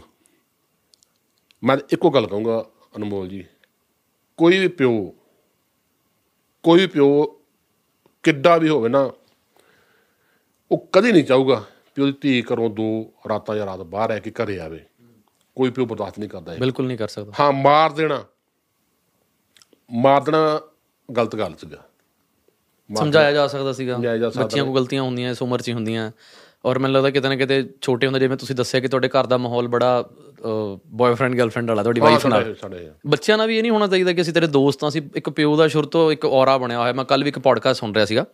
ਮੈਂ 1.63 1.77
ਇੱਕੋ 1.93 2.09
ਗੱਲ 2.09 2.27
ਕਹੂੰਗਾ 2.27 2.65
ਅਨਮੋਲ 2.97 3.27
ਜੀ। 3.27 3.43
ਕੋਈ 4.37 4.59
ਵੀ 4.59 4.67
ਪਿਓ 4.67 5.13
ਕੋਈ 6.63 6.79
ਵੀ 6.79 6.87
ਪਿਓ 6.87 7.38
ਕਿੱਡਾ 8.23 8.57
ਵੀ 8.57 8.69
ਹੋਵੇ 8.69 8.89
ਨਾ 8.89 9.11
ਉਹ 10.71 10.87
ਕਦੀ 10.91 11.11
ਨਹੀਂ 11.11 11.23
ਚਾਹੂਗਾ 11.23 11.63
ਕਿ 11.95 12.01
ਉਹਦੀ 12.01 12.13
ਧੀ 12.21 12.41
ਘਰੋਂ 12.41 12.69
ਦੋ 12.69 13.13
ਰਾਤਾਂ 13.29 13.55
ਜਾਂ 13.55 13.65
ਰਾਤ 13.65 13.79
ਬਾਹਰ 13.79 14.11
ਹੈ 14.11 14.19
ਕਿ 14.19 14.31
ਘਰੇ 14.31 14.59
ਆਵੇ। 14.59 14.85
ਕੋਈ 15.55 15.71
ਪਿਓ 15.71 15.85
ਬਰਦਾਸ਼ਤ 15.85 16.19
ਨਹੀਂ 16.19 16.29
ਕਰਦਾ 16.29 16.53
ਇਹ। 16.53 16.59
ਬਿਲਕੁਲ 16.59 16.87
ਨਹੀਂ 16.87 16.97
ਕਰ 16.97 17.07
ਸਕਦਾ। 17.07 17.31
ਹਾਂ 17.39 17.51
ਮਾਰ 17.51 17.91
ਦੇਣਾ। 17.91 18.25
ਮਾਰ 19.91 20.21
ਦੇਣਾ 20.21 20.61
ਗਲਤ 21.17 21.35
ਗੱਲ 21.35 21.55
ਸੀਗਾ। 21.55 21.83
ਸਮਝਾਇਆ 22.95 23.31
ਜਾ 23.31 23.47
ਸਕਦਾ 23.47 23.73
ਸੀਗਾ। 23.73 23.97
ਬੱਚਿਆਂ 24.37 24.65
ਕੋਲ 24.65 24.75
ਗਲਤੀਆਂ 24.75 25.03
ਹੁੰਦੀਆਂ 25.03 25.31
ਇਸ 25.31 25.41
ਉਮਰ 25.41 25.61
'ਚ 25.61 25.67
ਹੀ 25.67 25.73
ਹੁੰਦੀਆਂ। 25.73 26.11
ਔਰ 26.65 26.79
ਮੈਨੂੰ 26.79 26.95
ਲੱਗਦਾ 26.95 27.09
ਕਿਤੇ 27.09 27.29
ਨਾ 27.29 27.35
ਕਿਤੇ 27.35 27.69
ਛੋਟੇ 27.81 28.07
ਹੁੰਦੇ 28.07 28.19
ਜਿਵੇਂ 28.19 28.37
ਤੁਸੀਂ 28.37 28.55
ਦੱਸਿਆ 28.55 28.79
ਕਿ 28.79 28.87
ਤੁਹਾਡੇ 28.87 29.07
ਘਰ 29.07 29.25
ਦਾ 29.25 29.37
ਮਾਹੌਲ 29.37 29.67
ਬੜਾ 29.67 30.09
ਬॉयਫ੍ਰੈਂਡ 30.87 31.35
ਗਰਲਫ੍ਰੈਂਡ 31.35 31.69
ਵਾਲਾ 31.69 31.83
ਤੁਹਾਡੀ 31.83 32.01
ਵਾਈਫ 32.01 32.27
ਨਾਲ। 32.27 32.55
ਬੱਚਿਆਂ 33.07 33.37
ਨਾਲ 33.37 33.47
ਵੀ 33.47 33.57
ਇਹ 33.57 33.61
ਨਹੀਂ 33.61 33.71
ਹੋਣਾ 33.71 33.87
ਚਾਹੀਦਾ 33.87 34.13
ਕਿ 34.13 34.21
ਅਸੀਂ 34.21 34.33
ਤੇਰੇ 34.33 34.47
ਦੋਸਤ 34.47 34.83
ਹਾਂ 34.83 34.89
ਅਸੀਂ 34.89 35.01
ਇੱਕ 35.15 35.29
ਪਿਓ 35.29 35.55
ਦਾ 35.55 35.67
ਸ਼ੁਰੂ 35.67 35.87
ਤੋਂ 35.87 36.11
ਇੱਕ 36.11 36.25
ਔਰਾ 36.25 36.57
ਬਣਿਆ 36.57 36.79
ਹੋਇਆ। 36.79 36.93
ਮੈਂ 36.93 37.05
ਕੱਲ 37.05 37.23
ਵੀ 37.23 37.29
ਇੱਕ 37.29 37.39
ਪੋਡਕਾਸਟ 37.39 37.79
ਸੁਣ 37.79 37.93
ਰਿਹਾ 37.93 38.05
ਸੀਗਾ। 38.05 38.25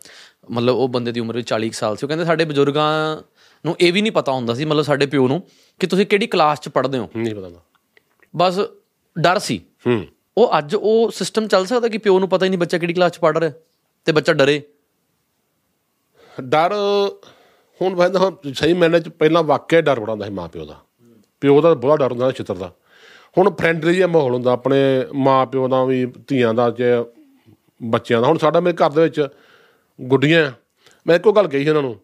ਮਤਲਬ 0.52 0.76
ਉਹ 0.76 0.90
ਬੰਦੇ 0.90 1.12
ਦੀ 1.12 1.20
ਉਮਰ 1.20 1.36
ਵੀ 1.36 1.44
40 1.44 1.70
ਕੁ 1.70 1.74
ਸਾਲ 1.74 1.96
ਸੀ। 1.96 2.06
ਉਹ 2.06 2.08
ਕਹਿੰਦੇ 2.08 2.26
ਸਾਡੇ 2.26 2.46
ਬਜ਼ੁਰਗਾਂ 2.46 3.18
ਨੂੰ 3.66 3.76
ਇਹ 3.80 3.94
ਵੀ 3.94 4.02
ਨਹੀਂ 4.02 4.12
ਪਤਾ 4.12 4.32
ਹੁੰਦਾ 4.32 4.54
ਸੀ 4.54 4.66
ਮਤਲਬ 4.66 4.84
ਸਾਡੇ 4.84 5.06
ਪਿਓ 5.06 5.28
ਨੂੰ 5.28 5.44
ਕਿ 5.80 5.88
ਤੁਸੀਂ 5.88 6.06
ਕਿਹੜੀ 6.06 6.28
ਕਲਾਸ 6.28 6.62
'ਚ 6.62 6.70
ਪੜ੍ਹਦੇ 6.70 6.98
ਹੋ। 6.98 7.10
ਨਹੀਂ 7.16 7.36
ਪਤਾ 7.36 7.50
ਬਸ 8.36 8.60
ਡਰ 9.20 9.40
ਸੀ। 9.40 9.62
ਹੂੰ। 9.88 10.06
ਉਹ 10.38 10.58
ਅੱਜ 10.58 10.76
ਉਹ 10.76 11.12
ਸਿਸਟਮ 11.12 11.48
ਚੱਲ 11.48 11.66
ਸਕਦਾ 11.66 11.88
ਕਿ 11.88 11.98
ਪਿਓ 11.98 12.20
ਨੂੰ 12.20 12.30
ਪਤਾ 12.30 12.46
ਹੀ 12.46 12.50
ਨਹੀਂ 12.50 12.60
ਬੱਚਾ 12.60 12.78
ਕਿਹੜੀ 12.78 12.94
ਕਲਾਸ 12.94 13.12
'ਚ 13.12 13.20
ਪੜ੍ਹ 13.20 13.40
ਰਿਹਾ 13.40 13.52
ਤੇ 14.06 14.12
ਬੱਚਾ 14.12 14.34
ਡਰੇ। 14.34 14.62
ਡਰ 16.42 16.72
ਹੁਣ 17.82 17.96
ਵੈਸੇ 17.96 18.14
ਤਾਂ 18.14 18.32
ਸਹੀ 18.54 18.74
ਮੈਨੇ 18.74 19.00
ਚ 19.00 19.10
ਪਹਿਲਾਂ 19.10 19.44
ਵਾਕਿਆ 19.44 19.82
ਡਰ 19.82 20.00
ਬੜਾ 20.00 20.12
ਹੁੰਦਾ 20.12 20.26
ਸੀ 20.26 20.32
ਮਾਂ 20.32 20.48
ਪਿਓ 20.48 20.66
ਦਾ। 20.66 20.80
ਪਿਓ 21.42 21.62
ਦਾ 21.62 21.74
ਬੜਾ 21.74 21.98
ਡਰ 21.98 22.12
ਹੁੰਦਾ 22.12 22.32
ਸੀ 22.32 22.36
ਛਿੱਤਰ 22.38 22.56
ਦਾ। 22.56 22.74
ਹੁਣ 23.38 23.56
ਫਰੈਂਡਲੀ 23.56 23.96
ਜਿਹਾ 23.96 24.08
ਮਾਹੌਲ 24.08 24.34
ਹੁੰਦਾ 24.34 24.52
ਆਪਣੇ 24.52 24.78
ਮਾਂ 25.14 25.46
ਪਿਓ 25.46 25.68
ਦਾ 25.68 25.86
ਵੀ 25.86 26.06
ਧੀਆਂ 26.28 26.54
ਦਾ 26.54 26.72
ਚ 26.72 26.84
ਬੱਚਿਆਂ 27.84 28.22
ਦਾ। 28.22 28.28
ਹੁਣ 28.28 28.38
ਸਾਡਾ 28.38 28.60
ਮੇਰੇ 28.60 28.86
ਘਰ 28.86 28.90
ਦੇ 28.90 29.02
ਵਿੱਚ 29.02 29.28
ਗੁੱਡੀਆਂ 30.02 30.52
ਮੈਂ 31.08 31.16
ਇੱਕੋ 31.16 31.34
ਗੱਲ 31.34 31.48
ਕਹੀ 31.48 31.64
ਸੀ 31.64 31.70
ਉਹਨਾਂ 31.70 31.82
ਨੂੰ 31.82 32.00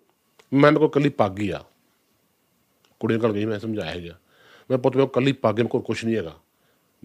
ਮੈਂ 0.54 0.72
ਮੇਰੇ 0.72 0.80
ਕੋਲ 0.80 0.90
ਕੱਲੀ 0.90 1.10
ਪੱਗ 1.10 1.40
ਹੀ 1.40 1.50
ਆ। 1.50 1.64
ਕੁੜੀ 3.00 3.16
ਨੂੰ 3.16 3.24
ਗੱਲ 3.24 3.34
ਕਹੀ 3.34 3.46
ਮੈਂ 3.46 3.60
ਸਮਝਾਇਆ 3.60 3.96
ਗਿਆ 3.96 4.14
ਮੈਂ 4.72 4.78
ਪੁੱਤ 4.78 4.96
ਮੇਰੇ 4.96 5.08
ਕੋਲ 5.08 5.14
ਕੱਲੀ 5.14 5.32
ਪੱਗ 5.32 5.52
ਹੈ, 5.52 5.64
ਮੇਰੇ 5.64 5.68
ਕੋਲ 5.68 5.82
ਕੁਝ 5.82 6.06
ਨਹੀਂ 6.06 6.16
ਹੈਗਾ। 6.16 6.34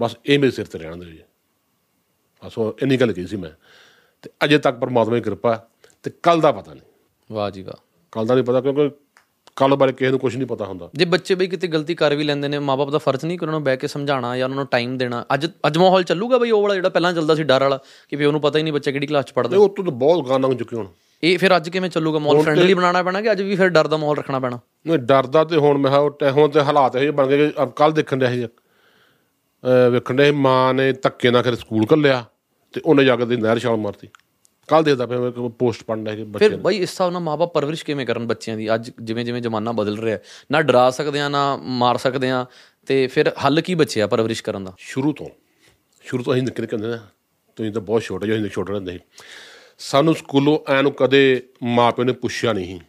ਬਸ 0.01 0.17
ਇਹ 0.27 0.39
ਮੇਰੇ 0.39 0.53
ਸਿਰ 0.53 0.67
ਤੇ 0.67 0.79
ਰਹਿਣ 0.79 0.97
ਦੇ 0.97 1.07
ਜੀ। 1.07 1.23
ਬਸ 2.45 2.59
ਉਹ 2.59 2.77
ਇੰਨੀ 2.83 2.97
ਗੱਲ 2.97 3.13
ਕਹੀ 3.13 3.27
ਸੀ 3.27 3.37
ਮੈਂ। 3.37 3.51
ਤੇ 4.23 4.31
ਅਜੇ 4.45 4.59
ਤੱਕ 4.59 4.79
ਪਰਮਾਤਮਾ 4.79 5.15
ਦੀ 5.15 5.21
ਕਿਰਪਾ 5.21 5.55
ਹੈ 5.55 5.65
ਤੇ 6.03 6.11
ਕੱਲ 6.23 6.41
ਦਾ 6.41 6.53
ਪਤਾ 6.53 6.75
ਨਹੀਂ। 6.75 6.83
ਵਾਹ 7.35 7.51
ਜੀ 7.51 7.63
ਵਾਹ। 7.63 7.86
ਕੱਲ 8.13 8.27
ਦਾ 8.27 8.35
ਨਹੀਂ 8.35 8.45
ਪਤਾ 8.45 8.61
ਕਿਉਂਕਿ 8.61 8.91
ਕੱਲ 9.57 9.75
ਬਾਰੇ 9.75 9.93
ਕਿਸੇ 9.93 10.11
ਨੂੰ 10.11 10.19
ਕੁਝ 10.21 10.37
ਨਹੀਂ 10.37 10.47
ਪਤਾ 10.47 10.65
ਹੁੰਦਾ। 10.65 10.89
ਜੇ 10.95 11.05
ਬੱਚੇ 11.05 11.35
ਬਈ 11.35 11.47
ਕਿਤੇ 11.47 11.67
ਗਲਤੀ 11.67 11.95
ਕਰ 11.95 12.15
ਵੀ 12.15 12.25
ਲੈਂਦੇ 12.25 12.49
ਨੇ 12.49 12.59
ਮਾਪੇ 12.59 12.91
ਦਾ 12.91 12.99
ਫਰਜ਼ 12.99 13.25
ਨਹੀਂ 13.25 13.39
ਕਿ 13.39 13.45
ਉਹਨਾਂ 13.45 13.53
ਨੂੰ 13.53 13.65
ਬਹਿ 13.65 13.77
ਕੇ 13.77 13.87
ਸਮਝਾਉਣਾ 13.87 14.37
ਜਾਂ 14.37 14.47
ਉਹਨਾਂ 14.47 14.57
ਨੂੰ 14.57 14.67
ਟਾਈਮ 14.67 14.97
ਦੇਣਾ। 14.99 15.25
ਅੱਜ 15.35 15.47
ਅੱਜ 15.67 15.79
ਮਾਹੌਲ 15.79 16.03
ਚੱਲੂਗਾ 16.03 16.39
ਬਈ 16.39 16.51
ਉਹ 16.51 16.63
ਵਾਲਾ 16.63 16.75
ਜਿਹੜਾ 16.75 16.89
ਪਹਿਲਾਂ 16.89 17.13
ਚੱਲਦਾ 17.13 17.35
ਸੀ 17.35 17.43
ਡਰ 17.43 17.61
ਵਾਲਾ 17.61 17.79
ਕਿ 18.09 18.17
ਵੀ 18.17 18.25
ਉਹਨੂੰ 18.25 18.41
ਪਤਾ 18.41 18.59
ਹੀ 18.59 18.63
ਨਹੀਂ 18.63 18.73
ਬੱਚਾ 18.73 18.91
ਕਿਹੜੀ 18.91 19.07
ਕਲਾਸ 19.07 19.25
'ਚ 19.25 19.33
ਪੜ੍ਹਦਾ। 19.33 19.51
ਤੇ 19.51 19.57
ਉਹ 19.57 19.69
ਤੋਂ 19.69 19.85
ਤਾਂ 19.85 19.93
ਬਹੁਤ 19.93 20.29
ਗਾਨਾਂ 20.29 20.49
ਲੰਘ 20.49 20.59
ਚੁੱਕੇ 20.59 20.77
ਹੁਣ। 20.77 20.87
ਇਹ 21.23 21.39
ਫਿਰ 21.39 21.57
ਅੱਜ 21.57 21.69
ਕਿਵੇਂ 21.71 21.91
ਚੱਲੂਗਾ? 21.91 22.19
ਮਾਹੌਲ 22.19 22.43
ਫ੍ਰੈਂਡਲੀ 22.43 22.75
ਬਣਾਉਣਾ 22.75 23.03
ਪੈਣਾ 23.03 23.21
ਕਿ 23.21 23.33
ਅੱਜ 23.33 23.43
ਵੀ 23.43 23.57
ਫਿਰ 23.57 23.69
ਡਰ 23.69 23.87
ਦਾ 23.87 23.97
ਮਾਹੌਲ 23.97 24.17
ਰੱਖਣਾ 24.17 24.39
ਪੈਣਾ? 24.39 24.59
ਨਹੀਂ 24.87 24.99
ਡਰਦਾ 24.99 25.45
ਤੇ 25.45 25.57
ਹੁਣ 25.57 25.79
ਮੈਂ 25.79 25.91
ਹੁਣ 26.31 26.49
ਤੇ 26.49 26.61
ਹਾਲਾਤ 26.61 26.97
ਇਹੋ 26.97 27.13
ਬਣ 27.13 27.27
ਗਏ 27.27 27.51
ਕਿ 27.51 27.67
ਕੱਲ 27.77 27.93
ਦੇਖਣ 27.93 28.31
ਸੀ 28.31 28.45
ਅਹ 28.45 29.91
ਵੇਖਣ 29.91 30.15
ਦੇ 30.15 30.31
ਮਾਂ 30.31 30.75
ਨੇ 30.75 30.93
ਧੱਕੇ 30.93 31.31
ਨਾਲ 31.31 31.43
ਫਿਰ 31.43 31.55
ਸਕੂਲ 31.55 31.87
ਘੱਲਿਆ 31.93 32.25
ਤੇ 32.73 32.81
ਉਹਨੇ 32.85 33.05
ਜਾ 33.05 33.17
ਕੇ 33.17 33.27
ਦੀ 33.27 33.37
ਨਹਿਰ 33.37 33.59
ਛਾਲ 33.59 33.77
ਮਾਰਤੀ। 33.77 34.09
ਕੱਲ 34.69 34.83
ਦੇਖਦਾ 34.83 35.07
ਪਿਆ 35.07 35.19
ਮੈਂ 35.19 35.49
ਪੋਸਟ 35.49 35.83
ਪੜਨ 35.83 36.07
ਹੈ 36.09 36.15
ਕਿ 36.17 36.25
ਬੱਚੇ 36.25 36.49
ਫਿਰ 36.49 36.57
ਬਈ 36.57 36.77
ਇਸ 36.77 36.91
ਹਿਸਾਬ 36.91 37.13
ਨਾਲ 37.13 37.21
ਮਾਪੇ 37.23 37.47
ਪਰਵਰਿਸ਼ 37.55 37.85
ਕਿਵੇਂ 37.85 38.07
ਕਰਨ 38.07 38.27
ਬੱਚਿਆਂ 38.27 38.57
ਦੀ? 38.57 38.75
ਅੱਜ 38.75 38.91
ਜਿਵੇਂ 39.03 39.25
ਜਿਵੇਂ 39.25 39.43
ਜ਼ਮਾਨਾ 39.43 39.73
ਬਦਲ 39.73 39.99
ਰਿਹਾ 39.99 40.19
ਨਾ 40.53 40.63
ਡਰਾ 40.63 40.91
ਸਕਦੇ 40.91 41.21
ਆ 41.21 41.29
ਨਾ 41.29 41.57
ਮਾਰ 41.57 41.97
ਸਕਦੇ 41.97 42.31
ਆ 42.31 42.47
ਤੇ 42.87 43.07
ਫਿਰ 43.07 43.33
ਹੱਲ 43.45 43.61
ਕੀ 43.61 43.75
ਬਚਿਆ 43.75 44.07
ਪਰਵਰਿਸ਼ 44.07 44.43
ਕਰਨ 44.43 44.65
ਦਾ? 44.65 44.73
ਸ਼ੁਰੂ 44.79 45.13
ਤੋਂ 45.13 45.27
ਸ਼ੁਰੂ 46.05 46.23
ਤੋਂ 46.23 46.33
ਅਸੀਂ 46.33 46.43
ਨਿੱਕੇ 46.43 46.63
ਨਿੱਕੇ 46.63 46.77
ਹੁੰਦੇ 46.77 46.89
ਨਾ 46.89 47.07
ਤੁਸੀਂ 47.57 47.73
ਤਾਂ 47.73 47.81
ਬਹੁਤ 47.83 48.03
ਛੋਟੇ 48.03 48.27
ਜਿਹੇ 48.27 48.49
ਛੋਟੇ 48.49 48.73
ਰਹਿੰਦੇ 48.73 48.99
ਸਾਨੂੰ 49.79 50.15
ਸਕੂਲੋਂ 50.15 50.59
ਐਂ 50.73 50.83
ਨੂੰ 50.83 50.93
ਕਦੇ 50.93 51.43
ਮਾਪਿਓ 51.63 52.05
ਨੇ 52.05 52.13
ਪੁੱਛਿਆ 52.13 52.53
ਨਹੀਂ 52.53 52.81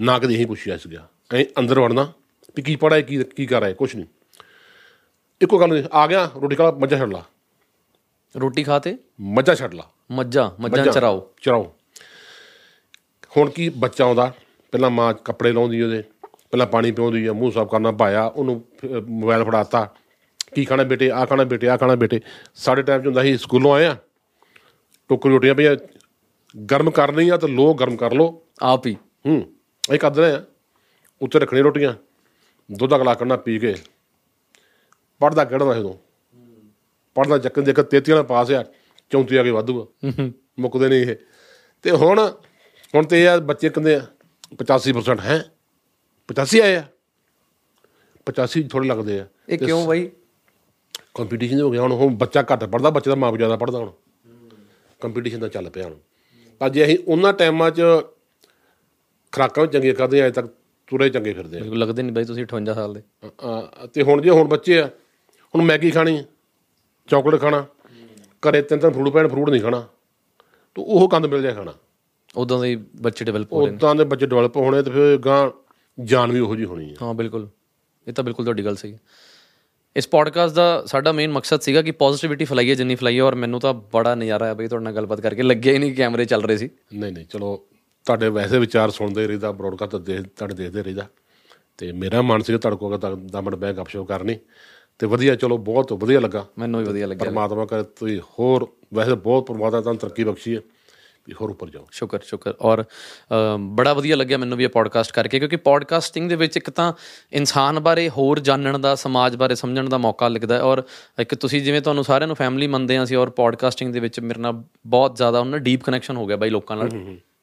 ਨਾ 0.00 0.18
ਕਦੇ 0.18 0.36
ਹੀ 0.36 0.44
ਪੁੱਛਿਆ 0.44 0.76
ਸੀਗਾ। 0.76 1.08
ਐਂ 1.34 1.44
ਅੰਦਰ 1.58 1.80
ਵੜਨਾ 1.80 2.12
ਵੀ 2.56 2.62
ਕੀ 2.62 2.76
ਪੜਾਏ 2.76 3.02
ਕੀ 3.02 3.24
ਕੀ 3.24 3.46
ਕਰ 3.46 3.60
ਰਿਹਾ 3.60 3.72
ਕੁਛ 3.72 3.96
ਨਹੀਂ। 3.96 4.06
ਇੱਕੋ 5.40 5.58
ਗੱਲ 5.58 5.88
ਆ 5.92 6.06
ਗਿਆ 6.06 6.30
ਰੋਟੀ 6.42 6.56
ਖਾ 6.56 6.70
ਮੱਝਾਂ 6.70 6.98
ਛੱਡ 6.98 7.10
ਲਾ। 7.12 7.22
ਰੋਟੀ 8.34 8.64
ਖਾਤੇ 8.64 8.96
ਮੱਝਾਂ 9.20 9.54
ਛੱਡ 9.54 9.74
ਲਾ। 9.74 9.90
ਮੱਝਾਂ 10.12 10.50
ਮੱਝਾਂ 10.60 10.86
ਚਰਾਓ। 10.86 11.30
ਚਰਾਓ। 11.42 11.72
ਹੁਣ 13.36 13.50
ਕੀ 13.50 13.68
ਬੱਚਾ 13.68 14.04
ਆਉਂਦਾ? 14.04 14.32
ਪਹਿਲਾਂ 14.72 14.90
ਮਾਂ 14.90 15.12
ਕੱਪੜੇ 15.14 15.52
ਲਾਉਂਦੀ 15.52 15.82
ਉਹਦੇ 15.82 16.02
ਪਹਿਲਾਂ 16.50 16.66
ਪਾਣੀ 16.66 16.90
ਪਿਆਉਂਦੀ 16.92 17.26
ਆ 17.26 17.32
ਮੂੰਹ 17.32 17.52
ਸਾਫ਼ 17.52 17.70
ਕਰਨਾ 17.70 17.92
ਭਾਇਆ 17.92 18.24
ਉਹਨੂੰ 18.26 18.62
ਮੋਬਾਈਲ 19.08 19.44
ਫੜਾਤਾ। 19.44 19.84
ਕੀ 20.54 20.64
ਖਾਣਾ 20.64 20.82
ਬੇਟੇ? 20.82 21.10
ਆ 21.10 21.24
ਖਾਣਾ 21.24 21.44
ਬੇਟੇ 21.44 21.68
ਆ 21.68 21.76
ਖਾਣਾ 21.76 21.94
ਬੇਟੇ। 21.94 22.20
ਸਾਡੇ 22.54 22.82
ਟਾਈਮ 22.82 23.02
'ਚ 23.02 23.06
ਹੁੰਦਾ 23.06 23.22
ਸੀ 23.22 23.36
ਸਕੂਲੋਂ 23.36 23.74
ਆਏ 23.74 23.86
ਆ 23.86 23.96
ਟੋਕਰੀ 25.08 25.32
ਰੋਟੀਆਂ 25.32 25.54
ਪਈਆਂ 25.54 25.76
ਗਰਮ 26.56 26.90
ਕਰਨੀ 26.90 27.28
ਆ 27.28 27.36
ਤਾਂ 27.36 27.48
ਲੋ 27.48 27.72
ਗਰਮ 27.74 27.96
ਕਰ 27.96 28.12
ਲੋ। 28.12 28.26
ਆਪ 28.62 28.86
ਹੀ। 28.86 28.96
ਹੂੰ 29.26 29.42
ਇਹ 29.92 29.98
ਕਰਦੇ 29.98 30.30
ਆ 30.32 30.42
ਉੱਤੇ 31.20 31.38
ਰੱਖਣੀ 31.38 31.60
ਰੋਟੀਆਂ 31.60 31.94
ਦੁੱਧ 32.70 32.90
ਦਾ 32.90 32.98
ਗਲਾ 32.98 33.14
ਕਰਨਾ 33.14 33.36
ਪੀ 33.36 33.58
ਕੇ। 33.58 33.74
ਪੜਦਾ 35.20 35.44
ਕਿਹੜਾ 35.44 35.64
ਉਦੋਂ? 35.64 35.94
ਪੜਦਾ 37.16 37.38
ਚੱਕਣ 37.38 37.62
ਦੇ 37.62 37.72
ਤੇਤੀ 37.72 38.12
ਵਾਲਾ 38.12 38.22
ਪਾਸ 38.22 38.50
ਆ। 38.50 38.64
34 39.14 39.38
ਆ 39.38 39.42
ਕੇ 39.42 39.50
ਵਾਧੂਗਾ 39.50 40.10
ਮੁੱਕਦੇ 40.58 40.88
ਨਹੀਂ 40.88 41.00
ਇਹ। 41.02 41.16
ਤੇ 41.84 41.90
ਹੁਣ 41.90 42.20
ਹੁਣ 42.94 43.06
ਤੇ 43.06 43.22
ਇਹ 43.24 43.38
ਬੱਚੇ 43.40 43.68
ਕਹਿੰਦੇ 43.68 43.94
ਆ 43.94 44.00
85% 44.54 45.20
ਹੈ। 45.20 45.38
85 46.28 46.60
ਆਏ 46.62 46.74
ਆ। 46.76 46.82
85 48.26 48.62
ਥੋੜੇ 48.70 48.88
ਲੱਗਦੇ 48.88 49.18
ਆ। 49.20 49.26
ਇਹ 49.48 49.58
ਕਿਉਂ 49.58 49.86
ਬਾਈ? 49.86 50.10
ਕੰਪੀਟੀਸ਼ਨ 51.14 51.60
ਹੋ 51.60 51.70
ਗਿਆ 51.70 51.80
ਹੁਣ 51.82 51.92
ਹੁਣ 51.92 52.14
ਬੱਚਾ 52.16 52.42
ਘੱਟ 52.52 52.64
ਪੜਦਾ 52.64 52.90
ਬੱਚੇ 52.90 53.10
ਦਾ 53.10 53.16
ਮਾਪ 53.16 53.36
ਜ਼ਿਆਦਾ 53.36 53.56
ਪੜਦਾ 53.56 53.78
ਹੁਣ। 53.78 53.90
ਕੰਪੀਟੀਸ਼ਨ 55.00 55.40
ਦਾ 55.40 55.48
ਚੱਲ 55.48 55.70
ਪਿਆ 55.70 55.84
ਹੁਣ। 55.84 55.96
ਪਰ 56.60 56.68
ਜੇ 56.68 56.84
ਅਸੀਂ 56.84 56.98
ਉਹਨਾਂ 57.08 57.32
ਟਾਈਮਾਂ 57.32 57.70
'ਚ 57.70 57.82
ਖੁਰਾਕਾਂ 59.32 59.62
ਵੀ 59.64 59.68
ਚੰਗੀਆਂ 59.72 59.94
ਕਰਦੇ 59.94 60.20
ਆ 60.22 60.26
ਅਜੇ 60.26 60.32
ਤੱਕ 60.32 60.46
ਤੁਰੇ 60.90 61.08
ਚੰਗੇ 61.10 61.32
ਫਿਰਦੇ 61.32 61.56
ਆ। 61.56 61.60
ਬਿਲਕੁਲ 61.60 61.78
ਲੱਗਦੇ 61.78 62.02
ਨਹੀਂ 62.02 62.12
ਬਾਈ 62.12 62.24
ਤੁਸੀਂ 62.24 62.44
58 62.44 62.74
ਸਾਲ 62.74 62.94
ਦੇ। 62.94 63.02
ਤੇ 63.94 64.02
ਹੁਣ 64.02 64.22
ਜੇ 64.22 64.30
ਹੁਣ 64.30 64.48
ਬੱਚੇ 64.48 64.78
ਆ 64.80 64.86
ਹੁਣ 65.54 65.62
ਮੈਗੀ 65.64 65.90
ਖਾਣੀ 65.90 66.22
ਚਾਕਲੇਟ 67.08 67.40
ਖਾਣਾ। 67.40 67.64
ਘਰੇ 68.48 68.62
ਤਿੰਨ 68.62 68.80
ਤਿੰਨ 68.80 68.92
ਫਰੂਟ 68.92 69.08
ਪੈਣ 69.08 69.28
ਫਰੂਟ 69.28 69.50
ਨਹੀਂ 69.50 69.62
ਖਾਣਾ। 69.62 69.86
ਤੂੰ 70.74 70.84
ਉਹ 70.84 71.08
ਕੰਦ 71.08 71.26
ਮਿਲ 71.26 71.42
ਜਾਏ 71.42 71.52
ਖਾਣਾ। 71.52 71.74
ਉਦੋਂ 72.36 72.62
ਦੇ 72.62 72.76
ਬੱਚੇ 72.76 73.24
ਡਿਵੈਲਪ 73.24 73.52
ਹੋ 73.52 73.60
ਰਹੇ 73.60 73.70
ਨੇ। 73.70 73.76
ਉਦਾਂ 73.76 73.94
ਦੇ 73.94 74.04
ਬੱਚੇ 74.04 74.26
ਡਿਵੈਲਪ 74.26 74.56
ਹੋਣੇ 74.56 74.82
ਤੇ 74.82 74.90
ਫਿਰ 74.90 75.18
ਗਾਂ 75.18 75.50
ਜਾਨ 76.04 76.32
ਵੀ 76.32 76.40
ਉਹੋ 76.40 76.56
ਜੀ 76.56 76.64
ਹੋਣੀ 76.64 76.90
ਹੈ 76.90 76.94
ਹਾਂ 77.02 77.14
ਬਿਲਕੁਲ। 77.14 77.48
ਇਹ 78.08 78.12
ਤਾਂ 78.12 78.24
ਬਿਲਕੁਲ 78.24 78.44
ਤੁਹਾਡੀ 78.44 78.64
ਗੱਲ 78.64 78.76
ਸਹੀ 78.76 78.92
ਹੈ। 78.92 78.98
ਇਸ 79.96 80.08
ਪੋਡਕਾਸਟ 80.08 80.54
ਦਾ 80.54 80.82
ਸਾਡਾ 80.86 81.12
ਮੇਨ 81.12 81.32
ਮਕਸਦ 81.32 81.60
ਸੀਗਾ 81.60 81.82
ਕਿ 81.82 81.90
ਪੋਜ਼ਿਟਿਵਿਟੀ 81.90 82.44
ਫੈਲਾਈਏ 82.44 82.74
ਜਿੰਨੀ 82.74 82.94
ਫੈਲਾਈਏ 82.94 83.20
ਔਰ 83.20 83.34
ਮੈਨੂੰ 83.34 83.60
ਤਾਂ 83.60 83.74
ਬੜਾ 83.74 84.14
ਨਜ਼ਾਰਾ 84.14 84.44
ਆਇਆ 84.44 84.54
ਬਈ 84.54 84.68
ਤੁਹਾਡੇ 84.68 84.84
ਨਾਲ 84.84 84.94
ਗੱਲਬਾਤ 84.94 85.20
ਕਰਕੇ। 85.20 85.42
ਲੱਗਿਆ 85.42 85.72
ਹੀ 85.72 85.78
ਨਹੀਂ 85.78 85.94
ਕੈਮਰੇ 85.94 86.24
ਚੱਲ 86.24 86.42
ਰਹੇ 86.42 86.56
ਸੀ। 86.56 86.70
ਨਹੀਂ 86.94 87.12
ਨਹੀਂ 87.12 87.26
ਚਲੋ 87.26 87.66
ਤੁਹਾਡੇ 88.04 88.28
ਵੈਸੇ 88.28 88.58
ਵਿਚਾਰ 88.58 88.90
ਸੁਣਦੇ 88.90 89.26
ਰਹੀਦਾ 89.26 89.52
ਬ੍ਰੋਡਕਾਸਟ 89.52 89.96
ਦੇਖ 89.96 90.22
ਤੁਹਾਡੇ 90.22 90.54
ਦੇਖਦੇ 90.54 90.82
ਰਹੀਦਾ। 90.82 91.06
ਤੇ 91.78 91.92
ਮੇਰਾ 91.92 92.22
ਮਨ 92.22 92.42
ਸੀਗਾ 92.42 92.58
ਤੁਹਾਡੇ 92.58 92.76
ਕੋਲ 92.76 92.98
ਤਾਂ 92.98 93.16
ਦਮਨ 93.16 93.56
ਬੈਗ 93.56 93.80
ਅਪਸ਼ੋ 93.80 94.04
ਕਰਨੀ। 94.04 94.36
ਤੇ 95.02 95.06
ਵਧੀਆ 95.06 95.34
ਚਲੋ 95.34 95.58
ਬਹੁਤ 95.58 95.92
ਵਧੀਆ 95.92 96.20
ਲੱਗਾ। 96.20 96.46
ਮੈਨੂੰ 96.58 96.80
ਵੀ 96.80 96.86
ਵਧੀਆ 96.86 97.06
ਲੱਗਿਆ। 97.06 97.24
ਪਰਮਾਤਮਾ 97.24 97.64
ਕਰੇ 97.64 97.82
ਤੁਸੀਂ 97.82 98.20
ਹੋਰ 98.20 98.68
ਵੈਸੇ 98.94 99.14
ਬਹੁਤ 99.14 99.46
ਪਰਮਾਤਮਾ 99.46 99.80
ਤੁਹਾਨੂੰ 99.80 99.98
ਤਰੱਕੀ 100.00 100.24
ਬਖਸ਼ੀ 100.24 100.56
ਹੈ 100.56 100.60
ਵੀ 101.28 101.34
ਹੋਰ 101.40 101.50
ਉੱਪਰ 101.50 101.70
ਜਾਓ। 101.70 101.86
ਸ਼ੁਕਰ 101.90 102.18
ਸ਼ੁਕਰ। 102.24 102.54
ਔਰ 102.60 102.84
ਬੜਾ 103.58 103.94
ਵਧੀਆ 103.94 104.16
ਲੱਗਿਆ 104.16 104.38
ਮੈਨੂੰ 104.38 104.58
ਵੀ 104.58 104.64
ਇਹ 104.64 104.68
ਪੋਡਕਾਸਟ 104.68 105.12
ਕਰਕੇ 105.12 105.38
ਕਿਉਂਕਿ 105.38 105.56
ਪੋਡਕਾਸਟਿੰਗ 105.56 106.28
ਦੇ 106.28 106.36
ਵਿੱਚ 106.36 106.56
ਇੱਕ 106.56 106.70
ਤਾਂ 106.70 106.92
ਇਨਸਾਨ 107.32 107.80
ਬਾਰੇ 107.80 108.08
ਹੋਰ 108.08 108.38
ਜਾਣਨ 108.38 108.80
ਦਾ 108.80 108.94
ਸਮਾਜ 108.94 109.36
ਬਾਰੇ 109.36 109.54
ਸਮਝਣ 109.54 109.88
ਦਾ 109.88 109.98
ਮੌਕਾ 109.98 110.28
ਲੱਗਦਾ 110.28 110.54
ਹੈ। 110.54 110.60
ਔਰ 110.60 110.82
ਇੱਕ 111.20 111.34
ਤੁਸੀਂ 111.34 111.62
ਜਿਵੇਂ 111.62 111.80
ਤੁਹਾਨੂੰ 111.80 112.04
ਸਾਰਿਆਂ 112.04 112.26
ਨੂੰ 112.26 112.36
ਫੈਮਿਲੀ 112.36 112.66
ਮੰਨਦੇ 112.66 112.96
ਆ 112.96 113.04
ਸੀ 113.04 113.14
ਔਰ 113.14 113.30
ਪੋਡਕਾਸਟਿੰਗ 113.30 113.92
ਦੇ 113.92 114.00
ਵਿੱਚ 114.00 114.20
ਮੇਰੇ 114.20 114.40
ਨਾਲ 114.40 114.62
ਬਹੁਤ 114.86 115.16
ਜ਼ਿਆਦਾ 115.16 115.40
ਉਹਨਾਂ 115.40 115.58
ਡੀਪ 115.58 115.84
ਕਨੈਕਸ਼ਨ 115.84 116.16
ਹੋ 116.16 116.26
ਗਿਆ 116.26 116.36
ਬਾਈ 116.36 116.50
ਲੋਕਾਂ 116.50 116.76
ਨਾਲ। 116.76 116.88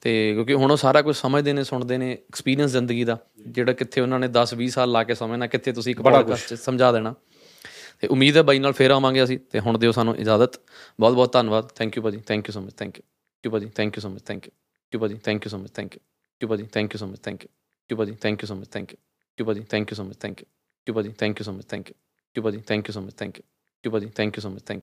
ਤੇ 0.01 0.33
ਕਿਉਂਕਿ 0.33 0.53
ਹੁਣ 0.53 0.71
ਉਹ 0.71 0.77
ਸਾਰਾ 0.77 1.01
ਕੁਝ 1.01 1.15
ਸਮਝਦੇ 1.15 1.53
ਨੇ 1.53 1.63
ਸੁਣਦੇ 1.63 1.97
ਨੇ 1.97 2.11
ਐਕਸਪੀਰੀਅੰਸ 2.13 2.71
ਜ਼ਿੰਦਗੀ 2.71 3.03
ਦਾ 3.03 3.17
ਜਿਹੜਾ 3.47 3.73
ਕਿੱਥੇ 3.73 4.01
ਉਹਨਾਂ 4.01 4.19
ਨੇ 4.19 4.27
10 4.27 4.55
20 4.57 4.67
ਸਾਲ 4.67 4.91
ਲਾ 4.91 5.03
ਕੇ 5.03 5.15
ਸਮਝਣਾ 5.15 5.47
ਕਿੱਥੇ 5.47 5.71
ਤੁਸੀਂ 5.71 5.91
ਇੱਕ 5.91 6.01
ਪੋਡਕਾਸਟ 6.01 6.53
ਸਮਝਾ 6.53 6.91
ਦੇਣਾ। 6.91 7.13
ਤੇ 7.99 8.07
ਉਮੀਦ 8.07 8.37
ਹੈ 8.37 8.41
ਬਾਈ 8.41 8.59
ਨਾਲ 8.59 8.73
ਫੇਰ 8.73 8.91
ਆਵਾਂਗੇ 8.91 9.23
ਅਸੀਂ 9.23 9.39
ਤੇ 9.51 9.59
ਹੁਣ 9.59 9.77
ਦਿਓ 9.77 9.91
ਸਾਨੂੰ 9.91 10.15
ਇਜਾਜ਼ਤ 10.17 10.59
ਬਹੁਤ 10.99 11.13
ਬਹੁਤ 11.13 11.33
ਧੰਨਵਾਦ 11.33 11.71
ਥੈਂਕ 11.75 11.97
ਯੂ 11.97 12.03
ਭਾਜੀ 12.03 12.17
thank 12.17 12.47
you 12.47 12.53
so 12.53 12.61
much 12.61 12.73
thank 12.73 12.97
you 12.97 13.03
you 13.43 13.51
ਭਾਜੀ 13.51 13.69
thank 13.69 13.97
you 13.97 14.01
so 14.01 14.09
much 14.09 14.21
thank 14.21 14.47
you 14.93 14.99
ਭਾਜੀ 14.99 15.17
thank 15.23 15.45
you 15.45 15.49
so 15.49 15.57
much 15.57 15.71
thank 15.71 15.95
you 16.41 16.47
ਭਾਜੀ 16.47 16.65
thank 16.65 16.93
you 16.93 16.99
so 16.99 17.05
much 17.07 17.19
thank 17.19 17.43
you 17.89 17.95
ਭਾਜੀ 17.95 18.13
thank 18.13 18.41
you 18.43 18.47
so 18.47 18.53
much 18.55 18.67
thank 18.69 18.93
you 19.37 19.45
ਭਾਜੀ 19.45 19.63
thank 19.63 19.91
you 19.91 19.95
so 19.95 20.03
much 20.03 20.17
thank 20.17 20.41
you 20.87 20.93
ਭਾਜੀ 20.93 21.11
thank 21.11 21.39
you 21.39 21.43
so 21.45 21.51
much 21.53 21.65
thank 21.65 21.89
you 22.35 22.43
ਭਾਜੀ 22.43 22.61
thank 22.61 22.87
you 22.87 22.93
so 22.93 23.01
much 23.01 23.13
thank 23.13 23.39
you 23.83 23.91
ਭਾਜੀ 23.91 24.09
thank 24.09 24.37
you 24.37 24.41
so 24.41 24.49
much 24.49 24.63
thank 24.63 24.77